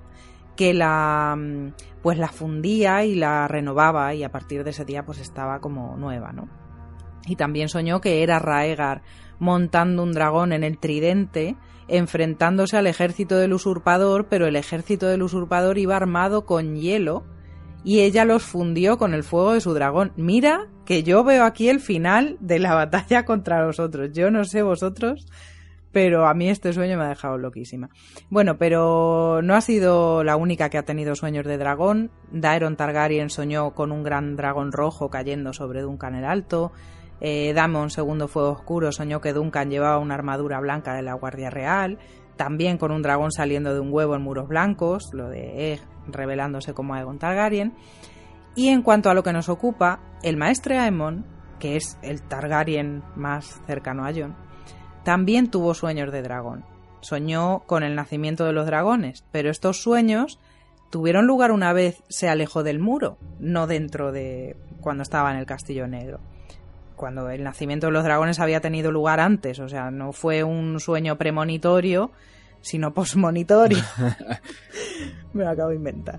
que 0.56 0.74
la 0.74 1.36
mm, 1.36 1.72
pues 2.02 2.18
la 2.18 2.28
fundía 2.28 3.04
y 3.04 3.14
la 3.14 3.48
renovaba 3.48 4.14
y 4.14 4.24
a 4.24 4.30
partir 4.30 4.64
de 4.64 4.70
ese 4.70 4.84
día 4.84 5.04
pues 5.04 5.20
estaba 5.20 5.60
como 5.60 5.96
nueva, 5.96 6.32
¿no? 6.32 6.48
Y 7.26 7.36
también 7.36 7.68
soñó 7.68 8.00
que 8.00 8.22
era 8.22 8.38
Raegar 8.38 9.02
montando 9.38 10.02
un 10.02 10.12
dragón 10.12 10.52
en 10.52 10.64
el 10.64 10.78
tridente, 10.78 11.56
enfrentándose 11.88 12.76
al 12.76 12.86
ejército 12.86 13.36
del 13.36 13.52
usurpador, 13.52 14.26
pero 14.28 14.46
el 14.46 14.56
ejército 14.56 15.06
del 15.06 15.22
usurpador 15.22 15.78
iba 15.78 15.96
armado 15.96 16.44
con 16.44 16.76
hielo 16.76 17.24
y 17.84 18.00
ella 18.00 18.24
los 18.24 18.42
fundió 18.42 18.96
con 18.96 19.14
el 19.14 19.22
fuego 19.22 19.52
de 19.52 19.60
su 19.60 19.74
dragón. 19.74 20.12
Mira 20.16 20.68
que 20.86 21.02
yo 21.02 21.22
veo 21.22 21.44
aquí 21.44 21.68
el 21.68 21.80
final 21.80 22.36
de 22.40 22.58
la 22.58 22.74
batalla 22.74 23.24
contra 23.26 23.64
los 23.64 23.78
otros. 23.78 24.10
Yo 24.12 24.30
no 24.30 24.44
sé 24.44 24.62
vosotros, 24.62 25.26
pero 25.92 26.26
a 26.26 26.34
mí 26.34 26.48
este 26.48 26.72
sueño 26.72 26.96
me 26.96 27.04
ha 27.04 27.08
dejado 27.08 27.38
loquísima. 27.38 27.90
Bueno, 28.30 28.58
pero 28.58 29.42
no 29.42 29.54
ha 29.54 29.60
sido 29.60 30.24
la 30.24 30.36
única 30.36 30.70
que 30.70 30.78
ha 30.78 30.84
tenido 30.84 31.14
sueños 31.14 31.46
de 31.46 31.58
dragón. 31.58 32.10
Daeron 32.32 32.76
Targaryen 32.76 33.30
soñó 33.30 33.74
con 33.74 33.92
un 33.92 34.02
gran 34.02 34.34
dragón 34.34 34.72
rojo 34.72 35.10
cayendo 35.10 35.52
sobre 35.52 35.82
Duncan 35.82 36.14
el 36.14 36.24
Alto. 36.24 36.72
Eh, 37.26 37.54
Damon, 37.54 37.88
segundo 37.88 38.28
fuego 38.28 38.50
oscuro, 38.50 38.92
soñó 38.92 39.22
que 39.22 39.32
Duncan 39.32 39.70
llevaba 39.70 39.96
una 39.96 40.14
armadura 40.14 40.60
blanca 40.60 40.92
de 40.92 41.00
la 41.00 41.14
Guardia 41.14 41.48
Real. 41.48 41.98
También 42.36 42.76
con 42.76 42.92
un 42.92 43.00
dragón 43.00 43.32
saliendo 43.32 43.72
de 43.72 43.80
un 43.80 43.90
huevo 43.90 44.14
en 44.14 44.20
muros 44.20 44.46
blancos, 44.46 45.08
lo 45.14 45.30
de 45.30 45.72
Egg 45.72 45.80
revelándose 46.06 46.74
como 46.74 46.92
Aegon 46.92 47.18
Targaryen. 47.18 47.72
Y 48.54 48.68
en 48.68 48.82
cuanto 48.82 49.08
a 49.08 49.14
lo 49.14 49.22
que 49.22 49.32
nos 49.32 49.48
ocupa, 49.48 50.00
el 50.22 50.36
maestre 50.36 50.78
Aemon, 50.78 51.24
que 51.58 51.76
es 51.76 51.96
el 52.02 52.20
Targaryen 52.20 53.02
más 53.16 53.58
cercano 53.66 54.04
a 54.04 54.12
Jon, 54.12 54.36
también 55.02 55.50
tuvo 55.50 55.72
sueños 55.72 56.12
de 56.12 56.20
dragón. 56.20 56.66
Soñó 57.00 57.60
con 57.60 57.84
el 57.84 57.94
nacimiento 57.94 58.44
de 58.44 58.52
los 58.52 58.66
dragones, 58.66 59.24
pero 59.32 59.50
estos 59.50 59.82
sueños 59.82 60.40
tuvieron 60.90 61.26
lugar 61.26 61.52
una 61.52 61.72
vez 61.72 62.02
se 62.10 62.28
alejó 62.28 62.62
del 62.62 62.80
muro, 62.80 63.16
no 63.38 63.66
dentro 63.66 64.12
de 64.12 64.58
cuando 64.82 65.02
estaba 65.02 65.32
en 65.32 65.38
el 65.38 65.46
Castillo 65.46 65.88
Negro. 65.88 66.20
Cuando 67.04 67.28
el 67.28 67.44
nacimiento 67.44 67.88
de 67.88 67.92
los 67.92 68.02
dragones 68.02 68.40
había 68.40 68.62
tenido 68.62 68.90
lugar 68.90 69.20
antes, 69.20 69.58
o 69.58 69.68
sea, 69.68 69.90
no 69.90 70.14
fue 70.14 70.42
un 70.42 70.80
sueño 70.80 71.18
premonitorio, 71.18 72.12
sino 72.62 72.94
posmonitorio. 72.94 73.84
Me 75.34 75.44
lo 75.44 75.50
acabo 75.50 75.68
de 75.68 75.76
inventar. 75.76 76.18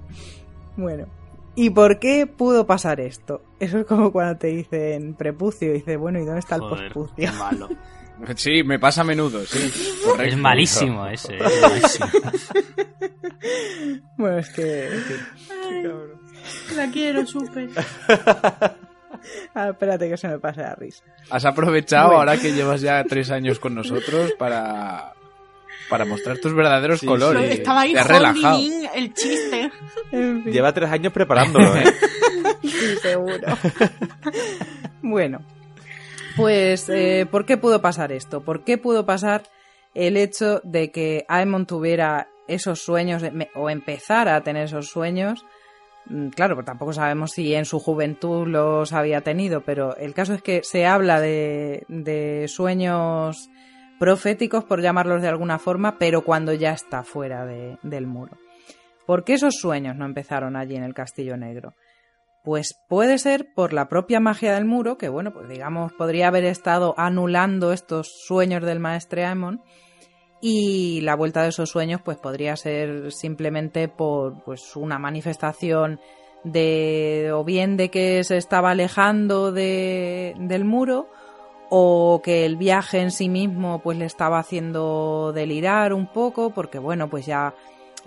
Bueno, 0.77 1.07
¿y 1.55 1.71
por 1.71 1.97
qué 1.97 2.27
pudo 2.27 2.67
pasar 2.67 2.99
esto? 2.99 3.41
Eso 3.59 3.79
es 3.79 3.87
como 3.87 4.11
cuando 4.11 4.37
te 4.37 4.45
dicen 4.45 5.15
prepucio 5.15 5.71
y 5.71 5.79
dices, 5.79 5.97
bueno, 5.97 6.19
¿y 6.19 6.25
dónde 6.25 6.41
está 6.41 6.57
el 6.57 6.61
pospucio? 6.61 7.15
qué 7.15 7.31
malo. 7.31 7.67
Sí, 8.35 8.61
me 8.63 8.77
pasa 8.77 9.01
a 9.01 9.05
menudo, 9.05 9.43
sí. 9.43 9.71
Es 10.19 10.37
malísimo 10.37 11.07
ese. 11.07 11.35
es 11.35 11.61
malísimo. 11.61 12.07
Bueno, 14.17 14.37
es 14.37 14.49
que... 14.51 14.89
fin. 15.07 16.77
La 16.77 16.91
quiero 16.91 17.25
súper. 17.25 17.71
Ah, 19.55 19.69
espérate 19.69 20.09
que 20.09 20.17
se 20.17 20.27
me 20.27 20.39
pase 20.39 20.61
la 20.61 20.75
risa. 20.75 21.03
Has 21.29 21.45
aprovechado 21.45 22.07
Bueno. 22.07 22.19
ahora 22.19 22.37
que 22.37 22.51
llevas 22.53 22.81
ya 22.81 23.03
tres 23.05 23.31
años 23.31 23.59
con 23.59 23.73
nosotros 23.75 24.33
para, 24.37 25.13
para 25.89 26.05
mostrar 26.05 26.37
tus 26.39 26.53
verdaderos 26.53 26.99
Sí, 26.99 27.05
colores. 27.07 27.51
sí. 27.53 27.57
Estaba 27.59 27.81
ahí 27.81 27.93
Te 27.93 27.99
has 27.99 28.07
relajado. 28.07 28.59
el 28.95 29.13
chiste. 29.13 29.71
En 30.11 30.43
fin, 30.43 30.53
Lleva 30.53 30.73
tres 30.73 30.89
años 30.91 31.13
preparándolo, 31.13 31.75
¿eh? 31.75 31.83
sí, 32.61 32.95
seguro. 33.01 33.39
bueno, 35.01 35.39
pues 36.35 36.89
eh, 36.89 37.25
¿por 37.29 37.45
qué 37.45 37.57
pudo 37.57 37.81
pasar 37.81 38.11
esto? 38.11 38.41
¿Por 38.41 38.63
qué 38.63 38.77
pudo 38.77 39.05
pasar 39.05 39.43
el 39.93 40.17
hecho 40.17 40.59
de 40.63 40.91
que 40.91 41.25
Aemon 41.27 41.65
tuviera 41.65 42.27
esos 42.47 42.81
sueños 42.81 43.23
o 43.55 43.69
empezara 43.69 44.35
a 44.35 44.41
tener 44.41 44.65
esos 44.65 44.87
sueños? 44.89 45.45
Mm, 46.07 46.29
Claro, 46.29 46.55
pero 46.55 46.65
tampoco 46.65 46.93
sabemos 46.93 47.31
si 47.31 47.53
en 47.55 47.65
su 47.65 47.79
juventud 47.79 48.47
los 48.47 48.93
había 48.93 49.21
tenido, 49.21 49.61
pero 49.61 49.95
el 49.97 50.13
caso 50.13 50.33
es 50.33 50.41
que 50.41 50.61
se 50.63 50.85
habla 50.85 51.19
de, 51.19 51.83
de 51.87 52.47
sueños 52.47 53.49
proféticos, 53.99 54.63
por 54.65 54.81
llamarlos 54.81 55.21
de 55.21 55.29
alguna 55.29 55.57
forma, 55.57 55.97
pero 55.97 56.23
cuando 56.23 56.53
ya 56.53 56.73
está 56.73 57.03
fuera 57.03 57.45
de- 57.45 57.77
del 57.81 58.07
muro. 58.07 58.37
¿Por 59.07 59.23
qué 59.23 59.33
esos 59.35 59.55
sueños 59.55 59.95
no 59.95 60.05
empezaron 60.05 60.55
allí 60.55 60.75
en 60.75 60.83
el 60.83 60.93
Castillo 60.93 61.37
Negro? 61.37 61.73
Pues 62.43 62.75
puede 62.89 63.17
ser 63.17 63.47
por 63.55 63.71
la 63.73 63.87
propia 63.87 64.19
magia 64.19 64.53
del 64.53 64.65
muro, 64.65 64.97
que 64.97 65.09
bueno, 65.09 65.31
pues 65.31 65.47
digamos, 65.49 65.93
podría 65.93 66.27
haber 66.27 66.43
estado 66.45 66.93
anulando 66.97 67.71
estos 67.71 68.11
sueños 68.27 68.63
del 68.63 68.79
maestre 68.79 69.25
Aemon, 69.25 69.61
y 70.47 71.01
la 71.01 71.15
vuelta 71.15 71.41
de 71.41 71.49
esos 71.49 71.71
sueños 71.71 72.01
pues 72.03 72.17
podría 72.17 72.55
ser 72.55 73.11
simplemente 73.11 73.87
por 73.87 74.43
pues 74.43 74.75
una 74.75 74.99
manifestación 74.99 75.99
de 76.43 77.31
o 77.33 77.43
bien 77.43 77.77
de 77.77 77.89
que 77.89 78.23
se 78.23 78.37
estaba 78.37 78.69
alejando 78.69 79.51
de, 79.51 80.35
del 80.37 80.63
muro 80.63 81.09
o 81.71 82.21
que 82.23 82.45
el 82.45 82.57
viaje 82.57 82.99
en 82.99 83.09
sí 83.09 83.27
mismo 83.27 83.79
pues 83.79 83.97
le 83.97 84.05
estaba 84.05 84.37
haciendo 84.37 85.31
delirar 85.33 85.93
un 85.93 86.05
poco 86.05 86.51
porque 86.51 86.77
bueno 86.77 87.09
pues 87.09 87.25
ya 87.25 87.55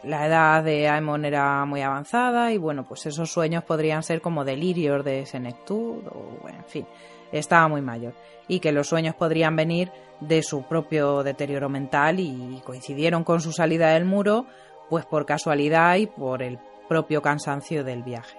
la 0.05 0.29
edad 0.29 0.63
de 0.63 0.87
Aemon 0.87 1.25
era 1.25 1.65
muy 1.65 1.83
avanzada 1.83 2.53
y 2.53 2.57
bueno 2.57 2.85
pues 2.85 3.05
esos 3.07 3.33
sueños 3.33 3.65
podrían 3.65 4.05
ser 4.05 4.21
como 4.21 4.45
delirios 4.45 5.05
de 5.05 5.27
senectud 5.27 6.07
o 6.07 6.49
en 6.49 6.65
fin 6.67 6.87
estaba 7.33 7.69
muy 7.69 7.83
mayor 7.83 8.15
y 8.47 8.61
que 8.61 8.73
los 8.73 8.89
sueños 8.89 9.15
podrían 9.15 9.57
venir 9.57 9.91
de 10.21 10.43
su 10.43 10.63
propio 10.63 11.23
deterioro 11.23 11.69
mental 11.69 12.21
y 12.21 12.61
coincidieron 12.65 13.25
con 13.25 13.41
su 13.41 13.53
salida 13.53 13.91
del 13.91 14.05
muro 14.05 14.47
pues 14.89 15.05
por 15.05 15.27
casualidad 15.27 15.97
y 15.97 16.07
por 16.07 16.43
el 16.43 16.59
propio 16.89 17.23
cansancio 17.23 17.85
del 17.85 18.03
viaje. 18.03 18.39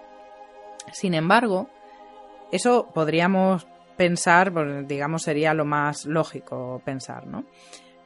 Sin 0.92 1.14
embargo, 1.14 1.70
eso 2.52 2.90
podríamos 2.94 3.68
pensar, 3.96 4.52
pues, 4.52 4.88
digamos, 4.88 5.24
sería 5.24 5.54
lo 5.54 5.66
más 5.66 6.06
lógico 6.06 6.82
pensar, 6.84 7.28
¿no? 7.28 7.44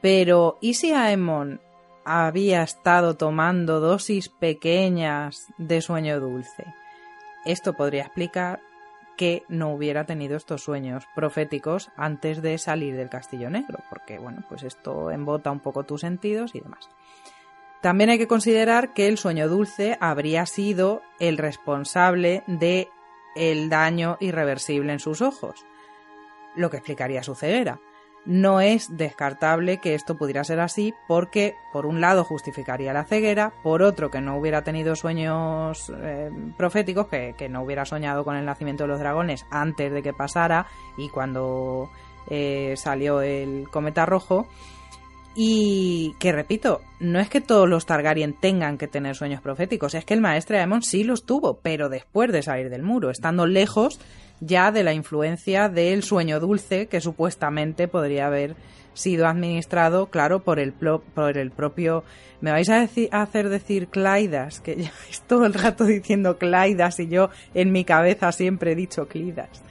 Pero, 0.00 0.58
¿y 0.60 0.74
si 0.74 0.92
Aemon 0.92 1.60
había 2.04 2.62
estado 2.62 3.14
tomando 3.14 3.80
dosis 3.80 4.28
pequeñas 4.28 5.46
de 5.56 5.80
sueño 5.80 6.20
dulce? 6.20 6.64
Esto 7.46 7.72
podría 7.72 8.02
explicar 8.02 8.60
que 9.16 9.44
no 9.48 9.72
hubiera 9.72 10.04
tenido 10.04 10.36
estos 10.36 10.62
sueños 10.62 11.04
proféticos 11.14 11.90
antes 11.96 12.42
de 12.42 12.58
salir 12.58 12.96
del 12.96 13.08
Castillo 13.08 13.50
Negro, 13.50 13.78
porque 13.88 14.18
bueno, 14.18 14.42
pues 14.48 14.62
esto 14.62 15.10
embota 15.10 15.50
un 15.50 15.60
poco 15.60 15.84
tus 15.84 16.00
sentidos 16.00 16.54
y 16.54 16.60
demás. 16.60 16.90
También 17.80 18.10
hay 18.10 18.18
que 18.18 18.28
considerar 18.28 18.94
que 18.94 19.08
el 19.08 19.18
sueño 19.18 19.48
dulce 19.48 19.98
habría 20.00 20.46
sido 20.46 21.02
el 21.20 21.36
responsable 21.36 22.42
de 22.46 22.88
el 23.36 23.68
daño 23.68 24.16
irreversible 24.20 24.92
en 24.92 25.00
sus 25.00 25.20
ojos, 25.20 25.66
lo 26.56 26.70
que 26.70 26.78
explicaría 26.78 27.22
su 27.22 27.34
ceguera. 27.34 27.78
No 28.26 28.60
es 28.60 28.96
descartable 28.96 29.78
que 29.80 29.94
esto 29.94 30.16
pudiera 30.16 30.44
ser 30.44 30.60
así 30.60 30.94
porque, 31.06 31.56
por 31.72 31.84
un 31.84 32.00
lado, 32.00 32.24
justificaría 32.24 32.94
la 32.94 33.04
ceguera, 33.04 33.52
por 33.62 33.82
otro, 33.82 34.10
que 34.10 34.22
no 34.22 34.38
hubiera 34.38 34.62
tenido 34.62 34.96
sueños 34.96 35.92
eh, 35.94 36.30
proféticos, 36.56 37.08
que, 37.08 37.34
que, 37.36 37.50
no 37.50 37.62
hubiera 37.62 37.84
soñado 37.84 38.24
con 38.24 38.36
el 38.36 38.46
nacimiento 38.46 38.84
de 38.84 38.88
los 38.88 38.98
dragones 38.98 39.44
antes 39.50 39.92
de 39.92 40.02
que 40.02 40.14
pasara 40.14 40.66
y 40.96 41.10
cuando 41.10 41.90
eh, 42.28 42.74
salió 42.76 43.20
el 43.20 43.68
cometa 43.70 44.06
rojo. 44.06 44.46
Y 45.36 46.14
que 46.20 46.30
repito, 46.30 46.80
no 47.00 47.18
es 47.18 47.28
que 47.28 47.40
todos 47.40 47.68
los 47.68 47.86
Targaryen 47.86 48.34
tengan 48.34 48.78
que 48.78 48.86
tener 48.86 49.16
sueños 49.16 49.40
proféticos, 49.40 49.94
es 49.94 50.04
que 50.04 50.14
el 50.14 50.20
maestre 50.20 50.60
Aemon 50.60 50.82
sí 50.82 51.02
los 51.02 51.26
tuvo, 51.26 51.58
pero 51.60 51.88
después 51.88 52.30
de 52.30 52.42
salir 52.42 52.70
del 52.70 52.84
muro, 52.84 53.10
estando 53.10 53.44
lejos 53.44 53.98
ya 54.40 54.72
de 54.72 54.82
la 54.82 54.92
influencia 54.92 55.68
del 55.68 56.02
sueño 56.02 56.40
dulce 56.40 56.86
que 56.86 57.00
supuestamente 57.00 57.88
podría 57.88 58.26
haber 58.26 58.56
sido 58.94 59.26
administrado, 59.26 60.06
claro, 60.06 60.40
por 60.42 60.58
el, 60.58 60.72
por 60.72 61.36
el 61.36 61.50
propio... 61.50 62.04
Me 62.40 62.50
vais 62.50 62.68
a, 62.68 62.80
decir, 62.80 63.08
a 63.10 63.22
hacer 63.22 63.48
decir 63.48 63.88
Claidas, 63.88 64.60
que 64.60 64.74
lleváis 64.76 65.22
todo 65.26 65.46
el 65.46 65.54
rato 65.54 65.84
diciendo 65.84 66.38
Claidas 66.38 67.00
y 67.00 67.08
yo 67.08 67.30
en 67.54 67.72
mi 67.72 67.84
cabeza 67.84 68.32
siempre 68.32 68.72
he 68.72 68.74
dicho 68.74 69.08
Clidas. 69.08 69.62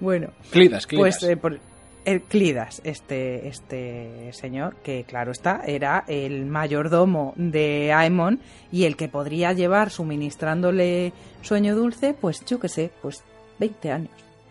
Bueno, 0.00 0.30
Clidas, 0.50 0.86
Clidas. 0.86 1.18
pues 1.20 1.30
eh, 1.30 1.36
por, 1.36 1.60
el 2.04 2.22
Clidas, 2.22 2.80
este, 2.84 3.46
este 3.48 4.32
señor, 4.32 4.76
que 4.82 5.04
claro 5.04 5.30
está, 5.30 5.62
era 5.66 6.04
el 6.08 6.46
mayordomo 6.46 7.34
de 7.36 7.92
Aemon 7.92 8.40
y 8.72 8.84
el 8.84 8.96
que 8.96 9.08
podría 9.08 9.52
llevar 9.52 9.90
suministrándole 9.90 11.12
sueño 11.42 11.76
dulce, 11.76 12.14
pues 12.14 12.44
yo 12.44 12.58
qué 12.58 12.68
sé, 12.68 12.90
pues 13.00 13.22
20 13.58 13.92
años, 13.92 14.10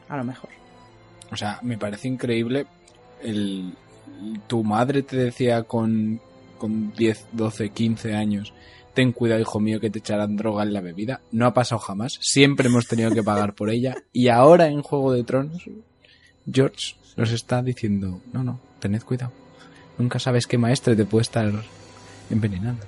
a 0.10 0.18
lo 0.18 0.24
mejor. 0.24 0.50
O 1.32 1.38
sea, 1.38 1.60
me 1.62 1.78
parece 1.78 2.08
increíble. 2.08 2.68
El, 3.22 3.74
tu 4.48 4.64
madre 4.64 5.04
te 5.04 5.18
decía 5.18 5.64
con, 5.64 6.20
con 6.58 6.94
10, 6.94 7.28
12, 7.32 7.70
15 7.70 8.16
años, 8.16 8.54
ten 8.94 9.12
cuidado, 9.12 9.42
hijo 9.42 9.60
mío, 9.60 9.80
que 9.80 9.90
te 9.90 10.00
echarán 10.00 10.36
droga 10.36 10.64
en 10.64 10.74
la 10.74 10.82
bebida. 10.82 11.22
No 11.32 11.46
ha 11.46 11.54
pasado 11.54 11.80
jamás. 11.80 12.18
Siempre 12.22 12.68
hemos 12.68 12.88
tenido 12.88 13.12
que 13.12 13.24
pagar 13.24 13.54
por 13.54 13.70
ella. 13.70 13.96
Y 14.12 14.28
ahora 14.28 14.68
en 14.68 14.82
Juego 14.82 15.14
de 15.14 15.24
Tronos, 15.24 15.64
George 16.52 16.96
nos 17.16 17.32
está 17.32 17.62
diciendo, 17.62 18.22
no, 18.34 18.44
no, 18.44 18.60
tened 18.80 19.04
cuidado. 19.04 19.32
Nunca 19.98 20.20
sabes 20.20 20.48
qué 20.48 20.58
maestre 20.58 20.96
te 20.96 21.06
puede 21.06 21.24
estar 21.24 21.52
envenenando. 22.30 22.86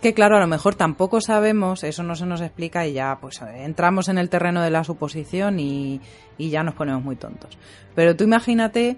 Que 0.00 0.14
claro, 0.14 0.36
a 0.36 0.40
lo 0.40 0.46
mejor 0.46 0.74
tampoco 0.74 1.20
sabemos, 1.20 1.82
eso 1.82 2.02
no 2.02 2.14
se 2.14 2.26
nos 2.26 2.40
explica 2.40 2.86
y 2.86 2.92
ya 2.92 3.18
pues 3.20 3.40
entramos 3.42 4.08
en 4.08 4.18
el 4.18 4.28
terreno 4.28 4.62
de 4.62 4.70
la 4.70 4.84
suposición 4.84 5.58
y, 5.58 6.00
y 6.36 6.50
ya 6.50 6.62
nos 6.62 6.74
ponemos 6.74 7.02
muy 7.02 7.16
tontos. 7.16 7.58
Pero 7.94 8.14
tú 8.14 8.24
imagínate 8.24 8.96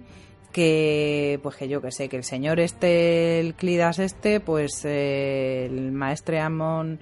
que 0.52 1.38
pues 1.42 1.56
que 1.56 1.68
yo 1.68 1.80
que 1.80 1.92
sé, 1.92 2.08
que 2.08 2.16
el 2.16 2.24
señor 2.24 2.60
este, 2.60 3.40
el 3.40 3.54
Clidas 3.54 3.98
este, 3.98 4.40
pues 4.40 4.84
eh, 4.84 5.66
el 5.66 5.92
maestre 5.92 6.40
Amon 6.40 7.00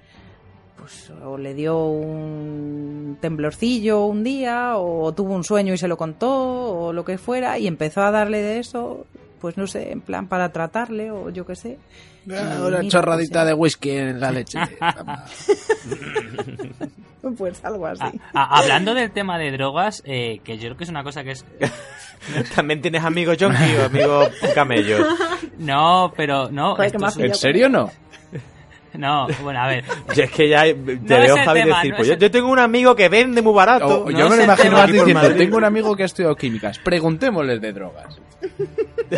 pues 0.76 1.10
o 1.24 1.36
le 1.36 1.54
dio 1.54 1.86
un 1.86 3.18
temblorcillo 3.20 4.04
un 4.04 4.22
día 4.22 4.76
o 4.76 5.12
tuvo 5.12 5.34
un 5.34 5.44
sueño 5.44 5.74
y 5.74 5.78
se 5.78 5.88
lo 5.88 5.96
contó 5.96 6.30
o 6.30 6.92
lo 6.92 7.04
que 7.04 7.18
fuera 7.18 7.58
y 7.58 7.66
empezó 7.66 8.02
a 8.02 8.10
darle 8.10 8.42
de 8.42 8.58
eso 8.58 9.06
pues 9.40 9.56
no 9.56 9.66
sé 9.66 9.92
en 9.92 10.00
plan 10.00 10.28
para 10.28 10.52
tratarle 10.52 11.10
o 11.10 11.30
yo 11.30 11.46
qué 11.46 11.56
sé 11.56 11.78
Una 12.36 12.78
mira, 12.78 12.88
chorradita 12.88 13.44
de 13.44 13.54
whisky 13.54 13.90
en 13.90 14.20
la 14.20 14.30
leche. 14.30 14.58
pues 17.36 17.64
algo 17.64 17.86
así 17.86 18.02
Ah, 18.02 18.12
ah, 18.34 18.58
hablando 18.58 18.94
del 18.94 19.10
tema 19.10 19.38
de 19.38 19.50
drogas, 19.50 20.02
eh, 20.06 20.40
que 20.44 20.56
yo 20.56 20.68
creo 20.68 20.76
que 20.76 20.84
es 20.84 20.90
una 20.90 21.02
cosa 21.02 21.24
que 21.24 21.32
es... 21.32 21.44
¿También 22.54 22.80
tienes 22.82 23.04
amigos 23.04 23.36
junkie 23.40 23.76
o 23.76 23.84
amigos 23.86 24.28
camellos? 24.54 25.06
No, 25.58 26.12
pero 26.16 26.50
no. 26.52 26.76
Joder, 26.76 26.94
esto 26.94 27.04
es-. 27.08 27.16
¿En 27.18 27.34
serio 27.34 27.68
no? 27.68 27.90
No, 28.94 29.26
bueno, 29.42 29.60
a 29.60 29.66
ver. 29.68 29.84
Y 30.16 30.20
es 30.20 30.30
que 30.30 30.48
ya 30.48 30.62
te 30.62 30.74
No 30.74 30.98
veo, 31.08 31.22
es 31.24 31.30
el 31.30 31.44
Javi, 31.44 31.60
tema, 31.62 31.76
decir, 31.76 31.90
no 31.92 31.96
pues 31.96 32.00
es 32.00 32.08
yo, 32.08 32.14
el- 32.14 32.20
yo 32.20 32.30
tengo 32.30 32.48
un 32.50 32.58
amigo 32.58 32.96
que 32.96 33.08
vende 33.08 33.42
muy 33.42 33.52
barato. 33.54 34.04
O- 34.04 34.10
No 34.10 34.18
yo 34.18 34.28
me 34.30 34.36
lo 34.36 34.44
imagino 34.44 34.86
diciendo, 34.86 35.34
tengo 35.36 35.56
un 35.58 35.64
amigo 35.64 35.94
que 35.96 36.02
ha 36.04 36.06
estudiado 36.06 36.34
químicas, 36.36 36.78
preguntémosle 36.78 37.58
de 37.58 37.72
drogas. 37.72 38.20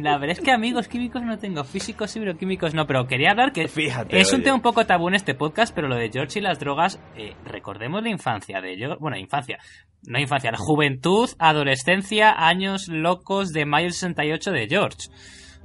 La 0.00 0.18
verdad 0.18 0.30
es 0.38 0.40
que 0.40 0.50
amigos 0.52 0.88
químicos 0.88 1.22
no 1.22 1.38
tengo, 1.38 1.64
físicos 1.64 2.14
y 2.16 2.20
bioquímicos 2.20 2.74
no, 2.74 2.86
pero 2.86 3.06
quería 3.06 3.30
hablar 3.30 3.52
que 3.52 3.66
Fíjate, 3.68 4.20
es 4.20 4.32
un 4.32 4.42
tema 4.42 4.56
un 4.56 4.62
poco 4.62 4.84
tabú 4.86 5.08
en 5.08 5.14
este 5.14 5.34
podcast, 5.34 5.74
pero 5.74 5.88
lo 5.88 5.96
de 5.96 6.10
George 6.12 6.38
y 6.38 6.42
las 6.42 6.58
drogas, 6.60 7.00
eh, 7.16 7.34
recordemos 7.44 8.02
la 8.02 8.10
infancia 8.10 8.60
de 8.60 8.76
George, 8.76 8.98
bueno, 9.00 9.16
infancia, 9.16 9.58
no 10.06 10.18
infancia, 10.18 10.50
la 10.50 10.58
juventud, 10.58 11.28
adolescencia, 11.38 12.34
años 12.36 12.88
locos 12.88 13.52
de 13.52 13.64
mayo 13.66 13.84
del 13.86 13.92
68 13.94 14.50
de 14.52 14.68
George. 14.68 14.98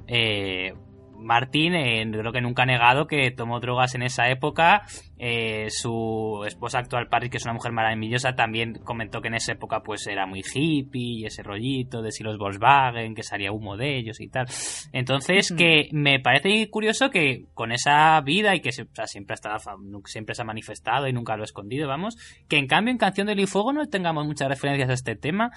Eh, 0.08 0.72
Martín 1.18 1.74
eh, 1.74 2.06
creo 2.10 2.32
que 2.32 2.40
nunca 2.40 2.62
ha 2.62 2.66
negado 2.66 3.06
que 3.06 3.30
tomó 3.30 3.60
drogas 3.60 3.94
en 3.94 4.02
esa 4.02 4.28
época. 4.28 4.84
Eh, 5.18 5.68
su 5.70 6.42
esposa 6.46 6.78
actual, 6.78 7.08
Paris, 7.08 7.30
que 7.30 7.38
es 7.38 7.44
una 7.44 7.54
mujer 7.54 7.72
maravillosa, 7.72 8.34
también 8.34 8.74
comentó 8.84 9.22
que 9.22 9.28
en 9.28 9.34
esa 9.34 9.52
época 9.52 9.80
pues 9.82 10.06
era 10.06 10.26
muy 10.26 10.40
hippie 10.54 11.20
y 11.20 11.24
ese 11.26 11.42
rollito 11.42 12.02
de 12.02 12.12
si 12.12 12.22
los 12.22 12.36
Volkswagen, 12.36 13.14
que 13.14 13.22
salía 13.22 13.50
humo 13.52 13.76
de 13.76 13.96
ellos 13.96 14.20
y 14.20 14.28
tal. 14.28 14.46
Entonces, 14.92 15.52
que 15.56 15.88
me 15.92 16.20
parece 16.20 16.68
curioso 16.70 17.10
que 17.10 17.46
con 17.54 17.72
esa 17.72 18.20
vida 18.20 18.54
y 18.54 18.60
que 18.60 18.72
se- 18.72 18.82
o 18.82 18.88
sea, 18.94 19.06
siempre, 19.06 19.32
ha 19.32 19.36
estado, 19.36 19.58
fa- 19.58 19.76
nu- 19.82 20.02
siempre 20.04 20.34
se 20.34 20.42
ha 20.42 20.44
manifestado 20.44 21.08
y 21.08 21.12
nunca 21.12 21.36
lo 21.36 21.42
ha 21.42 21.46
escondido, 21.46 21.88
vamos, 21.88 22.16
que 22.48 22.58
en 22.58 22.66
cambio 22.66 22.92
en 22.92 22.98
Canción 22.98 23.26
del 23.26 23.46
Fuego 23.46 23.72
no 23.72 23.86
tengamos 23.88 24.26
muchas 24.26 24.48
referencias 24.48 24.90
a 24.90 24.94
este 24.94 25.16
tema. 25.16 25.50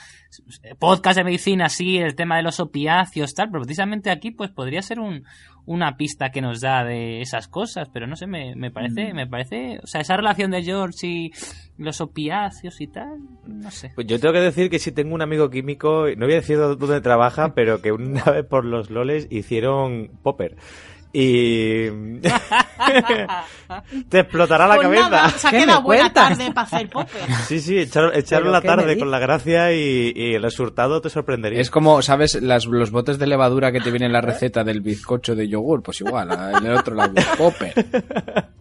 Podcast 0.79 1.17
de 1.17 1.23
medicina, 1.23 1.69
sí, 1.69 1.97
el 1.97 2.15
tema 2.15 2.37
de 2.37 2.43
los 2.43 2.59
opiáceos, 2.59 3.33
tal, 3.33 3.49
pero 3.51 3.63
precisamente 3.63 4.09
aquí 4.09 4.31
pues 4.31 4.51
podría 4.51 4.81
ser 4.81 4.99
un, 4.99 5.23
una 5.65 5.97
pista 5.97 6.31
que 6.31 6.41
nos 6.41 6.61
da 6.61 6.83
de 6.83 7.21
esas 7.21 7.47
cosas, 7.47 7.89
pero 7.93 8.07
no 8.07 8.15
sé, 8.15 8.27
me, 8.27 8.55
me 8.55 8.71
parece, 8.71 9.13
me 9.13 9.27
parece, 9.27 9.79
o 9.83 9.87
sea, 9.87 10.01
esa 10.01 10.17
relación 10.17 10.51
de 10.51 10.63
George 10.63 11.07
y 11.07 11.31
los 11.77 12.01
opiáceos 12.01 12.81
y 12.81 12.87
tal, 12.87 13.19
no 13.45 13.71
sé. 13.71 13.91
Pues 13.95 14.07
yo 14.07 14.19
tengo 14.19 14.33
que 14.33 14.41
decir 14.41 14.69
que 14.69 14.79
sí 14.79 14.91
tengo 14.91 15.15
un 15.15 15.21
amigo 15.21 15.49
químico, 15.49 16.05
no 16.17 16.25
voy 16.25 16.33
a 16.33 16.41
decir 16.41 16.57
dónde 16.57 17.01
trabaja, 17.01 17.53
pero 17.55 17.81
que 17.81 17.91
una 17.91 18.23
vez 18.25 18.45
por 18.45 18.65
los 18.65 18.89
loles 18.89 19.27
hicieron 19.29 20.11
popper. 20.21 20.57
Y... 21.11 21.87
Te 24.09 24.19
explotará 24.19 24.67
la 24.67 24.75
Pues 24.75 24.87
cabeza. 24.87 25.09
nada, 25.09 25.29
se 25.29 25.47
ha 25.47 25.51
¿Qué 25.51 25.57
me 25.59 25.65
quedado 25.65 25.81
buena 25.81 26.13
tarde 26.13 26.51
para 26.51 26.67
hacer 26.67 26.89
popper. 26.89 27.21
Sí, 27.47 27.59
sí, 27.59 27.77
echaron, 27.79 28.15
echaron 28.15 28.43
¿Pero 28.45 28.51
la 28.53 28.61
tarde 28.61 28.97
con 28.97 29.09
la 29.11 29.19
gracia 29.19 29.73
y, 29.73 30.11
y 30.15 30.35
el 30.35 30.43
resultado 30.43 31.01
te 31.01 31.09
sorprendería. 31.09 31.61
Es 31.61 31.69
como, 31.71 32.01
¿sabes? 32.01 32.41
Las, 32.41 32.65
los 32.65 32.91
botes 32.91 33.17
de 33.17 33.27
levadura 33.27 33.71
que 33.71 33.81
te 33.81 33.89
viene 33.91 34.05
en 34.07 34.13
la 34.13 34.21
receta 34.21 34.63
del 34.63 34.81
bizcocho 34.81 35.35
de 35.35 35.47
yogur. 35.47 35.81
Pues 35.83 36.01
igual, 36.01 36.29
en 36.57 36.65
el 36.65 36.77
otro 36.77 36.95
lado, 36.95 37.13
popper. 37.37 37.73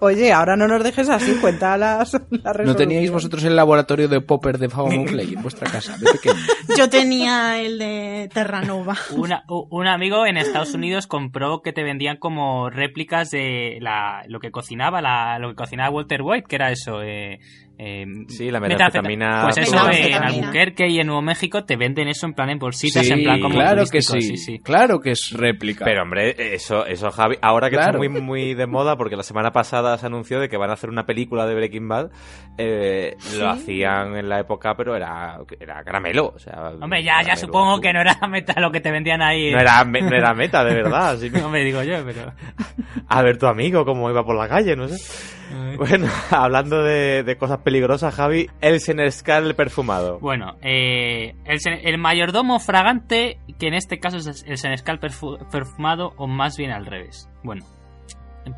oye 0.00 0.32
ahora 0.32 0.56
no 0.56 0.66
nos 0.68 0.82
dejes 0.82 1.08
así 1.08 1.34
cuenta 1.40 1.76
las, 1.76 2.12
la 2.30 2.52
¿No 2.64 2.76
teníais 2.76 3.10
vosotros 3.10 3.44
el 3.44 3.56
laboratorio 3.56 4.08
de 4.08 4.20
popper 4.20 4.58
de 4.58 4.68
Faumonplay 4.68 5.34
en 5.34 5.42
vuestra 5.42 5.70
casa? 5.70 5.96
De 5.98 6.10
pequeño? 6.12 6.34
Yo 6.76 6.88
tenía 6.88 7.60
el 7.60 7.78
de 7.78 8.28
Terranova. 8.32 8.96
Una- 9.16 9.44
un 9.48 9.86
amigo 9.86 10.26
en 10.26 10.36
Estados 10.36 10.74
Unidos 10.74 11.06
compró 11.06 11.60
que 11.62 11.72
te 11.72 11.82
vendían 11.82 12.16
como 12.16 12.70
réplicas 12.70 13.30
de 13.30 13.78
la, 13.80 14.22
lo 14.28 14.40
que 14.40 14.50
cocinaba 14.50 15.00
la, 15.00 15.38
lo 15.38 15.48
que 15.50 15.54
cocinaba 15.54 15.90
Walter 15.90 16.22
White, 16.22 16.46
que 16.48 16.56
era 16.56 16.70
eso. 16.70 17.02
Eh, 17.02 17.38
eh, 17.78 18.04
Sí, 18.28 18.50
la 18.50 18.58
metanfetamina. 18.60 19.42
Pues 19.44 19.58
eso, 19.58 19.88
eh, 19.90 20.08
en. 20.08 20.14
Albuquerque 20.22 20.88
y 20.88 20.98
en 20.98 21.06
Nuevo 21.06 21.22
México 21.22 21.64
te 21.64 21.76
venden 21.76 22.08
eso 22.08 22.26
en 22.26 22.34
plan 22.34 22.50
en 22.50 22.58
bolsitas, 22.58 23.06
Sí, 23.06 23.12
en 23.12 23.22
plan 23.22 23.40
como 23.40 23.54
claro 23.54 23.84
que 23.90 24.02
sí, 24.02 24.58
Claro 24.64 25.00
que 25.00 25.12
es 25.12 25.30
réplica. 25.32 25.84
Pero 25.84 26.02
hombre, 26.02 26.34
eso, 26.54 26.84
eso 26.86 27.10
Javi, 27.10 27.36
ahora 27.40 27.70
que 27.70 27.76
Claro. 27.76 28.02
está 28.02 28.10
muy, 28.10 28.20
muy 28.20 28.54
de 28.54 28.66
moda, 28.66 28.96
porque 28.96 29.14
la 29.16 29.22
semana 29.22 29.52
pasada 29.52 29.96
se 29.96 30.06
anunció 30.06 30.40
de 30.40 30.48
que 30.48 30.56
van 30.56 30.70
a 30.70 30.72
hacer 30.74 30.90
una 30.90 31.06
película 31.06 31.46
de 31.46 31.54
Breaking 31.54 31.86
Bad, 31.88 32.10
eh, 32.58 33.16
lo 33.38 33.48
hacían 33.48 34.16
en 34.16 34.28
la 34.28 34.40
época, 34.40 34.74
pero 34.76 34.96
era, 34.96 35.38
era 35.60 35.84
caramelo. 35.84 36.32
O 36.34 36.38
sea, 36.38 36.72
Hombre, 36.80 37.04
ya, 37.04 37.22
ya 37.22 37.36
supongo 37.36 37.80
que 37.80 37.92
no 37.92 38.00
era 38.00 38.18
meta 38.28 38.60
lo 38.60 38.72
que 38.72 38.80
te 38.80 38.90
vendían 38.90 39.22
ahí. 39.22 39.52
No 39.52 39.60
era, 39.60 39.84
me- 39.84 40.00
no 40.02 40.16
era 40.16 40.34
meta, 40.34 40.64
de 40.64 40.74
verdad. 40.74 41.16
No 41.32 41.48
me 41.50 41.62
digo 41.62 41.82
yo, 41.84 42.04
pero. 42.04 42.32
a 43.08 43.22
ver 43.22 43.38
tu 43.38 43.46
amigo 43.46 43.84
cómo 43.84 44.10
iba 44.10 44.24
por 44.24 44.34
la 44.36 44.48
calle, 44.48 44.74
no 44.74 44.88
sé. 44.88 44.96
Bueno, 45.76 46.08
hablando 46.30 46.82
de, 46.82 47.22
de 47.22 47.36
cosas 47.36 47.58
peligrosas, 47.58 48.14
Javi, 48.14 48.48
el 48.60 48.80
Senescal 48.80 49.54
perfumado. 49.54 50.18
Bueno, 50.20 50.56
eh, 50.62 51.34
el, 51.44 51.98
mayordomo 51.98 52.60
fragante, 52.60 53.38
que 53.58 53.68
en 53.68 53.74
este 53.74 53.98
caso 53.98 54.16
es 54.18 54.44
el 54.46 54.58
senescal 54.58 55.00
perfu- 55.00 55.38
perfumado, 55.50 56.12
o 56.16 56.26
más 56.26 56.56
bien 56.56 56.70
al 56.70 56.86
revés. 56.86 57.28
Bueno, 57.42 57.64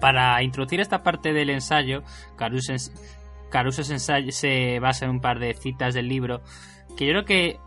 para 0.00 0.42
introducir 0.42 0.80
esta 0.80 1.02
parte 1.02 1.32
del 1.32 1.50
ensayo, 1.50 2.02
Caruso, 2.36 3.82
se, 3.82 4.78
basa 4.80 5.04
en 5.04 5.10
un 5.10 5.20
par 5.20 5.38
de 5.38 5.54
citas 5.54 5.94
del 5.94 6.08
libro, 6.08 6.40
que 6.96 7.06
yo 7.06 7.12
creo 7.12 7.24
que 7.24 7.58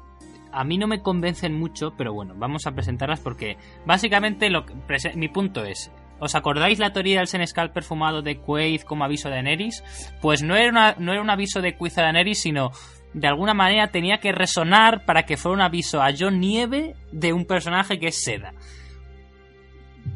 a 0.51 0.63
mí 0.63 0.77
no 0.77 0.87
me 0.87 1.01
convencen 1.01 1.53
mucho, 1.53 1.93
pero 1.97 2.13
bueno, 2.13 2.35
vamos 2.37 2.67
a 2.67 2.71
presentarlas 2.73 3.19
porque 3.19 3.57
básicamente 3.85 4.49
lo 4.49 4.65
que 4.65 4.73
mi 5.15 5.27
punto 5.27 5.65
es, 5.65 5.91
¿os 6.23 6.35
acordáis 6.35 6.79
la 6.79 6.93
teoría 6.93 7.19
del 7.19 7.27
senescal 7.27 7.71
perfumado 7.71 8.21
de 8.21 8.37
Quaid 8.37 8.81
como 8.81 9.03
aviso 9.03 9.29
de 9.29 9.35
Daenerys? 9.35 9.83
Pues 10.21 10.41
no 10.41 10.55
era, 10.55 10.95
no 10.97 11.11
era 11.11 11.21
un 11.21 11.29
aviso 11.29 11.61
de 11.61 11.75
Quaid 11.75 11.99
a 11.99 12.03
Daenerys, 12.03 12.41
sino 12.41 12.71
de 13.13 13.27
alguna 13.27 13.53
manera 13.53 13.87
tenía 13.87 14.17
que 14.17 14.31
resonar 14.31 15.05
para 15.05 15.23
que 15.23 15.37
fuera 15.37 15.55
un 15.55 15.61
aviso 15.61 16.01
a 16.01 16.11
John 16.17 16.39
Nieve 16.39 16.95
de 17.11 17.33
un 17.33 17.45
personaje 17.45 17.99
que 17.99 18.07
es 18.07 18.23
Seda. 18.23 18.53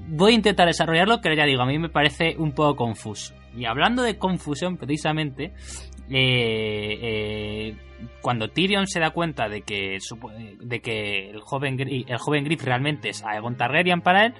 Voy 0.09 0.31
a 0.31 0.35
intentar 0.35 0.67
desarrollarlo, 0.67 1.21
pero 1.21 1.35
ya 1.35 1.45
digo, 1.45 1.61
a 1.61 1.65
mí 1.65 1.77
me 1.77 1.89
parece 1.89 2.35
un 2.37 2.53
poco 2.53 2.75
confuso. 2.75 3.35
Y 3.55 3.65
hablando 3.65 4.03
de 4.03 4.17
confusión, 4.17 4.77
precisamente, 4.77 5.53
eh, 6.09 6.99
eh, 7.01 7.75
cuando 8.21 8.49
Tyrion 8.49 8.87
se 8.87 8.99
da 8.99 9.11
cuenta 9.11 9.49
de 9.49 9.61
que, 9.61 9.97
de 10.59 10.79
que 10.79 11.29
el 11.29 11.41
joven 11.41 11.77
el 11.79 12.17
joven 12.17 12.43
Griff 12.45 12.63
realmente 12.63 13.09
es 13.09 13.23
Aegon 13.23 13.57
Targaryen 13.57 14.01
para 14.01 14.27
él, 14.27 14.33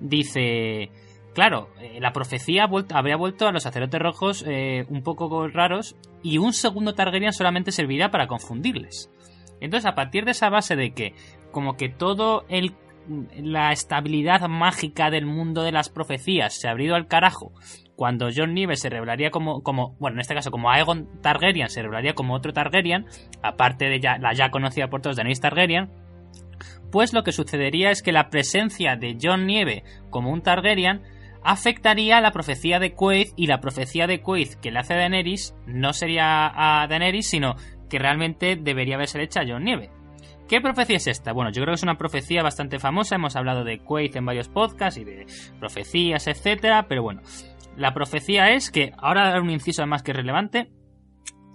dice, 0.00 0.90
claro, 1.34 1.68
eh, 1.80 1.98
la 2.00 2.12
profecía 2.12 2.68
habría 2.92 3.16
vuelto 3.16 3.46
a 3.46 3.52
los 3.52 3.62
sacerdotes 3.62 4.00
rojos 4.00 4.44
eh, 4.46 4.86
un 4.88 5.02
poco 5.02 5.48
raros 5.48 5.96
y 6.22 6.38
un 6.38 6.52
segundo 6.52 6.94
Targaryen 6.94 7.32
solamente 7.32 7.72
servirá 7.72 8.10
para 8.10 8.26
confundirles. 8.26 9.10
Entonces, 9.60 9.88
a 9.88 9.94
partir 9.94 10.24
de 10.24 10.32
esa 10.32 10.50
base 10.50 10.74
de 10.76 10.92
que, 10.92 11.14
como 11.52 11.76
que 11.76 11.88
todo 11.88 12.44
el 12.48 12.74
la 13.36 13.72
estabilidad 13.72 14.48
mágica 14.48 15.10
del 15.10 15.26
mundo 15.26 15.64
de 15.64 15.72
las 15.72 15.88
profecías 15.88 16.54
se 16.54 16.68
ha 16.68 16.70
abrido 16.70 16.94
al 16.94 17.08
carajo 17.08 17.52
cuando 17.96 18.28
John 18.34 18.54
Nieve 18.54 18.76
se 18.76 18.90
revelaría 18.90 19.30
como, 19.30 19.62
como, 19.62 19.96
bueno, 19.98 20.16
en 20.16 20.20
este 20.20 20.34
caso 20.34 20.50
como 20.50 20.70
Aegon 20.70 21.20
Targaryen 21.20 21.68
se 21.68 21.82
revelaría 21.82 22.14
como 22.14 22.34
otro 22.34 22.52
Targaryen, 22.52 23.06
aparte 23.42 23.86
de 23.86 24.00
ya, 24.00 24.18
la 24.18 24.32
ya 24.32 24.50
conocida 24.50 24.88
por 24.88 25.02
todos 25.02 25.16
Daenerys 25.16 25.40
Targaryen, 25.40 25.90
pues 26.90 27.12
lo 27.12 27.22
que 27.22 27.32
sucedería 27.32 27.90
es 27.90 28.02
que 28.02 28.12
la 28.12 28.28
presencia 28.28 28.96
de 28.96 29.16
Jon 29.20 29.46
Nieve 29.46 29.84
como 30.10 30.30
un 30.30 30.42
Targaryen 30.42 31.02
afectaría 31.44 32.18
a 32.18 32.20
la 32.20 32.32
profecía 32.32 32.78
de 32.78 32.94
Quaid 32.94 33.28
y 33.36 33.46
la 33.46 33.60
profecía 33.60 34.06
de 34.06 34.20
Quaid 34.20 34.54
que 34.60 34.70
le 34.70 34.78
hace 34.78 34.94
a 34.94 34.98
Daenerys 34.98 35.54
no 35.66 35.92
sería 35.92 36.50
a 36.54 36.86
Daenerys, 36.86 37.28
sino 37.28 37.56
que 37.88 37.98
realmente 37.98 38.56
debería 38.56 38.94
haberse 38.94 39.22
hecha 39.22 39.40
a 39.40 39.46
Jon 39.46 39.64
Nieve. 39.64 39.90
¿Qué 40.48 40.60
profecía 40.60 40.96
es 40.96 41.06
esta? 41.06 41.32
Bueno, 41.32 41.50
yo 41.50 41.62
creo 41.62 41.72
que 41.72 41.76
es 41.76 41.82
una 41.82 41.98
profecía 41.98 42.42
bastante 42.42 42.78
famosa, 42.78 43.14
hemos 43.14 43.36
hablado 43.36 43.64
de 43.64 43.78
Quaid 43.78 44.16
en 44.16 44.26
varios 44.26 44.48
podcasts 44.48 45.00
y 45.00 45.04
de 45.04 45.26
profecías, 45.58 46.26
etcétera, 46.26 46.86
pero 46.88 47.02
bueno, 47.02 47.22
la 47.76 47.94
profecía 47.94 48.50
es 48.50 48.70
que, 48.70 48.92
ahora 48.98 49.40
un 49.40 49.50
inciso 49.50 49.86
más 49.86 50.02
que 50.02 50.12
relevante, 50.12 50.70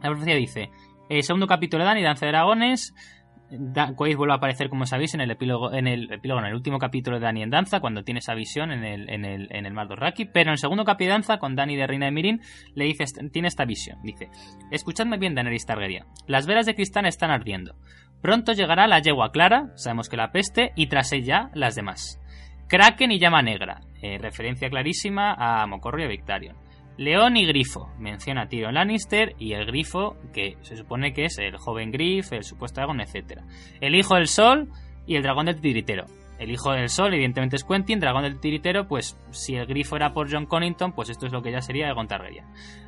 la 0.02 0.10
profecía 0.10 0.36
dice, 0.36 0.72
el 1.10 1.24
segundo 1.24 1.48
capítulo 1.48 1.84
de 1.84 1.90
Dani, 1.90 2.04
Danza 2.04 2.26
de 2.26 2.32
Dragones, 2.32 2.94
Quaid 3.96 4.18
vuelve 4.18 4.34
a 4.34 4.38
aparecer, 4.38 4.70
como 4.70 4.86
sabéis, 4.86 5.14
en 5.14 5.22
el 5.22 5.32
epílogo, 5.32 5.74
en 5.74 5.88
el 5.88 6.12
epílogo, 6.12 6.42
en 6.42 6.48
el 6.48 6.54
último 6.54 6.80
capítulo 6.80 7.18
de 7.18 7.26
Dani 7.26 7.44
en 7.44 7.50
Danza, 7.50 7.80
cuando 7.80 8.04
tiene 8.04 8.20
esa 8.20 8.34
visión 8.34 8.72
en 8.72 8.84
el, 8.84 9.10
en 9.10 9.24
el, 9.24 9.48
en 9.52 9.66
el 9.66 9.74
Mar 9.74 9.88
Dothraki, 9.88 10.26
pero 10.26 10.50
en 10.50 10.54
el 10.54 10.58
segundo 10.58 10.84
capítulo 10.84 11.14
de 11.14 11.20
Danza, 11.20 11.38
con 11.38 11.56
Dani 11.56 11.78
de 11.78 11.88
Reina 11.88 12.08
de 12.08 12.12
Mirin, 12.12 12.42
le 12.76 12.86
dice, 12.86 13.06
tiene 13.32 13.48
esta 13.48 13.66
visión, 13.66 14.00
dice, 14.04 14.30
escuchadme 14.72 15.18
bien, 15.18 15.34
Daenerys 15.34 15.66
Targaryen, 15.66 16.06
las 16.28 16.46
velas 16.46 16.66
de 16.66 16.76
cristal 16.76 17.06
están 17.06 17.32
ardiendo, 17.32 17.76
pronto 18.22 18.52
llegará 18.52 18.88
la 18.88 19.00
yegua 19.00 19.32
clara, 19.32 19.72
sabemos 19.76 20.10
que 20.10 20.18
la 20.18 20.32
peste, 20.32 20.72
y 20.76 20.88
tras 20.88 21.14
ella 21.14 21.50
las 21.54 21.76
demás. 21.76 22.20
Kraken 22.68 23.12
y 23.14 23.20
llama 23.20 23.42
negra, 23.42 23.80
eh, 24.02 24.18
referencia 24.18 24.70
clarísima 24.70 25.34
a 25.38 25.66
Mocorro 25.68 26.02
y 26.02 26.04
a 26.04 26.10
Victarion. 26.10 26.67
León 26.98 27.38
y 27.38 27.46
Grifo. 27.46 27.90
Menciona 28.00 28.44
a 28.44 28.48
Tyrion 28.48 28.74
Lannister 28.74 29.36
y 29.38 29.54
el 29.54 29.66
Grifo, 29.66 30.18
que 30.34 30.58
se 30.62 30.76
supone 30.76 31.14
que 31.14 31.26
es 31.26 31.38
el 31.38 31.58
joven 31.58 31.92
Grif, 31.92 32.34
el 32.34 32.44
supuesto 32.44 32.82
dragón, 32.82 33.02
etc. 33.02 33.42
El 33.80 33.96
Hijo 33.96 34.16
del 34.16 34.28
Sol 34.28 34.70
y 35.06 35.16
el 35.16 35.24
Dragón 35.24 35.46
del 35.46 35.62
Tiritero. 35.62 36.06
El 36.40 36.52
Hijo 36.52 36.72
del 36.72 36.90
Sol, 36.90 37.14
evidentemente, 37.14 37.56
es 37.56 37.64
Quentin. 37.64 38.00
Dragón 38.00 38.24
del 38.24 38.40
Tiritero, 38.40 38.88
pues 38.88 39.18
si 39.32 39.56
el 39.56 39.66
Grifo 39.66 39.96
era 39.96 40.14
por 40.14 40.32
John 40.32 40.46
Connington, 40.46 40.94
pues 40.94 41.10
esto 41.10 41.26
es 41.26 41.32
lo 41.32 41.42
que 41.42 41.52
ya 41.52 41.62
sería 41.62 41.88
de 41.88 42.08
Targaryen. 42.08 42.46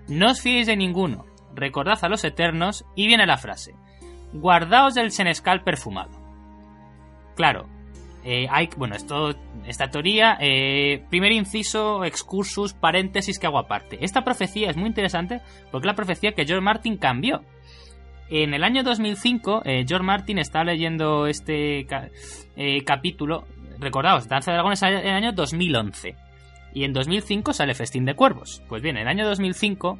No 0.08 0.32
os 0.32 0.42
fiéis 0.42 0.68
de 0.68 0.76
ninguno. 0.76 1.26
Recordad 1.56 1.98
a 2.04 2.10
los 2.10 2.24
Eternos 2.24 2.86
y 2.96 3.08
viene 3.08 3.26
la 3.26 3.38
frase. 3.38 3.74
Guardaos 4.34 4.94
del 4.94 5.12
Senescal 5.12 5.64
perfumado. 5.64 6.12
Claro, 7.36 7.68
eh, 8.32 8.46
hay, 8.48 8.70
bueno, 8.78 8.96
esto, 8.96 9.34
esta 9.66 9.90
teoría, 9.90 10.38
eh, 10.40 11.04
primer 11.10 11.32
inciso, 11.32 12.04
excursus, 12.06 12.74
paréntesis 12.76 13.40
que 13.40 13.48
hago 13.48 13.58
aparte. 13.58 13.98
Esta 14.02 14.24
profecía 14.24 14.70
es 14.70 14.78
muy 14.78 14.86
interesante 14.86 15.42
porque 15.72 15.88
es 15.88 15.92
la 15.92 15.96
profecía 15.96 16.34
que 16.34 16.46
George 16.46 16.64
Martin 16.64 16.98
cambió. 16.98 17.42
En 18.30 18.54
el 18.54 18.64
año 18.64 18.84
2005, 18.84 19.64
eh, 19.66 19.84
George 19.88 20.06
Martin 20.06 20.38
estaba 20.38 20.66
leyendo 20.66 21.26
este 21.26 21.88
capítulo. 22.86 23.48
Recordaos, 23.80 24.28
Danza 24.28 24.52
de 24.52 24.58
Dragones 24.58 24.84
en 24.84 24.94
el 24.94 25.16
año 25.16 25.32
2011. 25.32 26.14
Y 26.76 26.84
en 26.84 26.94
2005 26.94 27.54
sale 27.54 27.74
Festín 27.74 28.06
de 28.06 28.14
Cuervos. 28.14 28.62
Pues 28.70 28.84
bien, 28.84 28.98
en 28.98 29.04
el 29.04 29.08
año 29.08 29.26
2005 29.26 29.98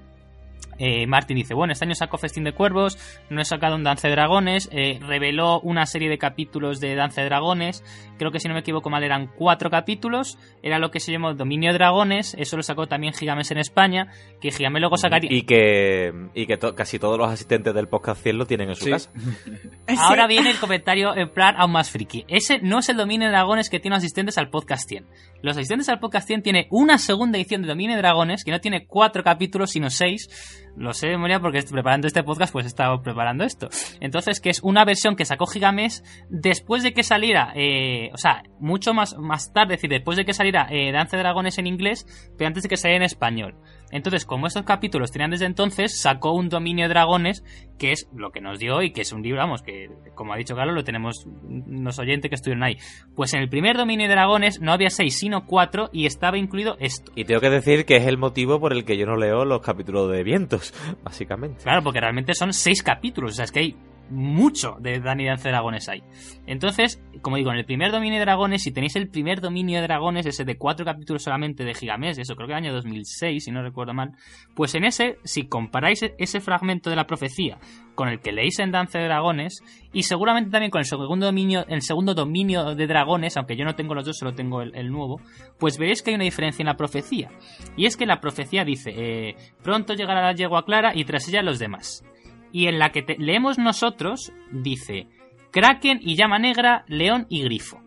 eh, 0.80 1.06
Martin 1.08 1.38
dice, 1.38 1.54
bueno, 1.54 1.74
este 1.74 1.86
año 1.86 1.96
saco 1.96 2.18
Festín 2.18 2.44
de 2.44 2.54
Cuervos, 2.54 2.98
no 3.30 3.42
he 3.42 3.46
sacado 3.46 3.76
un 3.76 3.84
Dance 3.84 4.08
de 4.08 4.14
Dragones, 4.14 4.70
eh, 4.72 5.00
reveló 5.06 5.60
una 5.60 5.86
serie 5.86 6.10
de 6.10 6.18
capítulos 6.18 6.80
de 6.80 6.96
Dance 6.96 7.22
de 7.22 7.28
Dragones, 7.28 7.84
creo 8.18 8.32
que 8.32 8.40
si 8.40 8.48
no 8.48 8.54
me 8.54 8.62
equivoco 8.62 8.90
mal 8.90 9.04
eran 9.04 9.28
cuatro 9.28 9.70
capítulos, 9.70 10.38
era 10.64 10.80
lo 10.80 10.90
que 10.90 11.00
se 11.00 11.12
llamó 11.12 11.34
Dominio 11.34 11.72
de 11.72 11.78
Dragones, 11.78 12.36
eso 12.40 12.58
lo 12.58 12.64
sacó 12.64 12.88
también 12.88 13.14
Gigames 13.14 13.52
en 13.52 13.60
España, 13.60 14.08
que 14.42 14.52
Gigames 14.52 14.80
luego 14.80 14.98
sacaría... 14.98 15.32
Y 15.32 15.44
que, 15.44 16.14
y 16.34 16.46
que 16.48 16.58
casi 16.76 16.98
todos 16.98 17.18
los 17.18 17.30
asistentes 17.30 17.74
del 17.74 17.88
podcast 17.88 18.24
100 18.24 18.38
lo 18.38 18.46
tienen 18.46 18.70
en 18.70 18.76
su 18.76 18.90
casa. 18.90 19.12
Ahora 19.98 20.28
viene 20.28 20.50
el 20.50 20.58
comentario 20.58 21.16
en 21.16 21.30
plan 21.30 21.56
aún 21.58 21.72
más 21.72 21.90
friki. 21.90 22.26
Ese 22.28 22.60
no 22.60 22.80
es 22.80 22.90
el 22.90 22.98
Dominio 22.98 23.28
de 23.28 23.34
Dragones 23.34 23.70
que 23.70 23.80
tiene 23.80 23.98
asistentes 23.98 24.38
al 24.38 24.50
podcast 24.50 24.88
100. 24.88 25.06
Los 25.42 25.56
asistentes 25.56 25.88
al 25.90 26.00
podcast 26.00 26.28
100 26.28 26.44
tiene 26.44 26.68
una 26.70 26.98
segunda 26.98 27.38
edición 27.38 27.62
de 27.62 27.70
Dominio 27.70 27.96
de 27.96 28.02
Dragones, 28.02 28.44
que 28.44 28.52
no 28.52 28.60
tiene 28.60 28.86
cuatro 28.86 29.24
capítulos, 29.24 29.72
sino 29.72 29.90
seis, 29.90 30.30
lo 30.76 30.94
sé 30.94 31.08
de 31.08 31.14
memoria 31.14 31.40
porque 31.40 31.62
preparando 31.64 32.08
este 32.08 32.24
podcast 32.24 32.52
pues 32.52 32.66
he 32.66 32.68
estado 32.68 33.02
preparando 33.02 33.44
esto. 33.44 33.70
Entonces, 34.02 34.42
que 34.42 34.50
es 34.50 34.62
una 34.64 34.84
versión 34.84 35.16
que 35.16 35.26
sacó 35.26 35.46
Gigamesh 35.46 36.02
después 36.30 36.84
de 36.84 36.94
que 36.94 37.04
saliera, 37.04 37.54
eh, 37.56 38.12
o 38.14 38.18
sea, 38.18 38.44
mucho 38.60 38.94
más, 38.94 39.18
más 39.18 39.54
tarde, 39.54 39.76
es 39.76 39.80
decir, 39.80 39.90
después 39.90 40.18
de 40.18 40.26
que 40.26 40.34
saliera 40.34 40.68
eh, 40.70 40.92
Dance 40.92 41.16
de 41.16 41.24
Dragones 41.24 41.58
en 41.58 41.68
inglés, 41.68 42.06
pero 42.38 42.48
antes 42.48 42.64
de 42.64 42.70
que 42.70 42.78
saliera 42.78 42.98
en 42.98 43.06
español. 43.06 43.56
Entonces, 43.92 44.26
como 44.26 44.48
estos 44.48 44.64
capítulos 44.64 45.12
tenían 45.12 45.32
desde 45.32 45.46
entonces, 45.46 46.00
sacó 46.00 46.34
un 46.34 46.50
dominio 46.50 46.86
de 46.86 46.90
dragones, 46.90 47.44
que 47.78 47.92
es 47.92 48.08
lo 48.14 48.32
que 48.32 48.42
nos 48.42 48.60
dio 48.60 48.82
y 48.82 48.92
que 48.92 49.02
es 49.02 49.12
un 49.12 49.22
libro, 49.22 49.40
vamos, 49.40 49.62
que 49.62 49.90
como 50.16 50.34
ha 50.34 50.38
dicho 50.38 50.56
Carlos, 50.56 50.76
lo 50.76 50.84
tenemos 50.84 51.26
unos 51.26 52.00
oyentes 52.00 52.30
que 52.30 52.36
estuvieron 52.36 52.64
ahí. 52.64 52.78
Pues 53.16 53.34
en 53.34 53.42
el 53.42 53.50
primer 53.50 53.78
dominio 53.78 54.08
de 54.08 54.14
dragones 54.14 54.62
no 54.62 54.72
había 54.72 54.90
seis, 54.90 55.18
sino 55.18 55.46
cuatro, 55.46 55.90
y 55.92 56.06
estaba 56.06 56.38
incluido 56.38 56.76
esto. 56.80 57.12
Y 57.16 57.26
tengo 57.26 57.42
que 57.42 57.50
decir 57.50 57.86
que 57.86 57.98
es 57.98 58.06
el 58.06 58.18
motivo 58.18 58.60
por 58.60 58.74
el 58.74 58.86
que 58.86 58.98
yo 58.98 59.06
no 59.06 59.16
leo 59.16 59.46
los 59.46 59.62
capítulos 59.62 60.12
de 60.12 60.24
vientos, 60.24 60.74
básicamente. 61.04 61.64
Claro, 61.64 61.84
porque 61.84 62.00
realmente 62.02 62.34
son 62.34 62.54
seis 62.54 62.84
capítulos, 62.84 63.32
o 63.32 63.36
sea, 63.36 63.46
es 63.46 63.52
que 63.52 63.60
hay 63.60 63.76
mucho 64.10 64.78
de 64.80 65.00
Dani 65.00 65.26
de 65.26 65.36
Dragones 65.36 65.90
hay. 65.90 66.04
Entonces, 66.46 67.02
como 67.22 67.38
digo, 67.38 67.52
en 67.52 67.58
el 67.58 67.66
primer 67.66 67.92
dominio 67.92 68.20
de 68.20 68.26
dragones, 68.26 68.64
si 68.64 68.72
tenéis 68.72 68.96
el 68.96 69.10
primer 69.10 69.42
dominio 69.42 69.80
de 69.80 69.88
dragones, 69.88 70.26
ese 70.26 70.46
de 70.46 70.58
cuatro 70.58 70.86
capítulos 70.86 71.24
solamente 71.24 71.64
de 71.64 71.74
Gigamés, 71.74 72.18
eso 72.18 72.36
creo 72.36 72.48
que 72.48 72.54
el 72.54 72.58
año 72.60 72.74
2006, 72.74 73.44
si 73.44 73.52
no 73.52 73.62
recuerdo 73.62 73.94
mal, 73.94 74.12
pues 74.56 74.76
en 74.76 74.86
ese, 74.86 75.18
si 75.24 75.48
comparáis 75.48 76.04
ese 76.18 76.40
fragmento 76.40 76.90
de 76.90 76.96
la 76.96 77.06
profecía 77.06 77.58
con 77.96 78.08
el 78.08 78.22
que 78.22 78.32
leéis 78.32 78.60
en 78.60 78.72
Dance 78.72 78.98
de 78.98 79.06
Dragones, 79.06 79.62
y 79.92 80.04
seguramente 80.04 80.52
también 80.52 80.72
con 80.72 80.80
el 80.80 80.86
segundo 80.86 81.26
dominio, 81.26 81.66
el 81.68 81.82
segundo 81.82 82.14
dominio 82.14 82.76
de 82.76 82.88
dragones, 82.88 83.36
aunque 83.36 83.58
yo 83.58 83.66
no 83.66 83.76
tengo 83.76 83.94
los 83.94 84.06
dos, 84.06 84.18
solo 84.18 84.34
tengo 84.34 84.62
el, 84.62 84.90
nuevo, 84.90 85.20
pues 85.58 85.78
veréis 85.78 86.02
que 86.02 86.12
hay 86.12 86.16
una 86.16 86.24
diferencia 86.24 86.64
en 86.64 86.68
la 86.68 86.78
profecía. 86.78 87.30
Y 87.76 87.86
es 87.86 87.98
que 87.98 88.06
la 88.06 88.22
profecía 88.22 88.64
dice, 88.64 88.94
eh, 88.96 89.36
pronto 89.64 89.96
llegará 89.96 90.22
la 90.22 90.34
yegua 90.34 90.64
clara 90.64 90.94
y 90.96 91.04
tras 91.04 91.28
ella 91.28 91.42
los 91.42 91.60
demás 91.60 92.04
y 92.52 92.68
en 92.68 92.80
la 92.80 92.90
que 92.92 93.04
leemos 93.18 93.58
nosotros 93.58 94.32
dice 94.52 95.08
Kraken 95.52 96.00
y 96.02 96.16
llama 96.16 96.40
negra, 96.40 96.84
león 96.88 97.26
y 97.30 97.44
grifo. 97.44 97.82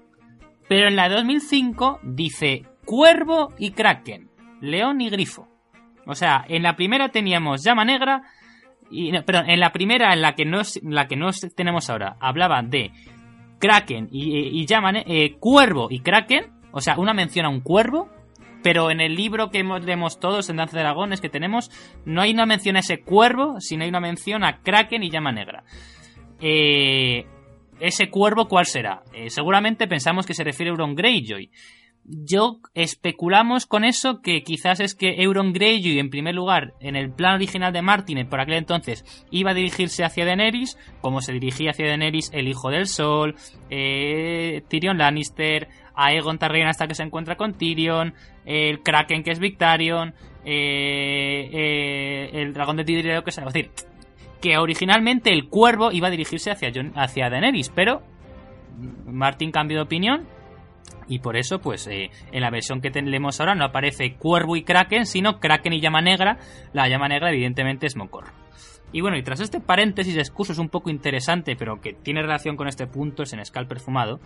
Pero 0.68 0.88
en 0.88 0.96
la 0.96 1.08
de 1.08 1.16
2005 1.16 2.00
dice 2.02 2.64
cuervo 2.84 3.48
y 3.58 3.70
kraken, 3.72 4.30
león 4.60 5.00
y 5.00 5.10
grifo. 5.10 5.48
O 6.06 6.14
sea, 6.14 6.44
en 6.48 6.62
la 6.62 6.74
primera 6.74 7.10
teníamos 7.10 7.62
llama 7.62 7.84
negra, 7.84 8.22
y, 8.90 9.12
perdón, 9.22 9.48
en 9.48 9.60
la 9.60 9.70
primera, 9.70 10.12
en 10.12 10.20
la 10.20 10.34
que 10.34 10.44
no, 10.44 10.62
la 10.82 11.06
que 11.06 11.16
no 11.16 11.30
tenemos 11.54 11.88
ahora, 11.88 12.16
hablaba 12.20 12.62
de 12.62 12.90
kraken 13.58 14.08
y, 14.10 14.66
llama 14.66 14.92
eh, 15.06 15.36
cuervo 15.38 15.86
y 15.90 16.00
kraken, 16.00 16.52
o 16.72 16.80
sea, 16.80 16.98
una 16.98 17.14
mención 17.14 17.46
a 17.46 17.48
un 17.48 17.60
cuervo, 17.60 18.10
pero 18.62 18.90
en 18.90 19.00
el 19.00 19.14
libro 19.14 19.50
que 19.50 19.62
leemos 19.62 20.20
todos 20.20 20.48
en 20.48 20.56
Danza 20.56 20.76
de 20.76 20.82
Dragones 20.82 21.20
que 21.20 21.28
tenemos, 21.28 21.70
no 22.04 22.22
hay 22.22 22.32
una 22.32 22.46
mención 22.46 22.76
a 22.76 22.80
ese 22.80 23.00
cuervo, 23.02 23.60
sino 23.60 23.84
hay 23.84 23.90
una 23.90 24.00
mención 24.00 24.44
a 24.44 24.60
Kraken 24.62 25.02
y 25.02 25.10
Llama 25.10 25.32
Negra. 25.32 25.64
Eh, 26.40 27.26
¿Ese 27.80 28.10
cuervo 28.10 28.46
cuál 28.46 28.66
será? 28.66 29.02
Eh, 29.12 29.30
seguramente 29.30 29.88
pensamos 29.88 30.26
que 30.26 30.34
se 30.34 30.44
refiere 30.44 30.70
a 30.70 30.72
Euron 30.72 30.94
Greyjoy. 30.94 31.50
Yo 32.04 32.58
especulamos 32.74 33.66
con 33.66 33.84
eso 33.84 34.22
que 34.22 34.42
quizás 34.42 34.80
es 34.80 34.96
que 34.96 35.22
Euron 35.22 35.52
Greyjoy, 35.52 36.00
en 36.00 36.10
primer 36.10 36.34
lugar, 36.34 36.74
en 36.80 36.96
el 36.96 37.12
plan 37.12 37.34
original 37.34 37.72
de 37.72 37.82
Martin, 37.82 38.28
por 38.28 38.40
aquel 38.40 38.54
entonces, 38.54 39.04
iba 39.30 39.52
a 39.52 39.54
dirigirse 39.54 40.04
hacia 40.04 40.24
Daenerys, 40.24 40.76
como 41.00 41.20
se 41.20 41.32
dirigía 41.32 41.70
hacia 41.70 41.86
Daenerys 41.86 42.30
el 42.32 42.48
Hijo 42.48 42.70
del 42.70 42.86
Sol, 42.86 43.36
eh, 43.70 44.62
Tyrion 44.68 44.98
Lannister, 44.98 45.68
Aegon 45.94 46.38
Targaryen 46.38 46.68
hasta 46.68 46.86
que 46.86 46.94
se 46.94 47.02
encuentra 47.02 47.36
con 47.36 47.54
Tyrion, 47.54 48.14
el 48.44 48.82
Kraken 48.82 49.22
que 49.22 49.30
es 49.30 49.38
Victarion, 49.38 50.14
eh, 50.44 51.48
eh, 51.52 52.30
el 52.32 52.52
dragón 52.52 52.76
de 52.76 52.84
Tidreo 52.84 53.22
que 53.22 53.30
es 53.30 53.36
decir, 53.36 53.70
que 54.40 54.58
originalmente 54.58 55.32
el 55.32 55.48
cuervo 55.48 55.92
iba 55.92 56.08
a 56.08 56.10
dirigirse 56.10 56.50
hacia, 56.50 56.72
hacia 56.96 57.30
Daenerys, 57.30 57.70
pero 57.70 58.02
Martin 59.06 59.52
cambió 59.52 59.78
de 59.78 59.84
opinión 59.84 60.26
y 61.08 61.18
por 61.18 61.36
eso, 61.36 61.60
pues, 61.60 61.86
eh, 61.88 62.10
en 62.30 62.40
la 62.40 62.50
versión 62.50 62.80
que 62.80 62.90
tenemos 62.90 63.40
ahora 63.40 63.54
no 63.54 63.64
aparece 63.64 64.14
Cuervo 64.14 64.56
y 64.56 64.62
Kraken, 64.62 65.06
sino 65.06 65.40
Kraken 65.40 65.74
y 65.74 65.80
Llama 65.80 66.00
Negra. 66.00 66.38
La 66.72 66.88
Llama 66.88 67.08
Negra, 67.08 67.30
evidentemente, 67.30 67.86
es 67.86 67.96
Mocorro. 67.96 68.32
Y 68.92 69.00
bueno, 69.00 69.16
y 69.16 69.22
tras 69.22 69.40
este 69.40 69.60
paréntesis 69.60 70.14
de 70.14 70.20
es 70.20 70.58
un 70.58 70.68
poco 70.68 70.90
interesante, 70.90 71.56
pero 71.56 71.80
que 71.80 71.94
tiene 71.94 72.22
relación 72.22 72.56
con 72.56 72.68
este 72.68 72.86
punto, 72.86 73.22
el 73.22 73.28
Senescal 73.28 73.66
perfumado, 73.66 74.20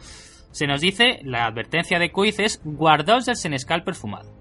se 0.50 0.66
nos 0.66 0.80
dice, 0.80 1.20
la 1.22 1.46
advertencia 1.46 1.98
de 1.98 2.10
Coiz 2.10 2.38
es 2.38 2.60
guardaos 2.64 3.26
del 3.26 3.36
Senescal 3.36 3.84
perfumado. 3.84 4.32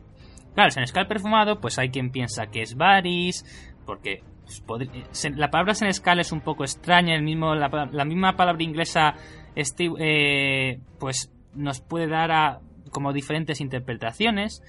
Claro, 0.54 0.68
el 0.68 0.72
Senescal 0.72 1.08
perfumado, 1.08 1.60
pues 1.60 1.78
hay 1.78 1.90
quien 1.90 2.12
piensa 2.12 2.48
que 2.48 2.62
es 2.62 2.76
Varys, 2.76 3.46
porque 3.86 4.24
pues, 4.66 4.90
eh, 5.26 5.32
la 5.36 5.50
palabra 5.50 5.74
Senescal 5.74 6.20
es 6.20 6.32
un 6.32 6.42
poco 6.42 6.64
extraña, 6.64 7.16
el 7.16 7.24
mismo, 7.24 7.56
la, 7.56 8.06
misma 8.06 8.36
palabra 8.36 8.64
inglesa 8.64 9.16
eh, 9.56 10.80
pues 11.00 11.32
nos 11.54 11.82
puede 11.82 12.08
dar 12.08 12.32
a, 12.32 12.60
como 12.92 13.12
diferentes 13.12 13.60
interpretaciones 13.62 14.62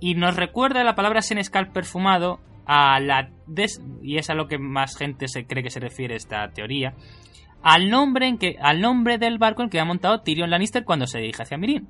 y 0.00 0.14
nos 0.14 0.36
recuerda 0.36 0.84
la 0.84 0.94
palabra 0.94 1.22
Senescal 1.22 1.72
perfumado 1.72 2.40
a 2.66 2.98
la 3.00 3.30
y 4.02 4.16
es 4.16 4.30
a 4.30 4.34
lo 4.34 4.48
que 4.48 4.58
más 4.58 4.96
gente 4.96 5.28
se 5.28 5.46
cree 5.46 5.62
que 5.62 5.70
se 5.70 5.80
refiere 5.80 6.16
esta 6.16 6.48
teoría 6.48 6.94
al 7.64 7.88
nombre, 7.88 8.28
en 8.28 8.38
que, 8.38 8.56
al 8.60 8.80
nombre 8.80 9.16
del 9.16 9.38
barco 9.38 9.62
en 9.62 9.70
que 9.70 9.80
ha 9.80 9.84
montado 9.84 10.20
Tyrion 10.20 10.50
Lannister 10.50 10.84
cuando 10.84 11.06
se 11.06 11.18
dirige 11.18 11.42
hacia 11.42 11.56
Mirin. 11.56 11.88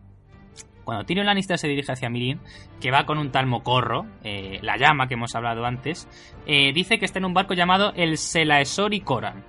Cuando 0.84 1.04
Tyrion 1.04 1.26
Lannister 1.26 1.58
se 1.58 1.66
dirige 1.66 1.90
hacia 1.90 2.08
Mirin, 2.08 2.40
que 2.80 2.92
va 2.92 3.04
con 3.04 3.18
un 3.18 3.32
tal 3.32 3.46
mocorro, 3.46 4.06
eh, 4.22 4.60
la 4.62 4.76
llama 4.76 5.08
que 5.08 5.14
hemos 5.14 5.34
hablado 5.34 5.64
antes, 5.64 6.08
eh, 6.46 6.72
dice 6.72 6.98
que 6.98 7.04
está 7.04 7.18
en 7.18 7.24
un 7.24 7.34
barco 7.34 7.54
llamado 7.54 7.92
el 7.96 8.18
Selaesori 8.18 9.00
Coran. 9.00 9.44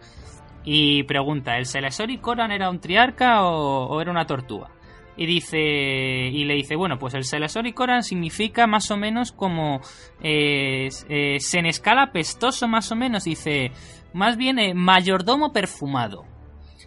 Y 0.64 1.04
pregunta, 1.04 1.58
¿el 1.58 1.68
Selaesori 1.68 2.18
Coran 2.18 2.52
era 2.52 2.72
un 2.72 2.80
triarca 2.80 3.46
o, 3.46 4.02
era 4.02 4.10
una 4.10 4.26
tortuga? 4.26 4.72
Y 5.16 5.28
dice. 5.28 5.60
Y 5.60 6.44
le 6.44 6.56
dice, 6.56 6.76
bueno, 6.76 6.98
pues 6.98 7.14
el 7.14 7.24
Selesori 7.24 7.72
Coran 7.72 8.04
significa 8.04 8.66
más 8.66 8.90
o 8.90 8.98
menos 8.98 9.32
como. 9.32 9.80
Eh, 10.22 10.90
eh, 11.08 11.38
senescal 11.40 12.12
pestoso, 12.12 12.68
más 12.68 12.92
o 12.92 12.96
menos. 12.96 13.24
Dice. 13.26 13.72
Más 14.16 14.38
bien 14.38 14.58
eh, 14.60 14.74
mayordomo 14.74 15.52
perfumado. 15.52 16.24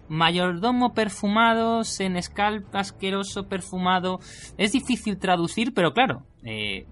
Mayordomo 0.08 0.94
perfumado, 0.94 1.84
senescal 1.84 2.64
asqueroso 2.72 3.46
perfumado. 3.48 4.20
Es 4.56 4.72
difícil 4.72 5.18
traducir, 5.18 5.74
pero 5.74 5.92
claro. 5.92 6.22
Eh, 6.44 6.86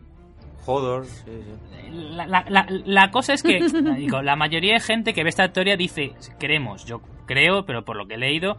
Hodor, 0.67 1.07
sí, 1.07 1.23
sí. 1.27 1.91
la, 1.93 2.27
la- 2.27 2.45
la- 2.49 2.67
la 2.69 3.11
cosa 3.11 3.33
es 3.33 3.43
que 3.43 3.61
digo, 3.97 4.21
la 4.23 4.37
mayoría 4.37 4.75
de 4.75 4.81
gente 4.81 5.15
que 5.15 5.23
ve 5.23 5.29
esta 5.31 5.53
teoría 5.53 5.77
dice, 5.77 6.13
creemos, 6.39 6.85
yo 6.85 7.01
creo, 7.25 7.65
pero 7.65 7.85
por 7.85 7.97
lo 7.97 8.07
que 8.07 8.15
he 8.15 8.19
leído, 8.19 8.57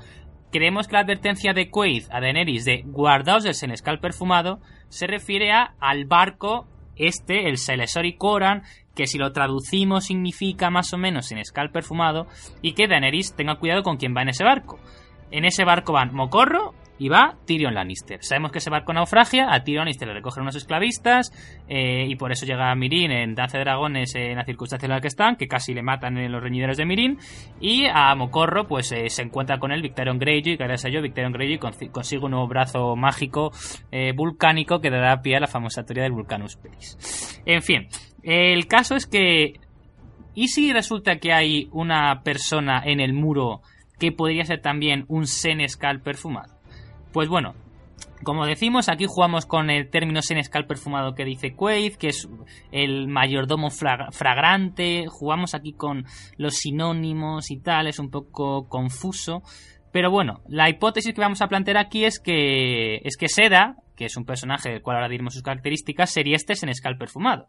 creemos 0.51 0.87
que 0.87 0.93
la 0.93 1.01
advertencia 1.01 1.53
de 1.53 1.69
Quaid 1.69 2.05
a 2.09 2.21
Daenerys 2.21 2.63
de 2.65 2.83
guardaos 2.85 3.43
del 3.43 3.53
senescal 3.55 3.99
perfumado 3.99 4.59
se 4.89 5.05
refiere 5.05 5.51
a, 5.51 5.75
al 5.79 6.05
barco 6.05 6.65
este, 6.95 7.49
el 7.49 7.57
Selesori 7.57 8.15
Coran, 8.15 8.63
que 8.97 9.07
si 9.07 9.17
lo 9.17 9.31
traducimos 9.31 10.05
significa 10.05 10.69
más 10.69 10.91
o 10.91 10.97
menos 10.97 11.27
senescal 11.27 11.69
perfumado, 11.71 12.27
y 12.61 12.73
que 12.73 12.87
Daenerys 12.87 13.35
tenga 13.35 13.55
cuidado 13.55 13.83
con 13.83 13.95
quién 13.97 14.13
va 14.13 14.23
en 14.23 14.29
ese 14.29 14.43
barco. 14.43 14.79
En 15.31 15.45
ese 15.45 15.63
barco 15.63 15.93
van 15.93 16.13
Mocorro 16.13 16.73
y 16.99 17.09
va 17.09 17.35
Tyrion 17.45 17.75
Lannister. 17.75 18.23
Sabemos 18.23 18.51
que 18.51 18.57
ese 18.57 18.71
barco 18.71 18.91
naufragia, 18.91 19.53
a 19.53 19.63
Tyrion 19.63 19.81
Lannister 19.81 20.07
le 20.07 20.15
recogen 20.15 20.41
unos 20.41 20.55
esclavistas 20.55 21.31
eh, 21.67 22.07
y 22.07 22.15
por 22.15 22.31
eso 22.31 22.45
llega 22.47 22.71
a 22.71 22.75
Mirin 22.75 23.11
en 23.11 23.35
Danza 23.35 23.59
de 23.59 23.65
Dragones 23.65 24.15
eh, 24.15 24.31
en 24.31 24.37
la 24.37 24.45
circunstancia 24.45 24.87
en 24.87 24.93
la 24.93 25.01
que 25.01 25.09
están, 25.09 25.35
que 25.35 25.47
casi 25.47 25.75
le 25.75 25.83
matan 25.83 26.17
en 26.17 26.31
los 26.31 26.41
reñideros 26.41 26.77
de 26.77 26.85
Mirin. 26.85 27.19
Y 27.59 27.85
a 27.85 28.15
Mocorro 28.15 28.67
pues 28.67 28.91
eh, 28.93 29.09
se 29.09 29.21
encuentra 29.21 29.59
con 29.59 29.71
él 29.71 29.83
Victorion 29.83 30.17
Greyjoy, 30.17 30.53
y 30.53 30.55
gracias 30.55 30.85
a 30.85 30.87
ello 30.87 31.03
Victorion 31.03 31.33
Greyjoy 31.33 31.59
consi- 31.59 31.91
consigue 31.91 32.25
un 32.25 32.31
nuevo 32.31 32.47
brazo 32.47 32.95
mágico 32.95 33.51
vulcánico 34.15 34.79
que 34.79 34.89
dará 34.89 35.21
pie 35.21 35.35
a 35.35 35.41
la 35.41 35.47
famosa 35.47 35.83
teoría 35.83 36.03
del 36.03 36.13
Vulcanus 36.13 36.55
Peris. 36.55 37.41
En 37.45 37.61
fin, 37.61 37.87
el 38.23 38.67
caso 38.67 38.95
es 38.95 39.05
que... 39.05 39.59
¿Y 40.33 40.49
si 40.49 40.71
resulta 40.71 41.17
que 41.17 41.33
hay 41.33 41.67
una 41.71 42.21
persona 42.21 42.83
en 42.85 42.99
el 42.99 43.13
muro 43.13 43.61
que 43.97 44.11
podría 44.11 44.45
ser 44.45 44.61
también 44.61 45.05
un 45.07 45.25
senescal 45.25 46.01
perfumado? 46.01 46.53
Pues 47.11 47.27
bueno, 47.27 47.55
como 48.23 48.45
decimos, 48.45 48.87
aquí 48.87 49.05
jugamos 49.07 49.47
con 49.47 49.71
el 49.71 49.89
término 49.89 50.21
senescal 50.21 50.67
perfumado 50.67 51.15
que 51.15 51.25
dice 51.25 51.55
Quaid, 51.55 51.95
que 51.95 52.09
es 52.09 52.29
el 52.71 53.07
mayordomo 53.07 53.71
fra- 53.71 54.11
fragrante. 54.11 55.05
Jugamos 55.07 55.55
aquí 55.55 55.73
con 55.73 56.05
los 56.37 56.57
sinónimos 56.57 57.49
y 57.49 57.59
tal, 57.59 57.87
es 57.87 57.97
un 57.97 58.11
poco 58.11 58.67
confuso. 58.69 59.41
Pero 59.91 60.11
bueno, 60.11 60.41
la 60.47 60.69
hipótesis 60.69 61.15
que 61.15 61.21
vamos 61.21 61.41
a 61.41 61.47
plantear 61.47 61.77
aquí 61.77 62.05
es 62.05 62.19
que, 62.19 62.97
es 62.97 63.17
que 63.17 63.27
Seda, 63.27 63.77
que 63.95 64.05
es 64.05 64.15
un 64.17 64.25
personaje 64.25 64.69
del 64.69 64.83
cual 64.83 64.97
ahora 64.97 65.09
diremos 65.09 65.33
sus 65.33 65.41
características, 65.41 66.11
sería 66.11 66.35
este 66.35 66.53
senescal 66.53 66.97
perfumado. 66.99 67.47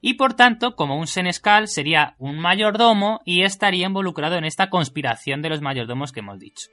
Y 0.00 0.14
por 0.14 0.34
tanto, 0.34 0.76
como 0.76 0.98
un 0.98 1.06
senescal, 1.06 1.68
sería 1.68 2.14
un 2.18 2.38
mayordomo 2.38 3.20
y 3.24 3.42
estaría 3.42 3.86
involucrado 3.86 4.36
en 4.36 4.44
esta 4.44 4.68
conspiración 4.68 5.42
de 5.42 5.48
los 5.48 5.62
mayordomos 5.62 6.12
que 6.12 6.20
hemos 6.20 6.38
dicho. 6.38 6.68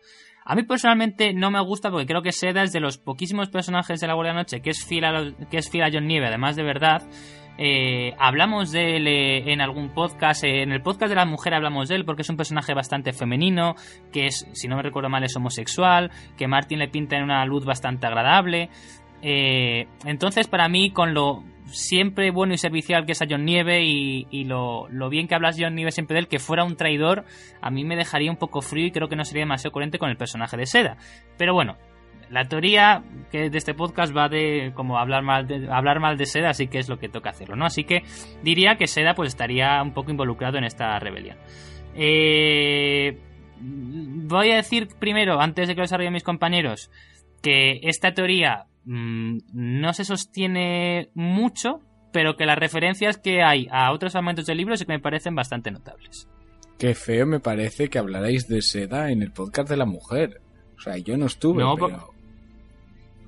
A 0.45 0.55
mí 0.55 0.63
personalmente 0.63 1.33
no 1.33 1.51
me 1.51 1.61
gusta 1.61 1.89
porque 1.89 2.05
creo 2.05 2.21
que 2.21 2.33
Seda 2.33 2.63
es 2.63 2.73
de 2.73 2.81
los 2.81 2.97
poquísimos 2.97 3.49
personajes 3.49 4.01
de 4.01 4.07
la 4.07 4.13
Guardia 4.13 4.33
Noche 4.33 4.61
que 4.61 4.71
es 4.71 4.85
fiel 4.85 5.05
a, 5.05 5.33
que 5.49 5.57
es 5.57 5.69
fiel 5.69 5.85
a 5.85 5.89
John 5.91 6.05
Nieve, 6.05 6.27
además 6.27 6.55
de 6.55 6.63
verdad. 6.63 7.03
Eh, 7.57 8.13
hablamos 8.17 8.71
de 8.71 8.97
él 8.97 9.07
eh, 9.07 9.53
en 9.53 9.61
algún 9.61 9.89
podcast, 9.93 10.43
eh, 10.43 10.63
en 10.63 10.71
el 10.71 10.81
podcast 10.81 11.09
de 11.09 11.15
la 11.15 11.25
mujer 11.25 11.53
hablamos 11.53 11.87
de 11.87 11.95
él 11.95 12.03
porque 12.03 12.23
es 12.23 12.29
un 12.29 12.35
personaje 12.35 12.73
bastante 12.73 13.13
femenino, 13.13 13.75
que 14.11 14.25
es, 14.25 14.47
si 14.53 14.67
no 14.67 14.75
me 14.75 14.81
recuerdo 14.81 15.09
mal, 15.09 15.23
es 15.23 15.35
homosexual, 15.35 16.11
que 16.35 16.47
Martin 16.47 16.79
le 16.79 16.87
pinta 16.87 17.15
en 17.15 17.23
una 17.23 17.45
luz 17.45 17.63
bastante 17.63 18.07
agradable. 18.07 18.69
Entonces, 19.21 20.49
para 20.49 20.67
mí, 20.67 20.91
con 20.91 21.13
lo 21.13 21.45
siempre 21.73 22.31
bueno 22.31 22.53
y 22.53 22.57
servicial 22.57 23.05
que 23.05 23.13
es 23.13 23.21
a 23.21 23.25
John 23.29 23.45
Nieve 23.45 23.83
y, 23.83 24.43
lo 24.45 24.87
bien 25.09 25.27
que 25.27 25.35
hablas 25.35 25.57
John 25.59 25.75
Nieve 25.75 25.91
siempre 25.91 26.15
de 26.15 26.21
él, 26.21 26.27
que 26.27 26.39
fuera 26.39 26.63
un 26.63 26.77
traidor, 26.77 27.25
a 27.61 27.69
mí 27.69 27.83
me 27.83 27.95
dejaría 27.95 28.31
un 28.31 28.37
poco 28.37 28.61
frío 28.61 28.85
y 28.85 28.91
creo 28.91 29.09
que 29.09 29.15
no 29.15 29.25
sería 29.25 29.41
demasiado 29.41 29.71
coherente 29.71 29.99
con 29.99 30.09
el 30.09 30.17
personaje 30.17 30.55
de 30.55 30.65
Seda. 30.65 30.97
Pero 31.37 31.53
bueno, 31.53 31.77
la 32.29 32.45
teoría 32.45 33.03
que 33.31 33.49
de 33.49 33.57
este 33.57 33.73
podcast 33.73 34.15
va 34.15 34.29
de 34.29 34.71
como 34.75 34.97
hablar 34.97 35.23
mal 35.23 35.47
de, 35.47 35.67
hablar 35.69 35.99
mal 35.99 36.17
de 36.17 36.25
Seda, 36.25 36.49
así 36.49 36.67
que 36.67 36.79
es 36.79 36.89
lo 36.89 36.97
que 36.97 37.09
toca 37.09 37.31
hacerlo, 37.31 37.55
¿no? 37.55 37.65
Así 37.65 37.83
que 37.83 38.03
diría 38.43 38.75
que 38.75 38.87
Seda 38.87 39.13
pues 39.15 39.29
estaría 39.29 39.81
un 39.81 39.93
poco 39.93 40.11
involucrado 40.11 40.57
en 40.57 40.63
esta 40.63 40.97
rebelión. 40.99 41.37
Eh, 41.95 43.19
voy 43.59 44.51
a 44.51 44.55
decir 44.55 44.87
primero, 44.99 45.39
antes 45.41 45.67
de 45.67 45.75
que 45.75 45.79
lo 45.79 45.83
desarrollen 45.83 46.13
mis 46.13 46.23
compañeros, 46.23 46.89
que 47.41 47.79
esta 47.83 48.13
teoría 48.13 48.65
mm, 48.85 49.37
no 49.53 49.93
se 49.93 50.05
sostiene 50.05 51.09
mucho, 51.13 51.81
pero 52.11 52.35
que 52.35 52.45
las 52.45 52.57
referencias 52.57 53.17
que 53.17 53.41
hay 53.41 53.67
a 53.71 53.91
otros 53.91 54.11
fragmentos 54.11 54.45
del 54.45 54.57
libro 54.57 54.77
sí 54.77 54.85
que 54.85 54.93
me 54.93 54.99
parecen 54.99 55.35
bastante 55.35 55.71
notables. 55.71 56.27
Qué 56.77 56.95
feo 56.95 57.25
me 57.25 57.39
parece 57.39 57.89
que 57.89 57.99
hablarais 57.99 58.47
de 58.47 58.61
seda 58.61 59.11
en 59.11 59.21
el 59.21 59.31
podcast 59.31 59.69
de 59.69 59.77
la 59.77 59.85
mujer. 59.85 60.41
O 60.77 60.81
sea, 60.81 60.97
yo 60.97 61.17
no 61.17 61.27
estuve, 61.27 61.63
No, 61.63 61.75
pero... 61.75 62.12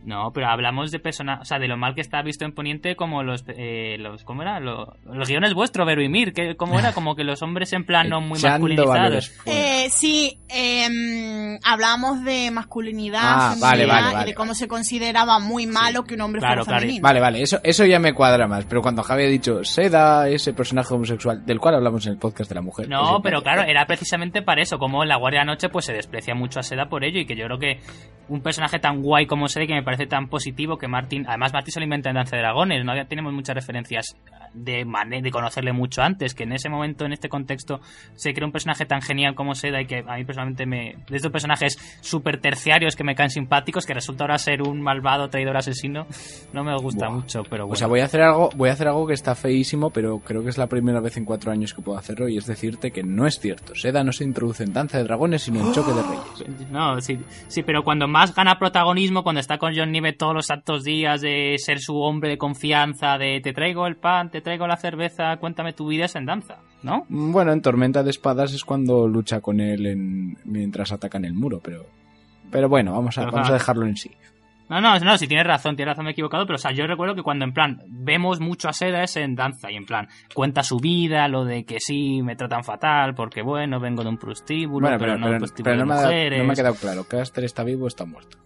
No, 0.06 0.32
pero 0.34 0.48
hablamos 0.48 0.92
de 0.92 1.00
personas, 1.00 1.42
o 1.42 1.46
sea, 1.46 1.58
de 1.60 1.68
lo 1.68 1.78
mal 1.78 1.96
que 1.96 2.02
está 2.02 2.22
visto 2.22 2.46
en 2.46 2.52
Poniente 2.54 2.96
como 2.96 3.24
los, 3.24 3.44
eh, 3.48 3.98
los 4.00 4.24
¿cómo 4.24 4.44
era? 4.44 4.60
Lo- 4.60 4.96
los 5.12 5.28
guiones 5.28 5.54
vuestro, 5.56 5.84
Vero 5.86 6.02
y 6.04 6.10
Mir, 6.10 6.32
que, 6.32 6.56
¿cómo 6.56 6.78
era? 6.80 6.94
Como 6.94 7.16
que 7.16 7.24
los 7.24 7.42
hombres 7.42 7.74
en 7.74 7.86
plan 7.86 8.08
no 8.10 8.22
muy 8.22 8.40
masculinizados. 8.40 9.32
Eh, 9.46 9.88
sí, 9.90 10.38
em, 10.48 11.58
hablamos 11.64 12.24
de 12.24 12.52
masculinidad, 12.52 13.22
Ah, 13.24 13.56
vale, 13.60 13.86
vale, 13.86 14.02
vale, 14.14 14.22
y 14.24 14.26
de 14.28 14.34
cómo 14.36 14.50
vale. 14.50 14.60
se 14.60 14.68
consideraba 14.68 15.40
muy 15.40 15.66
malo 15.68 16.04
que 16.04 16.14
un 16.16 16.22
hombre 16.22 16.40
Claro, 16.40 16.64
fuera 16.64 16.66
claro. 16.66 16.82
femenino. 16.82 17.04
Vale, 17.04 17.20
vale, 17.20 17.42
eso, 17.42 17.60
eso 17.64 17.86
ya 17.86 18.00
me 18.00 18.14
cuadra 18.14 18.48
más. 18.48 18.66
Pero 18.66 18.82
cuando 18.82 19.04
Javi 19.04 19.24
ha 19.24 19.28
dicho 19.28 19.64
Seda, 19.64 20.28
ese 20.30 20.54
personaje 20.54 20.94
homosexual, 20.94 21.46
del 21.46 21.60
cual 21.60 21.76
hablamos 21.76 22.06
en 22.06 22.14
el 22.14 22.20
podcast 22.20 22.50
de 22.50 22.56
la 22.56 22.62
mujer. 22.62 22.88
No, 22.90 23.22
pero 23.22 23.42
claro, 23.42 23.64
era 23.64 23.86
precisamente 23.86 24.42
para 24.42 24.62
eso, 24.62 24.78
como 24.78 25.04
en 25.04 25.10
la 25.10 25.16
Guardia 25.18 25.40
de 25.42 25.46
la 25.48 25.52
Noche 25.54 25.70
pues 25.70 25.86
se 25.86 25.94
desprecia 25.94 26.36
mucho 26.36 26.60
a 26.60 26.64
Seda 26.64 26.88
por 26.90 27.04
ello 27.04 27.20
y 27.20 27.26
que 27.26 27.36
yo 27.36 27.46
creo 27.46 27.58
que 27.60 27.80
un 28.28 28.42
personaje 28.42 28.80
tan 28.80 29.02
guay 29.02 29.26
como 29.28 29.48
Seda 29.48 29.66
que 29.68 29.74
me 29.74 29.84
parece 29.84 29.95
tan 30.08 30.28
positivo 30.28 30.78
que 30.78 30.88
Martin, 30.88 31.26
además 31.28 31.54
Martin 31.54 31.72
se 31.72 31.80
lo 31.80 31.86
inventa 31.86 32.10
en 32.10 32.16
Danza 32.16 32.36
de 32.36 32.42
Dragones, 32.42 32.86
no 32.86 32.94
tenemos 33.08 33.34
muchas 33.34 33.56
referencias 33.56 34.16
de 34.56 34.86
de 35.22 35.32
conocerle 35.32 35.74
mucho 35.74 36.02
antes, 36.02 36.34
que 36.34 36.44
en 36.44 36.54
ese 36.54 36.70
momento, 36.70 37.06
en 37.06 37.14
este 37.14 37.30
contexto, 37.30 37.82
se 38.16 38.34
crea 38.34 38.46
un 38.46 38.52
personaje 38.52 38.86
tan 38.86 39.02
genial 39.02 39.36
como 39.36 39.56
Seda 39.56 39.82
y 39.82 39.86
que 39.86 40.04
a 40.08 40.16
mí 40.16 40.26
personalmente 40.26 40.66
me... 40.66 40.96
De 41.10 41.18
estos 41.18 41.32
personajes 41.32 41.78
súper 42.02 42.40
terciarios 42.40 42.96
que 42.96 43.04
me 43.04 43.16
caen 43.16 43.30
simpáticos, 43.30 43.86
que 43.86 43.94
resulta 43.94 44.24
ahora 44.24 44.38
ser 44.38 44.62
un 44.62 44.82
malvado 44.82 45.30
traidor 45.30 45.58
asesino, 45.58 46.08
no 46.54 46.64
me 46.64 46.76
gusta 46.78 47.08
Buah. 47.08 47.16
mucho, 47.16 47.44
pero 47.44 47.66
bueno. 47.66 47.74
O 47.74 47.76
sea, 47.76 47.88
voy 47.88 48.00
a 48.00 48.06
hacer 48.06 48.22
algo, 48.22 48.50
voy 48.56 48.70
a 48.70 48.74
hacer 48.74 48.88
algo 48.88 49.06
que 49.08 49.14
está 49.14 49.36
feísimo, 49.36 49.90
pero 49.90 50.20
creo 50.20 50.44
que 50.44 50.50
es 50.50 50.58
la 50.58 50.68
primera 50.68 51.00
vez 51.00 51.18
en 51.18 51.26
cuatro 51.26 51.52
años 51.52 51.74
que 51.74 51.82
puedo 51.82 51.98
hacerlo 51.98 52.28
y 52.28 52.38
es 52.38 52.46
decirte 52.46 52.92
que 52.92 53.04
no 53.04 53.28
es 53.28 53.40
cierto. 53.40 53.76
Seda 53.76 54.04
no 54.04 54.12
se 54.12 54.24
introduce 54.24 54.64
en 54.64 54.74
Danza 54.74 54.98
de 54.98 55.04
Dragones, 55.04 55.44
sino 55.44 55.60
en 55.60 55.74
Choque 55.74 55.92
de 55.92 56.02
Reyes. 56.02 56.70
No, 56.72 57.00
sí, 57.02 57.20
sí, 57.48 57.64
pero 57.64 57.84
cuando 57.84 58.08
más 58.08 58.34
gana 58.34 58.58
protagonismo, 58.58 59.24
cuando 59.24 59.42
está 59.42 59.58
con 59.58 59.74
John 59.76 59.92
Nieve 59.92 60.14
todos 60.14 60.34
los 60.34 60.46
santos 60.46 60.84
días 60.84 61.22
de 61.22 61.56
ser 61.58 61.80
su 61.80 61.98
hombre 61.98 62.30
de 62.30 62.38
confianza, 62.38 63.18
de 63.18 63.42
te 63.42 63.54
traigo 63.54 63.88
el 63.88 63.98
pan, 63.98 64.30
te 64.30 64.42
traigo 64.46 64.66
la 64.68 64.78
cerveza, 64.78 65.36
cuéntame 65.38 65.74
tu 65.74 65.88
vida 65.90 66.06
es 66.06 66.16
en 66.16 66.26
danza, 66.26 66.60
¿no? 66.84 67.06
Bueno, 67.10 67.52
en 67.52 67.62
Tormenta 67.62 68.02
de 68.04 68.12
Espadas 68.12 68.54
es 68.54 68.64
cuando 68.64 69.08
lucha 69.10 69.42
con 69.42 69.60
él 69.60 69.86
en- 69.86 70.38
mientras 70.46 70.94
atacan 70.94 71.26
el 71.26 71.34
muro, 71.34 71.60
pero... 71.62 71.86
Pero 72.52 72.70
bueno, 72.70 72.94
vamos 72.94 73.18
a, 73.18 73.24
Ajá. 73.24 73.32
vamos 73.32 73.50
a 73.50 73.54
dejarlo 73.54 73.86
en 73.88 73.98
sí. 73.98 74.12
No, 74.68 74.82
no, 74.82 74.98
no, 75.00 75.18
si 75.18 75.28
tienes 75.28 75.46
razón, 75.46 75.76
tienes 75.76 75.92
razón, 75.94 76.06
me 76.06 76.12
he 76.12 76.14
equivocado, 76.14 76.46
pero 76.48 76.56
o 76.56 76.60
sea, 76.60 76.72
yo 76.72 76.88
recuerdo 76.88 77.14
que 77.14 77.22
cuando 77.22 77.46
en 77.46 77.54
plan 77.54 77.82
vemos 77.88 78.40
mucho 78.40 78.68
a 78.68 78.74
Seda 78.74 79.04
es 79.04 79.16
en 79.16 79.36
danza 79.36 79.70
y 79.72 79.76
en 79.76 79.86
plan 79.86 80.08
cuenta 80.34 80.64
su 80.64 80.80
vida, 80.80 81.28
lo 81.28 81.46
de 81.46 81.66
que 81.66 81.80
sí, 81.80 82.22
me 82.24 82.36
tratan 82.36 82.64
fatal 82.64 83.14
porque 83.14 83.42
bueno, 83.44 83.80
vengo 83.80 84.02
de 84.04 84.10
un 84.10 84.18
prostíbulo, 84.18 84.88
Bueno, 84.88 84.98
pero, 84.98 85.14
pero, 85.14 85.20
no 85.20 85.26
un 85.28 85.32
pero- 85.34 85.40
prostíbulo 85.40 85.76
no, 85.76 85.82
de 85.82 85.86
me 85.86 85.94
ha, 85.94 85.96
dado- 85.98 86.08
mujeres. 86.08 86.40
no 86.40 86.46
me 86.46 86.54
ha 86.54 86.56
quedado 86.56 86.76
claro. 86.76 87.04
¿Caster 87.04 87.44
está 87.44 87.64
vivo 87.64 87.86
o 87.86 87.88
está 87.88 88.06
muerto? 88.06 88.38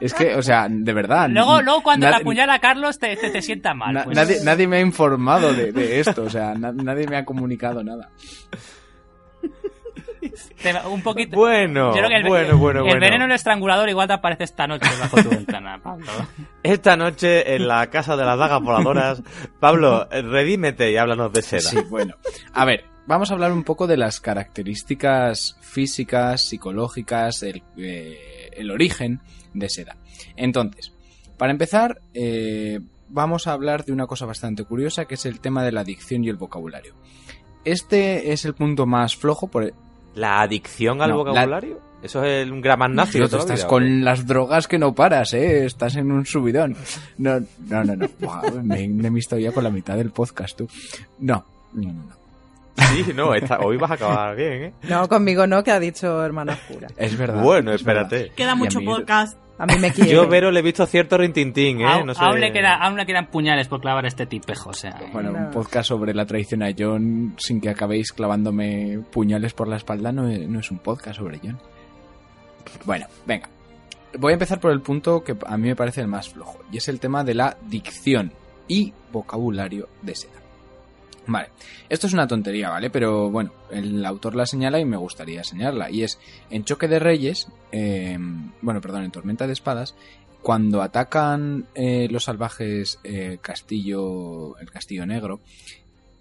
es 0.00 0.14
que, 0.14 0.34
o 0.34 0.42
sea, 0.42 0.66
de 0.70 0.92
verdad... 0.92 1.28
Luego, 1.30 1.60
luego 1.60 1.82
cuando 1.82 2.08
te 2.08 2.14
apuñala 2.14 2.54
a 2.54 2.58
Carlos 2.58 2.98
te, 2.98 3.16
te, 3.16 3.30
te 3.30 3.42
sienta 3.42 3.74
mal. 3.74 3.92
na- 3.94 4.04
pues. 4.04 4.16
nadie, 4.16 4.36
nadie 4.44 4.66
me 4.66 4.76
ha 4.78 4.80
informado 4.80 5.52
de, 5.52 5.72
de 5.72 6.00
esto, 6.00 6.22
o 6.22 6.30
sea, 6.30 6.54
na- 6.54 6.72
nadie 6.72 7.06
me 7.06 7.16
ha 7.16 7.24
comunicado 7.24 7.84
nada. 7.84 8.10
Un 10.90 11.02
poquito. 11.02 11.36
Bueno, 11.36 11.94
Yo 11.94 11.98
creo 11.98 12.08
que 12.08 12.16
el, 12.16 12.28
bueno, 12.28 12.58
bueno, 12.58 12.80
el 12.80 12.84
bueno. 12.84 13.00
veneno 13.00 13.24
en 13.24 13.30
el 13.30 13.34
estrangulador 13.36 13.88
igual 13.88 14.08
te 14.08 14.14
aparece 14.14 14.44
esta 14.44 14.66
noche 14.66 14.88
bajo 14.98 15.22
tu 15.22 15.30
ventana, 15.30 15.80
Pablo. 15.82 16.06
Esta 16.62 16.96
noche 16.96 17.54
en 17.54 17.68
la 17.68 17.88
casa 17.90 18.16
de 18.16 18.24
las 18.24 18.38
dagas 18.38 18.60
voladoras, 18.62 19.22
Pablo, 19.60 20.08
redímete 20.10 20.90
y 20.90 20.96
háblanos 20.96 21.32
de 21.32 21.42
seda. 21.42 21.60
Sí, 21.70 21.78
bueno. 21.88 22.14
A 22.52 22.64
ver, 22.64 22.84
vamos 23.06 23.30
a 23.30 23.34
hablar 23.34 23.52
un 23.52 23.64
poco 23.64 23.86
de 23.86 23.96
las 23.96 24.20
características 24.20 25.56
físicas, 25.60 26.42
psicológicas, 26.42 27.42
el, 27.42 27.62
eh, 27.76 28.50
el 28.52 28.70
origen 28.70 29.20
de 29.52 29.68
Seda. 29.68 29.96
Entonces, 30.36 30.92
para 31.36 31.52
empezar, 31.52 32.00
eh, 32.14 32.80
vamos 33.08 33.46
a 33.46 33.52
hablar 33.52 33.84
de 33.84 33.92
una 33.92 34.06
cosa 34.06 34.26
bastante 34.26 34.64
curiosa, 34.64 35.04
que 35.06 35.14
es 35.14 35.26
el 35.26 35.40
tema 35.40 35.64
de 35.64 35.72
la 35.72 35.80
adicción 35.82 36.24
y 36.24 36.28
el 36.28 36.36
vocabulario. 36.36 36.94
Este 37.64 38.32
es 38.32 38.44
el 38.44 38.54
punto 38.54 38.86
más 38.86 39.16
flojo 39.16 39.48
por 39.48 39.72
¿La 40.14 40.40
adicción 40.40 41.02
al 41.02 41.10
No, 41.10 41.18
vocabulario? 41.18 41.80
Eso 42.02 42.22
es 42.22 42.50
un 42.50 42.60
gramaznazo. 42.60 43.12
Tío, 43.12 43.28
tú 43.28 43.38
estás 43.38 43.64
con 43.64 44.04
las 44.04 44.26
drogas 44.26 44.68
que 44.68 44.78
no 44.78 44.94
paras, 44.94 45.32
¿eh? 45.32 45.64
Estás 45.64 45.96
en 45.96 46.12
un 46.12 46.26
subidón. 46.26 46.76
No, 47.16 47.40
no, 47.68 47.82
no. 47.84 47.96
no. 47.96 48.06
Buah, 48.20 48.42
me, 48.62 48.86
me 48.88 49.08
he 49.08 49.10
visto 49.10 49.38
ya 49.38 49.52
con 49.52 49.64
la 49.64 49.70
mitad 49.70 49.96
del 49.96 50.10
podcast, 50.10 50.58
tú. 50.58 50.68
No, 51.20 51.44
no, 51.72 51.82
no. 51.88 51.92
no. 51.92 52.24
Sí, 52.88 53.06
no, 53.14 53.34
esta- 53.34 53.60
hoy 53.60 53.76
vas 53.76 53.92
a 53.92 53.94
acabar 53.94 54.36
bien, 54.36 54.52
¿eh? 54.64 54.72
No, 54.88 55.08
conmigo 55.08 55.46
no, 55.46 55.62
que 55.64 55.70
ha 55.70 55.80
dicho 55.80 56.22
hermana 56.24 56.58
pura. 56.68 56.88
Es 56.96 57.16
verdad. 57.16 57.42
Bueno, 57.42 57.72
espérate. 57.72 58.32
Queda 58.36 58.54
mucho 58.54 58.80
podcast. 58.80 59.38
A 59.56 59.66
mí 59.66 59.74
me 59.78 59.92
quiere. 59.92 60.10
Yo, 60.10 60.26
Vero, 60.28 60.50
le 60.50 60.58
he 60.60 60.62
visto 60.62 60.84
cierto 60.86 61.16
rintintín, 61.16 61.80
¿eh? 61.80 61.86
Aún, 61.86 62.06
No 62.06 62.14
sé. 62.14 62.24
aún 62.24 62.40
le 62.40 62.52
queda, 62.52 62.74
aún 62.74 62.96
le 62.96 63.06
quedan 63.06 63.28
puñales 63.28 63.68
por 63.68 63.80
clavar 63.80 64.04
a 64.04 64.08
este 64.08 64.26
tipejo, 64.26 64.70
o 64.70 64.74
sea. 64.74 65.00
Bueno, 65.12 65.30
No. 65.30 65.38
un 65.38 65.50
podcast 65.50 65.88
sobre 65.88 66.12
la 66.12 66.26
traición 66.26 66.62
a 66.64 66.70
John 66.76 67.34
sin 67.38 67.60
que 67.60 67.68
acabéis 67.70 68.12
clavándome 68.12 69.00
puñales 69.12 69.52
por 69.54 69.68
la 69.68 69.76
espalda 69.76 70.10
no 70.10 70.28
es, 70.28 70.48
no 70.48 70.58
es 70.58 70.70
un 70.72 70.78
podcast 70.78 71.18
sobre 71.18 71.38
John. 71.42 71.58
Bueno, 72.84 73.06
venga. 73.26 73.48
Voy 74.18 74.32
a 74.32 74.34
empezar 74.34 74.58
por 74.60 74.72
el 74.72 74.80
punto 74.80 75.22
que 75.22 75.36
a 75.46 75.56
mí 75.56 75.68
me 75.68 75.76
parece 75.76 76.00
el 76.00 76.08
más 76.08 76.28
flojo, 76.30 76.58
y 76.72 76.76
es 76.78 76.88
el 76.88 76.98
tema 77.00 77.22
de 77.24 77.34
la 77.34 77.56
dicción 77.68 78.32
y 78.68 78.92
vocabulario 79.12 79.88
de 80.02 80.14
Seda. 80.14 80.32
Vale, 81.26 81.48
esto 81.88 82.06
es 82.06 82.12
una 82.12 82.26
tontería, 82.26 82.68
¿vale? 82.68 82.90
Pero 82.90 83.30
bueno, 83.30 83.52
el 83.70 84.04
autor 84.04 84.34
la 84.34 84.46
señala 84.46 84.78
y 84.78 84.84
me 84.84 84.96
gustaría 84.96 85.42
señalarla. 85.42 85.90
Y 85.90 86.02
es, 86.02 86.18
en 86.50 86.64
Choque 86.64 86.86
de 86.86 86.98
Reyes, 86.98 87.48
eh, 87.72 88.18
bueno, 88.60 88.80
perdón, 88.80 89.04
en 89.04 89.10
Tormenta 89.10 89.46
de 89.46 89.54
Espadas, 89.54 89.94
cuando 90.42 90.82
atacan 90.82 91.66
eh, 91.74 92.08
los 92.10 92.24
salvajes 92.24 93.00
eh, 93.04 93.38
Castillo, 93.40 94.58
el 94.58 94.70
Castillo 94.70 95.06
Negro, 95.06 95.40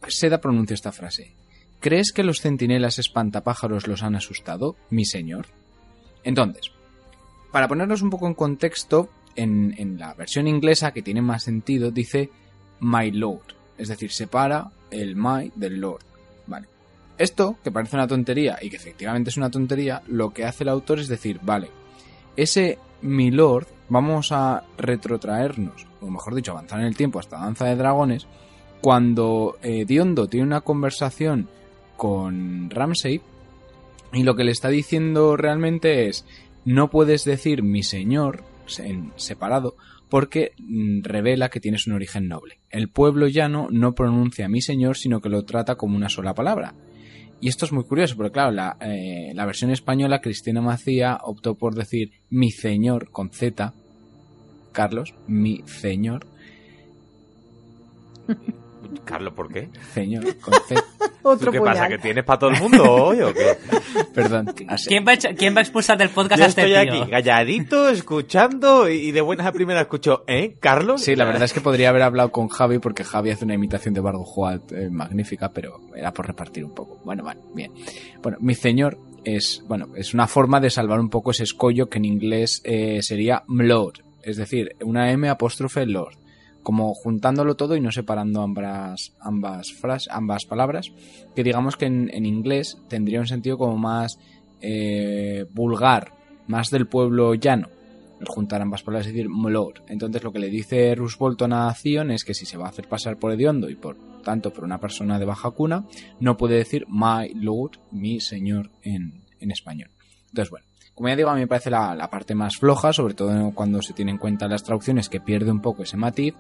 Seda 0.08 0.40
pronuncia 0.40 0.74
esta 0.74 0.92
frase. 0.92 1.34
¿Crees 1.80 2.12
que 2.12 2.24
los 2.24 2.42
centinelas 2.42 3.00
espantapájaros 3.00 3.88
los 3.88 4.04
han 4.04 4.16
asustado, 4.16 4.76
mi 4.90 5.06
señor? 5.06 5.48
Entonces, 6.24 6.72
para 7.52 7.68
ponernos 7.68 8.02
un 8.02 8.10
poco 8.10 8.28
en 8.28 8.34
contexto, 8.34 9.10
en, 9.36 9.76
en 9.78 9.98
la 9.98 10.14
versión 10.14 10.48
inglesa, 10.48 10.92
que 10.92 11.02
tiene 11.02 11.22
más 11.22 11.44
sentido, 11.44 11.92
dice 11.92 12.30
my 12.80 13.12
lord. 13.12 13.56
Es 13.78 13.88
decir, 13.88 14.12
separa 14.12 14.72
el 14.94 15.16
my 15.16 15.52
del 15.56 15.80
lord. 15.80 16.04
Vale. 16.48 16.68
Esto, 17.18 17.58
que 17.64 17.72
parece 17.72 17.96
una 17.96 18.08
tontería 18.08 18.58
y 18.62 18.70
que 18.70 18.78
efectivamente 18.78 19.30
es 19.30 19.38
una 19.38 19.52
tontería, 19.52 20.02
lo 20.08 20.34
que 20.34 20.46
hace 20.46 20.64
el 20.64 20.70
autor 20.70 21.00
es 21.00 21.08
decir, 21.08 21.40
vale, 21.42 21.70
ese 22.36 22.80
mi 23.02 23.32
lord, 23.32 23.68
vamos 23.90 24.32
a 24.32 24.64
retrotraernos, 24.78 25.86
o 26.02 26.08
mejor 26.08 26.36
dicho, 26.36 26.52
avanzar 26.52 26.80
en 26.80 26.88
el 26.88 26.96
tiempo 26.96 27.20
hasta 27.20 27.38
Danza 27.38 27.66
de 27.66 27.76
Dragones, 27.76 28.28
cuando 28.82 29.58
eh, 29.62 29.86
Diondo 29.86 30.28
tiene 30.28 30.48
una 30.48 30.62
conversación 30.62 31.48
con 31.96 32.70
Ramsey 32.70 33.22
y 34.12 34.24
lo 34.24 34.36
que 34.36 34.44
le 34.44 34.52
está 34.52 34.70
diciendo 34.70 35.38
realmente 35.38 36.08
es 36.08 36.26
no 36.66 36.90
puedes 36.90 37.24
decir 37.24 37.64
mi 37.64 37.84
señor 37.84 38.44
en 38.80 39.12
separado 39.16 39.76
porque 40.14 40.52
mm, 40.60 41.02
revela 41.02 41.50
que 41.50 41.60
tienes 41.60 41.88
un 41.88 41.94
origen 41.94 42.28
noble. 42.28 42.60
El 42.70 42.88
pueblo 42.88 43.28
llano 43.28 43.68
no 43.72 43.96
pronuncia 43.96 44.48
mi 44.48 44.62
señor 44.62 44.96
sino 44.96 45.22
que 45.22 45.30
lo 45.30 45.44
trata 45.44 45.74
como 45.74 45.98
una 45.98 46.08
sola 46.08 46.36
palabra. 46.36 46.76
Y 47.42 47.48
esto 47.48 47.66
es 47.66 47.72
muy 47.72 47.84
curioso, 47.84 48.16
porque 48.16 48.32
claro, 48.32 48.52
la, 48.52 48.78
eh, 48.80 49.32
la 49.34 49.48
versión 49.48 49.72
española, 49.72 50.22
Cristina 50.22 50.62
Macía 50.62 51.18
optó 51.24 51.56
por 51.56 51.74
decir 51.74 52.12
mi 52.30 52.52
señor 52.52 53.10
con 53.10 53.32
Z, 53.32 53.74
Carlos, 54.72 55.16
mi 55.26 55.64
señor, 55.66 56.28
Carlos, 59.06 59.34
¿por 59.34 59.52
qué? 59.52 59.70
señor 59.94 60.24
con 60.38 60.54
Z, 60.68 60.82
¿Tú 61.00 61.30
Otro 61.30 61.52
¿Qué 61.52 61.60
pasa? 61.62 61.88
¿Que 61.88 61.98
tienes 61.98 62.24
para 62.24 62.40
todo 62.40 62.50
el 62.52 62.60
mundo 62.62 62.84
hoy 62.84 63.22
o 63.22 63.34
qué? 63.34 63.58
perdón. 64.14 64.54
¿Quién 64.88 65.06
va, 65.08 65.12
a 65.12 65.16
echa- 65.16 65.34
quién 65.36 65.56
va 65.56 65.60
a 65.60 65.62
expulsar 65.62 65.98
del 65.98 66.10
podcast 66.10 66.40
Yo 66.40 66.46
a 66.46 66.48
este 66.48 66.62
estoy 66.74 66.84
tío? 66.88 67.02
aquí, 67.02 67.12
calladito, 67.12 67.90
escuchando 67.90 68.90
y 68.90 69.12
de 69.12 69.22
buenas 69.22 69.48
a 69.48 69.52
primeras 69.52 69.84
escucho, 69.84 70.24
¿eh, 70.28 70.56
Carlos? 70.60 71.02
Sí, 71.02 71.16
la 71.16 71.26
verdad 71.26 71.44
es 71.44 71.54
que 71.54 71.62
podría 71.62 71.90
haber 71.90 72.02
hablado 72.04 72.32
con 72.32 72.48
Javi 72.50 72.80
porque 72.80 73.04
Javi 73.04 73.32
hace 73.32 73.46
una 73.46 73.54
imitación 73.56 73.94
de 73.94 74.02
Bargo 74.02 74.24
Juat 74.26 74.72
eh, 74.72 74.90
magnífica, 74.90 75.52
pero 75.52 75.80
era 75.96 76.12
por 76.14 76.28
repartir 76.28 76.66
un 76.66 76.74
poco. 76.74 77.00
Bueno, 77.04 77.24
vale, 77.24 77.40
bien. 77.56 77.72
Bueno, 78.22 78.38
mi 78.42 78.54
señor 78.56 78.98
es, 79.24 79.64
bueno, 79.68 79.88
es 79.96 80.14
una 80.14 80.28
forma 80.28 80.60
de 80.60 80.70
salvar 80.70 81.00
un 81.00 81.10
poco 81.10 81.32
ese 81.32 81.44
escollo 81.44 81.88
que 81.90 81.98
en 82.00 82.06
inglés 82.06 82.62
eh, 82.66 83.02
sería 83.02 83.44
mlord, 83.48 84.00
es 84.22 84.38
decir, 84.38 84.76
una 84.84 85.12
M 85.12 85.30
apóstrofe 85.30 85.86
lord, 85.86 86.16
como 86.64 86.94
juntándolo 86.94 87.56
todo 87.56 87.76
y 87.76 87.82
no 87.82 87.92
separando 87.92 88.42
ambas, 88.42 89.14
ambas, 89.20 89.74
ambas 90.10 90.46
palabras, 90.46 90.92
que 91.36 91.44
digamos 91.44 91.76
que 91.76 91.86
en, 91.86 92.10
en 92.14 92.26
inglés 92.26 92.78
tendría 92.88 93.20
un 93.20 93.28
sentido 93.28 93.58
como 93.58 93.78
más 93.78 94.18
eh, 94.62 95.46
vulgar, 95.54 96.14
más 96.48 96.70
del 96.70 96.88
pueblo 96.88 97.36
llano 97.36 97.68
el 98.24 98.28
juntar 98.28 98.62
ambas 98.62 98.84
palabras 98.84 99.08
es 99.08 99.14
decir 99.14 99.30
Mlord. 99.30 99.82
Entonces 99.88 100.24
lo 100.24 100.32
que 100.32 100.40
le 100.40 100.50
dice 100.50 100.96
Roose 100.96 101.18
Bolton 101.20 101.54
a 101.54 101.74
Zion 101.74 102.12
es 102.12 102.24
que 102.24 102.34
si 102.34 102.46
se 102.46 102.58
va 102.58 102.66
a 102.66 102.70
hacer 102.70 102.88
pasar 102.88 103.18
por 103.18 103.32
hediondo 103.32 103.70
y 103.70 103.76
por 103.76 103.98
tanto 104.24 104.52
por 104.52 104.64
una 104.64 104.80
persona 104.80 105.20
de 105.20 105.26
baja 105.26 105.52
cuna, 105.52 105.86
no 106.20 106.38
puede 106.38 106.56
decir 106.56 106.86
my 106.88 107.34
lord, 107.36 107.80
mi 107.92 108.20
señor 108.20 108.72
en, 108.82 109.24
en 109.40 109.52
español. 109.52 109.90
Entonces 110.30 110.50
bueno, 110.50 110.66
como 110.96 111.10
ya 111.10 111.16
digo, 111.16 111.30
a 111.30 111.34
mí 111.34 111.42
me 111.42 111.48
parece 111.48 111.70
la, 111.70 111.96
la 111.96 112.10
parte 112.10 112.36
más 112.36 112.58
floja, 112.58 112.94
sobre 112.94 113.14
todo 113.14 113.52
cuando 113.54 113.82
se 113.82 113.94
tiene 113.94 114.12
en 114.12 114.18
cuenta 114.18 114.48
las 114.48 114.64
traducciones 114.64 115.10
que 115.10 115.20
pierde 115.20 115.52
un 115.52 115.62
poco 115.62 115.84
ese 115.84 115.98
matiz, 115.98 116.36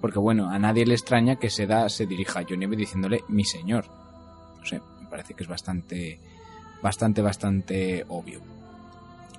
porque 0.00 0.18
bueno, 0.18 0.50
a 0.50 0.58
nadie 0.58 0.84
le 0.84 0.94
extraña 0.94 1.36
que 1.36 1.48
se 1.48 1.66
da, 1.66 1.88
se 1.88 2.06
dirija 2.06 2.40
a 2.40 2.44
Johnny 2.48 2.66
diciéndole 2.66 3.22
mi 3.28 3.44
señor. 3.44 3.86
No 4.58 4.66
sé, 4.66 4.80
me 5.00 5.06
parece 5.08 5.34
que 5.34 5.44
es 5.44 5.48
bastante, 5.48 6.18
bastante, 6.82 7.22
bastante 7.22 8.04
obvio. 8.08 8.40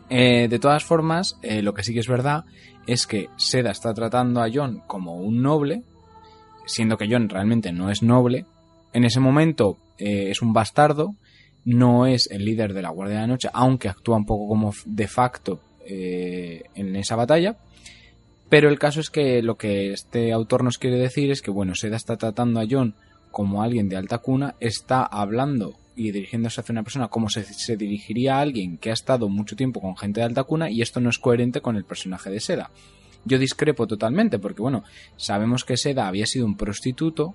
Eh, 0.10 0.48
de 0.48 0.60
todas 0.60 0.84
formas, 0.84 1.38
eh, 1.42 1.62
lo 1.62 1.74
que 1.74 1.84
sí 1.84 1.94
que 1.94 2.00
es 2.00 2.08
verdad 2.08 2.46
es 2.88 3.08
que 3.08 3.30
Seda 3.36 3.72
está 3.72 3.94
tratando 3.94 4.42
a 4.42 4.50
John 4.54 4.82
como 4.88 5.18
un 5.18 5.42
noble, 5.42 5.84
siendo 6.66 6.98
que 6.98 7.08
John 7.10 7.30
realmente 7.30 7.72
no 7.74 7.90
es 7.90 8.02
noble. 8.02 8.46
En 8.94 9.04
ese 9.04 9.20
momento 9.20 9.78
eh, 9.98 10.30
es 10.30 10.42
un 10.42 10.54
bastardo, 10.54 11.16
no 11.66 12.06
es 12.06 12.30
el 12.32 12.46
líder 12.46 12.74
de 12.74 12.82
la 12.82 12.90
Guardia 12.90 13.16
de 13.16 13.22
la 13.22 13.28
Noche, 13.28 13.50
aunque 13.54 13.90
actúa 13.90 14.18
un 14.18 14.26
poco 14.26 14.48
como 14.48 14.74
de 14.86 15.08
facto 15.08 15.60
eh, 15.86 16.64
en 16.76 16.96
esa 16.96 17.16
batalla. 17.16 17.58
Pero 18.50 18.70
el 18.70 18.80
caso 18.80 19.00
es 19.00 19.10
que 19.10 19.42
lo 19.42 19.56
que 19.56 19.92
este 19.94 20.32
autor 20.32 20.64
nos 20.64 20.78
quiere 20.78 20.98
decir 20.98 21.32
es 21.32 21.42
que, 21.42 21.52
bueno, 21.52 21.74
Seda 21.76 21.96
está 21.96 22.18
tratando 22.18 22.60
a 22.60 22.66
John 22.70 22.96
como 23.32 23.64
alguien 23.64 23.90
de 23.90 23.96
alta 23.96 24.20
cuna, 24.20 24.56
está 24.60 25.04
hablando 25.04 25.76
y 25.96 26.12
dirigiéndose 26.12 26.62
hacia 26.62 26.74
una 26.74 26.84
persona 26.84 27.08
como 27.08 27.30
se, 27.30 27.44
se 27.44 27.78
dirigiría 27.78 28.38
a 28.38 28.42
alguien 28.42 28.78
que 28.78 28.92
ha 28.92 28.94
estado 28.94 29.28
mucho 29.30 29.56
tiempo 29.56 29.82
con 29.82 29.98
gente 29.98 30.20
de 30.20 30.26
alta 30.26 30.44
cuna 30.44 30.70
y 30.70 30.82
esto 30.82 31.00
no 31.00 31.10
es 31.10 31.18
coherente 31.18 31.62
con 31.62 31.76
el 31.76 31.84
personaje 31.84 32.30
de 32.30 32.40
Seda. 32.40 32.70
Yo 33.26 33.40
discrepo 33.40 33.88
totalmente 33.88 34.38
porque, 34.38 34.62
bueno, 34.62 34.84
sabemos 35.18 35.64
que 35.64 35.78
Seda 35.78 36.08
había 36.08 36.26
sido 36.26 36.46
un 36.46 36.58
prostituto 36.58 37.34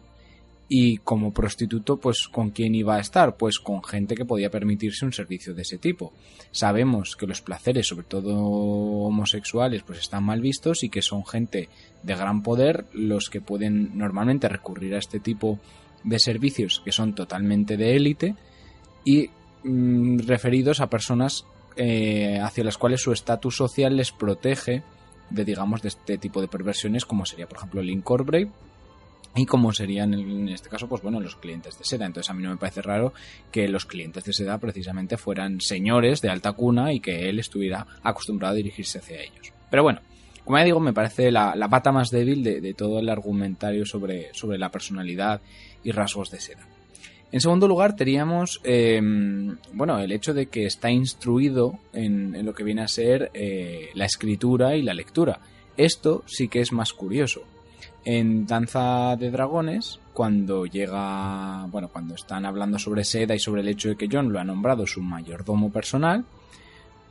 y 0.69 0.99
como 0.99 1.33
prostituto, 1.33 1.97
pues 1.97 2.29
¿con 2.29 2.51
quién 2.51 2.75
iba 2.75 2.97
a 2.97 3.01
estar? 3.01 3.37
Pues 3.37 3.59
con 3.59 3.83
gente 3.83 4.15
que 4.15 4.27
podía 4.27 4.51
permitirse 4.51 5.07
un 5.07 5.13
servicio 5.13 5.55
de 5.55 5.63
ese 5.63 5.79
tipo. 5.79 6.13
Sabemos 6.51 7.17
que 7.17 7.27
los 7.27 7.41
placeres, 7.41 7.87
sobre 7.87 8.07
todo 8.07 8.37
homosexuales, 8.37 9.83
pues 9.83 10.01
están 10.01 10.25
mal 10.25 10.43
vistos 10.43 10.85
y 10.85 10.91
que 10.91 11.01
son 11.01 11.25
gente 11.25 11.71
de 12.03 12.15
gran 12.15 12.43
poder 12.43 12.85
los 12.93 13.31
que 13.31 13.41
pueden 13.41 13.97
normalmente 13.97 14.49
recurrir 14.49 14.95
a 14.95 14.99
este 14.99 15.21
tipo 15.21 15.59
de 16.05 16.19
servicios 16.19 16.81
que 16.85 16.93
son 16.93 17.15
totalmente 17.15 17.77
de 17.77 17.97
élite 17.97 18.35
y 19.05 19.31
mm, 19.65 20.21
referidos 20.21 20.81
a 20.81 20.91
personas 20.91 21.45
eh, 21.77 22.39
hacia 22.43 22.65
las 22.65 22.79
cuales 22.79 23.03
su 23.03 23.13
estatus 23.13 23.57
social 23.57 23.97
les 23.97 24.13
protege 24.13 24.83
de 25.31 25.45
digamos 25.45 25.83
de 25.83 25.89
este 25.89 26.19
tipo 26.19 26.41
de 26.41 26.49
perversiones 26.49 27.05
como 27.05 27.27
sería 27.27 27.49
por 27.49 27.59
ejemplo 27.59 27.83
Link 27.83 28.09
Brave 28.09 28.49
y 29.35 29.47
como 29.47 29.73
serían 29.73 30.15
en 30.15 30.49
este 30.49 30.69
caso 30.69 30.89
pues 30.89 31.03
bueno 31.03 31.21
los 31.21 31.37
clientes 31.37 31.79
de 31.79 31.85
seda 31.85 32.07
entonces 32.07 32.31
a 32.31 32.35
mí 32.35 32.43
no 32.43 32.51
me 32.51 32.57
parece 32.57 32.83
raro 32.83 33.13
que 33.53 33.69
los 33.69 33.87
clientes 33.87 34.25
de 34.25 34.33
seda 34.33 34.59
precisamente 34.59 35.17
fueran 35.17 35.61
señores 35.61 36.21
de 36.21 36.31
alta 36.31 36.53
cuna 36.53 36.93
y 36.93 37.01
que 37.01 37.29
él 37.29 37.39
estuviera 37.39 37.87
acostumbrado 38.03 38.55
a 38.55 38.57
dirigirse 38.57 38.99
hacia 38.99 39.21
ellos 39.21 39.53
pero 39.71 39.83
bueno 39.83 40.01
como 40.49 40.57
ya 40.57 40.65
digo, 40.65 40.81
me 40.81 40.95
parece 40.95 41.31
la, 41.31 41.69
pata 41.69 41.93
más 41.93 42.09
débil 42.09 42.43
de, 42.43 42.73
todo 42.73 43.01
el 43.01 43.11
argumentario 43.11 43.85
sobre, 43.85 44.33
sobre 44.33 44.57
la 44.57 44.71
personalidad 44.71 45.43
y 45.85 45.91
rasgos 45.91 46.31
de 46.31 46.41
seda. 46.41 46.67
En 47.31 47.43
segundo 47.43 47.69
lugar, 47.69 47.97
teníamos 47.97 48.59
eh, 48.65 48.99
bueno, 49.75 49.99
el 49.99 50.11
hecho 50.11 50.33
de 50.33 50.47
que 50.47 50.65
está 50.65 50.91
instruido 50.91 51.79
en, 51.93 52.35
en 52.35 52.47
lo 52.47 52.55
que 52.55 52.65
viene 52.65 52.81
a 52.81 52.89
ser 52.89 53.31
eh, 53.35 53.91
la 53.93 54.07
escritura 54.07 54.75
y 54.75 54.81
la 54.81 54.95
lectura. 54.95 55.39
Esto 55.77 56.25
sí 56.27 56.49
que 56.49 56.61
es 56.61 56.73
más 56.73 56.95
curioso. 56.95 57.43
En 58.11 58.47
Danza 58.47 59.17
de 59.17 59.31
Dragones, 59.31 60.01
cuando 60.15 60.65
llega, 60.65 61.67
bueno, 61.67 61.89
cuando 61.89 62.15
están 62.15 62.47
hablando 62.47 62.79
sobre 62.79 63.05
Seda 63.05 63.35
y 63.35 63.39
sobre 63.39 63.61
el 63.61 63.69
hecho 63.69 63.91
de 63.91 63.97
que 63.97 64.09
John 64.11 64.33
lo 64.33 64.41
ha 64.41 64.45
nombrado 64.45 64.87
su 64.87 65.03
mayordomo 65.03 65.71
personal, 65.71 66.25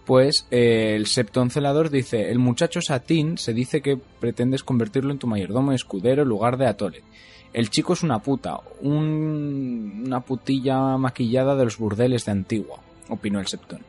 pues 0.08 0.48
eh, 0.50 0.94
el 0.96 1.06
septoncelador 1.06 1.92
dice, 1.92 2.32
el 2.32 2.40
muchacho 2.40 2.82
Satín 2.82 3.38
se 3.38 3.54
dice 3.54 3.82
que 3.84 3.96
pretendes 3.98 4.64
convertirlo 4.64 5.12
en 5.12 5.20
tu 5.20 5.28
mayordomo 5.28 5.72
escudero 5.72 6.24
en 6.24 6.30
lugar 6.30 6.58
de 6.58 6.66
Atole. 6.66 7.04
El 7.54 7.70
chico 7.70 7.94
es 7.94 8.02
una 8.02 8.18
puta, 8.18 8.60
un- 8.82 10.04
una 10.08 10.22
putilla 10.22 10.98
maquillada 10.98 11.56
de 11.56 11.66
los 11.66 11.78
burdeles 11.78 12.26
de 12.26 12.32
Antigua, 12.32 12.80
opinó 13.10 13.40
el 13.40 13.46
septón. 13.46 13.82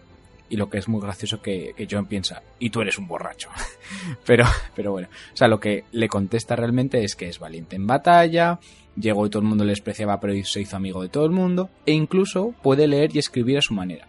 Y 0.51 0.57
lo 0.57 0.71
que 0.71 0.79
es 0.79 0.89
muy 0.89 1.01
gracioso 1.01 1.43
que, 1.43 1.75
que 1.77 1.87
John 1.91 2.07
piensa, 2.07 2.43
y 2.59 2.71
tú 2.71 2.81
eres 2.81 2.99
un 2.99 3.07
borracho. 3.07 3.51
pero, 4.27 4.45
pero 4.75 4.93
bueno, 4.93 5.09
o 5.33 5.37
sea, 5.37 5.49
lo 5.49 5.61
que 5.61 5.85
le 5.93 6.09
contesta 6.09 6.57
realmente 6.57 7.05
es 7.05 7.15
que 7.17 7.29
es 7.29 7.39
valiente 7.39 7.77
en 7.77 7.87
batalla, 7.87 8.59
llegó 8.97 9.27
y 9.27 9.31
todo 9.31 9.43
el 9.43 9.49
mundo 9.49 9.65
le 9.65 9.73
despreciaba, 9.73 10.21
pero 10.21 10.35
se 10.45 10.61
hizo 10.61 10.77
amigo 10.77 11.03
de 11.03 11.09
todo 11.09 11.25
el 11.25 11.33
mundo, 11.33 11.71
e 11.87 11.93
incluso 11.93 12.55
puede 12.63 12.87
leer 12.87 13.15
y 13.15 13.19
escribir 13.19 13.59
a 13.59 13.63
su 13.63 13.75
manera. 13.75 14.09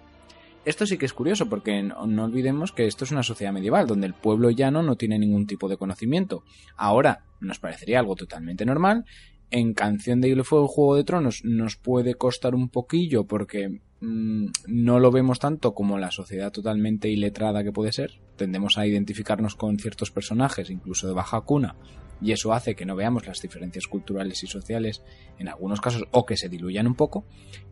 Esto 0.66 0.86
sí 0.86 0.98
que 0.98 1.06
es 1.06 1.14
curioso, 1.14 1.48
porque 1.50 1.82
no, 1.82 2.24
olvidemos 2.24 2.72
que 2.72 2.86
esto 2.86 3.06
es 3.06 3.12
una 3.12 3.24
sociedad 3.24 3.54
medieval, 3.54 3.88
donde 3.88 4.08
el 4.08 4.14
pueblo 4.14 4.50
llano 4.50 4.84
no 4.84 4.98
tiene 4.98 5.18
ningún 5.18 5.48
tipo 5.48 5.70
de 5.70 5.78
conocimiento. 5.78 6.44
Ahora 6.76 7.24
nos 7.40 7.60
parecería 7.60 8.00
algo 8.00 8.16
totalmente 8.16 8.66
normal. 8.66 9.06
En 9.52 9.74
Canción 9.74 10.22
de 10.22 10.30
Hielo 10.30 10.42
y 10.42 10.46
Fuego, 10.46 10.68
Juego 10.68 10.96
de 10.96 11.04
Tronos, 11.04 11.44
nos 11.44 11.76
puede 11.76 12.16
costar 12.16 12.54
un 12.54 12.70
poquillo 12.70 13.26
porque 13.26 13.82
mm, 14.00 14.46
no 14.68 15.00
lo 15.00 15.12
vemos 15.12 15.40
tanto 15.40 15.74
como 15.74 15.98
la 15.98 16.12
sociedad 16.12 16.52
totalmente 16.52 17.10
iletrada 17.10 17.64
que 17.64 17.72
puede 17.72 17.92
ser. 17.92 18.20
Tendemos 18.36 18.78
a 18.78 18.86
identificarnos 18.86 19.56
con 19.56 19.78
ciertos 19.80 20.12
personajes, 20.12 20.70
incluso 20.70 21.08
de 21.08 21.14
baja 21.14 21.42
cuna, 21.42 21.76
y 22.22 22.32
eso 22.32 22.54
hace 22.54 22.76
que 22.76 22.86
no 22.86 22.96
veamos 22.96 23.28
las 23.28 23.42
diferencias 23.42 23.88
culturales 23.88 24.44
y 24.44 24.48
sociales 24.48 25.02
en 25.38 25.48
algunos 25.48 25.82
casos 25.82 26.04
o 26.12 26.26
que 26.26 26.38
se 26.38 26.50
diluyan 26.50 26.88
un 26.88 26.96
poco 26.96 27.26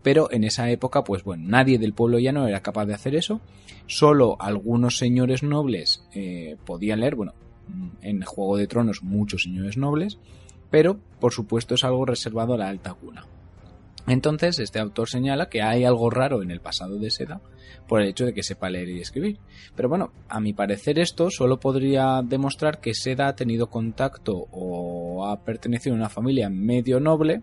pero 0.03 0.31
en 0.31 0.43
esa 0.43 0.69
época 0.69 1.03
pues 1.03 1.23
bueno 1.23 1.43
nadie 1.47 1.77
del 1.77 1.93
pueblo 1.93 2.19
llano 2.19 2.47
era 2.47 2.61
capaz 2.61 2.85
de 2.85 2.93
hacer 2.93 3.15
eso 3.15 3.41
solo 3.87 4.37
algunos 4.39 4.97
señores 4.97 5.43
nobles 5.43 6.05
eh, 6.13 6.55
podían 6.65 7.01
leer 7.01 7.15
bueno 7.15 7.33
en 8.01 8.21
Juego 8.21 8.57
de 8.57 8.67
Tronos 8.67 9.03
muchos 9.03 9.43
señores 9.43 9.77
nobles 9.77 10.19
pero 10.69 10.99
por 11.19 11.33
supuesto 11.33 11.75
es 11.75 11.83
algo 11.83 12.05
reservado 12.05 12.53
a 12.53 12.57
la 12.57 12.69
alta 12.69 12.93
cuna 12.93 13.25
entonces 14.07 14.57
este 14.59 14.79
autor 14.79 15.09
señala 15.09 15.49
que 15.49 15.61
hay 15.61 15.83
algo 15.83 16.09
raro 16.09 16.41
en 16.41 16.49
el 16.49 16.61
pasado 16.61 16.97
de 16.97 17.11
Seda 17.11 17.41
por 17.87 18.01
el 18.01 18.07
hecho 18.07 18.25
de 18.25 18.33
que 18.33 18.43
sepa 18.43 18.69
leer 18.69 18.89
y 18.89 19.01
escribir. 19.01 19.37
Pero 19.75 19.89
bueno, 19.89 20.11
a 20.29 20.39
mi 20.39 20.53
parecer 20.53 20.97
esto 20.99 21.29
solo 21.29 21.59
podría 21.59 22.21
demostrar 22.23 22.79
que 22.79 22.93
Seda 22.93 23.27
ha 23.27 23.35
tenido 23.35 23.67
contacto 23.67 24.47
o 24.51 25.25
ha 25.27 25.43
pertenecido 25.43 25.93
a 25.95 25.99
una 25.99 26.09
familia 26.09 26.49
medio 26.49 26.99
noble 26.99 27.41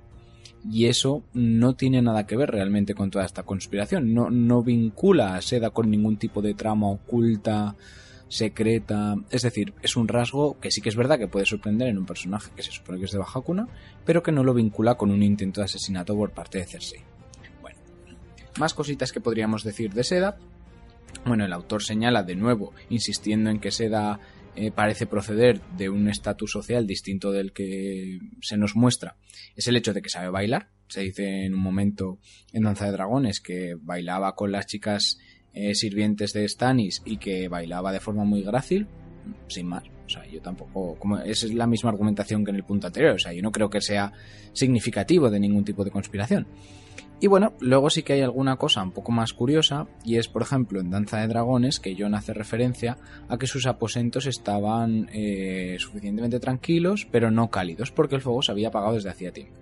y 0.70 0.86
eso 0.86 1.22
no 1.34 1.74
tiene 1.74 2.00
nada 2.00 2.26
que 2.26 2.36
ver 2.36 2.50
realmente 2.50 2.94
con 2.94 3.10
toda 3.10 3.26
esta 3.26 3.42
conspiración. 3.42 4.14
No, 4.14 4.30
no 4.30 4.62
vincula 4.62 5.34
a 5.34 5.42
Seda 5.42 5.68
con 5.68 5.90
ningún 5.90 6.16
tipo 6.16 6.40
de 6.40 6.54
trama 6.54 6.88
oculta, 6.88 7.76
secreta. 8.34 9.14
Es 9.30 9.42
decir, 9.42 9.74
es 9.82 9.96
un 9.96 10.08
rasgo 10.08 10.58
que 10.58 10.70
sí 10.70 10.80
que 10.80 10.88
es 10.88 10.96
verdad 10.96 11.18
que 11.18 11.28
puede 11.28 11.46
sorprender 11.46 11.88
en 11.88 11.98
un 11.98 12.06
personaje 12.06 12.50
que 12.56 12.62
se 12.62 12.72
supone 12.72 12.98
que 12.98 13.04
es 13.04 13.12
de 13.12 13.18
baja 13.18 13.40
cuna, 13.40 13.68
pero 14.04 14.22
que 14.22 14.32
no 14.32 14.42
lo 14.42 14.54
vincula 14.54 14.96
con 14.96 15.10
un 15.10 15.22
intento 15.22 15.60
de 15.60 15.66
asesinato 15.66 16.16
por 16.16 16.32
parte 16.32 16.58
de 16.58 16.66
Cersei. 16.66 17.00
Bueno, 17.62 17.78
más 18.58 18.74
cositas 18.74 19.12
que 19.12 19.20
podríamos 19.20 19.62
decir 19.62 19.92
de 19.92 20.02
Seda. 20.02 20.36
Bueno, 21.24 21.44
el 21.44 21.52
autor 21.52 21.84
señala 21.84 22.24
de 22.24 22.34
nuevo, 22.34 22.72
insistiendo 22.90 23.50
en 23.50 23.60
que 23.60 23.70
Seda 23.70 24.18
eh, 24.56 24.72
parece 24.72 25.06
proceder 25.06 25.60
de 25.76 25.88
un 25.88 26.08
estatus 26.08 26.50
social 26.50 26.88
distinto 26.88 27.30
del 27.30 27.52
que 27.52 28.18
se 28.40 28.56
nos 28.56 28.74
muestra, 28.74 29.16
es 29.54 29.68
el 29.68 29.76
hecho 29.76 29.92
de 29.92 30.02
que 30.02 30.08
sabe 30.08 30.28
bailar. 30.28 30.70
Se 30.88 31.00
dice 31.00 31.44
en 31.44 31.54
un 31.54 31.60
momento 31.60 32.18
en 32.52 32.64
Danza 32.64 32.86
de 32.86 32.92
Dragones 32.92 33.40
que 33.40 33.74
bailaba 33.80 34.34
con 34.34 34.52
las 34.52 34.66
chicas 34.66 35.18
eh, 35.54 35.74
sirvientes 35.74 36.32
de 36.32 36.48
Stannis 36.48 37.02
y 37.04 37.16
que 37.18 37.48
bailaba 37.48 37.92
de 37.92 38.00
forma 38.00 38.24
muy 38.24 38.42
grácil, 38.42 38.86
sin 39.48 39.66
más. 39.66 39.84
O 40.06 40.08
sea, 40.08 40.26
yo 40.26 40.40
tampoco. 40.40 40.96
Como, 40.98 41.18
esa 41.18 41.46
es 41.46 41.54
la 41.54 41.66
misma 41.66 41.90
argumentación 41.90 42.44
que 42.44 42.50
en 42.50 42.56
el 42.56 42.64
punto 42.64 42.86
anterior. 42.86 43.14
O 43.14 43.18
sea, 43.18 43.32
yo 43.32 43.42
no 43.42 43.52
creo 43.52 43.70
que 43.70 43.80
sea 43.80 44.12
significativo 44.52 45.30
de 45.30 45.40
ningún 45.40 45.64
tipo 45.64 45.84
de 45.84 45.90
conspiración. 45.90 46.46
Y 47.20 47.26
bueno, 47.26 47.54
luego 47.60 47.88
sí 47.90 48.02
que 48.02 48.14
hay 48.14 48.20
alguna 48.20 48.56
cosa 48.56 48.82
un 48.82 48.90
poco 48.90 49.12
más 49.12 49.32
curiosa, 49.32 49.86
y 50.04 50.16
es, 50.16 50.28
por 50.28 50.42
ejemplo, 50.42 50.80
en 50.80 50.90
Danza 50.90 51.20
de 51.20 51.28
Dragones, 51.28 51.80
que 51.80 51.96
Jon 51.96 52.14
hace 52.14 52.34
referencia 52.34 52.98
a 53.28 53.38
que 53.38 53.46
sus 53.46 53.66
aposentos 53.66 54.26
estaban 54.26 55.08
eh, 55.12 55.76
suficientemente 55.78 56.40
tranquilos, 56.40 57.06
pero 57.10 57.30
no 57.30 57.50
cálidos, 57.50 57.92
porque 57.92 58.16
el 58.16 58.20
fuego 58.20 58.42
se 58.42 58.52
había 58.52 58.68
apagado 58.68 58.94
desde 58.94 59.10
hacía 59.10 59.32
tiempo. 59.32 59.54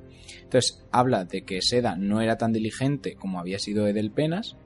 Entonces, 0.42 0.82
habla 0.90 1.24
de 1.24 1.42
que 1.42 1.62
Seda 1.62 1.94
no 1.94 2.20
era 2.20 2.36
tan 2.36 2.52
diligente 2.52 3.14
como 3.14 3.38
había 3.38 3.58
sido 3.58 3.86
Edelpenas, 3.86 4.56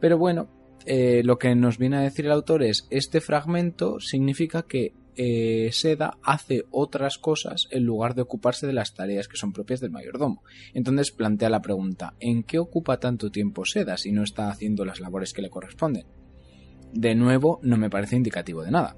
pero 0.00 0.18
bueno, 0.18 0.48
eh, 0.86 1.22
lo 1.24 1.38
que 1.38 1.54
nos 1.54 1.78
viene 1.78 1.96
a 1.98 2.02
decir 2.02 2.26
el 2.26 2.32
autor 2.32 2.62
es, 2.62 2.86
este 2.90 3.20
fragmento 3.20 4.00
significa 4.00 4.62
que 4.62 4.94
eh, 5.20 5.70
Seda 5.72 6.16
hace 6.22 6.64
otras 6.70 7.18
cosas 7.18 7.66
en 7.72 7.84
lugar 7.84 8.14
de 8.14 8.22
ocuparse 8.22 8.68
de 8.68 8.72
las 8.72 8.94
tareas 8.94 9.26
que 9.26 9.36
son 9.36 9.52
propias 9.52 9.80
del 9.80 9.90
mayordomo. 9.90 10.44
Entonces 10.74 11.10
plantea 11.10 11.50
la 11.50 11.60
pregunta, 11.60 12.14
¿en 12.20 12.44
qué 12.44 12.60
ocupa 12.60 13.00
tanto 13.00 13.30
tiempo 13.30 13.64
Seda 13.64 13.96
si 13.96 14.12
no 14.12 14.22
está 14.22 14.48
haciendo 14.48 14.84
las 14.84 15.00
labores 15.00 15.32
que 15.32 15.42
le 15.42 15.50
corresponden? 15.50 16.06
De 16.92 17.14
nuevo, 17.16 17.58
no 17.62 17.76
me 17.76 17.90
parece 17.90 18.16
indicativo 18.16 18.62
de 18.62 18.70
nada. 18.70 18.96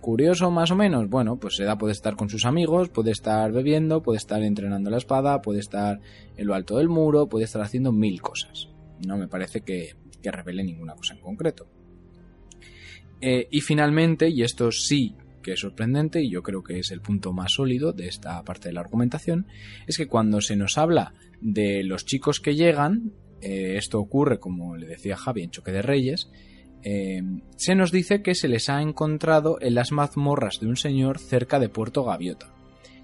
Curioso 0.00 0.50
más 0.50 0.70
o 0.70 0.76
menos, 0.76 1.08
bueno, 1.08 1.38
pues 1.38 1.56
Seda 1.56 1.78
puede 1.78 1.92
estar 1.92 2.16
con 2.16 2.28
sus 2.28 2.44
amigos, 2.44 2.88
puede 2.88 3.12
estar 3.12 3.50
bebiendo, 3.52 4.02
puede 4.02 4.18
estar 4.18 4.42
entrenando 4.42 4.90
la 4.90 4.98
espada, 4.98 5.40
puede 5.40 5.60
estar 5.60 6.00
en 6.36 6.46
lo 6.46 6.54
alto 6.54 6.78
del 6.78 6.88
muro, 6.88 7.28
puede 7.28 7.44
estar 7.44 7.62
haciendo 7.62 7.92
mil 7.92 8.20
cosas. 8.20 8.68
No 9.06 9.16
me 9.16 9.28
parece 9.28 9.60
que, 9.60 9.94
que 10.22 10.30
revele 10.30 10.64
ninguna 10.64 10.94
cosa 10.94 11.14
en 11.14 11.20
concreto. 11.20 11.66
Eh, 13.20 13.48
y 13.50 13.60
finalmente, 13.60 14.28
y 14.28 14.42
esto 14.42 14.70
sí 14.70 15.16
que 15.42 15.52
es 15.52 15.60
sorprendente, 15.60 16.22
y 16.22 16.30
yo 16.30 16.42
creo 16.42 16.62
que 16.62 16.78
es 16.78 16.90
el 16.90 17.00
punto 17.00 17.32
más 17.32 17.52
sólido 17.52 17.92
de 17.92 18.08
esta 18.08 18.42
parte 18.44 18.68
de 18.68 18.74
la 18.74 18.80
argumentación, 18.80 19.46
es 19.86 19.96
que 19.96 20.06
cuando 20.06 20.40
se 20.40 20.56
nos 20.56 20.76
habla 20.78 21.14
de 21.40 21.82
los 21.84 22.04
chicos 22.04 22.40
que 22.40 22.54
llegan, 22.54 23.12
eh, 23.40 23.76
esto 23.76 23.98
ocurre, 23.98 24.40
como 24.40 24.76
le 24.76 24.86
decía 24.86 25.16
Javi, 25.16 25.42
en 25.42 25.50
Choque 25.50 25.72
de 25.72 25.82
Reyes, 25.82 26.30
eh, 26.82 27.22
se 27.56 27.74
nos 27.74 27.92
dice 27.92 28.22
que 28.22 28.34
se 28.34 28.48
les 28.48 28.68
ha 28.68 28.82
encontrado 28.82 29.58
en 29.60 29.74
las 29.74 29.92
mazmorras 29.92 30.58
de 30.60 30.66
un 30.66 30.76
señor 30.76 31.18
cerca 31.18 31.58
de 31.58 31.68
Puerto 31.68 32.04
Gaviota. 32.04 32.52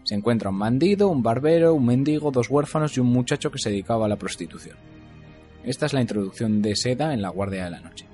Se 0.04 0.14
encuentra 0.14 0.50
un 0.50 0.58
bandido, 0.58 1.08
un 1.08 1.22
barbero, 1.22 1.74
un 1.74 1.86
mendigo, 1.86 2.30
dos 2.30 2.50
huérfanos 2.50 2.96
y 2.96 3.00
un 3.00 3.06
muchacho 3.06 3.50
que 3.50 3.58
se 3.58 3.70
dedicaba 3.70 4.06
a 4.06 4.08
la 4.08 4.16
prostitución. 4.16 4.76
Esta 5.64 5.86
es 5.86 5.92
la 5.92 6.00
introducción 6.00 6.60
de 6.60 6.76
Seda 6.76 7.14
en 7.14 7.22
La 7.22 7.30
Guardia 7.30 7.64
de 7.64 7.70
la 7.70 7.80
Noche. 7.80 8.06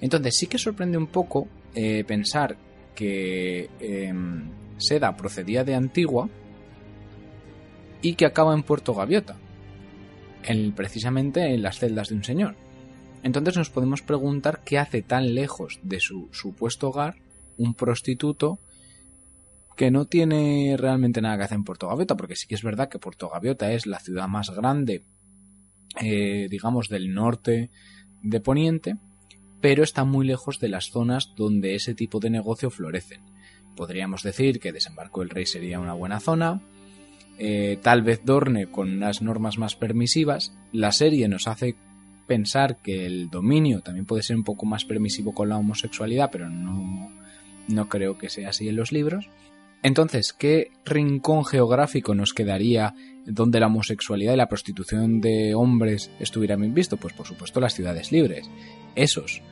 Entonces 0.00 0.36
sí 0.36 0.46
que 0.46 0.58
sorprende 0.58 0.96
un 0.96 1.08
poco 1.08 1.48
eh, 1.74 2.04
pensar 2.04 2.56
que 2.94 3.68
eh, 3.80 4.14
Seda 4.78 5.16
procedía 5.16 5.64
de 5.64 5.74
Antigua 5.74 6.28
y 8.02 8.14
que 8.14 8.26
acaba 8.26 8.54
en 8.54 8.62
Puerto 8.62 8.94
Gaviota, 8.94 9.36
en, 10.44 10.72
precisamente 10.72 11.54
en 11.54 11.62
las 11.62 11.78
celdas 11.78 12.08
de 12.08 12.16
un 12.16 12.24
señor. 12.24 12.54
Entonces 13.22 13.56
nos 13.56 13.70
podemos 13.70 14.02
preguntar 14.02 14.60
qué 14.64 14.78
hace 14.78 15.02
tan 15.02 15.34
lejos 15.34 15.80
de 15.82 16.00
su 16.00 16.28
supuesto 16.32 16.88
hogar 16.88 17.16
un 17.56 17.74
prostituto 17.74 18.58
que 19.76 19.90
no 19.90 20.04
tiene 20.04 20.76
realmente 20.78 21.20
nada 21.20 21.38
que 21.38 21.44
hacer 21.44 21.56
en 21.56 21.64
Puerto 21.64 21.88
Gaviota, 21.88 22.16
porque 22.16 22.36
sí 22.36 22.46
que 22.46 22.54
es 22.54 22.62
verdad 22.62 22.88
que 22.88 22.98
Puerto 22.98 23.30
Gaviota 23.30 23.72
es 23.72 23.86
la 23.86 23.98
ciudad 23.98 24.28
más 24.28 24.50
grande, 24.50 25.02
eh, 26.00 26.48
digamos, 26.50 26.88
del 26.88 27.14
norte 27.14 27.70
de 28.22 28.40
Poniente, 28.40 28.96
pero 29.60 29.82
está 29.82 30.04
muy 30.04 30.26
lejos 30.26 30.60
de 30.60 30.68
las 30.68 30.90
zonas 30.90 31.32
donde 31.36 31.74
ese 31.74 31.94
tipo 31.94 32.20
de 32.20 32.30
negocio 32.30 32.70
florecen. 32.70 33.20
Podríamos 33.76 34.22
decir 34.22 34.60
que 34.60 34.72
Desembarco 34.72 35.20
del 35.20 35.30
Rey 35.30 35.46
sería 35.46 35.80
una 35.80 35.94
buena 35.94 36.20
zona, 36.20 36.60
eh, 37.38 37.78
tal 37.82 38.02
vez 38.02 38.24
Dorne 38.24 38.66
con 38.66 38.92
unas 38.92 39.20
normas 39.20 39.58
más 39.58 39.74
permisivas, 39.74 40.52
la 40.72 40.92
serie 40.92 41.28
nos 41.28 41.48
hace 41.48 41.74
pensar 42.26 42.78
que 42.80 43.06
el 43.06 43.28
dominio 43.28 43.80
también 43.80 44.06
puede 44.06 44.22
ser 44.22 44.36
un 44.36 44.44
poco 44.44 44.66
más 44.66 44.84
permisivo 44.84 45.34
con 45.34 45.48
la 45.48 45.56
homosexualidad, 45.56 46.30
pero 46.30 46.48
no, 46.48 47.10
no 47.68 47.88
creo 47.88 48.18
que 48.18 48.28
sea 48.28 48.50
así 48.50 48.68
en 48.68 48.76
los 48.76 48.92
libros. 48.92 49.28
Entonces, 49.84 50.32
¿qué 50.32 50.70
rincón 50.86 51.44
geográfico 51.44 52.14
nos 52.14 52.32
quedaría 52.32 52.94
donde 53.26 53.60
la 53.60 53.66
homosexualidad 53.66 54.32
y 54.32 54.38
la 54.38 54.48
prostitución 54.48 55.20
de 55.20 55.54
hombres 55.54 56.10
estuvieran 56.18 56.62
bien 56.62 56.72
visto? 56.72 56.96
Pues 56.96 57.12
por 57.12 57.26
supuesto 57.26 57.60
las 57.60 57.74
ciudades 57.74 58.10
libres, 58.10 58.50
esos. 58.94 59.42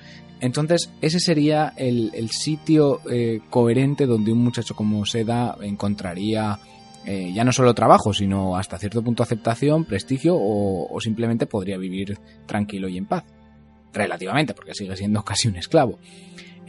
Entonces, 0.41 0.91
ese 1.03 1.21
sería 1.21 1.75
el, 1.77 2.31
sitio 2.31 3.03
eh, 3.11 3.41
coherente 3.51 4.07
donde 4.07 4.33
un 4.33 4.39
muchacho 4.39 4.75
como 4.75 5.05
Seda 5.05 5.55
encontraría 5.61 6.59
eh, 7.05 7.31
ya 7.35 7.45
no 7.45 7.53
solo 7.53 7.75
trabajo, 7.75 8.15
sino 8.15 8.57
hasta 8.57 8.79
cierto 8.79 9.05
punto 9.05 9.23
aceptación, 9.23 9.85
prestigio 9.85 10.35
o 10.39 10.99
simplemente 11.03 11.45
podría 11.45 11.77
vivir 11.77 12.19
tranquilo 12.47 12.89
y 12.89 12.97
en 12.97 13.05
paz. 13.05 13.25
Relativamente, 13.93 14.55
porque 14.55 14.73
sigue 14.73 14.97
siendo 14.97 15.23
casi 15.27 15.49
un 15.49 15.57
esclavo. 15.57 15.99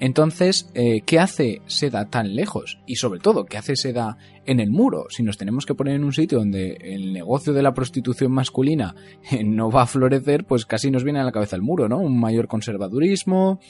Entonces, 0.03 0.69
eh, 0.73 0.99
¿qué 1.05 1.17
hace 1.17 1.61
Seda 1.65 2.09
tan 2.09 2.35
lejos? 2.35 2.77
Y 2.85 2.97
sobre 2.97 3.21
todo, 3.21 3.45
¿qué 3.45 3.57
hace 3.57 3.77
Seda 3.77 4.17
en 4.45 4.59
el 4.59 4.69
muro? 4.69 5.05
Si 5.07 5.23
nos 5.23 5.38
tenemos 5.38 5.65
que 5.65 5.75
poner 5.75 5.95
en 5.95 6.03
un 6.03 6.11
sitio 6.11 6.39
donde 6.39 6.73
el 6.73 7.13
negocio 7.13 7.53
de 7.53 7.63
la 7.63 7.73
prostitución 7.73 8.34
masculina 8.34 8.95
no 9.45 9.71
va 9.71 9.84
a 9.84 9.88
florecer, 9.88 10.43
pues 10.43 10.65
casi 10.65 10.91
nos 10.91 11.05
viene 11.05 11.21
a 11.21 11.23
la 11.23 11.31
cabeza 11.31 11.55
el 11.55 11.61
muro, 11.61 11.88
¿no? 11.88 11.99
Un 11.99 12.19
mayor 12.19 12.49
conservadurismo, 12.49 13.61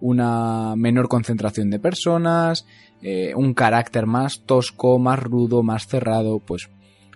una 0.00 0.74
menor 0.74 1.08
concentración 1.08 1.68
de 1.68 1.80
personas, 1.80 2.66
eh, 3.02 3.34
un 3.36 3.52
carácter 3.52 4.06
más 4.06 4.40
tosco, 4.46 4.98
más 4.98 5.22
rudo, 5.22 5.62
más 5.62 5.86
cerrado, 5.86 6.38
pues 6.38 6.70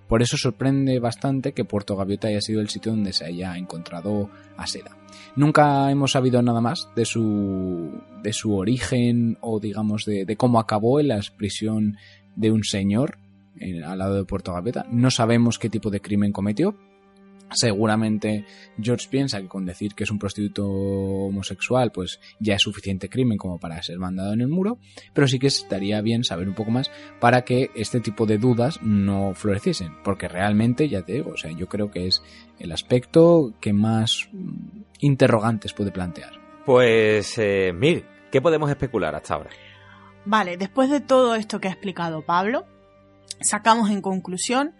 por 0.08 0.22
eso 0.22 0.36
sorprende 0.36 0.98
bastante 0.98 1.52
que 1.52 1.64
Puerto 1.64 1.96
Gaviota 1.96 2.28
haya 2.28 2.40
sido 2.40 2.60
el 2.60 2.68
sitio 2.68 2.92
donde 2.92 3.12
se 3.12 3.26
haya 3.26 3.56
encontrado 3.56 4.30
a 4.56 4.66
Seda. 4.66 4.96
Nunca 5.36 5.90
hemos 5.90 6.12
sabido 6.12 6.42
nada 6.42 6.60
más 6.60 6.88
de 6.96 7.04
su, 7.04 7.90
de 8.22 8.32
su 8.32 8.56
origen 8.56 9.38
o 9.40 9.60
digamos 9.60 10.04
de, 10.04 10.24
de 10.24 10.36
cómo 10.36 10.58
acabó 10.58 10.98
en 10.98 11.08
la 11.08 11.20
prisión 11.36 11.96
de 12.34 12.50
un 12.50 12.64
señor 12.64 13.18
en, 13.60 13.84
al 13.84 13.98
lado 13.98 14.14
de 14.14 14.24
Puerto 14.24 14.52
Gaviota. 14.52 14.86
No 14.90 15.10
sabemos 15.10 15.58
qué 15.58 15.68
tipo 15.68 15.90
de 15.90 16.00
crimen 16.00 16.32
cometió, 16.32 16.74
Seguramente 17.50 18.44
George 18.80 19.08
piensa 19.10 19.40
que 19.40 19.48
con 19.48 19.64
decir 19.64 19.94
que 19.94 20.04
es 20.04 20.10
un 20.10 20.18
prostituto 20.18 20.68
homosexual 20.68 21.90
pues 21.92 22.20
ya 22.38 22.54
es 22.54 22.62
suficiente 22.62 23.08
crimen 23.08 23.38
como 23.38 23.58
para 23.58 23.82
ser 23.82 23.98
mandado 23.98 24.32
en 24.32 24.40
el 24.40 24.48
muro, 24.48 24.78
pero 25.12 25.26
sí 25.26 25.38
que 25.38 25.46
estaría 25.46 26.00
bien 26.00 26.24
saber 26.24 26.48
un 26.48 26.54
poco 26.54 26.70
más 26.70 26.90
para 27.20 27.42
que 27.42 27.70
este 27.74 28.00
tipo 28.00 28.26
de 28.26 28.38
dudas 28.38 28.80
no 28.82 29.34
floreciesen, 29.34 29.94
porque 30.04 30.28
realmente, 30.28 30.88
ya 30.88 31.02
te 31.02 31.14
digo, 31.14 31.32
o 31.32 31.36
sea, 31.36 31.50
yo 31.50 31.68
creo 31.68 31.90
que 31.90 32.06
es 32.06 32.22
el 32.58 32.72
aspecto 32.72 33.54
que 33.60 33.72
más 33.72 34.28
mm, 34.32 34.82
interrogantes 35.00 35.72
puede 35.72 35.90
plantear. 35.90 36.32
Pues, 36.64 37.38
eh, 37.38 37.72
Mir, 37.74 38.04
¿qué 38.30 38.42
podemos 38.42 38.68
especular 38.68 39.14
hasta 39.14 39.34
ahora? 39.34 39.50
Vale, 40.24 40.56
después 40.56 40.90
de 40.90 41.00
todo 41.00 41.34
esto 41.34 41.60
que 41.60 41.68
ha 41.68 41.72
explicado 41.72 42.22
Pablo, 42.22 42.66
sacamos 43.40 43.90
en 43.90 44.02
conclusión 44.02 44.74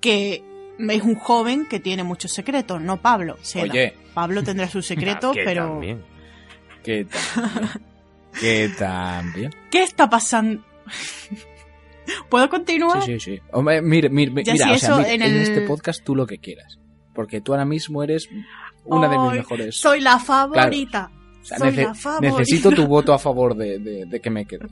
que 0.00 0.44
es 0.78 1.02
un 1.02 1.14
joven 1.14 1.66
que 1.66 1.80
tiene 1.80 2.02
muchos 2.04 2.32
secretos, 2.32 2.80
no 2.80 3.00
Pablo. 3.00 3.36
Seda. 3.42 3.64
Oye. 3.64 3.94
Pablo 4.14 4.42
tendrá 4.42 4.68
sus 4.68 4.86
secretos, 4.86 5.34
Que 5.34 5.44
pero 5.44 5.68
también. 5.68 6.02
¿Qué 6.82 7.06
tal? 7.06 7.70
¿Qué 8.40 8.70
también? 8.78 9.54
¿qué 9.70 9.82
está 9.84 10.08
pasando? 10.10 10.62
¿Puedo 12.28 12.48
continuar? 12.50 13.02
Sí, 13.02 13.18
sí, 13.18 13.36
sí. 13.36 13.40
Hombre, 13.52 13.80
mira, 13.80 14.08
mira, 14.10 14.32
Ya 14.42 14.52
mira, 14.52 14.66
si 14.66 14.72
o 14.72 14.78
sea, 14.78 14.88
eso 14.90 14.98
mi- 14.98 15.14
en 15.14 15.22
en, 15.22 15.34
el- 15.36 15.42
este 15.42 15.60
podcast 15.62 16.04
tú 16.04 16.14
lo 16.14 16.26
que 16.26 16.38
quieras. 16.38 16.78
Porque 17.14 17.40
tú 17.40 17.52
ahora 17.52 17.64
mismo 17.64 18.02
eres 18.02 18.28
una 18.84 19.08
de 19.08 19.16
mis 19.18 19.32
mejores. 19.32 19.76
Soy 19.76 20.00
la 20.00 20.18
favorita. 20.18 21.10
O 21.40 21.44
sea, 21.44 21.58
soy 21.58 21.68
nece- 21.70 21.86
la 21.86 21.94
favorita. 21.94 22.36
necesito 22.38 22.70
tu 22.72 22.86
voto 22.86 23.14
a 23.14 23.18
favor 23.18 23.56
de, 23.56 23.78
de- 23.78 24.04
de 24.06 24.20
que 24.20 24.30
me 24.30 24.44
quede. 24.46 24.66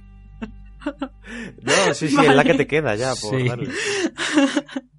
No, 1.62 1.95
sí, 1.95 2.09
sí, 2.09 2.16
es 2.20 2.35
la 2.35 2.43
que 2.45 2.55
te 2.55 2.66
queda 2.66 2.97
ya, 2.97 3.12
por 3.15 3.41
Sí. 3.41 3.49
darle. 3.49 3.70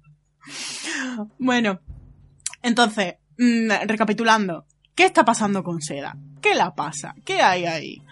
Bueno, 1.38 1.80
entonces, 2.62 3.14
mm, 3.38 3.70
recapitulando, 3.86 4.64
¿qué 4.94 5.04
está 5.04 5.24
pasando 5.24 5.62
con 5.62 5.80
Seda? 5.80 6.16
¿Qué 6.40 6.54
la 6.54 6.74
pasa? 6.74 7.14
¿Qué 7.24 7.40
hay 7.42 7.64
ahí? 7.66 8.02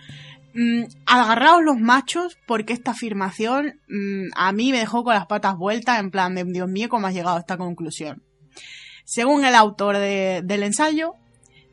Mm, 0.55 0.85
agarraos 1.07 1.63
los 1.63 1.79
machos 1.79 2.37
porque 2.47 2.73
esta 2.75 2.91
afirmación 2.93 3.81
mm, 3.89 4.29
a 4.37 4.53
mí 4.53 4.71
me 4.73 4.79
dejó 4.79 5.03
con 5.05 5.15
las 5.15 5.27
patas 5.27 5.57
vueltas 5.57 5.99
en 6.01 6.11
plan 6.11 6.35
de 6.35 6.45
Dios 6.45 6.69
mío, 6.69 6.89
¿cómo 6.89 7.07
has 7.07 7.15
llegado 7.15 7.37
a 7.37 7.41
esta 7.41 7.57
conclusión? 7.57 8.23
Según 9.05 9.45
el 9.45 9.55
autor 9.55 9.97
de- 9.97 10.43
del 10.45 10.63
ensayo, 10.63 11.15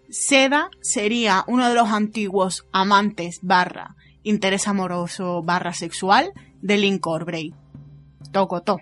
Seda 0.10 0.70
sería 0.82 1.44
uno 1.48 1.68
de 1.70 1.76
los 1.76 1.90
antiguos 1.90 2.66
amantes 2.72 3.40
barra 3.44 3.96
interés 4.24 4.68
amoroso 4.68 5.44
barra 5.44 5.74
sexual 5.74 6.32
de 6.62 6.78
Lynn 6.78 6.98
Corbray. 7.00 7.54
Tocotó. 8.32 8.80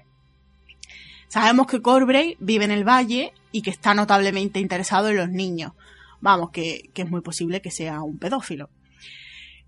Sabemos 1.27 1.67
que 1.67 1.81
Corbray 1.81 2.37
vive 2.39 2.65
en 2.65 2.71
el 2.71 2.87
valle 2.87 3.33
y 3.51 3.61
que 3.61 3.69
está 3.69 3.93
notablemente 3.93 4.59
interesado 4.59 5.09
en 5.09 5.17
los 5.17 5.29
niños. 5.29 5.73
Vamos, 6.21 6.51
que, 6.51 6.89
es 6.95 7.09
muy 7.09 7.21
posible 7.21 7.61
que 7.61 7.71
sea 7.71 8.01
un 8.01 8.17
pedófilo. 8.17 8.69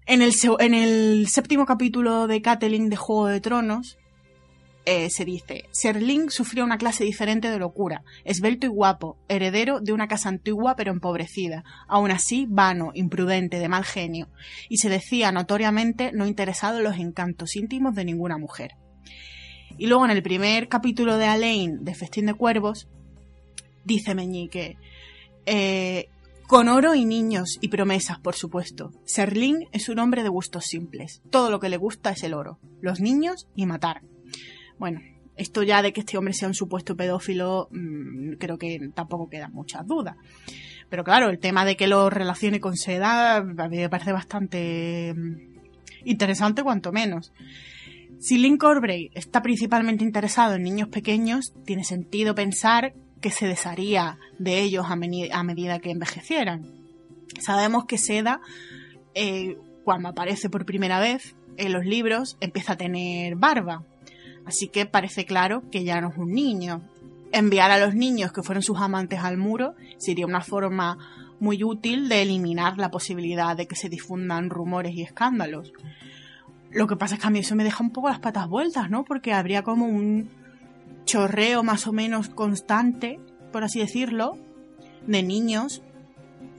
En 0.05 0.21
el, 0.21 1.27
séptimo 1.27 1.65
capítulo 1.65 2.27
de 2.27 2.41
Catelyn 2.41 2.89
de 2.89 2.95
Juego 2.95 3.27
de 3.27 3.41
Tronos, 3.41 3.97
eh, 4.85 5.09
se 5.11 5.25
dice, 5.25 5.65
Ser 5.71 6.01
Link 6.01 6.31
sufrió 6.31 6.63
una 6.63 6.79
clase 6.79 7.03
diferente 7.03 7.51
de 7.51 7.59
locura, 7.59 8.03
esbelto 8.23 8.65
y 8.65 8.69
guapo, 8.69 9.17
heredero 9.27 9.81
de 9.81 9.93
una 9.93 10.07
casa 10.07 10.29
antigua 10.29 10.75
pero 10.75 10.91
empobrecida, 10.91 11.63
aún 11.87 12.09
así 12.09 12.47
vano, 12.49 12.89
imprudente, 12.95 13.59
de 13.59 13.69
mal 13.69 13.85
genio, 13.85 14.29
y 14.67 14.77
se 14.77 14.89
decía 14.89 15.31
notoriamente 15.31 16.11
no 16.11 16.25
interesado 16.25 16.77
en 16.77 16.85
los 16.85 16.97
encantos 16.97 17.55
íntimos 17.55 17.93
de 17.93 18.05
ninguna 18.05 18.39
mujer. 18.39 18.71
Y 19.77 19.87
luego 19.87 20.05
en 20.05 20.11
el 20.11 20.23
primer 20.23 20.67
capítulo 20.67 21.17
de 21.17 21.25
Alain 21.25 21.83
de 21.83 21.95
Festín 21.95 22.25
de 22.25 22.33
Cuervos, 22.33 22.87
dice 23.85 24.15
Meñique, 24.15 24.77
eh, 25.45 26.09
con 26.47 26.67
oro 26.67 26.95
y 26.95 27.05
niños 27.05 27.59
y 27.61 27.67
promesas, 27.67 28.19
por 28.19 28.35
supuesto. 28.35 28.91
Serling 29.05 29.67
es 29.71 29.87
un 29.87 29.99
hombre 29.99 30.23
de 30.23 30.29
gustos 30.29 30.65
simples. 30.65 31.21
Todo 31.29 31.51
lo 31.51 31.59
que 31.59 31.69
le 31.69 31.77
gusta 31.77 32.09
es 32.09 32.23
el 32.23 32.33
oro, 32.33 32.57
los 32.81 32.99
niños 32.99 33.47
y 33.55 33.65
matar. 33.65 34.01
Bueno, 34.79 35.01
esto 35.35 35.63
ya 35.63 35.81
de 35.81 35.93
que 35.93 36.01
este 36.01 36.17
hombre 36.17 36.33
sea 36.33 36.47
un 36.47 36.53
supuesto 36.53 36.95
pedófilo, 36.95 37.69
mmm, 37.71 38.33
creo 38.33 38.57
que 38.57 38.89
tampoco 38.93 39.29
quedan 39.29 39.53
muchas 39.53 39.87
dudas. 39.87 40.17
Pero 40.89 41.03
claro, 41.03 41.29
el 41.29 41.39
tema 41.39 41.65
de 41.65 41.77
que 41.77 41.87
lo 41.87 42.09
relacione 42.09 42.59
con 42.59 42.75
Seda 42.75 43.37
a 43.37 43.43
mí 43.43 43.77
me 43.77 43.89
parece 43.89 44.11
bastante 44.11 45.13
mm, 45.15 45.37
interesante, 46.05 46.63
cuanto 46.63 46.91
menos. 46.91 47.31
Si 48.19 48.37
Lynn 48.37 48.57
Corbray 48.57 49.11
está 49.13 49.41
principalmente 49.41 50.03
interesado 50.03 50.55
en 50.55 50.63
niños 50.63 50.89
pequeños, 50.89 51.53
tiene 51.65 51.85
sentido 51.85 52.35
pensar 52.35 52.93
que 53.21 53.31
se 53.31 53.47
desharía 53.47 54.17
de 54.37 54.59
ellos 54.59 54.87
a 54.89 54.95
medida 54.95 55.79
que 55.79 55.91
envejecieran. 55.91 56.65
Sabemos 57.39 57.85
que 57.85 57.97
Seda, 57.97 58.41
eh, 59.13 59.57
cuando 59.85 60.09
aparece 60.09 60.49
por 60.49 60.65
primera 60.65 60.99
vez 60.99 61.35
en 61.57 61.71
los 61.71 61.85
libros, 61.85 62.37
empieza 62.41 62.73
a 62.73 62.77
tener 62.77 63.35
barba. 63.37 63.83
Así 64.45 64.67
que 64.67 64.85
parece 64.85 65.25
claro 65.25 65.63
que 65.71 65.85
ya 65.85 66.01
no 66.01 66.09
es 66.09 66.17
un 66.17 66.33
niño. 66.33 66.81
Enviar 67.31 67.71
a 67.71 67.79
los 67.79 67.95
niños 67.95 68.33
que 68.33 68.43
fueron 68.43 68.63
sus 68.63 68.79
amantes 68.79 69.19
al 69.19 69.37
muro 69.37 69.75
sería 69.97 70.25
una 70.25 70.41
forma 70.41 70.97
muy 71.39 71.63
útil 71.63 72.09
de 72.09 72.23
eliminar 72.23 72.77
la 72.77 72.91
posibilidad 72.91 73.55
de 73.55 73.67
que 73.67 73.75
se 73.75 73.87
difundan 73.87 74.49
rumores 74.49 74.93
y 74.93 75.03
escándalos. 75.03 75.71
Lo 76.71 76.87
que 76.87 76.95
pasa 76.95 77.15
es 77.15 77.21
que 77.21 77.27
a 77.27 77.31
mí 77.31 77.39
eso 77.39 77.55
me 77.55 77.63
deja 77.63 77.83
un 77.83 77.91
poco 77.91 78.09
las 78.09 78.19
patas 78.19 78.47
vueltas, 78.47 78.89
¿no? 78.89 79.03
Porque 79.03 79.33
habría 79.33 79.63
como 79.63 79.85
un 79.85 80.29
chorreo 81.05 81.63
más 81.63 81.87
o 81.87 81.91
menos 81.91 82.29
constante, 82.29 83.19
por 83.51 83.63
así 83.63 83.79
decirlo, 83.79 84.37
de 85.07 85.23
niños, 85.23 85.81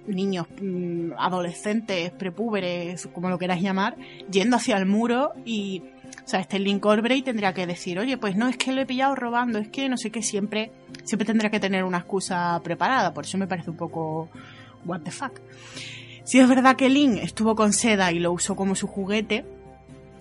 niños, 0.07 0.47
mm, 0.61 1.13
adolescentes, 1.17 2.11
prepúberes, 2.11 3.09
como 3.13 3.29
lo 3.29 3.39
queráis 3.39 3.63
llamar, 3.63 3.97
yendo 4.31 4.57
hacia 4.57 4.77
el 4.77 4.87
muro 4.87 5.33
y, 5.45 5.83
o 6.25 6.29
sea, 6.29 6.41
este 6.41 6.59
Link 6.59 6.81
Corbray 6.81 7.23
tendría 7.23 7.55
que 7.55 7.67
decir, 7.67 7.99
oye, 8.01 8.19
pues 8.19 8.35
no 8.35 8.49
es 8.49 8.57
que 8.57 8.73
lo 8.73 8.81
he 8.81 8.87
pillado 8.87 9.15
robando, 9.15 9.61
es 9.61 9.69
que 9.69 9.89
no 9.89 9.97
sé 9.97 10.11
qué, 10.11 10.23
siempre, 10.23 10.73
siempre 11.05 11.27
tendrá 11.27 11.51
que 11.51 11.61
tener 11.61 11.85
una 11.85 11.99
excusa 11.99 12.61
preparada, 12.65 13.15
por 13.15 13.25
eso 13.25 13.39
me 13.39 13.47
parece 13.47 13.71
un 13.71 13.77
poco 13.77 14.29
what 14.85 15.03
the 15.03 15.11
fuck. 15.11 15.41
Si 16.25 16.39
es 16.39 16.49
verdad 16.49 16.77
que 16.77 16.89
Link 16.89 17.19
estuvo 17.23 17.55
con 17.55 17.73
Seda 17.73 18.13
y 18.13 18.19
lo 18.19 18.33
usó 18.33 18.57
como 18.57 18.75
su 18.75 18.87
juguete, 18.87 19.45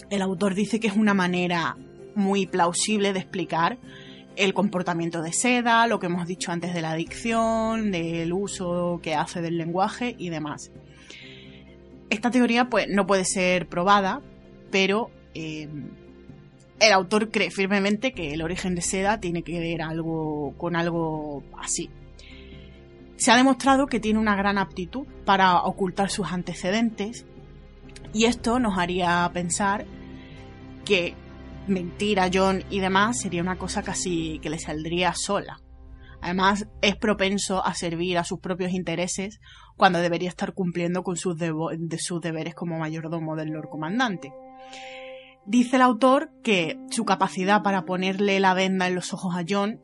el 0.10 0.22
autor 0.22 0.56
dice 0.56 0.80
que 0.80 0.88
es 0.88 0.96
una 0.96 1.14
manera 1.14 1.78
muy 2.16 2.46
plausible 2.46 3.14
de 3.14 3.20
explicar 3.20 3.78
el 4.36 4.54
comportamiento 4.54 5.22
de 5.22 5.34
Seda, 5.34 5.86
lo 5.88 6.00
que 6.00 6.06
hemos 6.06 6.28
dicho 6.28 6.52
antes 6.52 6.74
de 6.74 6.82
la 6.82 6.92
adicción, 6.92 7.92
del 7.92 8.32
uso 8.32 9.00
que 9.04 9.16
hace 9.16 9.42
del 9.42 9.58
lenguaje 9.58 10.16
y 10.18 10.30
demás. 10.30 10.72
Esta 12.10 12.32
teoría 12.32 12.70
pues 12.70 12.88
no 12.90 13.06
puede 13.06 13.26
ser 13.26 13.68
probada, 13.68 14.22
pero 14.72 15.12
eh, 15.34 15.68
el 16.80 16.94
autor 16.94 17.32
cree 17.32 17.52
firmemente 17.52 18.14
que 18.14 18.34
el 18.34 18.42
origen 18.42 18.76
de 18.76 18.82
Seda 18.82 19.20
tiene 19.20 19.44
que 19.44 19.60
ver 19.60 19.82
algo 19.82 20.54
con 20.58 20.76
algo 20.76 21.44
así. 21.58 21.90
Se 23.18 23.32
ha 23.32 23.36
demostrado 23.36 23.88
que 23.88 24.00
tiene 24.00 24.20
una 24.20 24.38
gran 24.38 24.58
aptitud 24.58 25.06
para 25.26 25.62
ocultar 25.64 26.10
sus 26.10 26.32
antecedentes 26.32 27.26
y 28.14 28.26
esto 28.26 28.60
nos 28.60 28.78
haría 28.78 29.30
pensar 29.34 29.86
que 30.90 31.14
mentir 31.68 32.20
a 32.20 32.32
John 32.34 32.64
y 32.72 32.80
demás 32.80 33.20
sería 33.20 33.44
una 33.44 33.60
cosa 33.60 33.84
casi 33.84 34.40
que 34.40 34.50
le 34.50 34.58
saldría 34.58 35.14
sola. 35.14 35.60
Además, 36.20 36.68
es 36.82 36.96
propenso 36.96 37.64
a 37.64 37.76
servir 37.76 38.18
a 38.18 38.24
sus 38.24 38.40
propios 38.40 38.72
intereses 38.72 39.40
cuando 39.78 40.00
debería 40.00 40.30
estar 40.30 40.54
cumpliendo 40.54 41.04
con 41.04 41.16
sus, 41.16 41.38
de 41.38 41.98
sus 42.00 42.22
deberes 42.22 42.56
como 42.56 42.80
mayordomo 42.80 43.36
del 43.36 43.50
Lord 43.50 43.70
Comandante. 43.70 44.34
Dice 45.46 45.76
el 45.76 45.84
autor 45.84 46.32
que 46.44 46.80
su 46.90 47.06
capacidad 47.06 47.62
para 47.62 47.86
ponerle 47.86 48.40
la 48.40 48.56
venda 48.56 48.88
en 48.88 48.96
los 48.96 49.14
ojos 49.14 49.36
a 49.36 49.46
John 49.48 49.80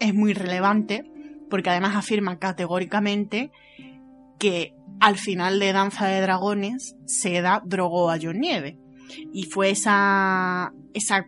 es 0.00 0.12
muy 0.12 0.34
relevante 0.34 1.10
porque 1.48 1.70
además 1.70 1.96
afirma 1.96 2.38
categóricamente 2.38 3.50
que 4.38 4.74
al 5.00 5.16
final 5.16 5.58
de 5.60 5.72
Danza 5.72 6.06
de 6.08 6.20
Dragones, 6.20 6.94
Seda 7.06 7.62
drogó 7.64 8.10
a 8.10 8.18
John 8.20 8.38
Nieve. 8.38 8.78
Y 9.32 9.44
fue 9.44 9.70
esa, 9.70 10.72
esa 10.94 11.26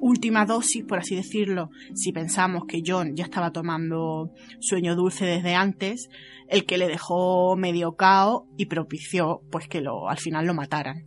última 0.00 0.46
dosis, 0.46 0.84
por 0.84 0.98
así 0.98 1.16
decirlo, 1.16 1.70
si 1.94 2.12
pensamos 2.12 2.64
que 2.66 2.82
John 2.84 3.16
ya 3.16 3.24
estaba 3.24 3.50
tomando 3.50 4.30
sueño 4.60 4.94
dulce 4.94 5.24
desde 5.24 5.54
antes, 5.54 6.08
el 6.48 6.64
que 6.64 6.78
le 6.78 6.88
dejó 6.88 7.56
medio 7.56 7.96
cao 7.96 8.46
y 8.56 8.66
propició 8.66 9.42
pues 9.50 9.68
que 9.68 9.80
lo, 9.80 10.08
al 10.08 10.18
final 10.18 10.46
lo 10.46 10.54
mataran. 10.54 11.06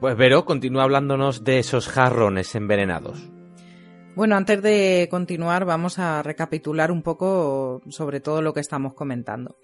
Pues 0.00 0.16
Vero 0.16 0.44
continúa 0.44 0.82
hablándonos 0.82 1.44
de 1.44 1.60
esos 1.60 1.86
jarrones 1.86 2.56
envenenados. 2.56 3.30
Bueno, 4.16 4.34
antes 4.34 4.60
de 4.62 5.06
continuar, 5.12 5.64
vamos 5.64 6.00
a 6.00 6.24
recapitular 6.24 6.90
un 6.90 7.02
poco 7.02 7.82
sobre 7.88 8.18
todo 8.18 8.42
lo 8.42 8.52
que 8.52 8.58
estamos 8.58 8.94
comentando. 8.94 9.58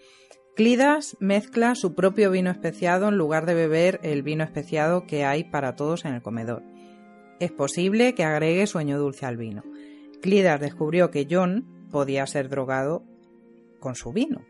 Clidas 0.54 1.16
mezcla 1.18 1.74
su 1.74 1.96
propio 1.96 2.30
vino 2.30 2.48
especiado 2.48 3.08
en 3.08 3.16
lugar 3.16 3.44
de 3.44 3.54
beber 3.54 3.98
el 4.04 4.22
vino 4.22 4.44
especiado 4.44 5.04
que 5.04 5.24
hay 5.24 5.42
para 5.42 5.74
todos 5.74 6.04
en 6.04 6.14
el 6.14 6.22
comedor. 6.22 6.62
Es 7.40 7.50
posible 7.50 8.14
que 8.14 8.22
agregue 8.22 8.68
sueño 8.68 8.96
dulce 8.96 9.26
al 9.26 9.36
vino. 9.36 9.64
Clidas 10.22 10.60
descubrió 10.60 11.10
que 11.10 11.26
John 11.28 11.88
podía 11.90 12.24
ser 12.28 12.48
drogado 12.48 13.02
con 13.80 13.96
su 13.96 14.12
vino. 14.12 14.42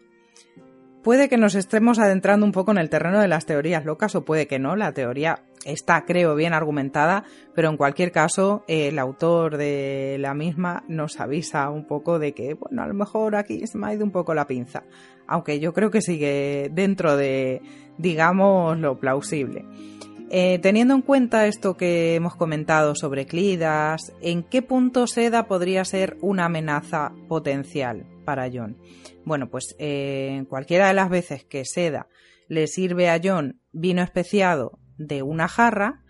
Puede 1.03 1.31
que 1.31 1.39
nos 1.39 1.55
estemos 1.55 1.99
adentrando 1.99 2.45
un 2.45 2.53
poco 2.53 2.73
en 2.73 2.79
el 2.79 2.91
terreno 2.91 3.19
de 3.19 3.29
las 3.29 3.47
teorías 3.47 3.87
locas 3.87 4.15
o 4.15 4.27
puede 4.27 4.47
que 4.47 4.59
no. 4.59 4.77
La 4.77 4.93
teoría 4.93 5.43
está, 5.65 6.05
creo, 6.05 6.35
bien 6.35 6.53
argumentada, 6.53 7.25
pero 7.55 7.69
en 7.69 7.77
cualquier 7.77 8.13
caso, 8.13 8.65
el 8.69 8.99
autor 8.99 9.57
de 9.57 10.17
la 10.21 10.35
misma 10.35 10.85
nos 10.89 11.21
avisa 11.21 11.71
un 11.71 11.87
poco 11.87 12.19
de 12.19 12.33
que, 12.33 12.55
bueno, 12.55 12.83
a 12.83 12.87
lo 12.87 12.95
mejor 12.95 13.37
aquí 13.37 13.67
se 13.67 13.79
me 13.79 13.87
ha 13.87 13.95
ido 13.95 14.05
un 14.05 14.11
poco 14.11 14.35
la 14.35 14.47
pinza. 14.47 14.85
Aunque 15.27 15.59
yo 15.61 15.73
creo 15.73 15.91
que 15.91 16.03
sigue 16.03 16.71
dentro 16.73 17.17
de, 17.17 17.63
digamos, 17.99 18.79
lo 18.79 18.99
plausible. 18.99 19.65
Eh, 20.31 20.59
teniendo 20.59 20.95
en 20.95 21.03
cuenta 21.03 21.47
esto 21.47 21.77
que 21.77 22.15
hemos 22.15 22.35
comentado 22.35 22.95
sobre 22.95 23.27
Clidas, 23.27 24.13
¿en 24.21 24.43
qué 24.43 24.63
punto 24.63 25.07
Seda 25.07 25.47
podría 25.47 25.85
ser 25.85 26.17
una 26.21 26.47
amenaza 26.47 27.13
potencial 27.29 28.07
para 28.25 28.51
John? 28.53 28.77
Bueno, 29.25 29.49
pues 29.49 29.77
eh, 29.79 30.45
cualquiera 30.49 30.89
de 30.89 30.95
las 30.95 31.09
veces 31.09 31.45
que 31.45 31.65
Seda 31.65 32.09
le 32.49 32.67
sirve 32.67 33.11
a 33.11 33.21
John 33.23 33.61
vino 33.73 34.03
especiado 34.03 34.79
de 34.99 35.23
una 35.23 35.49
jarra, 35.49 36.03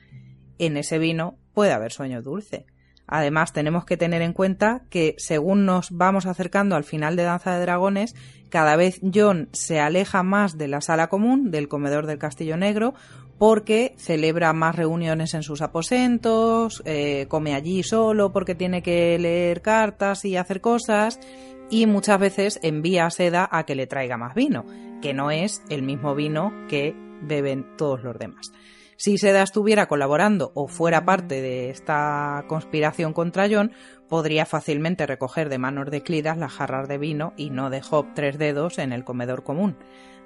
en 0.59 0.77
ese 0.77 0.99
vino 0.99 1.39
puede 1.53 1.73
haber 1.73 1.93
sueño 1.93 2.23
dulce. 2.23 2.67
Además, 3.07 3.53
tenemos 3.53 3.85
que 3.85 3.97
tener 3.97 4.23
en 4.23 4.33
cuenta 4.33 4.85
que 4.89 5.15
según 5.19 5.67
nos 5.67 5.91
vamos 5.91 6.27
acercando 6.27 6.75
al 6.75 6.85
final 6.85 7.17
de 7.17 7.25
Danza 7.25 7.55
de 7.55 7.61
Dragones, 7.61 8.15
cada 8.49 8.77
vez 8.77 9.01
John 9.15 9.49
se 9.53 9.79
aleja 9.79 10.23
más 10.23 10.57
de 10.57 10.69
la 10.69 10.81
sala 10.81 11.09
común, 11.09 11.51
del 11.51 11.69
comedor 11.69 12.07
del 12.07 12.19
Castillo 12.19 12.57
Negro, 12.57 12.95
porque 13.39 13.95
celebra 13.99 14.53
más 14.53 14.77
reuniones 14.77 15.35
en 15.35 15.43
sus 15.43 15.61
aposentos, 15.61 16.83
eh, 16.87 17.27
come 17.29 17.55
allí 17.55 17.83
solo 17.83 18.33
porque 18.33 18.55
tiene 18.55 18.83
que 18.83 19.19
leer 19.19 19.61
cartas 19.61 20.25
y 20.25 20.37
hacer 20.37 20.61
cosas, 20.61 21.21
y 21.69 21.87
muchas 21.87 22.19
veces 22.19 22.61
envía 22.63 23.07
a 23.07 23.11
Seda 23.11 23.49
a 23.51 23.65
que 23.65 23.75
le 23.75 23.87
traiga 23.87 24.17
más 24.17 24.35
vino, 24.35 24.65
que 25.03 25.13
no 25.13 25.31
es 25.31 25.63
el 25.69 25.83
mismo 25.83 26.15
vino 26.15 26.53
que 26.69 26.95
beben 27.23 27.67
todos 27.77 28.03
los 28.03 28.19
demás. 28.19 28.53
Si 28.97 29.19
Seda 29.19 29.43
estuviera 29.43 29.87
colaborando 29.87 30.53
o 30.55 30.69
fuera 30.69 31.05
parte 31.05 31.43
de 31.43 31.71
esta 31.71 32.45
conspiración 32.47 33.13
contra 33.13 33.49
John, 33.51 33.73
podría 34.09 34.47
fácilmente 34.47 35.07
recoger 35.07 35.49
de 35.49 35.59
manos 35.59 35.91
de 35.91 36.03
Clidas 36.03 36.39
las 36.39 36.53
jarras 36.53 36.89
de 36.89 36.99
vino 36.99 37.33
y 37.37 37.51
no 37.51 37.71
de 37.71 37.83
tres 38.15 38.39
dedos 38.39 38.79
en 38.79 38.93
el 38.93 39.05
comedor 39.05 39.43
común. 39.43 39.77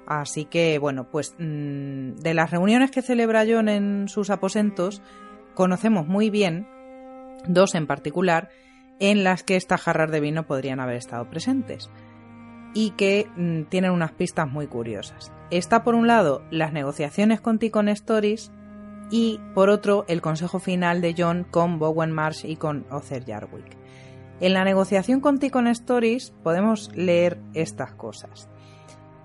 Así 0.07 0.45
que, 0.45 0.79
bueno, 0.79 1.09
pues 1.09 1.35
mm, 1.37 2.15
de 2.15 2.33
las 2.33 2.51
reuniones 2.51 2.91
que 2.91 3.01
celebra 3.01 3.45
John 3.47 3.69
en 3.69 4.07
sus 4.07 4.29
aposentos, 4.29 5.01
conocemos 5.55 6.07
muy 6.07 6.29
bien, 6.29 6.67
dos 7.47 7.75
en 7.75 7.87
particular, 7.87 8.49
en 8.99 9.23
las 9.23 9.43
que 9.43 9.55
estas 9.55 9.81
jarras 9.81 10.11
de 10.11 10.19
vino 10.19 10.45
podrían 10.45 10.79
haber 10.79 10.97
estado 10.97 11.29
presentes 11.29 11.89
y 12.73 12.91
que 12.91 13.27
mm, 13.35 13.63
tienen 13.63 13.91
unas 13.91 14.11
pistas 14.11 14.49
muy 14.49 14.67
curiosas. 14.67 15.31
Está 15.51 15.83
por 15.83 15.95
un 15.95 16.07
lado 16.07 16.43
las 16.51 16.73
negociaciones 16.73 17.41
con 17.41 17.59
Ticon 17.59 17.89
Stories 17.89 18.51
y 19.09 19.39
por 19.53 19.69
otro 19.69 20.05
el 20.07 20.21
consejo 20.21 20.59
final 20.59 21.01
de 21.01 21.15
John 21.17 21.45
con 21.49 21.79
Bowen 21.79 22.11
Marsh 22.11 22.45
y 22.45 22.55
con 22.55 22.85
Other 22.91 23.25
Jarwick. 23.25 23.77
En 24.39 24.53
la 24.53 24.63
negociación 24.63 25.19
con 25.19 25.39
Ticon 25.39 25.67
Stories 25.67 26.31
podemos 26.43 26.91
leer 26.95 27.39
estas 27.53 27.93
cosas. 27.93 28.49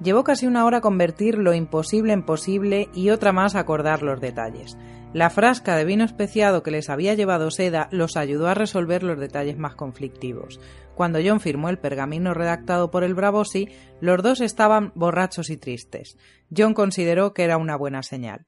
Llevó 0.02 0.24
casi 0.24 0.46
una 0.46 0.64
hora 0.64 0.80
convertir 0.80 1.38
lo 1.38 1.54
imposible 1.54 2.12
en 2.12 2.24
posible 2.24 2.88
y 2.94 3.10
otra 3.10 3.32
más 3.32 3.54
acordar 3.54 4.02
los 4.02 4.20
detalles. 4.20 4.76
La 5.12 5.30
frasca 5.30 5.76
de 5.76 5.84
vino 5.84 6.04
especiado 6.04 6.64
que 6.64 6.72
les 6.72 6.90
había 6.90 7.14
llevado 7.14 7.52
Seda 7.52 7.88
los 7.92 8.16
ayudó 8.16 8.48
a 8.48 8.54
resolver 8.54 9.04
los 9.04 9.20
detalles 9.20 9.56
más 9.56 9.76
conflictivos. 9.76 10.58
Cuando 10.96 11.20
John 11.24 11.38
firmó 11.38 11.68
el 11.68 11.78
pergamino 11.78 12.34
redactado 12.34 12.90
por 12.90 13.04
el 13.04 13.14
Bravosi, 13.14 13.68
los 14.00 14.20
dos 14.24 14.40
estaban 14.40 14.90
borrachos 14.96 15.50
y 15.50 15.56
tristes. 15.56 16.18
John 16.54 16.74
consideró 16.74 17.32
que 17.32 17.44
era 17.44 17.56
una 17.56 17.76
buena 17.76 18.02
señal. 18.02 18.46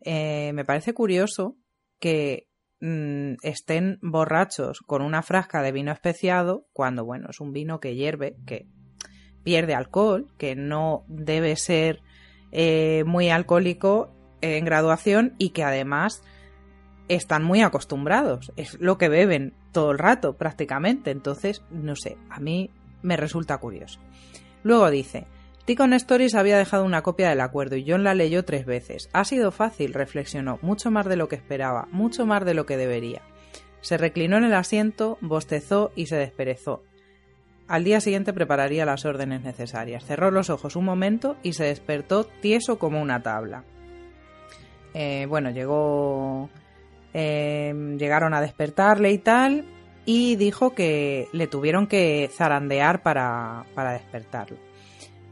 Eh, 0.00 0.52
me 0.54 0.64
parece 0.64 0.94
curioso 0.94 1.56
que 1.98 2.48
mm, 2.80 3.34
estén 3.42 3.98
borrachos 4.02 4.80
con 4.80 5.02
una 5.02 5.22
frasca 5.22 5.62
de 5.62 5.72
vino 5.72 5.92
especiado 5.92 6.66
cuando, 6.72 7.04
bueno, 7.04 7.28
es 7.30 7.40
un 7.40 7.52
vino 7.52 7.80
que 7.80 7.94
hierve, 7.94 8.36
que 8.46 8.66
pierde 9.42 9.74
alcohol, 9.74 10.32
que 10.36 10.56
no 10.56 11.04
debe 11.08 11.56
ser 11.56 12.02
eh, 12.52 13.04
muy 13.06 13.30
alcohólico 13.30 14.14
en 14.40 14.64
graduación 14.64 15.34
y 15.38 15.50
que 15.50 15.64
además 15.64 16.22
están 17.08 17.42
muy 17.42 17.62
acostumbrados. 17.62 18.52
Es 18.56 18.78
lo 18.80 18.98
que 18.98 19.08
beben 19.08 19.54
todo 19.72 19.90
el 19.90 19.98
rato 19.98 20.36
prácticamente. 20.36 21.10
Entonces, 21.10 21.64
no 21.70 21.96
sé, 21.96 22.16
a 22.30 22.40
mí 22.40 22.70
me 23.02 23.16
resulta 23.16 23.58
curioso. 23.58 24.00
Luego 24.62 24.90
dice, 24.90 25.26
Ticon 25.68 25.92
Stories 25.92 26.34
había 26.34 26.56
dejado 26.56 26.82
una 26.82 27.02
copia 27.02 27.28
del 27.28 27.42
acuerdo 27.42 27.76
y 27.76 27.84
John 27.86 28.02
la 28.02 28.14
leyó 28.14 28.42
tres 28.42 28.64
veces. 28.64 29.10
Ha 29.12 29.26
sido 29.26 29.50
fácil, 29.50 29.92
reflexionó, 29.92 30.58
mucho 30.62 30.90
más 30.90 31.04
de 31.04 31.16
lo 31.16 31.28
que 31.28 31.36
esperaba, 31.36 31.88
mucho 31.92 32.24
más 32.24 32.46
de 32.46 32.54
lo 32.54 32.64
que 32.64 32.78
debería. 32.78 33.20
Se 33.82 33.98
reclinó 33.98 34.38
en 34.38 34.44
el 34.44 34.54
asiento, 34.54 35.18
bostezó 35.20 35.92
y 35.94 36.06
se 36.06 36.16
desperezó. 36.16 36.84
Al 37.66 37.84
día 37.84 38.00
siguiente 38.00 38.32
prepararía 38.32 38.86
las 38.86 39.04
órdenes 39.04 39.42
necesarias. 39.42 40.06
Cerró 40.06 40.30
los 40.30 40.48
ojos 40.48 40.74
un 40.74 40.86
momento 40.86 41.36
y 41.42 41.52
se 41.52 41.64
despertó 41.64 42.24
tieso 42.24 42.78
como 42.78 43.02
una 43.02 43.22
tabla. 43.22 43.64
Eh, 44.94 45.26
bueno, 45.28 45.50
llegó. 45.50 46.48
Eh, 47.12 47.94
llegaron 47.98 48.32
a 48.32 48.40
despertarle 48.40 49.12
y 49.12 49.18
tal. 49.18 49.66
Y 50.06 50.36
dijo 50.36 50.74
que 50.74 51.28
le 51.32 51.46
tuvieron 51.46 51.86
que 51.86 52.30
zarandear 52.32 53.02
para, 53.02 53.66
para 53.74 53.92
despertarlo. 53.92 54.67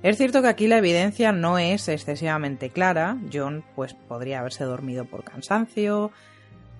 Es 0.02 0.18
cierto 0.18 0.42
que 0.42 0.48
aquí 0.48 0.68
la 0.68 0.78
evidencia 0.78 1.32
no 1.32 1.58
es 1.58 1.88
excesivamente 1.88 2.70
clara. 2.70 3.18
John, 3.32 3.64
pues, 3.74 3.94
podría 3.94 4.40
haberse 4.40 4.64
dormido 4.64 5.04
por 5.04 5.24
cansancio, 5.24 6.12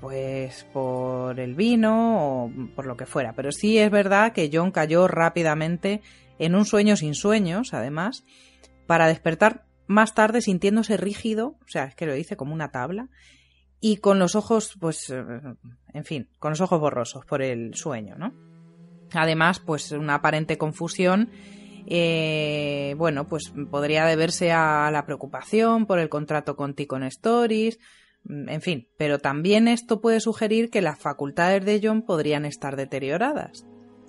pues 0.01 0.64
por 0.72 1.40
el 1.40 1.55
vino 1.55 2.44
o 2.44 2.51
por 2.74 2.86
lo 2.86 2.97
que 2.97 3.06
fuera. 3.06 3.32
Pero 3.32 3.52
sí 3.52 3.78
es 3.78 3.90
verdad 3.90 4.32
que 4.32 4.51
John 4.52 4.70
cayó 4.70 5.09
rápidamente 5.09 6.02
en 6.38 6.55
un 6.55 6.66
sueño 6.66 6.97
sin 6.97 7.14
sueños, 7.14 7.72
además, 7.72 8.24
para 8.86 9.09
despertar 9.09 9.64
más 9.86 10.14
tarde 10.14 10.40
sintiéndose 10.40 10.97
rígido, 10.97 11.56
o 11.64 11.68
sea, 11.68 11.84
es 11.84 11.94
que 11.94 12.06
lo 12.06 12.12
dice 12.12 12.36
como 12.36 12.52
una 12.52 12.70
tabla, 12.70 13.09
y 13.80 13.98
con 13.98 14.18
los 14.18 14.34
ojos, 14.34 14.76
pues, 14.80 15.10
eh, 15.10 15.24
en 15.93 16.05
fin, 16.05 16.28
con 16.38 16.51
los 16.51 16.60
ojos 16.60 16.80
borrosos 16.80 17.24
por 17.24 17.43
el 17.43 17.74
sueño, 17.74 18.16
¿no? 18.16 18.32
Además, 19.12 19.60
pues 19.60 19.93
una 19.93 20.16
aparente 20.16 20.59
confusión, 20.59 21.30
eh, 21.87 22.95
bueno, 22.99 23.29
pues 23.29 23.53
podría 23.71 24.05
deberse 24.07 24.51
a 24.53 24.91
la 24.91 25.07
preocupación 25.07 25.87
por 25.87 25.99
el 25.99 26.09
contrato 26.09 26.57
con 26.57 26.75
Ticon 26.75 27.05
Stories, 27.05 27.79
mm, 28.25 28.49
en 28.49 28.61
fin, 28.61 28.89
pero 28.97 29.19
también 29.19 29.69
esto 29.69 30.01
puede 30.01 30.21
sugerir 30.21 30.71
que 30.71 30.83
las 30.83 30.99
facultades 30.99 31.65
de 31.65 31.81
John 31.83 32.03
podrían 32.03 32.45
estar 32.45 32.77
deterioradas, 32.77 33.67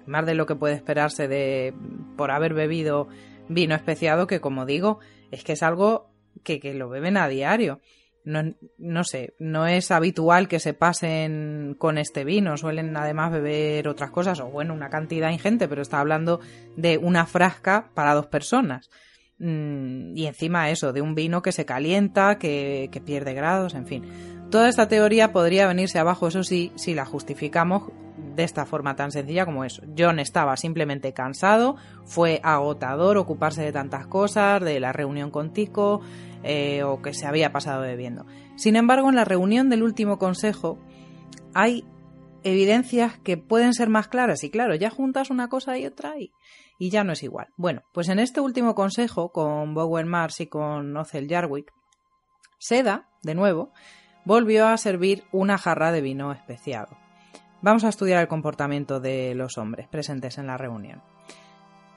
más 0.08 0.26
de 0.26 0.34
lo 0.34 0.46
que 0.48 0.56
puede 0.56 0.74
esperarse 0.74 1.28
de 1.28 1.74
por 2.16 2.32
haber 2.32 2.54
bebido 2.54 3.08
vino 3.48 3.76
especiado, 3.76 4.26
que 4.26 4.42
como 4.42 4.66
digo, 4.66 5.00
es 5.32 5.44
que 5.44 5.54
es 5.54 5.62
algo 5.62 6.10
que, 6.44 6.60
que 6.60 6.74
lo 6.74 6.90
beben 6.90 7.18
a 7.18 7.28
diario. 7.28 7.80
No, 8.28 8.44
no, 8.78 9.06
sé, 9.06 9.36
no 9.40 9.68
es 9.68 9.90
habitual 9.90 10.50
que 10.50 10.60
se 10.60 10.74
pasen 10.74 11.78
con 11.80 11.98
este 11.98 12.26
vino, 12.26 12.58
suelen 12.58 12.98
además 12.98 13.32
beber 13.32 13.88
otras 13.88 14.12
cosas, 14.12 14.42
o 14.42 14.48
bueno, 14.48 14.74
una 14.74 14.90
cantidad 14.90 15.32
ingente, 15.32 15.70
pero 15.70 15.82
está 15.82 16.02
hablando 16.02 16.42
de 16.76 16.98
una 16.98 17.26
frasca 17.26 17.90
para 17.94 18.14
dos 18.14 18.26
personas. 18.28 18.90
Mm, 19.40 20.18
y 20.18 20.26
encima 20.26 20.70
eso, 20.70 20.92
de 20.92 21.02
un 21.02 21.16
vino 21.16 21.42
que 21.42 21.54
se 21.54 21.66
calienta, 21.66 22.38
que, 22.38 22.90
que 22.92 23.00
pierde 23.00 23.34
grados, 23.34 23.76
en 23.76 23.88
fin. 23.88 24.04
Toda 24.52 24.68
esta 24.68 24.90
teoría 24.90 25.32
podría 25.32 25.66
venirse 25.66 25.98
abajo, 25.98 26.28
eso 26.28 26.44
sí, 26.44 26.74
si 26.76 26.94
la 26.94 27.06
justificamos 27.06 27.84
de 28.36 28.44
esta 28.44 28.66
forma 28.66 28.96
tan 28.98 29.12
sencilla 29.12 29.46
como 29.46 29.64
eso. 29.64 29.84
John 29.98 30.20
estaba 30.20 30.58
simplemente 30.58 31.14
cansado, 31.14 31.78
fue 32.04 32.42
agotador 32.44 33.18
ocuparse 33.18 33.62
de 33.62 33.72
tantas 33.72 34.06
cosas, 34.08 34.62
de 34.62 34.82
la 34.82 34.92
reunión 34.92 35.32
con 35.32 35.54
Tico 35.54 36.02
eh, 36.44 36.84
o 36.84 37.02
que 37.02 37.14
se 37.14 37.26
había 37.26 37.52
pasado 37.52 37.82
bebiendo. 37.82 38.26
Sin 38.56 38.76
embargo, 38.76 39.10
en 39.10 39.16
la 39.16 39.26
reunión 39.26 39.70
del 39.70 39.84
último 39.84 40.18
consejo 40.18 40.80
hay 41.54 41.86
evidencias 42.44 43.18
que 43.20 43.38
pueden 43.38 43.74
ser 43.74 43.90
más 43.90 44.08
claras 44.08 44.44
y 44.44 44.50
claro, 44.50 44.76
ya 44.76 44.90
juntas 44.90 45.30
una 45.30 45.50
cosa 45.50 45.78
y 45.78 45.86
otra 45.86 46.16
y, 46.18 46.32
ya 46.80 47.04
no 47.04 47.14
es 47.14 47.24
igual. 47.24 47.48
Bueno, 47.58 47.82
pues 47.94 48.10
en 48.10 48.20
este 48.20 48.40
último 48.40 48.76
consejo 48.76 49.32
con 49.32 49.74
Bowen 49.74 50.08
Mars 50.08 50.40
y 50.42 50.48
con 50.48 50.96
Othel 50.96 51.28
Jarwick, 51.28 51.74
Seda, 52.60 53.10
de 53.24 53.36
nuevo, 53.36 53.72
volvió 54.26 54.68
a 54.68 54.78
servir 54.78 55.24
una 55.32 55.58
jarra 55.58 55.92
de 55.92 56.02
vino 56.02 56.32
especiado. 56.32 56.98
Vamos 57.62 57.84
a 57.84 57.90
estudiar 57.90 58.22
el 58.22 58.28
comportamiento 58.28 59.00
de 59.00 59.34
los 59.34 59.58
hombres 59.58 59.88
presentes 59.88 60.38
en 60.38 60.48
la 60.48 60.58
reunión. 60.58 61.02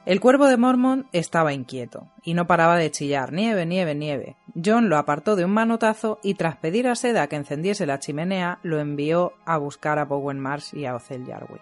El 0.03 0.19
cuervo 0.19 0.47
de 0.47 0.57
Mormon 0.57 1.07
estaba 1.11 1.53
inquieto 1.53 2.09
y 2.23 2.33
no 2.33 2.47
paraba 2.47 2.75
de 2.75 2.89
chillar 2.89 3.31
nieve, 3.31 3.67
nieve, 3.67 3.93
nieve. 3.93 4.35
John 4.63 4.89
lo 4.89 4.97
apartó 4.97 5.35
de 5.35 5.45
un 5.45 5.51
manotazo 5.51 6.19
y 6.23 6.33
tras 6.33 6.57
pedir 6.57 6.87
a 6.87 6.95
Seda 6.95 7.27
que 7.27 7.35
encendiese 7.35 7.85
la 7.85 7.99
chimenea, 7.99 8.59
lo 8.63 8.79
envió 8.79 9.33
a 9.45 9.57
buscar 9.57 9.99
a 9.99 10.05
Bowen 10.05 10.39
Mars 10.39 10.73
y 10.73 10.85
a 10.85 10.95
Othel 10.95 11.27
Jarwick. 11.27 11.61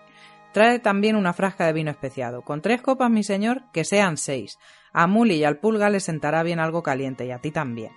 Trae 0.53 0.79
también 0.79 1.17
una 1.17 1.33
frasca 1.33 1.65
de 1.65 1.73
vino 1.73 1.91
especiado. 1.91 2.41
Con 2.41 2.61
tres 2.61 2.81
copas, 2.81 3.11
mi 3.11 3.23
señor, 3.23 3.63
que 3.73 3.83
sean 3.83 4.15
seis. 4.15 4.57
A 4.93 5.05
Muli 5.05 5.35
y 5.35 5.43
al 5.43 5.57
Pulga 5.57 5.89
le 5.89 5.99
sentará 5.99 6.41
bien 6.41 6.59
algo 6.59 6.81
caliente 6.81 7.25
y 7.25 7.31
a 7.31 7.39
ti 7.39 7.51
también. 7.51 7.91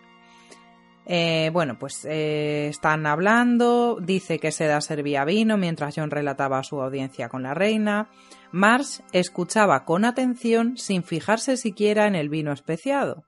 Eh, 1.06 1.50
bueno, 1.52 1.78
pues 1.78 2.04
eh, 2.04 2.66
están 2.68 3.06
hablando, 3.06 3.98
dice 4.00 4.38
que 4.38 4.52
Seda 4.52 4.80
servía 4.80 5.24
vino 5.24 5.56
mientras 5.56 5.94
John 5.96 6.10
relataba 6.10 6.62
su 6.62 6.80
audiencia 6.80 7.28
con 7.28 7.44
la 7.44 7.54
reina. 7.54 8.08
Mars 8.52 9.02
escuchaba 9.12 9.86
con 9.86 10.04
atención 10.04 10.76
sin 10.76 11.02
fijarse 11.02 11.56
siquiera 11.56 12.06
en 12.06 12.14
el 12.14 12.28
vino 12.28 12.52
especiado, 12.52 13.24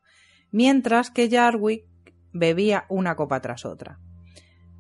mientras 0.51 1.11
que 1.11 1.31
Jarwick 1.31 1.87
bebía 2.33 2.85
una 2.91 3.17
copa 3.17 3.41
tras 3.41 3.65
otra. 3.65 3.99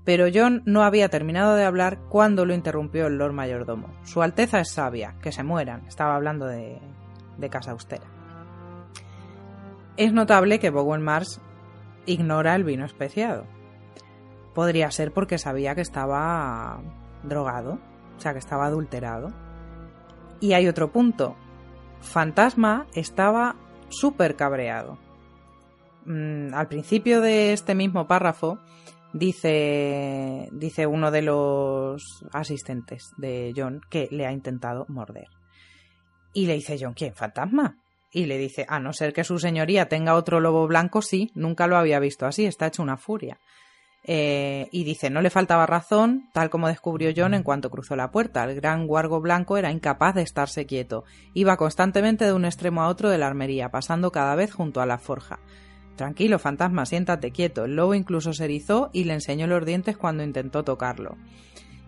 Pero 0.04 0.26
John 0.32 0.62
no 0.66 0.82
había 0.82 1.08
terminado 1.08 1.54
de 1.54 1.64
hablar 1.64 1.98
cuando 2.10 2.44
lo 2.44 2.52
interrumpió 2.52 3.06
el 3.06 3.16
Lord 3.16 3.32
Mayordomo. 3.32 3.94
Su 4.04 4.20
Alteza 4.20 4.60
es 4.60 4.70
sabia, 4.70 5.16
que 5.22 5.32
se 5.32 5.42
mueran. 5.42 5.86
Estaba 5.86 6.14
hablando 6.14 6.44
de, 6.44 6.78
de 7.38 7.48
casa 7.48 7.70
austera. 7.70 8.04
Es 9.96 10.12
notable 10.12 10.58
que 10.58 10.68
Bowen 10.68 11.02
Mars 11.02 11.40
ignora 12.04 12.54
el 12.54 12.64
vino 12.64 12.84
especiado. 12.84 13.46
Podría 14.54 14.90
ser 14.90 15.12
porque 15.12 15.38
sabía 15.38 15.74
que 15.74 15.80
estaba 15.80 16.82
drogado, 17.22 17.78
o 18.16 18.20
sea, 18.20 18.34
que 18.34 18.38
estaba 18.40 18.66
adulterado. 18.66 19.32
Y 20.40 20.52
hay 20.52 20.69
otro 20.69 20.93
punto. 20.93 21.36
Fantasma 22.01 22.86
estaba 22.94 23.56
súper 23.89 24.36
cabreado. 24.36 24.98
Mm, 26.05 26.52
al 26.55 26.69
principio 26.69 27.20
de 27.20 27.52
este 27.52 27.74
mismo 27.74 28.06
párrafo 28.06 28.59
dice, 29.12 30.48
dice 30.52 30.86
uno 30.86 31.11
de 31.11 31.23
los 31.23 32.02
asistentes 32.32 33.12
de 33.16 33.52
John 33.56 33.81
que 33.89 34.09
le 34.11 34.27
ha 34.27 34.32
intentado 34.32 34.85
morder. 34.89 35.28
Y 36.35 36.47
le 36.47 36.55
dice 36.55 36.77
John, 36.78 36.94
¿quién? 36.94 37.15
¿Fantasma? 37.15 37.78
Y 38.12 38.27
le 38.27 38.39
dice, 38.39 38.66
a 38.69 38.78
no 38.78 38.93
ser 38.93 39.12
que 39.12 39.24
su 39.24 39.39
señoría 39.39 39.89
tenga 39.89 40.15
otro 40.15 40.40
lobo 40.40 40.66
blanco, 40.66 41.01
sí, 41.01 41.31
nunca 41.35 41.66
lo 41.66 41.77
había 41.77 41.98
visto 42.01 42.27
así, 42.27 42.44
está 42.44 42.66
hecho 42.66 42.82
una 42.82 42.97
furia. 42.97 43.39
Eh, 44.06 44.68
y 44.70 44.85
dice, 44.85 45.09
no 45.09 45.22
le 45.22 45.31
faltaba 45.31 45.64
razón, 45.64 46.28
tal 46.35 46.51
como 46.51 46.68
descubrió 46.68 47.10
John 47.16 47.32
en 47.32 47.43
cuanto 47.43 47.70
cruzó 47.70 47.97
la 47.97 48.10
puerta. 48.10 48.44
El 48.44 48.55
gran 48.55 48.86
guargo 48.86 49.20
blanco 49.20 49.56
era 49.56 49.72
incapaz 49.72 50.14
de 50.14 50.22
estarse 50.22 50.66
quieto. 50.66 51.05
Iba 51.32 51.56
constantemente 51.56 52.26
de 52.26 52.35
un 52.35 52.44
extremo 52.44 52.82
a 52.82 52.89
otro 52.89 53.09
de 53.09 53.16
la 53.16 53.26
armería, 53.26 53.70
pasando 53.70 54.12
cada 54.12 54.35
vez 54.35 54.52
junto 54.52 54.82
a 54.82 54.86
la 54.86 54.98
forja. 54.98 55.39
Tranquilo, 55.97 56.39
fantasma, 56.39 56.85
siéntate 56.85 57.31
quieto. 57.31 57.64
El 57.64 57.76
lobo 57.76 57.94
incluso 57.94 58.35
se 58.35 58.44
erizó 58.44 58.90
y 58.93 59.05
le 59.05 59.14
enseñó 59.14 59.47
los 59.47 59.64
dientes 59.64 59.97
cuando 59.97 60.22
intentó 60.22 60.64
tocarlo. 60.64 61.16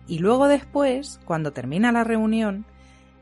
Y 0.07 0.19
luego 0.19 0.47
después, 0.47 1.19
cuando 1.25 1.51
termina 1.51 1.91
la 1.91 2.03
reunión, 2.03 2.65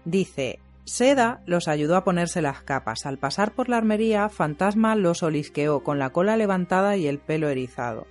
dice, 0.05 0.59
Seda 0.85 1.41
los 1.47 1.67
ayudó 1.67 1.97
a 1.97 2.03
ponerse 2.03 2.43
las 2.43 2.61
capas. 2.61 3.07
Al 3.07 3.17
pasar 3.17 3.53
por 3.53 3.67
la 3.67 3.77
armería, 3.77 4.29
Fantasma 4.29 4.95
los 4.95 5.23
olisqueó 5.23 5.83
con 5.83 5.97
la 5.97 6.11
cola 6.11 6.37
levantada 6.37 6.95
y 6.95 7.07
el 7.07 7.17
pelo 7.17 7.49
erizado. 7.49 8.05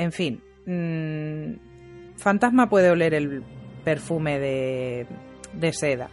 En 0.00 0.12
fin, 0.12 0.42
mmm, 0.64 2.16
Fantasma 2.16 2.70
puede 2.70 2.88
oler 2.88 3.12
el 3.12 3.42
perfume 3.84 4.38
de, 4.38 5.06
de 5.52 5.72
Seda. 5.74 6.08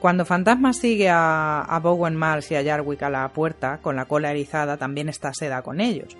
Cuando 0.00 0.24
Fantasma 0.24 0.72
sigue 0.72 1.08
a, 1.08 1.60
a, 1.60 1.78
Bowen 1.78 2.16
Mars 2.16 2.50
y 2.50 2.56
a 2.56 2.64
Jarwick 2.64 3.04
a 3.04 3.08
la 3.08 3.28
puerta 3.32 3.78
con 3.82 3.94
la 3.94 4.06
cola 4.06 4.32
erizada, 4.32 4.78
también 4.78 5.08
está 5.08 5.32
Seda 5.32 5.62
con 5.62 5.80
ellos. 5.80 6.16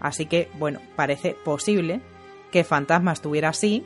Así 0.00 0.24
que, 0.24 0.48
bueno, 0.58 0.80
parece 0.96 1.36
posible 1.44 2.00
que 2.50 2.64
Fantasma 2.64 3.12
estuviera 3.12 3.50
así 3.50 3.84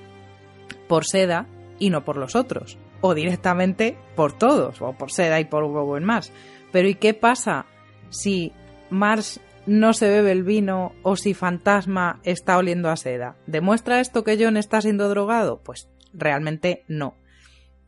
por 0.86 1.06
Seda 1.06 1.48
y 1.80 1.90
no 1.90 2.04
por 2.04 2.16
los 2.16 2.36
otros 2.36 2.78
o 3.00 3.14
directamente 3.14 3.98
por 4.14 4.32
todos, 4.32 4.80
o 4.80 4.92
por 4.92 5.10
Seda 5.10 5.40
y 5.40 5.44
por 5.44 5.66
Bowen 5.66 6.04
Mars. 6.04 6.32
Pero 6.70 6.86
¿y 6.86 6.94
qué 6.94 7.14
pasa 7.14 7.66
si 8.10 8.52
Mars 8.90 9.40
no 9.68 9.92
se 9.92 10.08
bebe 10.08 10.32
el 10.32 10.42
vino 10.42 10.92
o 11.02 11.16
si 11.16 11.34
Fantasma 11.34 12.20
está 12.24 12.56
oliendo 12.56 12.90
a 12.90 12.96
seda? 12.96 13.36
¿Demuestra 13.46 14.00
esto 14.00 14.24
que 14.24 14.36
John 14.42 14.56
está 14.56 14.80
siendo 14.80 15.08
drogado? 15.08 15.62
Pues 15.62 15.88
realmente 16.12 16.84
no. 16.88 17.16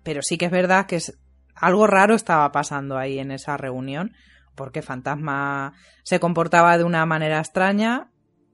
Pero 0.02 0.20
sí 0.22 0.38
que 0.38 0.46
es 0.46 0.50
verdad 0.50 0.86
que 0.86 0.96
es, 0.96 1.18
algo 1.54 1.86
raro 1.86 2.14
estaba 2.14 2.50
pasando 2.52 2.96
ahí 2.96 3.18
en 3.18 3.30
esa 3.30 3.56
reunión, 3.56 4.12
porque 4.54 4.82
Fantasma 4.82 5.74
se 6.02 6.20
comportaba 6.20 6.78
de 6.78 6.84
una 6.84 7.04
manera 7.06 7.38
extraña. 7.38 8.10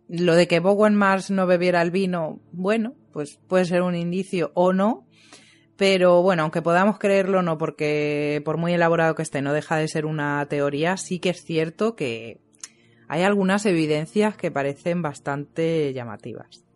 Lo 0.09 0.35
de 0.35 0.47
que 0.47 0.61
Bowen 0.61 0.95
Mars 0.95 1.31
no 1.31 1.47
bebiera 1.47 1.83
el 1.83 1.91
vino, 1.91 2.41
bueno, 2.53 2.95
pues 3.13 3.41
puede 3.49 3.65
ser 3.65 3.83
un 3.83 3.97
indicio 3.97 4.53
o 4.55 4.73
no, 4.73 5.07
pero 5.77 6.23
bueno, 6.23 6.43
aunque 6.43 6.63
podamos 6.63 6.99
creerlo, 6.99 7.43
no, 7.43 7.59
porque 7.59 8.41
por 8.45 8.57
muy 8.57 8.73
elaborado 8.73 9.15
que 9.15 9.23
esté, 9.23 9.43
no 9.43 9.53
deja 9.53 9.77
de 9.77 9.89
ser 9.89 10.07
una 10.07 10.47
teoría, 10.47 10.97
sí 10.97 11.19
que 11.19 11.31
es 11.31 11.45
cierto 11.45 11.97
que 11.97 12.41
hay 13.09 13.23
algunas 13.23 13.67
evidencias 13.67 14.37
que 14.37 14.51
parecen 14.51 15.03
bastante 15.03 15.93
llamativas. 15.93 16.67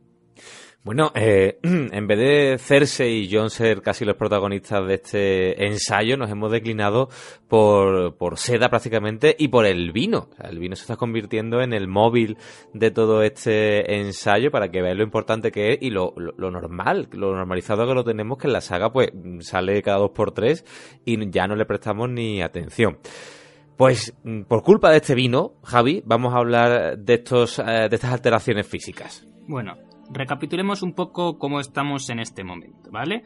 Bueno, 0.82 1.12
eh, 1.14 1.58
en 1.62 2.06
vez 2.06 2.18
de 2.18 2.58
Cersei 2.58 3.24
y 3.24 3.30
Jon 3.30 3.50
ser 3.50 3.82
casi 3.82 4.06
los 4.06 4.16
protagonistas 4.16 4.86
de 4.86 4.94
este 4.94 5.66
ensayo, 5.66 6.16
nos 6.16 6.30
hemos 6.30 6.50
declinado 6.50 7.10
por, 7.48 8.16
por 8.16 8.38
Seda 8.38 8.70
prácticamente 8.70 9.36
y 9.38 9.48
por 9.48 9.66
el 9.66 9.92
vino. 9.92 10.30
el 10.42 10.58
vino 10.58 10.76
se 10.76 10.84
está 10.84 10.96
convirtiendo 10.96 11.60
en 11.60 11.74
el 11.74 11.86
móvil 11.86 12.38
de 12.72 12.90
todo 12.90 13.22
este 13.22 14.00
ensayo 14.00 14.50
para 14.50 14.70
que 14.70 14.80
veáis 14.80 14.96
lo 14.96 15.04
importante 15.04 15.52
que 15.52 15.74
es 15.74 15.78
y 15.82 15.90
lo, 15.90 16.14
lo, 16.16 16.50
normal, 16.50 17.08
lo 17.12 17.36
normalizado 17.36 17.86
que 17.86 17.94
lo 17.94 18.04
tenemos, 18.04 18.38
que 18.38 18.46
en 18.46 18.54
la 18.54 18.62
saga 18.62 18.90
pues 18.90 19.10
sale 19.40 19.82
cada 19.82 19.98
dos 19.98 20.12
por 20.12 20.32
tres 20.32 20.64
y 21.04 21.30
ya 21.30 21.46
no 21.46 21.56
le 21.56 21.66
prestamos 21.66 22.08
ni 22.08 22.40
atención. 22.40 22.96
Pues 23.80 24.14
por 24.46 24.62
culpa 24.62 24.90
de 24.90 24.98
este 24.98 25.14
vino, 25.14 25.54
Javi, 25.64 26.02
vamos 26.04 26.34
a 26.34 26.36
hablar 26.36 26.98
de 26.98 27.14
estos 27.14 27.58
eh, 27.60 27.88
de 27.88 27.94
estas 27.96 28.12
alteraciones 28.12 28.68
físicas. 28.68 29.26
Bueno, 29.48 29.78
recapitulemos 30.10 30.82
un 30.82 30.92
poco 30.92 31.38
cómo 31.38 31.60
estamos 31.60 32.10
en 32.10 32.18
este 32.18 32.44
momento, 32.44 32.90
¿vale? 32.90 33.22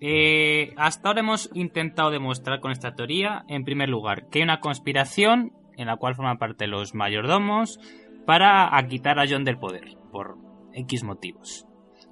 Eh, 0.00 0.74
hasta 0.76 1.08
ahora 1.08 1.20
hemos 1.20 1.48
intentado 1.54 2.10
demostrar 2.10 2.60
con 2.60 2.72
esta 2.72 2.94
teoría, 2.94 3.46
en 3.48 3.64
primer 3.64 3.88
lugar, 3.88 4.28
que 4.28 4.40
hay 4.40 4.42
una 4.42 4.60
conspiración 4.60 5.52
en 5.78 5.86
la 5.86 5.96
cual 5.96 6.14
forman 6.14 6.36
parte 6.36 6.66
los 6.66 6.94
mayordomos 6.94 7.80
para 8.26 8.70
quitar 8.86 9.18
a 9.18 9.24
John 9.26 9.44
del 9.44 9.56
poder, 9.56 9.96
por 10.12 10.36
X 10.74 11.04
motivos. 11.04 11.66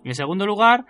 En 0.05 0.15
segundo 0.15 0.47
lugar, 0.47 0.87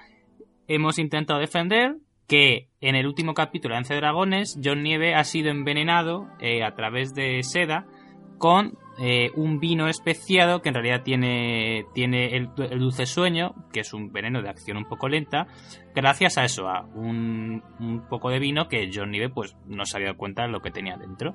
hemos 0.69 1.01
intentado 1.01 1.41
defender 1.41 1.97
que 2.27 2.69
en 2.81 2.95
el 2.95 3.07
último 3.07 3.35
capítulo 3.35 3.75
de 3.75 3.79
Ance 3.79 3.95
Dragones, 3.95 4.59
John 4.63 4.83
Nieve 4.83 5.15
ha 5.15 5.25
sido 5.25 5.51
envenenado 5.51 6.29
eh, 6.41 6.63
a 6.65 6.75
través 6.75 7.15
de 7.15 7.43
seda 7.43 7.87
con 8.39 8.77
eh, 8.99 9.31
un 9.37 9.61
vino 9.61 9.89
especiado 9.89 10.61
que 10.61 10.69
en 10.69 10.75
realidad 10.75 11.03
tiene, 11.03 11.87
tiene 11.95 12.37
el, 12.37 12.51
el, 12.59 12.79
dulce 12.81 13.07
sueño, 13.07 13.55
que 13.73 13.81
es 13.81 13.95
un 13.95 14.13
veneno 14.13 14.43
de 14.43 14.51
acción 14.51 14.77
un 14.77 14.85
poco 14.85 15.09
lenta, 15.09 15.47
gracias 15.95 16.39
a 16.39 16.45
eso, 16.45 16.69
a 16.69 16.85
un, 16.95 17.63
un 17.79 18.07
poco 18.09 18.31
de 18.31 18.39
vino 18.39 18.69
que 18.69 18.91
John 18.93 19.11
Nieve 19.11 19.31
pues, 19.31 19.57
no 19.67 19.87
se 19.87 19.97
había 19.97 20.09
dado 20.09 20.19
cuenta 20.19 20.43
de 20.43 20.49
lo 20.49 20.61
que 20.61 20.71
tenía 20.71 20.97
dentro. 20.97 21.35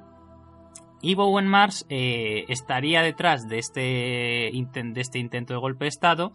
Y 1.02 1.16
Bowen 1.16 1.48
Mars 1.48 1.86
eh, 1.90 2.46
estaría 2.48 3.02
detrás 3.02 3.48
de 3.48 3.60
este, 3.60 3.82
de 3.82 5.02
este 5.02 5.20
intento 5.20 5.54
de 5.54 5.60
golpe 5.60 5.86
de 5.86 5.90
Estado, 5.90 6.34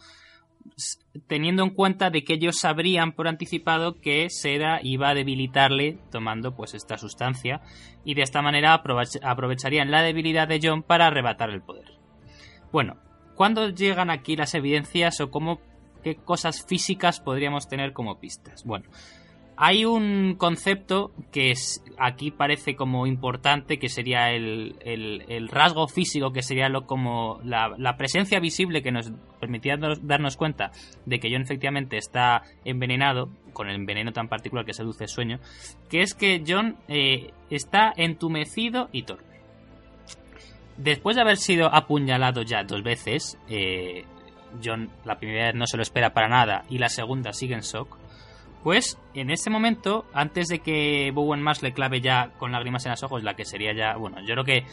teniendo 1.27 1.63
en 1.63 1.71
cuenta 1.71 2.11
de 2.11 2.25
que 2.25 2.35
ellos 2.35 2.59
sabrían 2.59 3.13
por 3.13 3.29
anticipado 3.29 4.01
que 4.01 4.29
Seda 4.31 4.81
iba 4.83 5.11
a 5.11 5.15
debilitarle 5.15 5.99
tomando 6.11 6.55
pues 6.55 6.75
esta 6.75 6.99
sustancia 6.99 7.61
y 8.05 8.15
de 8.15 8.23
esta 8.23 8.43
manera 8.43 8.75
aprovech 8.75 9.19
aprovecharían 9.23 9.91
la 9.91 10.03
debilidad 10.03 10.49
de 10.49 10.61
John 10.63 10.83
para 10.83 11.07
arrebatar 11.07 11.51
el 11.51 11.63
poder. 11.63 11.99
Bueno, 12.73 12.97
¿cuándo 13.35 13.69
llegan 13.69 14.11
aquí 14.11 14.37
las 14.37 14.55
evidencias 14.55 15.21
o 15.21 15.31
cómo 15.31 15.61
qué 16.03 16.17
cosas 16.17 16.65
físicas 16.67 17.21
podríamos 17.21 17.69
tener 17.69 17.93
como 17.93 18.19
pistas. 18.19 18.65
Bueno, 18.65 18.87
hay 19.65 19.85
un 19.85 20.35
concepto 20.39 21.13
que 21.31 21.53
aquí 21.97 22.33
parece 22.33 22.75
como 22.75 23.07
importante, 23.07 23.79
que 23.79 23.89
sería 23.89 24.33
el, 24.33 24.75
rasgo 25.53 25.87
físico, 25.87 26.33
que 26.33 26.43
sería 26.43 26.69
lo 26.69 26.85
como 26.85 27.39
la, 27.45 27.73
la, 27.79 27.97
presencia 27.97 28.41
visible 28.41 28.83
que 28.83 28.91
nos 28.91 29.13
permitía 29.39 29.77
darnos 29.77 30.37
cuenta 30.37 30.73
de 31.07 31.21
que 31.21 31.31
John 31.31 31.43
efectivamente 31.43 31.97
está 31.97 32.43
envenenado, 32.65 33.29
con 33.53 33.71
el 33.71 33.87
veneno 33.87 34.11
tan 34.11 34.27
particular 34.27 34.65
que 34.65 34.75
seduce 34.75 35.05
el 35.05 35.11
sueño, 35.11 35.39
que 35.89 36.03
es 36.03 36.15
que 36.15 36.43
John 36.45 36.77
eh, 36.89 37.31
está 37.49 37.93
entumecido 37.97 38.89
y 38.91 39.05
torpe. 39.05 39.39
Después 40.77 41.15
de 41.15 41.23
haber 41.23 41.37
sido 41.37 41.73
apuñalado 41.73 42.43
ya 42.43 42.65
dos 42.65 42.83
veces, 42.83 43.39
eh, 43.49 44.07
John 44.65 44.91
la 45.05 45.19
primera 45.19 45.47
vez 45.47 45.55
no 45.55 45.69
se 45.69 45.77
lo 45.77 45.85
espera 45.85 46.13
para 46.13 46.29
nada 46.29 46.65
y 46.69 46.79
la 46.79 46.89
segunda 46.89 47.33
sigue 47.33 47.55
en 47.55 47.61
shock. 47.61 48.02
Pues 48.63 48.99
en 49.15 49.31
ese 49.31 49.51
momento, 49.51 50.07
antes 50.13 50.49
de 50.49 50.61
que 50.61 51.11
Bowen 51.13 51.43
Mars 51.43 51.63
le 51.63 51.73
clave 51.73 52.01
ya 52.01 52.31
con 52.39 52.53
lágrimas 52.53 52.85
en 52.87 52.91
los 52.93 53.03
ojos, 53.03 53.23
la 53.25 53.35
que 53.35 53.45
sería 53.45 53.75
ya, 53.75 53.97
bueno, 53.97 54.21
yo 54.21 54.35
creo 54.35 54.45
que 54.45 54.65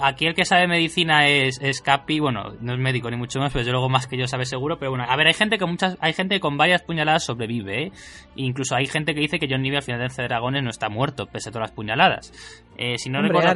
aquí 0.00 0.26
el 0.26 0.34
que 0.34 0.44
sabe 0.44 0.66
medicina 0.66 1.26
es, 1.28 1.60
es 1.60 1.80
Capi, 1.80 2.20
bueno, 2.20 2.54
no 2.60 2.72
es 2.72 2.78
médico 2.78 3.10
ni 3.10 3.16
mucho 3.16 3.40
más, 3.40 3.52
pero 3.52 3.64
yo 3.64 3.72
luego 3.72 3.88
más 3.88 4.06
que 4.06 4.16
yo 4.16 4.26
sabe 4.26 4.44
seguro, 4.44 4.78
pero 4.78 4.90
bueno, 4.90 5.04
a 5.08 5.16
ver, 5.16 5.26
hay 5.26 5.34
gente 5.34 5.58
que 5.58 5.66
muchas, 5.66 5.96
hay 6.00 6.12
gente 6.12 6.40
con 6.40 6.56
varias 6.56 6.82
puñaladas 6.82 7.24
sobrevive, 7.24 7.84
¿eh? 7.84 7.92
incluso 8.36 8.74
hay 8.74 8.86
gente 8.86 9.14
que 9.14 9.20
dice 9.20 9.38
que 9.38 9.46
John 9.50 9.62
Nieve 9.62 9.78
al 9.78 9.82
final 9.82 10.08
de 10.08 10.22
Dragones 10.24 10.62
no 10.62 10.70
está 10.70 10.88
muerto, 10.88 11.26
pese 11.26 11.50
a 11.50 11.52
todas 11.52 11.68
las 11.68 11.76
puñaladas. 11.76 12.32
Eh, 12.76 12.98
si 12.98 13.10
no 13.10 13.20
recuerdo... 13.20 13.52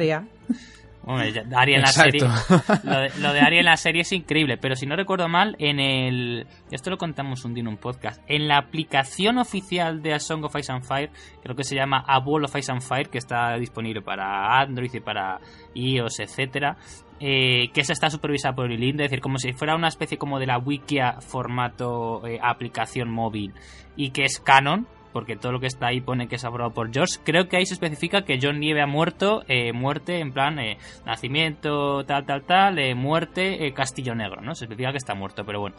Ari 1.05 1.75
en 1.75 1.81
la 1.81 1.87
serie. 1.87 2.21
Lo 3.19 3.33
de, 3.33 3.39
Ari 3.41 3.59
en 3.59 3.65
la 3.65 3.77
serie 3.77 4.01
es 4.01 4.11
increíble, 4.11 4.57
pero 4.57 4.75
si 4.75 4.85
no 4.85 4.95
recuerdo 4.95 5.27
mal, 5.27 5.55
en 5.59 5.79
el. 5.79 6.47
Esto 6.71 6.89
lo 6.89 6.97
contamos 6.97 7.43
un 7.45 7.53
día 7.53 7.61
en 7.61 7.67
un 7.67 7.77
podcast. 7.77 8.21
En 8.27 8.47
la 8.47 8.57
aplicación 8.57 9.37
oficial 9.37 10.01
de 10.01 10.13
A 10.13 10.19
Song 10.19 10.45
of 10.45 10.55
Ice 10.57 10.71
and 10.71 10.83
Fire, 10.83 11.11
creo 11.41 11.55
que 11.55 11.63
se 11.63 11.75
llama 11.75 12.03
A 12.07 12.19
Wall 12.19 12.45
of 12.45 12.55
Ice 12.55 12.71
and 12.71 12.81
Fire, 12.81 13.09
que 13.09 13.17
está 13.17 13.55
disponible 13.57 14.01
para 14.01 14.61
Android 14.61 14.93
y 14.93 14.99
para 14.99 15.39
iOS, 15.73 16.19
etcétera. 16.19 16.77
Eh, 17.19 17.69
que 17.73 17.81
esa 17.81 17.93
está 17.93 18.09
supervisada 18.09 18.53
por 18.53 18.71
el 18.71 18.83
es 18.83 18.97
decir, 18.97 19.21
como 19.21 19.37
si 19.37 19.53
fuera 19.53 19.75
una 19.75 19.87
especie 19.87 20.17
como 20.17 20.39
de 20.39 20.47
la 20.47 20.57
Wikia 20.57 21.21
formato 21.21 22.25
eh, 22.27 22.39
aplicación 22.41 23.09
móvil 23.09 23.53
y 23.95 24.09
que 24.09 24.23
es 24.23 24.41
canon, 24.41 24.87
porque 25.13 25.35
todo 25.37 25.51
lo 25.51 25.59
que 25.59 25.67
está 25.67 25.87
ahí 25.87 26.01
pone 26.01 26.27
que 26.27 26.35
es 26.35 26.43
aprobado 26.43 26.73
por 26.73 26.91
George. 26.91 27.19
Creo 27.23 27.47
que 27.47 27.57
ahí 27.57 27.65
se 27.65 27.75
especifica 27.75 28.23
que 28.23 28.39
John 28.41 28.59
Nieve 28.59 28.81
ha 28.81 28.87
muerto, 28.87 29.43
eh, 29.47 29.71
muerte 29.71 30.19
en 30.19 30.33
plan 30.33 30.59
eh, 30.59 30.77
nacimiento, 31.05 32.03
tal, 32.03 32.25
tal, 32.25 32.43
tal, 32.43 32.79
eh, 32.79 32.95
muerte, 32.95 33.71
Castillo 33.73 34.15
Negro, 34.15 34.41
¿no? 34.41 34.55
Se 34.55 34.65
especifica 34.65 34.91
que 34.91 34.97
está 34.97 35.13
muerto, 35.13 35.45
pero 35.45 35.61
bueno. 35.61 35.77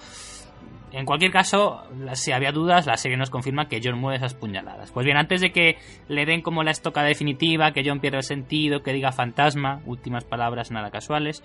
En 0.92 1.06
cualquier 1.06 1.32
caso, 1.32 1.82
si 2.12 2.30
había 2.30 2.52
dudas, 2.52 2.86
la 2.86 2.96
serie 2.96 3.16
nos 3.16 3.28
confirma 3.28 3.66
que 3.66 3.80
John 3.82 3.98
muere 3.98 4.18
esas 4.18 4.34
puñaladas. 4.34 4.92
Pues 4.92 5.04
bien, 5.04 5.16
antes 5.16 5.40
de 5.40 5.50
que 5.50 5.76
le 6.06 6.24
den 6.24 6.40
como 6.40 6.62
la 6.62 6.70
estoca 6.70 7.02
definitiva, 7.02 7.72
que 7.72 7.82
John 7.84 7.98
pierda 7.98 8.18
el 8.18 8.22
sentido, 8.22 8.84
que 8.84 8.92
diga 8.92 9.10
fantasma, 9.10 9.82
últimas 9.86 10.24
palabras 10.24 10.70
nada 10.70 10.92
casuales, 10.92 11.42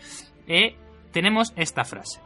tenemos 1.12 1.52
esta 1.56 1.84
frase. 1.84 2.22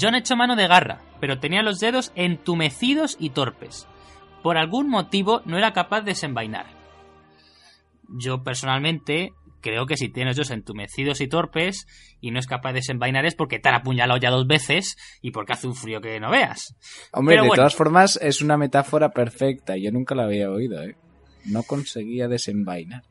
John 0.00 0.14
echó 0.14 0.36
mano 0.36 0.54
de 0.54 0.68
garra, 0.68 1.00
pero 1.18 1.40
tenía 1.40 1.62
los 1.62 1.80
dedos 1.80 2.12
entumecidos 2.14 3.16
y 3.18 3.30
torpes 3.30 3.88
por 4.42 4.58
algún 4.58 4.88
motivo 4.88 5.42
no 5.44 5.58
era 5.58 5.72
capaz 5.72 6.00
de 6.00 6.12
desenvainar. 6.12 6.66
Yo 8.08 8.42
personalmente 8.42 9.32
creo 9.62 9.86
que 9.86 9.96
si 9.96 10.08
tienes 10.08 10.36
dos 10.36 10.50
entumecidos 10.50 11.20
y 11.20 11.28
torpes 11.28 11.86
y 12.20 12.30
no 12.30 12.38
es 12.38 12.46
capaz 12.46 12.72
de 12.72 12.80
desenvainar 12.80 13.24
es 13.24 13.34
porque 13.34 13.58
te 13.58 13.68
han 13.68 13.76
apuñalado 13.76 14.20
ya 14.20 14.30
dos 14.30 14.46
veces 14.46 14.96
y 15.22 15.30
porque 15.30 15.54
hace 15.54 15.66
un 15.66 15.74
frío 15.74 16.00
que 16.00 16.20
no 16.20 16.30
veas. 16.30 16.76
Hombre, 17.12 17.40
de 17.40 17.48
todas 17.48 17.74
formas 17.74 18.18
es 18.20 18.42
una 18.42 18.58
metáfora 18.58 19.10
perfecta. 19.10 19.76
Yo 19.76 19.90
nunca 19.90 20.14
la 20.14 20.24
había 20.24 20.50
oído, 20.50 20.82
¿eh? 20.82 20.96
No 21.46 21.62
conseguía 21.62 22.28
desenvainar. 22.28 23.04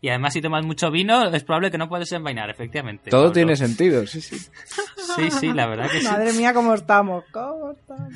Y 0.00 0.08
además 0.10 0.32
si 0.32 0.40
tomas 0.40 0.64
mucho 0.64 0.90
vino 0.90 1.28
es 1.28 1.44
probable 1.44 1.70
que 1.70 1.78
no 1.78 1.88
puedas 1.88 2.08
desenvainar, 2.08 2.50
efectivamente. 2.50 3.10
Todo 3.10 3.32
tiene 3.32 3.56
sentido, 3.56 4.06
sí, 4.06 4.20
sí. 4.20 4.36
Sí, 5.16 5.30
sí, 5.30 5.52
la 5.52 5.66
verdad 5.66 5.90
que 5.90 6.00
sí. 6.00 6.06
Madre 6.06 6.32
mía, 6.34 6.54
¿cómo 6.54 6.74
estamos? 6.74 7.24
¿Cómo 7.32 7.72
estamos? 7.72 8.12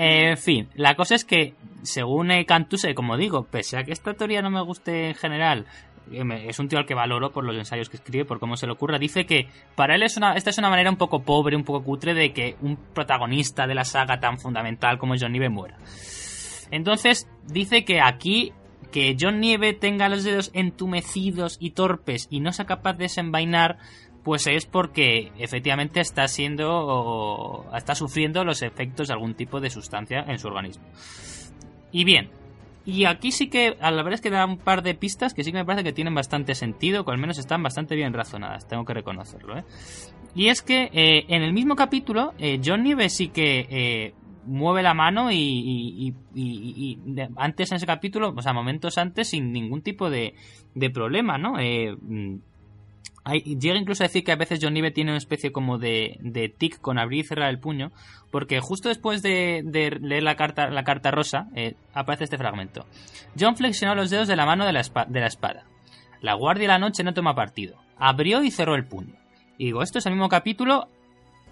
En 0.00 0.38
fin, 0.38 0.68
la 0.74 0.94
cosa 0.94 1.16
es 1.16 1.24
que, 1.24 1.54
según 1.82 2.30
Cantuse, 2.46 2.94
como 2.94 3.16
digo, 3.16 3.44
pese 3.44 3.76
a 3.76 3.82
que 3.82 3.92
esta 3.92 4.14
teoría 4.14 4.42
no 4.42 4.50
me 4.50 4.62
guste 4.62 5.08
en 5.08 5.14
general, 5.16 5.66
eh, 6.12 6.46
es 6.46 6.58
un 6.60 6.68
tío 6.68 6.78
al 6.78 6.86
que 6.86 6.94
valoro 6.94 7.32
por 7.32 7.44
los 7.44 7.56
ensayos 7.56 7.88
que 7.88 7.96
escribe, 7.96 8.24
por 8.24 8.38
cómo 8.38 8.56
se 8.56 8.66
le 8.66 8.72
ocurra. 8.72 9.00
Dice 9.00 9.26
que 9.26 9.48
para 9.74 9.96
él 9.96 10.04
es 10.04 10.16
una, 10.16 10.34
esta 10.34 10.50
es 10.50 10.58
una 10.58 10.70
manera 10.70 10.88
un 10.88 10.96
poco 10.96 11.22
pobre, 11.22 11.56
un 11.56 11.64
poco 11.64 11.84
cutre 11.84 12.14
de 12.14 12.32
que 12.32 12.56
un 12.60 12.76
protagonista 12.76 13.66
de 13.66 13.74
la 13.74 13.84
saga 13.84 14.20
tan 14.20 14.38
fundamental 14.38 14.98
como 14.98 15.14
John 15.18 15.32
Nieve 15.32 15.48
muera. 15.48 15.76
Entonces 16.70 17.28
dice 17.46 17.84
que 17.84 18.00
aquí 18.00 18.52
que 18.92 19.16
John 19.20 19.40
Nieve 19.40 19.72
tenga 19.72 20.08
los 20.08 20.24
dedos 20.24 20.50
entumecidos 20.54 21.56
y 21.60 21.72
torpes 21.72 22.26
y 22.30 22.40
no 22.40 22.52
sea 22.52 22.66
capaz 22.66 22.94
de 22.94 23.04
desenvainar 23.04 23.78
pues 24.28 24.46
es 24.46 24.66
porque 24.66 25.32
efectivamente 25.38 26.00
está 26.00 26.28
siendo 26.28 26.68
o 26.70 27.74
está 27.74 27.94
sufriendo 27.94 28.44
los 28.44 28.60
efectos 28.60 29.08
de 29.08 29.14
algún 29.14 29.32
tipo 29.32 29.58
de 29.58 29.70
sustancia 29.70 30.22
en 30.28 30.38
su 30.38 30.48
organismo. 30.48 30.84
Y 31.92 32.04
bien, 32.04 32.28
y 32.84 33.06
aquí 33.06 33.32
sí 33.32 33.48
que, 33.48 33.78
a 33.80 33.90
la 33.90 34.02
verdad 34.02 34.16
es 34.16 34.20
que 34.20 34.28
da 34.28 34.44
un 34.44 34.58
par 34.58 34.82
de 34.82 34.94
pistas 34.94 35.32
que 35.32 35.44
sí 35.44 35.50
que 35.50 35.56
me 35.56 35.64
parece 35.64 35.82
que 35.82 35.94
tienen 35.94 36.14
bastante 36.14 36.54
sentido, 36.54 37.06
que 37.06 37.10
al 37.10 37.16
menos 37.16 37.38
están 37.38 37.62
bastante 37.62 37.94
bien 37.94 38.12
razonadas, 38.12 38.68
tengo 38.68 38.84
que 38.84 38.92
reconocerlo. 38.92 39.56
¿eh? 39.56 39.64
Y 40.34 40.48
es 40.48 40.60
que 40.60 40.90
eh, 40.92 41.24
en 41.28 41.40
el 41.40 41.54
mismo 41.54 41.74
capítulo, 41.74 42.34
eh, 42.38 42.60
John 42.62 42.82
Nieve 42.82 43.08
sí 43.08 43.28
que 43.28 43.66
eh, 43.70 44.14
mueve 44.44 44.82
la 44.82 44.92
mano 44.92 45.32
y, 45.32 46.14
antes 47.34 47.72
en 47.72 47.76
ese 47.76 47.86
capítulo, 47.86 48.34
o 48.36 48.42
sea, 48.42 48.52
momentos 48.52 48.98
antes, 48.98 49.30
sin 49.30 49.52
ningún 49.52 49.80
tipo 49.80 50.10
de, 50.10 50.34
de 50.74 50.90
problema, 50.90 51.38
¿no? 51.38 51.54
Llega 53.34 53.76
incluso 53.76 54.02
a 54.02 54.06
decir 54.06 54.24
que 54.24 54.32
a 54.32 54.36
veces 54.36 54.58
John 54.62 54.72
Nieve 54.72 54.90
tiene 54.90 55.10
una 55.10 55.18
especie 55.18 55.52
como 55.52 55.78
de, 55.78 56.16
de 56.20 56.48
tic 56.48 56.80
con 56.80 56.98
abrir 56.98 57.24
y 57.24 57.28
cerrar 57.28 57.50
el 57.50 57.58
puño, 57.58 57.92
porque 58.30 58.60
justo 58.60 58.88
después 58.88 59.22
de, 59.22 59.62
leer 60.00 60.22
la 60.22 60.36
carta, 60.36 60.70
la 60.70 60.84
carta 60.84 61.10
rosa 61.10 61.48
eh, 61.54 61.74
aparece 61.92 62.24
este 62.24 62.38
fragmento. 62.38 62.86
John 63.38 63.56
flexionó 63.56 63.94
los 63.94 64.10
dedos 64.10 64.28
de 64.28 64.36
la 64.36 64.46
mano 64.46 64.64
de 64.64 64.72
la, 64.72 64.82
de 65.08 65.20
la 65.20 65.26
espada. 65.26 65.64
La 66.20 66.34
guardia 66.34 66.62
de 66.62 66.68
la 66.68 66.78
noche 66.78 67.04
no 67.04 67.14
toma 67.14 67.34
partido. 67.34 67.76
Abrió 67.98 68.42
y 68.42 68.50
cerró 68.50 68.74
el 68.74 68.86
puño. 68.86 69.14
Y 69.56 69.66
digo, 69.66 69.82
esto 69.82 69.98
es 69.98 70.06
el 70.06 70.12
mismo 70.12 70.28
capítulo 70.28 70.88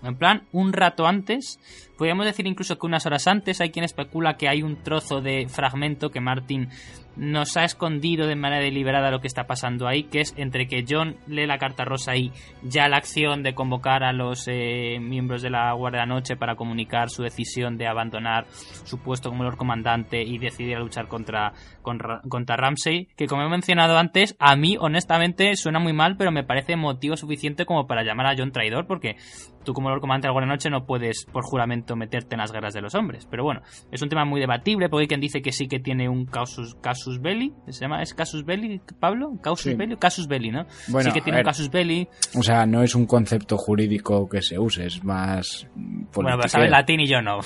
en 0.02 0.16
plan, 0.16 0.46
un 0.52 0.72
rato 0.72 1.06
antes, 1.06 1.58
podríamos 1.96 2.26
decir 2.26 2.46
incluso 2.46 2.78
que 2.78 2.86
unas 2.86 3.06
horas 3.06 3.26
antes, 3.26 3.60
hay 3.60 3.70
quien 3.70 3.84
especula 3.84 4.36
que 4.36 4.48
hay 4.48 4.62
un 4.62 4.82
trozo 4.82 5.20
de 5.20 5.46
fragmento 5.48 6.10
que 6.10 6.20
Martin 6.20 6.68
nos 7.16 7.56
ha 7.56 7.64
escondido 7.64 8.26
de 8.26 8.36
manera 8.36 8.62
deliberada 8.62 9.10
lo 9.10 9.20
que 9.20 9.26
está 9.26 9.46
pasando 9.46 9.88
ahí, 9.88 10.04
que 10.04 10.20
es 10.20 10.34
entre 10.36 10.68
que 10.68 10.84
John 10.88 11.16
lee 11.26 11.46
la 11.46 11.58
carta 11.58 11.84
rosa 11.84 12.14
y 12.16 12.30
ya 12.62 12.88
la 12.88 12.98
acción 12.98 13.42
de 13.42 13.54
convocar 13.54 14.04
a 14.04 14.12
los 14.12 14.46
eh, 14.48 14.98
miembros 15.00 15.42
de 15.42 15.50
la 15.50 15.72
Guardia 15.72 16.02
de 16.02 16.06
la 16.06 16.14
Noche 16.14 16.36
para 16.36 16.56
comunicar 16.56 17.08
su 17.08 17.22
decisión 17.22 17.78
de 17.78 17.86
abandonar 17.86 18.46
su 18.50 18.98
puesto 18.98 19.30
como 19.30 19.44
Lord 19.44 19.56
Comandante 19.56 20.22
y 20.22 20.38
decidir 20.38 20.78
luchar 20.78 21.08
contra, 21.08 21.52
contra, 21.82 22.20
contra 22.28 22.56
Ramsey, 22.56 23.08
que 23.16 23.26
como 23.26 23.42
he 23.42 23.48
mencionado 23.48 23.96
antes, 23.96 24.36
a 24.38 24.56
mí 24.56 24.76
honestamente 24.78 25.56
suena 25.56 25.78
muy 25.78 25.92
mal, 25.92 26.16
pero 26.16 26.30
me 26.30 26.44
parece 26.44 26.76
motivo 26.76 27.16
suficiente 27.16 27.64
como 27.64 27.86
para 27.86 28.04
llamar 28.04 28.26
a 28.26 28.34
John 28.36 28.52
traidor, 28.52 28.86
porque 28.86 29.16
tú 29.64 29.72
como 29.72 29.88
Lord 29.88 30.00
Comandante 30.00 30.26
de 30.26 30.28
la 30.28 30.32
Guardia 30.32 30.46
de 30.46 30.50
la 30.50 30.54
Noche 30.56 30.70
no 30.70 30.86
puedes 30.86 31.26
por 31.32 31.44
juramento 31.44 31.85
meterte 31.94 32.34
en 32.34 32.40
las 32.40 32.52
guerras 32.52 32.74
de 32.74 32.80
los 32.80 32.94
hombres. 32.94 33.26
Pero 33.30 33.44
bueno, 33.44 33.60
es 33.92 34.02
un 34.02 34.08
tema 34.08 34.24
muy 34.24 34.40
debatible, 34.40 34.88
porque 34.88 35.02
hay 35.02 35.08
quien 35.08 35.20
dice 35.20 35.42
que 35.42 35.52
sí 35.52 35.68
que 35.68 35.78
tiene 35.78 36.08
un 36.08 36.26
casus, 36.26 36.74
casus 36.76 37.20
belli, 37.20 37.52
¿se 37.68 37.80
llama? 37.80 38.02
¿Es 38.02 38.14
casus 38.14 38.44
belli, 38.44 38.80
Pablo? 38.98 39.38
¿Casus 39.42 39.76
belli? 39.76 39.96
Casus 39.96 40.26
belli, 40.26 40.50
¿no? 40.50 40.66
Bueno, 40.88 41.10
sí 41.10 41.14
que 41.14 41.20
tiene 41.20 41.38
un 41.38 41.44
casus 41.44 41.70
belli. 41.70 42.08
O 42.36 42.42
sea, 42.42 42.66
no 42.66 42.82
es 42.82 42.94
un 42.94 43.06
concepto 43.06 43.56
jurídico 43.56 44.28
que 44.28 44.42
se 44.42 44.58
use, 44.58 44.86
es 44.86 45.04
más... 45.04 45.68
Bueno, 45.74 46.36
pero 46.36 46.48
sabes 46.48 46.70
latín 46.70 47.00
y 47.00 47.06
yo 47.06 47.20
no. 47.20 47.38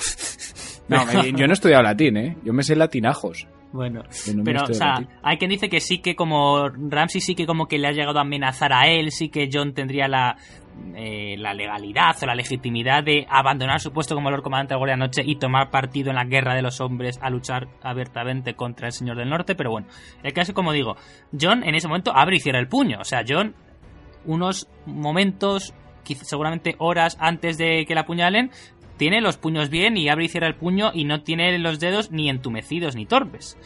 no, 0.87 1.23
yo 1.37 1.45
no 1.45 1.51
he 1.51 1.53
estudiado 1.53 1.83
latín, 1.83 2.17
¿eh? 2.17 2.37
Yo 2.43 2.53
me 2.53 2.63
sé 2.63 2.75
latinajos. 2.75 3.47
Bueno, 3.73 4.03
pero, 4.43 4.63
o 4.63 4.73
sea, 4.73 4.99
hay 5.23 5.37
quien 5.37 5.49
dice 5.49 5.69
que 5.69 5.79
sí 5.79 5.99
que 5.99 6.15
como 6.15 6.67
Ramsey 6.67 7.21
sí 7.21 7.35
que 7.35 7.45
como 7.45 7.67
que 7.67 7.79
le 7.79 7.87
ha 7.87 7.91
llegado 7.91 8.19
a 8.19 8.23
amenazar 8.23 8.73
a 8.73 8.87
él, 8.87 9.11
sí 9.11 9.29
que 9.29 9.49
John 9.51 9.73
tendría 9.73 10.09
la, 10.09 10.35
eh, 10.93 11.35
la 11.37 11.53
legalidad 11.53 12.15
o 12.21 12.25
la 12.25 12.35
legitimidad 12.35 13.03
de 13.03 13.25
abandonar 13.29 13.79
su 13.79 13.93
puesto 13.93 14.13
como 14.13 14.29
Lord 14.29 14.43
Comandante 14.43 14.75
de 14.75 14.87
la 14.87 14.97
Noche 14.97 15.21
y 15.25 15.37
tomar 15.37 15.69
partido 15.69 16.09
en 16.09 16.17
la 16.17 16.25
guerra 16.25 16.53
de 16.53 16.61
los 16.61 16.81
hombres 16.81 17.17
a 17.21 17.29
luchar 17.29 17.69
abiertamente 17.81 18.55
contra 18.55 18.87
el 18.87 18.93
Señor 18.93 19.17
del 19.17 19.29
Norte, 19.29 19.55
pero 19.55 19.71
bueno, 19.71 19.87
el 20.21 20.33
caso 20.33 20.53
como 20.53 20.73
digo, 20.73 20.97
John 21.39 21.63
en 21.63 21.75
ese 21.75 21.87
momento 21.87 22.11
abre 22.13 22.35
y 22.35 22.39
cierra 22.39 22.59
el 22.59 22.67
puño, 22.67 22.99
o 22.99 23.05
sea, 23.05 23.23
John 23.27 23.55
unos 24.25 24.67
momentos, 24.85 25.73
seguramente 26.03 26.75
horas 26.77 27.17
antes 27.19 27.57
de 27.57 27.85
que 27.85 27.95
la 27.95 28.01
apuñalen, 28.01 28.51
tiene 29.01 29.19
los 29.19 29.37
puños 29.37 29.71
bien 29.71 29.97
y 29.97 30.09
abre 30.09 30.25
y 30.25 30.27
cierra 30.27 30.45
el 30.45 30.53
puño 30.53 30.91
y 30.93 31.05
no 31.05 31.23
tiene 31.23 31.57
los 31.57 31.79
dedos 31.79 32.11
ni 32.11 32.29
entumecidos 32.29 32.95
ni 32.95 33.07
torpes. 33.07 33.57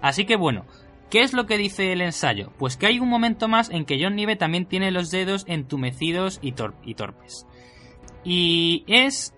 Así 0.00 0.24
que 0.24 0.34
bueno, 0.34 0.64
¿qué 1.10 1.20
es 1.20 1.34
lo 1.34 1.44
que 1.44 1.58
dice 1.58 1.92
el 1.92 2.00
ensayo? 2.00 2.54
Pues 2.56 2.78
que 2.78 2.86
hay 2.86 2.98
un 2.98 3.10
momento 3.10 3.48
más 3.48 3.68
en 3.68 3.84
que 3.84 4.02
John 4.02 4.16
Nieve 4.16 4.36
también 4.36 4.64
tiene 4.64 4.90
los 4.90 5.10
dedos 5.10 5.44
entumecidos 5.46 6.38
y, 6.40 6.54
y 6.86 6.94
torpes. 6.94 7.46
Y 8.24 8.84
es 8.86 9.34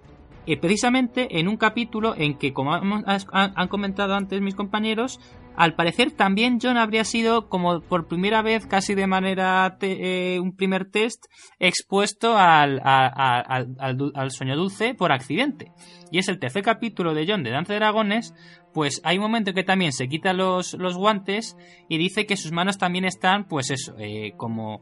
eh, 0.47 0.57
precisamente 0.57 1.41
en 1.41 1.49
un 1.49 1.57
capítulo 1.57 2.15
en 2.17 2.39
que, 2.39 2.53
como 2.53 2.73
han 2.73 3.69
comentado 3.69 4.15
antes 4.15 4.41
mis 4.41 4.55
compañeros, 4.55 5.19
al 5.61 5.75
parecer 5.75 6.11
también 6.11 6.59
John 6.59 6.79
habría 6.79 7.05
sido 7.05 7.51
como 7.51 7.83
por 7.83 8.09
primera 8.09 8.41
vez 8.41 8.65
casi 8.67 8.95
de 8.95 9.07
manera 9.07 9.77
eh, 9.83 10.39
un 10.41 10.57
primer 10.57 10.91
test 10.91 11.27
expuesto 11.59 12.39
al, 12.39 12.81
al, 12.83 14.31
sueño 14.31 14.57
dulce 14.57 14.95
por 14.95 15.13
accidente. 15.13 15.71
Y 16.11 16.17
es 16.19 16.29
el 16.29 16.39
tercer 16.39 16.63
capítulo 16.63 17.13
de 17.13 17.27
John 17.29 17.43
de 17.43 17.51
Danza 17.51 17.75
de 17.75 17.79
Dragones, 17.79 18.35
pues 18.73 19.03
hay 19.05 19.19
un 19.19 19.25
momento 19.25 19.51
en 19.51 19.57
que 19.57 19.63
también 19.63 19.93
se 19.93 20.09
quita 20.09 20.33
los, 20.33 20.73
los 20.73 20.97
guantes 20.97 21.59
y 21.91 21.99
dice 21.99 22.25
que 22.25 22.39
sus 22.39 22.53
manos 22.53 22.79
también 22.79 23.05
están 23.05 23.47
pues 23.47 23.71
eso, 23.71 23.95
eh, 23.99 24.33
como 24.39 24.81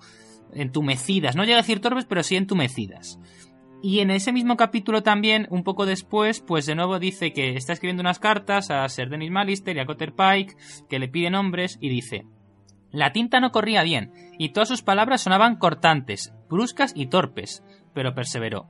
entumecidas. 0.53 1.35
No 1.35 1.43
llega 1.43 1.59
a 1.59 1.63
decir 1.63 1.81
torpes, 1.81 2.05
pero 2.05 2.23
sí 2.23 2.37
entumecidas. 2.37 3.19
Y 3.81 4.01
en 4.01 4.11
ese 4.11 4.33
mismo 4.33 4.57
capítulo 4.57 5.03
también, 5.03 5.47
un 5.51 5.63
poco 5.63 5.87
después, 5.87 6.41
pues 6.41 6.67
de 6.67 6.75
nuevo 6.75 6.99
dice 6.99 7.33
que 7.33 7.55
está 7.55 7.73
escribiendo 7.73 8.01
unas 8.01 8.19
cartas 8.19 8.71
a 8.71 8.89
Sir 8.89 9.09
Dennis 9.09 9.31
Malister 9.31 9.77
y 9.77 9.81
a 9.81 9.87
Cotter 9.87 10.15
Pike, 10.15 10.57
que 10.89 10.99
le 10.99 11.09
piden 11.09 11.35
nombres, 11.35 11.79
y 11.81 11.89
dice 11.89 12.25
La 12.91 13.13
tinta 13.13 13.39
no 13.39 13.53
corría 13.53 13.85
bien, 13.85 14.13
y 14.37 14.49
todas 14.49 14.69
sus 14.69 14.83
palabras 14.83 15.23
sonaban 15.23 15.57
cortantes, 15.57 16.35
bruscas 16.51 16.93
y 16.97 17.07
torpes, 17.07 17.63
pero 17.95 18.15
perseveró. 18.15 18.69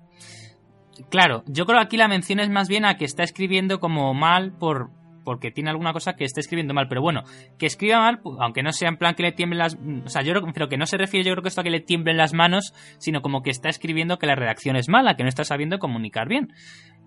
Claro, 1.11 1.43
yo 1.47 1.65
creo 1.65 1.79
que 1.79 1.87
aquí 1.87 1.97
la 1.97 2.09
mención 2.09 2.41
es 2.41 2.51
más 2.51 2.69
bien 2.69 2.85
a 2.85 2.97
que 2.97 3.05
está 3.07 3.23
escribiendo 3.23 3.81
como 3.81 4.13
mal 4.13 4.53
por, 4.53 4.91
porque 5.29 5.51
tiene 5.51 5.69
alguna 5.69 5.93
cosa 5.93 6.17
que 6.17 6.25
esté 6.25 6.41
escribiendo 6.41 6.73
mal. 6.73 6.89
Pero 6.89 7.03
bueno, 7.03 7.23
que 7.59 7.67
escriba 7.67 7.99
mal, 7.99 8.23
aunque 8.41 8.63
no 8.63 8.73
sea 8.73 8.89
en 8.89 8.97
plan 8.97 9.15
que 9.15 9.23
le 9.23 9.33
tiemblen 9.33 9.59
las... 9.59 9.77
O 10.07 10.09
sea, 10.09 10.23
yo 10.23 10.33
creo 10.33 10.71
que 10.71 10.79
no 10.79 10.87
se 10.87 10.97
refiere 10.97 11.29
yo 11.29 11.35
creo 11.35 11.43
que 11.43 11.51
esto 11.51 11.61
a 11.61 11.65
que 11.65 11.69
le 11.69 11.81
tiemblen 11.81 12.17
las 12.17 12.33
manos, 12.33 12.73
sino 12.97 13.21
como 13.21 13.43
que 13.43 13.51
está 13.51 13.69
escribiendo 13.69 14.19
que 14.19 14.27
la 14.27 14.37
redacción 14.37 14.75
es 14.77 14.89
mala, 14.89 15.17
que 15.17 15.25
no 15.25 15.29
está 15.29 15.45
sabiendo 15.45 15.79
comunicar 15.79 16.29
bien. 16.29 16.55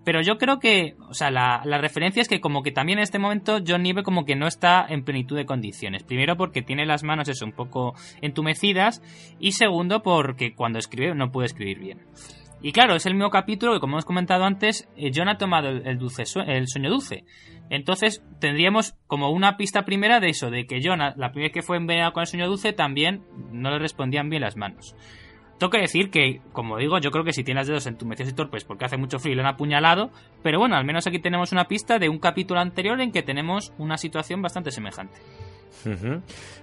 Pero 0.04 0.20
yo 0.22 0.38
creo 0.38 0.60
que, 0.60 0.94
o 1.08 1.14
sea, 1.14 1.32
la, 1.32 1.62
referencia 1.78 2.22
es 2.22 2.28
que 2.28 2.40
como 2.40 2.62
que 2.62 2.70
también 2.70 3.00
en 3.00 3.02
este 3.02 3.18
momento 3.18 3.58
John 3.66 3.82
Nieve 3.82 4.04
como 4.04 4.24
que 4.24 4.36
no 4.36 4.46
está 4.46 4.86
en 4.88 5.02
plenitud 5.02 5.36
de 5.36 5.44
condiciones. 5.44 6.04
Primero 6.04 6.36
porque 6.36 6.62
tiene 6.62 6.86
las 6.86 7.02
manos 7.02 7.28
eso 7.28 7.44
un 7.44 7.52
poco 7.52 7.94
entumecidas 8.20 9.02
y 9.40 9.50
segundo 9.50 10.04
porque 10.04 10.54
cuando 10.54 10.78
escribe 10.78 11.12
no 11.16 11.32
puede 11.32 11.46
escribir 11.46 11.80
bien. 11.80 12.02
Y 12.64 12.70
claro, 12.70 12.94
es 12.94 13.06
el 13.06 13.14
mismo 13.14 13.30
capítulo 13.30 13.72
que 13.72 13.80
como 13.80 13.94
hemos 13.94 14.04
comentado 14.04 14.44
antes, 14.44 14.88
eh, 14.96 15.10
John 15.12 15.28
ha 15.28 15.36
tomado 15.36 15.68
el, 15.68 15.98
dulce, 15.98 16.22
el 16.46 16.68
sueño 16.68 16.90
dulce. 16.90 17.24
Entonces 17.72 18.22
tendríamos 18.38 18.94
como 19.06 19.30
una 19.30 19.56
pista 19.56 19.86
primera 19.86 20.20
de 20.20 20.28
eso, 20.28 20.50
de 20.50 20.66
que 20.66 20.82
Jonah, 20.84 21.14
la 21.16 21.32
primera 21.32 21.48
vez 21.48 21.54
que 21.54 21.62
fue 21.62 21.78
envenenado 21.78 22.12
con 22.12 22.20
el 22.20 22.26
sueño 22.26 22.46
dulce, 22.46 22.74
también 22.74 23.24
no 23.50 23.70
le 23.70 23.78
respondían 23.78 24.28
bien 24.28 24.42
las 24.42 24.58
manos. 24.58 24.94
Tengo 25.58 25.70
que 25.70 25.78
decir 25.78 26.10
que, 26.10 26.42
como 26.52 26.76
digo, 26.76 26.98
yo 26.98 27.10
creo 27.10 27.24
que 27.24 27.32
si 27.32 27.44
tienes 27.44 27.66
dedos 27.66 27.86
entumecidos 27.86 28.30
y 28.30 28.34
torpes 28.34 28.64
porque 28.64 28.84
hace 28.84 28.98
mucho 28.98 29.18
frío 29.18 29.32
y 29.32 29.36
lo 29.36 29.42
han 29.42 29.54
apuñalado, 29.54 30.10
pero 30.42 30.58
bueno, 30.58 30.76
al 30.76 30.84
menos 30.84 31.06
aquí 31.06 31.18
tenemos 31.18 31.50
una 31.52 31.64
pista 31.64 31.98
de 31.98 32.10
un 32.10 32.18
capítulo 32.18 32.60
anterior 32.60 33.00
en 33.00 33.10
que 33.10 33.22
tenemos 33.22 33.72
una 33.78 33.96
situación 33.96 34.42
bastante 34.42 34.70
semejante. 34.70 35.18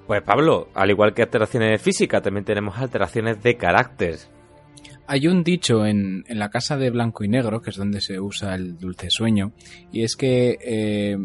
Pues 0.05 0.21
Pablo, 0.21 0.67
al 0.75 0.91
igual 0.91 1.15
que 1.15 1.23
alteraciones 1.23 1.71
de 1.71 1.77
física, 1.79 2.21
también 2.21 2.45
tenemos 2.45 2.77
alteraciones 2.77 3.41
de 3.41 3.57
carácter. 3.57 4.17
Hay 5.11 5.25
un 5.25 5.43
dicho 5.43 5.87
en, 5.87 6.23
en, 6.27 6.37
la 6.37 6.51
casa 6.51 6.77
de 6.77 6.91
blanco 6.91 7.23
y 7.23 7.27
negro, 7.27 7.63
que 7.63 7.71
es 7.71 7.77
donde 7.77 7.99
se 7.99 8.19
usa 8.19 8.53
el 8.53 8.77
dulce 8.77 9.09
sueño, 9.09 9.53
y 9.91 10.03
es 10.03 10.15
que 10.15 10.59
eh, 10.61 11.17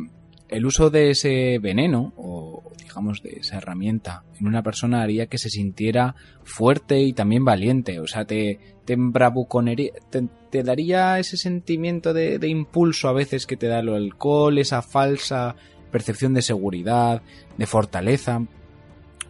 el 0.49 0.65
uso 0.65 0.89
de 0.89 1.11
ese 1.11 1.59
veneno, 1.59 2.15
o 2.17 2.73
digamos 2.79 3.23
de 3.23 3.41
esa 3.41 3.59
herramienta, 3.59 4.25
en 4.41 4.47
una 4.47 4.63
persona 4.63 5.03
haría 5.03 5.27
que 5.27 5.37
se 5.37 5.51
sintiera 5.51 6.15
fuerte 6.45 6.99
y 7.01 7.13
también 7.13 7.45
valiente. 7.45 8.01
O 8.01 8.07
sea, 8.07 8.25
te, 8.25 8.59
te 8.87 8.97
te, 8.97 10.29
te, 10.51 10.63
daría 10.63 11.19
ese 11.19 11.37
sentimiento 11.37 12.15
de, 12.15 12.39
de 12.39 12.49
impulso 12.49 13.09
a 13.09 13.13
veces 13.13 13.47
que 13.47 13.59
te 13.59 13.67
da 13.67 13.81
el 13.81 13.91
alcohol, 13.91 14.57
esa 14.57 14.81
falsa 14.81 15.57
percepción 15.91 16.33
de 16.33 16.41
seguridad, 16.41 17.21
de 17.59 17.67
fortaleza. 17.67 18.47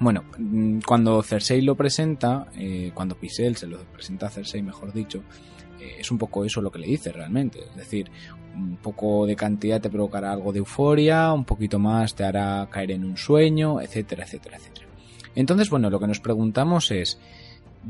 Bueno, 0.00 0.24
mm, 0.38 0.80
cuando 0.86 1.22
Cersei 1.22 1.62
lo 1.62 1.76
presenta, 1.76 2.46
eh, 2.56 2.90
cuando 2.94 3.16
Pisel 3.16 3.56
se 3.56 3.66
lo 3.66 3.78
presenta 3.84 4.26
a 4.26 4.30
Cersei, 4.30 4.62
mejor 4.62 4.92
dicho, 4.92 5.22
eh, 5.80 5.96
es 6.00 6.10
un 6.10 6.18
poco 6.18 6.44
eso 6.44 6.60
lo 6.60 6.70
que 6.70 6.78
le 6.78 6.86
dice 6.86 7.12
realmente. 7.12 7.60
Es 7.60 7.76
decir, 7.76 8.10
un 8.54 8.76
poco 8.76 9.26
de 9.26 9.36
cantidad 9.36 9.80
te 9.80 9.90
provocará 9.90 10.32
algo 10.32 10.52
de 10.52 10.58
euforia, 10.60 11.32
un 11.32 11.44
poquito 11.44 11.78
más 11.78 12.14
te 12.14 12.24
hará 12.24 12.68
caer 12.70 12.92
en 12.92 13.04
un 13.04 13.16
sueño, 13.16 13.80
etcétera, 13.80 14.24
etcétera, 14.24 14.56
etcétera. 14.56 14.86
Entonces, 15.34 15.70
bueno, 15.70 15.90
lo 15.90 15.98
que 15.98 16.06
nos 16.06 16.20
preguntamos 16.20 16.90
es, 16.90 17.18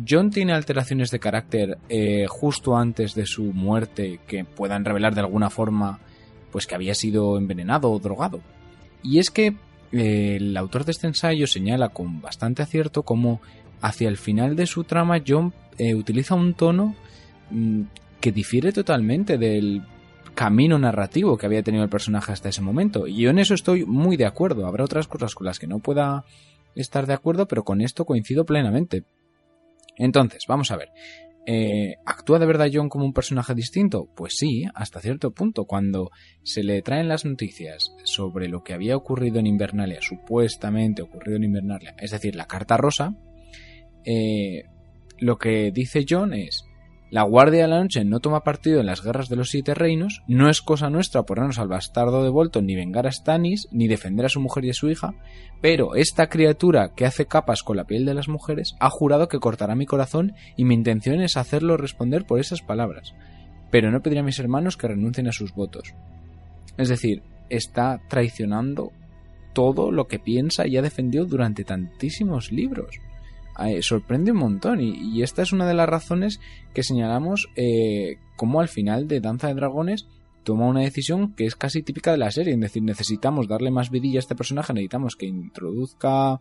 ¿John 0.08 0.30
tiene 0.30 0.52
alteraciones 0.52 1.10
de 1.10 1.20
carácter 1.20 1.78
eh, 1.88 2.26
justo 2.28 2.76
antes 2.76 3.14
de 3.14 3.26
su 3.26 3.44
muerte 3.44 4.20
que 4.26 4.44
puedan 4.44 4.84
revelar 4.84 5.14
de 5.14 5.20
alguna 5.20 5.50
forma 5.50 6.00
pues 6.50 6.66
que 6.66 6.74
había 6.74 6.94
sido 6.94 7.36
envenenado 7.38 7.90
o 7.90 7.98
drogado? 7.98 8.40
Y 9.02 9.18
es 9.18 9.30
que 9.30 9.56
el 9.92 10.56
autor 10.56 10.84
de 10.84 10.92
este 10.92 11.06
ensayo 11.06 11.46
señala 11.46 11.90
con 11.90 12.20
bastante 12.20 12.62
acierto 12.62 13.02
cómo 13.02 13.40
hacia 13.80 14.08
el 14.08 14.16
final 14.16 14.56
de 14.56 14.66
su 14.66 14.84
trama 14.84 15.22
John 15.26 15.52
eh, 15.78 15.94
utiliza 15.94 16.34
un 16.34 16.54
tono 16.54 16.94
mm, 17.50 17.82
que 18.20 18.32
difiere 18.32 18.72
totalmente 18.72 19.38
del 19.38 19.82
camino 20.34 20.78
narrativo 20.78 21.36
que 21.36 21.46
había 21.46 21.62
tenido 21.62 21.84
el 21.84 21.90
personaje 21.90 22.32
hasta 22.32 22.48
ese 22.48 22.60
momento. 22.60 23.06
Y 23.06 23.22
yo 23.22 23.30
en 23.30 23.38
eso 23.38 23.54
estoy 23.54 23.84
muy 23.84 24.16
de 24.16 24.26
acuerdo. 24.26 24.66
Habrá 24.66 24.84
otras 24.84 25.06
cosas 25.06 25.34
con 25.34 25.46
las 25.46 25.58
que 25.58 25.66
no 25.66 25.78
pueda 25.78 26.24
estar 26.74 27.06
de 27.06 27.14
acuerdo, 27.14 27.46
pero 27.46 27.64
con 27.64 27.80
esto 27.80 28.04
coincido 28.04 28.44
plenamente. 28.44 29.04
Entonces, 29.96 30.44
vamos 30.48 30.70
a 30.70 30.76
ver. 30.76 30.88
Eh, 31.46 31.96
¿Actúa 32.06 32.38
de 32.38 32.46
verdad 32.46 32.70
John 32.72 32.88
como 32.88 33.04
un 33.04 33.12
personaje 33.12 33.54
distinto? 33.54 34.08
Pues 34.14 34.34
sí, 34.36 34.64
hasta 34.74 35.00
cierto 35.00 35.32
punto. 35.32 35.66
Cuando 35.66 36.10
se 36.42 36.62
le 36.62 36.80
traen 36.82 37.08
las 37.08 37.24
noticias 37.24 37.94
sobre 38.04 38.48
lo 38.48 38.62
que 38.62 38.72
había 38.72 38.96
ocurrido 38.96 39.38
en 39.38 39.46
Invernalia, 39.46 40.00
supuestamente 40.00 41.02
ocurrido 41.02 41.36
en 41.36 41.44
Invernalia, 41.44 41.94
es 41.98 42.12
decir, 42.12 42.34
la 42.34 42.46
carta 42.46 42.76
rosa, 42.76 43.14
eh, 44.04 44.64
lo 45.18 45.36
que 45.38 45.70
dice 45.70 46.06
John 46.08 46.32
es 46.32 46.64
la 47.14 47.22
Guardia 47.22 47.62
de 47.62 47.68
la 47.68 47.80
Noche 47.80 48.04
no 48.04 48.18
toma 48.18 48.42
partido 48.42 48.80
en 48.80 48.86
las 48.86 49.00
guerras 49.00 49.28
de 49.28 49.36
los 49.36 49.50
siete 49.50 49.72
reinos, 49.72 50.24
no 50.26 50.50
es 50.50 50.60
cosa 50.60 50.90
nuestra 50.90 51.22
ponernos 51.22 51.60
al 51.60 51.68
bastardo 51.68 52.24
de 52.24 52.28
Bolton 52.28 52.66
ni 52.66 52.74
vengar 52.74 53.06
a 53.06 53.12
Stannis, 53.12 53.68
ni 53.70 53.86
defender 53.86 54.26
a 54.26 54.28
su 54.28 54.40
mujer 54.40 54.64
y 54.64 54.70
a 54.70 54.74
su 54.74 54.90
hija, 54.90 55.14
pero 55.62 55.94
esta 55.94 56.28
criatura 56.28 56.90
que 56.96 57.06
hace 57.06 57.26
capas 57.26 57.62
con 57.62 57.76
la 57.76 57.84
piel 57.84 58.04
de 58.04 58.14
las 58.14 58.26
mujeres 58.26 58.74
ha 58.80 58.90
jurado 58.90 59.28
que 59.28 59.38
cortará 59.38 59.76
mi 59.76 59.86
corazón 59.86 60.34
y 60.56 60.64
mi 60.64 60.74
intención 60.74 61.20
es 61.20 61.36
hacerlo 61.36 61.76
responder 61.76 62.24
por 62.24 62.40
esas 62.40 62.62
palabras. 62.62 63.14
Pero 63.70 63.92
no 63.92 64.02
pediré 64.02 64.18
a 64.18 64.24
mis 64.24 64.40
hermanos 64.40 64.76
que 64.76 64.88
renuncien 64.88 65.28
a 65.28 65.32
sus 65.32 65.54
votos. 65.54 65.94
Es 66.78 66.88
decir, 66.88 67.22
está 67.48 68.00
traicionando 68.08 68.90
todo 69.52 69.92
lo 69.92 70.08
que 70.08 70.18
piensa 70.18 70.66
y 70.66 70.76
ha 70.78 70.82
defendido 70.82 71.26
durante 71.26 71.62
tantísimos 71.62 72.50
libros 72.50 72.98
sorprende 73.80 74.32
un 74.32 74.38
montón 74.38 74.80
y, 74.80 75.22
esta 75.22 75.42
es 75.42 75.52
una 75.52 75.66
de 75.66 75.74
las 75.74 75.88
razones 75.88 76.40
que 76.72 76.82
señalamos 76.82 77.48
eh, 77.56 78.18
como 78.36 78.60
al 78.60 78.68
final 78.68 79.08
de 79.08 79.20
Danza 79.20 79.48
de 79.48 79.54
Dragones 79.54 80.06
toma 80.42 80.66
una 80.66 80.80
decisión 80.80 81.34
que 81.34 81.46
es 81.46 81.56
casi 81.56 81.82
típica 81.82 82.12
de 82.12 82.18
la 82.18 82.30
serie, 82.30 82.54
es 82.54 82.60
decir, 82.60 82.82
necesitamos 82.82 83.48
darle 83.48 83.70
más 83.70 83.90
vidilla 83.90 84.18
a 84.18 84.20
este 84.20 84.34
personaje, 84.34 84.74
necesitamos 84.74 85.16
que 85.16 85.26
introduzca 85.26 86.40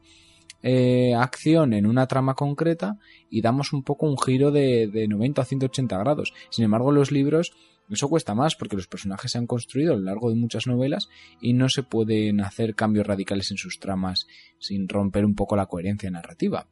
eh, 0.62 1.14
acción 1.16 1.74
en 1.74 1.86
una 1.86 2.08
trama 2.08 2.36
concreta 2.36 2.98
y 3.30 3.42
damos 3.42 3.72
un 3.72 3.84
poco 3.84 4.06
un 4.06 4.18
giro 4.18 4.52
de, 4.52 4.88
de 4.88 5.08
90 5.08 5.42
a 5.42 5.46
180 5.46 5.98
grados. 5.98 6.34
Sin 6.50 6.66
embargo, 6.66 6.92
los 6.92 7.12
libros 7.12 7.54
eso 7.90 8.10
cuesta 8.10 8.34
más 8.34 8.56
porque 8.56 8.76
los 8.76 8.88
personajes 8.88 9.32
se 9.32 9.38
han 9.38 9.48
construido 9.48 9.94
a 9.94 9.98
lo 9.98 10.04
largo 10.04 10.30
de 10.30 10.36
muchas 10.36 10.68
novelas 10.68 11.10
y 11.42 11.54
no 11.54 11.70
se 11.70 11.84
pueden 11.84 12.42
hacer 12.42 12.76
cambios 12.76 13.06
radicales 13.06 13.52
en 13.52 13.58
sus 13.58 13.80
tramas 13.80 14.26
sin 14.58 14.88
romper 14.88 15.26
un 15.26 15.36
poco 15.36 15.56
la 15.56 15.66
coherencia 15.66 16.10
narrativa. 16.10 16.68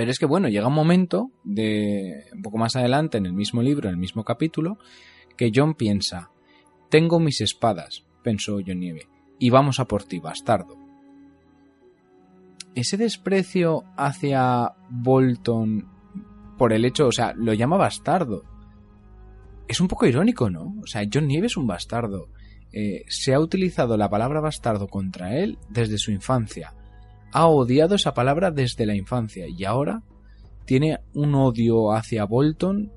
Pero 0.00 0.12
es 0.12 0.18
que 0.18 0.24
bueno, 0.24 0.48
llega 0.48 0.66
un 0.66 0.72
momento 0.72 1.30
de 1.44 2.24
un 2.32 2.40
poco 2.40 2.56
más 2.56 2.74
adelante 2.74 3.18
en 3.18 3.26
el 3.26 3.34
mismo 3.34 3.60
libro, 3.60 3.90
en 3.90 3.96
el 3.96 4.00
mismo 4.00 4.24
capítulo, 4.24 4.78
que 5.36 5.52
John 5.54 5.74
piensa, 5.74 6.30
tengo 6.88 7.20
mis 7.20 7.42
espadas, 7.42 8.06
pensó 8.22 8.60
John 8.66 8.80
Nieve, 8.80 9.08
y 9.38 9.50
vamos 9.50 9.78
a 9.78 9.84
por 9.84 10.04
ti, 10.04 10.18
bastardo. 10.18 10.78
Ese 12.74 12.96
desprecio 12.96 13.84
hacia 13.98 14.72
Bolton 14.88 15.86
por 16.56 16.72
el 16.72 16.86
hecho, 16.86 17.08
o 17.08 17.12
sea, 17.12 17.34
lo 17.34 17.52
llama 17.52 17.76
bastardo. 17.76 18.44
Es 19.68 19.82
un 19.82 19.88
poco 19.88 20.06
irónico, 20.06 20.48
¿no? 20.48 20.76
O 20.82 20.86
sea, 20.86 21.02
John 21.12 21.26
Nieve 21.26 21.48
es 21.48 21.58
un 21.58 21.66
bastardo. 21.66 22.30
Eh, 22.72 23.04
se 23.06 23.34
ha 23.34 23.38
utilizado 23.38 23.98
la 23.98 24.08
palabra 24.08 24.40
bastardo 24.40 24.88
contra 24.88 25.36
él 25.36 25.58
desde 25.68 25.98
su 25.98 26.10
infancia 26.10 26.72
ha 27.32 27.46
odiado 27.46 27.94
esa 27.94 28.14
palabra 28.14 28.50
desde 28.50 28.86
la 28.86 28.94
infancia 28.94 29.46
y 29.48 29.64
ahora 29.64 30.02
tiene 30.64 31.00
un 31.14 31.34
odio 31.34 31.92
hacia 31.92 32.24
Bolton 32.24 32.92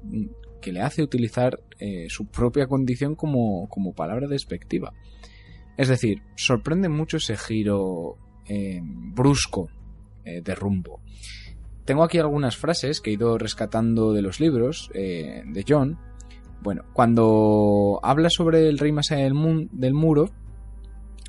que 0.62 0.72
le 0.72 0.82
hace 0.82 1.04
utilizar 1.04 1.60
eh, 1.80 2.06
su 2.10 2.28
propia 2.28 2.68
condición 2.68 3.16
como, 3.16 3.68
como, 3.68 3.94
palabra 3.94 4.28
despectiva. 4.28 4.94
Es 5.76 5.90
decir, 5.90 6.22
sorprende 6.36 6.88
mucho 6.88 7.18
ese 7.18 7.36
giro 7.36 8.18
eh, 8.48 8.80
brusco 8.84 9.70
eh, 10.24 10.42
de 10.42 10.56
rumbo. 10.56 11.02
Tengo 11.84 12.04
aquí 12.04 12.18
algunas 12.18 12.56
frases 12.56 13.02
que 13.02 13.10
he 13.10 13.14
ido 13.14 13.38
rescatando 13.38 14.14
de 14.14 14.22
los 14.22 14.40
libros 14.40 14.90
de 14.94 15.66
John. 15.68 16.00
Bueno, 16.62 16.84
cuando 16.94 18.00
habla 18.04 18.30
sobre 18.30 18.70
el 18.70 18.80
rey 18.80 18.94
más 18.94 19.12
allá 19.12 19.24
del, 19.24 19.34
muro, 19.94 20.30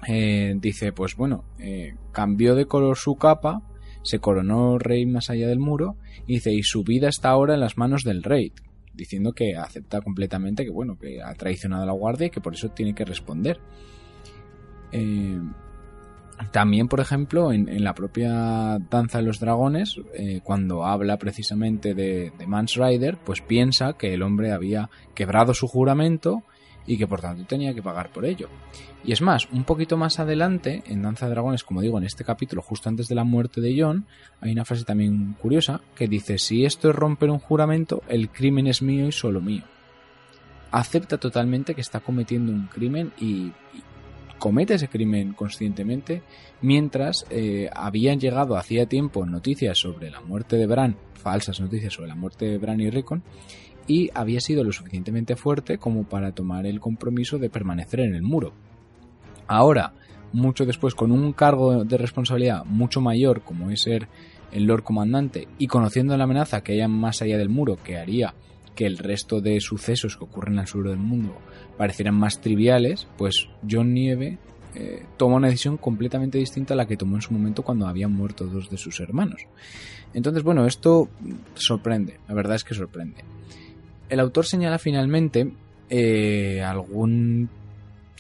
eh, 0.09 0.55
dice, 0.57 0.93
pues 0.93 1.17
bueno, 1.17 1.45
eh, 1.59 1.95
cambió 2.13 2.55
de 2.55 2.67
color 2.67 2.97
su 2.97 3.17
capa, 3.17 3.63
se 4.03 4.19
coronó 4.19 4.79
rey 4.79 5.07
más 5.07 5.31
allá 5.31 5.49
del 5.49 5.59
muro, 5.59 5.97
y 6.27 6.35
dice, 6.35 6.53
y 6.53 6.63
su 6.63 6.85
vida 6.85 7.09
está 7.09 7.31
ahora 7.31 7.55
en 7.55 7.61
las 7.61 7.79
manos 7.79 8.03
del 8.03 8.23
rey, 8.23 8.53
diciendo 8.93 9.33
que 9.33 9.57
acepta 9.57 10.01
completamente 10.01 10.65
que 10.65 10.71
bueno, 10.71 10.99
que 10.99 11.23
ha 11.23 11.35
traicionado 11.35 11.83
a 11.85 11.87
la 11.87 11.93
guardia 11.93 12.27
y 12.27 12.31
que 12.31 12.41
por 12.41 12.55
eso 12.55 12.69
tiene 12.71 12.95
que 12.95 13.05
responder. 13.05 13.61
Eh, 14.93 15.41
también, 16.51 16.89
por 16.89 17.01
ejemplo, 17.01 17.53
en, 17.53 17.85
la 17.85 17.95
propia 17.95 18.79
Danza 18.91 19.19
de 19.19 19.25
los 19.25 19.39
Dragones, 19.39 20.01
cuando 20.43 20.85
habla 20.85 21.17
precisamente 21.17 21.95
de, 21.95 22.33
de 22.37 22.47
Mans 22.49 22.75
Rider, 22.75 23.19
pues 23.25 23.41
piensa 23.41 23.93
que 23.93 24.13
el 24.15 24.23
hombre 24.23 24.51
había 24.51 24.91
quebrado 25.15 25.55
su 25.55 25.69
juramento 25.69 26.43
y 26.87 26.97
que 26.99 27.07
por 27.07 27.21
tanto 27.21 27.45
tenía 27.45 27.75
que 27.75 27.83
pagar 27.83 28.11
por 28.11 28.25
ello. 28.25 28.49
Y 29.05 29.13
es 29.13 29.21
más, 29.21 29.49
un 29.51 29.65
poquito 29.65 29.97
más 29.97 30.19
adelante, 30.19 30.83
en 30.87 31.03
Danza 31.03 31.27
de 31.27 31.33
Dragones, 31.33 31.65
como 31.65 31.81
digo, 31.81 31.99
en 31.99 32.05
este 32.05 32.25
capítulo, 32.25 32.63
justo 32.63 32.89
antes 32.89 33.09
de 33.09 33.15
la 33.15 33.25
muerte 33.25 33.61
de 33.61 33.75
John, 33.79 34.07
hay 34.41 34.53
una 34.53 34.65
frase 34.65 34.85
también 34.85 35.35
curiosa 35.41 35.81
que 35.95 36.09
dice, 36.09 36.39
si 36.39 36.65
esto 36.65 36.91
es 36.91 36.97
romper 36.97 37.31
un 37.31 37.39
juramento, 37.39 38.03
el 38.09 38.31
crimen 38.31 38.67
es 38.67 38.83
mío 38.83 39.07
y 39.07 39.13
solo 39.13 39.41
mío. 39.41 39.65
Acepta 40.71 41.19
totalmente 41.19 41.75
que 41.75 41.81
está 41.81 42.01
cometiendo 42.01 42.53
un 42.53 42.67
crimen 42.67 43.13
y, 43.19 43.53
comete 44.45 44.75
ese 44.75 44.89
crimen 44.89 45.33
conscientemente, 45.33 46.23
mientras 46.61 47.25
eh, 47.31 47.71
habían 47.75 48.21
llegado 48.21 48.59
hacía 48.59 48.87
tiempo 48.87 49.25
noticias 49.25 49.79
sobre 49.79 50.11
la 50.11 50.21
muerte 50.21 50.57
de 50.57 50.67
Bran, 50.67 50.97
falsas 51.15 51.61
noticias 51.61 51.95
sobre 51.95 52.09
la 52.09 52.15
muerte 52.15 52.45
de 52.45 52.59
Bran 52.59 52.79
y 52.79 52.91
Rickon, 52.91 53.23
y 53.87 54.11
había 54.15 54.41
sido 54.41 54.65
lo 54.65 54.73
suficientemente 54.73 55.37
fuerte 55.37 55.79
como 55.79 56.05
para 56.05 56.33
tomar 56.33 56.67
el 56.67 56.81
compromiso 56.81 57.39
de 57.39 57.51
permanecer 57.51 58.01
en 58.01 58.15
el 58.15 58.23
muro. 58.23 58.53
Ahora, 59.47 59.93
mucho 60.33 60.67
después, 60.67 60.95
con 60.95 61.13
un 61.13 61.33
cargo 61.33 61.85
de 61.85 61.97
responsabilidad 61.99 62.65
mucho 62.65 63.01
mayor, 63.01 63.43
como 63.43 63.71
es 63.71 63.83
ser 63.83 64.09
el 64.53 64.65
Lord 64.65 64.83
Comandante, 64.83 65.49
y 65.59 65.67
conociendo 65.67 66.17
la 66.17 66.25
amenaza 66.25 66.63
que 66.63 66.73
haya 66.73 66.89
más 66.89 67.23
allá 67.23 67.39
del 67.39 67.49
muro, 67.49 67.79
que 67.83 67.99
haría 67.99 68.35
que 68.75 68.87
el 68.87 68.99
resto 68.99 69.41
de 69.41 69.61
sucesos 69.61 70.17
que 70.17 70.25
ocurren 70.25 70.59
al 70.59 70.67
sur 70.67 70.89
del 70.89 70.99
mundo 70.99 71.37
parecieran 71.77 72.17
más 72.17 72.41
triviales, 72.41 73.07
pues 73.17 73.49
John 73.69 73.95
Nieve 73.95 74.39
eh, 74.75 75.05
toma 75.17 75.37
una 75.37 75.49
decisión 75.49 75.77
completamente 75.77 76.39
distinta 76.39 76.75
a 76.75 76.77
la 76.77 76.87
que 76.87 76.97
tomó 76.97 77.15
en 77.17 77.23
su 77.23 77.33
momento 77.33 77.63
cuando 77.63 77.87
habían 77.87 78.13
muerto 78.13 78.47
dos 78.47 78.69
de 78.71 78.77
sus 78.77 78.99
hermanos. 79.01 79.43
Entonces, 80.13 80.43
bueno, 80.43 80.67
esto 80.67 81.09
sorprende, 81.55 82.19
la 82.29 82.35
verdad 82.35 82.57
es 82.57 82.65
que 82.65 82.75
sorprende. 82.75 83.23
El 84.15 84.21
autor 84.21 84.47
señala 84.47 84.79
finalmente 84.79 85.51
eh, 85.91 86.63
algún 86.63 87.49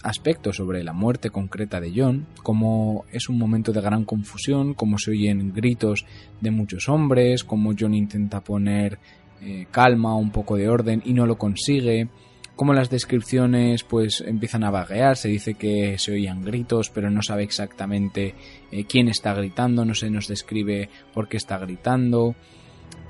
aspecto 0.02 0.52
sobre 0.52 0.82
la 0.82 0.92
muerte 0.92 1.30
concreta 1.30 1.80
de 1.80 1.92
John, 1.94 2.26
como 2.42 3.04
es 3.12 3.28
un 3.28 3.38
momento 3.38 3.70
de 3.70 3.80
gran 3.80 4.04
confusión, 4.04 4.74
como 4.74 4.98
se 4.98 5.12
oyen 5.12 5.52
gritos 5.54 6.04
de 6.40 6.50
muchos 6.50 6.88
hombres, 6.88 7.44
como 7.44 7.74
John 7.78 7.94
intenta 7.94 8.40
poner 8.40 8.98
eh, 9.40 9.66
calma, 9.70 10.16
un 10.16 10.32
poco 10.32 10.56
de 10.56 10.68
orden 10.68 11.00
y 11.04 11.12
no 11.12 11.26
lo 11.26 11.38
consigue, 11.38 12.08
como 12.56 12.74
las 12.74 12.90
descripciones 12.90 13.84
pues 13.84 14.20
empiezan 14.20 14.64
a 14.64 14.72
vaguear, 14.72 15.16
se 15.16 15.28
dice 15.28 15.54
que 15.54 15.96
se 15.98 16.10
oían 16.10 16.42
gritos, 16.42 16.90
pero 16.90 17.08
no 17.08 17.22
sabe 17.22 17.44
exactamente 17.44 18.34
eh, 18.72 18.82
quién 18.82 19.06
está 19.06 19.32
gritando, 19.32 19.84
no 19.84 19.94
se 19.94 20.10
nos 20.10 20.26
describe 20.26 20.88
por 21.12 21.28
qué 21.28 21.36
está 21.36 21.56
gritando. 21.58 22.34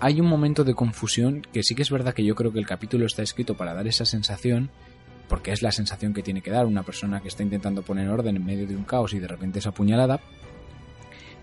Hay 0.00 0.20
un 0.20 0.26
momento 0.26 0.64
de 0.64 0.74
confusión 0.74 1.42
que 1.52 1.62
sí 1.62 1.74
que 1.74 1.82
es 1.82 1.90
verdad 1.90 2.14
que 2.14 2.24
yo 2.24 2.34
creo 2.34 2.52
que 2.52 2.58
el 2.58 2.66
capítulo 2.66 3.06
está 3.06 3.22
escrito 3.22 3.56
para 3.56 3.74
dar 3.74 3.86
esa 3.86 4.04
sensación, 4.04 4.70
porque 5.28 5.52
es 5.52 5.62
la 5.62 5.72
sensación 5.72 6.12
que 6.12 6.22
tiene 6.22 6.42
que 6.42 6.50
dar 6.50 6.66
una 6.66 6.82
persona 6.82 7.20
que 7.20 7.28
está 7.28 7.42
intentando 7.42 7.82
poner 7.82 8.08
orden 8.08 8.36
en 8.36 8.44
medio 8.44 8.66
de 8.66 8.76
un 8.76 8.84
caos 8.84 9.14
y 9.14 9.18
de 9.18 9.28
repente 9.28 9.60
es 9.60 9.66
apuñalada. 9.66 10.20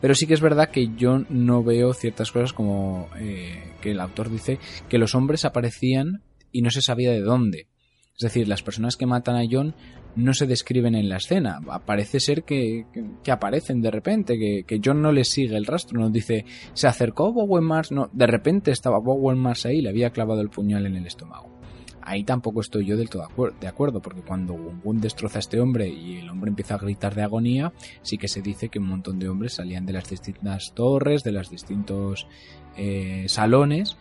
Pero 0.01 0.15
sí 0.15 0.27
que 0.27 0.33
es 0.33 0.41
verdad 0.41 0.69
que 0.69 0.89
yo 0.95 1.19
no 1.29 1.63
veo 1.63 1.93
ciertas 1.93 2.31
cosas 2.31 2.53
como 2.53 3.09
eh, 3.17 3.75
que 3.81 3.91
el 3.91 3.99
autor 3.99 4.29
dice 4.29 4.59
que 4.89 4.97
los 4.97 5.15
hombres 5.15 5.45
aparecían 5.45 6.23
y 6.51 6.61
no 6.61 6.71
se 6.71 6.81
sabía 6.81 7.11
de 7.11 7.21
dónde. 7.21 7.67
Es 8.15 8.23
decir, 8.23 8.47
las 8.47 8.63
personas 8.63 8.97
que 8.97 9.05
matan 9.05 9.35
a 9.35 9.47
John 9.49 9.75
no 10.15 10.33
se 10.33 10.47
describen 10.47 10.95
en 10.95 11.09
la 11.09 11.17
escena. 11.17 11.59
Parece 11.85 12.19
ser 12.19 12.43
que, 12.43 12.85
que, 13.23 13.31
aparecen 13.31 13.81
de 13.81 13.91
repente, 13.91 14.37
que, 14.37 14.63
que, 14.65 14.81
John 14.83 15.01
no 15.01 15.11
les 15.11 15.29
sigue 15.29 15.55
el 15.55 15.65
rastro. 15.65 15.99
No 15.99 16.09
dice, 16.09 16.45
se 16.73 16.87
acercó 16.87 17.31
Bowen 17.31 17.63
Mars, 17.63 17.91
no, 17.91 18.09
de 18.11 18.27
repente 18.27 18.71
estaba 18.71 18.99
Bowen 18.99 19.37
Mars 19.37 19.65
ahí 19.65 19.77
y 19.77 19.81
le 19.81 19.89
había 19.89 20.11
clavado 20.11 20.41
el 20.41 20.49
puñal 20.49 20.85
en 20.85 20.95
el 20.95 21.07
estómago. 21.07 21.61
Ahí 22.03 22.23
tampoco 22.23 22.61
estoy 22.61 22.85
yo 22.85 22.97
del 22.97 23.09
todo 23.09 23.27
de 23.59 23.67
acuerdo, 23.67 24.01
porque 24.01 24.21
cuando 24.21 24.53
Gungun 24.53 24.99
destroza 24.99 25.37
a 25.37 25.41
este 25.41 25.59
hombre 25.59 25.87
y 25.87 26.17
el 26.17 26.29
hombre 26.29 26.49
empieza 26.49 26.75
a 26.75 26.79
gritar 26.79 27.13
de 27.13 27.21
agonía, 27.21 27.73
sí 28.01 28.17
que 28.17 28.27
se 28.27 28.41
dice 28.41 28.69
que 28.69 28.79
un 28.79 28.87
montón 28.87 29.19
de 29.19 29.29
hombres 29.29 29.53
salían 29.53 29.85
de 29.85 29.93
las 29.93 30.09
distintas 30.09 30.73
torres, 30.73 31.23
de 31.23 31.31
los 31.31 31.49
distintos 31.49 32.27
eh, 32.75 33.25
salones 33.27 33.97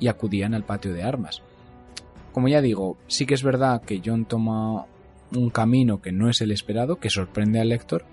y 0.00 0.08
acudían 0.08 0.54
al 0.54 0.64
patio 0.64 0.92
de 0.92 1.04
armas. 1.04 1.42
Como 2.32 2.48
ya 2.48 2.60
digo, 2.60 2.98
sí 3.06 3.26
que 3.26 3.34
es 3.34 3.44
verdad 3.44 3.82
que 3.82 4.02
John 4.04 4.24
toma 4.24 4.86
un 5.36 5.50
camino 5.50 6.00
que 6.00 6.12
no 6.12 6.28
es 6.28 6.40
el 6.40 6.50
esperado, 6.50 6.96
que 6.96 7.10
sorprende 7.10 7.60
al 7.60 7.68
lector, 7.68 8.04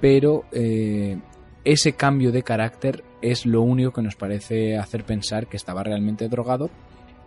pero 0.00 0.44
eh, 0.52 1.18
ese 1.64 1.92
cambio 1.92 2.32
de 2.32 2.42
carácter 2.42 3.04
es 3.22 3.46
lo 3.46 3.62
único 3.62 3.92
que 3.92 4.02
nos 4.02 4.16
parece 4.16 4.78
hacer 4.78 5.04
pensar 5.04 5.46
que 5.46 5.56
estaba 5.56 5.82
realmente 5.82 6.28
drogado 6.28 6.70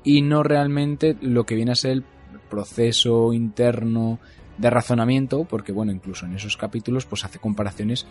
y 0.04 0.22
no 0.22 0.44
realmente 0.44 1.16
lo 1.22 1.46
que 1.46 1.56
viene 1.56 1.72
a 1.72 1.76
ser 1.76 1.92
el 1.92 2.04
proceso 2.50 3.34
interno 3.34 4.20
de 4.58 4.70
razonamiento, 4.70 5.46
porque 5.46 5.72
bueno, 5.72 5.92
incluso 5.92 6.26
en 6.26 6.36
esos 6.36 6.58
capítulos 6.58 7.06
pues 7.06 7.26
hace 7.26 7.40
comparaciones 7.40 8.06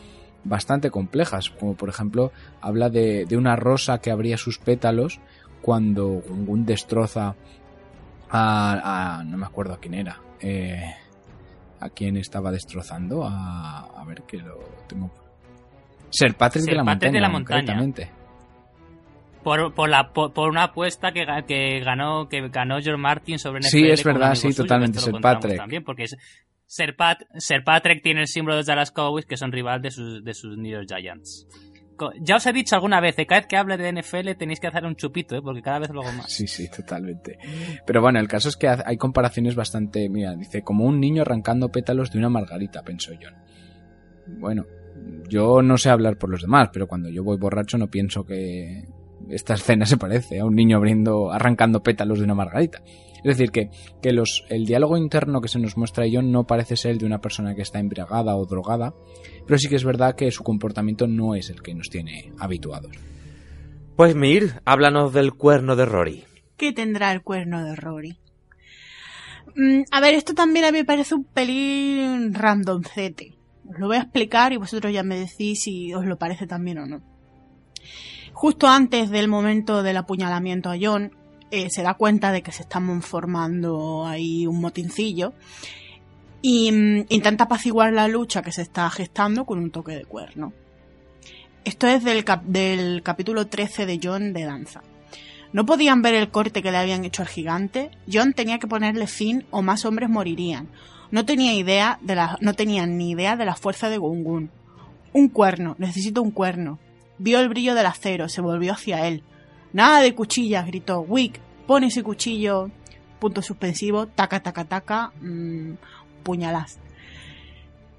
bastante 0.45 0.91
complejas, 0.91 1.51
como 1.51 1.75
por 1.75 1.89
ejemplo 1.89 2.33
habla 2.61 2.89
de, 2.91 3.27
una 3.37 3.57
rosa 3.57 3.99
que 3.99 4.11
abría 4.11 4.37
sus 4.37 4.59
pétalos 4.59 5.21
cuando 5.61 6.23
Gungun 6.29 6.67
destroza 6.67 7.37
a, 8.29 9.19
a, 9.19 9.25
no 9.25 9.37
me 9.37 9.47
acuerdo 9.47 9.75
a 9.75 9.79
quién 9.79 9.95
era, 9.95 10.21
eh, 10.41 10.95
a 11.83 11.91
quién 11.91 12.17
estaba 12.17 12.51
destrozando, 12.51 13.25
a, 13.25 14.01
a 14.01 14.05
ver 14.05 14.23
que 14.23 14.39
lo 14.39 14.59
tengo. 14.89 15.11
Ser 16.11 16.35
Patrick, 16.35 16.65
Ser 16.65 16.75
de, 16.75 16.77
la 16.79 16.85
Patrick 16.85 17.13
montaña, 17.13 17.61
de 17.61 17.67
la 17.67 17.75
montaña. 17.75 18.13
Por, 19.43 19.75
por, 19.75 19.89
la, 19.89 20.13
por, 20.13 20.33
por, 20.33 20.49
una 20.49 20.65
apuesta 20.65 21.11
que, 21.13 21.27
que 21.49 21.81
ganó 21.81 22.29
que 22.29 22.49
ganó 22.49 22.81
George 22.81 23.01
Martin 23.01 23.41
sobre 23.41 23.59
NFL 23.59 23.67
Sí, 23.67 23.89
es 23.89 24.05
verdad, 24.05 24.35
sí, 24.35 24.53
suyo, 24.53 24.63
totalmente. 24.63 25.01
Ser 25.01 25.15
Patrick. 25.21 25.57
También, 25.57 25.83
porque 25.83 26.05
es, 26.05 26.17
Ser, 26.67 26.95
Pat, 26.95 27.23
Ser 27.37 27.65
Patrick 27.65 28.03
tiene 28.03 28.21
el 28.21 28.29
símbolo 28.29 28.57
de 28.57 28.63
Dallas 28.63 28.93
Cowboys, 28.93 29.27
que 29.27 29.37
son 29.37 29.51
rival 29.51 29.83
de 29.83 29.91
sus, 29.91 30.23
de 30.23 30.33
sus 30.33 30.57
New 30.57 30.71
York 30.71 30.87
Giants. 30.89 31.49
Ya 32.21 32.37
os 32.37 32.47
he 32.47 32.53
dicho 32.53 32.75
alguna 32.75 33.01
vez, 33.01 33.17
cada 33.17 33.41
vez 33.41 33.47
que 33.47 33.57
hable 33.57 33.77
de 33.77 33.93
NFL 33.93 34.33
tenéis 34.39 34.61
que 34.61 34.67
hacer 34.67 34.85
un 34.85 34.97
chupito, 34.97 35.37
¿eh? 35.37 35.43
porque 35.43 35.63
cada 35.63 35.81
vez 35.81 35.91
lo 35.91 36.03
hago 36.03 36.13
más. 36.13 36.33
Sí, 36.33 36.47
sí, 36.47 36.69
totalmente. 36.69 37.39
Pero 37.87 38.01
bueno, 38.01 38.19
el 38.19 38.29
caso 38.29 38.49
es 38.49 38.57
que 38.57 38.69
hay 38.69 38.97
comparaciones 38.97 39.55
bastante. 39.55 40.09
Mira, 40.09 40.35
dice, 40.35 40.63
como 40.63 40.85
un 40.85 41.01
niño 41.01 41.23
arrancando 41.23 41.71
pétalos 41.71 42.11
de 42.11 42.19
una 42.19 42.29
margarita, 42.29 42.83
pensó 42.83 43.13
John. 43.21 43.35
Bueno, 44.39 44.67
yo 45.29 45.63
no 45.63 45.79
sé 45.79 45.91
hablar 45.91 46.17
por 46.17 46.31
los 46.31 46.43
demás, 46.43 46.71
pero 46.73 46.87
cuando 46.87 47.09
yo 47.09 47.25
voy 47.25 47.37
borracho 47.37 47.79
no 47.79 47.89
pienso 47.89 48.25
que 48.25 48.85
esta 49.29 49.55
escena 49.55 49.87
se 49.87 49.97
parece 49.97 50.41
a 50.41 50.45
un 50.45 50.55
niño 50.55 50.77
abriendo, 50.77 51.33
arrancando 51.33 51.83
pétalos 51.83 52.19
de 52.19 52.25
una 52.25 52.35
margarita. 52.35 52.83
Es 53.25 53.37
decir, 53.37 53.51
que, 53.51 53.71
que 54.03 54.13
los, 54.13 54.45
el 54.49 54.67
diálogo 54.67 54.97
interno 54.97 55.41
que 55.41 55.49
se 55.49 55.61
nos 55.61 55.77
muestra 55.77 56.05
a 56.05 56.09
John 56.13 56.33
no 56.33 56.45
parece 56.45 56.77
ser 56.77 56.93
el 56.93 56.99
de 56.99 57.07
una 57.07 57.21
persona 57.21 57.55
que 57.55 57.63
está 57.63 57.79
embriagada 57.79 58.37
o 58.37 58.45
drogada, 58.47 58.95
pero 59.47 59.59
sí 59.59 59.69
que 59.69 59.77
es 59.77 59.85
verdad 59.85 60.17
que 60.17 60.31
su 60.31 60.43
comportamiento 60.43 61.07
no 61.07 61.35
es 61.35 61.49
el 61.51 61.63
que 61.63 61.75
nos 61.75 61.89
tiene 61.89 62.33
habituados. 62.39 62.93
Pues 63.97 64.17
Mir, 64.17 64.61
háblanos 64.65 65.13
del 65.13 65.35
cuerno 65.35 65.77
de 65.77 65.85
Rory. 65.85 66.25
¿Qué 66.57 66.73
tendrá 66.73 67.13
el 67.13 67.23
cuerno 67.23 67.65
de 67.65 67.77
Rory? 67.77 68.19
Mm, 69.55 69.83
a 69.91 70.01
ver, 70.01 70.15
esto 70.15 70.35
también 70.35 70.65
a 70.65 70.73
mí 70.73 70.79
me 70.79 70.85
parece 70.85 71.15
un 71.15 71.25
pelín 71.25 72.35
randomcete. 72.35 73.35
Os 73.69 73.79
lo 73.79 73.87
voy 73.87 73.97
a 73.97 74.03
explicar 74.03 74.53
y 74.53 74.57
vosotros 74.57 74.93
ya 74.93 75.03
me 75.03 75.19
decís 75.19 75.63
si 75.63 75.95
os 75.95 76.05
lo 76.07 76.19
parece 76.19 76.47
también 76.47 76.79
o 76.79 76.87
no. 76.87 77.03
Justo 78.33 78.67
antes 78.67 79.11
del 79.11 79.29
momento 79.29 79.83
del 79.83 79.99
apuñalamiento 79.99 80.71
a 80.71 80.77
John, 80.81 81.13
eh, 81.53 81.69
se 81.69 81.83
da 81.83 81.93
cuenta 81.93 82.33
de 82.33 82.43
que 82.43 82.51
se 82.51 82.63
está 82.63 82.81
formando 83.03 84.07
ahí 84.07 84.47
un 84.47 84.59
motincillo 84.59 85.35
y 86.41 86.73
mm, 86.73 87.07
intenta 87.11 87.45
apaciguar 87.45 87.93
la 87.93 88.09
lucha 88.09 88.41
que 88.41 88.53
se 88.53 88.63
está 88.63 88.89
gestando 88.89 89.45
con 89.45 89.59
un 89.59 89.71
toque 89.71 89.93
de 89.93 90.07
cuerno. 90.07 90.55
Esto 91.67 91.87
es 91.89 92.03
del, 92.05 92.25
cap 92.25 92.43
del 92.45 93.03
capítulo 93.03 93.49
13 93.49 93.85
de 93.85 94.01
John 94.03 94.33
de 94.33 94.45
Danza. 94.45 94.83
No 95.53 95.67
podían 95.67 96.01
ver 96.01 96.15
el 96.15 96.31
corte 96.31 96.63
que 96.63 96.73
le 96.73 96.79
habían 96.79 97.05
hecho 97.05 97.21
al 97.21 97.29
gigante. 97.29 97.91
John 98.11 98.33
tenía 98.33 98.59
que 98.59 98.67
ponerle 98.67 99.07
fin 99.07 99.45
o 99.51 99.61
más 99.61 99.85
hombres 99.85 100.09
morirían. 100.09 100.69
No 101.11 101.27
tenía 101.27 101.53
idea 101.53 101.99
de 102.01 102.15
la, 102.15 102.39
no 102.41 102.55
tenían 102.55 102.97
ni 102.97 103.11
idea 103.11 103.37
de 103.37 103.45
la 103.45 103.57
fuerza 103.57 103.91
de 103.91 103.99
Gungun. 103.99 104.51
Un 105.13 105.29
cuerno, 105.29 105.77
necesito 105.79 106.23
un 106.23 106.31
cuerno. 106.31 106.79
Vio 107.19 107.41
el 107.41 107.51
brillo 107.51 107.75
del 107.75 107.85
acero, 107.85 108.31
se 108.31 108.41
volvió 108.41 108.73
hacia 108.73 109.07
él. 109.07 109.23
Nada 109.73 110.01
de 110.01 110.15
cuchillas, 110.15 110.67
gritó. 110.67 111.01
Wick, 111.01 111.41
pon 111.67 111.85
ese 111.85 112.03
cuchillo. 112.03 112.71
punto 113.19 113.41
suspensivo, 113.41 114.07
taca, 114.07 114.43
taca, 114.43 114.65
taca, 114.65 115.13
mmm, 115.21 115.75
puñalás. 116.25 116.81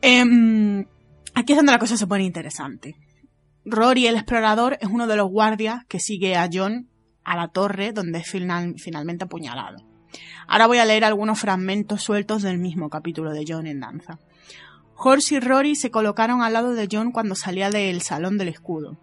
Em, 0.02 0.86
aquí 1.34 1.54
es 1.54 1.58
donde 1.58 1.72
la 1.72 1.80
cosa 1.80 1.96
se 1.96 2.08
pone 2.08 2.26
interesante. 2.26 2.96
Rory, 3.64 4.08
el 4.08 4.16
explorador, 4.16 4.78
es 4.82 4.90
uno 4.90 5.08
de 5.08 5.16
los 5.16 5.30
guardias 5.30 5.86
que 5.86 6.02
sigue 6.02 6.36
a 6.36 6.50
John 6.52 6.90
a 7.24 7.38
la 7.38 7.48
torre 7.48 7.94
donde 7.94 8.20
es 8.20 8.30
final, 8.30 8.76
finalmente 8.78 9.24
apuñalado. 9.24 9.78
Ahora 10.48 10.68
voy 10.68 10.80
a 10.80 10.86
leer 10.86 11.06
algunos 11.06 11.40
fragmentos 11.40 12.02
sueltos 12.04 12.42
del 12.42 12.58
mismo 12.58 12.90
capítulo 12.90 13.32
de 13.32 13.46
John 13.48 13.66
en 13.66 13.80
danza. 13.80 14.20
Horse 14.96 15.36
y 15.36 15.40
Rory 15.40 15.76
se 15.76 15.90
colocaron 15.90 16.42
al 16.42 16.54
lado 16.54 16.74
de 16.74 16.88
John 16.92 17.12
cuando 17.12 17.36
salía 17.36 17.70
del 17.70 18.02
salón 18.02 18.38
del 18.38 18.50
escudo. 18.50 18.98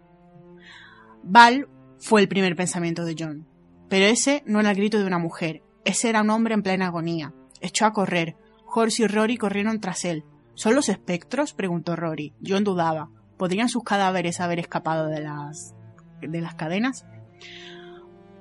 Val 1.23 1.67
fue 2.01 2.21
el 2.21 2.27
primer 2.27 2.55
pensamiento 2.55 3.05
de 3.05 3.15
John. 3.17 3.47
Pero 3.87 4.05
ese 4.05 4.43
no 4.45 4.59
era 4.59 4.71
el 4.71 4.77
grito 4.77 4.99
de 4.99 5.05
una 5.05 5.19
mujer, 5.19 5.63
ese 5.83 6.09
era 6.09 6.21
un 6.21 6.29
hombre 6.29 6.53
en 6.53 6.63
plena 6.63 6.87
agonía. 6.87 7.33
Echó 7.59 7.85
a 7.85 7.93
correr. 7.93 8.35
Horse 8.65 9.03
y 9.03 9.07
Rory 9.07 9.37
corrieron 9.37 9.79
tras 9.79 10.05
él. 10.05 10.23
¿Son 10.53 10.75
los 10.75 10.89
espectros? 10.89 11.53
preguntó 11.53 11.95
Rory. 11.95 12.33
John 12.45 12.63
dudaba. 12.63 13.09
¿Podrían 13.37 13.69
sus 13.69 13.83
cadáveres 13.83 14.39
haber 14.39 14.59
escapado 14.59 15.07
de 15.07 15.21
las. 15.21 15.73
de 16.21 16.41
las 16.41 16.55
cadenas? 16.55 17.05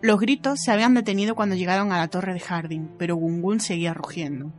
Los 0.03 0.21
gritos 0.21 0.61
se 0.61 0.71
habían 0.71 0.95
detenido 0.95 1.35
cuando 1.35 1.57
llegaron 1.57 1.93
a 1.93 1.99
la 1.99 2.09
torre 2.09 2.33
de 2.35 2.41
Harding, 2.41 2.97
pero 2.99 3.17
Gungun 3.17 3.61
seguía 3.61 3.95
rugiendo. 3.95 4.53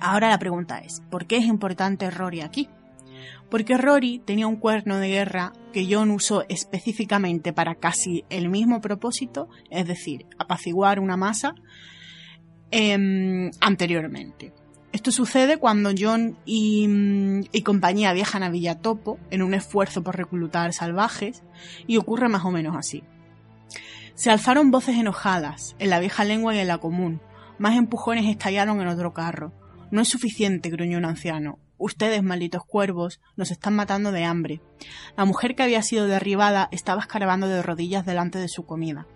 Ahora 0.00 0.28
la 0.28 0.38
pregunta 0.38 0.78
es, 0.78 1.02
¿por 1.10 1.26
qué 1.26 1.36
es 1.36 1.44
importante 1.44 2.10
Rory 2.10 2.40
aquí? 2.40 2.68
Porque 3.50 3.76
Rory 3.76 4.20
tenía 4.20 4.46
un 4.46 4.56
cuerno 4.56 4.98
de 4.98 5.08
guerra 5.08 5.52
que 5.72 5.86
John 5.90 6.10
usó 6.10 6.44
específicamente 6.48 7.52
para 7.52 7.74
casi 7.74 8.24
el 8.30 8.48
mismo 8.48 8.80
propósito, 8.80 9.48
es 9.70 9.86
decir, 9.86 10.26
apaciguar 10.38 11.00
una 11.00 11.16
masa, 11.16 11.54
eh, 12.70 13.50
anteriormente. 13.60 14.52
Esto 14.92 15.12
sucede 15.12 15.56
cuando 15.56 15.90
John 15.96 16.36
y, 16.44 16.88
y, 17.52 17.62
compañía 17.62 18.12
viajan 18.12 18.42
a 18.42 18.50
Villatopo 18.50 19.18
en 19.30 19.42
un 19.42 19.54
esfuerzo 19.54 20.02
por 20.02 20.16
reclutar 20.16 20.72
salvajes 20.72 21.44
y 21.86 21.96
ocurre 21.96 22.28
más 22.28 22.44
o 22.44 22.50
menos 22.50 22.76
así. 22.76 23.04
Se 24.14 24.30
alzaron 24.30 24.72
voces 24.72 24.96
enojadas, 24.96 25.76
en 25.78 25.90
la 25.90 26.00
vieja 26.00 26.24
lengua 26.24 26.54
y 26.54 26.58
en 26.58 26.66
la 26.66 26.78
común. 26.78 27.20
Más 27.58 27.76
empujones 27.76 28.26
estallaron 28.26 28.80
en 28.80 28.88
otro 28.88 29.14
carro. 29.14 29.52
No 29.92 30.00
es 30.00 30.08
suficiente, 30.08 30.70
gruñó 30.70 30.98
un 30.98 31.04
anciano. 31.04 31.58
Ustedes, 31.80 32.22
malditos 32.22 32.62
cuervos, 32.66 33.22
nos 33.36 33.50
están 33.50 33.74
matando 33.74 34.12
de 34.12 34.24
hambre. 34.24 34.60
La 35.16 35.24
mujer 35.24 35.54
que 35.54 35.62
había 35.62 35.82
sido 35.82 36.06
derribada 36.06 36.68
estaba 36.72 37.00
escarbando 37.00 37.48
de 37.48 37.62
rodillas 37.62 38.04
delante 38.04 38.38
de 38.38 38.48
su 38.48 38.66
comida. 38.66 39.06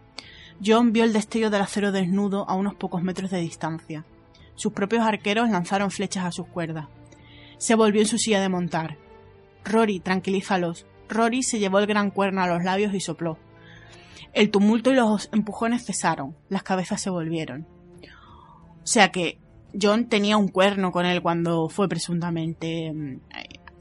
John 0.65 0.95
vio 0.95 1.05
el 1.05 1.13
destello 1.13 1.51
del 1.51 1.61
acero 1.61 1.93
desnudo 1.93 2.49
a 2.49 2.55
unos 2.55 2.75
pocos 2.75 3.03
metros 3.03 3.31
de 3.31 3.41
distancia. 3.41 4.07
Sus 4.55 4.73
propios 4.73 5.05
arqueros 5.05 5.51
lanzaron 5.51 5.91
flechas 5.91 6.25
a 6.25 6.33
sus 6.33 6.47
cuerdas. 6.47 6.87
Se 7.59 7.75
volvió 7.75 8.01
en 8.01 8.09
su 8.09 8.17
silla 8.17 8.41
de 8.41 8.49
montar. 8.49 8.97
Rory, 9.63 10.01
tranquilízalos. 10.01 10.87
Rory 11.11 11.43
se 11.43 11.59
llevó 11.59 11.81
el 11.81 11.87
gran 11.87 12.11
cuerno 12.11 12.41
a 12.41 12.47
los 12.47 12.65
labios 12.65 12.95
y 12.95 13.01
sopló. 13.01 13.39
El 14.33 14.51
tumulto 14.51 14.91
y 14.91 14.95
los 14.95 15.29
empujones 15.35 15.85
cesaron, 15.85 16.35
las 16.49 16.63
cabezas 16.63 17.03
se 17.03 17.11
volvieron. 17.11 17.67
O 18.83 18.87
sea 18.87 19.13
que 19.13 19.39
John 19.81 20.09
tenía 20.09 20.37
un 20.37 20.49
cuerno 20.49 20.93
con 20.93 21.07
él 21.07 21.23
cuando 21.23 21.69
fue 21.69 21.89
presuntamente, 21.89 22.93
mm, 22.93 23.21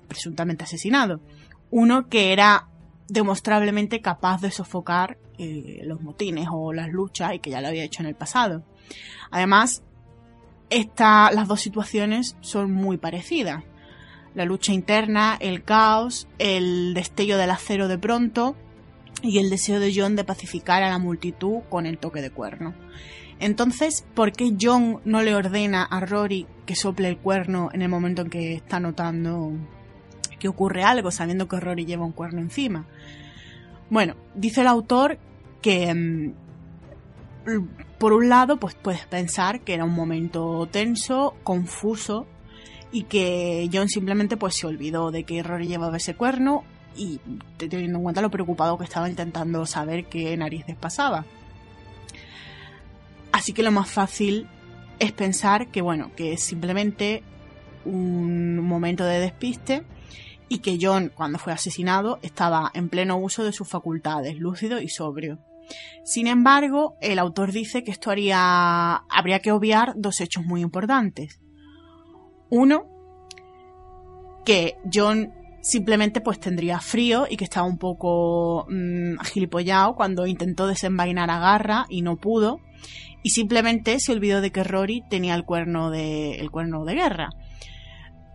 presuntamente 0.07 0.63
asesinado. 0.63 1.21
Uno 1.69 2.07
que 2.09 2.33
era 2.33 2.67
demostrablemente 3.07 4.01
capaz 4.01 4.41
de 4.41 4.51
sofocar 4.51 5.17
eh, 5.37 5.81
los 5.83 6.01
motines 6.01 6.47
o 6.51 6.73
las 6.73 6.89
luchas 6.89 7.33
y 7.33 7.39
que 7.39 7.49
ya 7.49 7.61
lo 7.61 7.67
había 7.67 7.83
hecho 7.83 8.01
en 8.01 8.07
el 8.07 8.15
pasado. 8.15 8.63
Además, 9.31 9.83
esta, 10.69 11.31
las 11.31 11.47
dos 11.47 11.61
situaciones 11.61 12.37
son 12.41 12.71
muy 12.71 12.97
parecidas. 12.97 13.63
La 14.35 14.45
lucha 14.45 14.73
interna, 14.73 15.37
el 15.39 15.63
caos, 15.63 16.27
el 16.39 16.93
destello 16.93 17.37
del 17.37 17.51
acero 17.51 17.87
de 17.87 17.97
pronto 17.97 18.55
y 19.21 19.39
el 19.39 19.49
deseo 19.49 19.79
de 19.79 19.93
John 19.95 20.15
de 20.15 20.23
pacificar 20.23 20.83
a 20.83 20.89
la 20.89 20.97
multitud 20.97 21.61
con 21.69 21.85
el 21.85 21.97
toque 21.97 22.21
de 22.21 22.31
cuerno. 22.31 22.73
Entonces, 23.39 24.05
¿por 24.13 24.31
qué 24.31 24.53
John 24.59 24.99
no 25.05 25.21
le 25.21 25.35
ordena 25.35 25.83
a 25.83 25.99
Rory 25.99 26.47
que 26.65 26.75
sople 26.75 27.09
el 27.09 27.17
cuerno 27.17 27.69
en 27.73 27.81
el 27.81 27.89
momento 27.89 28.21
en 28.21 28.29
que 28.29 28.53
está 28.53 28.79
notando 28.79 29.51
que 30.39 30.47
ocurre 30.47 30.83
algo, 30.83 31.11
sabiendo 31.11 31.47
que 31.47 31.59
Rory 31.59 31.85
lleva 31.85 32.05
un 32.05 32.11
cuerno 32.11 32.39
encima? 32.39 32.85
Bueno, 33.89 34.15
dice 34.35 34.61
el 34.61 34.67
autor 34.67 35.17
que 35.61 35.93
mm, 35.93 36.33
por 37.97 38.13
un 38.13 38.29
lado, 38.29 38.57
pues 38.57 38.75
puedes 38.75 39.05
pensar 39.05 39.61
que 39.61 39.73
era 39.73 39.85
un 39.85 39.93
momento 39.93 40.67
tenso, 40.71 41.35
confuso 41.43 42.25
y 42.91 43.03
que 43.03 43.69
John 43.71 43.89
simplemente 43.89 44.37
pues 44.37 44.55
se 44.55 44.67
olvidó 44.67 45.11
de 45.11 45.23
que 45.23 45.41
Rory 45.43 45.67
llevaba 45.67 45.97
ese 45.97 46.15
cuerno 46.15 46.63
y 46.95 47.19
teniendo 47.57 47.97
en 47.97 48.03
cuenta 48.03 48.21
lo 48.21 48.29
preocupado 48.29 48.77
que 48.77 48.83
estaba 48.83 49.09
intentando 49.09 49.65
saber 49.65 50.05
qué 50.05 50.35
narices 50.37 50.75
pasaba. 50.75 51.25
Así 53.33 53.51
que 53.51 53.63
lo 53.63 53.71
más 53.71 53.89
fácil 53.89 54.47
es 54.99 55.11
pensar 55.11 55.69
que 55.71 55.81
bueno, 55.81 56.11
que 56.15 56.33
es 56.33 56.41
simplemente 56.41 57.23
un 57.83 58.59
momento 58.59 59.03
de 59.03 59.19
despiste 59.19 59.83
y 60.47 60.59
que 60.59 60.77
John, 60.79 61.11
cuando 61.13 61.39
fue 61.39 61.51
asesinado, 61.51 62.19
estaba 62.21 62.69
en 62.75 62.89
pleno 62.89 63.17
uso 63.17 63.43
de 63.43 63.51
sus 63.51 63.67
facultades, 63.67 64.37
lúcido 64.37 64.79
y 64.79 64.87
sobrio. 64.87 65.39
Sin 66.05 66.27
embargo, 66.27 66.95
el 67.01 67.17
autor 67.17 67.51
dice 67.51 67.83
que 67.83 67.89
esto 67.89 68.11
haría, 68.11 68.97
habría 69.09 69.39
que 69.39 69.51
obviar 69.51 69.93
dos 69.95 70.21
hechos 70.21 70.45
muy 70.45 70.61
importantes. 70.61 71.41
Uno, 72.51 72.85
que 74.45 74.77
John 74.93 75.33
simplemente 75.63 76.21
pues 76.21 76.39
tendría 76.39 76.79
frío 76.79 77.25
y 77.27 77.37
que 77.37 77.45
estaba 77.45 77.65
un 77.65 77.79
poco 77.79 78.67
mmm, 78.69 79.19
agilipollado 79.19 79.95
cuando 79.95 80.27
intentó 80.27 80.67
desenvainar 80.67 81.31
a 81.31 81.39
Garra 81.39 81.85
y 81.89 82.03
no 82.03 82.17
pudo 82.17 82.59
y 83.21 83.29
simplemente 83.29 83.99
se 83.99 84.11
olvidó 84.11 84.41
de 84.41 84.51
que 84.51 84.63
Rory 84.63 85.03
tenía 85.09 85.35
el 85.35 85.45
cuerno 85.45 85.89
de 85.89 86.35
el 86.35 86.51
cuerno 86.51 86.85
de 86.85 86.95
guerra 86.95 87.29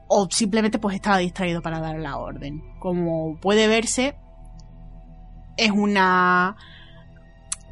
o 0.08 0.28
simplemente 0.30 0.78
pues 0.78 0.94
estaba 0.94 1.18
distraído 1.18 1.62
para 1.62 1.80
dar 1.80 1.98
la 1.98 2.16
orden 2.16 2.62
como 2.78 3.36
puede 3.40 3.68
verse 3.68 4.16
es 5.56 5.70
una 5.70 6.56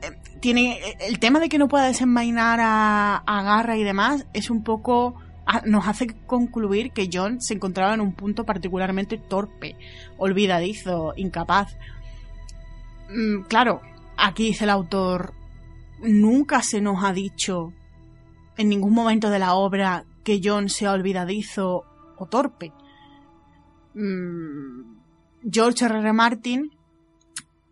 eh, 0.02 0.38
tiene 0.40 0.78
el 1.00 1.18
tema 1.18 1.40
de 1.40 1.48
que 1.48 1.58
no 1.58 1.68
pueda 1.68 1.86
desenvainar 1.86 2.60
a, 2.60 3.16
a 3.16 3.42
Garra 3.42 3.76
y 3.76 3.84
demás 3.84 4.26
es 4.32 4.50
un 4.50 4.62
poco 4.62 5.16
nos 5.64 5.86
hace 5.86 6.08
concluir 6.26 6.92
que 6.92 7.08
John 7.12 7.40
se 7.40 7.54
encontraba 7.54 7.94
en 7.94 8.00
un 8.00 8.12
punto 8.12 8.44
particularmente 8.44 9.16
torpe, 9.16 9.76
olvidadizo, 10.18 11.12
incapaz. 11.16 11.76
Mm, 13.08 13.42
claro, 13.42 13.80
aquí 14.16 14.46
dice 14.46 14.64
el 14.64 14.70
autor, 14.70 15.34
nunca 16.00 16.62
se 16.62 16.80
nos 16.80 17.04
ha 17.04 17.12
dicho 17.12 17.72
en 18.56 18.68
ningún 18.68 18.94
momento 18.94 19.30
de 19.30 19.38
la 19.38 19.54
obra 19.54 20.04
que 20.24 20.40
John 20.42 20.68
sea 20.68 20.92
olvidadizo 20.92 21.84
o 22.16 22.26
torpe. 22.26 22.72
Mm, 23.94 24.96
George 25.50 25.84
R. 25.84 25.98
R. 25.98 26.12
Martin 26.12 26.70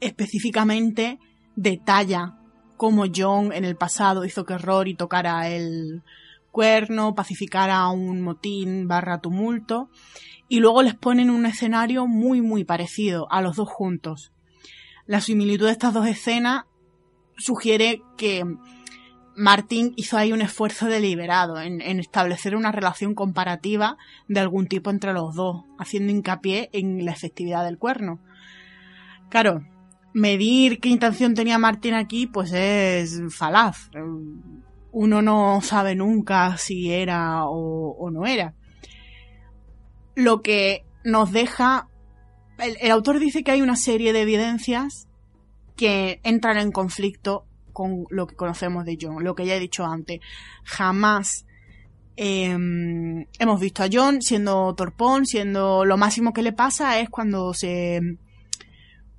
específicamente 0.01 1.19
detalla 1.57 2.39
cómo 2.77 3.05
John 3.15 3.53
en 3.53 3.65
el 3.65 3.77
pasado 3.77 4.25
hizo 4.25 4.44
que 4.44 4.59
Rory 4.59 4.94
tocara 4.94 5.49
el, 5.49 6.03
cuerno, 6.55 7.17
pacificar 7.17 7.69
a 7.69 7.89
un 7.89 8.23
motín 8.23 8.86
barra 8.86 9.20
tumulto, 9.20 9.91
y 10.49 10.61
luego 10.61 10.85
les 10.85 10.94
ponen 10.94 11.28
un 11.28 11.47
escenario 11.47 12.07
muy 12.07 12.43
muy 12.43 12.62
parecido 12.62 13.27
a 13.33 13.43
los 13.43 13.57
dos 13.57 13.69
juntos. 13.69 14.33
La 15.05 15.20
similitud 15.20 15.67
de 15.67 15.73
estas 15.73 15.93
dos 15.93 16.07
escenas 16.07 16.67
sugiere 17.36 18.02
que 18.16 18.44
Martin 19.36 19.92
hizo 19.96 20.16
ahí 20.16 20.32
un 20.32 20.42
esfuerzo 20.42 20.86
deliberado 20.86 21.60
en, 21.60 21.80
establecer 21.80 22.54
una 22.56 22.72
relación 22.72 23.14
comparativa 23.14 23.96
de 24.28 24.40
algún 24.40 24.66
tipo 24.66 24.90
entre 24.90 25.12
los 25.12 25.34
dos, 25.34 25.64
haciendo 25.78 26.12
hincapié 26.12 26.70
en 26.72 27.04
la 27.04 27.12
efectividad 27.12 27.64
del 27.64 27.78
cuerno. 27.78 28.20
Claro, 29.30 29.66
medir 30.12 30.80
qué 30.80 30.88
intención 30.88 31.34
tenía 31.34 31.58
Martin 31.58 31.94
aquí, 31.94 32.26
pues 32.26 32.52
es 32.52 33.20
falaz 33.30 33.90
uno 34.94 35.22
no 35.22 35.60
sabe 35.60 35.96
nunca 35.96 36.56
si 36.56 36.92
era 36.92 37.46
o, 37.46 38.10
no 38.10 38.26
era. 38.26 38.54
Lo 40.14 40.40
que 40.40 40.86
nos 41.04 41.32
deja... 41.32 41.88
El, 42.58 42.92
autor 42.92 43.18
dice 43.18 43.42
que 43.42 43.50
hay 43.50 43.60
una 43.60 43.74
serie 43.74 44.12
de 44.12 44.22
evidencias 44.22 45.08
que 45.77 46.20
entran 46.23 46.59
en 46.59 46.73
conflicto 46.73 47.47
con 47.73 48.07
lo 48.11 48.27
que 48.27 48.36
conocemos 48.36 48.85
de 48.85 48.99
John, 49.01 49.25
lo 49.25 49.35
que 49.35 49.47
ya 49.47 49.57
he 49.57 49.61
dicho 49.61 49.85
antes. 49.85 50.20
Jamás 50.65 51.47
eh, 52.17 52.57
hemos 53.39 53.61
visto 53.61 53.83
a 53.83 53.89
John 53.93 54.23
siendo 54.23 54.75
torpón, 54.75 55.27
siendo 55.27 55.85
lo 55.85 55.97
máximo 55.97 56.33
que 56.33 56.43
le 56.43 56.53
pasa 56.53 57.01
es 57.01 57.11
cuando 57.11 57.53
se 57.53 58.01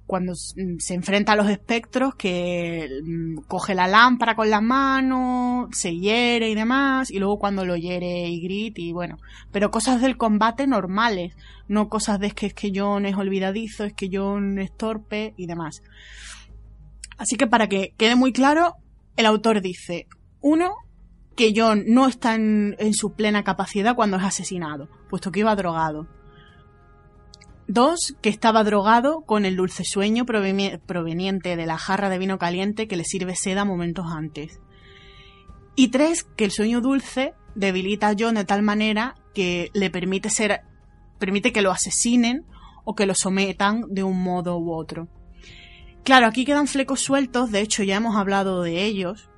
cuando 0.06 0.35
se 0.35 0.93
enfrenta 0.93 1.34
a 1.34 1.35
los 1.35 1.50
espectros, 1.50 2.16
que 2.16 2.88
mm, 3.03 3.38
coge 3.48 3.74
la 3.74 3.88
lámpara 3.88 4.35
con 4.35 4.50
las 4.50 4.61
manos, 4.61 5.69
se 5.72 5.95
hiere 5.98 6.50
y 6.50 6.56
demás, 6.56 7.09
y 7.09 7.17
luego 7.17 7.40
cuando 7.40 7.66
lo 7.66 7.75
hiere 7.75 8.30
y 8.30 8.40
grita 8.42 8.82
y 8.82 8.92
bueno, 8.92 9.17
pero 9.51 9.72
cosas 9.72 10.01
del 10.01 10.17
combate 10.17 10.67
normales, 10.67 11.34
no 11.67 11.90
cosas 11.90 12.19
de 12.19 12.32
que 12.32 12.48
es 12.48 12.53
que 12.53 12.72
John 12.74 13.06
es 13.06 13.16
olvidadizo, 13.16 13.84
es 13.84 13.93
que 13.93 14.09
John 14.11 14.59
es 14.59 14.75
torpe 14.77 15.34
y 15.38 15.48
demás. 15.48 15.82
Así 17.17 17.35
que 17.37 17.47
para 17.47 17.67
que 17.67 17.93
quede 17.97 18.15
muy 18.15 18.33
claro, 18.33 18.75
el 19.15 19.25
autor 19.25 19.61
dice, 19.61 20.07
uno, 20.41 20.75
que 21.35 21.53
John 21.55 21.83
no 21.87 22.07
está 22.07 22.35
en, 22.35 22.93
su 22.93 23.13
plena 23.13 23.43
capacidad 23.43 23.95
cuando 23.95 24.17
es 24.17 24.23
asesinado, 24.23 24.89
puesto 25.09 25.31
que 25.31 25.41
iba 25.41 25.55
drogado. 25.55 26.07
Dos, 27.67 28.15
que 28.21 28.29
estaba 28.29 28.63
drogado 28.63 29.21
con 29.25 29.43
el 29.43 29.55
dulce 29.55 29.83
sueño 29.83 30.25
proveniente 30.25 31.55
de 31.55 31.65
la 31.65 31.77
jarra 31.77 32.09
de 32.09 32.19
vino 32.19 32.37
caliente 32.37 32.87
que 32.87 32.95
le 32.95 33.03
sirve 33.03 33.35
seda 33.35 33.65
momentos 33.65 34.05
antes. 34.07 34.59
Y 35.75 35.89
tres, 35.89 36.23
que 36.23 36.45
el 36.45 36.51
sueño 36.51 36.79
dulce 36.79 37.33
debilita 37.55 38.09
a 38.09 38.15
John 38.17 38.35
de 38.35 38.45
tal 38.45 38.61
manera 38.61 39.15
que 39.33 39.71
le 39.73 39.89
permite 39.89 40.29
ser, 40.29 40.61
permite 41.19 41.51
que 41.51 41.61
lo 41.61 41.71
asesinen 41.71 42.45
o 42.83 42.95
que 42.95 43.07
lo 43.07 43.15
sometan 43.15 43.81
de 43.89 44.03
un 44.03 44.21
modo 44.21 44.57
u 44.57 44.71
otro. 44.73 45.09
Claro, 46.06 46.27
aquí 46.27 46.45
quedan 46.45 46.67
flecos 46.67 47.01
sueltos, 47.01 47.51
de 47.51 47.61
hecho 47.61 47.82
ya 47.82 47.95
hemos 47.95 48.16
hablado 48.16 48.61
de 48.61 48.84
ellos, 48.84 49.32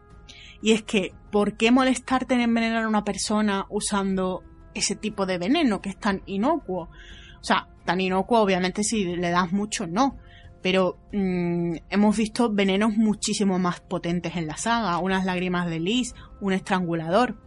y 0.61 0.73
es 0.73 0.83
que, 0.83 1.13
¿por 1.31 1.55
qué 1.55 1.71
molestarte 1.71 2.35
en 2.35 2.41
envenenar 2.41 2.83
a 2.83 2.89
una 2.89 3.05
persona 3.05 3.65
usando 3.69 4.43
ese 4.73 4.97
tipo 4.97 5.25
de 5.25 5.37
veneno 5.37 5.81
que 5.81 5.87
es 5.87 5.97
tan 5.97 6.23
inocuo? 6.25 6.89
O 7.39 7.43
sea, 7.43 7.69
tan 7.85 8.01
inocuo, 8.01 8.41
obviamente 8.41 8.83
si 8.83 9.15
le 9.15 9.29
das 9.29 9.53
mucho, 9.53 9.87
no. 9.87 10.17
Pero 10.61 10.97
mm, 11.13 11.75
hemos 11.89 12.17
visto 12.17 12.51
venenos 12.51 12.97
muchísimo 12.97 13.59
más 13.59 13.79
potentes 13.79 14.35
en 14.35 14.47
la 14.47 14.57
saga. 14.57 14.97
Unas 14.97 15.23
lágrimas 15.23 15.69
de 15.69 15.79
Liz, 15.79 16.15
un 16.41 16.51
estrangulador. 16.51 17.37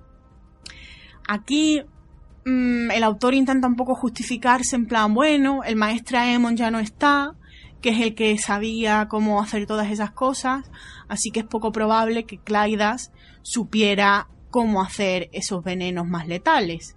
Aquí 1.29 1.83
mm, 2.47 2.91
el 2.91 3.05
autor 3.05 3.35
intenta 3.35 3.69
un 3.69 3.77
poco 3.77 3.95
justificarse 3.95 4.77
en 4.77 4.87
plan, 4.87 5.13
bueno, 5.13 5.63
el 5.63 5.77
maestro 5.77 6.19
Aemon 6.19 6.57
ya 6.57 6.71
no 6.71 6.79
está, 6.79 7.35
que 7.81 7.91
es 7.91 8.01
el 8.01 8.15
que 8.15 8.37
sabía 8.39 9.09
cómo 9.09 9.41
hacer 9.41 9.67
todas 9.67 9.91
esas 9.91 10.11
cosas, 10.11 10.71
así 11.09 11.31
que 11.31 11.41
es 11.41 11.47
poco 11.47 11.73
probable 11.73 12.25
que 12.25 12.39
Claidas 12.39 13.13
supiera 13.43 14.29
cómo 14.51 14.83
hacer 14.83 15.29
esos 15.33 15.65
venenos 15.65 16.07
más 16.07 16.29
letales. 16.29 16.97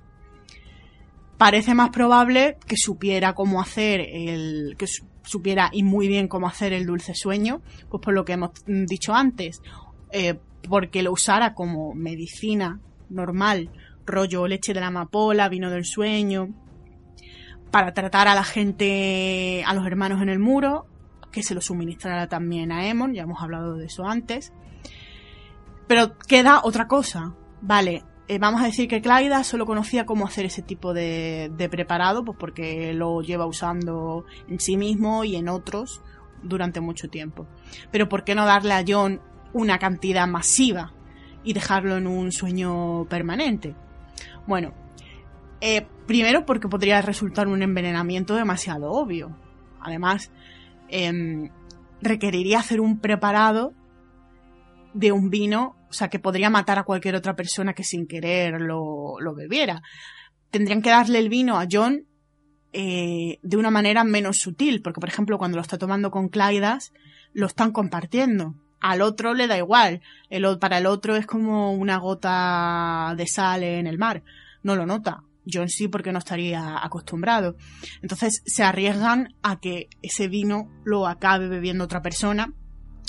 Parece 1.38 1.74
más 1.74 1.90
probable 1.90 2.58
que 2.68 2.78
supiera 2.78 3.34
cómo 3.34 3.62
hacer 3.62 4.02
el 4.02 4.76
que 4.78 4.88
supiera 5.24 5.70
y 5.72 5.84
muy 5.84 6.08
bien 6.08 6.28
cómo 6.28 6.48
hacer 6.48 6.74
el 6.74 6.86
dulce 6.86 7.16
sueño, 7.16 7.62
pues 7.90 8.02
por 8.04 8.14
lo 8.14 8.26
que 8.26 8.34
hemos 8.34 8.52
dicho 8.66 9.14
antes, 9.14 9.62
eh, 10.12 10.36
porque 10.68 11.04
lo 11.04 11.12
usara 11.12 11.54
como 11.54 11.94
medicina 11.94 12.80
normal, 13.10 13.70
rollo 14.06 14.48
leche 14.48 14.74
de 14.74 14.80
la 14.80 14.88
amapola, 14.88 15.50
vino 15.50 15.70
del 15.70 15.86
sueño, 15.86 16.50
para 17.74 17.92
tratar 17.92 18.28
a 18.28 18.36
la 18.36 18.44
gente, 18.44 19.64
a 19.66 19.74
los 19.74 19.88
hermanos 19.88 20.22
en 20.22 20.30
el 20.30 20.38
muro, 20.38 20.86
que 21.32 21.42
se 21.42 21.56
lo 21.56 21.60
suministrara 21.60 22.28
también 22.28 22.72
a 22.72 22.88
Emon, 22.88 23.16
ya 23.16 23.24
hemos 23.24 23.42
hablado 23.42 23.78
de 23.78 23.88
eso 23.88 24.06
antes. 24.06 24.54
Pero 25.88 26.16
queda 26.20 26.62
otra 26.64 26.88
cosa, 26.88 27.34
vale, 27.62 28.04
eh, 28.28 28.38
vamos 28.38 28.62
a 28.62 28.66
decir 28.66 28.88
que 28.88 29.02
Claida 29.02 29.44
solo 29.44 29.66
conocía 29.66 30.06
cómo 30.06 30.28
hacer 30.28 30.46
ese 30.46 30.62
tipo 30.62 30.94
de, 30.94 31.52
preparado, 31.72 32.24
pues 32.24 32.38
porque 32.40 32.94
lo 32.94 33.22
lleva 33.22 33.48
usando 33.48 34.24
en 34.48 34.60
sí 34.60 34.78
mismo 34.78 35.24
y 35.24 35.36
en 35.36 35.50
otros 35.50 36.04
durante 36.44 36.80
mucho 36.80 37.10
tiempo. 37.10 37.48
Pero 37.90 38.08
¿por 38.08 38.24
qué 38.24 38.36
no 38.36 38.46
darle 38.46 38.76
a 38.76 38.86
John 38.88 39.20
una 39.52 39.80
cantidad 39.80 40.28
masiva 40.28 40.94
y 41.44 41.54
dejarlo 41.54 41.98
en 41.98 42.06
un 42.06 42.32
sueño 42.32 43.06
permanente? 43.06 43.74
Bueno, 44.46 44.76
eh, 45.66 45.88
primero 46.06 46.46
porque 46.46 46.68
podría 46.68 47.02
resultar 47.02 47.48
un 47.48 47.62
envenenamiento 47.62 48.36
demasiado 48.36 48.92
obvio. 48.92 49.38
Además, 49.80 50.32
em, 50.90 51.50
requeriría 52.02 52.60
hacer 52.60 52.82
un 52.82 53.00
preparado 53.00 53.74
de 54.94 55.12
un 55.12 55.30
vino 55.30 55.78
o 55.94 55.96
sea, 55.96 56.08
que 56.08 56.18
podría 56.18 56.50
matar 56.50 56.80
a 56.80 56.84
cualquier 56.84 57.16
otra 57.16 57.36
persona 57.36 57.74
que 57.74 57.84
sin 57.84 58.08
querer 58.08 58.60
lo, 58.60 59.16
bebiera. 59.36 59.84
Tendrían 60.50 60.82
que 60.82 60.90
darle 60.90 61.20
el 61.20 61.30
vino 61.30 61.60
a 61.60 61.68
John 61.72 62.08
eh, 62.72 63.38
de 63.44 63.58
una 63.58 63.70
manera 63.70 64.04
menos 64.04 64.40
sutil, 64.40 64.82
porque 64.82 65.00
por 65.00 65.10
ejemplo 65.10 65.38
cuando 65.38 65.58
lo 65.58 65.62
está 65.62 65.78
tomando 65.78 66.10
con 66.10 66.30
Claidas, 66.30 66.94
lo 67.34 67.46
están 67.46 67.72
compartiendo. 67.72 68.56
Al 68.82 69.04
otro 69.04 69.36
le 69.36 69.46
da 69.46 69.56
igual. 69.56 70.02
El, 70.32 70.58
para 70.58 70.80
el 70.80 70.88
otro 70.88 71.16
es 71.16 71.28
como 71.28 71.74
una 71.74 71.98
gota 71.98 73.14
de 73.16 73.28
sal 73.28 73.62
en 73.62 73.86
el 73.86 74.00
mar. 74.00 74.24
No 74.64 74.76
lo 74.76 74.88
nota. 74.88 75.22
John 75.52 75.70
sí 75.70 75.88
porque 75.88 76.12
no 76.12 76.20
estaría 76.20 76.84
acostumbrado. 76.84 77.56
Entonces 78.02 78.42
se 78.46 78.64
arriesgan 78.64 79.36
a 79.42 79.60
que 79.60 79.88
ese 80.02 80.28
vino 80.28 80.70
lo 80.86 81.08
acabe 81.08 81.48
bebiendo 81.48 81.84
otra 81.84 82.02
persona 82.02 82.54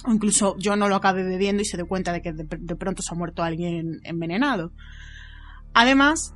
o 0.06 0.12
incluso 0.12 0.56
yo 0.58 0.76
no 0.76 0.88
lo 0.88 0.96
acabe 0.96 1.22
bebiendo 1.22 1.62
y 1.62 1.64
se 1.64 1.76
dé 1.76 1.84
cuenta 1.84 2.12
de 2.12 2.20
que 2.20 2.32
de, 2.32 2.76
pronto 2.76 3.02
se 3.02 3.14
ha 3.14 3.16
muerto 3.16 3.42
alguien 3.42 4.00
envenenado. 4.04 4.72
Además, 5.72 6.34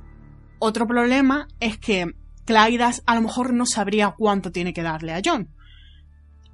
otro 0.57 0.87
problema 0.87 1.47
es 1.59 1.77
que 1.77 2.07
Claidas 2.45 3.03
a 3.05 3.13
lo 3.13 3.21
mejor 3.21 3.53
no 3.53 3.65
sabría 3.67 4.15
cuánto 4.17 4.51
tiene 4.51 4.73
que 4.73 4.81
darle 4.81 5.13
a 5.13 5.21
John. 5.23 5.49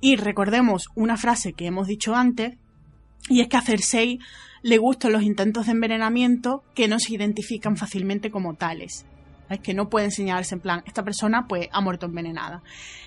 Y 0.01 0.17
recordemos 0.17 0.89
una 0.93 1.15
frase 1.15 1.53
que 1.53 1.67
hemos 1.67 1.87
dicho 1.87 2.15
antes, 2.15 2.57
y 3.29 3.39
es 3.39 3.47
que 3.47 3.57
a 3.57 3.61
Cersei 3.61 4.19
le 4.61 4.77
gustan 4.77 5.13
los 5.13 5.23
intentos 5.23 5.67
de 5.67 5.71
envenenamiento 5.71 6.63
que 6.75 6.89
no 6.89 6.99
se 6.99 7.13
identifican 7.13 7.77
fácilmente 7.77 8.29
como 8.29 8.55
tales. 8.55 9.05
Es 9.49 9.59
que 9.59 9.73
no 9.73 9.89
puede 9.89 10.05
enseñarse 10.05 10.55
en 10.55 10.61
plan, 10.61 10.83
esta 10.85 11.03
persona 11.03 11.47
pues 11.47 11.69
ha 11.71 11.81
muerto 11.81 12.07
envenenada. 12.07 12.63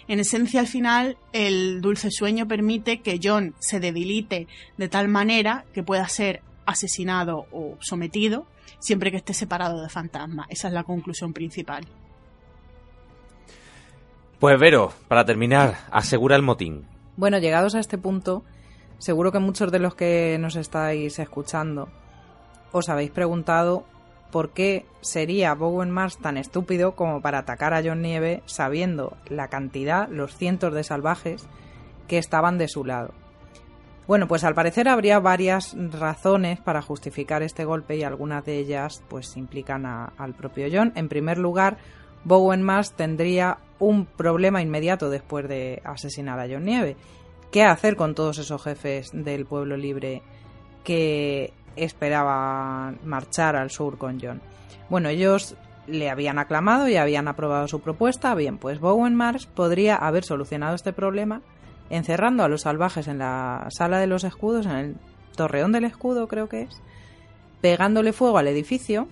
En 0.07 0.20
esencia, 0.20 0.60
al 0.60 0.67
final, 0.67 1.18
el 1.33 1.81
dulce 1.81 2.10
sueño 2.10 2.47
permite 2.47 3.00
que 3.00 3.18
John 3.23 3.55
se 3.58 3.81
debilite 3.81 4.47
de 4.76 4.89
tal 4.89 5.08
manera 5.08 5.65
que 5.75 5.83
pueda 5.83 6.08
ser 6.08 6.42
asesinado 6.65 7.47
o 7.50 7.76
sometido 7.81 8.47
siempre 8.78 9.10
que 9.10 9.17
esté 9.17 9.34
separado 9.34 9.83
de 9.83 9.89
fantasma. 9.89 10.47
Esa 10.49 10.68
es 10.68 10.75
la 10.75 10.84
conclusión 10.84 11.33
principal. 11.33 11.84
Pues 14.39 14.58
Vero, 14.60 14.92
para 15.08 15.25
terminar, 15.25 15.78
asegura 15.91 16.36
el 16.36 16.42
motín. 16.42 16.86
Bueno, 17.17 17.39
llegados 17.39 17.75
a 17.75 17.81
este 17.81 17.99
punto, 17.99 18.44
seguro 18.99 19.33
que 19.33 19.41
muchos 19.41 19.73
de 19.73 19.81
los 19.81 19.97
que 19.97 20.36
nos 20.39 20.55
estáis 20.55 21.18
escuchando 21.18 21.89
os 22.70 22.89
habéis 22.89 23.10
preguntado 23.10 23.84
por 24.31 24.50
qué 24.50 24.84
sería 25.00 25.55
Bowen 25.55 25.90
Mars 25.90 26.18
tan 26.18 26.36
estúpido 26.36 26.94
como 26.94 27.20
para 27.20 27.39
atacar 27.39 27.74
a 27.74 27.82
John 27.82 28.02
Nieve 28.02 28.42
sabiendo 28.47 29.16
la 29.28 29.48
cantidad, 29.48 30.08
los 30.08 30.36
cientos 30.36 30.74
de 30.74 30.84
salvajes 30.84 31.48
que 32.07 32.18
estaban 32.18 32.58
de 32.58 32.68
su 32.68 32.84
lado. 32.84 33.12
Bueno, 34.07 34.26
pues 34.26 34.42
al 34.44 34.55
parecer 34.55 34.89
habría 34.89 35.20
varias 35.20 35.76
razones 35.92 36.60
para 36.60 36.81
justificar 36.81 37.42
este 37.42 37.66
golpe 37.66 37.97
y 37.97 38.05
algunas 38.05 38.42
de 38.44 38.57
ellas 38.57 39.02
pues 39.08 39.36
implican 39.36 39.84
al 39.84 40.34
propio 40.34 40.66
John. 40.73 40.92
En 40.94 41.10
primer 41.10 41.36
lugar, 41.36 41.76
Bowen 42.24 42.62
Mars 42.62 42.92
tendría 42.92 43.58
un 43.78 44.07
problema 44.07 44.62
inmediato 44.62 45.10
después 45.10 45.47
de 45.47 45.82
asesinar 45.84 46.40
a 46.40 46.48
John 46.50 46.65
Nieve. 46.65 46.97
¿Qué 47.50 47.65
hacer 47.65 47.97
con 47.97 48.15
todos 48.15 48.39
esos 48.39 48.62
jefes 48.62 49.10
del 49.12 49.44
pueblo 49.44 49.76
libre 49.76 50.23
que 50.84 51.52
esperaba 51.84 52.92
marchar 53.05 53.57
al 53.57 53.70
sur 53.70 53.98
con 53.98 54.20
John. 54.20 54.40
Bueno, 54.89 55.08
ellos 55.08 55.57
le 55.86 56.10
habían 56.10 56.39
aclamado 56.39 56.89
y 56.89 56.97
habían 56.97 57.28
aprobado 57.28 57.66
su 57.68 57.81
propuesta. 57.81 58.34
Bien, 58.34 58.58
pues 58.58 58.81
Bowen 58.81 59.15
Mars 59.15 59.47
podría 59.47 59.97
haber 59.97 60.24
solucionado 60.24 60.74
este 60.74 60.92
problema 60.92 61.42
encerrando 61.90 62.44
a 62.44 62.48
los 62.48 62.62
salvajes 62.62 63.08
en 63.08 63.18
la 63.18 63.66
sala 63.70 63.98
de 63.98 64.07
los 64.07 64.24
escudos, 64.24 64.66
en 64.66 64.73
el 64.73 64.97
torreón 65.36 65.73
del 65.73 65.84
escudo 65.84 66.28
creo 66.28 66.48
que 66.48 66.62
es, 66.62 66.82
pegándole 67.60 68.12
fuego 68.12 68.39
al 68.39 68.48
edificio 68.48 69.08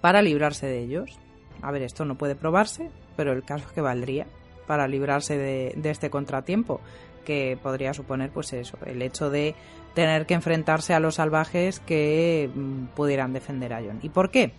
para 0.00 0.22
librarse 0.22 0.66
de 0.66 0.80
ellos. 0.80 1.18
A 1.62 1.70
ver, 1.70 1.82
esto 1.82 2.04
no 2.04 2.16
puede 2.16 2.34
probarse, 2.34 2.90
pero 3.16 3.32
el 3.32 3.44
caso 3.44 3.66
es 3.66 3.72
que 3.72 3.80
valdría 3.80 4.26
para 4.66 4.88
librarse 4.88 5.36
de, 5.36 5.74
de 5.76 5.90
este 5.90 6.10
contratiempo 6.10 6.80
que 7.24 7.58
podría 7.62 7.92
suponer 7.92 8.30
pues 8.30 8.52
eso, 8.52 8.78
el 8.86 9.02
hecho 9.02 9.30
de 9.30 9.54
tener 9.94 10.26
que 10.26 10.34
enfrentarse 10.34 10.94
a 10.94 11.00
los 11.00 11.16
salvajes 11.16 11.80
que 11.80 12.50
mm, 12.54 12.86
pudieran 12.96 13.32
defender 13.32 13.72
a 13.72 13.80
John. 13.80 13.98
¿Y 14.02 14.08
por 14.08 14.30
qué? 14.30 14.52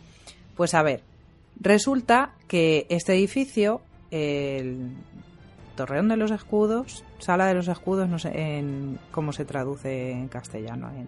Pues 0.55 0.73
a 0.73 0.83
ver, 0.83 1.01
resulta 1.59 2.33
que 2.47 2.85
este 2.89 3.13
edificio, 3.13 3.81
el 4.11 4.91
Torreón 5.75 6.09
de 6.09 6.17
los 6.17 6.31
Escudos, 6.31 7.03
Sala 7.19 7.45
de 7.47 7.53
los 7.53 7.67
Escudos, 7.67 8.09
no 8.09 8.19
sé 8.19 8.57
en 8.57 8.99
cómo 9.11 9.31
se 9.33 9.45
traduce 9.45 10.11
en 10.11 10.27
castellano 10.27 10.89
en, 10.89 11.07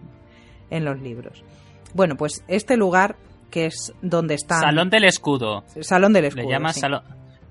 en 0.70 0.84
los 0.84 1.00
libros. 1.00 1.44
Bueno, 1.92 2.16
pues 2.16 2.44
este 2.48 2.76
lugar 2.76 3.16
que 3.50 3.66
es 3.66 3.92
donde 4.02 4.34
está... 4.34 4.58
Salón 4.60 4.90
del 4.90 5.04
Escudo. 5.04 5.64
Salón 5.80 6.12
del 6.12 6.24
Escudo. 6.24 6.44
Le 6.44 6.50
llama 6.50 6.72
Salón 6.72 7.02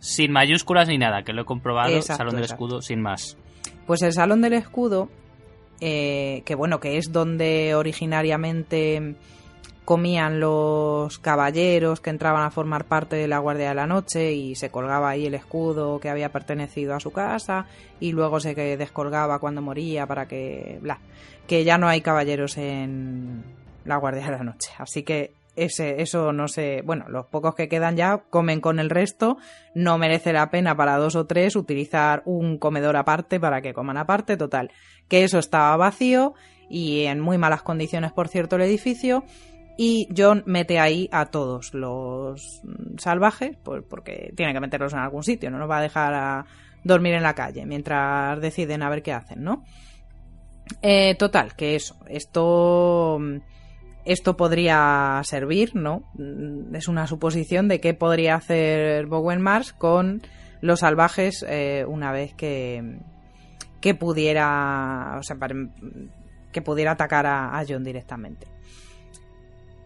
sin 0.04 0.34
mayúsculas 0.34 0.90
ni 0.90 0.98
nada, 0.98 1.24
que 1.24 1.32
lo 1.32 1.44
he 1.44 1.46
comprobado, 1.46 1.96
Exacto, 1.96 2.18
Salón 2.18 2.36
del 2.36 2.44
exacto. 2.44 2.66
Escudo, 2.66 2.82
sin 2.82 3.02
más. 3.02 3.38
Pues 3.88 4.02
el 4.02 4.12
Salón 4.12 4.42
del 4.42 4.52
Escudo, 4.52 5.10
eh, 5.82 6.44
que 6.46 6.56
bueno, 6.56 6.80
que 6.80 6.98
es 6.98 7.12
donde 7.12 7.76
originariamente 7.76 9.16
comían 9.86 10.40
los 10.40 11.20
caballeros 11.20 12.00
que 12.00 12.10
entraban 12.10 12.44
a 12.44 12.52
formar 12.52 12.86
parte 12.86 13.16
de 13.16 13.28
la 13.28 13.40
Guardia 13.40 13.70
de 13.70 13.76
la 13.76 13.88
Noche 13.88 14.34
y 14.34 14.56
se 14.56 14.70
colgaba 14.70 15.10
ahí 15.10 15.26
el 15.26 15.34
escudo 15.34 16.00
que 16.00 16.10
había 16.10 16.32
pertenecido 16.32 16.96
a 16.96 17.00
su 17.00 17.12
casa 17.12 17.66
y 18.00 18.14
luego 18.14 18.40
se 18.40 18.56
descolgaba 18.56 19.40
cuando 19.40 19.62
moría 19.62 20.08
para 20.08 20.28
que 20.28 20.80
bla, 20.82 21.00
que 21.48 21.64
ya 21.64 21.78
no 21.78 21.88
hay 21.88 22.02
caballeros 22.02 22.58
en 22.58 23.44
la 23.86 23.98
Guardia 23.98 24.26
de 24.26 24.32
la 24.32 24.44
Noche. 24.44 24.72
Así 24.78 25.04
que 25.04 25.34
ese, 25.56 26.02
eso 26.02 26.34
no 26.34 26.48
sé, 26.48 26.82
bueno, 26.84 27.06
los 27.10 27.28
pocos 27.28 27.56
que 27.56 27.68
quedan 27.68 27.96
ya 27.96 28.24
comen 28.30 28.62
con 28.62 28.80
el 28.80 28.90
resto, 28.90 29.38
no 29.76 29.98
merece 29.98 30.34
la 30.34 30.50
pena 30.50 30.76
para 30.76 30.98
dos 30.98 31.16
o 31.16 31.26
tres 31.26 31.56
utilizar 31.56 32.24
un 32.26 32.58
comedor 32.58 32.96
aparte 32.96 33.40
para 33.40 33.62
que 33.62 33.74
coman 33.74 33.98
aparte, 33.98 34.38
total, 34.38 34.72
que 35.08 35.24
eso 35.24 35.40
estaba 35.40 35.78
vacío 35.78 36.34
y 36.70 37.04
en 37.04 37.20
muy 37.20 37.38
malas 37.38 37.62
condiciones, 37.62 38.12
por 38.12 38.28
cierto, 38.28 38.56
el 38.56 38.64
edificio. 38.64 39.24
Y 39.76 40.08
John 40.16 40.44
mete 40.46 40.80
ahí 40.80 41.10
a 41.12 41.26
todos 41.28 41.74
los 41.74 42.62
mm, 42.64 42.98
salvajes, 42.98 43.58
pues 43.64 43.84
porque 43.90 44.32
tiene 44.36 44.54
que 44.54 44.60
meterlos 44.60 44.94
en 44.94 45.00
algún 45.00 45.24
sitio, 45.24 45.50
no 45.50 45.58
nos 45.58 45.70
va 45.70 45.80
a 45.80 45.82
dejar 45.82 46.14
a 46.14 46.46
dormir 46.84 47.14
en 47.14 47.24
la 47.24 47.34
calle 47.34 47.66
mientras 47.66 48.40
deciden 48.40 48.84
a 48.84 48.90
ver 48.90 49.02
qué 49.02 49.14
hacen, 49.14 49.44
¿no? 49.44 49.64
Eh, 50.82 51.16
total, 51.16 51.56
que 51.56 51.76
eso, 51.76 51.98
esto, 52.08 53.20
esto 54.06 54.36
podría 54.38 55.22
servir, 55.24 55.76
¿no? 55.76 56.04
Mm, 56.16 56.76
Es 56.76 56.88
una 56.88 57.08
suposición 57.08 57.68
de 57.68 57.80
qué 57.80 57.94
podría 57.94 58.36
hacer 58.36 59.06
Bowen 59.06 59.42
Mars 59.42 59.74
con 59.74 60.22
los 60.62 60.82
salvajes 60.82 61.46
eh, 61.48 61.86
una 61.88 62.12
vez 62.12 62.34
que, 62.34 63.00
que 63.82 63.96
pudiera, 63.96 65.18
o 65.20 65.24
sea, 65.24 65.38
que 66.52 66.62
pudiera 66.62 66.92
atacar 66.92 67.26
a, 67.26 67.58
a 67.58 67.66
John 67.68 67.84
directamente. 67.84 68.48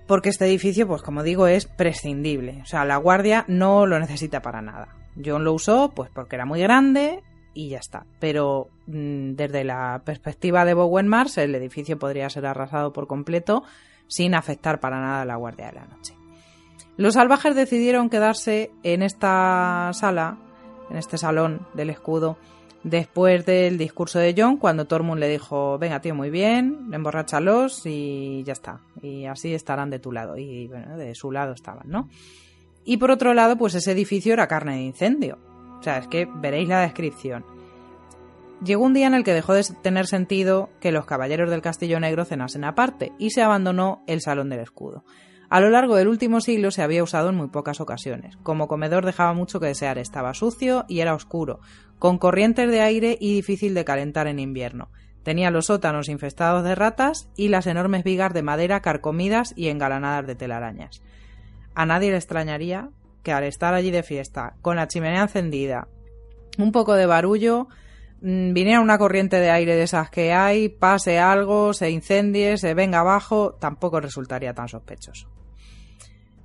Porque 0.07 0.29
este 0.29 0.45
edificio, 0.45 0.87
pues 0.87 1.01
como 1.01 1.23
digo, 1.23 1.47
es 1.47 1.65
prescindible. 1.65 2.59
O 2.61 2.65
sea, 2.65 2.85
la 2.85 2.97
guardia 2.97 3.43
no 3.47 3.85
lo 3.85 3.99
necesita 3.99 4.41
para 4.41 4.61
nada. 4.61 4.95
John 5.23 5.43
lo 5.43 5.53
usó, 5.53 5.91
pues 5.93 6.09
porque 6.13 6.35
era 6.35 6.45
muy 6.45 6.61
grande 6.61 7.23
y 7.53 7.69
ya 7.69 7.79
está. 7.79 8.05
Pero 8.19 8.69
mm, 8.85 9.33
desde 9.33 9.63
la 9.63 10.01
perspectiva 10.05 10.63
de 10.63 10.75
Bowen 10.75 11.07
Mars, 11.07 11.37
el 11.37 11.55
edificio 11.55 11.97
podría 11.99 12.29
ser 12.29 12.45
arrasado 12.45 12.93
por 12.93 13.07
completo 13.07 13.63
sin 14.07 14.35
afectar 14.35 14.79
para 14.79 14.99
nada 14.99 15.21
a 15.21 15.25
la 15.25 15.35
Guardia 15.35 15.67
de 15.67 15.73
la 15.73 15.85
Noche. 15.85 16.15
Los 16.97 17.13
salvajes 17.13 17.55
decidieron 17.55 18.09
quedarse 18.09 18.71
en 18.83 19.03
esta 19.03 19.91
sala, 19.93 20.37
en 20.89 20.97
este 20.97 21.17
salón 21.17 21.67
del 21.73 21.91
escudo, 21.91 22.37
después 22.83 23.45
del 23.45 23.77
discurso 23.77 24.19
de 24.19 24.33
John, 24.37 24.57
cuando 24.57 24.85
Tormund 24.85 25.19
le 25.19 25.29
dijo, 25.29 25.77
venga 25.77 26.01
tío, 26.01 26.15
muy 26.15 26.29
bien, 26.29 26.89
emborráchalos 26.91 27.85
y 27.85 28.43
ya 28.43 28.53
está. 28.53 28.79
Y 29.01 29.25
así 29.25 29.53
estarán 29.53 29.89
de 29.89 29.99
tu 29.99 30.11
lado. 30.11 30.37
Y 30.37 30.67
bueno, 30.67 30.97
de 30.97 31.13
su 31.13 31.31
lado 31.31 31.53
estaban, 31.53 31.87
¿no? 31.89 32.09
Y 32.83 32.97
por 32.97 33.11
otro 33.11 33.33
lado, 33.33 33.57
pues 33.57 33.75
ese 33.75 33.91
edificio 33.91 34.33
era 34.33 34.47
carne 34.47 34.75
de 34.75 34.83
incendio. 34.83 35.37
O 35.79 35.83
sea, 35.83 35.97
es 35.97 36.07
que 36.07 36.25
veréis 36.25 36.69
la 36.69 36.79
descripción. 36.79 37.45
Llegó 38.63 38.85
un 38.85 38.93
día 38.93 39.07
en 39.07 39.13
el 39.13 39.23
que 39.23 39.33
dejó 39.33 39.53
de 39.53 39.63
tener 39.83 40.07
sentido 40.07 40.69
que 40.79 40.91
los 40.91 41.05
caballeros 41.05 41.49
del 41.51 41.61
Castillo 41.61 41.99
Negro 41.99 42.25
cenasen 42.25 42.63
aparte 42.63 43.11
y 43.19 43.29
se 43.29 43.43
abandonó 43.43 44.03
el 44.07 44.21
Salón 44.21 44.49
del 44.49 44.61
Escudo. 44.61 45.03
A 45.49 45.61
lo 45.61 45.69
largo 45.69 45.95
del 45.95 46.07
último 46.07 46.41
siglo 46.41 46.71
se 46.71 46.81
había 46.81 47.03
usado 47.03 47.29
en 47.29 47.35
muy 47.35 47.47
pocas 47.47 47.79
ocasiones. 47.79 48.35
Como 48.43 48.67
comedor 48.67 49.05
dejaba 49.05 49.33
mucho 49.33 49.59
que 49.59 49.67
desear, 49.67 49.97
estaba 49.97 50.33
sucio 50.33 50.85
y 50.89 50.99
era 50.99 51.13
oscuro, 51.13 51.59
con 51.99 52.17
corrientes 52.17 52.69
de 52.69 52.81
aire 52.81 53.17
y 53.19 53.33
difícil 53.33 53.73
de 53.73 53.85
calentar 53.85 54.27
en 54.27 54.39
invierno. 54.39 54.89
Tenía 55.23 55.51
los 55.51 55.67
sótanos 55.67 56.09
infestados 56.09 56.63
de 56.63 56.73
ratas 56.73 57.29
y 57.37 57.49
las 57.49 57.67
enormes 57.67 58.03
vigas 58.03 58.33
de 58.33 58.43
madera 58.43 58.81
carcomidas 58.81 59.53
y 59.55 59.67
engalanadas 59.67 60.25
de 60.25 60.35
telarañas. 60.35 61.01
A 61.75 61.85
nadie 61.85 62.11
le 62.11 62.17
extrañaría 62.17 62.89
que 63.23 63.31
al 63.31 63.43
estar 63.43 63.73
allí 63.73 63.91
de 63.91 64.03
fiesta, 64.03 64.55
con 64.61 64.77
la 64.77 64.87
chimenea 64.87 65.21
encendida, 65.21 65.87
un 66.57 66.71
poco 66.71 66.95
de 66.95 67.05
barullo, 67.05 67.67
viniera 68.21 68.81
una 68.81 68.97
corriente 68.97 69.39
de 69.39 69.51
aire 69.51 69.75
de 69.75 69.83
esas 69.83 70.09
que 70.09 70.33
hay, 70.33 70.69
pase 70.69 71.19
algo, 71.19 71.73
se 71.73 71.91
incendie, 71.91 72.57
se 72.57 72.73
venga 72.73 72.99
abajo, 72.99 73.53
tampoco 73.59 73.99
resultaría 73.99 74.53
tan 74.53 74.67
sospechoso. 74.67 75.29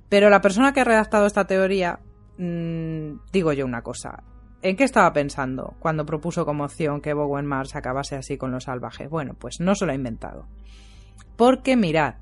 Pero 0.09 0.29
la 0.29 0.41
persona 0.41 0.73
que 0.73 0.81
ha 0.81 0.85
redactado 0.85 1.25
esta 1.25 1.47
teoría, 1.47 1.99
mm, 2.37 3.31
digo 3.31 3.53
yo 3.53 3.65
una 3.65 3.81
cosa. 3.81 4.23
¿En 4.61 4.77
qué 4.77 4.83
estaba 4.83 5.11
pensando 5.11 5.75
cuando 5.79 6.05
propuso 6.05 6.45
como 6.45 6.63
opción 6.63 7.01
que 7.01 7.13
Bowen 7.13 7.45
Mars 7.45 7.75
acabase 7.75 8.15
así 8.15 8.37
con 8.37 8.51
los 8.51 8.65
salvajes? 8.65 9.09
Bueno, 9.09 9.33
pues 9.33 9.59
no 9.59 9.75
se 9.75 9.85
lo 9.85 9.91
ha 9.91 9.95
inventado. 9.95 10.47
Porque 11.35 11.75
mirad, 11.75 12.15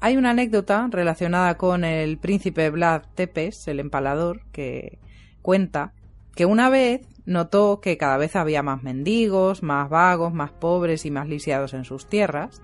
hay 0.00 0.16
una 0.16 0.30
anécdota 0.30 0.88
relacionada 0.90 1.56
con 1.56 1.84
el 1.84 2.18
príncipe 2.18 2.68
Vlad 2.70 3.02
Tepes, 3.14 3.68
el 3.68 3.78
empalador, 3.78 4.42
que 4.50 4.98
cuenta 5.42 5.92
que 6.34 6.44
una 6.44 6.68
vez 6.68 7.06
notó 7.24 7.80
que 7.80 7.96
cada 7.96 8.16
vez 8.16 8.36
había 8.36 8.62
más 8.62 8.82
mendigos, 8.82 9.62
más 9.62 9.88
vagos, 9.88 10.32
más 10.32 10.52
pobres 10.52 11.06
y 11.06 11.10
más 11.10 11.28
lisiados 11.28 11.74
en 11.74 11.84
sus 11.84 12.06
tierras, 12.06 12.60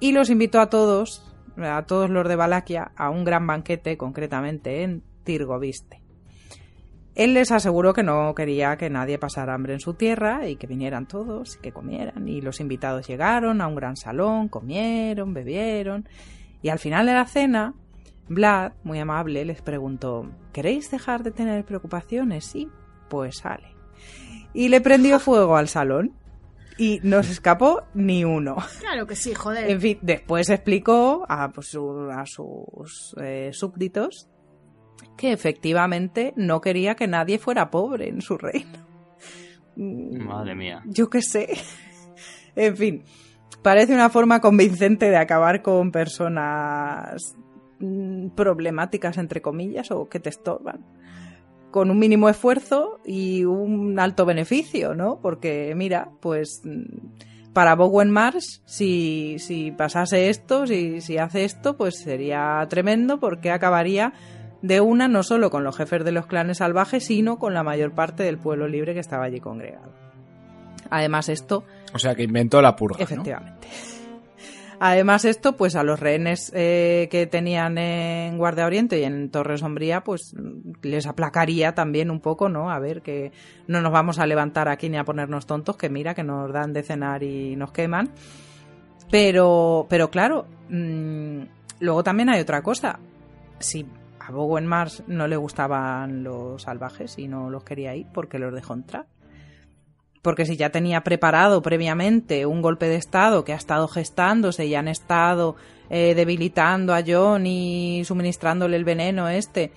y 0.00 0.12
los 0.12 0.30
invitó 0.30 0.60
a 0.60 0.68
todos, 0.68 1.34
a 1.56 1.82
todos 1.86 2.10
los 2.10 2.28
de 2.28 2.36
Valaquia, 2.36 2.92
a 2.96 3.10
un 3.10 3.24
gran 3.24 3.46
banquete, 3.46 3.96
concretamente 3.96 4.82
en 4.82 5.02
Tirgoviste. 5.24 6.02
Él 7.14 7.32
les 7.32 7.50
aseguró 7.50 7.94
que 7.94 8.02
no 8.02 8.34
quería 8.34 8.76
que 8.76 8.90
nadie 8.90 9.18
pasara 9.18 9.54
hambre 9.54 9.72
en 9.72 9.80
su 9.80 9.94
tierra 9.94 10.46
y 10.46 10.56
que 10.56 10.66
vinieran 10.66 11.06
todos 11.06 11.56
y 11.56 11.60
que 11.60 11.72
comieran. 11.72 12.28
Y 12.28 12.42
los 12.42 12.60
invitados 12.60 13.08
llegaron 13.08 13.62
a 13.62 13.68
un 13.68 13.74
gran 13.74 13.96
salón, 13.96 14.48
comieron, 14.48 15.32
bebieron. 15.32 16.06
Y 16.60 16.68
al 16.68 16.78
final 16.78 17.06
de 17.06 17.14
la 17.14 17.24
cena, 17.24 17.72
Vlad, 18.28 18.72
muy 18.84 18.98
amable, 18.98 19.46
les 19.46 19.62
preguntó 19.62 20.30
¿Queréis 20.52 20.90
dejar 20.90 21.22
de 21.22 21.30
tener 21.30 21.64
preocupaciones? 21.64 22.44
Sí, 22.44 22.68
pues 23.08 23.38
sale. 23.38 23.74
Y 24.52 24.68
le 24.68 24.80
prendió 24.80 25.18
fuego 25.18 25.56
al 25.56 25.68
salón. 25.68 26.12
Y 26.78 27.00
no 27.02 27.22
se 27.22 27.32
escapó 27.32 27.84
ni 27.94 28.24
uno. 28.24 28.56
Claro 28.80 29.06
que 29.06 29.16
sí, 29.16 29.32
joder. 29.32 29.70
En 29.70 29.80
fin, 29.80 29.98
después 30.02 30.50
explicó 30.50 31.24
a, 31.26 31.48
pues, 31.48 31.74
a 31.74 32.26
sus 32.26 33.14
eh, 33.18 33.50
súbditos 33.54 34.28
que 35.16 35.32
efectivamente 35.32 36.34
no 36.36 36.60
quería 36.60 36.94
que 36.94 37.06
nadie 37.06 37.38
fuera 37.38 37.70
pobre 37.70 38.08
en 38.08 38.20
su 38.20 38.36
reino. 38.36 38.86
Mm, 39.76 40.24
Madre 40.24 40.54
mía. 40.54 40.82
Yo 40.86 41.08
qué 41.10 41.22
sé. 41.22 41.48
En 42.54 42.74
fin, 42.74 43.04
parece 43.62 43.92
una 43.92 44.08
forma 44.08 44.40
convincente 44.40 45.10
de 45.10 45.18
acabar 45.18 45.60
con 45.60 45.92
personas 45.92 47.36
mm, 47.78 48.28
problemáticas, 48.30 49.18
entre 49.18 49.42
comillas, 49.42 49.90
o 49.90 50.08
que 50.08 50.20
te 50.20 50.30
estorban. 50.30 50.82
Con 51.76 51.90
un 51.90 51.98
mínimo 51.98 52.30
esfuerzo 52.30 53.00
y 53.04 53.44
un 53.44 54.00
alto 54.00 54.24
beneficio, 54.24 54.94
¿no? 54.94 55.20
Porque, 55.20 55.74
mira, 55.76 56.08
pues 56.22 56.62
mm, 56.64 57.52
para 57.52 57.74
Bowen 57.74 58.10
Mars, 58.10 58.62
si, 58.64 59.36
si 59.38 59.72
pasase 59.72 60.30
esto, 60.30 60.66
si, 60.66 61.02
si 61.02 61.18
hace 61.18 61.44
esto, 61.44 61.76
pues 61.76 61.98
sería 61.98 62.66
tremendo 62.70 63.20
porque 63.20 63.50
acabaría 63.50 64.14
de 64.62 64.80
una 64.80 65.06
no 65.06 65.22
solo 65.22 65.50
con 65.50 65.64
los 65.64 65.76
jefes 65.76 66.02
de 66.02 66.12
los 66.12 66.24
clanes 66.24 66.56
salvajes, 66.56 67.04
sino 67.04 67.38
con 67.38 67.52
la 67.52 67.62
mayor 67.62 67.92
parte 67.92 68.22
del 68.22 68.38
pueblo 68.38 68.68
libre 68.68 68.94
que 68.94 69.00
estaba 69.00 69.24
allí 69.24 69.40
congregado. 69.40 69.92
Además 70.88 71.28
esto, 71.28 71.64
O 71.92 71.98
sea, 71.98 72.14
que 72.14 72.22
inventó 72.22 72.62
la 72.62 72.74
purga, 72.74 73.04
¿no? 73.14 73.22
Además 74.78 75.24
esto, 75.24 75.56
pues 75.56 75.74
a 75.74 75.82
los 75.82 76.00
rehenes 76.00 76.52
eh, 76.54 77.08
que 77.10 77.26
tenían 77.26 77.78
en 77.78 78.36
Guardia 78.36 78.66
Oriente 78.66 79.00
y 79.00 79.04
en 79.04 79.30
Torre 79.30 79.56
Sombría, 79.56 80.04
pues 80.04 80.34
les 80.82 81.06
aplacaría 81.06 81.74
también 81.74 82.10
un 82.10 82.20
poco, 82.20 82.48
¿no? 82.48 82.70
A 82.70 82.78
ver, 82.78 83.00
que 83.00 83.32
no 83.66 83.80
nos 83.80 83.92
vamos 83.92 84.18
a 84.18 84.26
levantar 84.26 84.68
aquí 84.68 84.88
ni 84.88 84.98
a 84.98 85.04
ponernos 85.04 85.46
tontos, 85.46 85.76
que 85.76 85.88
mira, 85.88 86.14
que 86.14 86.22
nos 86.22 86.52
dan 86.52 86.72
de 86.72 86.82
cenar 86.82 87.22
y 87.22 87.56
nos 87.56 87.72
queman. 87.72 88.10
Pero, 89.10 89.86
pero 89.88 90.10
claro, 90.10 90.46
mm, 90.68 91.42
luego 91.80 92.02
también 92.04 92.28
hay 92.28 92.40
otra 92.40 92.62
cosa. 92.62 92.98
Si 93.58 93.86
a 94.20 94.30
Bowen 94.30 94.66
Mars 94.66 95.04
no 95.06 95.26
le 95.26 95.36
gustaban 95.36 96.22
los 96.22 96.62
salvajes 96.62 97.18
y 97.18 97.28
no 97.28 97.48
los 97.48 97.64
quería 97.64 97.94
ir, 97.94 98.06
¿por 98.08 98.28
qué 98.28 98.38
los 98.38 98.52
dejó 98.52 98.74
entrar? 98.74 99.06
Porque 100.26 100.44
si 100.44 100.56
ya 100.56 100.70
tenía 100.70 101.02
preparado 101.02 101.62
previamente 101.62 102.46
un 102.46 102.60
golpe 102.60 102.88
de 102.88 102.96
Estado 102.96 103.44
que 103.44 103.52
ha 103.52 103.56
estado 103.56 103.86
gestándose 103.86 104.66
y 104.66 104.74
han 104.74 104.88
estado 104.88 105.54
eh, 105.88 106.16
debilitando 106.16 106.96
a 106.96 107.04
John 107.06 107.46
y 107.46 108.02
suministrándole 108.04 108.74
el 108.76 108.82
veneno 108.82 109.28
este, 109.28 109.70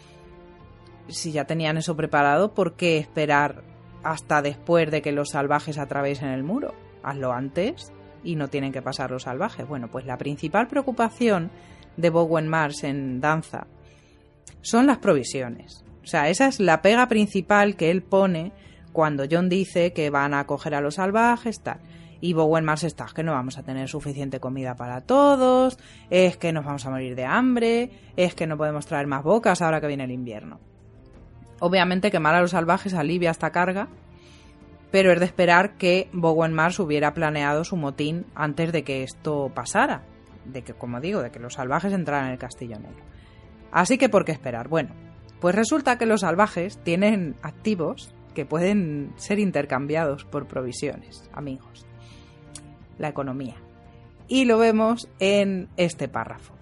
si 1.08 1.32
ya 1.32 1.45
tenían 1.45 1.78
eso 1.78 1.95
preparado, 1.95 2.56
¿por 2.56 2.74
qué 2.74 2.98
esperar 2.98 3.61
hasta 4.02 4.42
después 4.42 4.90
de 4.90 5.03
que 5.03 5.11
los 5.11 5.30
salvajes 5.30 5.78
atraviesen 5.78 6.30
el 6.30 6.42
muro? 6.42 6.74
Hazlo 7.03 7.32
antes 7.32 7.94
y 8.24 8.36
no 8.36 8.48
tienen 8.48 8.72
que 8.72 8.82
pasar 8.82 9.11
los 9.11 9.22
salvajes. 9.22 9.68
Bueno, 9.68 9.88
pues 9.92 10.08
la 10.08 10.18
principal 10.18 10.68
preocupación 10.68 11.52
de 11.95 12.10
Bowen 12.10 12.48
Mars 12.48 12.84
en 12.84 13.22
danza 13.22 13.68
son 14.61 14.88
las 14.88 14.98
provisiones. 14.98 15.86
O 16.03 16.08
sea, 16.08 16.28
esa 16.28 16.48
es 16.48 16.60
la 16.60 16.82
pega 16.82 17.08
principal 17.08 17.76
que 17.76 17.92
él 17.92 18.02
pone 18.02 18.52
cuando 19.00 19.24
John 19.32 19.48
dice 19.48 19.94
que 19.94 20.10
van 20.10 20.34
a 20.34 20.45
coger 20.45 20.76
a 20.76 20.82
los 20.82 20.95
salvajes, 20.95 21.61
tal. 21.64 21.80
Y 22.19 22.34
Bowen 22.34 22.66
Mars 22.66 22.84
está, 22.84 23.06
que 23.16 23.24
no 23.24 23.32
vamos 23.32 23.58
a 23.58 23.64
tener 23.64 23.88
suficiente 23.88 24.42
comida 24.42 24.76
para 24.76 25.00
todos, 25.00 25.80
es 26.10 26.36
que 26.36 26.52
nos 26.52 26.66
vamos 26.66 26.86
a 26.86 26.90
morir 26.90 27.16
de 27.16 27.24
hambre, 27.24 27.92
es 28.18 28.36
que 28.36 28.45
no 28.45 28.58
podemos 28.58 28.88
traer 28.88 29.08
más 29.08 29.24
bocas 29.24 29.61
ahora 29.61 29.80
que 29.80 29.88
viene 29.88 30.03
el 30.03 30.11
invierno. 30.11 30.60
Obviamente 31.61 32.11
quemar 32.11 32.36
a 32.36 32.42
los 32.42 32.52
salvajes 32.52 32.94
alivia 32.94 33.32
esta 33.32 33.52
carga, 33.52 33.88
pero 34.92 35.14
es 35.14 35.19
de 35.22 35.28
esperar 35.28 35.78
que 35.78 36.10
Bowen 36.11 36.52
Mars 36.52 36.78
hubiera 36.82 37.14
planeado 37.14 37.64
su 37.64 37.78
motín 37.78 38.26
antes 38.36 38.74
de 38.74 38.84
que 38.84 39.03
esto 39.03 39.50
pasara, 39.56 40.03
de 40.44 40.61
que, 40.61 40.74
como 40.74 41.00
digo, 41.00 41.22
de 41.22 41.32
que 41.32 41.40
los 41.40 41.53
salvajes 41.53 41.94
entraran 41.94 42.26
en 42.26 42.32
el 42.34 42.38
Castillo 42.38 42.78
Negro. 42.78 43.06
Así 43.72 43.98
que, 43.98 44.10
¿por 44.10 44.26
qué 44.26 44.34
esperar? 44.34 44.68
Bueno, 44.68 44.90
pues 45.40 45.56
resulta 45.56 45.98
que 45.98 46.06
los 46.06 46.19
salvajes 46.19 46.84
tienen 46.84 47.38
activos 47.44 48.14
que 48.40 48.45
pueden 48.45 49.11
ser 49.18 49.38
intercambiados 49.38 50.24
por 50.24 50.48
provisiones, 50.48 51.30
amigos 51.34 51.85
la 52.98 53.09
economía. 53.09 53.56
Y 54.30 54.45
lo 54.45 54.58
vemos 54.58 55.09
en 55.19 55.68
este 55.76 56.08
párrafo. 56.08 56.53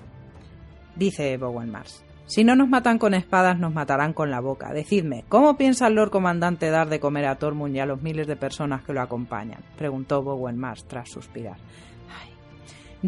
Dice 0.96 1.38
Bowen 1.38 1.70
Mars. 1.70 2.04
Si 2.26 2.44
no 2.44 2.56
nos 2.56 2.68
matan 2.68 2.98
con 2.98 3.14
espadas, 3.14 3.60
nos 3.60 3.76
matarán 3.76 4.14
con 4.14 4.32
la 4.32 4.40
boca. 4.40 4.74
Decidme, 4.74 5.24
¿cómo 5.30 5.56
piensa 5.56 5.86
el 5.86 5.94
Lord 5.94 6.10
Comandante 6.10 6.72
dar 6.72 6.90
de 6.90 7.00
comer 7.00 7.26
a 7.26 7.36
Tormund 7.36 7.76
y 7.76 7.80
a 7.80 7.86
los 7.86 8.02
miles 8.02 8.26
de 8.26 8.36
personas 8.36 8.82
que 8.82 8.94
lo 8.94 9.02
acompañan? 9.02 9.62
preguntó 9.78 10.24
Bowen 10.24 10.58
Mars 10.58 10.86
tras 10.88 11.12
suspirar. 11.12 11.58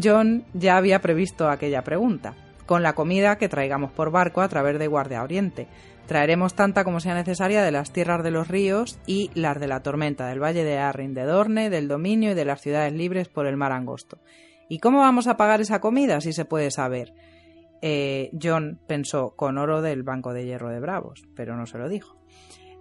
John 0.00 0.44
ya 0.54 0.76
había 0.76 1.00
previsto 1.00 1.50
aquella 1.50 1.82
pregunta, 1.82 2.36
con 2.64 2.84
la 2.84 2.92
comida 2.92 3.36
que 3.36 3.48
traigamos 3.48 3.90
por 3.90 4.12
barco 4.12 4.40
a 4.40 4.48
través 4.48 4.78
de 4.78 4.86
Guardia 4.86 5.24
Oriente, 5.24 5.66
Traeremos 6.06 6.54
tanta 6.54 6.84
como 6.84 7.00
sea 7.00 7.14
necesaria 7.14 7.62
de 7.62 7.70
las 7.70 7.92
tierras 7.92 8.22
de 8.24 8.30
los 8.30 8.48
ríos 8.48 8.98
y 9.06 9.30
las 9.34 9.60
de 9.60 9.68
la 9.68 9.82
tormenta, 9.82 10.26
del 10.26 10.42
valle 10.42 10.64
de 10.64 10.78
Arrin, 10.78 11.14
de 11.14 11.22
Dorne, 11.22 11.70
del 11.70 11.88
dominio 11.88 12.32
y 12.32 12.34
de 12.34 12.44
las 12.44 12.60
ciudades 12.60 12.92
libres 12.92 13.28
por 13.28 13.46
el 13.46 13.56
mar 13.56 13.72
angosto. 13.72 14.18
¿Y 14.68 14.78
cómo 14.78 14.98
vamos 14.98 15.26
a 15.26 15.36
pagar 15.36 15.60
esa 15.60 15.80
comida, 15.80 16.20
si 16.20 16.32
se 16.32 16.44
puede 16.44 16.70
saber? 16.70 17.14
Eh, 17.82 18.30
John 18.40 18.80
pensó 18.86 19.34
con 19.36 19.56
oro 19.56 19.82
del 19.82 20.02
Banco 20.02 20.32
de 20.32 20.44
Hierro 20.44 20.68
de 20.68 20.80
Bravos, 20.80 21.22
pero 21.34 21.56
no 21.56 21.66
se 21.66 21.78
lo 21.78 21.88
dijo. 21.88 22.19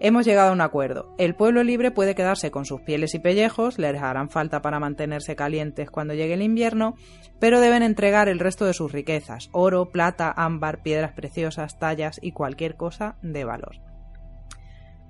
Hemos 0.01 0.25
llegado 0.25 0.51
a 0.51 0.53
un 0.53 0.61
acuerdo. 0.61 1.13
El 1.17 1.35
pueblo 1.35 1.61
libre 1.61 1.91
puede 1.91 2.15
quedarse 2.15 2.51
con 2.51 2.63
sus 2.63 2.79
pieles 2.81 3.13
y 3.15 3.19
pellejos, 3.19 3.77
les 3.77 4.01
harán 4.01 4.29
falta 4.29 4.61
para 4.61 4.79
mantenerse 4.79 5.35
calientes 5.35 5.91
cuando 5.91 6.13
llegue 6.13 6.35
el 6.35 6.41
invierno, 6.41 6.95
pero 7.39 7.59
deben 7.59 7.83
entregar 7.83 8.29
el 8.29 8.39
resto 8.39 8.63
de 8.63 8.73
sus 8.73 8.93
riquezas, 8.93 9.49
oro, 9.51 9.91
plata, 9.91 10.33
ámbar, 10.35 10.81
piedras 10.83 11.11
preciosas, 11.11 11.77
tallas 11.79 12.17
y 12.21 12.31
cualquier 12.31 12.77
cosa 12.77 13.17
de 13.21 13.43
valor. 13.43 13.75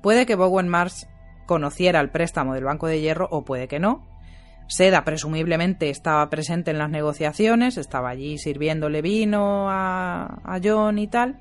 Puede 0.01 0.25
que 0.25 0.35
Bowen 0.35 0.67
Mars 0.67 1.07
conociera 1.45 1.99
el 1.99 2.09
préstamo 2.09 2.55
del 2.55 2.63
Banco 2.63 2.87
de 2.87 2.99
Hierro 2.99 3.27
o 3.29 3.45
puede 3.45 3.67
que 3.67 3.79
no. 3.79 4.07
Seda 4.67 5.03
presumiblemente 5.03 5.91
estaba 5.91 6.27
presente 6.31 6.71
en 6.71 6.79
las 6.79 6.89
negociaciones, 6.89 7.77
estaba 7.77 8.09
allí 8.09 8.39
sirviéndole 8.39 9.03
vino 9.03 9.69
a, 9.69 10.41
a 10.43 10.59
John 10.63 10.97
y 10.97 11.07
tal 11.07 11.39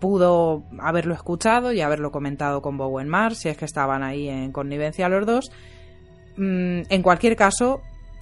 pudo 0.00 0.64
haberlo 0.78 1.14
escuchado 1.14 1.72
y 1.72 1.80
haberlo 1.80 2.10
comentado 2.10 2.62
con 2.62 2.76
Bowen 2.76 3.08
Mars, 3.08 3.38
si 3.38 3.48
es 3.48 3.56
que 3.56 3.64
estaban 3.64 4.02
ahí 4.02 4.28
en 4.28 4.52
connivencia 4.52 5.08
los 5.08 5.26
dos. 5.26 5.50
Mm, 6.36 6.82
en 6.88 7.02
cualquier 7.02 7.36
caso, 7.36 7.80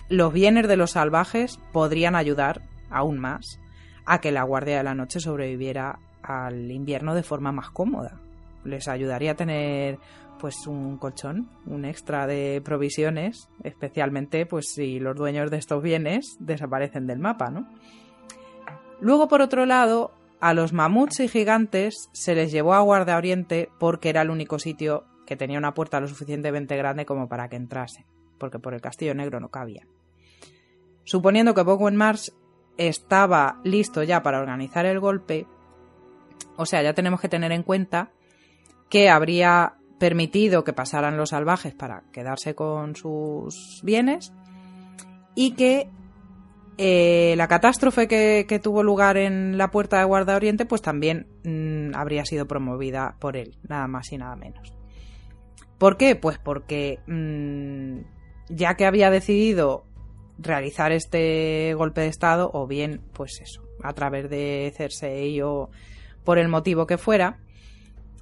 los 0.08 0.32
bienes 0.32 0.68
de 0.68 0.76
los 0.76 0.92
salvajes 0.92 1.58
podrían 1.72 2.14
ayudar 2.14 2.62
aún 2.90 3.18
más 3.18 3.60
a 4.06 4.20
que 4.20 4.32
la 4.32 4.42
Guardia 4.42 4.78
de 4.78 4.84
la 4.84 4.94
Noche 4.94 5.20
sobreviviera 5.20 5.98
al 6.22 6.70
invierno 6.70 7.14
de 7.14 7.22
forma 7.22 7.52
más 7.52 7.70
cómoda. 7.70 8.20
Les 8.64 8.88
ayudaría 8.88 9.32
a 9.32 9.36
tener 9.36 9.98
pues 10.38 10.66
un 10.66 10.98
colchón, 10.98 11.48
un 11.66 11.84
extra 11.84 12.26
de 12.26 12.60
provisiones, 12.64 13.48
especialmente 13.62 14.46
pues 14.46 14.72
si 14.74 14.98
los 14.98 15.16
dueños 15.16 15.50
de 15.50 15.58
estos 15.58 15.82
bienes 15.82 16.36
desaparecen 16.38 17.06
del 17.06 17.18
mapa, 17.18 17.50
¿no? 17.50 17.66
Luego, 19.00 19.28
por 19.28 19.42
otro 19.42 19.66
lado, 19.66 20.12
a 20.44 20.52
los 20.52 20.74
mamuts 20.74 21.20
y 21.20 21.28
gigantes 21.28 22.10
se 22.12 22.34
les 22.34 22.52
llevó 22.52 22.74
a 22.74 22.80
Guardia 22.80 23.16
Oriente 23.16 23.70
porque 23.78 24.10
era 24.10 24.20
el 24.20 24.28
único 24.28 24.58
sitio 24.58 25.04
que 25.26 25.36
tenía 25.36 25.56
una 25.56 25.72
puerta 25.72 26.00
lo 26.00 26.06
suficientemente 26.06 26.76
grande 26.76 27.06
como 27.06 27.30
para 27.30 27.48
que 27.48 27.56
entrase, 27.56 28.04
porque 28.38 28.58
por 28.58 28.74
el 28.74 28.82
Castillo 28.82 29.14
Negro 29.14 29.40
no 29.40 29.48
cabía. 29.48 29.86
Suponiendo 31.04 31.54
que 31.54 31.62
Bowen 31.62 31.96
Mars 31.96 32.36
estaba 32.76 33.58
listo 33.64 34.02
ya 34.02 34.22
para 34.22 34.38
organizar 34.38 34.84
el 34.84 35.00
golpe, 35.00 35.46
o 36.56 36.66
sea, 36.66 36.82
ya 36.82 36.92
tenemos 36.92 37.22
que 37.22 37.30
tener 37.30 37.50
en 37.50 37.62
cuenta 37.62 38.10
que 38.90 39.08
habría 39.08 39.76
permitido 39.98 40.62
que 40.62 40.74
pasaran 40.74 41.16
los 41.16 41.30
salvajes 41.30 41.74
para 41.74 42.02
quedarse 42.12 42.54
con 42.54 42.96
sus 42.96 43.80
bienes 43.82 44.34
y 45.34 45.52
que 45.52 45.88
eh, 46.76 47.34
la 47.36 47.46
catástrofe 47.46 48.08
que, 48.08 48.60
tuvo 48.62 48.82
lugar 48.82 49.16
en 49.16 49.56
la 49.58 49.70
puerta 49.70 49.98
de 49.98 50.04
Guarda 50.04 50.36
Oriente, 50.36 50.66
pues 50.66 50.82
también 50.82 51.26
mm, 51.44 51.94
habría 51.94 52.24
sido 52.24 52.46
promovida 52.46 53.16
por 53.20 53.36
él, 53.36 53.56
nada 53.68 53.86
más 53.86 54.12
y 54.12 54.18
nada 54.18 54.34
menos. 54.36 54.74
¿Por 55.78 55.96
qué? 55.96 56.16
Pues 56.16 56.38
porque 56.38 56.98
mm, 57.06 58.00
ya 58.48 58.74
que 58.74 58.86
había 58.86 59.10
decidido 59.10 59.84
realizar 60.38 60.90
este 60.92 61.74
golpe 61.74 62.00
de 62.00 62.08
Estado, 62.08 62.50
o 62.52 62.66
bien, 62.66 63.02
pues 63.12 63.40
eso, 63.40 63.62
a 63.82 63.92
través 63.92 64.28
de 64.28 64.72
Cersei 64.76 65.40
o 65.42 65.70
por 66.24 66.38
el 66.38 66.48
motivo 66.48 66.86
que 66.86 66.98
fuera, 66.98 67.38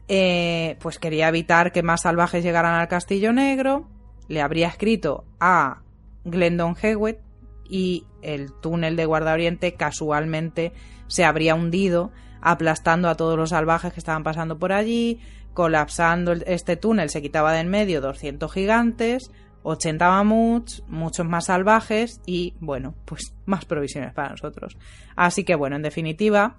eh, 0.08 0.76
pues 0.80 0.98
quería 0.98 1.28
evitar 1.28 1.72
que 1.72 1.82
más 1.82 2.02
salvajes 2.02 2.44
llegaran 2.44 2.74
al 2.74 2.88
Castillo 2.88 3.32
Negro, 3.32 3.88
le 4.28 4.42
habría 4.42 4.68
escrito 4.68 5.24
a 5.40 5.82
Glendon 6.24 6.76
Hewitt, 6.80 7.18
y 7.68 8.04
el 8.22 8.52
túnel 8.52 8.96
de 8.96 9.06
Guarda 9.06 9.32
Oriente 9.32 9.74
casualmente 9.74 10.72
se 11.06 11.24
habría 11.24 11.54
hundido, 11.54 12.10
aplastando 12.40 13.08
a 13.08 13.16
todos 13.16 13.36
los 13.36 13.50
salvajes 13.50 13.92
que 13.92 14.00
estaban 14.00 14.24
pasando 14.24 14.58
por 14.58 14.72
allí, 14.72 15.20
colapsando 15.54 16.32
este 16.32 16.76
túnel, 16.76 17.10
se 17.10 17.22
quitaba 17.22 17.52
de 17.52 17.60
en 17.60 17.68
medio 17.68 18.00
200 18.00 18.52
gigantes, 18.52 19.30
80 19.62 20.08
mamuts, 20.08 20.82
muchos 20.88 21.26
más 21.26 21.46
salvajes 21.46 22.20
y, 22.26 22.54
bueno, 22.60 22.94
pues 23.04 23.34
más 23.46 23.64
provisiones 23.64 24.12
para 24.12 24.30
nosotros. 24.30 24.76
Así 25.16 25.44
que, 25.44 25.54
bueno, 25.54 25.76
en 25.76 25.82
definitiva, 25.82 26.56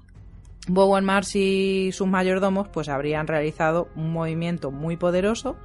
Bowen 0.67 1.03
Mars 1.03 1.35
y 1.35 1.91
sus 1.91 2.07
mayordomos 2.07 2.69
pues 2.69 2.87
habrían 2.87 3.27
realizado 3.27 3.89
un 3.95 4.13
movimiento 4.13 4.71
muy 4.71 4.95
poderoso 4.95 5.57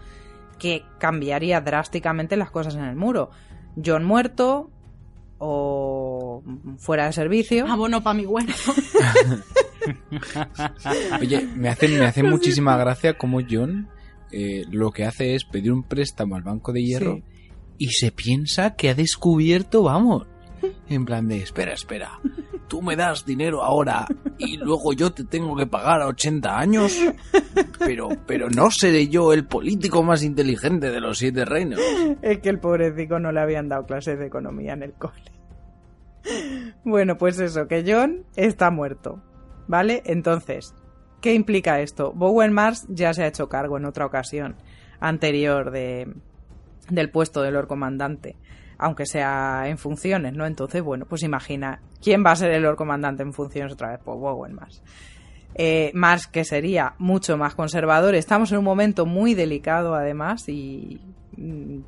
que 0.59 0.83
cambiaría 0.99 1.61
drásticamente 1.61 2.37
las 2.37 2.51
cosas 2.51 2.75
en 2.75 2.85
el 2.85 2.97
muro. 2.97 3.31
John 3.85 4.05
muerto, 4.05 4.71
o 5.39 6.43
fuera 6.79 7.07
de 7.07 7.13
servicio. 7.13 7.67
Abono 7.67 8.03
para 8.03 8.15
mi 8.15 8.27
huerto. 8.27 8.53
Oye, 11.21 11.47
me 11.57 11.69
hace, 11.69 11.89
me 11.89 12.05
hace 12.05 12.23
muchísima 12.23 12.77
gracia 12.77 13.17
como 13.17 13.41
John 13.49 13.89
eh, 14.31 14.65
lo 14.71 14.91
que 14.91 15.05
hace 15.05 15.35
es 15.35 15.45
pedir 15.45 15.73
un 15.73 15.83
préstamo 15.83 16.37
al 16.37 16.43
Banco 16.43 16.73
de 16.73 16.83
Hierro 16.83 17.23
y 17.79 17.91
se 17.91 18.11
piensa 18.11 18.75
que 18.75 18.91
ha 18.91 18.95
descubierto, 18.95 19.85
vamos, 19.85 20.27
en 20.89 21.05
plan 21.05 21.29
de, 21.29 21.39
espera, 21.39 21.73
espera, 21.73 22.19
tú 22.69 22.83
me 22.83 22.97
das 22.97 23.25
dinero 23.25 23.63
ahora 23.63 24.07
y 24.39 24.57
luego 24.57 24.93
yo 24.93 25.13
te 25.13 25.25
tengo 25.25 25.57
que 25.57 25.67
pagar 25.67 26.03
a 26.03 26.07
80 26.07 26.59
años, 26.59 26.97
pero, 27.79 28.09
pero 28.27 28.49
no 28.51 28.71
seré 28.71 29.09
yo 29.09 29.33
el 29.33 29.47
político 29.47 30.03
más 30.03 30.23
inteligente 30.23 30.91
de 30.91 31.01
los 31.01 31.19
siete 31.19 31.45
reinos. 31.45 31.81
Es 32.23 32.39
que 32.39 32.49
el 32.51 32.61
pobrecito 32.61 33.19
no 33.19 33.33
le 33.33 33.41
habían 33.41 33.69
dado 33.69 33.87
clases 33.87 34.19
de 34.19 34.27
economía 34.27 34.75
en 34.75 34.83
el 34.83 34.93
cole. 34.93 35.33
Bueno, 36.85 37.17
pues 37.17 37.39
eso, 37.41 37.67
que 37.67 37.85
John 37.87 38.25
está 38.37 38.71
muerto, 38.71 39.23
¿vale? 39.67 40.03
Entonces, 40.05 40.75
¿qué 41.21 41.35
implica 41.35 41.81
esto? 41.81 42.13
Bowen 42.13 42.53
Mars 42.53 42.87
ya 42.89 43.15
se 43.15 43.25
ha 43.25 43.29
hecho 43.29 43.49
cargo 43.49 43.79
en 43.79 43.87
otra 43.87 44.07
ocasión 44.07 44.57
anterior 45.01 45.71
de, 45.71 46.13
del 46.91 47.11
puesto 47.11 47.43
de 47.43 47.51
Lord 47.51 47.69
Comandante 47.69 48.37
aunque 48.79 49.07
sea 49.07 49.65
en 49.67 49.77
funciones, 49.77 50.33
¿no? 50.33 50.47
Entonces, 50.47 50.83
bueno, 50.83 51.05
pues 51.05 51.25
imagina, 51.25 51.81
¿quién 52.01 52.25
va 52.25 52.31
a 52.31 52.37
ser 52.37 52.53
el 52.53 52.63
Lord 52.63 52.77
Comandante 52.77 53.25
en 53.25 53.33
funciones 53.33 53.73
otra 53.73 53.91
vez? 53.91 54.01
Pues 54.05 54.19
Bowen 54.19 54.55
Mars. 54.55 54.83
Eh, 55.55 55.91
Mars, 55.95 56.29
que 56.29 56.45
sería 56.45 56.95
mucho 56.99 57.37
más 57.37 57.57
conservador. 57.57 58.15
Estamos 58.15 58.53
en 58.53 58.59
un 58.59 58.65
momento 58.65 59.05
muy 59.05 59.35
delicado, 59.35 59.95
además, 59.95 60.49
y 60.49 61.01
mm, 61.37 61.79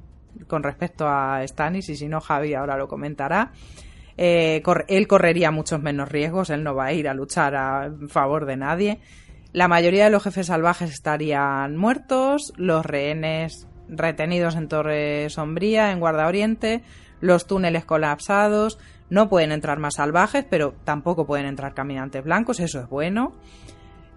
con 0.48 0.64
respecto 0.64 1.06
a 1.06 1.46
Stannis, 1.46 1.88
y 1.88 1.96
si 1.96 2.08
no, 2.08 2.20
Javi 2.20 2.54
ahora 2.54 2.76
lo 2.76 2.88
comentará. 2.88 3.52
Eh, 4.16 4.62
él 4.88 5.06
correría 5.06 5.52
muchos 5.52 5.80
menos 5.80 6.08
riesgos, 6.08 6.50
él 6.50 6.64
no 6.64 6.74
va 6.74 6.86
a 6.86 6.92
ir 6.92 7.08
a 7.08 7.14
luchar 7.14 7.54
a 7.54 7.90
favor 8.08 8.46
de 8.46 8.56
nadie. 8.56 9.00
La 9.52 9.68
mayoría 9.68 10.04
de 10.04 10.10
los 10.10 10.22
jefes 10.22 10.48
salvajes 10.48 10.90
estarían 10.90 11.76
muertos, 11.76 12.52
los 12.56 12.84
rehenes 12.84 13.66
retenidos 13.90 14.56
en 14.56 14.68
Torre 14.68 15.28
Sombría, 15.30 15.92
en 15.92 16.00
Guarda 16.00 16.26
Oriente, 16.26 16.82
los 17.20 17.46
túneles 17.46 17.84
colapsados, 17.84 18.78
no 19.10 19.28
pueden 19.28 19.52
entrar 19.52 19.78
más 19.78 19.94
salvajes, 19.96 20.44
pero 20.48 20.74
tampoco 20.84 21.26
pueden 21.26 21.46
entrar 21.46 21.74
caminantes 21.74 22.24
blancos, 22.24 22.60
eso 22.60 22.80
es 22.80 22.88
bueno. 22.88 23.34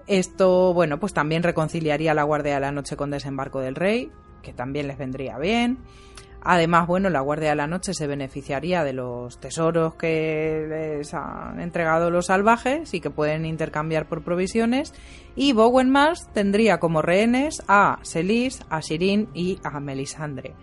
Esto, 0.05 0.73
bueno, 0.73 0.99
pues 0.99 1.13
también 1.13 1.43
reconciliaría 1.43 2.13
la 2.13 2.23
Guardia 2.23 2.55
de 2.55 2.59
la 2.59 2.71
Noche 2.71 2.95
con 2.95 3.09
Desembarco 3.09 3.59
del 3.59 3.75
Rey, 3.75 4.11
que 4.41 4.53
también 4.53 4.87
les 4.87 4.97
vendría 4.97 5.37
bien. 5.37 5.79
Además, 6.45 6.87
bueno, 6.87 7.09
la 7.09 7.21
Guardia 7.21 7.51
de 7.51 7.55
la 7.55 7.67
Noche 7.67 7.93
se 7.93 8.05
beneficiaría 8.05 8.83
de 8.83 8.91
los 8.91 9.39
tesoros 9.39 9.95
que 9.95 10.65
les 10.67 11.13
han 11.13 11.61
entregado 11.61 12.11
los 12.11 12.25
salvajes 12.25 12.93
y 12.93 12.99
que 12.99 13.09
pueden 13.09 13.45
intercambiar 13.45 14.09
por 14.09 14.23
provisiones. 14.23 14.93
Y 15.37 15.53
Bowen 15.53 15.89
Mars 15.89 16.27
tendría 16.33 16.79
como 16.79 17.01
rehenes 17.01 17.63
a 17.69 17.99
Selis, 18.01 18.59
a 18.69 18.81
Shirin 18.81 19.29
y 19.33 19.59
a 19.63 19.79
Melisandre. 19.79 20.53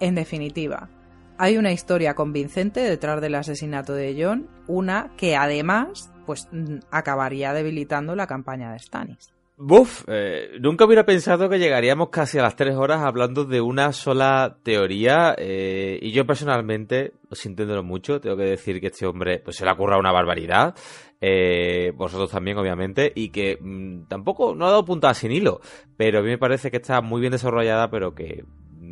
En 0.00 0.16
definitiva, 0.16 0.88
hay 1.38 1.56
una 1.56 1.70
historia 1.70 2.14
convincente 2.14 2.80
detrás 2.80 3.20
del 3.20 3.36
asesinato 3.36 3.94
de 3.94 4.20
John, 4.20 4.48
una 4.66 5.12
que 5.16 5.36
además 5.36 6.10
pues 6.26 6.48
acabaría 6.90 7.52
debilitando 7.52 8.16
la 8.16 8.26
campaña 8.26 8.72
de 8.72 8.80
Stannis. 8.80 9.32
Buf, 9.64 10.02
eh, 10.08 10.56
nunca 10.58 10.84
hubiera 10.86 11.06
pensado 11.06 11.48
que 11.48 11.56
llegaríamos 11.56 12.08
casi 12.08 12.36
a 12.36 12.42
las 12.42 12.56
tres 12.56 12.74
horas 12.74 13.00
hablando 13.02 13.44
de 13.44 13.60
una 13.60 13.92
sola 13.92 14.58
teoría 14.64 15.36
eh, 15.38 16.00
y 16.02 16.10
yo 16.10 16.26
personalmente, 16.26 17.12
sintiéndolo 17.30 17.84
mucho, 17.84 18.20
tengo 18.20 18.36
que 18.36 18.42
decir 18.42 18.80
que 18.80 18.88
este 18.88 19.06
hombre 19.06 19.38
pues 19.38 19.54
se 19.54 19.64
le 19.64 19.70
ha 19.70 19.76
currado 19.76 20.00
una 20.00 20.10
barbaridad, 20.10 20.74
eh, 21.20 21.92
vosotros 21.94 22.28
también 22.28 22.58
obviamente, 22.58 23.12
y 23.14 23.28
que 23.28 23.56
mm, 23.60 24.08
tampoco 24.08 24.52
no 24.56 24.66
ha 24.66 24.70
dado 24.70 24.84
puntada 24.84 25.14
sin 25.14 25.30
hilo, 25.30 25.60
pero 25.96 26.18
a 26.18 26.22
mí 26.22 26.30
me 26.30 26.38
parece 26.38 26.68
que 26.72 26.78
está 26.78 27.00
muy 27.00 27.20
bien 27.20 27.30
desarrollada, 27.30 27.88
pero 27.88 28.16
que 28.16 28.42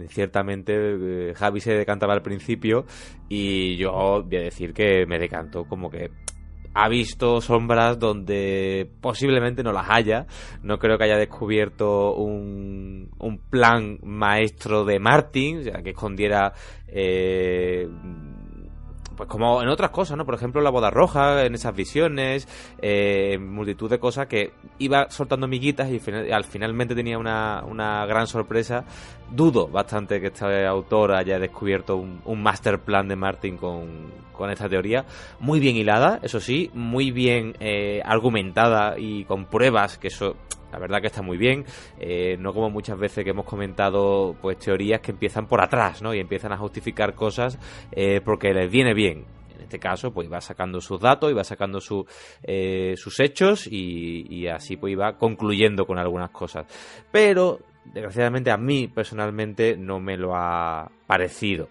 ciertamente 0.08 0.73
eh, 0.76 1.34
Javi 1.34 1.60
se 1.60 1.74
decantaba 1.74 2.12
al 2.12 2.23
principio 2.23 2.86
y 3.28 3.76
yo 3.76 4.23
voy 4.24 4.36
a 4.36 4.42
decir 4.42 4.73
que 4.73 5.05
me 5.05 5.18
decanto 5.18 5.65
como 5.65 5.90
que 5.90 6.12
ha 6.74 6.89
visto 6.89 7.40
sombras 7.40 7.99
donde 7.99 8.89
posiblemente 9.00 9.62
no 9.62 9.73
las 9.73 9.86
haya. 9.89 10.26
No 10.62 10.78
creo 10.78 10.99
que 10.99 11.05
haya 11.05 11.16
descubierto 11.16 12.15
un, 12.15 13.10
un 13.18 13.39
plan 13.39 13.99
maestro 14.02 14.84
de 14.84 14.99
Martin, 14.99 15.58
o 15.58 15.62
sea, 15.62 15.82
que 15.82 15.90
escondiera 15.90 16.52
eh, 16.89 17.89
pues 19.17 19.29
como 19.29 19.63
en 19.63 19.69
otras 19.69 19.91
cosas, 19.91 20.17
¿no? 20.17 20.25
Por 20.25 20.35
ejemplo, 20.35 20.61
la 20.61 20.71
boda 20.71 20.91
roja, 20.91 21.45
en 21.45 21.55
esas 21.55 21.75
visiones, 21.75 22.49
eh, 22.81 23.39
multitud 23.39 23.91
de 23.91 23.99
cosas 23.99 24.27
que 24.27 24.53
iba 24.79 25.11
soltando 25.11 25.47
miguitas 25.47 25.89
y 25.91 26.01
al 26.31 26.45
finalmente 26.45 26.95
tenía 26.95 27.19
una, 27.19 27.63
una 27.67 28.07
gran 28.07 28.27
sorpresa. 28.27 28.85
Dudo 29.31 29.69
bastante 29.69 30.21
que 30.21 30.29
este 30.29 30.67
autor 30.67 31.13
haya 31.13 31.39
descubierto 31.39 31.97
un, 31.97 32.43
master 32.43 32.81
plan 32.81 33.07
de 33.07 33.17
Martin 33.17 33.57
con, 33.57 34.11
con, 34.33 34.51
esta 34.51 34.69
teoría. 34.69 35.05
Muy 35.39 35.61
bien 35.61 35.77
hilada, 35.77 36.19
eso 36.23 36.41
sí, 36.41 36.71
muy 36.75 37.11
bien 37.11 37.57
eh, 37.61 38.03
argumentada 38.05 38.99
y 38.99 39.25
con 39.25 39.45
pruebas, 39.45 39.99
que 39.99 40.09
eso 40.09 40.37
la 40.73 40.78
verdad 40.78 41.00
que 41.00 41.08
está 41.08 41.23
muy 41.23 41.36
bien, 41.36 41.65
eh, 41.99 42.36
no 42.39 42.52
como 42.52 42.70
muchas 42.70 42.99
veces 42.99 43.24
que 43.24 43.31
hemos 43.31 43.47
comentado 43.47 44.36
pues 44.40 44.58
teorías 44.58 45.00
que 45.00 45.12
empiezan 45.12 45.47
por 45.47 45.62
atrás, 45.62 46.02
¿no? 46.02 46.15
Y 46.15 46.20
empiezan 46.20 46.52
a 46.52 46.57
justificar 46.57 47.15
cosas 47.15 47.58
eh, 47.92 48.20
porque 48.24 48.52
les 48.52 48.70
viene 48.70 48.94
bien. 48.94 49.24
En 49.55 49.65
este 49.65 49.78
caso, 49.78 50.12
pues 50.12 50.32
va 50.32 50.40
sacando 50.40 50.81
sus 50.81 51.00
datos, 51.00 51.36
va 51.36 51.44
sacando 51.44 51.81
su, 51.81 52.07
eh, 52.42 52.94
sus 52.97 53.20
hechos 53.20 53.66
y, 53.66 54.26
y 54.28 54.47
así 54.49 54.76
pues 54.76 54.92
iba 54.92 55.16
concluyendo 55.18 55.86
con 55.86 55.99
algunas 55.99 56.31
cosas. 56.31 56.66
Pero, 57.12 57.60
desgraciadamente 57.84 58.50
a 58.50 58.57
mí 58.57 58.89
personalmente 58.89 59.76
no 59.76 60.00
me 60.00 60.16
lo 60.16 60.34
ha 60.34 60.90
parecido. 61.07 61.68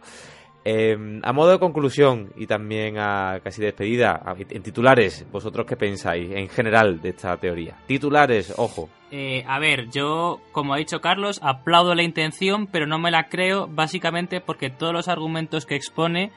Em, 0.71 1.19
a 1.23 1.33
modo 1.33 1.49
de 1.49 1.57
conclusión 1.57 2.31
y 2.37 2.45
también 2.45 2.99
a 2.99 3.39
casi 3.43 3.59
despedida, 3.59 4.21
en 4.37 4.61
titulares, 4.61 5.25
¿vosotros 5.31 5.65
qué 5.65 5.75
pensáis 5.75 6.29
en 6.29 6.47
general 6.47 7.01
de 7.01 7.09
esta 7.09 7.35
teoría? 7.37 7.75
Titulares, 7.87 8.53
ojo. 8.55 8.87
Eh, 9.09 9.43
a 9.47 9.57
ver, 9.57 9.89
yo, 9.89 10.39
como 10.51 10.75
ha 10.75 10.77
dicho 10.77 11.01
Carlos, 11.01 11.39
aplaudo 11.41 11.95
la 11.95 12.03
intención, 12.03 12.67
pero 12.67 12.85
no 12.85 12.99
me 12.99 13.09
la 13.09 13.29
creo 13.29 13.67
básicamente 13.67 14.41
porque 14.41 14.69
todos 14.69 14.93
los 14.93 15.07
argumentos 15.07 15.65
que 15.65 15.73
expone 15.73 16.31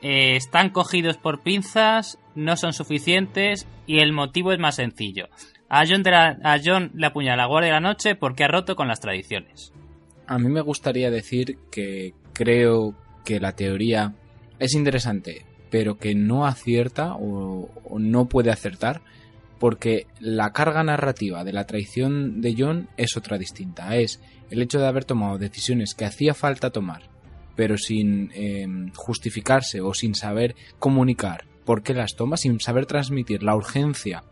eh, 0.00 0.36
están 0.36 0.70
cogidos 0.70 1.16
por 1.16 1.40
pinzas, 1.40 2.20
no 2.36 2.56
son 2.56 2.74
suficientes 2.74 3.66
y 3.88 3.98
el 3.98 4.12
motivo 4.12 4.52
es 4.52 4.60
más 4.60 4.76
sencillo. 4.76 5.26
A 5.68 5.82
John, 5.88 6.04
a 6.06 6.60
John 6.64 6.92
le 6.94 7.06
apuñala 7.08 7.42
la 7.42 7.48
guardia 7.48 7.70
de 7.70 7.80
la 7.80 7.88
noche 7.88 8.14
porque 8.14 8.44
ha 8.44 8.48
roto 8.48 8.76
con 8.76 8.86
las 8.86 9.00
tradiciones. 9.00 9.72
A 10.28 10.38
mí 10.38 10.48
me 10.48 10.60
gustaría 10.60 11.10
decir 11.10 11.58
que 11.68 12.14
creo 12.32 12.94
que 13.24 13.40
la 13.40 13.52
teoría 13.52 14.14
es 14.58 14.74
interesante, 14.74 15.44
pero 15.70 15.98
que 15.98 16.14
no 16.14 16.46
acierta 16.46 17.14
o, 17.14 17.68
no 17.98 18.28
puede 18.28 18.50
acertar, 18.50 19.02
porque 19.58 20.06
la 20.20 20.52
carga 20.52 20.82
narrativa 20.82 21.44
de 21.44 21.52
la 21.52 21.66
traición 21.66 22.40
de 22.40 22.54
John 22.58 22.88
es 22.96 23.16
otra 23.16 23.38
distinta. 23.38 23.96
Es 23.96 24.20
el 24.50 24.60
hecho 24.60 24.78
de 24.78 24.86
haber 24.86 25.04
tomado 25.04 25.38
decisiones 25.38 25.94
que 25.94 26.04
hacía 26.04 26.34
falta 26.34 26.70
tomar, 26.70 27.02
pero 27.56 27.78
sin 27.78 28.30
em, 28.34 28.92
justificarse 28.94 29.80
o 29.80 29.94
sin 29.94 30.14
saber 30.14 30.56
comunicar 30.78 31.44
por 31.64 31.82
qué 31.82 31.94
las 31.94 32.16
toma, 32.16 32.36
sin 32.36 32.60
saber 32.60 32.86
transmitir 32.86 33.42
la 33.42 33.54
urgencia 33.54 34.24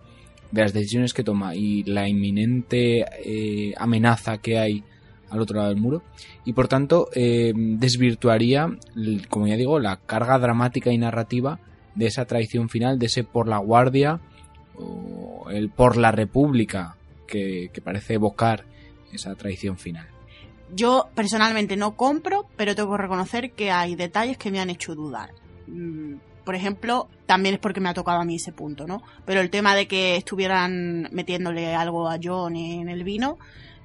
de 0.51 0.63
las 0.63 0.73
decisiones 0.73 1.15
que 1.15 1.25
toma 1.25 1.55
y 1.55 1.85
la 1.85 2.09
inminente 2.09 3.05
eh, 3.25 3.73
amenaza 3.77 4.39
que 4.39 4.59
hay 4.59 4.85
al 5.31 5.41
otro 5.41 5.57
lado 5.57 5.69
del 5.71 5.81
muro 5.81 6.03
y 6.45 6.53
por 6.53 6.69
tanto 6.69 7.09
eh, 7.15 7.53
desvirtuaría, 7.55 8.77
como 9.29 9.47
ya 9.47 9.57
digo, 9.57 9.79
la 9.79 9.97
carga 9.97 10.39
dramática 10.39 10.93
y 10.93 10.99
narrativa 10.99 11.61
de 11.95 12.07
esa 12.07 12.25
traición 12.25 12.69
final, 12.69 12.99
de 12.99 13.07
ese 13.07 13.25
por 13.25 13.49
la 13.49 13.59
guardia 13.59 14.21
o 14.77 15.51
el 15.51 15.71
por 15.71 15.97
la 15.97 16.13
república 16.13 16.97
que, 17.27 17.71
parece 17.83 18.15
evocar 18.15 18.65
esa 19.13 19.35
traición 19.35 19.79
final. 19.79 20.07
Yo 20.75 21.09
personalmente 21.15 21.77
no 21.77 21.97
compro, 21.97 22.47
pero 22.57 22.75
tengo 22.75 22.93
que 22.93 23.03
reconocer 23.03 23.53
que 23.53 23.71
hay 23.71 23.97
detalles 23.97 24.39
que 24.39 24.51
me 24.51 24.61
han 24.61 24.71
hecho 24.71 24.95
dudar. 24.95 25.31
Mm, 25.67 26.15
por 26.45 26.55
ejemplo, 26.55 27.09
también 27.27 27.55
es 27.55 27.61
porque 27.61 27.81
me 27.81 27.89
ha 27.89 27.95
tocado 27.95 28.21
a 28.21 28.25
mí 28.25 28.37
ese 28.37 28.53
punto, 28.53 28.87
¿no? 28.87 29.03
Pero 29.25 29.41
el 29.41 29.51
tema 29.51 29.75
de 29.75 29.87
que 29.87 30.17
estuvieran 30.17 31.09
metiéndole 31.13 31.75
algo 31.75 32.09
a 32.09 32.19
John 32.23 32.57
en 32.57 32.89
el 32.89 33.05
vino, 33.05 33.39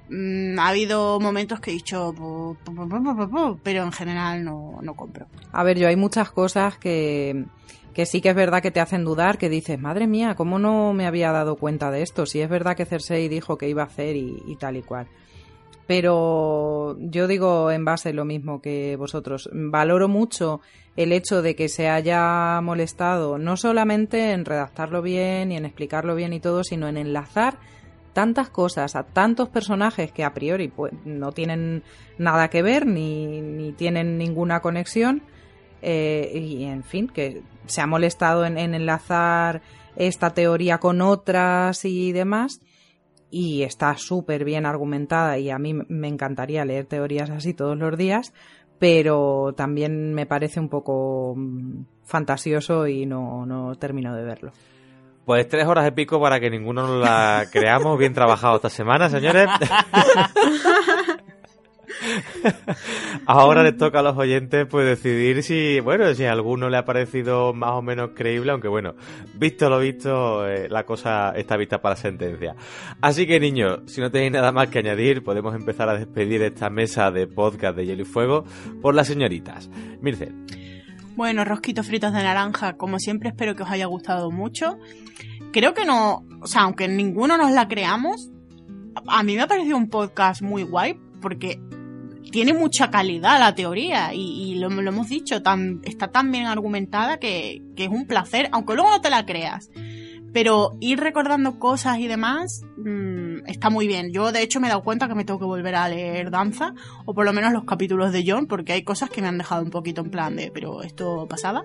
Mm, 0.09 0.59
ha 0.59 0.69
habido 0.69 1.19
momentos 1.19 1.59
que 1.59 1.71
he 1.71 1.73
dicho, 1.73 2.13
pero 3.63 3.83
en 3.83 3.91
general 3.91 4.43
no, 4.43 4.79
no 4.81 4.93
compro. 4.93 5.25
A 5.51 5.63
ver, 5.63 5.79
yo 5.79 5.87
hay 5.87 5.95
muchas 5.95 6.31
cosas 6.31 6.77
que, 6.77 7.45
que 7.93 8.05
sí 8.05 8.21
que 8.21 8.29
es 8.29 8.35
verdad 8.35 8.61
que 8.61 8.71
te 8.71 8.81
hacen 8.81 9.03
dudar, 9.03 9.37
que 9.37 9.49
dices, 9.49 9.79
madre 9.79 10.05
mía, 10.05 10.35
¿cómo 10.35 10.59
no 10.59 10.93
me 10.93 11.07
había 11.07 11.31
dado 11.31 11.55
cuenta 11.55 11.91
de 11.91 12.03
esto? 12.03 12.25
Si 12.25 12.41
es 12.41 12.49
verdad 12.49 12.75
que 12.75 12.85
Cersei 12.85 13.29
dijo 13.29 13.57
que 13.57 13.69
iba 13.69 13.83
a 13.83 13.85
hacer 13.85 14.15
y, 14.15 14.55
tal 14.59 14.77
y 14.77 14.83
cual. 14.83 15.07
Pero 15.87 16.97
yo 16.99 17.27
digo 17.27 17.71
en 17.71 17.85
base 17.85 18.11
lo 18.11 18.25
mismo 18.25 18.61
que 18.61 18.95
vosotros. 18.97 19.49
Valoro 19.53 20.07
mucho 20.07 20.59
el 20.97 21.13
hecho 21.13 21.41
de 21.41 21.55
que 21.55 21.69
se 21.69 21.87
haya 21.87 22.59
molestado 22.61 23.37
no 23.37 23.55
solamente 23.55 24.31
en 24.31 24.45
redactarlo 24.45 25.01
bien 25.01 25.51
y 25.51 25.57
en 25.57 25.65
explicarlo 25.65 26.15
bien 26.15 26.33
y 26.33 26.39
todo, 26.39 26.63
sino 26.63 26.87
en 26.87 26.97
enlazar 26.97 27.59
tantas 28.15 28.49
cosas, 28.49 28.95
a 28.95 29.03
tantos 29.03 29.49
personajes 29.49 30.09
que 30.09 30.23
a 30.23 30.33
priori 30.33 30.69
pues, 30.69 30.93
no 31.03 31.33
tienen 31.33 31.83
nada 32.17 32.49
que 32.49 32.61
ver 32.61 32.87
ni, 32.87 33.41
ni 33.41 33.73
tienen 33.73 34.17
ninguna 34.17 34.61
conexión. 34.61 35.21
Eh, 35.81 36.31
y 36.33 36.63
en 36.63 36.83
fin, 36.83 37.09
que 37.09 37.43
se 37.65 37.81
ha 37.81 37.87
molestado 37.87 38.45
en, 38.45 38.57
enlazar 38.57 39.61
esta 39.97 40.33
teoría 40.33 40.77
con 40.77 41.01
otras 41.01 41.83
y 41.83 42.13
demás. 42.13 42.61
Y 43.29 43.63
está 43.63 43.97
súper 43.97 44.45
bien 44.45 44.65
argumentada 44.65 45.37
y 45.37 45.49
a 45.49 45.59
mí 45.59 45.73
me 45.73 46.07
encantaría 46.07 46.63
leer 46.63 46.85
teorías 46.85 47.29
así 47.29 47.53
todos 47.53 47.77
los 47.77 47.97
días, 47.97 48.33
pero 48.79 49.53
también 49.57 50.13
me 50.13 50.25
parece 50.25 50.61
un 50.61 50.69
poco 50.69 51.33
mm, 51.35 51.83
fantasioso 52.05 52.87
y 52.87 53.05
no, 53.05 53.45
no 53.45 53.75
termino 53.75 54.15
de 54.15 54.23
verlo. 54.23 54.53
Pues 55.25 55.49
tres 55.49 55.65
horas 55.65 55.83
de 55.83 55.91
pico 55.91 56.21
para 56.21 56.39
que 56.39 56.49
ninguno 56.49 56.87
nos 56.87 57.03
la 57.03 57.47
creamos. 57.51 57.97
Bien 57.97 58.13
trabajado 58.13 58.57
esta 58.57 58.69
semana, 58.69 59.09
señores. 59.09 59.49
Ahora 63.25 63.63
les 63.63 63.77
toca 63.77 63.99
a 63.99 64.03
los 64.03 64.17
oyentes 64.17 64.67
pues 64.69 64.85
decidir 64.85 65.41
si, 65.41 65.79
bueno, 65.79 66.13
si 66.13 66.25
a 66.25 66.31
alguno 66.31 66.69
le 66.69 66.77
ha 66.77 66.85
parecido 66.85 67.53
más 67.53 67.71
o 67.71 67.81
menos 67.81 68.11
creíble, 68.13 68.51
aunque 68.51 68.67
bueno, 68.67 68.95
visto 69.33 69.69
lo 69.69 69.79
visto, 69.79 70.47
eh, 70.47 70.67
la 70.69 70.83
cosa 70.83 71.31
está 71.35 71.57
vista 71.57 71.81
para 71.81 71.95
sentencia. 71.95 72.55
Así 73.01 73.25
que 73.25 73.39
niños, 73.39 73.79
si 73.87 74.01
no 74.01 74.11
tenéis 74.11 74.33
nada 74.33 74.51
más 74.51 74.67
que 74.67 74.79
añadir, 74.79 75.23
podemos 75.23 75.55
empezar 75.55 75.89
a 75.89 75.97
despedir 75.97 76.43
esta 76.43 76.69
mesa 76.69 77.09
de 77.11 77.27
podcast 77.27 77.75
de 77.75 77.85
Hielo 77.85 78.03
y 78.03 78.05
Fuego 78.05 78.45
por 78.81 78.93
las 78.93 79.07
señoritas. 79.07 79.69
Mirce. 80.01 80.31
Bueno, 81.15 81.45
rosquitos 81.45 81.87
fritos 81.87 82.11
de 82.11 82.21
naranja, 82.21 82.73
como 82.73 82.99
siempre 82.99 83.29
espero 83.29 83.55
que 83.55 83.63
os 83.63 83.69
haya 83.69 83.85
gustado 83.85 84.31
mucho. 84.31 84.77
Creo 85.53 85.73
que 85.73 85.85
no, 85.85 86.25
o 86.41 86.47
sea, 86.47 86.63
aunque 86.63 86.89
ninguno 86.89 87.37
nos 87.37 87.51
la 87.51 87.69
creamos, 87.69 88.29
a 89.07 89.23
mí 89.23 89.35
me 89.35 89.41
ha 89.41 89.47
parecido 89.47 89.77
un 89.77 89.89
podcast 89.89 90.41
muy 90.41 90.63
guay 90.63 90.99
porque 91.21 91.61
tiene 92.31 92.53
mucha 92.53 92.91
calidad 92.91 93.39
la 93.39 93.55
teoría 93.55 94.13
y, 94.13 94.55
lo, 94.55 94.67
hemos 94.67 95.07
dicho, 95.07 95.41
tan, 95.41 95.79
está 95.85 96.09
tan 96.09 96.31
bien 96.33 96.47
argumentada 96.47 97.17
que, 97.17 97.61
que, 97.77 97.85
es 97.85 97.89
un 97.89 98.07
placer, 98.07 98.49
aunque 98.51 98.75
luego 98.75 98.89
no 98.89 98.99
te 98.99 99.09
la 99.09 99.25
creas. 99.25 99.69
Pero 100.35 100.75
ir 100.81 100.99
recordando 100.99 101.59
cosas 101.59 101.97
y 101.99 102.07
demás 102.07 102.61
mm, 102.75 103.47
está 103.47 103.69
muy 103.69 103.87
bien. 103.87 104.11
Yo, 104.11 104.33
de 104.33 104.41
hecho, 104.41 104.59
me 104.59 104.67
he 104.67 104.69
dado 104.69 104.83
cuenta 104.83 105.07
que 105.07 105.15
me 105.15 105.23
tengo 105.23 105.39
que 105.39 105.45
volver 105.45 105.75
a 105.75 105.87
leer 105.87 106.29
Danza, 106.29 106.73
o 107.05 107.13
por 107.13 107.23
lo 107.23 107.31
menos 107.31 107.53
los 107.53 107.63
capítulos 107.63 108.11
de 108.11 108.25
John, 108.27 108.45
porque 108.45 108.73
hay 108.73 108.83
cosas 108.83 109.09
que 109.09 109.21
me 109.21 109.29
han 109.29 109.37
dejado 109.37 109.63
un 109.63 109.69
poquito 109.69 110.01
en 110.01 110.11
plan 110.11 110.35
de, 110.35 110.51
pero 110.53 110.83
esto 110.83 111.25
pasaba. 111.29 111.63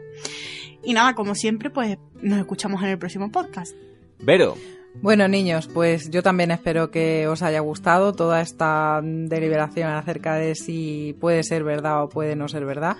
Y 0.84 0.92
nada, 0.92 1.16
como 1.16 1.34
siempre, 1.34 1.70
pues 1.70 1.98
nos 2.22 2.38
escuchamos 2.38 2.80
en 2.84 2.90
el 2.90 2.98
próximo 2.98 3.32
podcast. 3.32 3.74
Vero, 4.20 4.54
Bueno, 5.02 5.26
niños, 5.26 5.66
pues 5.66 6.08
yo 6.08 6.22
también 6.22 6.52
espero 6.52 6.92
que 6.92 7.26
os 7.26 7.42
haya 7.42 7.58
gustado 7.58 8.12
toda 8.12 8.40
esta 8.40 9.00
deliberación 9.02 9.90
acerca 9.90 10.36
de 10.36 10.54
si 10.54 11.16
puede 11.20 11.42
ser 11.42 11.64
verdad 11.64 12.04
o 12.04 12.08
puede 12.08 12.36
no 12.36 12.46
ser 12.46 12.64
verdad. 12.66 12.96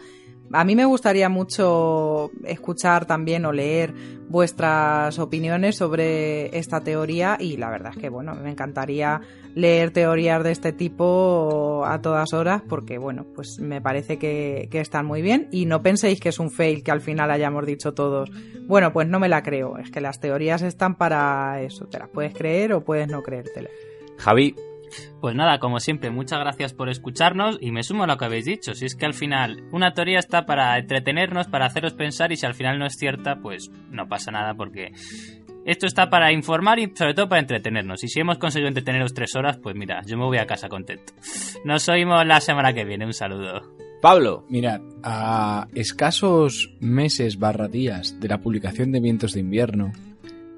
A 0.53 0.65
mí 0.65 0.75
me 0.75 0.85
gustaría 0.85 1.29
mucho 1.29 2.33
escuchar 2.45 3.07
también 3.07 3.45
o 3.45 3.53
leer 3.53 3.95
vuestras 4.29 5.19
opiniones 5.21 5.77
sobre 5.77 6.57
esta 6.59 6.81
teoría 6.81 7.37
y 7.39 7.57
la 7.57 7.71
verdad 7.71 7.93
es 7.95 8.01
que, 8.01 8.09
bueno, 8.09 8.35
me 8.35 8.51
encantaría 8.51 9.21
leer 9.55 9.93
teorías 9.93 10.43
de 10.43 10.51
este 10.51 10.73
tipo 10.73 11.85
a 11.87 12.01
todas 12.01 12.33
horas 12.33 12.63
porque, 12.69 12.99
bueno, 12.99 13.27
pues 13.35 13.61
me 13.61 13.81
parece 13.81 14.19
que, 14.19 14.69
están 14.73 15.07
muy 15.07 15.23
bien 15.23 15.49
y 15.53 15.67
no 15.67 15.83
penséis 15.83 16.21
que 16.21 16.31
es 16.31 16.39
un 16.41 16.51
fail 16.51 16.83
que 16.83 16.91
al 16.91 17.01
final 17.01 17.31
hayamos 17.31 17.65
dicho 17.65 17.93
todos, 17.93 18.31
bueno, 18.67 18.93
pues 18.93 19.07
no 19.07 19.21
me 19.21 19.29
la 19.29 19.43
creo, 19.43 19.79
es 19.79 19.91
que 19.91 20.01
las 20.01 20.19
teorías 20.19 20.63
están 20.63 20.97
para 20.97 21.61
eso, 21.63 21.87
te 21.87 21.99
las 21.99 22.09
puedes 22.09 22.35
creer 22.35 22.73
o 22.73 22.83
puedes 22.83 23.09
no 23.09 23.23
creértelas. 23.23 23.73
Javi, 24.17 24.55
Pues 25.21 25.35
nada, 25.35 25.59
como 25.59 25.81
siempre, 25.81 26.11
muchas 26.11 26.41
gracias 26.41 26.73
por 26.73 26.89
escucharnos 26.89 27.59
y 27.61 27.73
me 27.73 27.83
sumo 27.83 28.05
a 28.05 28.07
lo 28.07 28.17
que 28.17 28.25
habéis 28.25 28.45
dicho. 28.45 28.75
Si 28.75 28.87
es 28.87 28.95
que 28.95 29.07
al 29.07 29.15
final 29.15 29.65
una 29.73 29.93
teoría 29.93 30.19
está 30.19 30.47
para 30.47 30.79
entretenernos, 30.79 31.49
para 31.49 31.67
haceros 31.67 31.95
pensar 31.95 32.33
y 32.33 32.37
si 32.37 32.47
al 32.47 32.55
final 32.55 32.79
no 32.79 32.87
es 32.87 32.97
cierta, 32.97 33.37
pues 33.37 33.71
no 33.91 34.09
pasa 34.09 34.31
nada 34.31 34.55
porque 34.55 34.93
esto 35.65 35.87
está 35.87 36.09
para 36.09 36.33
informar 36.33 36.79
y 36.79 36.91
sobre 36.95 37.15
todo 37.15 37.29
para 37.29 37.41
entretenernos. 37.41 38.03
Y 38.05 38.09
si 38.09 38.21
hemos 38.21 38.39
conseguido 38.39 38.69
entreteneros 38.69 39.15
tres 39.15 39.35
horas, 39.37 39.59
pues 39.59 39.77
mira, 39.77 40.03
yo 40.07 40.17
me 40.17 40.25
voy 40.25 40.39
a 40.39 40.47
casa 40.47 40.69
contento. 40.69 41.13
Nos 41.65 41.89
oímos 41.89 42.27
la 42.27 42.41
semana 42.41 42.73
que 42.73 42.85
viene. 42.85 43.07
Un 43.07 43.13
saludo. 43.13 43.63
Pablo, 44.01 44.47
Mirad, 44.49 44.81
a 45.03 45.69
escasos 45.75 46.75
meses 46.81 47.39
barra 47.39 47.69
días 47.69 48.19
de 48.19 48.29
la 48.29 48.39
publicación 48.39 48.93
de 48.93 49.01
Vientos 49.01 49.35
de 49.35 49.41
Invierno, 49.41 49.93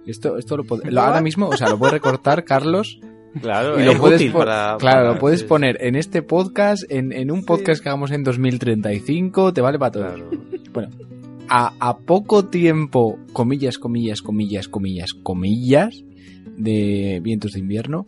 esto, 0.06 0.38
esto 0.38 0.56
lo 0.56 0.64
ahora 1.00 1.20
mismo, 1.20 1.48
o 1.48 1.56
sea, 1.56 1.68
lo 1.68 1.78
puedes 1.78 1.92
recortar, 1.92 2.44
Carlos, 2.46 3.00
claro, 3.40 3.78
y 3.78 3.82
es 3.82 3.86
lo 3.94 3.98
puedes, 4.00 4.20
útil 4.20 4.32
po- 4.32 4.38
para... 4.40 4.76
claro, 4.78 4.98
para- 5.00 5.12
lo 5.14 5.18
puedes 5.18 5.40
sí, 5.40 5.46
poner 5.46 5.78
en 5.80 5.96
este 5.96 6.22
podcast, 6.22 6.84
en, 6.90 7.12
en 7.12 7.30
un 7.30 7.44
podcast 7.44 7.82
que 7.82 7.88
hagamos 7.88 8.10
en 8.10 8.24
2035, 8.24 9.52
te 9.52 9.60
vale 9.60 9.78
para 9.78 9.90
todo. 9.92 10.04
Claro. 10.04 10.30
Bueno, 10.72 10.88
a, 11.48 11.72
a 11.80 11.98
poco 11.98 12.46
tiempo, 12.46 13.18
comillas, 13.32 13.78
comillas, 13.78 14.22
comillas, 14.22 14.68
comillas, 14.68 15.14
comillas, 15.14 16.04
de 16.56 17.20
Vientos 17.22 17.52
de 17.52 17.60
Invierno, 17.60 18.06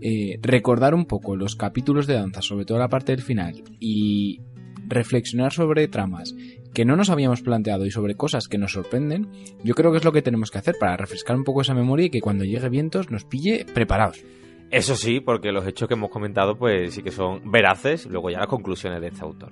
eh, 0.00 0.38
recordar 0.42 0.94
un 0.94 1.06
poco 1.06 1.36
los 1.36 1.56
capítulos 1.56 2.06
de 2.06 2.14
danza, 2.14 2.42
sobre 2.42 2.64
todo 2.64 2.78
la 2.78 2.88
parte 2.88 3.12
del 3.12 3.22
final, 3.22 3.62
y 3.80 4.40
reflexionar 4.86 5.52
sobre 5.52 5.86
tramas 5.88 6.34
que 6.72 6.84
no 6.84 6.96
nos 6.96 7.10
habíamos 7.10 7.42
planteado 7.42 7.84
y 7.86 7.90
sobre 7.90 8.14
cosas 8.14 8.46
que 8.46 8.56
nos 8.58 8.72
sorprenden, 8.72 9.28
yo 9.64 9.74
creo 9.74 9.90
que 9.90 9.98
es 9.98 10.04
lo 10.04 10.12
que 10.12 10.22
tenemos 10.22 10.50
que 10.50 10.58
hacer 10.58 10.76
para 10.78 10.96
refrescar 10.96 11.34
un 11.36 11.44
poco 11.44 11.62
esa 11.62 11.74
memoria 11.74 12.06
y 12.06 12.10
que 12.10 12.20
cuando 12.20 12.44
llegue 12.44 12.68
Vientos 12.68 13.10
nos 13.10 13.24
pille 13.24 13.64
preparados. 13.74 14.22
Eso 14.70 14.96
sí, 14.96 15.20
porque 15.20 15.52
los 15.52 15.66
hechos 15.66 15.88
que 15.88 15.94
hemos 15.94 16.10
comentado 16.10 16.56
pues 16.56 16.94
sí 16.94 17.02
que 17.02 17.10
son 17.10 17.50
veraces, 17.50 18.06
luego 18.06 18.30
ya 18.30 18.38
las 18.38 18.48
conclusiones 18.48 19.00
de 19.00 19.08
este 19.08 19.22
autor. 19.22 19.50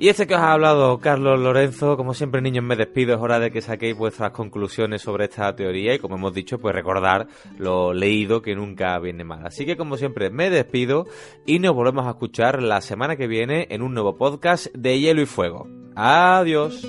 Y 0.00 0.08
este 0.08 0.26
que 0.26 0.34
os 0.34 0.40
ha 0.40 0.52
hablado 0.52 0.98
Carlos 0.98 1.38
Lorenzo, 1.38 1.98
como 1.98 2.14
siempre 2.14 2.40
niños 2.40 2.64
me 2.64 2.74
despido, 2.74 3.14
es 3.14 3.20
hora 3.20 3.38
de 3.38 3.50
que 3.50 3.60
saquéis 3.60 3.94
vuestras 3.94 4.30
conclusiones 4.30 5.02
sobre 5.02 5.26
esta 5.26 5.54
teoría 5.54 5.94
y 5.94 5.98
como 5.98 6.14
hemos 6.14 6.32
dicho 6.32 6.58
pues 6.58 6.74
recordar 6.74 7.26
lo 7.58 7.92
leído 7.92 8.40
que 8.40 8.54
nunca 8.54 8.98
viene 8.98 9.24
mal. 9.24 9.46
Así 9.46 9.66
que 9.66 9.76
como 9.76 9.98
siempre 9.98 10.30
me 10.30 10.48
despido 10.48 11.06
y 11.44 11.58
nos 11.58 11.74
volvemos 11.74 12.06
a 12.06 12.10
escuchar 12.10 12.62
la 12.62 12.80
semana 12.80 13.16
que 13.16 13.26
viene 13.26 13.66
en 13.68 13.82
un 13.82 13.92
nuevo 13.92 14.16
podcast 14.16 14.68
de 14.74 14.98
Hielo 14.98 15.20
y 15.20 15.26
Fuego. 15.26 15.68
Adiós. 15.94 16.86